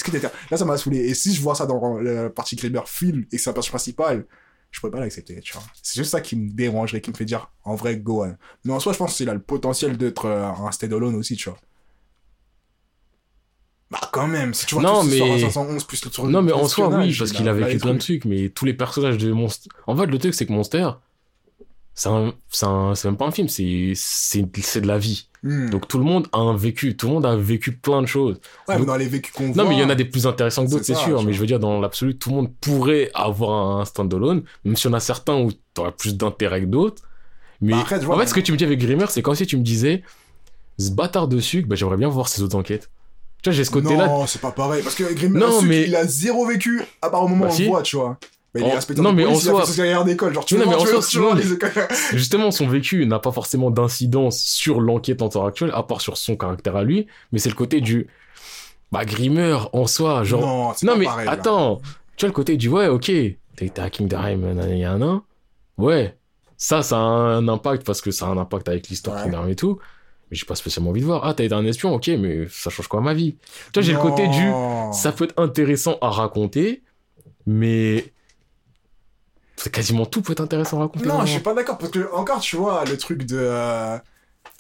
Là, 0.50 0.56
ça 0.56 0.64
m'a 0.64 0.76
saoulé. 0.78 0.98
Et 0.98 1.14
si 1.14 1.34
je 1.34 1.40
vois 1.42 1.54
ça 1.54 1.66
dans 1.66 1.98
la 1.98 2.30
partie 2.30 2.56
Grimmer 2.56 2.80
film 2.86 3.24
et 3.32 3.36
que 3.36 3.42
c'est 3.42 3.50
un 3.50 3.52
personnage 3.52 3.70
principal, 3.72 4.24
je 4.70 4.80
pourrais 4.80 4.92
pas 4.92 5.00
l'accepter, 5.00 5.40
tu 5.40 5.52
vois. 5.54 5.62
C'est 5.82 5.96
juste 6.00 6.10
ça 6.12 6.20
qui 6.20 6.36
me 6.36 6.50
dérangerait, 6.50 7.00
qui 7.00 7.10
me 7.10 7.16
fait 7.16 7.24
dire, 7.24 7.50
en 7.64 7.74
vrai, 7.74 7.96
Gohan. 7.96 8.36
Mais 8.64 8.72
en 8.72 8.80
soi, 8.80 8.92
je 8.92 8.98
pense 8.98 9.16
qu'il 9.16 9.28
a 9.28 9.34
le 9.34 9.40
potentiel 9.40 9.96
d'être 9.96 10.26
euh, 10.26 10.46
un 10.46 10.70
stand-alone 10.72 11.14
aussi, 11.16 11.36
tu 11.36 11.48
vois. 11.50 11.58
Bah, 13.90 14.00
quand 14.12 14.26
même, 14.26 14.52
si 14.52 14.66
tu 14.66 14.74
vois 14.74 14.82
Non, 14.82 15.02
tout 15.02 15.08
mais- 15.08 15.34
à 15.34 15.38
511 15.38 15.84
plus 15.84 16.04
le 16.04 16.10
tour 16.10 16.26
Non, 16.26 16.42
mais 16.42 16.52
en 16.52 16.66
soi, 16.66 16.88
oui, 16.88 17.14
parce 17.16 17.30
il 17.30 17.36
qu'il 17.36 17.48
a 17.48 17.52
il 17.52 17.62
vécu 17.64 17.78
plein 17.78 17.94
de 17.94 17.98
trucs. 17.98 18.24
mais 18.24 18.48
tous 18.48 18.64
les 18.64 18.74
personnages 18.74 19.16
de 19.18 19.30
Monster. 19.32 19.68
En 19.86 19.96
fait, 19.96 20.06
le 20.06 20.18
truc, 20.18 20.34
c'est 20.34 20.44
que 20.46 20.52
Monster, 20.52 20.90
c'est 21.94 22.10
même 22.10 23.16
pas 23.16 23.26
un 23.26 23.30
film, 23.30 23.48
c'est, 23.48 24.40
de 24.42 24.86
la 24.86 24.98
vie. 24.98 25.28
Hmm. 25.44 25.70
Donc 25.70 25.86
tout 25.86 25.98
le 25.98 26.04
monde 26.04 26.26
a 26.32 26.38
un 26.38 26.56
vécu, 26.56 26.96
tout 26.96 27.06
le 27.06 27.12
monde 27.14 27.26
a 27.26 27.36
vécu 27.36 27.72
plein 27.72 28.02
de 28.02 28.06
choses. 28.06 28.34
ouais, 28.36 28.74
mais 28.74 28.78
donc- 28.78 28.86
dans 28.88 28.96
les 28.96 29.06
vécus 29.06 29.32
qu'on 29.32 29.52
voit. 29.52 29.62
Non, 29.62 29.68
mais 29.68 29.76
il 29.76 29.80
y 29.80 29.84
en 29.84 29.88
a 29.90 29.94
des 29.94 30.04
plus 30.04 30.26
intéressants 30.26 30.64
que 30.66 30.70
d'autres, 30.70 30.84
C'est 30.84 30.94
sûr, 30.96 31.22
mais 31.22 31.32
je 31.32 31.38
veux 31.40 31.46
dire, 31.46 31.60
dans 31.60 31.80
l'absolu, 31.80 32.18
tout 32.18 32.30
le 32.30 32.36
monde 32.36 32.52
pourrait 32.60 33.10
avoir 33.14 33.78
un 33.78 33.84
stand-alone, 33.84 34.42
même 34.64 34.76
si 34.76 34.88
on 34.88 34.92
a 34.94 35.00
certains 35.00 35.36
où 35.40 35.52
t'auras 35.74 35.92
plus 35.92 36.16
d'intérêt 36.16 36.62
que 36.62 36.66
d'autres. 36.66 37.02
Mais 37.60 37.72
Bah, 37.72 37.78
après, 37.82 38.00
tu 38.00 38.04
vois, 38.06 38.16
en 38.16 38.18
fait, 38.18 38.24
mais- 38.24 38.28
ce 38.30 38.34
que 38.34 38.40
tu 38.40 38.50
me 38.52 38.56
dis 38.56 38.64
avec 38.64 38.80
Grimmer, 38.80 39.06
c'est 39.08 39.22
comme 39.22 39.36
si 39.36 39.46
tu 39.46 39.56
me 39.56 39.62
disais, 39.62 40.02
ce 40.78 40.90
bâtard 40.90 41.28
de 41.28 41.38
sucre, 41.38 41.68
bah, 41.68 41.76
j'aimerais 41.76 41.96
bien 41.96 42.08
voir 42.08 42.28
ses 42.28 42.42
autres 42.42 42.56
enquêtes. 42.56 42.90
Tu 43.42 43.50
vois, 43.50 43.56
j'ai 43.56 43.64
ce 43.64 43.70
côté-là. 43.70 44.06
Non, 44.08 44.26
c'est 44.26 44.40
pas 44.40 44.50
pareil. 44.50 44.82
Parce 44.82 44.94
que 44.96 45.12
Grim, 45.14 45.32
Non, 45.38 45.62
mais- 45.62 45.84
il 45.84 45.94
a 45.96 46.06
zéro 46.06 46.46
vécu, 46.46 46.82
à 47.02 47.10
part 47.10 47.22
au 47.22 47.28
moment 47.28 47.44
Bah, 47.46 47.50
où 47.50 47.52
on 47.52 47.56
si. 47.56 47.62
le 47.64 47.68
voit, 47.68 47.82
tu 47.82 47.96
vois. 47.96 48.18
Mais 48.54 48.62
il 48.62 48.66
est 48.68 48.72
En- 48.72 48.76
inspecteur 48.76 49.04
non, 49.04 49.12
mais 49.12 49.24
en 49.24 49.28
police, 49.28 49.44
il 49.44 49.50
a 49.50 49.96
fait 49.98 50.04
d'école. 50.04 50.32
Genre, 50.34 50.44
tu 50.46 50.56
non, 50.56 50.64
mais 50.66 50.74
en 50.74 51.02
soi, 51.02 51.34
les 51.34 51.52
écoles. 51.52 51.70
Justement, 52.14 52.50
son 52.50 52.66
vécu 52.66 53.04
n'a 53.06 53.18
pas 53.18 53.30
forcément 53.30 53.70
d'incidence 53.70 54.38
sur 54.40 54.80
l'enquête 54.80 55.20
en 55.20 55.28
temps 55.28 55.44
actuel, 55.46 55.70
à 55.74 55.82
part 55.82 56.00
sur 56.00 56.16
son 56.16 56.36
caractère 56.36 56.74
à 56.74 56.82
lui, 56.82 57.06
mais 57.32 57.38
c'est 57.38 57.50
le 57.50 57.54
côté 57.54 57.80
du. 57.82 58.06
Bah, 58.92 59.04
Grimmer 59.04 59.58
en 59.72 59.86
soi, 59.86 60.24
genre. 60.24 60.40
Non, 60.40 60.72
c'est 60.74 60.86
Non, 60.86 60.92
pas 60.94 60.98
mais 60.98 61.04
pareil, 61.04 61.26
là. 61.26 61.32
attends, 61.32 61.80
tu 62.16 62.24
vois 62.24 62.28
le 62.28 62.32
côté 62.34 62.56
du 62.56 62.68
ouais, 62.68 62.86
ok, 62.88 63.10
t'as 63.56 63.66
été 63.66 63.80
à 63.82 63.90
Kingdom 63.90 64.36
nanana, 64.38 65.20
ouais, 65.76 66.16
ça, 66.56 66.82
ça 66.82 66.96
a 66.96 67.00
un 67.00 67.46
impact 67.48 67.84
parce 67.84 68.00
que 68.00 68.10
ça 68.10 68.26
a 68.26 68.28
un 68.30 68.38
impact 68.38 68.68
avec 68.68 68.88
l'histoire 68.88 69.16
Ouais. 69.16 69.24
Kingdom 69.30 69.48
et 69.48 69.56
tout, 69.56 69.78
mais 70.30 70.36
j'ai 70.36 70.46
pas 70.46 70.54
spécialement 70.54 70.90
envie 70.90 71.00
de 71.00 71.06
voir. 71.06 71.24
Ah, 71.24 71.34
t'as 71.34 71.44
été 71.44 71.54
un 71.54 71.64
espion, 71.64 71.94
ok, 71.94 72.08
mais 72.18 72.46
ça 72.50 72.70
change 72.70 72.88
quoi 72.88 73.00
à 73.00 73.02
ma 73.02 73.14
vie? 73.14 73.36
Tu 73.72 73.80
vois, 73.80 73.82
j'ai 73.82 73.92
le 73.92 73.98
côté 73.98 74.28
du 74.28 74.50
ça 74.92 75.12
peut 75.12 75.24
être 75.24 75.38
intéressant 75.40 75.98
à 76.00 76.10
raconter, 76.10 76.82
mais 77.46 78.12
c'est 79.56 79.72
quasiment 79.72 80.06
tout 80.06 80.22
peut 80.22 80.32
être 80.32 80.40
intéressant 80.40 80.78
à 80.78 80.80
raconter. 80.82 81.06
Non, 81.06 81.24
je 81.24 81.32
suis 81.32 81.40
pas 81.40 81.54
d'accord. 81.54 81.78
Parce 81.78 81.90
que, 81.90 82.12
encore, 82.12 82.40
tu 82.40 82.56
vois, 82.56 82.84
le 82.84 82.96
truc 82.96 83.24
de. 83.24 83.38
euh, 83.38 83.98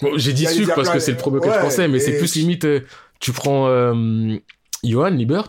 Bon, 0.00 0.16
j'ai 0.16 0.32
dit 0.32 0.46
sucre 0.46 0.74
parce 0.74 0.90
que 0.90 0.98
c'est 1.00 1.12
le 1.12 1.16
premier 1.16 1.40
que 1.40 1.46
je 1.46 1.50
ouais, 1.50 1.60
pensais, 1.60 1.88
mais 1.88 1.98
et- 1.98 2.00
c'est 2.00 2.18
plus 2.18 2.34
limite, 2.36 2.64
euh, 2.64 2.80
tu 3.18 3.32
prends 3.32 3.66
euh, 3.68 4.36
Johan 4.84 5.10
Libert 5.10 5.48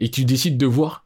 et 0.00 0.10
tu 0.10 0.24
décides 0.24 0.58
de 0.58 0.66
voir 0.66 1.04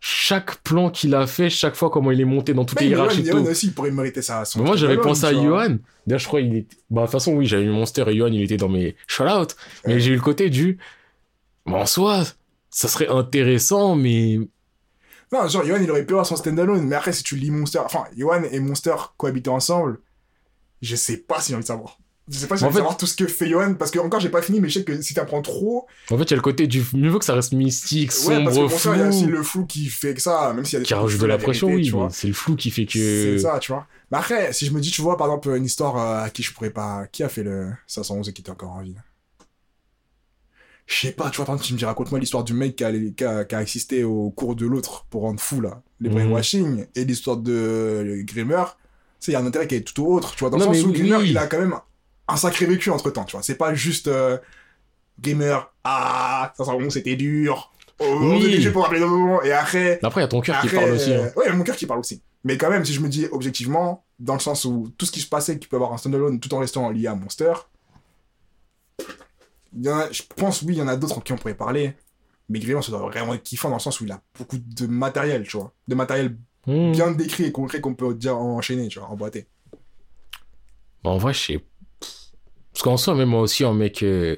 chaque 0.00 0.56
plan 0.62 0.90
qu'il 0.90 1.14
a 1.14 1.26
fait, 1.26 1.50
chaque 1.50 1.74
fois 1.74 1.90
comment 1.90 2.10
il 2.12 2.20
est 2.20 2.24
monté 2.24 2.54
dans 2.54 2.64
toutes 2.64 2.80
les 2.80 2.86
Mais 2.86 2.92
Yohan, 2.92 3.10
hiérarchies. 3.10 3.30
aussi, 3.50 3.66
il 3.66 3.72
pourrait 3.74 3.90
mériter 3.90 4.22
ça. 4.22 4.44
son 4.44 4.62
moi, 4.62 4.76
j'avais 4.76 4.96
pensé 4.98 5.24
à. 5.26 5.32
Yohan. 5.32 5.78
D'ailleurs, 6.06 6.20
je 6.20 6.26
crois 6.26 6.40
qu'il 6.40 6.56
était. 6.56 6.76
Bah, 6.90 7.00
de 7.02 7.06
toute 7.06 7.12
façon, 7.12 7.32
oui, 7.34 7.46
j'avais 7.46 7.64
eu 7.64 7.70
Monster 7.70 8.04
et 8.08 8.14
Yohan, 8.14 8.28
il 8.32 8.42
était 8.42 8.56
dans 8.56 8.68
mes 8.68 8.94
shout-out. 9.06 9.56
Mais 9.86 9.94
Ouais. 9.94 10.00
j'ai 10.00 10.12
eu 10.12 10.14
le 10.16 10.20
côté 10.20 10.50
du. 10.50 10.78
Bah, 11.66 11.78
en 11.78 11.86
soi, 11.86 12.22
ça 12.70 12.86
serait 12.88 13.08
intéressant, 13.08 13.96
mais. 13.96 14.38
Non, 15.32 15.46
genre, 15.48 15.64
Yohan, 15.64 15.80
il 15.82 15.90
aurait 15.90 16.06
pu 16.06 16.12
avoir 16.14 16.24
son 16.26 16.36
standalone, 16.36 16.86
mais 16.86 16.96
après, 16.96 17.12
si 17.12 17.22
tu 17.22 17.36
lis 17.36 17.50
Monster, 17.50 17.80
enfin, 17.84 18.04
Yohan 18.16 18.44
et 18.50 18.60
Monster 18.60 18.94
cohabiter 19.16 19.50
ensemble, 19.50 19.98
je 20.80 20.94
sais 20.96 21.18
pas 21.18 21.40
si 21.40 21.48
j'ai 21.48 21.54
envie 21.56 21.64
de 21.64 21.66
savoir. 21.66 21.98
Je 22.30 22.38
sais 22.38 22.46
pas 22.46 22.56
si 22.56 22.64
envie 22.64 22.72
de 22.72 22.74
fait- 22.74 22.78
savoir 22.80 22.96
tout 22.96 23.06
ce 23.06 23.16
que 23.16 23.26
fait 23.26 23.48
Yohan, 23.48 23.74
parce 23.74 23.90
que 23.90 23.98
encore, 23.98 24.20
j'ai 24.20 24.28
pas 24.28 24.42
fini, 24.42 24.60
mais 24.60 24.68
je 24.68 24.78
sais 24.80 24.84
que 24.84 25.00
si 25.00 25.14
t'apprends 25.14 25.40
trop, 25.42 25.86
En 26.10 26.18
fait, 26.18 26.24
il 26.24 26.30
y 26.30 26.32
a 26.34 26.36
le 26.36 26.42
côté 26.42 26.66
du. 26.66 26.84
Mieux 26.94 27.08
vaut 27.10 27.18
que 27.18 27.24
ça 27.24 27.34
reste 27.34 27.52
mystique, 27.52 28.10
ouais, 28.26 28.44
parce 28.44 28.56
que 28.58 28.68
sombre, 28.68 28.70
Monster, 28.70 28.90
il 28.94 28.98
y 28.98 29.02
a 29.02 29.08
aussi 29.08 29.26
le 29.26 29.42
flou 29.42 29.66
qui 29.66 29.86
fait 29.86 30.14
que 30.14 30.20
ça, 30.20 30.52
même 30.54 30.64
s'il 30.64 30.74
y 30.74 30.76
a 30.76 30.80
des 30.80 30.84
Qui 30.86 30.94
rajoute 30.94 31.20
de 31.20 31.26
la 31.26 31.34
la 31.36 31.42
pression, 31.42 31.68
vérité, 31.68 31.82
oui, 31.82 31.90
tu 31.90 31.96
vois. 31.96 32.06
mais 32.06 32.12
c'est 32.12 32.28
le 32.28 32.34
flou 32.34 32.56
qui 32.56 32.70
fait 32.70 32.86
que. 32.86 32.92
C'est 32.98 33.38
ça, 33.38 33.58
tu 33.58 33.72
vois. 33.72 33.86
Mais 34.10 34.18
après, 34.18 34.52
si 34.52 34.66
je 34.66 34.72
me 34.72 34.80
dis, 34.80 34.90
tu 34.90 35.00
vois, 35.02 35.16
par 35.16 35.26
exemple, 35.28 35.48
une 35.56 35.64
histoire 35.64 35.96
euh, 35.96 36.24
à 36.24 36.30
qui 36.30 36.42
je 36.42 36.52
pourrais 36.52 36.70
pas. 36.70 37.06
Qui 37.10 37.22
a 37.22 37.28
fait 37.28 37.42
le 37.42 37.70
511 37.86 38.28
et 38.28 38.32
qui 38.32 38.42
était 38.42 38.50
encore 38.50 38.70
en 38.72 38.82
vie 38.82 38.94
Je 40.86 40.94
sais 40.94 41.12
pas, 41.12 41.28
tu 41.30 41.36
vois, 41.36 41.44
par 41.44 41.54
exemple, 41.54 41.66
tu 41.68 41.72
me 41.74 41.78
dis, 41.78 41.84
raconte-moi 41.84 42.18
l'histoire 42.18 42.44
du 42.44 42.54
mec 42.54 42.76
qui 42.76 42.84
a, 42.84 42.90
qui, 42.92 43.24
a, 43.24 43.44
qui 43.64 44.00
a 44.00 44.08
au 44.08 44.30
cours 44.30 44.56
de 44.56 44.66
l'autre 44.66 45.04
pour 45.10 45.22
rendre 45.22 45.40
fou, 45.40 45.60
là. 45.60 45.82
Les 46.00 46.08
Mhm. 46.08 46.14
brainwashing 46.14 46.86
et 46.94 47.04
l'histoire 47.04 47.36
de 47.36 48.22
Grimmer. 48.24 48.64
Tu 49.20 49.26
sais, 49.26 49.32
il 49.32 49.34
y 49.34 49.36
a 49.36 49.40
un 49.40 49.46
intérêt 49.46 49.66
qui 49.66 49.74
est 49.74 49.82
tout 49.82 50.06
autre, 50.06 50.34
tu 50.34 50.40
vois, 50.40 50.50
dans 50.50 50.56
le 50.56 50.62
sens 50.62 50.82
où 50.84 50.88
oui, 50.88 50.94
Grimmer, 50.94 51.26
il 51.28 51.36
a 51.36 51.46
quand 51.46 51.58
même 51.58 51.74
un 52.28 52.36
sacré 52.36 52.66
vécu 52.66 52.90
entre 52.90 53.10
temps, 53.10 53.24
tu 53.24 53.32
vois. 53.32 53.42
C'est 53.42 53.56
pas 53.56 53.74
juste 53.74 54.08
euh, 54.08 54.38
Grimmer, 55.20 55.58
ah, 55.84 56.52
511 56.56 56.92
c'était 56.92 57.16
dur. 57.16 57.72
Oh, 58.00 58.04
on 58.20 58.38
Oui. 58.40 58.68
pour 58.70 58.82
rappeler 58.84 59.00
nos 59.00 59.08
moments. 59.08 59.42
Et 59.42 59.50
après, 59.52 59.98
Après, 60.02 60.20
il 60.20 60.24
y 60.24 60.26
a 60.26 60.28
ton 60.28 60.40
cœur 60.40 60.60
qui 60.60 60.68
parle 60.68 60.90
aussi. 60.92 61.12
hein. 61.12 61.32
Ouais, 61.36 61.52
mon 61.52 61.64
cœur 61.64 61.74
qui 61.76 61.86
parle 61.86 62.00
aussi. 62.00 62.22
Mais 62.44 62.56
quand 62.56 62.70
même, 62.70 62.84
si 62.84 62.92
je 62.92 63.00
me 63.00 63.08
dis 63.08 63.26
objectivement, 63.32 64.04
dans 64.20 64.34
le 64.34 64.40
sens 64.40 64.64
où 64.64 64.92
tout 64.96 65.06
ce 65.06 65.10
qui 65.10 65.20
se 65.20 65.28
passait, 65.28 65.58
qui 65.58 65.66
peut 65.66 65.76
avoir 65.76 65.92
un 65.92 65.96
standalone 65.96 66.38
tout 66.38 66.52
en 66.54 66.58
restant 66.58 66.90
lié 66.90 67.08
à 67.08 67.14
Monster, 67.16 67.52
y 69.76 69.88
en 69.88 69.98
a- 69.98 70.10
je 70.12 70.22
pense, 70.36 70.62
oui, 70.62 70.74
il 70.74 70.78
y 70.78 70.82
en 70.82 70.88
a 70.88 70.96
d'autres 70.96 71.18
en 71.18 71.20
qui 71.20 71.32
on 71.32 71.36
pourrait 71.36 71.54
parler. 71.54 71.94
Mais 72.48 72.58
Grimmer, 72.60 72.82
ça 72.82 72.90
doit 72.92 73.00
vraiment 73.00 73.34
être 73.34 73.42
kiffant 73.42 73.68
dans 73.68 73.76
le 73.76 73.80
sens 73.80 74.00
où 74.00 74.04
il 74.04 74.12
a 74.12 74.20
beaucoup 74.38 74.56
de 74.58 74.86
matériel, 74.86 75.46
tu 75.46 75.56
vois. 75.56 75.72
De 75.88 75.94
matériel 75.94 76.36
Hmm. 76.66 76.92
bien 76.92 77.10
décrit 77.12 77.44
et 77.44 77.52
concret 77.52 77.80
qu'on 77.80 77.94
peut 77.94 78.12
dire 78.14 78.36
enchaîner, 78.36 78.88
tu 78.88 78.98
vois, 78.98 79.08
emboîté. 79.08 79.46
Bah, 81.02 81.10
en 81.10 81.16
vrai, 81.18 81.32
je 81.32 81.38
sais. 81.38 81.64
Parce 82.78 82.84
qu'en 82.84 82.96
soi, 82.96 83.16
même 83.16 83.30
moi 83.30 83.40
aussi, 83.40 83.64
un 83.64 83.74
mec. 83.74 84.04
euh, 84.04 84.36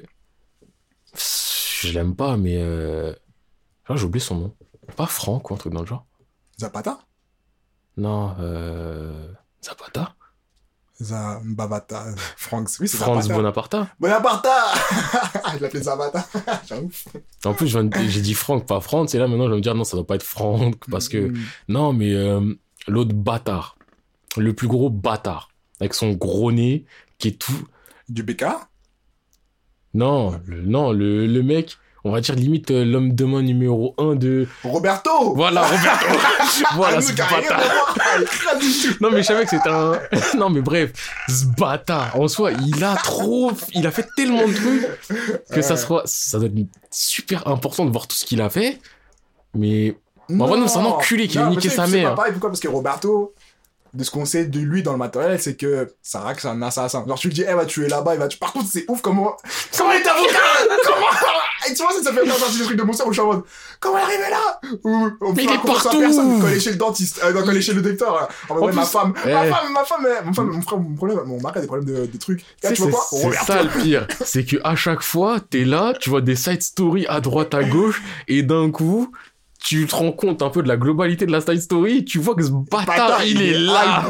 Je 1.13 1.91
l'aime 1.93 2.15
pas, 2.15 2.37
mais. 2.37 2.55
euh, 2.57 3.13
j'ai 3.93 4.03
oublié 4.03 4.19
son 4.19 4.35
nom. 4.35 4.55
Pas 4.95 5.05
Franck 5.05 5.51
ou 5.51 5.53
un 5.53 5.57
truc 5.57 5.71
dans 5.71 5.81
le 5.81 5.85
genre. 5.85 6.07
Zapata? 6.59 6.97
Non, 7.97 8.35
euh. 8.39 9.31
Zapata? 9.63 10.15
Zabavata, 10.99 12.05
Franks, 12.35 12.79
oui, 12.79 12.87
c'est 12.87 12.97
Franz 12.97 13.21
Zapata. 13.27 13.35
Bonaparta 13.35 13.87
Bonaparta 13.99 14.73
Je 15.55 15.59
l'appelais 15.61 15.83
Zapata, 15.83 16.27
j'avoue. 16.67 16.89
En 17.45 17.53
plus, 17.53 17.67
j'ai 17.67 18.21
dit 18.21 18.33
Franck, 18.33 18.65
pas 18.65 18.81
Franz, 18.81 19.15
et 19.15 19.19
là 19.19 19.27
maintenant 19.27 19.45
je 19.45 19.51
vais 19.51 19.57
me 19.57 19.61
dire 19.61 19.75
non, 19.75 19.83
ça 19.83 19.97
doit 19.97 20.05
pas 20.07 20.15
être 20.15 20.23
Franck, 20.23 20.77
parce 20.89 21.09
que. 21.09 21.29
Mm. 21.29 21.37
Non, 21.69 21.93
mais 21.93 22.11
euh, 22.13 22.55
l'autre 22.87 23.13
bâtard. 23.13 23.77
Le 24.35 24.53
plus 24.53 24.67
gros 24.67 24.89
bâtard. 24.89 25.49
Avec 25.79 25.93
son 25.93 26.13
gros 26.13 26.51
nez, 26.51 26.85
qui 27.19 27.27
est 27.27 27.39
tout. 27.39 27.67
Du 28.11 28.23
BK 28.23 28.43
Non, 29.93 30.39
le, 30.45 30.61
non, 30.63 30.91
le, 30.91 31.27
le 31.27 31.43
mec, 31.43 31.77
on 32.03 32.11
va 32.11 32.19
dire 32.19 32.35
limite 32.35 32.71
euh, 32.71 32.83
l'homme 32.83 33.13
de 33.15 33.23
main 33.25 33.41
numéro 33.41 33.95
1 33.97 34.15
de. 34.15 34.47
Roberto 34.63 35.33
Voilà, 35.33 35.61
Roberto 35.63 36.05
Voilà, 36.75 36.99
ce 37.01 37.13
bâtard. 37.13 37.95
Non, 38.99 39.11
mais 39.11 39.21
je 39.21 39.27
savais 39.27 39.43
que 39.45 39.49
c'était 39.51 39.69
un. 39.69 39.97
non, 40.37 40.49
mais 40.49 40.59
bref, 40.61 40.91
ce 41.29 41.45
bâtard, 41.57 42.19
en 42.19 42.27
soi, 42.27 42.51
il 42.51 42.83
a 42.83 42.95
trop. 42.97 43.53
Il 43.73 43.87
a 43.87 43.91
fait 43.91 44.07
tellement 44.17 44.45
de 44.45 44.53
trucs 44.53 44.87
que 45.53 45.61
ça 45.61 45.77
soit. 45.77 46.03
Ça 46.05 46.37
doit 46.37 46.47
être 46.47 46.67
super 46.91 47.47
important 47.47 47.85
de 47.85 47.91
voir 47.91 48.07
tout 48.07 48.15
ce 48.17 48.25
qu'il 48.25 48.41
a 48.41 48.49
fait. 48.49 48.79
Mais. 49.53 49.95
Bon, 50.27 50.45
en 50.45 50.47
vrai, 50.47 50.59
non, 50.59 50.67
c'est 50.67 50.79
un 50.79 50.85
enculé 50.85 51.27
qui 51.27 51.37
a 51.37 51.45
Non, 51.45 51.51
niqué 51.51 51.69
sa 51.69 51.87
mère. 51.87 52.09
pas 52.11 52.15
pareil, 52.17 52.31
pourquoi? 52.33 52.49
Parce 52.49 52.59
que 52.61 52.67
Roberto, 52.67 53.33
de 53.93 54.03
ce 54.03 54.11
qu'on 54.11 54.25
sait 54.25 54.45
de 54.45 54.59
lui 54.59 54.83
dans 54.83 54.93
le 54.93 54.97
matériel, 54.97 55.39
c'est 55.41 55.55
que 55.55 55.93
Sarah, 56.01 56.33
c'est 56.37 56.47
un 56.47 56.61
assassin. 56.61 57.03
Genre, 57.07 57.19
tu 57.19 57.27
lui 57.27 57.33
dis, 57.33 57.43
eh, 57.47 57.53
va 57.53 57.65
tuer 57.65 57.87
là-bas, 57.87 58.13
il 58.15 58.19
va 58.19 58.27
tuer. 58.27 58.39
Par 58.39 58.53
contre, 58.53 58.67
c'est 58.71 58.85
ouf 58.89 59.01
comment. 59.01 59.35
Comment 59.77 59.91
il 59.91 60.01
est 60.01 60.07
avocat 60.07 60.39
Comment 60.85 61.05
Et 61.69 61.73
tu 61.75 61.83
vois, 61.83 61.91
ça, 61.93 62.01
ça 62.01 62.11
fait 62.11 62.25
partie 62.27 62.57
des 62.57 62.63
trucs 62.63 62.77
de 62.77 62.81
monster 62.83 63.03
où 63.05 63.09
je 63.09 63.13
suis 63.13 63.21
en 63.21 63.27
mode, 63.33 63.43
comment 63.79 63.97
elle 63.99 64.03
est 64.03 64.15
arrivée 64.15 64.31
là? 64.31 64.59
Ou, 64.83 65.09
on 65.21 65.29
Mais 65.29 65.35
peut 65.35 65.41
il 65.43 65.45
est 65.45 65.51
raconter 65.57 65.99
personne 65.99 66.41
quand 66.41 66.47
elle 66.47 66.57
est 66.57 66.59
chez 66.59 66.71
le 66.71 66.75
dentiste, 66.77 67.21
euh, 67.23 67.31
non, 67.33 67.43
quand 67.43 67.51
elle 67.51 67.57
est 67.57 67.61
chez 67.61 67.73
le 67.73 67.81
docteur. 67.83 68.15
euh, 68.23 68.25
En 68.49 68.55
mode, 68.55 68.63
En 68.63 68.65
ouais, 68.67 68.73
ma 68.73 68.81
plus, 68.81 68.89
femme, 68.91 69.13
eh. 69.25 69.31
ma 69.31 69.45
femme, 69.45 69.71
ma 69.73 69.83
femme, 69.85 70.05
euh, 70.07 70.15
mon, 70.25 70.33
femme, 70.33 70.47
mon 70.47 70.61
frère, 70.63 70.79
mon 70.79 70.95
problème, 70.95 71.19
mon 71.27 71.39
mari 71.39 71.59
a 71.59 71.61
des 71.61 71.67
problèmes 71.67 71.85
de, 71.87 72.05
de 72.07 72.17
trucs. 72.17 72.39
Et 72.41 72.43
là, 72.63 72.69
C'est 72.69 72.73
tu 72.73 72.81
vois 72.81 72.91
quoi? 72.91 73.05
c'est- 73.11 73.45
ça 73.45 73.61
le 73.61 73.69
pire. 73.69 74.07
C'est 74.25 74.43
que 74.43 74.57
à 74.63 74.75
chaque 74.75 75.01
fois, 75.03 75.39
t'es 75.39 75.63
là, 75.63 75.93
tu 75.99 76.09
vois 76.09 76.21
des 76.21 76.35
side 76.35 76.63
stories 76.63 77.05
à 77.07 77.21
droite, 77.21 77.53
à 77.53 77.63
gauche, 77.63 78.01
et 78.27 78.41
d'un 78.41 78.71
coup, 78.71 79.11
tu 79.61 79.85
te 79.85 79.95
rends 79.95 80.11
compte 80.11 80.41
un 80.41 80.49
peu 80.49 80.63
de 80.63 80.67
la 80.67 80.75
globalité 80.75 81.27
de 81.27 81.31
la 81.31 81.39
side 81.39 81.61
story, 81.61 82.03
tu 82.03 82.17
vois 82.17 82.33
que 82.33 82.43
ce 82.43 82.49
bâtard, 82.49 82.85
Bâtard, 82.87 83.25
il, 83.25 83.41
est 83.43 83.53
là. 83.59 84.03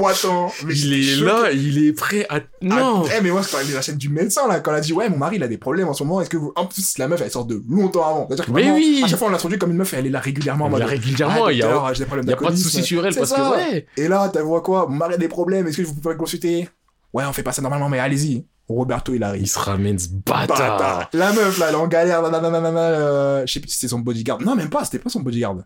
Mais 0.66 0.74
Il 0.74 0.94
est 0.94 1.04
choqué. 1.04 1.26
là, 1.26 1.52
il 1.52 1.86
est 1.86 1.92
prêt 1.92 2.26
à. 2.30 2.40
Non! 2.62 3.04
Ah, 3.06 3.16
eh, 3.18 3.22
mais 3.22 3.32
moi, 3.32 3.44
c'est 3.44 3.74
la 3.74 3.82
chaîne 3.82 3.98
du 3.98 4.08
médecin, 4.08 4.48
là, 4.48 4.62
quand 4.62 4.72
elle 4.72 4.78
a 4.78 4.82
dit, 4.82 4.94
ouais, 4.94 5.10
mon 5.10 5.18
mari, 5.18 5.36
il 5.36 5.44
a 5.44 5.50
des 5.50 5.58
problèmes 5.58 5.90
en 5.90 5.94
ce 5.94 6.04
moment, 6.04 6.22
est-ce 6.22 6.30
que 6.30 6.38
vous. 6.38 6.54
En 6.56 6.66
plus, 6.68 6.98
la 6.98 7.10
meuf, 7.10 7.22
elle 7.22 7.30
sort 7.30 7.46
de 7.46 7.62
longtemps 7.70 8.08
avant. 8.08 8.28
C'est-à-dire 8.28 8.46
que 8.46 8.52
Mais 8.52 8.62
vraiment, 8.62 8.78
oui. 8.78 9.02
À 9.04 9.08
chaque 9.08 9.20
fois, 9.20 9.28
on 9.28 9.32
l'introduit 9.32 9.60
comme 9.60 9.72
une 9.72 9.78
meuf, 9.78 9.94
elle 9.94 10.08
est 10.08 10.10
là 10.10 10.22
régulièrement 10.22 10.68
y 10.68 10.72
mode. 10.72 10.82
a 10.84 10.86
régulièrement, 10.86 11.46
ah, 11.48 11.52
il 11.52 11.60
y 11.60 11.64
a, 11.64 11.94
des 11.94 12.06
problèmes 12.06 12.26
il 12.26 12.30
y 12.30 12.34
a 12.34 12.38
pas 12.38 12.52
de 12.52 12.56
soucis 12.56 12.84
sur 12.84 13.06
elle 13.06 13.14
parce 13.14 13.30
ça. 13.30 13.36
que 13.36 13.74
ouais. 13.74 13.88
Et 13.98 14.08
là, 14.08 14.30
t'as 14.32 14.42
vois 14.42 14.62
quoi? 14.62 14.88
Mon 14.88 14.96
mari 14.96 15.16
a 15.16 15.18
des 15.18 15.28
problèmes, 15.28 15.68
est-ce 15.68 15.78
que 15.78 15.84
vous 15.84 15.96
pouvez 15.96 16.16
consulter? 16.16 16.70
Ouais, 17.14 17.26
on 17.28 17.34
fait 17.34 17.44
pas 17.44 17.52
ça 17.52 17.62
normalement, 17.62 17.90
mais 17.90 18.00
allez-y. 18.00 18.46
Roberto, 18.74 19.14
il 19.14 19.18
Il 19.18 19.24
arrive. 19.24 19.48
se 19.48 19.60
ramène 19.60 19.98
ce 20.00 20.08
Bâtard. 20.10 20.58
bâtard. 20.58 21.10
La 21.14 21.32
meuf, 21.34 21.58
là, 21.60 21.68
elle 21.70 21.76
est 21.76 21.78
en 21.78 21.88
galère, 21.88 22.22
euh, 22.24 23.44
je 23.46 23.54
sais 23.54 23.60
plus 23.60 23.70
si 23.70 23.78
c'était 23.78 23.90
son 23.92 24.00
bodyguard. 24.00 24.42
Non, 24.42 24.56
même 24.56 24.70
pas, 24.70 24.84
c'était 24.86 25.00
pas 25.00 25.10
son 25.10 25.20
bodyguard. 25.22 25.58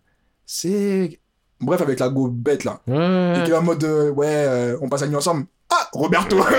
C'est. 0.44 1.18
Bref, 1.60 1.80
avec 1.80 1.98
la 2.00 2.08
go 2.10 2.28
bête, 2.28 2.64
là. 2.64 2.80
Et 2.86 3.44
qui 3.44 3.50
est 3.50 3.54
en 3.54 3.62
mode, 3.62 3.82
euh, 3.84 4.10
ouais, 4.10 4.26
euh, 4.28 4.76
on 4.82 4.88
passe 4.88 5.00
la 5.02 5.06
nuit 5.08 5.16
ensemble. 5.16 5.46
Ah, 5.70 5.88
Roberto 5.92 6.36
Vas-y, 6.36 6.52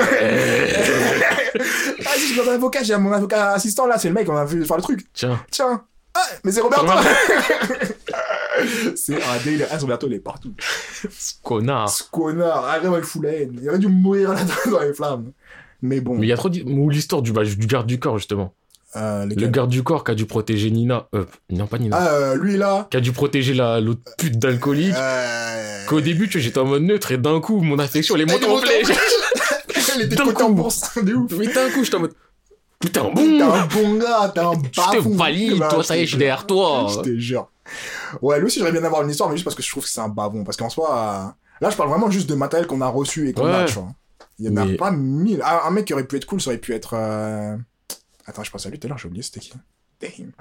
je 2.19 2.25
suis 2.33 2.41
un 2.41 2.53
avocat, 2.53 2.83
j'ai 2.83 2.97
mon 2.97 3.13
avocat 3.13 3.53
assistant 3.53 3.87
là, 3.87 3.97
c'est 3.97 4.09
le 4.09 4.13
mec, 4.13 4.27
on 4.29 4.35
a 4.35 4.43
vu 4.43 4.65
faire 4.65 4.75
le 4.75 4.83
truc. 4.83 5.07
Tiens. 5.13 5.39
Tiens. 5.49 5.83
Ah, 6.13 6.19
mais 6.43 6.51
c'est 6.51 6.61
Roberto. 6.61 6.87
C'est 8.95 9.15
un 9.21 9.37
délire. 9.43 9.67
Ah, 9.71 9.77
Roberto, 9.77 10.07
il 10.07 10.13
est 10.13 10.19
partout. 10.19 10.53
Ce 10.59 11.33
connard. 11.43 11.89
Ce 11.89 12.03
connard, 12.09 12.65
ah, 12.67 12.79
il 12.81 13.03
fout 13.03 13.23
la 13.23 13.33
haine. 13.33 13.59
Il 13.61 13.69
aurait 13.69 13.77
dû 13.77 13.87
mourir 13.87 14.33
là 14.33 14.39
dans 14.71 14.79
les 14.79 14.93
flammes. 14.93 15.31
Mais 15.81 16.01
bon. 16.01 16.15
Mais 16.15 16.25
il 16.25 16.29
y 16.29 16.33
a 16.33 16.37
trop 16.37 16.49
ou 16.49 16.89
l'histoire 16.89 17.21
du, 17.21 17.31
bah, 17.31 17.43
du 17.43 17.67
garde 17.67 17.87
du 17.87 17.99
corps, 17.99 18.17
justement. 18.17 18.53
Euh, 18.95 19.25
Le 19.25 19.47
garde 19.47 19.69
du 19.69 19.83
corps 19.83 20.03
qui 20.03 20.11
a 20.11 20.15
dû 20.15 20.25
protéger 20.25 20.71
Nina. 20.71 21.07
Euh, 21.13 21.25
non, 21.49 21.67
pas 21.67 21.77
Nina. 21.77 21.97
Ah, 21.99 22.07
euh, 22.07 22.35
lui 22.35 22.57
là. 22.57 22.87
Qui 22.89 22.97
a 22.97 23.01
dû 23.01 23.11
protéger 23.11 23.53
la, 23.53 23.79
l'autre 23.79 24.01
pute 24.17 24.39
d'alcoolique. 24.39 24.95
Euh... 24.95 25.85
Qu'au 25.87 26.01
début, 26.01 26.27
tu 26.27 26.37
vois, 26.37 26.41
j'étais 26.43 26.59
en 26.59 26.65
mode 26.65 26.83
neutre 26.83 27.11
et 27.11 27.17
d'un 27.17 27.39
coup, 27.41 27.59
mon 27.61 27.79
affection, 27.79 28.15
elle 28.15 28.21
est 28.21 28.25
montée 28.25 28.45
Elle 28.45 28.51
en 28.51 28.57
flèche. 28.57 28.87
il 29.97 30.01
était 30.03 30.21
en 30.21 30.49
bourse, 30.49 30.97
de 31.03 31.13
ouf. 31.13 31.31
Mais 31.37 31.47
d'un 31.47 31.69
coup, 31.69 31.83
j'étais 31.83 31.97
en 31.97 32.01
mode. 32.01 32.13
Putain, 32.79 33.05
T'es 33.05 33.11
boum 33.11 33.41
un 33.41 33.65
bon 33.65 33.95
gars, 33.95 34.31
t'es 34.33 34.39
un 34.39 34.53
Je 34.53 34.69
te 34.69 34.95
bafou. 34.97 35.13
valide, 35.13 35.57
Bah, 35.57 35.67
toi, 35.69 35.83
ça 35.83 35.97
y 35.97 36.01
est, 36.01 36.03
je 36.05 36.09
suis 36.09 36.17
derrière 36.17 36.45
toi. 36.45 36.87
Je 36.93 36.99
te 37.01 37.17
jure. 37.17 37.49
Ouais, 38.21 38.37
lui 38.39 38.45
aussi, 38.45 38.59
j'aimerais 38.59 38.71
bien 38.71 38.83
avoir 38.83 39.01
une 39.01 39.09
histoire, 39.09 39.29
mais 39.29 39.35
juste 39.35 39.45
parce 39.45 39.55
que 39.55 39.63
je 39.63 39.69
trouve 39.69 39.83
que 39.83 39.89
c'est 39.89 39.99
un 39.99 40.09
bavon. 40.09 40.43
Parce 40.43 40.57
qu'en 40.57 40.69
soi, 40.69 40.89
euh, 40.95 41.25
là, 41.61 41.69
je 41.71 41.75
parle 41.75 41.89
vraiment 41.89 42.09
juste 42.11 42.29
de 42.29 42.35
matériel 42.35 42.67
qu'on 42.67 42.81
a 42.81 42.87
reçu 42.87 43.27
et 43.29 43.33
qu'on 43.33 43.47
a, 43.47 43.65
tu 43.65 43.73
vois. 43.73 43.89
Il 44.39 44.45
y 44.45 44.49
en 44.49 44.57
a 44.57 44.65
pas 44.77 44.91
mille. 44.91 45.41
Ah, 45.43 45.67
un 45.67 45.71
mec 45.71 45.85
qui 45.85 45.93
aurait 45.93 46.05
pu 46.07 46.15
être 46.17 46.25
cool, 46.25 46.39
ça 46.41 46.49
aurait 46.51 46.59
pu 46.59 46.73
être. 46.73 46.93
euh, 46.93 47.57
Attends, 48.25 48.43
je 48.43 48.51
pense 48.51 48.65
à 48.65 48.69
lui 48.69 48.77
tout 48.79 48.85
à 48.87 48.89
l'heure, 48.89 48.97
j'ai 48.97 49.07
oublié, 49.07 49.23
c'était 49.23 49.39
qui? 49.39 49.53
Damn. 50.01 50.31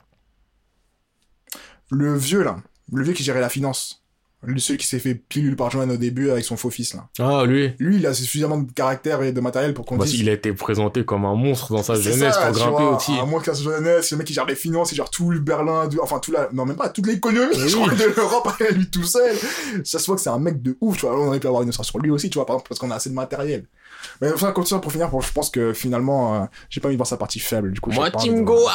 Le 1.91 2.17
vieux, 2.17 2.43
là. 2.43 2.59
Le 2.93 3.03
vieux 3.05 3.13
qui 3.13 3.23
gérait 3.25 3.41
la 3.41 3.49
finance. 3.49 4.03
Le 4.43 4.59
celui 4.61 4.79
qui 4.79 4.87
s'est 4.87 4.99
fait 4.99 5.15
pilule 5.15 5.57
par 5.57 5.71
Joanne 5.71 5.91
au 5.91 5.97
début 5.97 6.31
avec 6.31 6.45
son 6.45 6.57
faux 6.57 6.69
fils, 6.71 6.95
là. 6.95 7.09
Ah, 7.19 7.45
lui. 7.47 7.73
Lui, 7.79 7.97
il 7.97 8.07
a 8.07 8.13
suffisamment 8.13 8.59
de 8.59 8.71
caractère 8.71 9.23
et 9.23 9.33
de 9.33 9.41
matériel 9.41 9.73
pour 9.73 9.87
qu'on 9.87 9.97
Bah, 9.97 10.05
dise. 10.05 10.21
il 10.21 10.29
a 10.29 10.33
été 10.33 10.53
présenté 10.53 11.05
comme 11.05 11.25
un 11.25 11.35
monstre 11.35 11.73
dans 11.73 11.83
sa 11.83 11.95
jeunesse 11.95 12.35
ça, 12.35 12.47
pour 12.47 12.53
grimper 12.55 12.71
vois, 12.83 12.97
aussi. 12.97 13.19
À 13.19 13.25
moins 13.25 13.41
que 13.41 13.53
sa 13.53 13.61
jeunesse, 13.61 14.11
le 14.11 14.19
mec 14.19 14.27
qui 14.27 14.35
gère 14.35 14.45
les 14.47 14.55
finances, 14.55 14.93
il 14.93 14.97
gère 14.97 15.11
tout 15.11 15.31
le 15.31 15.41
Berlin, 15.41 15.89
de- 15.89 15.99
enfin 16.01 16.19
tout 16.21 16.31
la, 16.33 16.49
non 16.53 16.65
même 16.67 16.77
pas 16.77 16.91
toute 16.91 17.07
l'économie, 17.07 17.55
Oui. 17.57 17.97
de 17.97 18.15
l'Europe 18.15 18.49
à 18.61 18.65
lui 18.73 18.89
tout 18.91 19.05
seul. 19.05 19.35
Ça 19.85 19.99
se 19.99 20.07
voit 20.07 20.17
que 20.17 20.23
c'est 20.23 20.29
un 20.31 20.39
mec 20.39 20.61
de 20.63 20.77
ouf, 20.81 20.97
tu 20.99 21.07
vois. 21.07 21.19
On 21.19 21.29
aurait 21.29 21.41
pu 21.41 21.47
avoir 21.49 21.63
une 21.63 21.71
histoire 21.71 21.87
sur 21.87 21.99
lui 21.99 22.11
aussi, 22.11 22.29
tu 22.31 22.35
vois, 22.35 22.47
par 22.47 22.57
exemple, 22.57 22.69
parce 22.69 22.79
qu'on 22.79 22.91
a 22.91 22.97
assez 22.97 23.09
de 23.11 23.15
matériel. 23.15 23.67
Mais 24.21 24.33
enfin, 24.33 24.53
ça, 24.65 24.79
pour 24.79 24.93
finir, 24.93 25.09
pour- 25.11 25.23
je 25.23 25.33
pense 25.33 25.51
que 25.51 25.73
finalement, 25.73 26.43
euh, 26.43 26.47
j'ai 26.71 26.81
pas 26.81 26.89
envie 26.89 26.97
de 26.97 26.99
voir 26.99 27.07
sa 27.07 27.17
partie 27.17 27.39
faible, 27.41 27.73
du 27.73 27.81
coup. 27.81 27.91
Moi, 27.91 28.11
Team 28.11 28.37
de 28.37 28.41
Gohan 28.43 28.71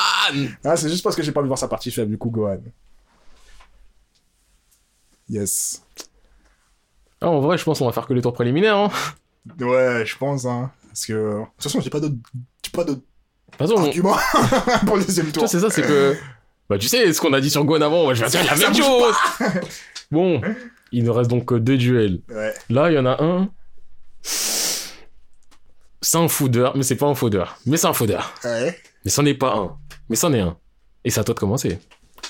Ah, 0.63 0.75
c'est 0.77 0.89
juste 0.89 1.03
parce 1.03 1.15
que 1.15 1.23
j'ai 1.23 1.31
pas 1.31 1.39
envie 1.39 1.45
de 1.47 1.49
voir 1.51 1.59
sa 1.59 1.67
partie 1.67 1.91
faible, 1.91 2.11
du 2.11 2.17
coup, 2.17 2.29
Gohan. 2.29 2.59
Yes. 5.29 5.81
Ah, 7.21 7.29
en 7.29 7.39
vrai, 7.39 7.57
je 7.57 7.63
pense 7.63 7.79
qu'on 7.79 7.85
va 7.85 7.91
faire 7.93 8.07
que 8.07 8.13
les 8.13 8.21
tours 8.21 8.33
préliminaires. 8.33 8.77
Hein. 8.77 8.89
Ouais, 9.59 10.03
je 10.05 10.17
pense, 10.17 10.45
hein. 10.45 10.71
Parce 10.87 11.05
que, 11.05 11.13
de 11.13 11.43
toute 11.55 11.63
façon, 11.63 11.79
j'ai 11.81 11.89
pas 11.89 11.99
d'autres, 11.99 12.15
j'ai 12.65 12.71
pas 12.71 12.83
d'autres 12.83 13.01
façon, 13.57 13.75
on- 13.77 13.85
arguments 13.85 14.17
pour 14.85 14.97
le 14.97 15.03
deuxième 15.05 15.31
tour. 15.31 15.47
c'est 15.47 15.59
ça, 15.59 15.69
c'est 15.69 15.83
que. 15.83 16.15
Bah, 16.69 16.77
tu 16.77 16.87
sais, 16.87 17.11
ce 17.13 17.19
qu'on 17.21 17.33
a 17.33 17.41
dit 17.41 17.49
sur 17.49 17.63
Gon 17.65 17.81
avant, 17.81 18.03
moi, 18.03 18.13
je 18.13 18.23
vais 18.23 18.29
dire 18.29 18.43
la 18.45 18.55
même 18.55 18.73
chose. 18.73 19.15
Bon, 20.09 20.41
il 20.91 21.03
nous 21.03 21.13
reste 21.13 21.29
donc 21.29 21.45
que 21.45 21.55
deux 21.55 21.77
duels. 21.77 22.21
Ouais. 22.29 22.53
Là, 22.69 22.91
il 22.91 22.95
y 22.95 22.99
en 22.99 23.05
a 23.05 23.21
un. 23.23 23.49
C'est 26.01 26.17
un 26.17 26.27
foudeur, 26.27 26.75
mais 26.75 26.83
c'est 26.83 26.95
pas 26.95 27.05
un 27.07 27.15
foudeur. 27.15 27.57
Mais 27.65 27.77
c'est 27.77 27.87
un 27.87 27.93
foudeur. 27.93 28.33
Ouais? 28.43 28.77
Mais 29.05 29.11
c'en 29.11 29.25
est 29.25 29.33
pas 29.35 29.55
un. 29.55 29.77
Mais 30.09 30.15
c'en 30.15 30.33
est 30.33 30.39
un. 30.39 30.57
Et 31.03 31.09
c'est 31.11 31.19
à 31.19 31.23
toi 31.23 31.33
de 31.35 31.39
commencer. 31.39 31.79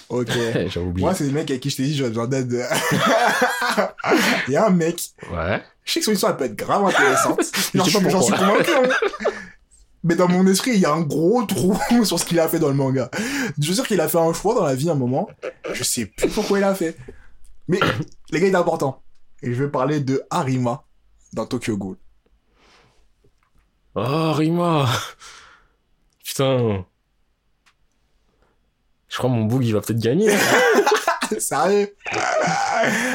Ok. 0.10 0.28
J'avais 0.68 0.80
oublié. 0.86 1.06
Moi, 1.06 1.14
c'est 1.16 1.26
des 1.26 1.32
mecs 1.32 1.50
avec 1.50 1.62
qui 1.62 1.70
je 1.70 1.78
t'ai 1.78 1.84
dit, 1.84 1.96
j'aurais 1.96 2.10
besoin 2.10 2.28
d'aide. 2.28 2.66
Il 4.48 4.54
y 4.54 4.58
a 4.58 4.68
un 4.68 4.72
mec, 4.72 5.02
Ouais. 5.32 5.62
je 5.86 5.92
sais 5.94 6.00
que 6.00 6.06
son 6.06 6.12
histoire 6.12 6.32
elle 6.34 6.38
peut 6.38 6.46
être 6.46 6.56
grave 6.56 6.86
intéressante. 6.86 7.42
Je 7.74 7.78
Genre, 7.80 8.02
pas 8.04 8.10
J'en 8.10 8.22
suis 8.22 8.34
convaincu. 8.34 8.72
hein. 8.72 8.90
Mais 10.04 10.16
dans 10.16 10.28
mon 10.28 10.46
esprit, 10.48 10.72
il 10.74 10.80
y 10.80 10.86
a 10.86 10.92
un 10.92 11.02
gros 11.02 11.44
trou 11.44 11.78
sur 12.04 12.20
ce 12.20 12.26
qu'il 12.26 12.40
a 12.40 12.48
fait 12.50 12.60
dans 12.60 12.68
le 12.70 12.74
manga. 12.74 13.10
Je 13.60 13.68
veux 13.70 13.76
dire 13.76 13.88
qu'il 13.88 14.02
a 14.02 14.08
fait 14.08 14.18
un 14.18 14.34
choix 14.34 14.56
dans 14.56 14.66
la 14.66 14.74
vie 14.76 14.90
à 14.90 14.94
un 14.94 14.96
moment. 14.96 15.30
Je 15.74 15.84
sais 15.84 16.06
plus 16.08 16.28
pourquoi 16.30 16.58
il 16.58 16.64
a 16.64 16.74
fait. 16.76 16.98
Mais 17.68 17.80
les 18.32 18.40
gars, 18.40 18.48
il 18.48 18.54
est 18.54 18.58
important. 18.58 19.02
Et 19.44 19.54
je 19.54 19.64
vais 19.64 19.70
parler 19.70 20.00
de 20.00 20.22
Harima 20.30 20.84
dans 21.34 21.46
Tokyo 21.46 21.78
Ghoul. 21.78 21.98
Oh, 23.96 24.32
Rima. 24.34 24.88
Putain. 26.24 26.86
Je 29.10 29.18
crois 29.18 29.30
mon 29.30 29.44
boug, 29.46 29.64
il 29.66 29.74
va 29.74 29.82
peut-être 29.82 30.00
gagner. 30.00 30.30
Sérieux 31.40 31.94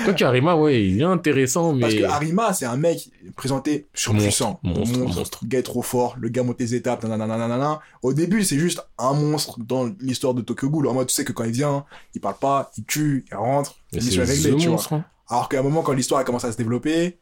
Quoique 0.05 0.25
Rima, 0.25 0.57
ouais, 0.57 0.83
il 0.87 1.01
est 1.01 1.05
intéressant, 1.05 1.73
mais. 1.75 1.81
Parce 1.83 1.95
que 1.95 2.05
Harima, 2.05 2.53
c'est 2.55 2.65
un 2.65 2.77
mec 2.77 3.11
présenté 3.37 3.87
surpuissant. 3.95 4.59
Monstre, 4.63 4.99
monstre, 4.99 5.19
monstre. 5.19 5.39
Le 5.43 5.49
gars 5.49 5.59
est 5.59 5.63
trop 5.63 5.83
fort, 5.83 6.17
le 6.19 6.29
gars 6.31 6.43
monte 6.43 6.59
les 6.61 6.75
étapes, 6.75 7.05
nanana, 7.05 7.37
nanana. 7.37 7.81
Au 8.03 8.13
début, 8.15 8.43
c'est 8.45 8.59
juste 8.59 8.87
un 8.99 9.13
monstre 9.13 9.59
dans 9.61 9.91
l'histoire 10.01 10.33
de 10.35 10.41
Tokyo 10.41 10.71
Ghoul. 10.71 10.87
En 10.89 10.95
mode, 10.95 11.09
tu 11.09 11.15
sais 11.15 11.25
que 11.25 11.33
quand 11.33 11.45
il 11.45 11.53
vient, 11.53 11.85
il 12.15 12.21
parle 12.21 12.37
pas, 12.37 12.71
il 12.79 12.85
tue, 12.85 13.25
il 13.31 13.35
rentre, 13.37 13.75
mission 13.93 14.23
est 14.23 14.27
The 14.27 14.43
tu 14.43 14.51
vois. 14.63 14.71
monstre. 14.71 14.93
hein. 14.95 15.05
Alors 15.29 15.49
qu'à 15.51 15.59
un 15.59 15.63
moment, 15.63 15.83
quand 15.83 15.93
l'histoire 15.93 16.21
a 16.21 16.25
commencé 16.25 16.47
à 16.47 16.53
se 16.53 16.57
développer, 16.57 17.19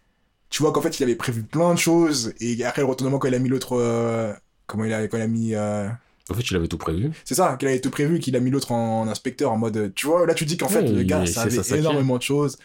tu 0.50 0.62
vois 0.62 0.72
qu'en 0.72 0.80
fait, 0.82 0.98
il 1.00 1.02
avait 1.02 1.16
prévu 1.16 1.42
plein 1.42 1.74
de 1.74 1.78
choses. 1.78 2.34
Et 2.40 2.64
après, 2.64 2.82
le 2.82 2.86
retournement, 2.88 3.18
quand 3.18 3.28
il 3.28 3.34
a 3.34 3.38
mis 3.38 3.48
l'autre... 3.48 3.76
euh, 3.78 4.32
Comment 4.66 4.84
il 4.84 4.92
a, 4.92 5.06
quand 5.08 5.18
il 5.18 5.22
a 5.22 5.26
mis... 5.26 5.54
euh, 5.54 5.88
En 6.30 6.34
fait, 6.34 6.42
il 6.50 6.56
avait 6.56 6.68
tout 6.68 6.78
prévu. 6.78 7.10
C'est 7.24 7.34
ça, 7.34 7.56
qu'il 7.58 7.68
avait 7.68 7.80
tout 7.80 7.90
prévu, 7.90 8.18
qu'il 8.20 8.34
a 8.36 8.40
mis 8.40 8.50
l'autre 8.50 8.72
en, 8.72 9.06
inspecteur 9.08 9.52
en 9.52 9.58
mode... 9.58 9.92
Tu 9.94 10.06
vois, 10.06 10.26
là, 10.26 10.34
tu 10.34 10.44
dis 10.46 10.56
qu'en 10.56 10.68
fait, 10.68 10.82
le 10.82 11.02
gars 11.02 11.26
ça, 11.26 11.50
ça 11.50 11.76
énormément 11.76 12.16
de 12.18 12.22
choses. 12.22 12.58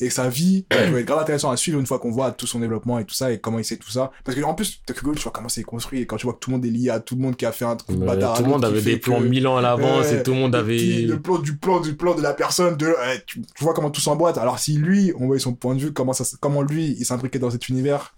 Et 0.00 0.10
sa 0.10 0.28
vie, 0.28 0.64
peut 0.68 0.76
être 0.98 1.06
grave 1.06 1.20
intéressant 1.20 1.50
à 1.50 1.56
suivre 1.56 1.78
une 1.78 1.86
fois 1.86 1.98
qu'on 2.00 2.10
voit 2.10 2.32
tout 2.32 2.46
son 2.46 2.58
développement 2.58 2.98
et 2.98 3.04
tout 3.04 3.14
ça, 3.14 3.30
et 3.32 3.38
comment 3.38 3.58
il 3.60 3.64
sait 3.64 3.76
tout 3.76 3.90
ça. 3.90 4.10
Parce 4.24 4.36
que 4.36 4.42
en 4.42 4.54
plus, 4.54 4.80
Tokyo 4.84 5.02
Ghoul, 5.04 5.14
tu 5.16 5.22
vois 5.22 5.32
comment 5.32 5.48
c'est 5.48 5.62
construit, 5.62 6.00
et 6.00 6.06
quand 6.06 6.16
tu 6.16 6.24
vois 6.26 6.34
que 6.34 6.40
tout 6.40 6.50
le 6.50 6.56
monde 6.56 6.66
est 6.66 6.70
lié 6.70 6.90
à 6.90 6.98
tout 7.00 7.14
le 7.14 7.20
monde 7.20 7.36
qui 7.36 7.46
a 7.46 7.52
fait 7.52 7.64
un 7.64 7.76
truc 7.76 7.96
de 7.98 8.04
bâtard 8.04 8.36
tout 8.36 8.42
le 8.42 8.48
monde 8.48 8.64
avait 8.64 8.82
des 8.82 8.96
plans 8.96 9.20
que- 9.20 9.24
mille 9.26 9.46
ans 9.46 9.56
à 9.56 9.60
l'avance 9.62 10.06
Ouais, 10.06 10.18
et 10.18 10.22
tout 10.22 10.32
le 10.32 10.38
monde 10.38 10.54
avait. 10.56 10.76
le 11.02 11.20
plan 11.20 11.38
du 11.38 11.56
plan 11.56 11.80
du 11.80 11.94
plan 11.94 12.14
de 12.14 12.22
la 12.22 12.34
personne 12.34 12.76
de 12.76 12.86
ouais, 12.86 13.22
tu, 13.26 13.40
tu 13.42 13.64
vois 13.64 13.72
comment 13.74 13.90
tout 13.90 14.00
s'emboîte 14.00 14.36
alors 14.38 14.58
si 14.58 14.76
lui 14.78 15.12
on 15.18 15.26
voit 15.26 15.38
son 15.38 15.54
point 15.54 15.74
de 15.74 15.80
vue 15.80 15.92
comment 15.92 16.12
ça 16.12 16.24
comment 16.40 16.62
lui 16.62 16.96
il 16.98 17.04
s'imbriquait 17.04 17.38
dans 17.38 17.50
cet 17.50 17.68
univers 17.68 18.14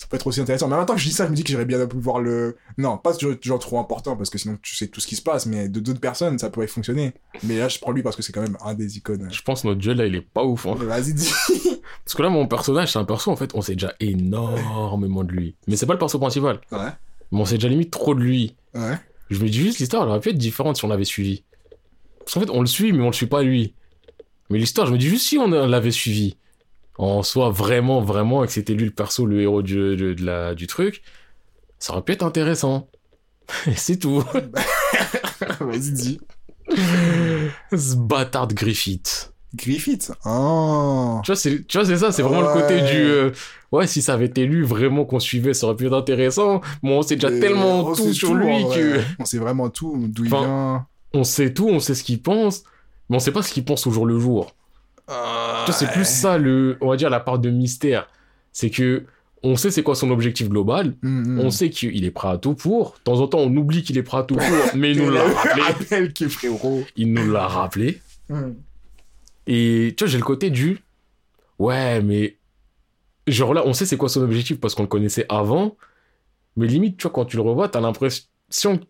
ça 0.00 0.06
peut 0.08 0.16
être 0.16 0.26
aussi 0.26 0.40
intéressant 0.40 0.66
mais 0.66 0.76
en 0.76 0.78
même 0.78 0.86
temps 0.86 0.94
que 0.94 1.00
je 1.00 1.08
dis 1.08 1.12
ça 1.12 1.26
je 1.26 1.30
me 1.30 1.36
dis 1.36 1.44
que 1.44 1.52
j'aurais 1.52 1.66
bien 1.66 1.84
pu 1.86 1.98
voir 1.98 2.20
le 2.20 2.56
non 2.78 2.96
pas 2.96 3.12
genre, 3.18 3.34
genre 3.42 3.58
trop 3.58 3.78
important 3.78 4.16
parce 4.16 4.30
que 4.30 4.38
sinon 4.38 4.56
tu 4.62 4.74
sais 4.74 4.86
tout 4.88 4.98
ce 4.98 5.06
qui 5.06 5.14
se 5.14 5.20
passe 5.20 5.44
mais 5.44 5.68
de 5.68 5.78
d'autres 5.78 6.00
personnes 6.00 6.38
ça 6.38 6.48
pourrait 6.48 6.68
fonctionner 6.68 7.12
mais 7.42 7.58
là 7.58 7.68
je 7.68 7.78
prends 7.78 7.92
lui 7.92 8.02
parce 8.02 8.16
que 8.16 8.22
c'est 8.22 8.32
quand 8.32 8.40
même 8.40 8.56
un 8.64 8.72
des 8.72 8.96
icônes 8.96 9.28
Je 9.30 9.42
pense 9.42 9.60
que 9.60 9.68
notre 9.68 9.78
duel 9.78 9.98
là, 9.98 10.06
il 10.06 10.14
est 10.14 10.22
pas 10.22 10.42
ouf. 10.42 10.64
hein. 10.66 10.74
vas-y 10.78 11.12
dis 11.12 11.30
Parce 12.04 12.14
que 12.16 12.22
là, 12.22 12.30
mon 12.30 12.46
personnage, 12.46 12.92
c'est 12.92 12.98
un 12.98 13.04
perso, 13.04 13.30
en 13.30 13.36
fait, 13.36 13.50
on 13.54 13.60
sait 13.62 13.72
déjà 13.74 13.94
énormément 14.00 15.24
de 15.24 15.32
lui. 15.32 15.54
Mais 15.66 15.76
c'est 15.76 15.86
pas 15.86 15.92
le 15.92 15.98
perso 15.98 16.18
principal. 16.18 16.60
ouais 16.72 16.78
Mais 17.32 17.40
on 17.40 17.44
sait 17.44 17.56
déjà 17.56 17.68
limite 17.68 17.90
trop 17.90 18.14
de 18.14 18.20
lui. 18.20 18.54
ouais 18.74 18.96
Je 19.28 19.42
me 19.42 19.48
dis 19.48 19.58
juste, 19.60 19.78
l'histoire, 19.80 20.04
elle 20.04 20.08
aurait 20.10 20.20
pu 20.20 20.30
être 20.30 20.38
différente 20.38 20.76
si 20.76 20.84
on 20.84 20.88
l'avait 20.88 21.04
suivi. 21.04 21.42
Parce 22.20 22.34
qu'en 22.34 22.40
fait, 22.40 22.50
on 22.50 22.60
le 22.60 22.66
suit, 22.66 22.92
mais 22.92 23.02
on 23.02 23.08
le 23.08 23.12
suit 23.12 23.26
pas 23.26 23.42
lui. 23.42 23.74
Mais 24.50 24.58
l'histoire, 24.58 24.86
je 24.86 24.92
me 24.92 24.98
dis 24.98 25.08
juste 25.08 25.26
si 25.26 25.38
on 25.38 25.48
l'avait 25.48 25.90
suivi. 25.90 26.36
En 26.98 27.22
soi, 27.22 27.50
vraiment, 27.50 28.00
vraiment, 28.02 28.44
et 28.44 28.46
que 28.46 28.52
c'était 28.52 28.74
lui 28.74 28.84
le 28.84 28.90
perso, 28.90 29.24
le 29.24 29.40
héros 29.40 29.62
du, 29.62 29.74
de, 29.74 30.12
de 30.12 30.24
la, 30.24 30.54
du 30.54 30.66
truc, 30.66 31.02
ça 31.78 31.92
aurait 31.92 32.02
pu 32.02 32.12
être 32.12 32.24
intéressant. 32.24 32.88
C'est 33.76 33.98
tout. 33.98 34.22
vas-y 35.60 35.92
dis 35.92 36.20
Ce 37.72 37.96
bâtard 37.96 38.46
de 38.46 38.54
Griffith. 38.54 39.32
Griffith 39.54 40.12
oh 40.24 41.20
Tu 41.24 41.32
vois, 41.32 41.36
c'est, 41.36 41.66
tu 41.66 41.76
vois, 41.76 41.84
c'est 41.84 41.96
ça, 41.96 42.12
c'est 42.12 42.22
vraiment 42.22 42.42
le 42.42 42.52
côté 42.52 42.80
du. 42.82 42.98
euh, 42.98 43.30
ouais, 43.72 43.88
si 43.88 44.00
ça 44.00 44.14
avait 44.14 44.26
été 44.26 44.46
lui 44.46 44.62
vraiment 44.62 45.04
qu'on 45.04 45.18
suivait, 45.18 45.54
ça 45.54 45.66
aurait 45.66 45.74
pu 45.74 45.86
être 45.86 45.96
intéressant. 45.96 46.60
Mais 46.82 46.92
on 46.92 47.02
sait 47.02 47.16
déjà 47.16 47.32
Et 47.34 47.40
tellement 47.40 47.80
on 47.80 47.94
tout 47.94 48.12
sur 48.12 48.28
tout, 48.28 48.34
lui 48.36 48.62
que. 48.72 49.00
on 49.18 49.24
sait 49.24 49.38
vraiment 49.38 49.68
tout 49.68 49.96
d'où 50.06 50.24
il 50.24 50.30
vient 50.30 50.86
On 51.14 51.24
sait 51.24 51.52
tout, 51.52 51.68
on 51.68 51.80
sait 51.80 51.96
ce 51.96 52.04
qu'il 52.04 52.22
pense, 52.22 52.62
mais 53.08 53.16
on 53.16 53.18
sait 53.18 53.32
pas 53.32 53.42
ce 53.42 53.52
qu'il 53.52 53.64
pense 53.64 53.86
au 53.88 53.90
jour 53.90 54.06
le 54.06 54.20
jour. 54.20 54.54
Tu 55.10 55.70
vois, 55.72 55.72
c'est 55.72 55.90
plus 55.90 56.06
ça, 56.08 56.38
le, 56.38 56.78
on 56.80 56.88
va 56.88 56.96
dire, 56.96 57.10
la 57.10 57.20
part 57.20 57.38
de 57.38 57.50
mystère. 57.50 58.08
C'est 58.52 58.70
que 58.70 59.04
on 59.42 59.56
sait 59.56 59.70
c'est 59.70 59.82
quoi 59.82 59.94
son 59.94 60.10
objectif 60.10 60.48
global, 60.48 60.94
Mm, 61.02 61.36
mm. 61.36 61.40
on 61.40 61.50
sait 61.50 61.70
qu'il 61.70 62.04
est 62.04 62.10
prêt 62.10 62.28
à 62.28 62.38
tout 62.38 62.54
pour. 62.54 62.92
De 62.98 63.04
temps 63.04 63.20
en 63.20 63.26
temps, 63.26 63.38
on 63.38 63.56
oublie 63.56 63.82
qu'il 63.82 63.96
est 63.96 64.02
prêt 64.02 64.18
à 64.18 64.22
tout 64.22 64.36
pour, 64.36 64.44
mais 64.76 64.92
il 64.92 65.02
nous 65.02 65.10
l'a 65.10 65.24
rappelé. 65.24 66.28
frérot 66.28 66.84
Il 66.96 67.12
nous 67.12 67.30
l'a 67.30 67.46
rappelé. 67.48 68.00
Et 69.46 69.94
tu 69.96 70.04
vois, 70.04 70.10
j'ai 70.10 70.18
le 70.18 70.24
côté 70.24 70.50
du. 70.50 70.80
Ouais, 71.58 72.00
mais. 72.02 72.36
Genre 73.26 73.54
là, 73.54 73.62
on 73.66 73.72
sait 73.72 73.86
c'est 73.86 73.96
quoi 73.96 74.08
son 74.08 74.22
objectif 74.22 74.60
parce 74.60 74.74
qu'on 74.74 74.82
le 74.82 74.88
connaissait 74.88 75.26
avant. 75.28 75.76
Mais 76.56 76.66
limite, 76.66 76.96
tu 76.96 77.02
vois, 77.04 77.12
quand 77.12 77.24
tu 77.24 77.36
le 77.36 77.42
revois, 77.42 77.68
t'as 77.68 77.80
l'impression. 77.80 78.24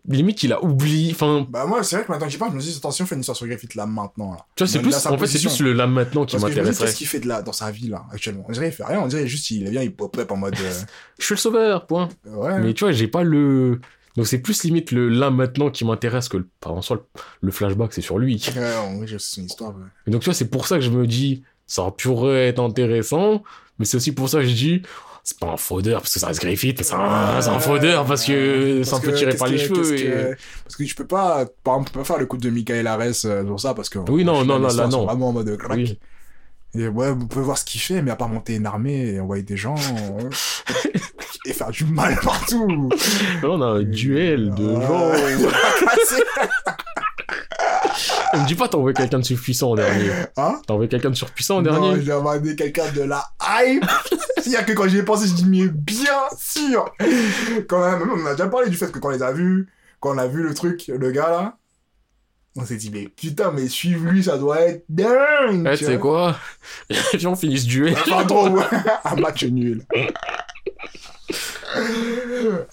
Limite, 0.07 0.43
il 0.43 0.53
a 0.53 0.63
oublié. 0.63 1.11
Enfin, 1.11 1.45
Bah 1.49 1.65
moi, 1.65 1.83
c'est 1.83 1.95
vrai 1.95 2.05
que 2.05 2.11
maintenant 2.11 2.25
que 2.25 2.31
j'y 2.31 2.37
pense, 2.37 2.51
je 2.51 2.55
me 2.55 2.61
dis 2.61 2.75
attention, 2.75 3.05
fais 3.05 3.15
une 3.15 3.21
histoire 3.21 3.37
sur 3.37 3.45
Griffith 3.47 3.75
là 3.75 3.85
maintenant 3.85 4.31
là. 4.31 4.45
tu 4.55 4.63
vois, 4.63 4.71
c'est 4.71 4.79
plus. 4.79 4.95
En 5.05 5.17
fait, 5.17 5.27
c'est 5.27 5.39
plus 5.39 5.61
le 5.61 5.73
là 5.73 5.87
maintenant 5.87 6.25
qui 6.25 6.37
m'intéresserait. 6.37 6.85
qu'est-ce 6.85 6.97
qu'il 6.97 7.07
fait 7.07 7.19
de 7.19 7.27
là 7.27 7.41
dans 7.41 7.53
sa 7.53 7.69
vie 7.69 7.87
là 7.87 8.05
actuellement? 8.11 8.43
On 8.47 8.51
dirait 8.51 8.69
il 8.69 8.71
fait 8.71 8.83
rien, 8.83 8.99
on 8.99 9.07
dirait 9.07 9.27
juste 9.27 9.51
il 9.51 9.69
vient, 9.69 9.83
il 9.83 9.93
pop 9.95 10.17
up 10.17 10.31
en 10.31 10.37
mode 10.37 10.55
euh, 10.59 10.73
Je 11.19 11.25
suis 11.25 11.35
le 11.35 11.39
sauveur, 11.39 11.85
point. 11.85 12.09
ouais. 12.25 12.59
Mais 12.59 12.73
tu 12.73 12.83
vois, 12.83 12.91
j'ai 12.91 13.07
pas 13.07 13.23
le. 13.23 13.79
Donc 14.17 14.27
c'est 14.27 14.39
plus 14.39 14.63
limite 14.63 14.91
le 14.91 15.07
là 15.09 15.29
maintenant 15.29 15.69
qui 15.69 15.85
m'intéresse 15.85 16.27
que 16.27 16.37
le. 16.37 16.47
Par 16.59 16.73
en 16.73 16.81
soi, 16.81 17.05
le, 17.41 17.51
flashback, 17.51 17.93
c'est 17.93 18.01
sur 18.01 18.17
lui. 18.17 18.43
Ouais, 18.55 18.75
en 18.75 19.05
j'ai 19.05 19.19
son 19.19 19.43
histoire. 19.43 19.69
ouais. 19.77 19.85
Et 20.07 20.11
donc 20.11 20.21
tu 20.21 20.25
vois, 20.25 20.33
c'est 20.33 20.49
pour 20.49 20.67
ça 20.67 20.77
que 20.77 20.81
je 20.81 20.89
me 20.89 21.05
dis, 21.05 21.43
ça 21.67 21.89
pourrait 21.95 22.47
être 22.47 22.59
intéressant, 22.59 23.43
mais 23.77 23.85
c'est 23.85 23.97
aussi 23.97 24.11
pour 24.11 24.27
ça 24.27 24.39
que 24.39 24.47
je 24.47 24.55
dis, 24.55 24.81
c'est 25.23 25.39
pas 25.39 25.47
un 25.47 25.57
faudeur 25.57 26.01
parce 26.01 26.13
que 26.13 26.19
ça 26.19 26.27
reste 26.27 26.41
Griffith, 26.41 26.83
c'est 26.83 26.93
un, 26.93 26.99
un 26.99 27.59
faudeur 27.59 28.05
parce 28.05 28.23
que 28.25 28.81
c'est 28.83 28.93
un 28.95 28.99
peu 28.99 29.13
tiré 29.13 29.35
par 29.35 29.47
les 29.47 29.57
cheveux. 29.57 29.75
qu'est-ce 29.75 29.93
et- 29.93 30.05
que- 30.07 30.35
Parce 30.63 30.75
que 30.75 30.83
tu 30.83 30.95
peux 30.95 31.05
pas, 31.07 31.45
par 31.63 31.75
exemple, 31.75 31.91
peux 31.91 31.99
pas 31.99 32.05
faire 32.05 32.17
le 32.17 32.25
coup 32.25 32.37
de 32.37 32.49
Michael 32.49 32.87
Ares 32.87 33.01
euh, 33.25 33.45
sur 33.45 33.59
ça 33.59 33.73
parce 33.73 33.89
que. 33.89 33.99
Oui, 34.09 34.23
non, 34.25 34.41
final, 34.41 34.61
non, 34.61 34.67
là, 34.67 34.87
non. 34.87 35.05
Vraiment 35.05 35.29
en 35.29 35.33
mode 35.33 35.55
crack. 35.57 35.77
Oui. 35.77 35.99
Et 36.73 36.87
ouais, 36.87 37.11
vous 37.11 37.27
pouvez 37.27 37.43
voir 37.43 37.57
ce 37.57 37.65
qu'il 37.65 37.81
fait, 37.81 38.01
mais 38.01 38.11
à 38.11 38.15
part 38.15 38.29
monter 38.29 38.55
une 38.55 38.65
armée 38.65 39.09
et 39.15 39.19
envoyer 39.19 39.43
des 39.43 39.57
gens 39.57 39.75
euh, 39.75 40.29
et 41.45 41.51
faire 41.53 41.69
du 41.71 41.83
mal 41.85 42.17
partout. 42.23 42.89
Là, 43.43 43.49
on 43.49 43.61
a 43.61 43.65
un 43.65 43.83
duel 43.83 44.53
de 44.55 44.67
Ouais. 44.67 44.81
gens. 44.87 45.11
Me 48.33 48.47
dis 48.47 48.55
pas 48.55 48.73
envoyé 48.75 48.93
quelqu'un 48.93 49.19
de 49.19 49.25
surpuissant 49.25 49.71
en 49.71 49.75
dernier. 49.75 50.09
Hein? 50.37 50.61
Envoyé 50.69 50.89
quelqu'un 50.89 51.09
de 51.09 51.15
surpuissant 51.15 51.57
en 51.57 51.61
Non, 51.61 51.71
dernier 51.71 52.01
j'ai 52.01 52.11
demandé 52.11 52.55
quelqu'un 52.55 52.91
de 52.91 53.01
la 53.01 53.23
hype. 53.41 53.85
A 54.57 54.63
que 54.63 54.73
quand 54.73 54.87
j'y 54.87 54.97
ai 54.97 55.03
pensé, 55.03 55.27
je 55.27 55.33
dis, 55.33 55.45
mais 55.45 55.67
bien 55.67 56.23
sûr. 56.37 56.85
Quand 57.69 57.79
même, 57.79 58.09
on 58.11 58.25
a 58.25 58.31
déjà 58.31 58.47
parlé 58.47 58.69
du 58.69 58.75
fait 58.75 58.91
que 58.91 58.99
quand 58.99 59.07
on 59.07 59.11
les 59.11 59.23
a 59.23 59.31
vus, 59.31 59.69
quand 60.01 60.13
on 60.13 60.17
a 60.17 60.27
vu 60.27 60.43
le 60.43 60.53
truc, 60.53 60.87
le 60.87 61.11
gars 61.11 61.29
là, 61.29 61.57
on 62.57 62.65
s'est 62.65 62.75
dit, 62.75 62.89
mais 62.91 63.07
putain, 63.07 63.51
mais 63.51 63.69
suivre 63.69 64.09
lui, 64.09 64.23
ça 64.23 64.37
doit 64.37 64.59
être 64.61 64.83
dingue. 64.89 65.69
Eh, 65.71 65.77
tu 65.77 65.85
sais 65.85 65.97
quoi? 65.97 66.35
On 67.25 67.35
finit 67.35 67.59
ce 67.59 67.67
duel. 67.67 67.95
Ah, 67.97 68.09
Pardon, 68.09 68.57
un 69.05 69.15
match 69.15 69.45
nul. 69.45 69.85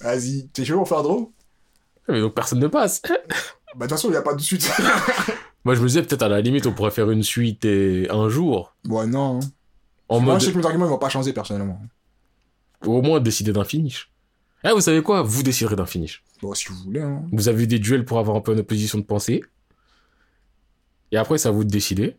Vas-y, 0.01 0.49
t'es 0.49 0.65
chaud 0.65 0.79
pour 0.79 0.89
faire 0.89 1.03
draw 1.03 1.33
Mais 2.09 2.21
donc 2.21 2.35
personne 2.35 2.59
ne 2.59 2.67
passe. 2.67 3.03
Bah, 3.79 3.87
de 3.87 3.91
toute 3.91 3.97
façon, 3.99 4.09
il 4.09 4.13
n'y 4.13 4.17
a 4.17 4.23
pas 4.23 4.35
de 4.35 4.41
suite. 4.41 4.71
Moi, 5.65 5.75
je 5.75 5.81
me 5.83 5.87
disais 5.87 6.03
peut-être 6.03 6.23
à 6.23 6.29
la 6.29 6.41
limite, 6.41 6.67
on 6.67 6.73
pourrait 6.73 6.91
faire 6.91 7.11
une 7.11 7.23
suite 7.23 7.65
et 7.65 8.09
un 8.11 8.29
jour. 8.29 8.75
bon, 8.85 9.09
non. 9.09 9.41
En 10.09 10.21
Moi, 10.21 10.35
mode, 10.35 10.41
je 10.41 10.47
sais 10.47 10.53
que 10.53 10.59
mes 10.59 10.65
arguments, 10.65 10.87
ils 10.87 10.91
vont 10.91 10.99
pas 10.99 11.09
changer 11.11 11.33
personnellement. 11.33 11.81
au 12.87 13.03
moins 13.03 13.21
décider 13.21 13.53
d'un 13.53 13.65
finish. 13.65 14.11
Eh, 14.65 14.71
vous 14.71 14.81
savez 14.81 15.03
quoi? 15.03 15.23
Vous 15.23 15.43
déciderez 15.43 15.77
d'un 15.77 15.87
finish. 15.87 16.23
Bon, 16.43 16.55
si 16.55 16.69
vous 16.69 16.77
voulez, 16.85 17.01
hein. 17.03 17.23
Vous 17.33 17.49
avez 17.49 17.65
eu 17.65 17.67
des 17.67 17.79
duels 17.79 18.05
pour 18.05 18.19
avoir 18.19 18.37
un 18.37 18.41
peu 18.41 18.53
une 18.53 18.61
opposition 18.61 18.99
de 18.99 19.05
pensée. 19.05 19.45
Et 21.13 21.17
après, 21.17 21.39
c'est 21.39 21.49
à 21.49 21.53
vous 21.53 21.65
de 21.65 21.71
décider. 21.71 22.17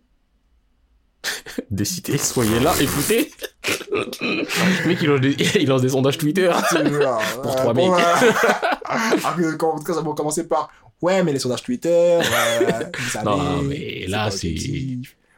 Décidez, 1.72 2.18
soyez 2.18 2.60
là, 2.60 2.74
écoutez. 2.80 3.32
Le 4.22 4.88
mec, 4.88 5.00
il 5.02 5.08
lance 5.10 5.20
des, 5.22 5.36
il 5.60 5.68
lance 5.68 5.82
des 5.82 5.90
sondages 5.90 6.18
Twitter. 6.18 6.50
Pour 7.44 7.56
trois 7.56 7.74
mecs. 7.74 7.90
Après, 8.86 9.58
quand- 9.58 9.72
en 9.74 9.78
tout 9.80 9.84
cas, 9.84 9.94
ça 9.94 10.02
va 10.02 10.14
commencer 10.14 10.48
par 10.48 10.70
ouais, 11.02 11.24
mais 11.24 11.34
les 11.34 11.40
sondages 11.40 11.64
Twitter, 11.64 12.20
ouais, 12.20 12.92
vous 12.98 13.10
savez, 13.10 13.26
Non, 13.26 13.62
mais 13.64 14.06
là, 14.08 14.26
pas 14.26 14.32
c'est-. 14.32 14.56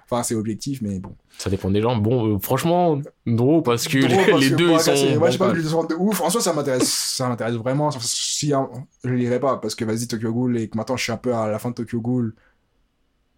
Enfin, 0.09 0.23
c'est 0.23 0.35
objectif, 0.35 0.81
mais 0.81 0.99
bon. 0.99 1.15
Ça 1.37 1.49
dépend 1.49 1.69
des 1.71 1.81
gens. 1.81 1.95
Bon, 1.95 2.35
euh, 2.35 2.39
franchement, 2.39 3.01
drôle 3.25 3.63
parce 3.63 3.87
que 3.87 3.97
Drôle, 3.99 4.11
les, 4.25 4.31
parce 4.31 4.41
les 4.43 4.49
que 4.49 4.55
deux, 4.55 4.71
ils 4.71 4.79
sont. 4.81 5.19
Moi, 5.19 5.29
j'ai 5.29 5.37
pas 5.37 5.47
bancals. 5.47 5.61
vu 5.61 5.67
les 5.67 5.69
de 5.87 5.95
ouf. 5.97 6.19
En 6.19 6.29
soi, 6.29 6.41
ça 6.41 6.51
m'intéresse, 6.51 6.91
ça 6.91 7.29
m'intéresse 7.29 7.55
vraiment. 7.55 7.89
Si 7.91 8.53
hein, 8.53 8.69
je 9.05 9.09
lirai 9.09 9.39
pas, 9.39 9.55
parce 9.57 9.73
que 9.73 9.85
vas-y, 9.85 10.07
Tokyo 10.07 10.33
Ghoul, 10.33 10.57
et 10.57 10.67
que 10.67 10.77
maintenant 10.77 10.97
je 10.97 11.03
suis 11.03 11.13
un 11.13 11.17
peu 11.17 11.33
à 11.33 11.47
la 11.47 11.59
fin 11.59 11.69
de 11.69 11.75
Tokyo 11.75 12.01
Ghoul, 12.01 12.35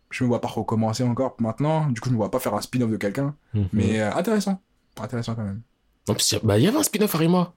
je 0.10 0.24
me 0.24 0.30
vois 0.30 0.42
pas 0.42 0.48
recommencer 0.48 1.04
encore 1.04 1.36
maintenant. 1.40 1.88
Du 1.92 2.02
coup, 2.02 2.10
je 2.10 2.14
me 2.14 2.18
vois 2.18 2.32
pas 2.32 2.40
faire 2.40 2.56
un 2.56 2.62
spin-off 2.62 2.90
de 2.90 2.98
quelqu'un. 2.98 3.36
Mhm. 3.54 3.68
Mais 3.74 4.00
euh, 4.02 4.12
intéressant. 4.16 4.60
Intéressant 5.00 5.36
quand 5.36 5.44
même. 5.44 5.62
Il 6.08 6.12
a- 6.12 6.40
bah, 6.44 6.58
il 6.58 6.64
y 6.64 6.68
avait 6.68 6.78
un 6.78 6.84
spin-off 6.84 7.14
Arima. 7.16 7.54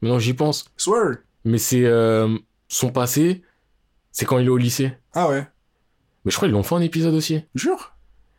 Maintenant, 0.00 0.18
j'y 0.18 0.32
pense. 0.32 0.64
Swear. 0.78 1.16
Mais 1.44 1.58
c'est 1.58 1.84
euh, 1.84 2.36
son 2.68 2.90
passé, 2.90 3.42
c'est 4.18 4.24
quand 4.24 4.38
il 4.38 4.46
est 4.46 4.48
au 4.48 4.56
lycée. 4.56 4.92
Ah 5.12 5.28
ouais. 5.28 5.46
Mais 6.24 6.30
je 6.30 6.36
crois 6.36 6.48
qu'ils 6.48 6.54
l'ont 6.54 6.62
fait 6.62 6.74
un 6.74 6.80
épisode 6.80 7.12
aussi. 7.12 7.34
Et 7.34 7.44
Jure. 7.54 7.92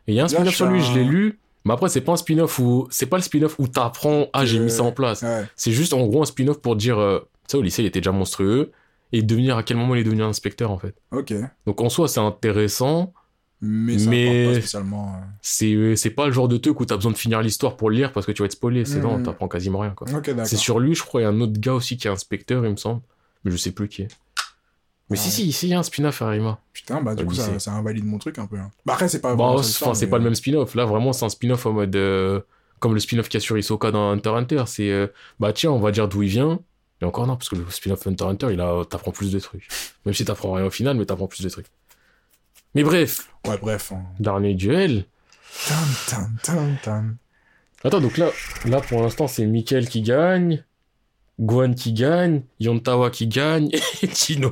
il 0.07 0.15
y 0.15 0.19
a 0.19 0.23
un 0.23 0.27
spin-off 0.27 0.55
sur 0.55 0.65
lui, 0.65 0.81
je 0.81 0.91
l'ai 0.93 1.03
lu. 1.03 1.37
Mais 1.65 1.73
après, 1.73 1.87
c'est 1.89 2.01
pas 2.01 2.13
un 2.13 2.17
spin-off 2.17 2.57
où. 2.57 2.87
C'est 2.89 3.05
pas 3.05 3.17
le 3.17 3.21
spin-off 3.21 3.59
où 3.59 3.67
t'apprends, 3.67 4.25
ah, 4.33 4.43
j'ai 4.43 4.57
mis 4.59 4.71
ça 4.71 4.81
en 4.81 4.91
place. 4.91 5.21
Ouais. 5.21 5.45
C'est 5.55 5.71
juste 5.71 5.93
en 5.93 6.03
gros 6.07 6.23
un 6.23 6.25
spin-off 6.25 6.59
pour 6.61 6.75
dire, 6.75 6.97
euh, 6.97 7.19
tu 7.47 7.51
sais, 7.51 7.57
au 7.57 7.61
lycée, 7.61 7.83
il 7.83 7.85
était 7.85 7.99
déjà 7.99 8.11
monstrueux. 8.11 8.71
Et 9.13 9.21
devenir, 9.21 9.55
à 9.55 9.63
quel 9.63 9.77
moment 9.77 9.93
il 9.95 10.01
est 10.01 10.03
devenu 10.03 10.23
inspecteur, 10.23 10.71
en 10.71 10.79
fait. 10.79 10.95
Ok. 11.11 11.33
Donc 11.67 11.79
en 11.79 11.89
soi, 11.89 12.07
c'est 12.07 12.19
intéressant. 12.19 13.13
Mais 13.61 13.97
ça 13.99 14.09
Mais- 14.09 14.45
pas 14.47 14.53
spécialement. 14.55 15.13
euh. 15.15 15.25
C'est 15.41 15.95
c'est 15.95 16.09
pas 16.11 16.25
le 16.27 16.31
genre 16.31 16.47
de 16.47 16.57
truc 16.57 16.79
où 16.79 16.85
t'as 16.85 16.95
besoin 16.95 17.11
de 17.11 17.17
finir 17.17 17.41
l'histoire 17.41 17.75
pour 17.77 17.89
le 17.89 17.95
lire 17.95 18.11
parce 18.11 18.25
que 18.25 18.31
tu 18.31 18.41
vas 18.41 18.45
être 18.47 18.51
spoilé. 18.51 18.83
C'est 18.85 18.99
non, 18.99 19.17
Mhm. 19.17 19.23
t'apprends 19.23 19.47
quasiment 19.47 19.79
rien, 19.79 19.91
quoi. 19.91 20.07
C'est 20.45 20.57
sur 20.57 20.79
lui, 20.79 20.93
je 20.95 21.03
crois, 21.03 21.21
il 21.21 21.23
y 21.23 21.27
a 21.27 21.29
un 21.29 21.39
autre 21.41 21.59
gars 21.59 21.73
aussi 21.73 21.97
qui 21.97 22.07
est 22.07 22.11
inspecteur, 22.11 22.65
il 22.65 22.71
me 22.71 22.75
semble. 22.75 23.01
Mais 23.43 23.51
je 23.51 23.57
sais 23.57 23.71
plus 23.71 23.87
qui 23.87 24.03
est. 24.03 24.07
Mais 25.09 25.15
si, 25.15 25.31
si, 25.31 25.45
ici, 25.47 25.67
il 25.67 25.69
y 25.69 25.73
a 25.73 25.79
un 25.79 25.83
spin-off 25.83 26.21
à 26.21 26.27
Arima. 26.27 26.59
Putain, 26.73 27.01
bah 27.01 27.15
du 27.15 27.25
coup, 27.25 27.33
ça, 27.33 27.57
ça 27.59 27.71
invalide 27.71 28.03
mon 28.05 28.17
truc 28.17 28.39
un 28.39 28.45
peu. 28.45 28.57
hein. 28.57 28.69
Bah 28.85 28.93
après, 28.93 29.07
c'est 29.07 29.21
pas. 29.21 29.35
Bah, 29.35 29.45
enfin, 29.45 29.93
c'est 29.93 30.05
mais- 30.05 30.09
pas 30.11 30.17
le 30.17 30.25
même 30.25 30.35
spin-off. 30.35 30.75
Là, 30.75 30.85
vraiment, 30.85 31.13
c'est 31.13 31.23
un 31.25 31.29
spin-off 31.29 31.65
en 31.65 31.71
mode. 31.73 31.95
euh, 31.95 32.41
comme 32.79 32.93
le 32.93 32.99
spin-off 32.99 33.27
qu'il 33.29 33.39
y 33.39 33.41
a 33.41 33.45
sur 33.45 33.57
Isoka 33.57 33.91
dans 33.91 34.11
Hunter 34.11 34.29
Hunter. 34.31 34.63
C'est. 34.67 34.89
euh, 34.91 35.07
bah, 35.39 35.53
tiens, 35.53 35.71
on 35.71 35.79
va 35.79 35.91
dire 35.91 36.07
d'où 36.07 36.23
il 36.23 36.29
vient. 36.29 36.59
Et 37.01 37.05
encore 37.05 37.25
non, 37.27 37.37
parce 37.37 37.47
que 37.49 37.55
le 37.55 37.65
spin-off 37.69 38.05
Hunter 38.05 38.25
Hunter, 38.25 38.47
il 38.51 38.59
a, 38.59 38.83
t'apprends 38.89 39.11
plus 39.11 39.31
de 39.31 39.39
trucs. 39.39 39.67
Même 40.05 40.13
si 40.13 40.25
t'apprends 40.25 40.51
rien 40.53 40.65
au 40.65 40.69
final, 40.71 40.97
mais 40.97 41.05
t'apprends 41.05 41.27
plus 41.27 41.41
de 41.43 41.49
trucs. 41.49 41.67
Mais 42.75 42.83
bref, 42.83 43.29
Ouais, 43.47 43.57
bref. 43.59 43.91
hein. 43.93 44.03
dernier 44.19 44.53
duel. 44.55 45.05
Tan, 46.09 46.17
tan, 46.43 46.65
tan. 46.83 47.05
Attends, 47.83 48.01
donc 48.01 48.17
là, 48.17 48.29
là 48.65 48.81
pour 48.81 49.01
l'instant, 49.01 49.27
c'est 49.27 49.45
Mikel 49.45 49.87
qui 49.87 50.01
gagne, 50.01 50.63
Guan 51.39 51.73
qui 51.75 51.93
gagne, 51.93 52.41
Yontawa 52.59 53.09
qui 53.09 53.27
gagne, 53.27 53.69
et 54.01 54.07
Tino. 54.09 54.51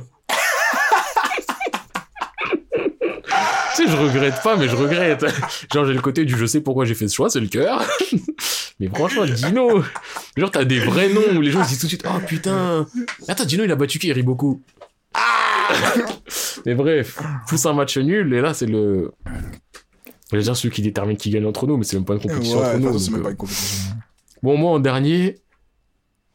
tu 3.75 3.75
sais, 3.86 3.92
je 3.92 3.96
regrette 3.96 4.42
pas, 4.42 4.56
mais 4.56 4.68
je 4.68 4.76
regrette. 4.76 5.24
Genre, 5.72 5.84
j'ai 5.84 5.94
le 5.94 6.00
côté 6.00 6.24
du 6.24 6.36
je 6.36 6.46
sais 6.46 6.60
pourquoi 6.60 6.84
j'ai 6.84 6.94
fait 6.94 7.08
ce 7.08 7.14
choix, 7.14 7.30
c'est 7.30 7.40
le 7.40 7.48
cœur. 7.48 7.82
mais 8.80 8.88
franchement, 8.88 9.24
Dino, 9.24 9.82
genre, 10.36 10.50
t'as 10.50 10.64
des 10.64 10.78
vrais 10.80 11.08
noms 11.08 11.36
où 11.36 11.40
les 11.40 11.50
gens 11.50 11.64
se 11.64 11.70
disent 11.70 11.78
tout 11.78 11.86
de 11.86 11.90
suite, 11.90 12.04
oh 12.06 12.18
putain. 12.26 12.86
Attends, 13.28 13.44
Dino, 13.44 13.64
il 13.64 13.72
a 13.72 13.76
battu 13.76 13.98
qui? 13.98 14.12
Rit 14.12 14.22
beaucoup. 14.22 14.62
mais 16.66 16.74
bref, 16.74 17.18
plus 17.46 17.64
un 17.66 17.72
match 17.72 17.96
nul, 17.98 18.32
et 18.34 18.40
là, 18.40 18.54
c'est 18.54 18.66
le. 18.66 19.12
Je 20.32 20.36
veux 20.36 20.42
dire, 20.42 20.56
celui 20.56 20.74
qui 20.74 20.82
détermine 20.82 21.16
qui 21.16 21.30
gagne 21.30 21.46
entre 21.46 21.66
nous, 21.66 21.76
mais 21.76 21.84
c'est 21.84 21.96
même 21.96 22.04
pas 22.04 22.14
une 22.14 22.20
compétition 22.20 22.58
Ouais, 22.58 22.66
entre 22.66 22.78
nous. 22.78 22.82
toute 22.90 22.92
façon, 22.92 23.04
c'est 23.04 23.10
donc, 23.10 23.14
même 23.14 23.22
pas 23.22 23.28
euh, 23.28 23.32
une 23.32 23.36
compétition. 23.36 23.94
Bon, 24.42 24.56
moi, 24.56 24.72
en 24.72 24.78
dernier. 24.80 25.36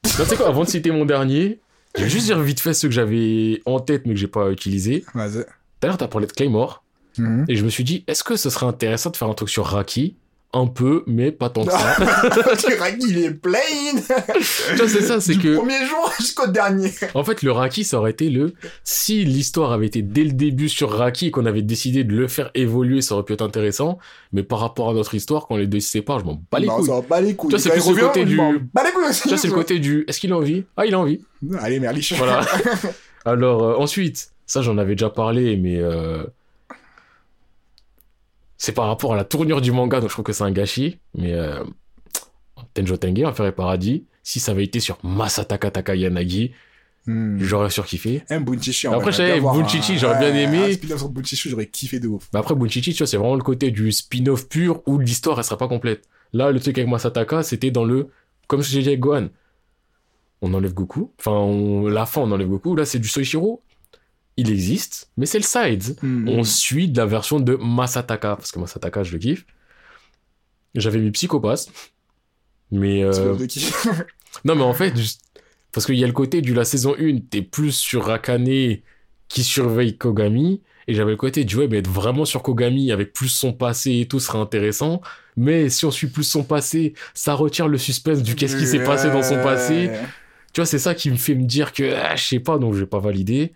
Tu 0.04 0.10
sais 0.10 0.36
quoi, 0.36 0.48
avant 0.48 0.64
de 0.64 0.70
citer 0.70 0.92
mon 0.92 1.06
dernier, 1.06 1.60
je 1.96 2.04
vais 2.04 2.10
juste 2.10 2.26
dire 2.26 2.40
vite 2.40 2.60
fait 2.60 2.74
ceux 2.74 2.88
que 2.88 2.94
j'avais 2.94 3.62
en 3.66 3.80
tête 3.80 4.04
mais 4.06 4.14
que 4.14 4.20
j'ai 4.20 4.28
pas 4.28 4.50
utilisé. 4.50 5.06
Vas-y. 5.14 5.44
Tout 5.44 5.48
à 5.84 5.88
l'heure, 5.88 5.98
t'as 5.98 6.08
parlé 6.08 6.28
de 6.28 6.32
Claymore. 6.32 6.81
Mhm. 7.18 7.46
Et 7.50 7.56
je 7.56 7.64
me 7.64 7.70
suis 7.70 7.84
dit, 7.84 8.04
est-ce 8.08 8.24
que 8.24 8.36
ce 8.36 8.50
serait 8.50 8.66
intéressant 8.68 9.10
de 9.10 9.18
faire 9.18 9.28
un 9.30 9.34
truc 9.34 9.50
sur 9.50 9.66
Raki? 9.66 10.16
Un 10.54 10.68
peu, 10.68 11.04
mais 11.08 11.32
pas 11.32 11.50
tant 11.50 11.64
que 11.64 11.72
ça. 11.72 11.96
Le 12.00 12.78
Raki, 12.78 13.06
il 13.08 13.18
est 13.24 13.32
plain 13.32 13.58
tu 13.96 14.76
vois, 14.76 14.88
c'est 14.90 15.02
ça, 15.02 15.22
c'est 15.22 15.36
Du 15.36 15.40
que. 15.54 15.56
premier 15.56 15.86
jour 15.86 16.12
jusqu'au 16.20 16.48
dernier. 16.48 16.92
En 17.14 17.24
fait, 17.24 17.42
le 17.42 17.54
Raki, 17.54 17.86
ça 17.86 17.98
aurait 18.00 18.12
été 18.12 18.30
le. 18.30 18.54
Si 18.84 19.24
l'histoire 19.24 19.72
avait 19.72 19.86
été 19.86 20.02
dès 20.02 20.26
le 20.26 20.34
début 20.34 20.68
sur 20.68 20.92
Raki 20.92 21.28
et 21.28 21.32
qu'on 21.32 21.46
avait 21.46 21.62
décidé 21.62 22.04
de 22.04 22.14
le 22.14 22.28
faire 22.28 22.52
évoluer, 22.54 23.00
ça 23.02 23.16
aurait 23.16 23.24
pu 23.24 23.32
être 23.32 23.42
intéressant. 23.42 23.98
Mais 24.34 24.44
par 24.44 24.60
rapport 24.60 24.90
à 24.90 24.94
notre 24.94 25.16
histoire, 25.16 25.48
quand 25.48 25.56
les 25.56 25.68
deux 25.68 25.80
se 25.80 25.90
séparent, 25.90 26.20
je 26.20 26.26
m'en 26.26 26.42
bats 26.52 26.60
les 26.60 26.68
non, 26.68 26.76
couilles. 26.76 26.88
ça 26.88 26.96
va 26.96 27.02
pas 27.02 27.22
les 27.22 27.34
couilles. 27.34 27.50
Tu 27.52 27.56
vois, 27.56 27.60
c'est 27.64 27.70
Quand 27.70 27.76
plus 27.94 28.02
le 28.02 28.08
côté 28.08 28.26
du- 28.26 28.40
aussi. 29.10 29.30
Ça, 29.30 29.38
c'est 29.38 29.48
le 29.48 29.54
côté 29.54 29.80
du. 29.80 30.04
Est-ce 30.10 30.20
qu'il 30.20 30.34
a 30.34 30.36
envie? 30.38 30.66
Ah, 30.76 30.86
il 30.86 30.94
a 30.94 31.00
envie. 31.00 31.22
Allez, 31.62 31.80
merliche. 31.80 32.12
Voilà. 32.18 32.42
Alors, 33.26 33.64
euh, 33.64 33.76
ensuite, 33.78 34.32
ça 34.46 34.62
j'en 34.62 34.78
avais 34.78 34.96
déjà 34.96 35.10
parlé, 35.10 35.56
mais 35.56 35.78
euh, 35.80 36.24
c'est 38.64 38.74
par 38.74 38.86
rapport 38.86 39.14
à 39.14 39.16
la 39.16 39.24
tournure 39.24 39.60
du 39.60 39.72
manga, 39.72 40.00
donc 40.00 40.10
je 40.10 40.14
trouve 40.14 40.24
que 40.26 40.34
c'est 40.34 40.44
un 40.44 40.52
gâchis. 40.52 41.00
Mais 41.16 41.34
euh, 41.34 41.64
Tenjo 42.76 42.96
Tenge, 42.96 43.24
Enfer 43.24 43.48
et 43.48 43.52
Paradis, 43.52 44.06
si 44.22 44.40
ça 44.40 44.52
avait 44.52 44.64
été 44.64 44.80
sur 44.80 44.98
Masataka 45.04 45.72
Takayanagi, 45.72 46.52
Hmm. 47.08 47.40
j'aurais 47.40 47.72
surkiffé. 47.72 48.22
Aime 48.30 48.44
Bunchichi. 48.46 48.88
en 48.88 48.94
Après, 48.94 49.12
je 49.12 49.40
voir 49.40 49.56
Bunchichi, 49.56 49.94
un- 49.94 49.98
j'aurais 49.98 50.20
bien 50.20 50.36
aimé. 50.44 50.66
Un 50.66 50.74
spin-off 50.74 51.00
sur 51.00 51.10
Bunchichi, 51.10 51.50
j'aurais 51.50 51.66
kiffé 51.66 52.00
de 52.00 52.08
ouf. 52.08 52.28
Mais 52.32 52.40
après, 52.40 52.54
Bunchichi, 52.54 52.92
tu 52.94 53.00
vois, 53.00 53.08
c'est 53.08 53.18
vraiment 53.18 53.34
le 53.36 53.42
côté 53.42 53.72
du 53.72 53.92
spin-off 53.92 54.48
pur 54.48 54.84
où 54.86 55.00
l'histoire, 55.00 55.40
elle 55.40 55.44
sera 55.44 55.58
pas 55.58 55.68
complète. 55.68 56.08
Là, 56.32 56.52
le 56.52 56.60
truc 56.60 56.78
avec 56.78 56.88
Masataka, 56.88 57.42
c'était 57.42 57.72
dans 57.72 57.86
le. 57.86 58.10
Comme 58.48 58.62
j'ai 58.62 58.84
dit 58.84 58.88
avec 58.90 59.00
Gohan. 59.00 59.30
On 60.44 60.54
enlève 60.54 60.76
Goku. 60.76 61.12
Enfin, 61.20 61.32
on- 61.32 61.88
la 61.88 62.06
fin, 62.06 62.22
on 62.22 62.32
enlève 62.32 62.48
Goku. 62.48 62.76
Là, 62.76 62.86
c'est 62.86 63.00
du 63.00 63.08
Soichiro. 63.08 63.64
Il 64.42 64.50
existe, 64.50 65.12
mais 65.18 65.28
c'est 65.28 65.38
le 65.38 65.44
side. 65.44 65.96
Hmm. 66.02 66.28
On 66.28 66.44
suit 66.44 66.88
de 66.90 66.98
la 66.98 67.06
version 67.06 67.40
de 67.40 67.56
Masataka, 67.56 68.36
parce 68.38 68.52
que 68.52 68.58
Masataka, 68.60 69.04
je 69.04 69.12
le 69.14 69.20
kiffe. 69.20 69.46
J'avais 70.74 71.00
mis 71.00 71.12
Psychopathe. 71.12 71.68
Mais. 72.72 73.04
euh, 73.04 73.12
non, 74.46 74.56
mais 74.56 74.64
en 74.64 74.74
fait, 74.74 74.98
juste- 74.98 75.22
parce 75.72 75.86
qu'il 75.86 75.96
y 75.96 76.04
a 76.04 76.08
le 76.08 76.14
côté 76.14 76.42
du 76.42 76.54
la 76.54 76.66
saison 76.66 76.96
1, 77.00 77.20
t'es 77.30 77.42
plus 77.44 77.72
sur 77.72 78.10
Akane 78.10 78.78
qui 79.28 79.44
surveille 79.44 79.98
Kogami. 79.98 80.62
Et 80.88 80.96
j'avais 80.96 81.12
le 81.12 81.18
côté 81.18 81.46
du 81.46 81.56
web 81.58 81.74
être 81.76 81.88
vraiment 81.88 82.26
sur 82.26 82.42
Kogami 82.42 82.92
avec 82.92 83.14
plus 83.14 83.28
son 83.30 83.54
passé 83.54 84.00
et 84.00 84.08
tout 84.08 84.20
serait 84.20 84.40
intéressant. 84.40 85.02
Mais 85.38 85.70
si 85.70 85.86
on 85.86 85.92
suit 85.92 86.08
plus 86.08 86.24
son 86.24 86.44
passé, 86.44 86.94
ça 87.14 87.36
retire 87.36 87.68
le 87.68 87.78
suspense 87.78 88.24
du 88.24 88.36
qu'est-ce 88.36 88.58
qui 88.58 88.66
s'est 88.66 88.84
passé 88.84 89.10
dans 89.10 89.22
son 89.22 89.36
passé. 89.36 89.92
Tu 90.54 90.60
vois, 90.60 90.66
c'est 90.66 90.80
ça 90.80 90.96
qui 90.96 91.12
me 91.12 91.16
fait 91.16 91.36
me 91.36 91.44
dire 91.46 91.72
que 91.72 91.94
ah, 91.96 92.16
je 92.16 92.24
sais 92.26 92.40
pas, 92.40 92.58
donc 92.58 92.74
je 92.74 92.80
vais 92.80 92.86
pas 92.88 93.00
valider. 93.00 93.54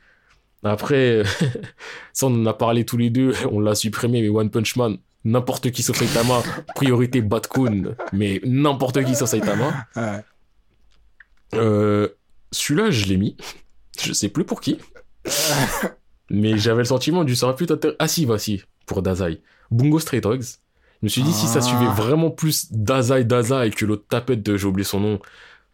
Après, 0.71 1.23
ça 2.13 2.27
on 2.27 2.33
en 2.41 2.45
a 2.45 2.53
parlé 2.53 2.85
tous 2.85 2.97
les 2.97 3.09
deux, 3.09 3.33
on 3.51 3.59
l'a 3.59 3.75
supprimé, 3.75 4.21
mais 4.21 4.29
One 4.29 4.49
Punch 4.49 4.75
Man, 4.75 4.97
n'importe 5.23 5.71
qui 5.71 5.83
sauf 5.83 5.97
Saitama, 5.97 6.41
priorité 6.75 7.21
Batkun, 7.21 7.95
mais 8.13 8.41
n'importe 8.45 9.03
qui 9.03 9.15
sauf 9.15 9.29
Saitama. 9.29 9.73
Ouais. 9.95 10.23
Euh, 11.53 12.07
Celui-là, 12.51 12.89
je 12.91 13.05
l'ai 13.05 13.17
mis, 13.17 13.37
je 14.01 14.11
sais 14.13 14.29
plus 14.29 14.43
pour 14.43 14.59
qui, 14.61 14.77
mais 16.29 16.57
j'avais 16.57 16.79
le 16.79 16.85
sentiment 16.85 17.23
du 17.23 17.35
ça 17.35 17.47
aurait 17.47 17.55
pu 17.55 17.65
intér- 17.65 17.95
Ah 17.99 18.07
si, 18.07 18.25
voici, 18.25 18.63
pour 18.85 19.01
Dazai. 19.01 19.41
Bungo 19.71 19.99
Stray 19.99 20.21
Dogs. 20.21 20.43
Je 21.01 21.05
me 21.05 21.09
suis 21.09 21.23
dit, 21.23 21.33
si 21.33 21.45
ça 21.47 21.59
Ah. 21.59 21.61
suivait 21.61 21.91
vraiment 21.93 22.31
plus 22.31 22.71
Dazai 22.71 23.23
Dazai 23.25 23.69
que 23.71 23.85
l'autre 23.85 24.05
tapette 24.09 24.41
de, 24.43 24.57
j'ai 24.57 24.65
oublié 24.67 24.85
son 24.85 24.99
nom, 24.99 25.19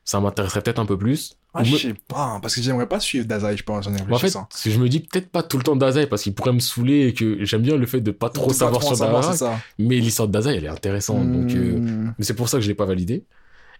ça 0.04 0.20
m'intéresserait 0.20 0.62
peut-être 0.62 0.80
un 0.80 0.86
peu 0.86 0.98
plus. 0.98 1.36
Ah, 1.54 1.64
je 1.64 1.74
me- 1.74 1.78
sais 1.78 1.94
pas, 2.08 2.24
hein, 2.26 2.40
parce 2.40 2.56
que 2.56 2.62
j'aimerais 2.62 2.88
pas 2.88 3.00
suivre 3.02 3.26
Dazai, 3.26 3.58
je 3.58 3.64
pense, 3.64 3.86
en 3.88 4.18
fait, 4.18 4.30
c'est 4.52 4.70
que 4.70 4.76
je 4.76 4.80
me 4.80 4.88
dis 4.88 5.02
peut-être 5.02 5.30
pas 5.30 5.44
tout 5.44 5.58
le 5.58 5.64
temps 5.64 5.76
Dazai 5.76 6.08
parce 6.08 6.24
qu'il 6.24 6.34
pourrait 6.34 6.54
me 6.54 6.60
saouler 6.60 7.08
et 7.08 7.14
que 7.14 7.44
j'aime 7.44 7.62
bien 7.62 7.76
le 7.76 7.86
fait 7.86 8.00
de 8.00 8.12
pas 8.12 8.30
trop 8.30 8.48
Pas 8.48 8.54
savoir 8.54 8.80
trop 8.82 8.92
en 8.92 8.96
sur 8.96 9.06
Dazai. 9.06 9.46
Mais 9.78 9.98
l'histoire 9.98 10.28
de 10.30 10.34
Dazai, 10.34 10.56
elle 10.56 10.64
est 10.66 10.70
intéressante. 10.70 11.30
Donc, 11.32 11.52
euh, 11.52 11.78
Hmm. 11.78 12.14
mais 12.18 12.24
c'est 12.26 12.36
pour 12.36 12.48
ça 12.50 12.58
que 12.58 12.64
je 12.64 12.70
l'ai 12.70 12.76
pas 12.76 12.86
validé. 12.86 13.26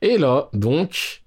Et 0.02 0.18
là, 0.18 0.50
donc. 0.54 1.24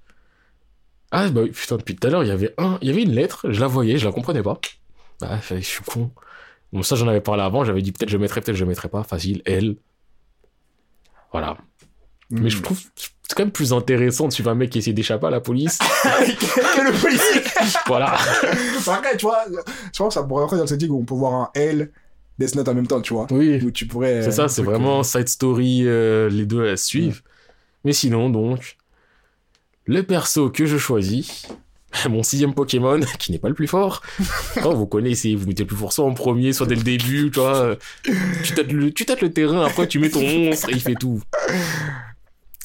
Ah, 1.11 1.29
bah 1.31 1.43
putain, 1.51 1.77
depuis 1.77 1.95
tout 1.97 2.07
à 2.07 2.11
l'heure, 2.11 2.25
il 2.25 2.29
y 2.29 2.33
avait 2.33 2.53
un. 2.59 2.79
Il 2.83 2.89
y 2.89 2.91
avait 2.91 3.05
une 3.05 3.13
lettre, 3.13 3.47
je 3.51 3.61
la 3.61 3.67
voyais, 3.69 3.97
je 3.99 4.05
la 4.05 4.13
comprenais 4.13 4.43
pas. 4.43 4.61
Ah, 5.23 5.39
je 5.49 5.61
suis 5.61 5.83
con. 5.85 6.11
Bon, 6.73 6.83
ça, 6.83 6.97
j'en 6.97 7.07
avais 7.09 7.21
parlé 7.21 7.43
avant, 7.43 7.65
j'avais 7.65 7.83
dit 7.83 7.93
peut-être 7.93 8.11
je 8.11 8.17
mettrais, 8.19 8.41
peut-être 8.41 8.57
je 8.57 8.65
mettrais 8.65 8.89
pas. 8.89 9.03
Facile, 9.05 9.41
elle. 9.47 9.77
Voilà. 11.33 11.57
Mais 12.43 12.51
je 12.51 12.59
Hmm. 12.59 12.63
trouve. 12.63 12.79
C'est 13.27 13.37
quand 13.37 13.43
même 13.45 13.53
plus 13.53 13.73
intéressant 13.73 14.29
de 14.29 14.33
suivre 14.33 14.51
un 14.51 14.55
mec 14.55 14.71
qui 14.71 14.79
essaie 14.79 14.93
d'échapper 14.93 15.27
à 15.27 15.31
la 15.31 15.41
police. 15.41 15.79
que 16.03 16.81
le 16.83 16.93
policier. 17.01 17.43
voilà. 17.87 18.17
Après, 18.87 19.17
tu 19.17 19.25
vois, 19.27 19.45
je 19.49 19.99
pense 19.99 20.09
que 20.09 20.21
ça 20.21 20.23
pourrait 20.23 20.43
rentrer 20.43 20.59
dans 20.59 20.67
cette 20.67 20.83
où 20.85 20.99
on 20.99 21.05
peut 21.05 21.15
voir 21.15 21.33
un 21.35 21.51
L, 21.55 21.91
Death 22.39 22.55
Note 22.55 22.69
en 22.69 22.75
même 22.75 22.87
temps, 22.87 23.01
tu 23.01 23.15
vois. 23.15 23.27
Oui. 23.31 23.61
Où 23.65 23.71
tu 23.71 23.87
pourrais. 23.87 24.23
C'est 24.23 24.31
ça, 24.33 24.49
c'est 24.49 24.63
truc, 24.63 24.75
vraiment 24.75 25.01
euh, 25.01 25.03
side 25.05 25.29
story, 25.29 25.83
euh, 25.87 26.29
les 26.29 26.45
deux 26.45 26.77
se 26.77 26.85
suivent. 26.87 27.23
Mais 27.85 27.93
sinon, 27.95 28.29
donc, 28.29 28.77
le 29.87 30.03
perso 30.03 30.51
que 30.51 30.67
je 30.67 30.77
choisis, 30.77 31.47
mon 32.11 32.23
sixième 32.23 32.53
Pokémon, 32.55 33.01
qui 33.19 33.33
n'est 33.33 33.39
pas 33.39 33.49
le 33.49 33.55
plus 33.55 33.69
fort. 33.69 34.03
Oh, 34.65 34.75
vous 34.75 34.87
connaissez, 34.87 35.35
vous 35.35 35.47
mettez 35.47 35.63
le 35.63 35.67
plus 35.69 35.77
fort 35.77 35.93
soit 35.95 36.05
en 36.05 36.13
premier, 36.13 36.53
soit 36.53 36.67
dès 36.67 36.75
le 36.75 36.83
début, 36.83 37.31
tu 37.33 37.41
vois. 37.41 37.57
euh, 37.57 37.77
Tu 38.43 38.53
tâtes 38.53 38.71
le, 38.71 38.93
tu 38.93 39.07
tâtes 39.07 39.23
le 39.23 39.33
terrain, 39.33 39.65
après 39.65 39.89
tu 39.89 39.99
mets 39.99 40.11
ton 40.11 40.21
monstre 40.23 40.69
et 40.69 40.73
il 40.73 40.81
fait 40.81 40.95
tout. 40.95 41.21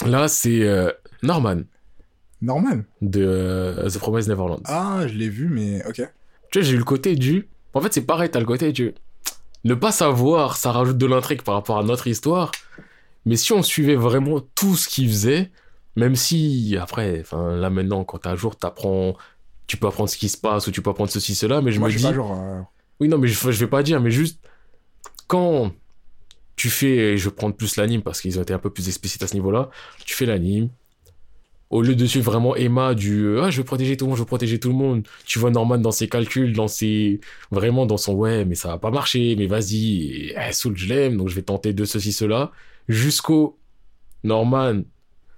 Là, 0.06 0.28
c'est 0.28 0.62
euh, 0.64 0.92
Norman 1.24 1.62
Normal. 2.42 2.86
de 3.02 3.22
euh, 3.22 3.90
The 3.90 3.98
Promised 3.98 4.30
Neverland. 4.30 4.62
Ah, 4.66 5.02
je 5.08 5.14
l'ai 5.14 5.30
vu, 5.30 5.50
mais 5.50 5.86
ok. 5.86 5.96
Tu 6.52 6.60
vois, 6.60 6.62
j'ai 6.68 6.74
eu 6.74 6.78
le 6.78 6.84
côté 6.86 7.16
du. 7.16 7.48
En 7.74 7.82
fait, 7.82 7.94
c'est 7.94 8.02
pareil, 8.06 8.30
t'as 8.32 8.40
le 8.40 8.46
côté 8.46 8.72
du. 8.72 8.94
Ne 9.66 9.74
pas 9.74 9.92
savoir, 9.92 10.56
ça 10.56 10.72
rajoute 10.72 10.98
de 10.98 11.06
l'intrigue 11.06 11.42
par 11.42 11.56
rapport 11.56 11.78
à 11.78 11.84
notre 11.84 12.08
histoire. 12.08 12.52
Mais 13.26 13.36
si 13.36 13.52
on 13.52 13.62
suivait 13.62 13.96
vraiment 13.98 14.40
tout 14.56 14.76
ce 14.78 14.88
qu'il 14.88 15.10
faisait, 15.10 15.52
même 15.98 16.16
si, 16.16 16.78
après, 16.80 17.20
enfin, 17.20 17.56
là 17.58 17.70
maintenant, 17.70 18.06
quand 18.06 18.20
t'es 18.20 18.30
à 18.30 18.36
jour, 18.36 18.56
t'apprends. 18.56 19.16
Tu 19.68 19.78
peux 19.78 19.86
apprendre 19.88 20.10
ce 20.10 20.18
qui 20.18 20.30
se 20.30 20.38
passe 20.38 20.66
ou 20.66 20.72
tu 20.72 20.82
peux 20.82 20.90
apprendre 20.90 21.12
ceci, 21.12 21.36
cela, 21.36 21.62
mais 21.62 21.72
je 21.72 21.80
Moi, 21.80 21.90
me 21.90 21.92
je 21.92 21.98
dis. 21.98 22.04
suis 22.04 22.10
pas 22.12 22.16
genre. 22.16 22.40
euh, 22.42 22.62
Oui, 23.02 23.08
non, 23.10 23.18
mais 23.20 23.28
je, 23.28 23.52
je 23.52 23.60
vais 23.60 23.70
pas 23.70 23.84
dire, 23.84 24.00
mais 24.02 24.10
juste. 24.12 24.40
quand 25.28 25.72
tu 26.60 26.70
fais, 26.70 27.16
je 27.18 27.30
vais 27.30 27.36
prendre 27.36 27.56
plus 27.56 27.78
l'anime 27.78 28.02
parce 28.02 28.20
qu'ils 28.20 28.38
ont 28.38 28.42
été 28.42 28.54
un 28.54 28.60
peu 28.60 28.70
plus 28.70 28.90
explicites 28.90 29.24
à 29.24 29.28
ce 29.28 29.34
niveau-là, 29.34 29.70
tu 30.06 30.14
fais 30.14 30.26
l'anime, 30.26 30.68
au 31.70 31.82
lieu 31.82 31.96
de 31.96 32.06
suivre 32.06 32.30
vraiment 32.32 32.54
Emma 32.56 32.96
du 32.96 33.14
euh, 33.28 33.44
ah 33.44 33.50
je 33.50 33.58
veux 33.60 33.64
protéger 33.64 33.96
tout 33.96 34.04
le 34.06 34.10
monde, 34.10 34.18
je 34.18 34.24
veux 34.24 34.28
protéger 34.36 34.60
tout 34.60 34.68
le 34.68 34.76
monde, 34.76 35.08
tu 35.26 35.40
vois 35.40 35.52
Norman 35.52 35.78
dans 35.78 35.92
ses 35.92 36.10
calculs, 36.10 36.52
dans 36.52 36.68
ses 36.68 37.22
vraiment 37.52 37.86
dans 37.86 37.96
son 37.96 38.14
ouais 38.14 38.44
mais 38.44 38.56
ça 38.56 38.68
va 38.70 38.78
pas 38.78 38.92
marcher, 38.92 39.36
mais 39.38 39.48
vas-y, 39.48 40.04
et, 40.32 40.36
eh, 40.50 40.52
Soul 40.52 40.76
je 40.76 40.88
l'aime 40.88 41.16
donc 41.16 41.30
je 41.30 41.36
vais 41.36 41.44
tenter 41.44 41.72
de 41.72 41.86
ceci 41.86 42.12
cela. 42.12 42.52
Jusqu'au 42.90 43.58
Norman, 44.26 44.82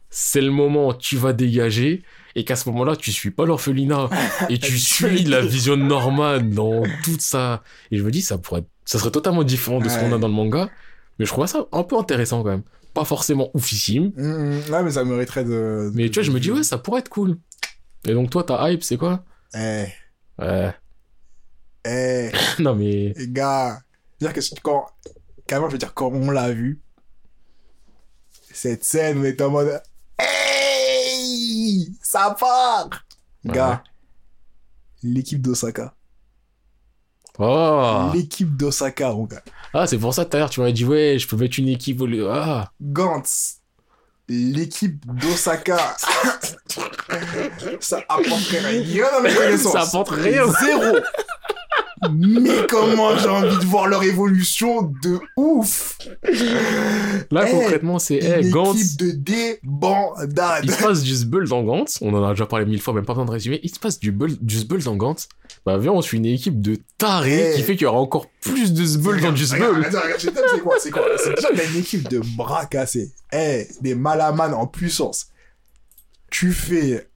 c'est 0.10 0.42
le 0.42 0.52
moment 0.52 0.94
tu 0.94 1.18
vas 1.18 1.34
dégager 1.34 2.02
et 2.36 2.46
qu'à 2.46 2.56
ce 2.56 2.68
moment-là 2.70 2.96
tu 2.96 3.12
suis 3.12 3.30
pas 3.32 3.46
l'orphelinat. 3.46 4.10
Et 4.50 4.58
tu 4.58 4.76
suis 4.94 5.24
la 5.26 5.42
vision 5.42 5.78
de 5.78 5.84
Norman 5.84 6.40
dans 6.42 6.82
tout 7.04 7.18
ça 7.20 7.62
et 7.92 7.98
je 8.00 8.04
me 8.04 8.10
dis 8.10 8.22
ça 8.24 8.40
pourrait 8.40 8.62
être- 8.62 8.70
ça 8.86 8.98
serait 9.00 9.12
totalement 9.12 9.44
différent 9.44 9.80
de 9.80 9.88
ce 9.88 10.00
qu'on 10.00 10.12
a 10.14 10.18
dans 10.18 10.28
le 10.28 10.34
manga, 10.34 10.70
mais 11.22 11.26
je 11.28 11.32
trouve 11.32 11.46
ça 11.46 11.68
un 11.72 11.84
peu 11.84 11.96
intéressant 12.00 12.42
quand 12.42 12.50
même. 12.50 12.64
Pas 12.96 13.06
forcément 13.06 13.52
oufissime, 13.54 14.12
Hum, 14.18 14.60
ouais, 14.72 14.82
mais 14.84 14.90
ça 14.90 15.06
mériterait 15.06 15.44
de. 15.46 15.92
mais 15.94 16.10
tu 16.10 16.16
vois, 16.16 16.24
je 16.24 16.32
me 16.32 16.40
dis, 16.40 16.50
ouais, 16.52 16.64
ça 16.64 16.80
pourrait 16.80 17.02
être 17.02 17.10
cool. 17.10 17.38
Et 18.06 18.14
donc, 18.16 18.32
toi, 18.32 18.44
ta 18.44 18.72
hype, 18.72 18.84
c'est 18.84 18.98
quoi? 18.98 19.24
Eh, 19.54 19.86
Ouais. 20.40 20.74
eh, 21.86 22.32
non, 22.60 22.74
mais. 22.76 23.14
les 23.16 23.28
gars. 23.28 23.80
dire 24.20 24.34
que 24.34 24.40
quand. 24.64 24.88
Carrément, 25.46 25.68
je 25.70 25.74
veux 25.74 25.78
dire, 25.78 25.94
quand 25.94 26.12
on 26.12 26.32
l'a 26.32 26.52
vu, 26.52 26.82
cette 28.52 28.84
scène, 28.84 29.20
on 29.20 29.24
est 29.26 29.40
en 29.42 29.52
mode. 29.52 29.80
Hey 30.20 31.96
Ça 32.02 32.36
part 32.40 32.90
Gars, 33.46 33.84
l'équipe 35.04 35.42
d'Osaka. 35.42 35.94
Oh 37.40 38.10
L'équipe 38.14 38.56
d'Osaka, 38.56 39.12
mon 39.14 39.24
gars. 39.26 39.42
Ah, 39.74 39.88
c'est 39.88 39.98
pour 39.98 40.14
ça, 40.14 40.26
tout 40.26 40.36
à 40.36 40.40
l'heure, 40.40 40.50
tu 40.50 40.60
m'as 40.60 40.72
dit, 40.72 40.86
ouais, 40.86 41.18
je 41.18 41.28
peux 41.28 41.38
mettre 41.38 41.58
une 41.60 41.70
équipe 41.70 42.02
au 42.02 42.06
lieu. 42.06 42.30
Ah 42.30 42.72
Gantz, 42.82 43.58
l'équipe 44.28 45.04
d'Osaka, 45.06 45.96
ça 47.80 48.00
apporterait 48.10 48.80
rien 48.82 49.06
à 49.18 49.22
mes 49.22 49.34
connaissances. 49.34 49.74
Ça 49.74 49.82
apporte 49.82 50.10
rien. 50.10 50.44
Zéro. 50.62 50.98
Mais 52.12 52.66
comment 52.68 53.16
j'ai 53.16 53.30
envie 53.30 53.58
de 53.58 53.66
voir 53.66 53.88
leur 53.88 54.02
évolution 54.04 54.92
de 55.04 55.20
ouf. 55.38 56.00
Là, 57.30 57.46
Eh, 57.48 57.52
concrètement, 57.52 58.00
c'est, 58.00 58.18
Une 58.18 58.48
eh, 58.48 58.50
Gantz. 58.50 58.76
équipe 58.76 58.98
de 59.00 59.12
débandade. 59.12 60.64
Il 60.64 60.72
se 60.72 60.82
passe 60.82 61.04
du 61.04 61.14
Zbull 61.14 61.48
dans 61.48 61.62
Gantz. 61.62 62.00
On 62.02 62.12
en 62.16 62.24
a 62.24 62.32
déjà 62.32 62.48
parlé 62.48 62.66
mille 62.66 62.82
fois, 62.82 62.96
même 62.96 63.06
pas 63.06 63.14
besoin 63.14 63.26
de 63.26 63.32
résumer. 63.32 63.60
Il 63.62 63.70
se 63.74 63.80
passe 63.80 64.00
du, 64.00 64.12
Bull, 64.12 64.36
du 64.42 64.66
dans 64.66 64.96
Gantz. 64.96 65.30
Bah, 65.66 65.78
viens, 65.78 65.92
on 65.92 66.02
suit 66.02 66.18
une 66.18 66.26
équipe 66.26 66.60
de 66.62 66.78
tarés 66.98 67.52
Eh. 67.52 67.56
qui 67.56 67.62
fait 67.64 67.74
qu'il 67.76 67.84
y 67.84 67.88
aura 67.88 68.00
encore 68.00 68.28
plus 68.42 68.74
de 68.74 68.84
Zbull 68.84 69.22
dans 69.22 69.32
du 69.32 69.44
Regarde, 69.44 69.74
Zbull. 69.76 69.86
regarde, 69.86 70.20
c'est 70.20 70.60
quoi, 70.62 70.76
c'est 70.80 70.90
quoi 70.92 71.04
C'est 71.18 71.36
déjà 71.36 71.50
une 71.74 71.80
équipe 71.80 72.10
de 72.10 72.20
bras 72.36 72.66
cassés. 72.66 73.12
Eh, 73.32 73.68
des 73.82 73.94
malamans 73.94 74.46
en 74.60 74.66
puissance. 74.66 75.28
Tu 76.32 76.52
fais 76.52 77.08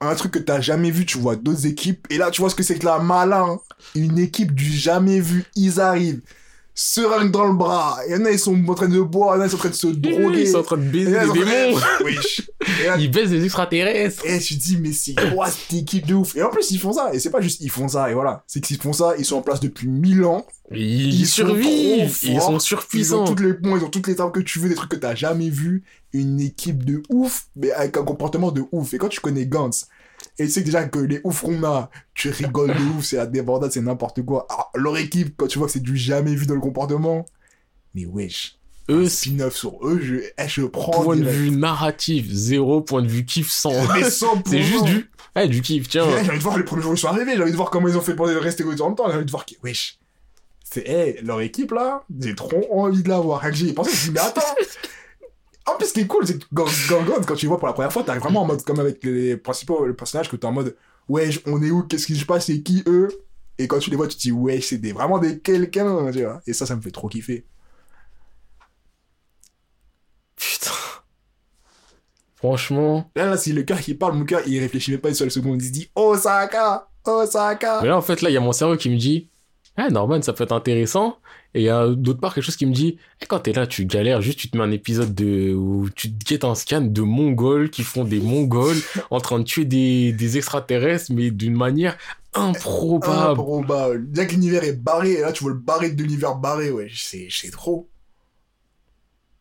un 0.00 0.14
truc 0.14 0.32
que 0.32 0.38
t'as 0.38 0.60
jamais 0.60 0.90
vu, 0.90 1.06
tu 1.06 1.18
vois 1.18 1.36
d'autres 1.36 1.66
équipes, 1.66 2.06
et 2.10 2.18
là 2.18 2.30
tu 2.30 2.40
vois 2.42 2.50
ce 2.50 2.54
que 2.54 2.62
c'est 2.62 2.78
que 2.78 2.84
la 2.86 2.98
malin. 2.98 3.58
Une 3.94 4.18
équipe 4.18 4.54
du 4.54 4.70
jamais 4.72 5.20
vu, 5.20 5.44
ils 5.56 5.80
arrivent. 5.80 6.20
Seringue 6.78 7.30
dans 7.30 7.46
le 7.46 7.54
bras. 7.54 7.98
Il 8.06 8.12
y 8.12 8.16
en 8.16 8.26
a, 8.26 8.30
ils 8.30 8.38
sont 8.38 8.54
en 8.68 8.74
train 8.74 8.86
de 8.86 9.00
boire, 9.00 9.34
il 9.34 9.38
y 9.38 9.40
en 9.40 9.44
a, 9.44 9.46
ils 9.46 9.50
sont 9.50 9.56
en 9.56 9.60
train 9.60 9.70
de 9.70 9.74
se 9.74 9.86
droguer. 9.86 10.42
Ils 10.42 10.48
sont 10.48 10.58
en 10.58 10.62
train 10.62 10.76
de 10.76 10.82
baiser 10.82 11.10
des 11.10 11.32
démons. 11.32 11.80
Ils 12.98 13.10
baisent 13.10 13.30
des 13.30 13.44
extraterrestres. 13.44 14.26
et 14.26 14.38
tu 14.40 14.58
te 14.58 14.62
dis, 14.62 14.76
mais 14.76 14.92
c'est 14.92 15.14
quoi 15.32 15.48
cette 15.50 15.72
équipe 15.72 16.06
de 16.06 16.14
ouf? 16.14 16.36
Et 16.36 16.42
en 16.42 16.50
plus, 16.50 16.70
ils 16.70 16.78
font 16.78 16.92
ça. 16.92 17.14
Et 17.14 17.18
c'est 17.18 17.30
pas 17.30 17.40
juste 17.40 17.62
ils 17.62 17.70
font 17.70 17.88
ça, 17.88 18.10
et 18.10 18.14
voilà. 18.14 18.44
C'est 18.46 18.60
qu'ils 18.60 18.76
font 18.76 18.92
ça, 18.92 19.14
ils 19.18 19.24
sont 19.24 19.36
en 19.36 19.42
place 19.42 19.60
depuis 19.60 19.88
1000 19.88 20.24
ans. 20.24 20.46
Ils, 20.70 21.26
survivent. 21.26 22.18
Ils 22.22 22.40
sont 22.40 22.50
Ils 22.50 22.54
ont 22.54 22.58
surpuissants. 22.58 23.24
toutes 23.24 23.40
les 23.40 23.54
points, 23.54 23.78
ils 23.78 23.84
ont 23.84 23.88
toutes 23.88 24.06
les 24.08 24.20
armes 24.20 24.32
que 24.32 24.40
tu 24.40 24.58
veux, 24.58 24.68
des 24.68 24.74
trucs 24.74 24.90
que 24.90 24.96
t'as 24.96 25.14
jamais 25.14 25.48
vu. 25.48 25.84
Une 26.12 26.40
équipe 26.40 26.84
de 26.84 27.02
ouf, 27.08 27.46
mais 27.56 27.70
avec 27.72 27.96
un 27.96 28.04
comportement 28.04 28.50
de 28.50 28.64
ouf. 28.72 28.92
Et 28.92 28.98
quand 28.98 29.08
tu 29.08 29.20
connais 29.20 29.46
Gantz, 29.46 29.86
et 30.38 30.44
tu 30.44 30.50
sais 30.50 30.60
déjà 30.62 30.84
que 30.84 30.98
les 30.98 31.20
qu'on 31.20 31.64
a, 31.64 31.90
tu 32.14 32.28
rigoles 32.30 32.74
de 32.74 32.82
ouf, 32.96 33.04
c'est 33.04 33.16
la 33.16 33.26
débandade, 33.26 33.72
c'est 33.72 33.80
n'importe 33.80 34.22
quoi. 34.22 34.46
Alors, 34.50 34.70
leur 34.74 34.96
équipe, 34.98 35.34
quand 35.36 35.46
tu 35.46 35.58
vois 35.58 35.66
que 35.66 35.72
c'est 35.72 35.80
du 35.80 35.96
jamais 35.96 36.34
vu 36.34 36.46
dans 36.46 36.54
le 36.54 36.60
comportement, 36.60 37.24
mais 37.94 38.04
wesh. 38.04 38.58
Eux, 38.88 39.08
spin-off 39.08 39.56
sur 39.56 39.78
eux, 39.86 39.98
je, 40.00 40.16
eh, 40.16 40.48
je 40.48 40.62
prends 40.62 41.02
point 41.02 41.16
de 41.16 41.24
vue 41.24 41.50
narratif, 41.50 42.30
zéro 42.30 42.82
point 42.82 43.02
de 43.02 43.08
vue 43.08 43.24
kiff 43.24 43.50
100. 43.50 43.70
Mais 43.94 44.02
100%. 44.08 44.42
C'est 44.46 44.62
juste 44.62 44.84
du, 44.84 45.10
eh, 45.36 45.48
du 45.48 45.60
kiff, 45.62 45.88
tiens. 45.88 46.06
Eh, 46.06 46.24
J'ai 46.24 46.30
envie 46.30 46.38
de 46.38 46.42
voir 46.42 46.58
les 46.58 46.64
premiers 46.64 46.82
jours 46.82 46.92
où 46.92 46.94
ils 46.94 46.98
sont 46.98 47.08
arrivés, 47.08 47.34
j'ai 47.34 47.42
envie 47.42 47.50
de 47.50 47.56
voir 47.56 47.70
comment 47.70 47.88
ils 47.88 47.96
ont 47.96 48.02
fait 48.02 48.14
pour 48.14 48.26
rester 48.26 48.62
autant 48.62 48.90
de 48.90 48.96
temps, 48.96 49.08
j'ai 49.08 49.16
envie 49.16 49.24
de 49.24 49.30
voir 49.30 49.44
qui... 49.44 49.56
Wesh. 49.64 49.98
C'est, 50.62 50.84
eh, 50.86 51.22
leur 51.22 51.40
équipe 51.40 51.72
là, 51.72 52.04
j'ai 52.20 52.34
trop 52.34 52.66
envie 52.72 53.02
de 53.02 53.08
la 53.08 53.18
voir. 53.20 53.40
Rien 53.40 53.50
que 53.50 53.56
j'y 53.56 53.70
ai 53.70 53.72
pensé, 53.72 54.10
mais 54.12 54.20
attends. 54.20 54.42
En 55.66 55.76
plus, 55.76 55.88
ce 55.88 55.92
qui 55.92 56.00
est 56.00 56.06
cool, 56.06 56.26
c'est 56.26 56.38
que 56.38 56.46
Gangan, 56.52 57.20
quand 57.26 57.34
tu 57.34 57.46
les 57.46 57.48
vois 57.48 57.58
pour 57.58 57.66
la 57.66 57.72
première 57.74 57.92
fois, 57.92 58.04
t'arrives 58.04 58.22
vraiment 58.22 58.42
en 58.42 58.46
mode, 58.46 58.62
comme 58.62 58.78
avec 58.78 59.02
les 59.02 59.36
principaux 59.36 59.92
personnages, 59.94 60.30
que 60.30 60.36
t'es 60.36 60.46
en 60.46 60.52
mode, 60.52 60.76
wesh, 61.08 61.40
on 61.46 61.60
est 61.62 61.70
où, 61.70 61.82
qu'est-ce 61.82 62.06
qui 62.06 62.16
se 62.16 62.24
passe, 62.24 62.46
c'est 62.46 62.62
qui 62.62 62.84
eux? 62.86 63.08
Et 63.58 63.66
quand 63.66 63.78
tu 63.78 63.90
les 63.90 63.96
vois, 63.96 64.06
tu 64.06 64.16
te 64.16 64.22
dis, 64.22 64.32
wesh, 64.32 64.66
c'est 64.66 64.78
des, 64.78 64.92
vraiment 64.92 65.18
des 65.18 65.40
quelqu'un, 65.40 66.10
tu 66.12 66.22
vois. 66.22 66.40
Et 66.46 66.52
ça, 66.52 66.66
ça 66.66 66.76
me 66.76 66.80
fait 66.80 66.90
trop 66.90 67.08
kiffer. 67.08 67.44
Putain. 70.36 70.70
Franchement. 72.36 73.10
Là, 73.16 73.26
là, 73.26 73.36
c'est 73.36 73.52
le 73.52 73.62
cœur 73.64 73.80
qui 73.80 73.94
parle, 73.94 74.14
mon 74.14 74.24
cœur, 74.24 74.42
il 74.46 74.60
réfléchit 74.60 74.92
même 74.92 75.00
pas 75.00 75.08
une 75.08 75.14
seule 75.14 75.30
seconde, 75.30 75.60
il 75.60 75.66
se 75.66 75.72
dit, 75.72 75.90
Osaka, 75.96 76.88
Osaka. 77.04 77.80
Mais 77.82 77.88
là, 77.88 77.96
en 77.96 78.02
fait, 78.02 78.22
là, 78.22 78.30
il 78.30 78.34
y 78.34 78.36
a 78.36 78.40
mon 78.40 78.52
cerveau 78.52 78.76
qui 78.76 78.90
me 78.90 78.98
dit, 78.98 79.30
eh, 79.78 79.90
Norman, 79.90 80.22
ça 80.22 80.32
peut 80.32 80.44
être 80.44 80.52
intéressant. 80.52 81.18
Et 81.56 81.60
il 81.60 81.64
y 81.64 81.70
a 81.70 81.88
d'autre 81.88 82.20
part 82.20 82.34
quelque 82.34 82.44
chose 82.44 82.56
qui 82.56 82.66
me 82.66 82.74
dit, 82.74 82.98
eh, 83.22 83.24
quand 83.24 83.38
t'es 83.40 83.54
là, 83.54 83.66
tu 83.66 83.86
galères, 83.86 84.20
juste 84.20 84.38
tu 84.38 84.50
te 84.50 84.58
mets 84.58 84.62
un 84.62 84.70
épisode 84.70 85.14
de, 85.14 85.54
où 85.54 85.88
tu 85.88 86.12
te 86.12 86.22
guettes 86.22 86.44
un 86.44 86.54
scan 86.54 86.82
de 86.82 87.00
Mongols 87.00 87.70
qui 87.70 87.82
font 87.82 88.04
des 88.04 88.20
Mongols 88.20 88.76
en 89.10 89.20
train 89.20 89.38
de 89.38 89.44
tuer 89.44 89.64
des, 89.64 90.12
des 90.12 90.36
extraterrestres, 90.36 91.10
mais 91.14 91.30
d'une 91.30 91.56
manière 91.56 91.96
improbable. 92.34 93.40
Improbable. 93.40 94.02
Bien 94.02 94.26
que 94.26 94.32
l'univers 94.32 94.64
est 94.64 94.74
barré, 94.74 95.12
et 95.12 95.20
là, 95.22 95.32
tu 95.32 95.44
vois 95.44 95.52
le 95.54 95.58
barré 95.58 95.90
de 95.90 96.02
l'univers 96.02 96.36
barré, 96.36 96.70
ouais, 96.70 96.90
c'est, 96.94 97.28
c'est 97.30 97.50
trop. 97.50 97.88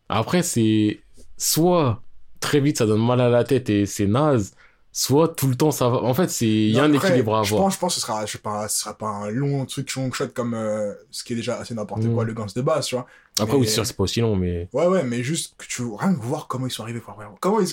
Après, 0.07 0.41
c'est 0.41 1.01
soit 1.37 2.01
très 2.39 2.61
vite 2.61 2.77
ça 2.77 2.85
donne 2.85 3.05
mal 3.05 3.19
à 3.19 3.29
la 3.29 3.43
tête 3.43 3.69
et 3.69 3.85
c'est 3.85 4.07
naze, 4.07 4.53
soit 4.97 5.27
tout 5.35 5.47
le 5.47 5.55
temps 5.55 5.71
ça 5.71 5.89
va. 5.89 5.97
En 5.97 6.13
fait, 6.13 6.29
c'est 6.29 6.47
il 6.47 6.69
y 6.71 6.79
a 6.79 6.83
un 6.85 6.93
équilibre 6.93 7.35
à 7.35 7.43
je 7.43 7.49
avoir. 7.53 7.65
pense, 7.65 7.73
je 7.73 7.79
pense 7.79 7.95
que 7.95 7.99
ce 7.99 8.07
sera, 8.07 8.25
je 8.25 8.31
sais 8.31 8.37
pas, 8.37 8.69
ce 8.69 8.79
sera 8.79 8.93
pas 8.97 9.07
un 9.09 9.29
long 9.29 9.65
truc 9.65 9.93
long 9.95 10.09
shot 10.13 10.29
comme 10.33 10.53
euh, 10.53 10.93
ce 11.11 11.25
qui 11.25 11.33
est 11.33 11.35
déjà 11.35 11.57
assez 11.59 11.73
n'importe 11.73 12.03
Mm. 12.03 12.13
quoi, 12.13 12.23
le 12.23 12.33
Gans 12.33 12.45
de 12.55 12.61
base, 12.61 12.85
tu 12.87 12.95
vois. 12.95 13.05
Après, 13.37 13.53
mais- 13.55 13.59
oui, 13.59 13.67
c'est 13.67 13.73
sûr, 13.73 13.85
c'est 13.85 13.97
pas 13.97 14.03
aussi 14.03 14.21
long, 14.21 14.37
mais 14.37 14.69
Ouais, 14.71 14.87
ouais, 14.87 15.03
mais 15.03 15.21
juste 15.21 15.55
que 15.57 15.65
tu 15.67 15.83
rien 15.83 16.13
que 16.15 16.21
voir 16.21 16.47
comment 16.47 16.65
ils 16.65 16.71
sont 16.71 16.83
arrivés. 16.83 17.01
Comment 17.41 17.59
ils, 17.59 17.67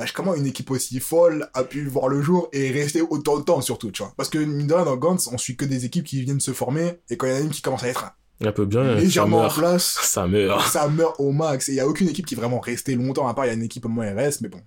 wesh, 0.00 0.10
comment 0.12 0.34
une 0.34 0.46
équipe 0.46 0.68
aussi 0.72 0.98
folle 0.98 1.48
a 1.54 1.62
pu 1.62 1.86
voir 1.86 2.08
le 2.08 2.20
jour 2.22 2.48
et 2.52 2.72
rester 2.72 3.02
autant 3.02 3.38
de 3.38 3.44
temps, 3.44 3.60
surtout, 3.60 3.92
tu 3.92 4.02
vois. 4.02 4.12
Parce 4.16 4.28
que, 4.28 4.38
mine 4.38 4.66
de 4.66 4.74
rien, 4.74 4.84
dans 4.84 4.96
Gantz, 4.96 5.28
on 5.32 5.38
suit 5.38 5.54
que 5.56 5.64
des 5.64 5.84
équipes 5.84 6.04
qui 6.06 6.22
viennent 6.22 6.40
se 6.40 6.52
former, 6.52 6.94
et 7.08 7.16
quand 7.16 7.28
il 7.28 7.32
y 7.32 7.34
en 7.34 7.36
a 7.36 7.40
une 7.40 7.50
qui 7.50 7.62
commence 7.62 7.84
à 7.84 7.88
être 7.88 8.04
un 8.44 8.50
peu 8.50 8.66
bien, 8.66 8.82
ça 8.82 8.94
légèrement 8.96 9.44
en 9.44 9.48
place, 9.48 9.96
Ça 10.02 10.26
meurt. 10.26 10.66
ça 10.68 10.88
meurt 10.88 11.14
au 11.20 11.30
max. 11.30 11.68
Et 11.68 11.72
il 11.72 11.76
y 11.76 11.80
a 11.80 11.86
aucune 11.86 12.08
équipe 12.08 12.26
qui 12.26 12.34
est 12.34 12.36
vraiment 12.36 12.58
restée 12.58 12.96
longtemps, 12.96 13.28
à 13.28 13.32
part 13.34 13.44
il 13.44 13.48
y 13.48 13.50
a 13.52 13.54
une 13.54 13.62
équipe 13.62 13.86
au 13.86 13.88
moins 13.88 14.06
RS, 14.12 14.40
mais 14.40 14.48
bon. 14.48 14.60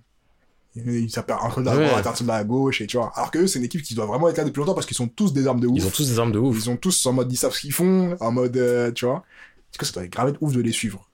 Il- 0.76 1.10
Ça 1.10 1.22
perd 1.22 1.40
un 1.42 1.48
truc 1.48 1.64
de 1.64 1.70
la 1.70 1.76
Ouais. 1.76 1.88
droite, 1.88 2.06
un 2.06 2.22
de 2.24 2.28
la 2.28 2.44
gauche, 2.44 2.80
et 2.80 2.86
tu 2.86 2.96
vois. 2.98 3.10
Alors 3.16 3.30
que 3.30 3.38
eux, 3.38 3.46
c'est 3.46 3.58
une 3.58 3.64
équipe 3.64 3.82
qui 3.82 3.94
doit 3.94 4.06
vraiment 4.06 4.28
être 4.28 4.36
là 4.38 4.44
depuis 4.44 4.60
longtemps 4.60 4.74
parce 4.74 4.86
qu'ils 4.86 4.96
sont 4.96 5.08
tous 5.08 5.32
des 5.32 5.46
armes 5.46 5.60
de 5.60 5.66
ouf. 5.66 5.76
Ils 5.76 5.86
ont 5.86 5.90
tous 5.90 6.08
des 6.08 6.18
armes 6.18 6.30
de 6.32 6.38
ouf. 6.38 6.56
Ils 6.56 6.70
ont 6.70 6.76
tous 6.76 7.06
en 7.06 7.12
mode, 7.12 7.32
ils 7.32 7.36
savent 7.36 7.52
ce 7.52 7.60
qu'ils 7.60 7.72
font, 7.72 8.16
en 8.20 8.30
mode, 8.32 8.56
euh, 8.56 8.92
tu 8.92 9.06
vois. 9.06 9.24
Est-ce 9.72 9.78
que 9.78 9.86
ça 9.86 9.92
doit 9.92 10.04
être 10.04 10.12
grave 10.12 10.28
être 10.28 10.42
ouf 10.42 10.52
de 10.52 10.60
les 10.60 10.72
suivre? 10.72 11.08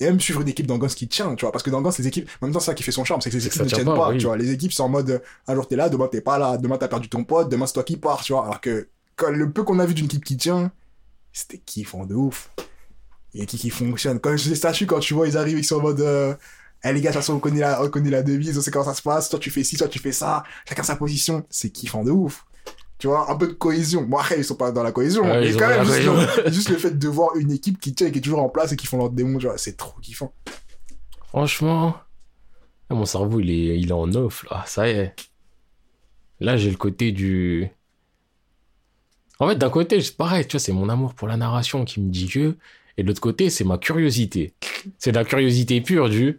Et 0.00 0.04
même 0.04 0.20
suivre 0.20 0.40
une 0.40 0.48
équipe 0.48 0.66
dans 0.66 0.78
qui 0.78 1.08
tient, 1.08 1.34
tu 1.34 1.44
vois. 1.44 1.52
Parce 1.52 1.62
que 1.64 1.70
dans 1.70 1.80
les 1.82 2.06
équipes, 2.06 2.28
en 2.40 2.46
même 2.46 2.52
temps, 2.54 2.60
c'est 2.60 2.66
ça 2.66 2.74
qui 2.74 2.82
fait 2.82 2.92
son 2.92 3.04
charme, 3.04 3.20
c'est 3.20 3.30
que 3.30 3.36
les 3.36 3.46
équipes 3.46 3.62
ne 3.62 3.66
tiennent 3.68 3.84
pas, 3.84 3.94
pas, 3.96 4.08
oui. 4.10 4.18
tu 4.18 4.26
vois. 4.26 4.36
Les 4.36 4.50
équipes, 4.52 4.72
c'est 4.72 4.82
en 4.82 4.88
mode, 4.88 5.22
un 5.46 5.54
jour 5.54 5.66
t'es 5.66 5.76
là, 5.76 5.88
demain 5.88 6.06
t'es 6.08 6.20
pas 6.20 6.38
là, 6.38 6.56
demain 6.56 6.76
t'as 6.78 6.88
perdu 6.88 7.08
ton 7.08 7.24
pote, 7.24 7.48
demain 7.50 7.66
c'est 7.66 7.72
toi 7.74 7.82
qui 7.84 7.96
pars, 7.96 8.22
tu 8.22 8.32
vois. 8.32 8.44
Alors 8.44 8.60
que, 8.60 8.88
quand 9.16 9.30
le 9.30 9.50
peu 9.50 9.64
qu'on 9.64 9.78
a 9.80 9.86
vu 9.86 9.94
d'une 9.94 10.06
équipe 10.06 10.24
qui 10.24 10.36
tient, 10.36 10.70
c'était 11.32 11.58
kiffant 11.58 12.06
de 12.06 12.14
ouf. 12.14 12.50
Et 13.34 13.44
qui, 13.46 13.58
qui 13.58 13.70
fonctionne. 13.70 14.20
Quand 14.20 14.30
les 14.30 14.54
statues, 14.54 14.86
quand 14.86 15.00
tu 15.00 15.14
vois, 15.14 15.28
ils 15.28 15.36
arrivent, 15.36 15.58
ils 15.58 15.64
sont 15.64 15.76
en 15.76 15.82
mode, 15.82 16.00
euh, 16.00 16.34
eh 16.84 16.92
les 16.92 17.00
gars, 17.00 17.10
de 17.10 17.14
toute 17.14 17.22
façon, 17.22 17.34
on 17.34 17.38
connaît 17.40 17.60
la, 17.60 17.82
on 17.82 17.88
connaît 17.88 18.10
la 18.10 18.22
devise, 18.22 18.56
on 18.56 18.60
sait 18.60 18.70
comment 18.70 18.84
ça 18.84 18.94
se 18.94 19.02
passe, 19.02 19.28
toi 19.28 19.38
tu 19.38 19.50
fais 19.50 19.64
ci, 19.64 19.76
toi 19.76 19.88
tu 19.88 19.98
fais 19.98 20.12
ça, 20.12 20.44
chacun 20.68 20.82
sa 20.82 20.96
position, 20.96 21.44
c'est 21.50 21.70
kiffant 21.70 22.04
de 22.04 22.10
ouf. 22.10 22.44
Tu 22.98 23.06
vois, 23.06 23.30
un 23.30 23.36
peu 23.36 23.46
de 23.46 23.52
cohésion. 23.52 24.02
Bon, 24.02 24.16
après, 24.16 24.38
ils 24.38 24.44
sont 24.44 24.56
pas 24.56 24.72
dans 24.72 24.82
la 24.82 24.90
cohésion, 24.90 25.22
Ouais, 25.22 25.40
mais 25.40 25.52
quand 25.52 25.68
même, 25.68 25.84
juste 25.84 26.44
le, 26.44 26.52
juste 26.52 26.68
le 26.70 26.76
fait 26.76 26.98
de 26.98 27.08
voir 27.08 27.36
une 27.36 27.52
équipe 27.52 27.78
qui 27.78 27.94
tient 27.94 28.08
et 28.08 28.12
qui 28.12 28.18
est 28.18 28.22
toujours 28.22 28.42
en 28.42 28.48
place 28.48 28.72
et 28.72 28.76
qui 28.76 28.88
font 28.88 28.98
leur 28.98 29.10
démon, 29.10 29.38
c'est 29.56 29.76
trop 29.76 30.00
kiffant. 30.00 30.32
Franchement, 31.28 31.94
ah, 32.90 32.94
mon 32.94 33.04
cerveau, 33.04 33.40
il 33.40 33.50
est, 33.50 33.78
il 33.78 33.90
est 33.90 33.92
en 33.92 34.12
off, 34.14 34.44
là. 34.50 34.64
Ça 34.66 34.88
y 34.88 34.92
est. 34.92 35.14
Là, 36.40 36.56
j'ai 36.56 36.70
le 36.70 36.76
côté 36.76 37.12
du. 37.12 37.68
En 39.38 39.48
fait, 39.48 39.56
d'un 39.56 39.70
côté, 39.70 40.00
c'est 40.00 40.16
pareil, 40.16 40.46
tu 40.46 40.52
vois, 40.52 40.60
c'est 40.60 40.72
mon 40.72 40.88
amour 40.88 41.14
pour 41.14 41.28
la 41.28 41.36
narration 41.36 41.84
qui 41.84 42.00
me 42.00 42.10
dit 42.10 42.28
que. 42.28 42.56
Et 42.96 43.02
de 43.02 43.08
l'autre 43.08 43.20
côté, 43.20 43.50
c'est 43.50 43.64
ma 43.64 43.78
curiosité. 43.78 44.54
C'est 44.98 45.12
de 45.12 45.16
la 45.16 45.24
curiosité 45.24 45.80
pure 45.80 46.08
du. 46.08 46.38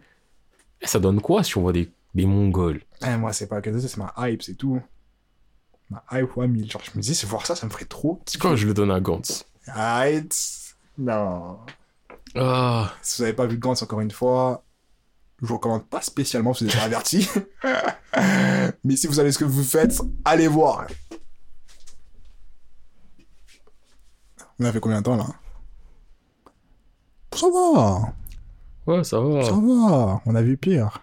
Ça 0.82 0.98
donne 0.98 1.20
quoi 1.20 1.42
si 1.44 1.56
on 1.58 1.62
voit 1.62 1.72
des, 1.72 1.90
des 2.14 2.26
Mongols? 2.26 2.82
Eh, 3.06 3.16
moi, 3.16 3.32
c'est 3.32 3.46
pas 3.46 3.60
que 3.60 3.78
ça, 3.78 3.86
c'est 3.88 3.96
ma 3.98 4.12
hype, 4.28 4.42
c'est 4.42 4.54
tout. 4.54 4.80
Ma 5.90 6.02
hype 6.12 6.30
fois 6.30 6.46
1000. 6.46 6.70
Genre, 6.70 6.82
je 6.82 6.90
me 6.96 7.02
dis, 7.02 7.14
c'est 7.14 7.26
voir 7.26 7.44
ça, 7.46 7.54
ça 7.56 7.66
me 7.66 7.70
ferait 7.70 7.84
trop 7.84 8.20
C'est 8.26 8.40
quand 8.40 8.56
je 8.56 8.66
le 8.66 8.74
donne 8.74 8.90
à 8.90 9.00
Gantz? 9.00 9.44
Arrête. 9.66 10.36
Non. 10.98 11.58
Ah, 12.34 12.92
Si 13.02 13.16
vous 13.18 13.24
n'avez 13.24 13.36
pas 13.36 13.46
vu 13.46 13.58
Gantz 13.58 13.82
encore 13.82 14.00
une 14.00 14.10
fois, 14.10 14.64
je 15.42 15.46
vous 15.46 15.54
recommande 15.56 15.86
pas 15.86 16.00
spécialement 16.00 16.54
si 16.54 16.64
vous 16.64 16.70
êtes 16.70 16.82
averti. 16.82 17.28
Mais 18.84 18.96
si 18.96 19.06
vous 19.06 19.14
savez 19.14 19.32
ce 19.32 19.38
que 19.38 19.44
vous 19.44 19.64
faites, 19.64 20.00
allez 20.24 20.48
voir. 20.48 20.86
On 24.58 24.64
a 24.64 24.72
fait 24.72 24.80
combien 24.80 24.98
de 24.98 25.04
temps 25.04 25.16
là? 25.16 25.26
Ça 27.34 27.46
va, 27.48 28.12
ouais, 28.86 29.04
ça 29.04 29.20
va. 29.20 29.42
ça 29.44 29.52
va. 29.52 30.20
On 30.26 30.34
a 30.34 30.42
vu 30.42 30.56
pire. 30.56 31.02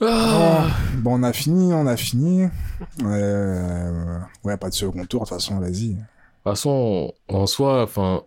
Ah. 0.00 0.66
Bon, 0.98 1.18
on 1.18 1.22
a 1.22 1.32
fini, 1.32 1.72
on 1.72 1.86
a 1.86 1.96
fini. 1.96 2.48
Euh, 3.02 4.18
Ouais, 4.44 4.56
pas 4.56 4.68
de 4.68 4.74
second 4.74 5.04
tour, 5.06 5.22
de 5.22 5.26
toute 5.26 5.34
façon, 5.34 5.58
vas-y. 5.58 5.94
De 5.94 5.94
toute 5.94 6.04
façon, 6.44 7.14
en 7.28 7.46
soi, 7.46 7.82
enfin, 7.82 8.22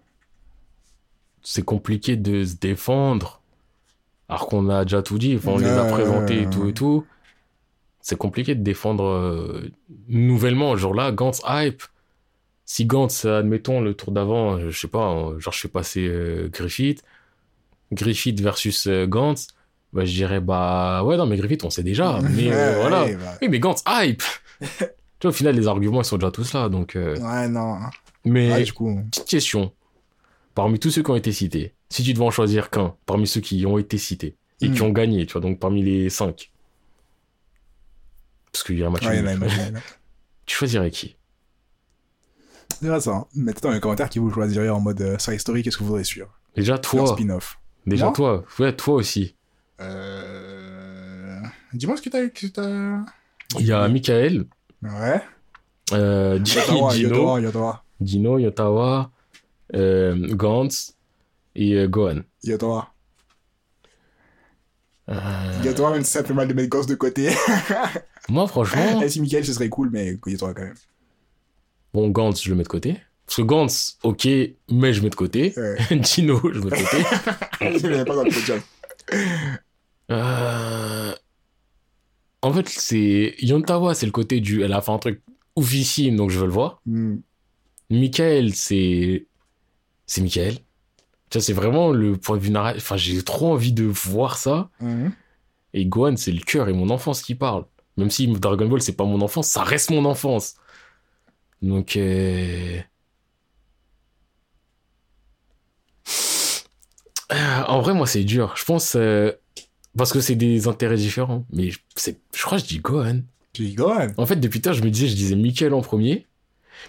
c'est 1.43 1.63
compliqué 1.63 2.15
de 2.17 2.43
se 2.43 2.55
défendre. 2.55 3.41
Alors 4.27 4.47
qu'on 4.47 4.69
a 4.69 4.83
déjà 4.83 5.01
tout 5.01 5.17
dit, 5.17 5.35
enfin, 5.37 5.51
on 5.53 5.57
les 5.57 5.67
a 5.67 5.85
présentés 5.85 6.43
et 6.43 6.49
tout 6.49 6.67
et 6.67 6.73
tout. 6.73 7.05
C'est 8.01 8.17
compliqué 8.17 8.55
de 8.55 8.63
défendre 8.63 9.03
euh, 9.05 9.71
nouvellement, 10.07 10.75
genre 10.77 10.93
là, 10.93 11.11
Gantz 11.11 11.41
hype. 11.47 11.83
Si 12.65 12.85
Gantz, 12.85 13.25
admettons, 13.25 13.81
le 13.81 13.93
tour 13.93 14.11
d'avant, 14.11 14.53
euh, 14.57 14.69
je 14.69 14.79
sais 14.79 14.87
pas, 14.87 15.11
euh, 15.13 15.39
genre 15.39 15.53
je 15.53 15.59
fais 15.59 15.67
passer 15.67 16.07
euh, 16.07 16.49
Griffith, 16.49 17.03
Griffith 17.91 18.39
versus 18.41 18.87
euh, 18.87 19.05
Gantz, 19.07 19.47
bah 19.93 20.05
je 20.05 20.11
dirais, 20.13 20.39
bah 20.39 21.03
ouais, 21.03 21.17
non, 21.17 21.25
mais 21.25 21.37
Griffith, 21.37 21.63
on 21.63 21.69
sait 21.69 21.83
déjà. 21.83 22.19
Mais 22.35 22.51
euh, 22.51 22.79
voilà. 22.81 23.05
ouais, 23.05 23.15
bah. 23.15 23.37
Oui, 23.41 23.49
mais 23.49 23.59
Gantz 23.59 23.83
hype 23.87 24.23
Tu 24.61 25.27
vois, 25.27 25.31
au 25.31 25.33
final, 25.33 25.55
les 25.55 25.67
arguments, 25.67 26.01
ils 26.01 26.05
sont 26.05 26.17
déjà 26.17 26.31
tous 26.31 26.53
là, 26.53 26.69
donc... 26.69 26.95
euh, 26.95 27.17
Ouais, 27.19 27.47
non. 27.49 27.77
Mais... 28.25 28.51
Ouais, 28.51 28.63
du 28.63 28.71
coup. 28.73 29.01
Petite 29.11 29.25
question. 29.25 29.73
Parmi 30.55 30.79
tous 30.79 30.91
ceux 30.91 31.03
qui 31.03 31.11
ont 31.11 31.15
été 31.15 31.31
cités, 31.31 31.73
si 31.89 32.03
tu 32.03 32.13
devais 32.13 32.25
en 32.25 32.31
choisir 32.31 32.69
qu'un, 32.69 32.95
parmi 33.05 33.27
ceux 33.27 33.41
qui 33.41 33.65
ont 33.65 33.77
été 33.77 33.97
cités 33.97 34.35
et 34.61 34.69
qui 34.71 34.81
Hmm. 34.81 34.85
ont 34.85 34.89
gagné, 34.91 35.25
tu 35.25 35.33
vois, 35.33 35.41
donc 35.41 35.59
parmi 35.59 35.83
les 35.83 36.09
cinq. 36.09 36.51
Parce 38.51 38.63
qu'il 38.63 38.79
y 38.79 38.83
a 38.83 38.87
un 38.87 38.89
match 38.89 39.05
Ouais. 39.05 39.23
Tu 40.45 40.55
choisirais 40.55 40.89
qui? 40.91 41.15
C'est 42.81 42.99
ça. 42.99 43.11
hein. 43.11 43.25
Mettez 43.35 43.61
dans 43.61 43.71
les 43.71 43.79
commentaires 43.79 44.09
qui 44.09 44.19
vous 44.19 44.31
choisiriez 44.31 44.69
en 44.69 44.79
mode 44.79 45.01
euh, 45.01 45.17
side 45.19 45.39
story, 45.39 45.63
qu'est-ce 45.63 45.77
que 45.77 45.83
vous 45.83 45.89
voudrez 45.89 46.03
suivre? 46.03 46.29
Déjà 46.55 46.77
toi. 46.77 47.05
spin-off. 47.07 47.59
Déjà 47.89 48.05
Moi 48.05 48.13
toi. 48.13 48.45
Ouais, 48.59 48.75
toi 48.75 48.93
aussi. 48.95 49.35
Euh... 49.81 51.39
Dis-moi 51.73 51.97
ce 51.97 52.01
que 52.01 52.09
t'as. 52.09 53.59
Il 53.59 53.65
y 53.65 53.71
a 53.71 53.87
Michael, 53.87 54.45
Ouais. 54.83 55.21
euh, 55.93 56.37
Yotawa, 56.39 56.93
Dino, 56.93 57.09
Yotawa, 57.09 57.39
Yotawa. 57.41 57.83
Dino, 57.99 58.37
Yotawa, 58.39 59.11
euh, 59.75 60.35
Gantz 60.35 60.95
et 61.55 61.87
Gohan. 61.87 62.21
Yotawa. 62.43 62.89
Yotawa, 65.63 65.91
même 65.91 66.03
si 66.03 66.11
ça 66.11 66.23
fait 66.23 66.33
mal 66.33 66.47
de 66.47 66.53
mettre 66.53 66.69
gosse 66.69 66.85
de 66.85 66.95
côté. 66.95 67.29
moi, 68.29 68.47
franchement, 68.47 69.01
Et 69.01 69.09
si 69.09 69.19
Michael, 69.21 69.43
ce 69.45 69.53
serait 69.53 69.69
cool, 69.69 69.89
mais 69.91 70.17
Yotawa 70.27 70.53
quand 70.53 70.61
même. 70.63 70.75
bon, 71.93 72.09
Gantz, 72.09 72.41
je 72.43 72.49
le 72.51 72.55
mets 72.55 72.63
de 72.63 72.67
côté. 72.67 72.97
Parce 73.29 73.35
que 73.37 73.41
Gantz, 73.43 73.99
ok, 74.01 74.27
mais 74.71 74.91
je 74.91 75.03
mets 75.03 75.11
de 75.11 75.15
côté. 75.15 75.53
Ouais. 75.55 75.77
Dino, 75.99 76.41
je 76.51 76.59
mets 76.61 76.71
de 76.71 76.75
côté. 76.75 76.97
Il 77.61 77.89
n'est 77.91 78.03
pas 78.03 78.15
dans 78.15 78.23
le 78.23 78.31
podium. 78.31 78.59
Euh, 80.11 81.13
En 82.41 82.53
fait, 82.53 82.67
c'est 82.69 83.35
Yontawa, 83.41 83.93
c'est 83.93 84.07
le 84.07 84.11
côté 84.11 84.39
du. 84.39 84.63
Elle 84.63 84.73
a 84.73 84.81
fait 84.81 84.91
un 84.91 84.97
truc 84.97 85.21
oufissime, 85.55 86.15
donc 86.15 86.31
je 86.31 86.39
veux 86.39 86.47
le 86.47 86.51
voir. 86.51 86.81
Hmm. 86.87 87.17
Michael, 87.91 88.55
c'est. 88.55 89.27
C'est 90.07 90.21
Michael. 90.21 90.55
Tu 91.29 91.37
vois, 91.37 91.41
c'est 91.43 91.53
vraiment 91.53 91.91
le 91.91 92.17
point 92.17 92.37
de 92.37 92.41
vue 92.41 92.49
narratif. 92.49 92.81
Enfin, 92.81 92.97
j'ai 92.97 93.21
trop 93.21 93.53
envie 93.53 93.73
de 93.73 93.83
voir 93.85 94.37
ça. 94.37 94.71
Mhm. 94.79 95.11
Et 95.75 95.85
Gohan, 95.85 96.15
c'est 96.17 96.31
le 96.31 96.41
cœur 96.41 96.67
et 96.67 96.73
mon 96.73 96.89
enfance 96.89 97.21
qui 97.21 97.35
parle. 97.35 97.65
Même 97.97 98.09
si 98.09 98.25
Dragon 98.27 98.67
Ball, 98.67 98.81
c'est 98.81 98.95
pas 98.95 99.05
mon 99.05 99.21
enfance, 99.21 99.47
ça 99.49 99.61
reste 99.63 99.91
mon 99.91 100.05
enfance. 100.05 100.55
Donc. 101.61 101.95
euh, 101.95 102.79
euh, 107.31 107.63
En 107.67 107.81
vrai, 107.81 107.93
moi, 107.93 108.07
c'est 108.07 108.23
dur. 108.23 108.53
Je 108.57 108.65
pense. 108.65 108.95
euh, 108.95 109.31
Parce 109.97 110.13
que 110.13 110.21
c'est 110.21 110.35
des 110.35 110.67
intérêts 110.67 110.97
différents. 110.97 111.45
Mais 111.51 111.71
je- 111.71 111.79
c'est... 111.95 112.19
je 112.35 112.43
crois 112.43 112.57
que 112.59 112.63
je 112.65 112.69
dis 112.69 112.79
Gohan. 112.79 113.21
Tu 113.53 113.63
dis 113.67 113.75
Gohan. 113.75 114.09
En 114.17 114.25
fait, 114.25 114.37
depuis 114.37 114.61
tard, 114.61 114.73
je 114.73 114.83
me 114.83 114.89
disais, 114.91 115.07
je 115.07 115.15
disais 115.15 115.35
Michael 115.35 115.73
en 115.73 115.81
premier. 115.81 116.27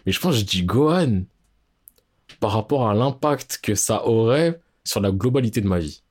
Mais 0.06 0.12
je 0.12 0.20
pense 0.20 0.34
que 0.34 0.40
je 0.40 0.46
dis 0.46 0.64
Gohan. 0.64 1.22
Par 2.40 2.52
rapport 2.52 2.88
à 2.88 2.94
l'impact 2.94 3.60
que 3.62 3.74
ça 3.74 4.04
aurait 4.06 4.60
sur 4.84 5.00
la 5.00 5.10
globalité 5.10 5.60
de 5.60 5.68
ma 5.68 5.78
vie. 5.78 6.02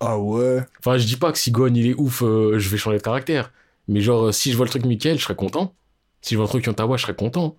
Ah 0.00 0.18
ouais. 0.18 0.60
Enfin, 0.80 0.98
je 0.98 1.06
dis 1.06 1.16
pas 1.16 1.32
que 1.32 1.38
si 1.38 1.50
Gohan 1.50 1.74
il 1.74 1.86
est 1.88 1.94
ouf, 1.94 2.22
euh, 2.22 2.58
je 2.58 2.68
vais 2.68 2.76
changer 2.76 2.98
de 2.98 3.02
caractère. 3.02 3.52
Mais 3.88 4.00
genre, 4.00 4.32
si 4.34 4.50
je 4.52 4.56
vois 4.56 4.66
le 4.66 4.70
truc 4.70 4.84
Michael, 4.84 5.18
je 5.18 5.24
serais 5.24 5.34
content. 5.36 5.74
Si 6.20 6.34
je 6.34 6.36
vois 6.36 6.44
le 6.46 6.50
truc 6.50 6.66
Yontawa, 6.66 6.96
je 6.96 7.02
serais 7.02 7.14
content. 7.14 7.56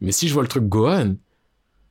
Mais 0.00 0.12
si 0.12 0.28
je 0.28 0.34
vois 0.34 0.42
le 0.42 0.48
truc 0.48 0.64
Gohan, 0.64 1.16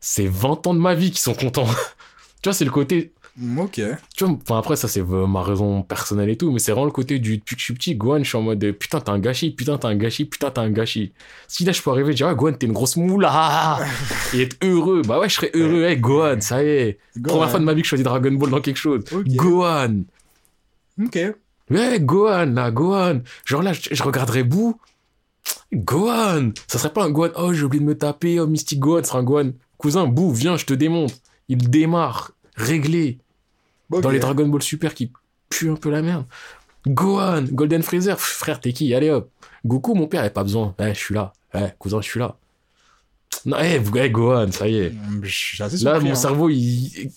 c'est 0.01 0.27
20 0.27 0.67
ans 0.67 0.73
de 0.75 0.79
ma 0.79 0.95
vie 0.95 1.11
qui 1.11 1.21
sont 1.21 1.35
contents. 1.35 1.67
tu 2.41 2.49
vois, 2.49 2.53
c'est 2.53 2.65
le 2.65 2.71
côté. 2.71 3.13
Ok. 3.59 3.81
Tu 4.15 4.23
vois, 4.23 4.35
enfin 4.41 4.57
après, 4.57 4.75
ça 4.75 4.87
c'est 4.87 5.01
euh, 5.01 5.27
ma 5.27 5.43
raison 5.43 5.83
personnelle 5.83 6.29
et 6.29 6.37
tout, 6.37 6.51
mais 6.51 6.57
c'est 6.57 6.71
vraiment 6.71 6.85
le 6.85 6.91
côté 6.91 7.19
du 7.19 7.37
depuis 7.37 7.55
que 7.55 7.59
je 7.59 7.65
suis 7.65 7.73
petit, 7.75 7.95
Gohan, 7.95 8.19
je 8.23 8.29
suis 8.29 8.37
en 8.37 8.41
mode 8.41 8.63
euh, 8.63 8.73
putain, 8.73 8.99
t'as 8.99 9.11
un 9.11 9.19
gâchis, 9.19 9.51
putain, 9.51 9.77
t'as 9.77 9.89
un 9.89 9.95
gâchis, 9.95 10.25
putain, 10.25 10.49
t'as 10.49 10.61
un 10.63 10.71
gâchis. 10.71 11.13
Si 11.47 11.63
là 11.63 11.71
je 11.71 11.81
peux 11.83 11.91
arriver 11.91 12.13
et 12.13 12.15
dire, 12.15 12.27
ouais, 12.27 12.35
Gohan, 12.35 12.53
t'es 12.53 12.65
une 12.65 12.73
grosse 12.73 12.95
moula, 12.95 13.77
et 14.33 14.41
être 14.41 14.57
heureux, 14.63 15.03
bah 15.05 15.19
ouais, 15.19 15.29
je 15.29 15.35
serais 15.35 15.51
heureux, 15.53 15.83
hey, 15.83 15.97
Gohan, 15.97 16.41
ça 16.41 16.63
y 16.63 16.67
est. 16.67 16.99
Première 17.23 17.51
fois 17.51 17.59
de 17.59 17.65
ma 17.65 17.73
vie 17.75 17.81
que 17.81 17.85
je 17.85 17.89
choisis 17.89 18.03
Dragon 18.03 18.31
Ball 18.31 18.49
dans 18.49 18.61
quelque 18.61 18.77
chose. 18.77 19.03
Ok. 19.11 19.27
Gohan, 19.27 20.03
Ok. 20.99 21.19
Ouais, 21.69 21.99
Gohan, 21.99 22.45
là, 22.53 22.71
Gohan. 22.71 23.21
Genre 23.45 23.61
là, 23.61 23.73
je, 23.73 23.89
je 23.91 24.01
regarderais 24.03 24.43
Boo. 24.43 24.79
Gohan. 25.73 26.51
Ça 26.67 26.79
serait 26.79 26.93
pas 26.93 27.03
un 27.03 27.11
Gohan. 27.11 27.29
Oh, 27.37 27.53
j'ai 27.53 27.63
oublié 27.63 27.83
de 27.83 27.87
me 27.87 27.97
taper. 27.97 28.39
Oh, 28.39 28.47
Mystic 28.47 28.79
Gohan. 28.79 29.03
Ce 29.03 29.09
sera 29.09 29.19
un 29.19 29.23
Gohan. 29.23 29.51
Cousin, 29.77 30.07
Boo, 30.07 30.31
viens, 30.31 30.57
je 30.57 30.65
te 30.65 30.73
démonte. 30.73 31.21
Il 31.49 31.69
démarre. 31.69 32.31
Réglé. 32.55 33.19
Dans 33.89 34.09
les 34.09 34.19
Dragon 34.19 34.47
Ball 34.47 34.61
Super 34.61 34.93
qui 34.93 35.11
puent 35.49 35.69
un 35.71 35.75
peu 35.75 35.89
la 35.89 36.01
merde. 36.01 36.25
Gohan. 36.87 37.43
Golden 37.43 37.83
Freezer. 37.83 38.19
Frère, 38.19 38.59
t'es 38.59 38.73
qui? 38.73 38.93
Allez 38.93 39.09
hop. 39.09 39.29
Goku, 39.65 39.93
mon 39.95 40.07
père, 40.07 40.23
il 40.23 40.27
a 40.27 40.29
pas 40.29 40.43
besoin. 40.43 40.75
Eh, 40.79 40.89
je 40.93 40.99
suis 40.99 41.13
là. 41.15 41.33
Eh, 41.53 41.67
cousin, 41.79 42.01
je 42.01 42.09
suis 42.09 42.19
là. 42.19 42.37
Non, 43.45 43.57
eh, 43.59 43.77
vous- 43.77 43.97
eh, 43.97 44.09
Gohan, 44.09 44.51
ça 44.51 44.67
y 44.67 44.77
est. 44.77 44.93
Assez 45.59 45.61
Là, 45.61 45.77
surpris, 45.77 46.05
mon 46.05 46.11
hein. 46.11 46.15
cerveau, 46.15 46.49
il. 46.49 47.11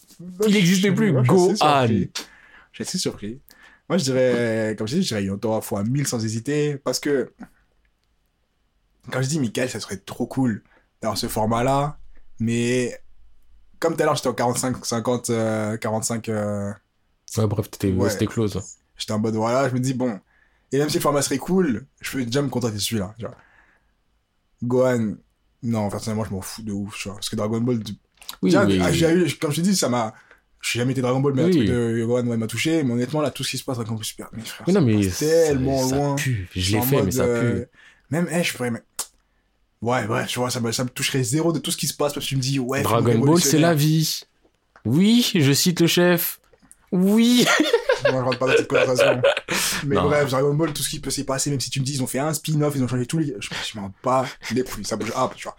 N'existait 0.48 0.92
plus. 0.92 1.12
moi, 1.12 1.22
Gohan. 1.22 1.54
suis 1.56 2.82
assez 2.82 2.98
surpris. 2.98 3.40
Moi, 3.88 3.98
je 3.98 4.04
dirais, 4.04 4.74
comme 4.78 4.86
je 4.86 4.96
dis, 4.96 5.02
je 5.02 5.08
dirais 5.08 5.24
Yontawa 5.24 5.60
fois 5.60 5.82
1000 5.82 6.06
sans 6.06 6.24
hésiter, 6.24 6.76
parce 6.76 7.00
que, 7.00 7.32
quand 9.10 9.20
je 9.22 9.28
dis 9.28 9.40
Michael, 9.40 9.68
ça 9.68 9.80
serait 9.80 9.96
trop 9.96 10.26
cool 10.26 10.62
d'avoir 11.02 11.18
ce 11.18 11.26
format-là, 11.26 11.98
mais, 12.38 12.96
comme 13.80 13.96
tout 13.96 14.02
à 14.02 14.06
l'heure, 14.06 14.14
j'étais 14.14 14.28
en 14.28 14.34
45, 14.34 14.84
50, 14.84 15.30
euh, 15.30 15.76
45, 15.76 16.28
euh, 16.28 16.72
Ouais, 17.36 17.46
bref, 17.46 17.70
t'étais- 17.70 17.92
Ouais. 17.92 18.10
c'était 18.10 18.26
close. 18.26 18.60
j'étais 18.96 19.12
en 19.12 19.18
mode, 19.18 19.34
voilà, 19.34 19.68
je 19.68 19.74
me 19.74 19.80
dis, 19.80 19.94
bon, 19.94 20.20
et 20.72 20.78
même 20.78 20.88
si 20.90 20.96
le 20.98 21.02
format 21.02 21.22
serait 21.22 21.38
cool, 21.38 21.86
je 22.00 22.10
peux 22.12 22.24
déjà 22.24 22.42
me 22.42 22.48
contenter 22.48 22.78
celui-là. 22.78 23.14
Gohan, 24.62 25.14
non, 25.62 25.88
personnellement, 25.90 26.24
je 26.24 26.30
m'en 26.30 26.40
fous 26.42 26.62
de 26.62 26.72
ouf, 26.72 26.96
tu 26.98 27.08
vois, 27.08 27.14
parce 27.16 27.28
que 27.28 27.36
Dragon 27.36 27.60
Ball, 27.60 27.80
Oui, 28.42 28.50
Déjà, 28.50 28.64
mais- 28.64 28.78
ah, 28.80 28.92
j'ai 28.92 29.10
eu, 29.12 29.34
comme 29.40 29.50
je 29.50 29.56
te 29.56 29.60
dis, 29.62 29.74
ça 29.74 29.88
m'a. 29.88 30.14
Je 30.60 30.78
jamais 30.78 30.92
été 30.92 31.00
Dragon 31.00 31.18
Ball, 31.20 31.32
mais 31.34 31.44
Oui. 31.44 31.52
le 31.52 31.56
truc 31.56 31.68
de 31.68 32.04
Gohan 32.04 32.26
ouais, 32.28 32.36
m'a 32.36 32.46
touché. 32.46 32.82
Mais 32.84 32.92
honnêtement, 32.92 33.22
là, 33.22 33.30
tout 33.30 33.42
ce 33.42 33.50
qui 33.50 33.58
se 33.58 33.64
passe 33.64 33.76
Dragon 33.78 33.94
Ball 33.94 34.04
Super, 34.04 34.28
Mais 34.32 34.42
non, 34.72 34.80
ça 34.80 34.80
mais 34.82 35.02
ça- 35.10 35.26
tellement 35.26 35.88
ça 35.88 35.96
loin. 35.96 36.14
pue. 36.16 36.48
Je 36.54 36.76
l'ai 36.76 36.82
fait, 36.82 36.96
mais 36.96 37.02
mode, 37.02 37.12
ça 37.12 37.22
euh, 37.24 37.60
pue. 37.62 37.66
Même, 38.10 38.28
eh, 38.30 38.42
je 38.44 38.54
pourrais. 38.56 38.70
Ouais, 39.82 40.06
ouais, 40.06 40.26
tu 40.26 40.38
vois, 40.38 40.50
ça 40.50 40.60
me, 40.60 40.72
ça 40.72 40.84
me 40.84 40.90
toucherait 40.90 41.22
zéro 41.22 41.52
de 41.52 41.58
tout 41.58 41.70
ce 41.70 41.76
qui 41.76 41.86
se 41.86 41.94
passe 41.94 42.12
parce 42.12 42.26
que 42.26 42.28
tu 42.28 42.36
me 42.36 42.42
dis, 42.42 42.58
ouais, 42.58 42.82
Dragon 42.82 43.18
Ball, 43.18 43.40
c'est 43.40 43.58
la 43.58 43.74
vie. 43.74 44.22
Oui, 44.84 45.30
je 45.34 45.52
cite 45.52 45.80
le 45.80 45.86
chef. 45.86 46.40
Oui. 46.92 47.46
Moi, 48.10 48.20
je 48.20 48.24
rentre 48.24 48.38
pas 48.38 48.46
dans 48.46 48.56
cette 48.56 48.68
conversation. 48.68 49.22
Mais 49.86 49.94
Non. 49.96 50.04
bref, 50.04 50.30
Dragon 50.30 50.54
Ball, 50.54 50.72
tout 50.72 50.82
ce 50.82 50.88
qui 50.90 51.00
peut 51.00 51.10
s'y 51.10 51.24
passer, 51.24 51.50
même 51.50 51.60
si 51.60 51.70
tu 51.70 51.80
me 51.80 51.84
dis, 51.84 51.94
ils 51.94 52.02
ont 52.02 52.06
fait 52.06 52.18
un 52.18 52.32
spin-off, 52.34 52.74
ils 52.76 52.82
ont 52.82 52.88
changé 52.88 53.06
tous 53.06 53.18
les. 53.18 53.34
Je, 53.38 53.48
je 53.72 53.78
m'en 53.78 53.92
bats 54.02 54.26
les 54.52 54.64
couilles, 54.64 54.84
ça 54.84 54.96
bouge 54.96 55.12
up, 55.16 55.32
tu 55.36 55.44
vois. 55.44 55.56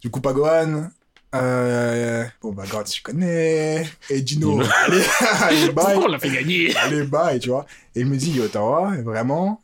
Du 0.00 0.10
coup, 0.10 0.20
pas 0.20 0.32
Gohan. 0.32 0.88
Euh, 1.34 2.24
bon, 2.40 2.52
bah, 2.52 2.64
Gohan, 2.70 2.84
tu 2.84 3.02
connais. 3.02 3.86
Et 4.10 4.22
Dino, 4.22 4.52
Dino. 4.60 4.64
allez, 4.86 5.02
allez, 5.40 5.68
bye. 5.72 5.96
On 5.96 6.06
l'a 6.08 6.18
fait 6.18 6.30
gagner 6.30 6.74
allez, 6.76 7.02
bye, 7.04 7.38
tu 7.40 7.48
vois. 7.50 7.66
Et 7.94 8.00
il 8.00 8.06
me 8.06 8.16
dit, 8.16 8.30
Yotawa, 8.32 8.92
vraiment. 9.02 9.62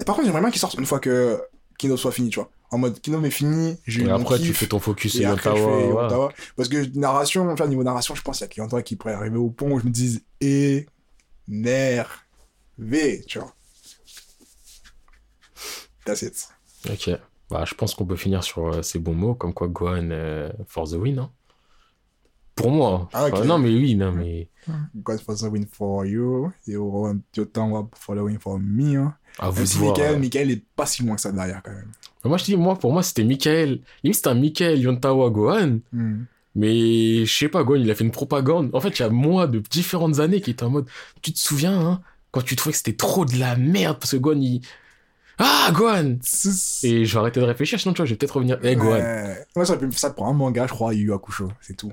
Et 0.00 0.04
par 0.04 0.14
contre, 0.14 0.26
j'aimerais 0.26 0.42
bien 0.42 0.50
qu'il 0.50 0.60
sorte 0.60 0.74
une 0.74 0.86
fois 0.86 1.00
que 1.00 1.40
Kino 1.78 1.96
soit 1.96 2.12
fini, 2.12 2.28
tu 2.28 2.40
vois. 2.40 2.50
En 2.70 2.76
mode, 2.76 3.00
Kino 3.00 3.22
est 3.24 3.30
fini, 3.30 3.78
j'ai 3.86 4.02
eu 4.02 4.08
Et 4.08 4.10
après, 4.10 4.38
tu 4.38 4.52
fais 4.52 4.66
ton 4.66 4.78
focus 4.78 5.14
et 5.14 5.20
sur 5.20 5.30
après, 5.30 5.56
je 5.56 5.62
fais. 5.62 5.88
Yotawa. 5.88 6.32
Parce 6.56 6.68
que 6.68 6.98
narration, 6.98 7.54
vois, 7.54 7.66
niveau 7.66 7.82
narration, 7.82 8.14
je 8.14 8.20
pense 8.20 8.40
qu'il 8.40 8.58
y 8.58 8.60
a 8.60 8.64
Yotawa 8.64 8.82
qui 8.82 8.96
pourrait 8.96 9.14
arriver 9.14 9.38
au 9.38 9.48
pont 9.48 9.70
où 9.72 9.80
je 9.80 9.86
me 9.86 9.90
dise, 9.90 10.22
énervé, 10.40 12.10
tu 13.26 13.38
vois. 13.38 13.54
That's 16.04 16.22
it. 16.22 16.48
Ok. 16.90 17.10
Bah, 17.50 17.64
je 17.66 17.74
pense 17.74 17.94
qu'on 17.94 18.04
peut 18.04 18.16
finir 18.16 18.44
sur 18.44 18.68
euh, 18.68 18.82
ces 18.82 18.98
bons 18.98 19.14
mots, 19.14 19.34
comme 19.34 19.54
quoi 19.54 19.68
Gohan 19.68 20.10
euh, 20.10 20.50
for 20.66 20.86
the 20.88 20.94
win. 20.94 21.18
hein. 21.18 21.30
Pour 22.54 22.70
moi. 22.70 23.08
Ah, 23.12 23.26
ok. 23.26 23.34
Enfin, 23.34 23.44
non, 23.44 23.58
mais 23.58 23.70
oui, 23.70 23.94
non, 23.94 24.12
mais. 24.12 24.50
God 24.96 25.20
for 25.20 25.34
the 25.36 25.44
win 25.44 25.66
for 25.70 26.04
you. 26.04 26.52
You 26.66 26.82
want 26.82 27.20
your 27.36 27.50
tongue 27.50 27.88
for 27.94 28.14
the 28.16 28.18
win 28.20 28.38
for 28.38 28.58
me. 28.58 28.96
Hein. 28.96 29.14
À 29.38 29.50
vous 29.50 29.56
Même 29.56 29.64
de 29.64 29.68
si 29.68 29.78
voir, 29.78 29.96
Michael. 29.96 30.18
Michael 30.18 30.50
est 30.50 30.62
pas 30.76 30.86
si 30.86 31.02
loin 31.02 31.14
que 31.16 31.20
ça 31.20 31.32
derrière 31.32 31.62
quand 31.62 31.72
même. 31.72 31.90
Mais 32.24 32.28
Moi, 32.28 32.38
je 32.38 32.44
dis, 32.44 32.56
moi, 32.56 32.78
pour 32.78 32.92
moi, 32.92 33.02
c'était 33.02 33.24
Michael. 33.24 33.80
Limite, 34.02 34.16
c'était 34.16 34.28
un 34.28 34.34
Michael 34.34 34.80
Yontawa 34.80 35.30
Gohan. 35.30 35.78
Hmm. 35.92 36.24
Mais 36.54 37.24
je 37.24 37.32
sais 37.38 37.48
pas, 37.48 37.62
Gohan, 37.62 37.76
il 37.80 37.90
a 37.90 37.94
fait 37.94 38.04
une 38.04 38.10
propagande. 38.10 38.70
En 38.72 38.80
fait, 38.80 38.98
il 38.98 39.02
y 39.02 39.04
a 39.04 39.10
moi 39.10 39.46
de 39.46 39.60
différentes 39.60 40.18
années 40.18 40.40
qui 40.40 40.50
étaient 40.50 40.64
en 40.64 40.70
mode. 40.70 40.86
Tu 41.22 41.32
te 41.32 41.38
souviens, 41.38 41.78
hein, 41.78 42.00
quand 42.32 42.42
tu 42.42 42.56
trouvais 42.56 42.72
que 42.72 42.78
c'était 42.78 42.96
trop 42.96 43.24
de 43.24 43.36
la 43.36 43.56
merde 43.56 43.98
parce 43.98 44.12
que 44.12 44.16
Gohan, 44.16 44.40
il. 44.40 44.60
Ah, 45.38 45.70
Gohan 45.72 46.16
Et 46.82 47.04
je 47.04 47.12
vais 47.12 47.18
arrêter 47.20 47.38
de 47.38 47.44
réfléchir, 47.44 47.78
sinon, 47.78 47.94
tu 47.94 47.98
vois, 47.98 48.06
je 48.06 48.10
vais 48.14 48.16
peut-être 48.16 48.34
revenir. 48.34 48.58
Eh, 48.64 48.74
Gohan. 48.74 48.96
Ouais. 48.96 49.46
Moi, 49.54 49.64
j'aurais 49.64 49.78
pu 49.78 49.86
me 49.86 49.90
faire 49.92 50.00
ça 50.00 50.10
pour 50.10 50.26
un 50.26 50.32
manga, 50.32 50.66
je 50.66 50.72
crois, 50.72 50.94
Yu 50.94 51.04
Yu 51.04 51.12
Hakusho, 51.12 51.48
c'est 51.60 51.76
tout. 51.76 51.92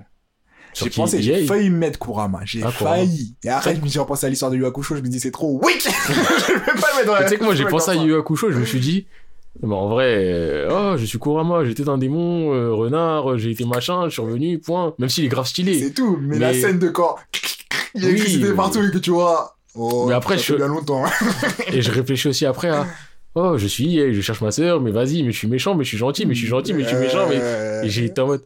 J'ai 0.75 0.89
pensé, 0.89 1.21
j'ai 1.21 1.45
failli 1.45 1.69
mettre 1.69 1.97
Kurama, 1.99 2.39
j'ai 2.43 2.61
Ah, 2.63 2.69
failli. 2.71 3.35
Et 3.43 3.49
après, 3.49 3.75
je 3.75 3.81
me 3.81 3.87
suis 3.87 3.99
repensé 3.99 4.25
à 4.25 4.29
l'histoire 4.29 4.51
de 4.51 4.57
Yu 4.57 4.65
Hakusho, 4.65 4.95
je 4.95 5.01
me 5.01 5.07
dis 5.07 5.19
c'est 5.19 5.31
trop 5.31 5.59
weak 5.63 5.81
Je 6.07 6.53
vais 6.53 6.59
pas 6.81 6.87
le 6.91 6.95
mettre 6.97 7.05
dans 7.07 7.13
la- 7.13 7.23
Tu 7.23 7.29
sais 7.29 7.37
que 7.37 7.43
moi, 7.43 7.55
j'ai 7.55 7.65
pensé 7.65 7.91
à 7.91 7.95
Yu 7.95 8.15
Hakusho, 8.15 8.51
je 8.51 8.57
me 8.59 8.65
suis 8.65 8.79
dit. 8.79 9.07
bah, 9.63 9.75
en 9.75 9.87
vrai, 9.87 10.15
euh, 10.17 10.67
oh, 10.93 10.97
je 10.97 11.05
suis 11.05 11.17
Kurama, 11.19 11.63
j'étais 11.63 11.87
un 11.87 11.97
démon, 11.97 12.53
euh, 12.53 12.73
renard, 12.73 13.37
j'ai 13.37 13.51
été 13.51 13.63
machin, 13.65 14.05
je 14.05 14.09
suis 14.13 14.21
revenu, 14.21 14.59
point. 14.59 14.93
Même 14.99 15.09
s'il 15.09 15.23
est 15.25 15.29
grave 15.29 15.47
stylé. 15.47 15.79
C'est 15.79 15.93
tout, 15.93 16.17
mais, 16.21 16.37
la 16.39 16.53
scène 16.53 16.77
de 16.79 16.89
quand 16.89 17.15
il 17.95 18.03
y 18.03 18.07
a 18.07 18.09
Oui, 18.09 18.53
partout 18.55 18.83
et 18.83 18.91
que 18.91 18.97
tu 18.97 19.11
vois. 19.11 19.55
Oh, 19.75 20.05
Mais 20.07 20.13
après, 20.13 20.35
ça 20.37 20.43
je- 20.43 20.47
fait 20.53 20.57
bien 20.57 20.67
longtemps. 20.67 21.05
hein. 21.05 21.09
Et 21.71 21.81
je 21.81 21.91
réfléchis 21.91 22.27
aussi 22.27 22.45
après 22.45 22.69
à. 22.69 22.85
Oh, 23.37 23.57
je 23.57 23.67
suis, 23.67 23.99
eh, 23.99 24.13
je 24.13 24.21
cherche 24.21 24.39
ma 24.41 24.51
sœur, 24.51 24.79
mais 24.79 24.91
vas-y, 24.91 25.21
mais 25.23 25.31
je 25.33 25.37
suis 25.37 25.47
méchant, 25.49 25.75
mais 25.75 25.83
je 25.83 25.89
suis 25.89 25.97
gentil, 25.97 26.25
mais 26.25 26.33
je 26.33 26.39
suis 26.39 26.47
gentil, 26.47 26.73
mais 26.73 26.83
je 26.83 26.87
suis 26.87 26.97
méchant, 26.97 27.27
mais. 27.27 27.39
Euh, 27.41 27.83
Et 27.83 27.89
j'ai 27.89 28.05
été 28.05 28.21
en 28.21 28.27
mode. 28.27 28.43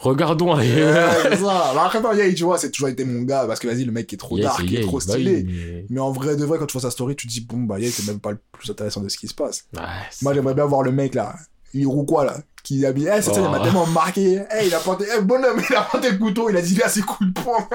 Regardons 0.00 0.54
ailleurs. 0.54 1.12
c'est 1.22 1.36
ça. 1.36 1.58
Alors 1.70 1.84
après, 1.84 2.00
non, 2.00 2.12
Yay, 2.12 2.34
tu 2.34 2.44
vois, 2.44 2.56
c'est 2.58 2.70
toujours 2.70 2.88
été 2.88 3.04
mon 3.04 3.22
gars, 3.22 3.44
parce 3.46 3.60
que 3.60 3.68
vas-y, 3.68 3.84
le 3.84 3.92
mec 3.92 4.12
est 4.12 4.16
trop 4.16 4.36
Yeah, 4.36 4.46
dark, 4.48 4.60
c'est 4.60 4.66
il 4.66 4.76
est 4.76 4.80
trop 4.82 4.98
bah 4.98 5.12
stylé. 5.14 5.44
mais- 5.46 5.84
Mais 5.90 6.00
en 6.00 6.10
vrai, 6.10 6.36
de 6.36 6.44
vrai, 6.44 6.58
quand 6.58 6.66
tu 6.66 6.72
vois 6.72 6.80
sa 6.82 6.90
story, 6.90 7.16
tu 7.16 7.26
te 7.26 7.32
dis, 7.32 7.42
bon, 7.42 7.58
bah, 7.58 7.78
Yay, 7.78 7.90
c'est 7.90 8.06
même 8.06 8.18
pas 8.20 8.30
le 8.32 8.38
plus 8.52 8.70
intéressant 8.70 9.00
de 9.02 9.08
ce 9.08 9.18
qui 9.18 9.28
se 9.28 9.34
passe. 9.34 9.66
Ouais, 9.76 9.82
Moi, 10.22 10.32
j'aimerais 10.34 10.54
bien 10.54 10.64
voir 10.64 10.82
le 10.82 10.90
mec, 10.92 11.14
là. 11.14 11.34
Il 11.74 11.86
roule 11.86 12.06
quoi, 12.06 12.24
là 12.24 12.38
Qui 12.64 12.84
habille. 12.86 13.08
Eh, 13.14 13.22
cette 13.22 13.34
scène, 13.34 13.44
elle 13.44 13.50
m'a 13.50 13.60
Oh. 13.60 13.64
tellement 13.64 13.86
marqué. 13.86 14.40
Eh, 14.60 14.66
il 14.66 14.74
a 14.74 14.78
planté. 14.80 15.04
Eh, 15.16 15.20
bonhomme, 15.22 15.60
il 15.68 15.76
a 15.76 15.82
planté 15.82 16.10
le 16.10 16.18
couteau, 16.18 16.48
il 16.50 16.56
a 16.56 16.62
dit, 16.62 16.74
là, 16.74 16.88
ses 16.88 17.02
coups 17.02 17.30
de 17.32 17.40
poing. 17.40 17.68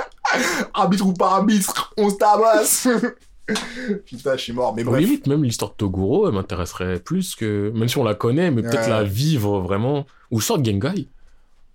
arbitre 0.74 1.06
ou 1.06 1.14
pas 1.14 1.32
arbitre, 1.36 1.94
on 1.98 2.10
se 2.10 2.16
tabasse. 2.16 2.88
Putain, 4.06 4.36
je 4.36 4.42
suis 4.42 4.54
mort. 4.54 4.74
Mais 4.76 4.84
bref. 4.84 5.00
limite, 5.00 5.28
même 5.28 5.44
l'histoire 5.44 5.72
de 5.72 5.76
Toguro, 5.78 6.28
elle 6.28 6.34
m'intéresserait 6.34 7.00
plus 7.00 7.36
que. 7.36 7.72
Même 7.76 7.88
si 7.88 7.98
on 7.98 8.04
la 8.04 8.16
connaît, 8.16 8.50
mais 8.52 8.64
peut-être 8.64 8.90
la 8.90 9.04
vivre 9.04 9.60
vraiment. 9.60 10.06
Ou 10.32 10.42
sort 10.42 10.58
de 10.58 10.66
Gengai. 10.70 11.08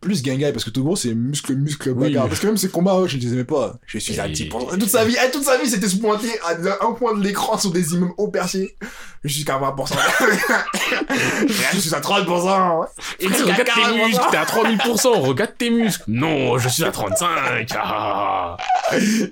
Plus 0.00 0.24
Gengai, 0.24 0.50
parce 0.52 0.64
que 0.64 0.70
tout 0.70 0.82
gros, 0.82 0.96
c'est 0.96 1.14
muscle, 1.14 1.54
muscle, 1.54 1.90
Oui. 1.90 2.08
bagarre. 2.08 2.26
Parce 2.28 2.40
que 2.40 2.46
même 2.46 2.56
ses 2.56 2.70
combats, 2.70 3.02
je 3.06 3.18
les 3.18 3.34
aimais 3.34 3.44
pas. 3.44 3.74
Je 3.86 3.98
suis 3.98 4.18
un 4.18 4.24
Et- 4.26 4.32
type. 4.32 4.54
Toute 4.70 4.88
sa 4.88 5.04
vie, 5.04 5.14
eh, 5.22 5.30
toute 5.30 5.44
sa 5.44 5.58
vie, 5.58 5.68
c'était 5.68 5.88
se 5.88 5.96
pointer 5.96 6.30
à 6.42 6.52
un 6.86 6.92
point 6.92 7.14
de 7.14 7.22
l'écran 7.22 7.58
sur 7.58 7.70
des 7.70 7.92
immeubles 7.92 8.12
haut 8.16 8.28
perchés. 8.28 8.76
Je 9.22 9.28
suis 9.34 9.44
qu'à 9.44 9.58
20%. 9.58 9.94
je 11.72 11.78
suis 11.78 11.94
à 11.94 12.00
30%. 12.00 12.86
Et 13.18 13.26
regarde 13.26 13.68
tes 13.74 14.06
muscles, 14.06 14.24
t'es 14.30 14.36
à 14.38 14.44
3000%, 14.46 15.20
regarde 15.20 15.52
tes 15.58 15.68
muscles. 15.68 16.04
Non, 16.08 16.56
je 16.56 16.70
suis 16.70 16.84
à 16.84 16.90
35. 16.90 17.68
Ah. 17.76 18.56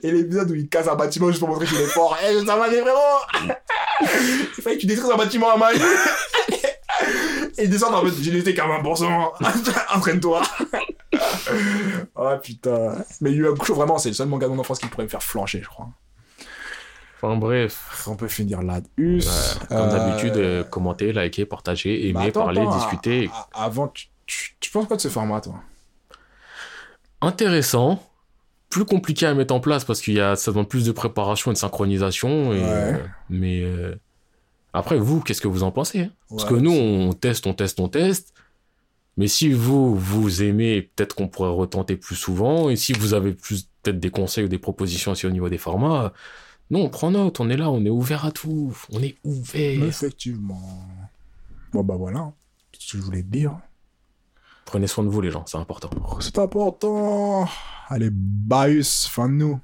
Et 0.03 0.11
l'épisode 0.13 0.51
où 0.51 0.55
il 0.55 0.69
casse 0.69 0.89
un 0.89 0.95
bâtiment 0.95 1.29
juste 1.29 1.39
pour 1.39 1.49
montrer 1.49 1.65
qu'il 1.65 1.79
est 1.81 1.87
fort. 1.87 2.19
Eh, 2.23 2.45
ça 2.45 2.57
va 2.57 2.65
aller 2.65 2.83
vraiment. 2.83 3.01
Il 4.59 4.63
fallait 4.63 4.77
que 4.77 4.81
tu 4.83 4.87
détruises 4.87 5.11
un 5.11 5.17
bâtiment 5.17 5.53
à 5.53 5.57
main. 5.57 5.69
Et 7.59 7.65
il 7.65 7.71
descend 7.71 7.95
en 7.95 8.03
mode, 8.05 8.15
j'ai 8.21 8.31
laissé 8.31 8.55
qu'à 8.55 8.67
20%. 8.67 9.33
Entraîne-toi. 9.95 10.43
oh 12.15 12.31
putain. 12.43 12.97
Mais 13.21 13.31
Yu 13.33 13.39
Yu 13.45 13.49
Hakusho, 13.49 13.75
vraiment, 13.75 13.99
c'est 13.99 14.11
le 14.11 14.15
seul 14.15 14.29
manga 14.29 14.47
de 14.47 14.53
mon 14.53 14.59
enfance 14.61 14.79
qui 14.79 14.87
pourrait 14.87 15.05
me 15.05 15.09
faire 15.09 15.23
flancher, 15.23 15.61
je 15.63 15.69
crois. 15.69 15.89
Enfin 17.21 17.37
bref, 17.37 18.05
On 18.07 18.15
peut 18.15 18.29
finir 18.29 18.63
là-dessus. 18.63 19.27
Ouais, 19.29 19.67
comme 19.77 19.89
d'habitude, 19.91 20.37
euh, 20.37 20.63
commentez, 20.63 21.13
likez, 21.13 21.47
partagez, 21.47 22.13
bah, 22.13 22.21
aimez, 22.21 22.29
attends, 22.29 22.45
parlez, 22.45 22.61
attends, 22.61 22.77
discutez. 22.77 23.29
a- 23.33 23.49
a- 23.61 23.65
Avant, 23.65 23.89
tu, 23.89 24.07
tu, 24.27 24.57
tu 24.61 24.71
penses 24.71 24.87
quoi 24.87 24.97
de 24.97 25.01
ce 25.03 25.09
format, 25.09 25.41
toi? 25.41 25.55
Intéressant, 27.21 28.01
plus 28.71 28.85
compliqué 28.85 29.27
à 29.27 29.35
mettre 29.35 29.53
en 29.53 29.59
place 29.61 29.85
parce 29.85 30.01
qu'il 30.01 30.15
y 30.15 30.21
a 30.21 30.37
ça 30.37 30.53
demande 30.53 30.69
plus 30.69 30.85
de 30.85 30.93
préparation 30.93 31.51
et 31.51 31.55
de 31.55 31.59
synchronisation. 31.59 32.53
Et, 32.53 32.59
Ouais. 32.59 32.63
euh, 32.65 32.99
mais 33.31 33.63
euh, 33.63 33.97
après, 34.79 34.99
vous, 34.99 35.21
qu'est-ce 35.21 35.41
que 35.41 35.49
vous 35.49 35.63
en 35.63 35.73
pensez 35.73 36.01
hein? 36.01 36.11
Parce 36.31 36.45
que 36.45 36.55
nous, 36.55 36.73
on 36.73 37.13
teste, 37.13 37.47
on 37.47 37.55
teste, 37.55 37.81
on 37.81 37.89
teste. 37.89 38.35
Mais 39.17 39.27
si 39.27 39.51
vous, 39.51 39.97
vous 39.97 40.43
aimez, 40.43 40.83
peut-être 40.83 41.17
qu'on 41.17 41.27
pourrait 41.27 41.51
retenter 41.51 41.97
plus 41.97 42.15
souvent. 42.15 42.71
Et 42.71 42.77
si 42.77 42.93
vous 42.93 43.15
avez 43.15 43.33
plus 43.33 43.69
peut-être 43.83 43.99
des 43.99 44.11
conseils 44.11 44.45
ou 44.45 44.49
des 44.49 44.59
propositions 44.59 45.13
aussi 45.13 45.27
au 45.27 45.31
niveau 45.31 45.49
des 45.49 45.59
formats, 45.59 46.13
non, 46.71 46.85
on 46.85 46.89
prend 46.91 47.11
note, 47.11 47.41
on 47.41 47.51
est 47.51 47.57
là, 47.57 47.71
on 47.71 47.85
est 47.85 47.91
ouvert 47.91 48.25
à 48.25 48.31
tout. 48.31 48.77
On 48.93 49.03
est 49.03 49.17
ouvert. 49.25 49.85
Effectivement. 49.85 50.87
Bon, 51.73 51.83
bah 51.83 51.97
voilà. 51.97 52.33
C'est 52.73 52.83
ce 52.83 52.93
que 52.93 52.99
je 52.99 53.03
voulais 53.03 53.23
te 53.23 53.29
dire. 53.29 53.59
Prenez 54.67 54.87
soin 54.87 55.03
de 55.03 55.09
vous, 55.09 55.21
les 55.21 55.31
gens, 55.31 55.45
c'est 55.47 55.57
important. 55.57 55.91
C'est 56.21 56.39
important. 56.39 57.49
Allez, 57.89 58.11
Baius, 58.13 59.07
fin 59.07 59.29
de 59.29 59.35
nous. 59.35 59.61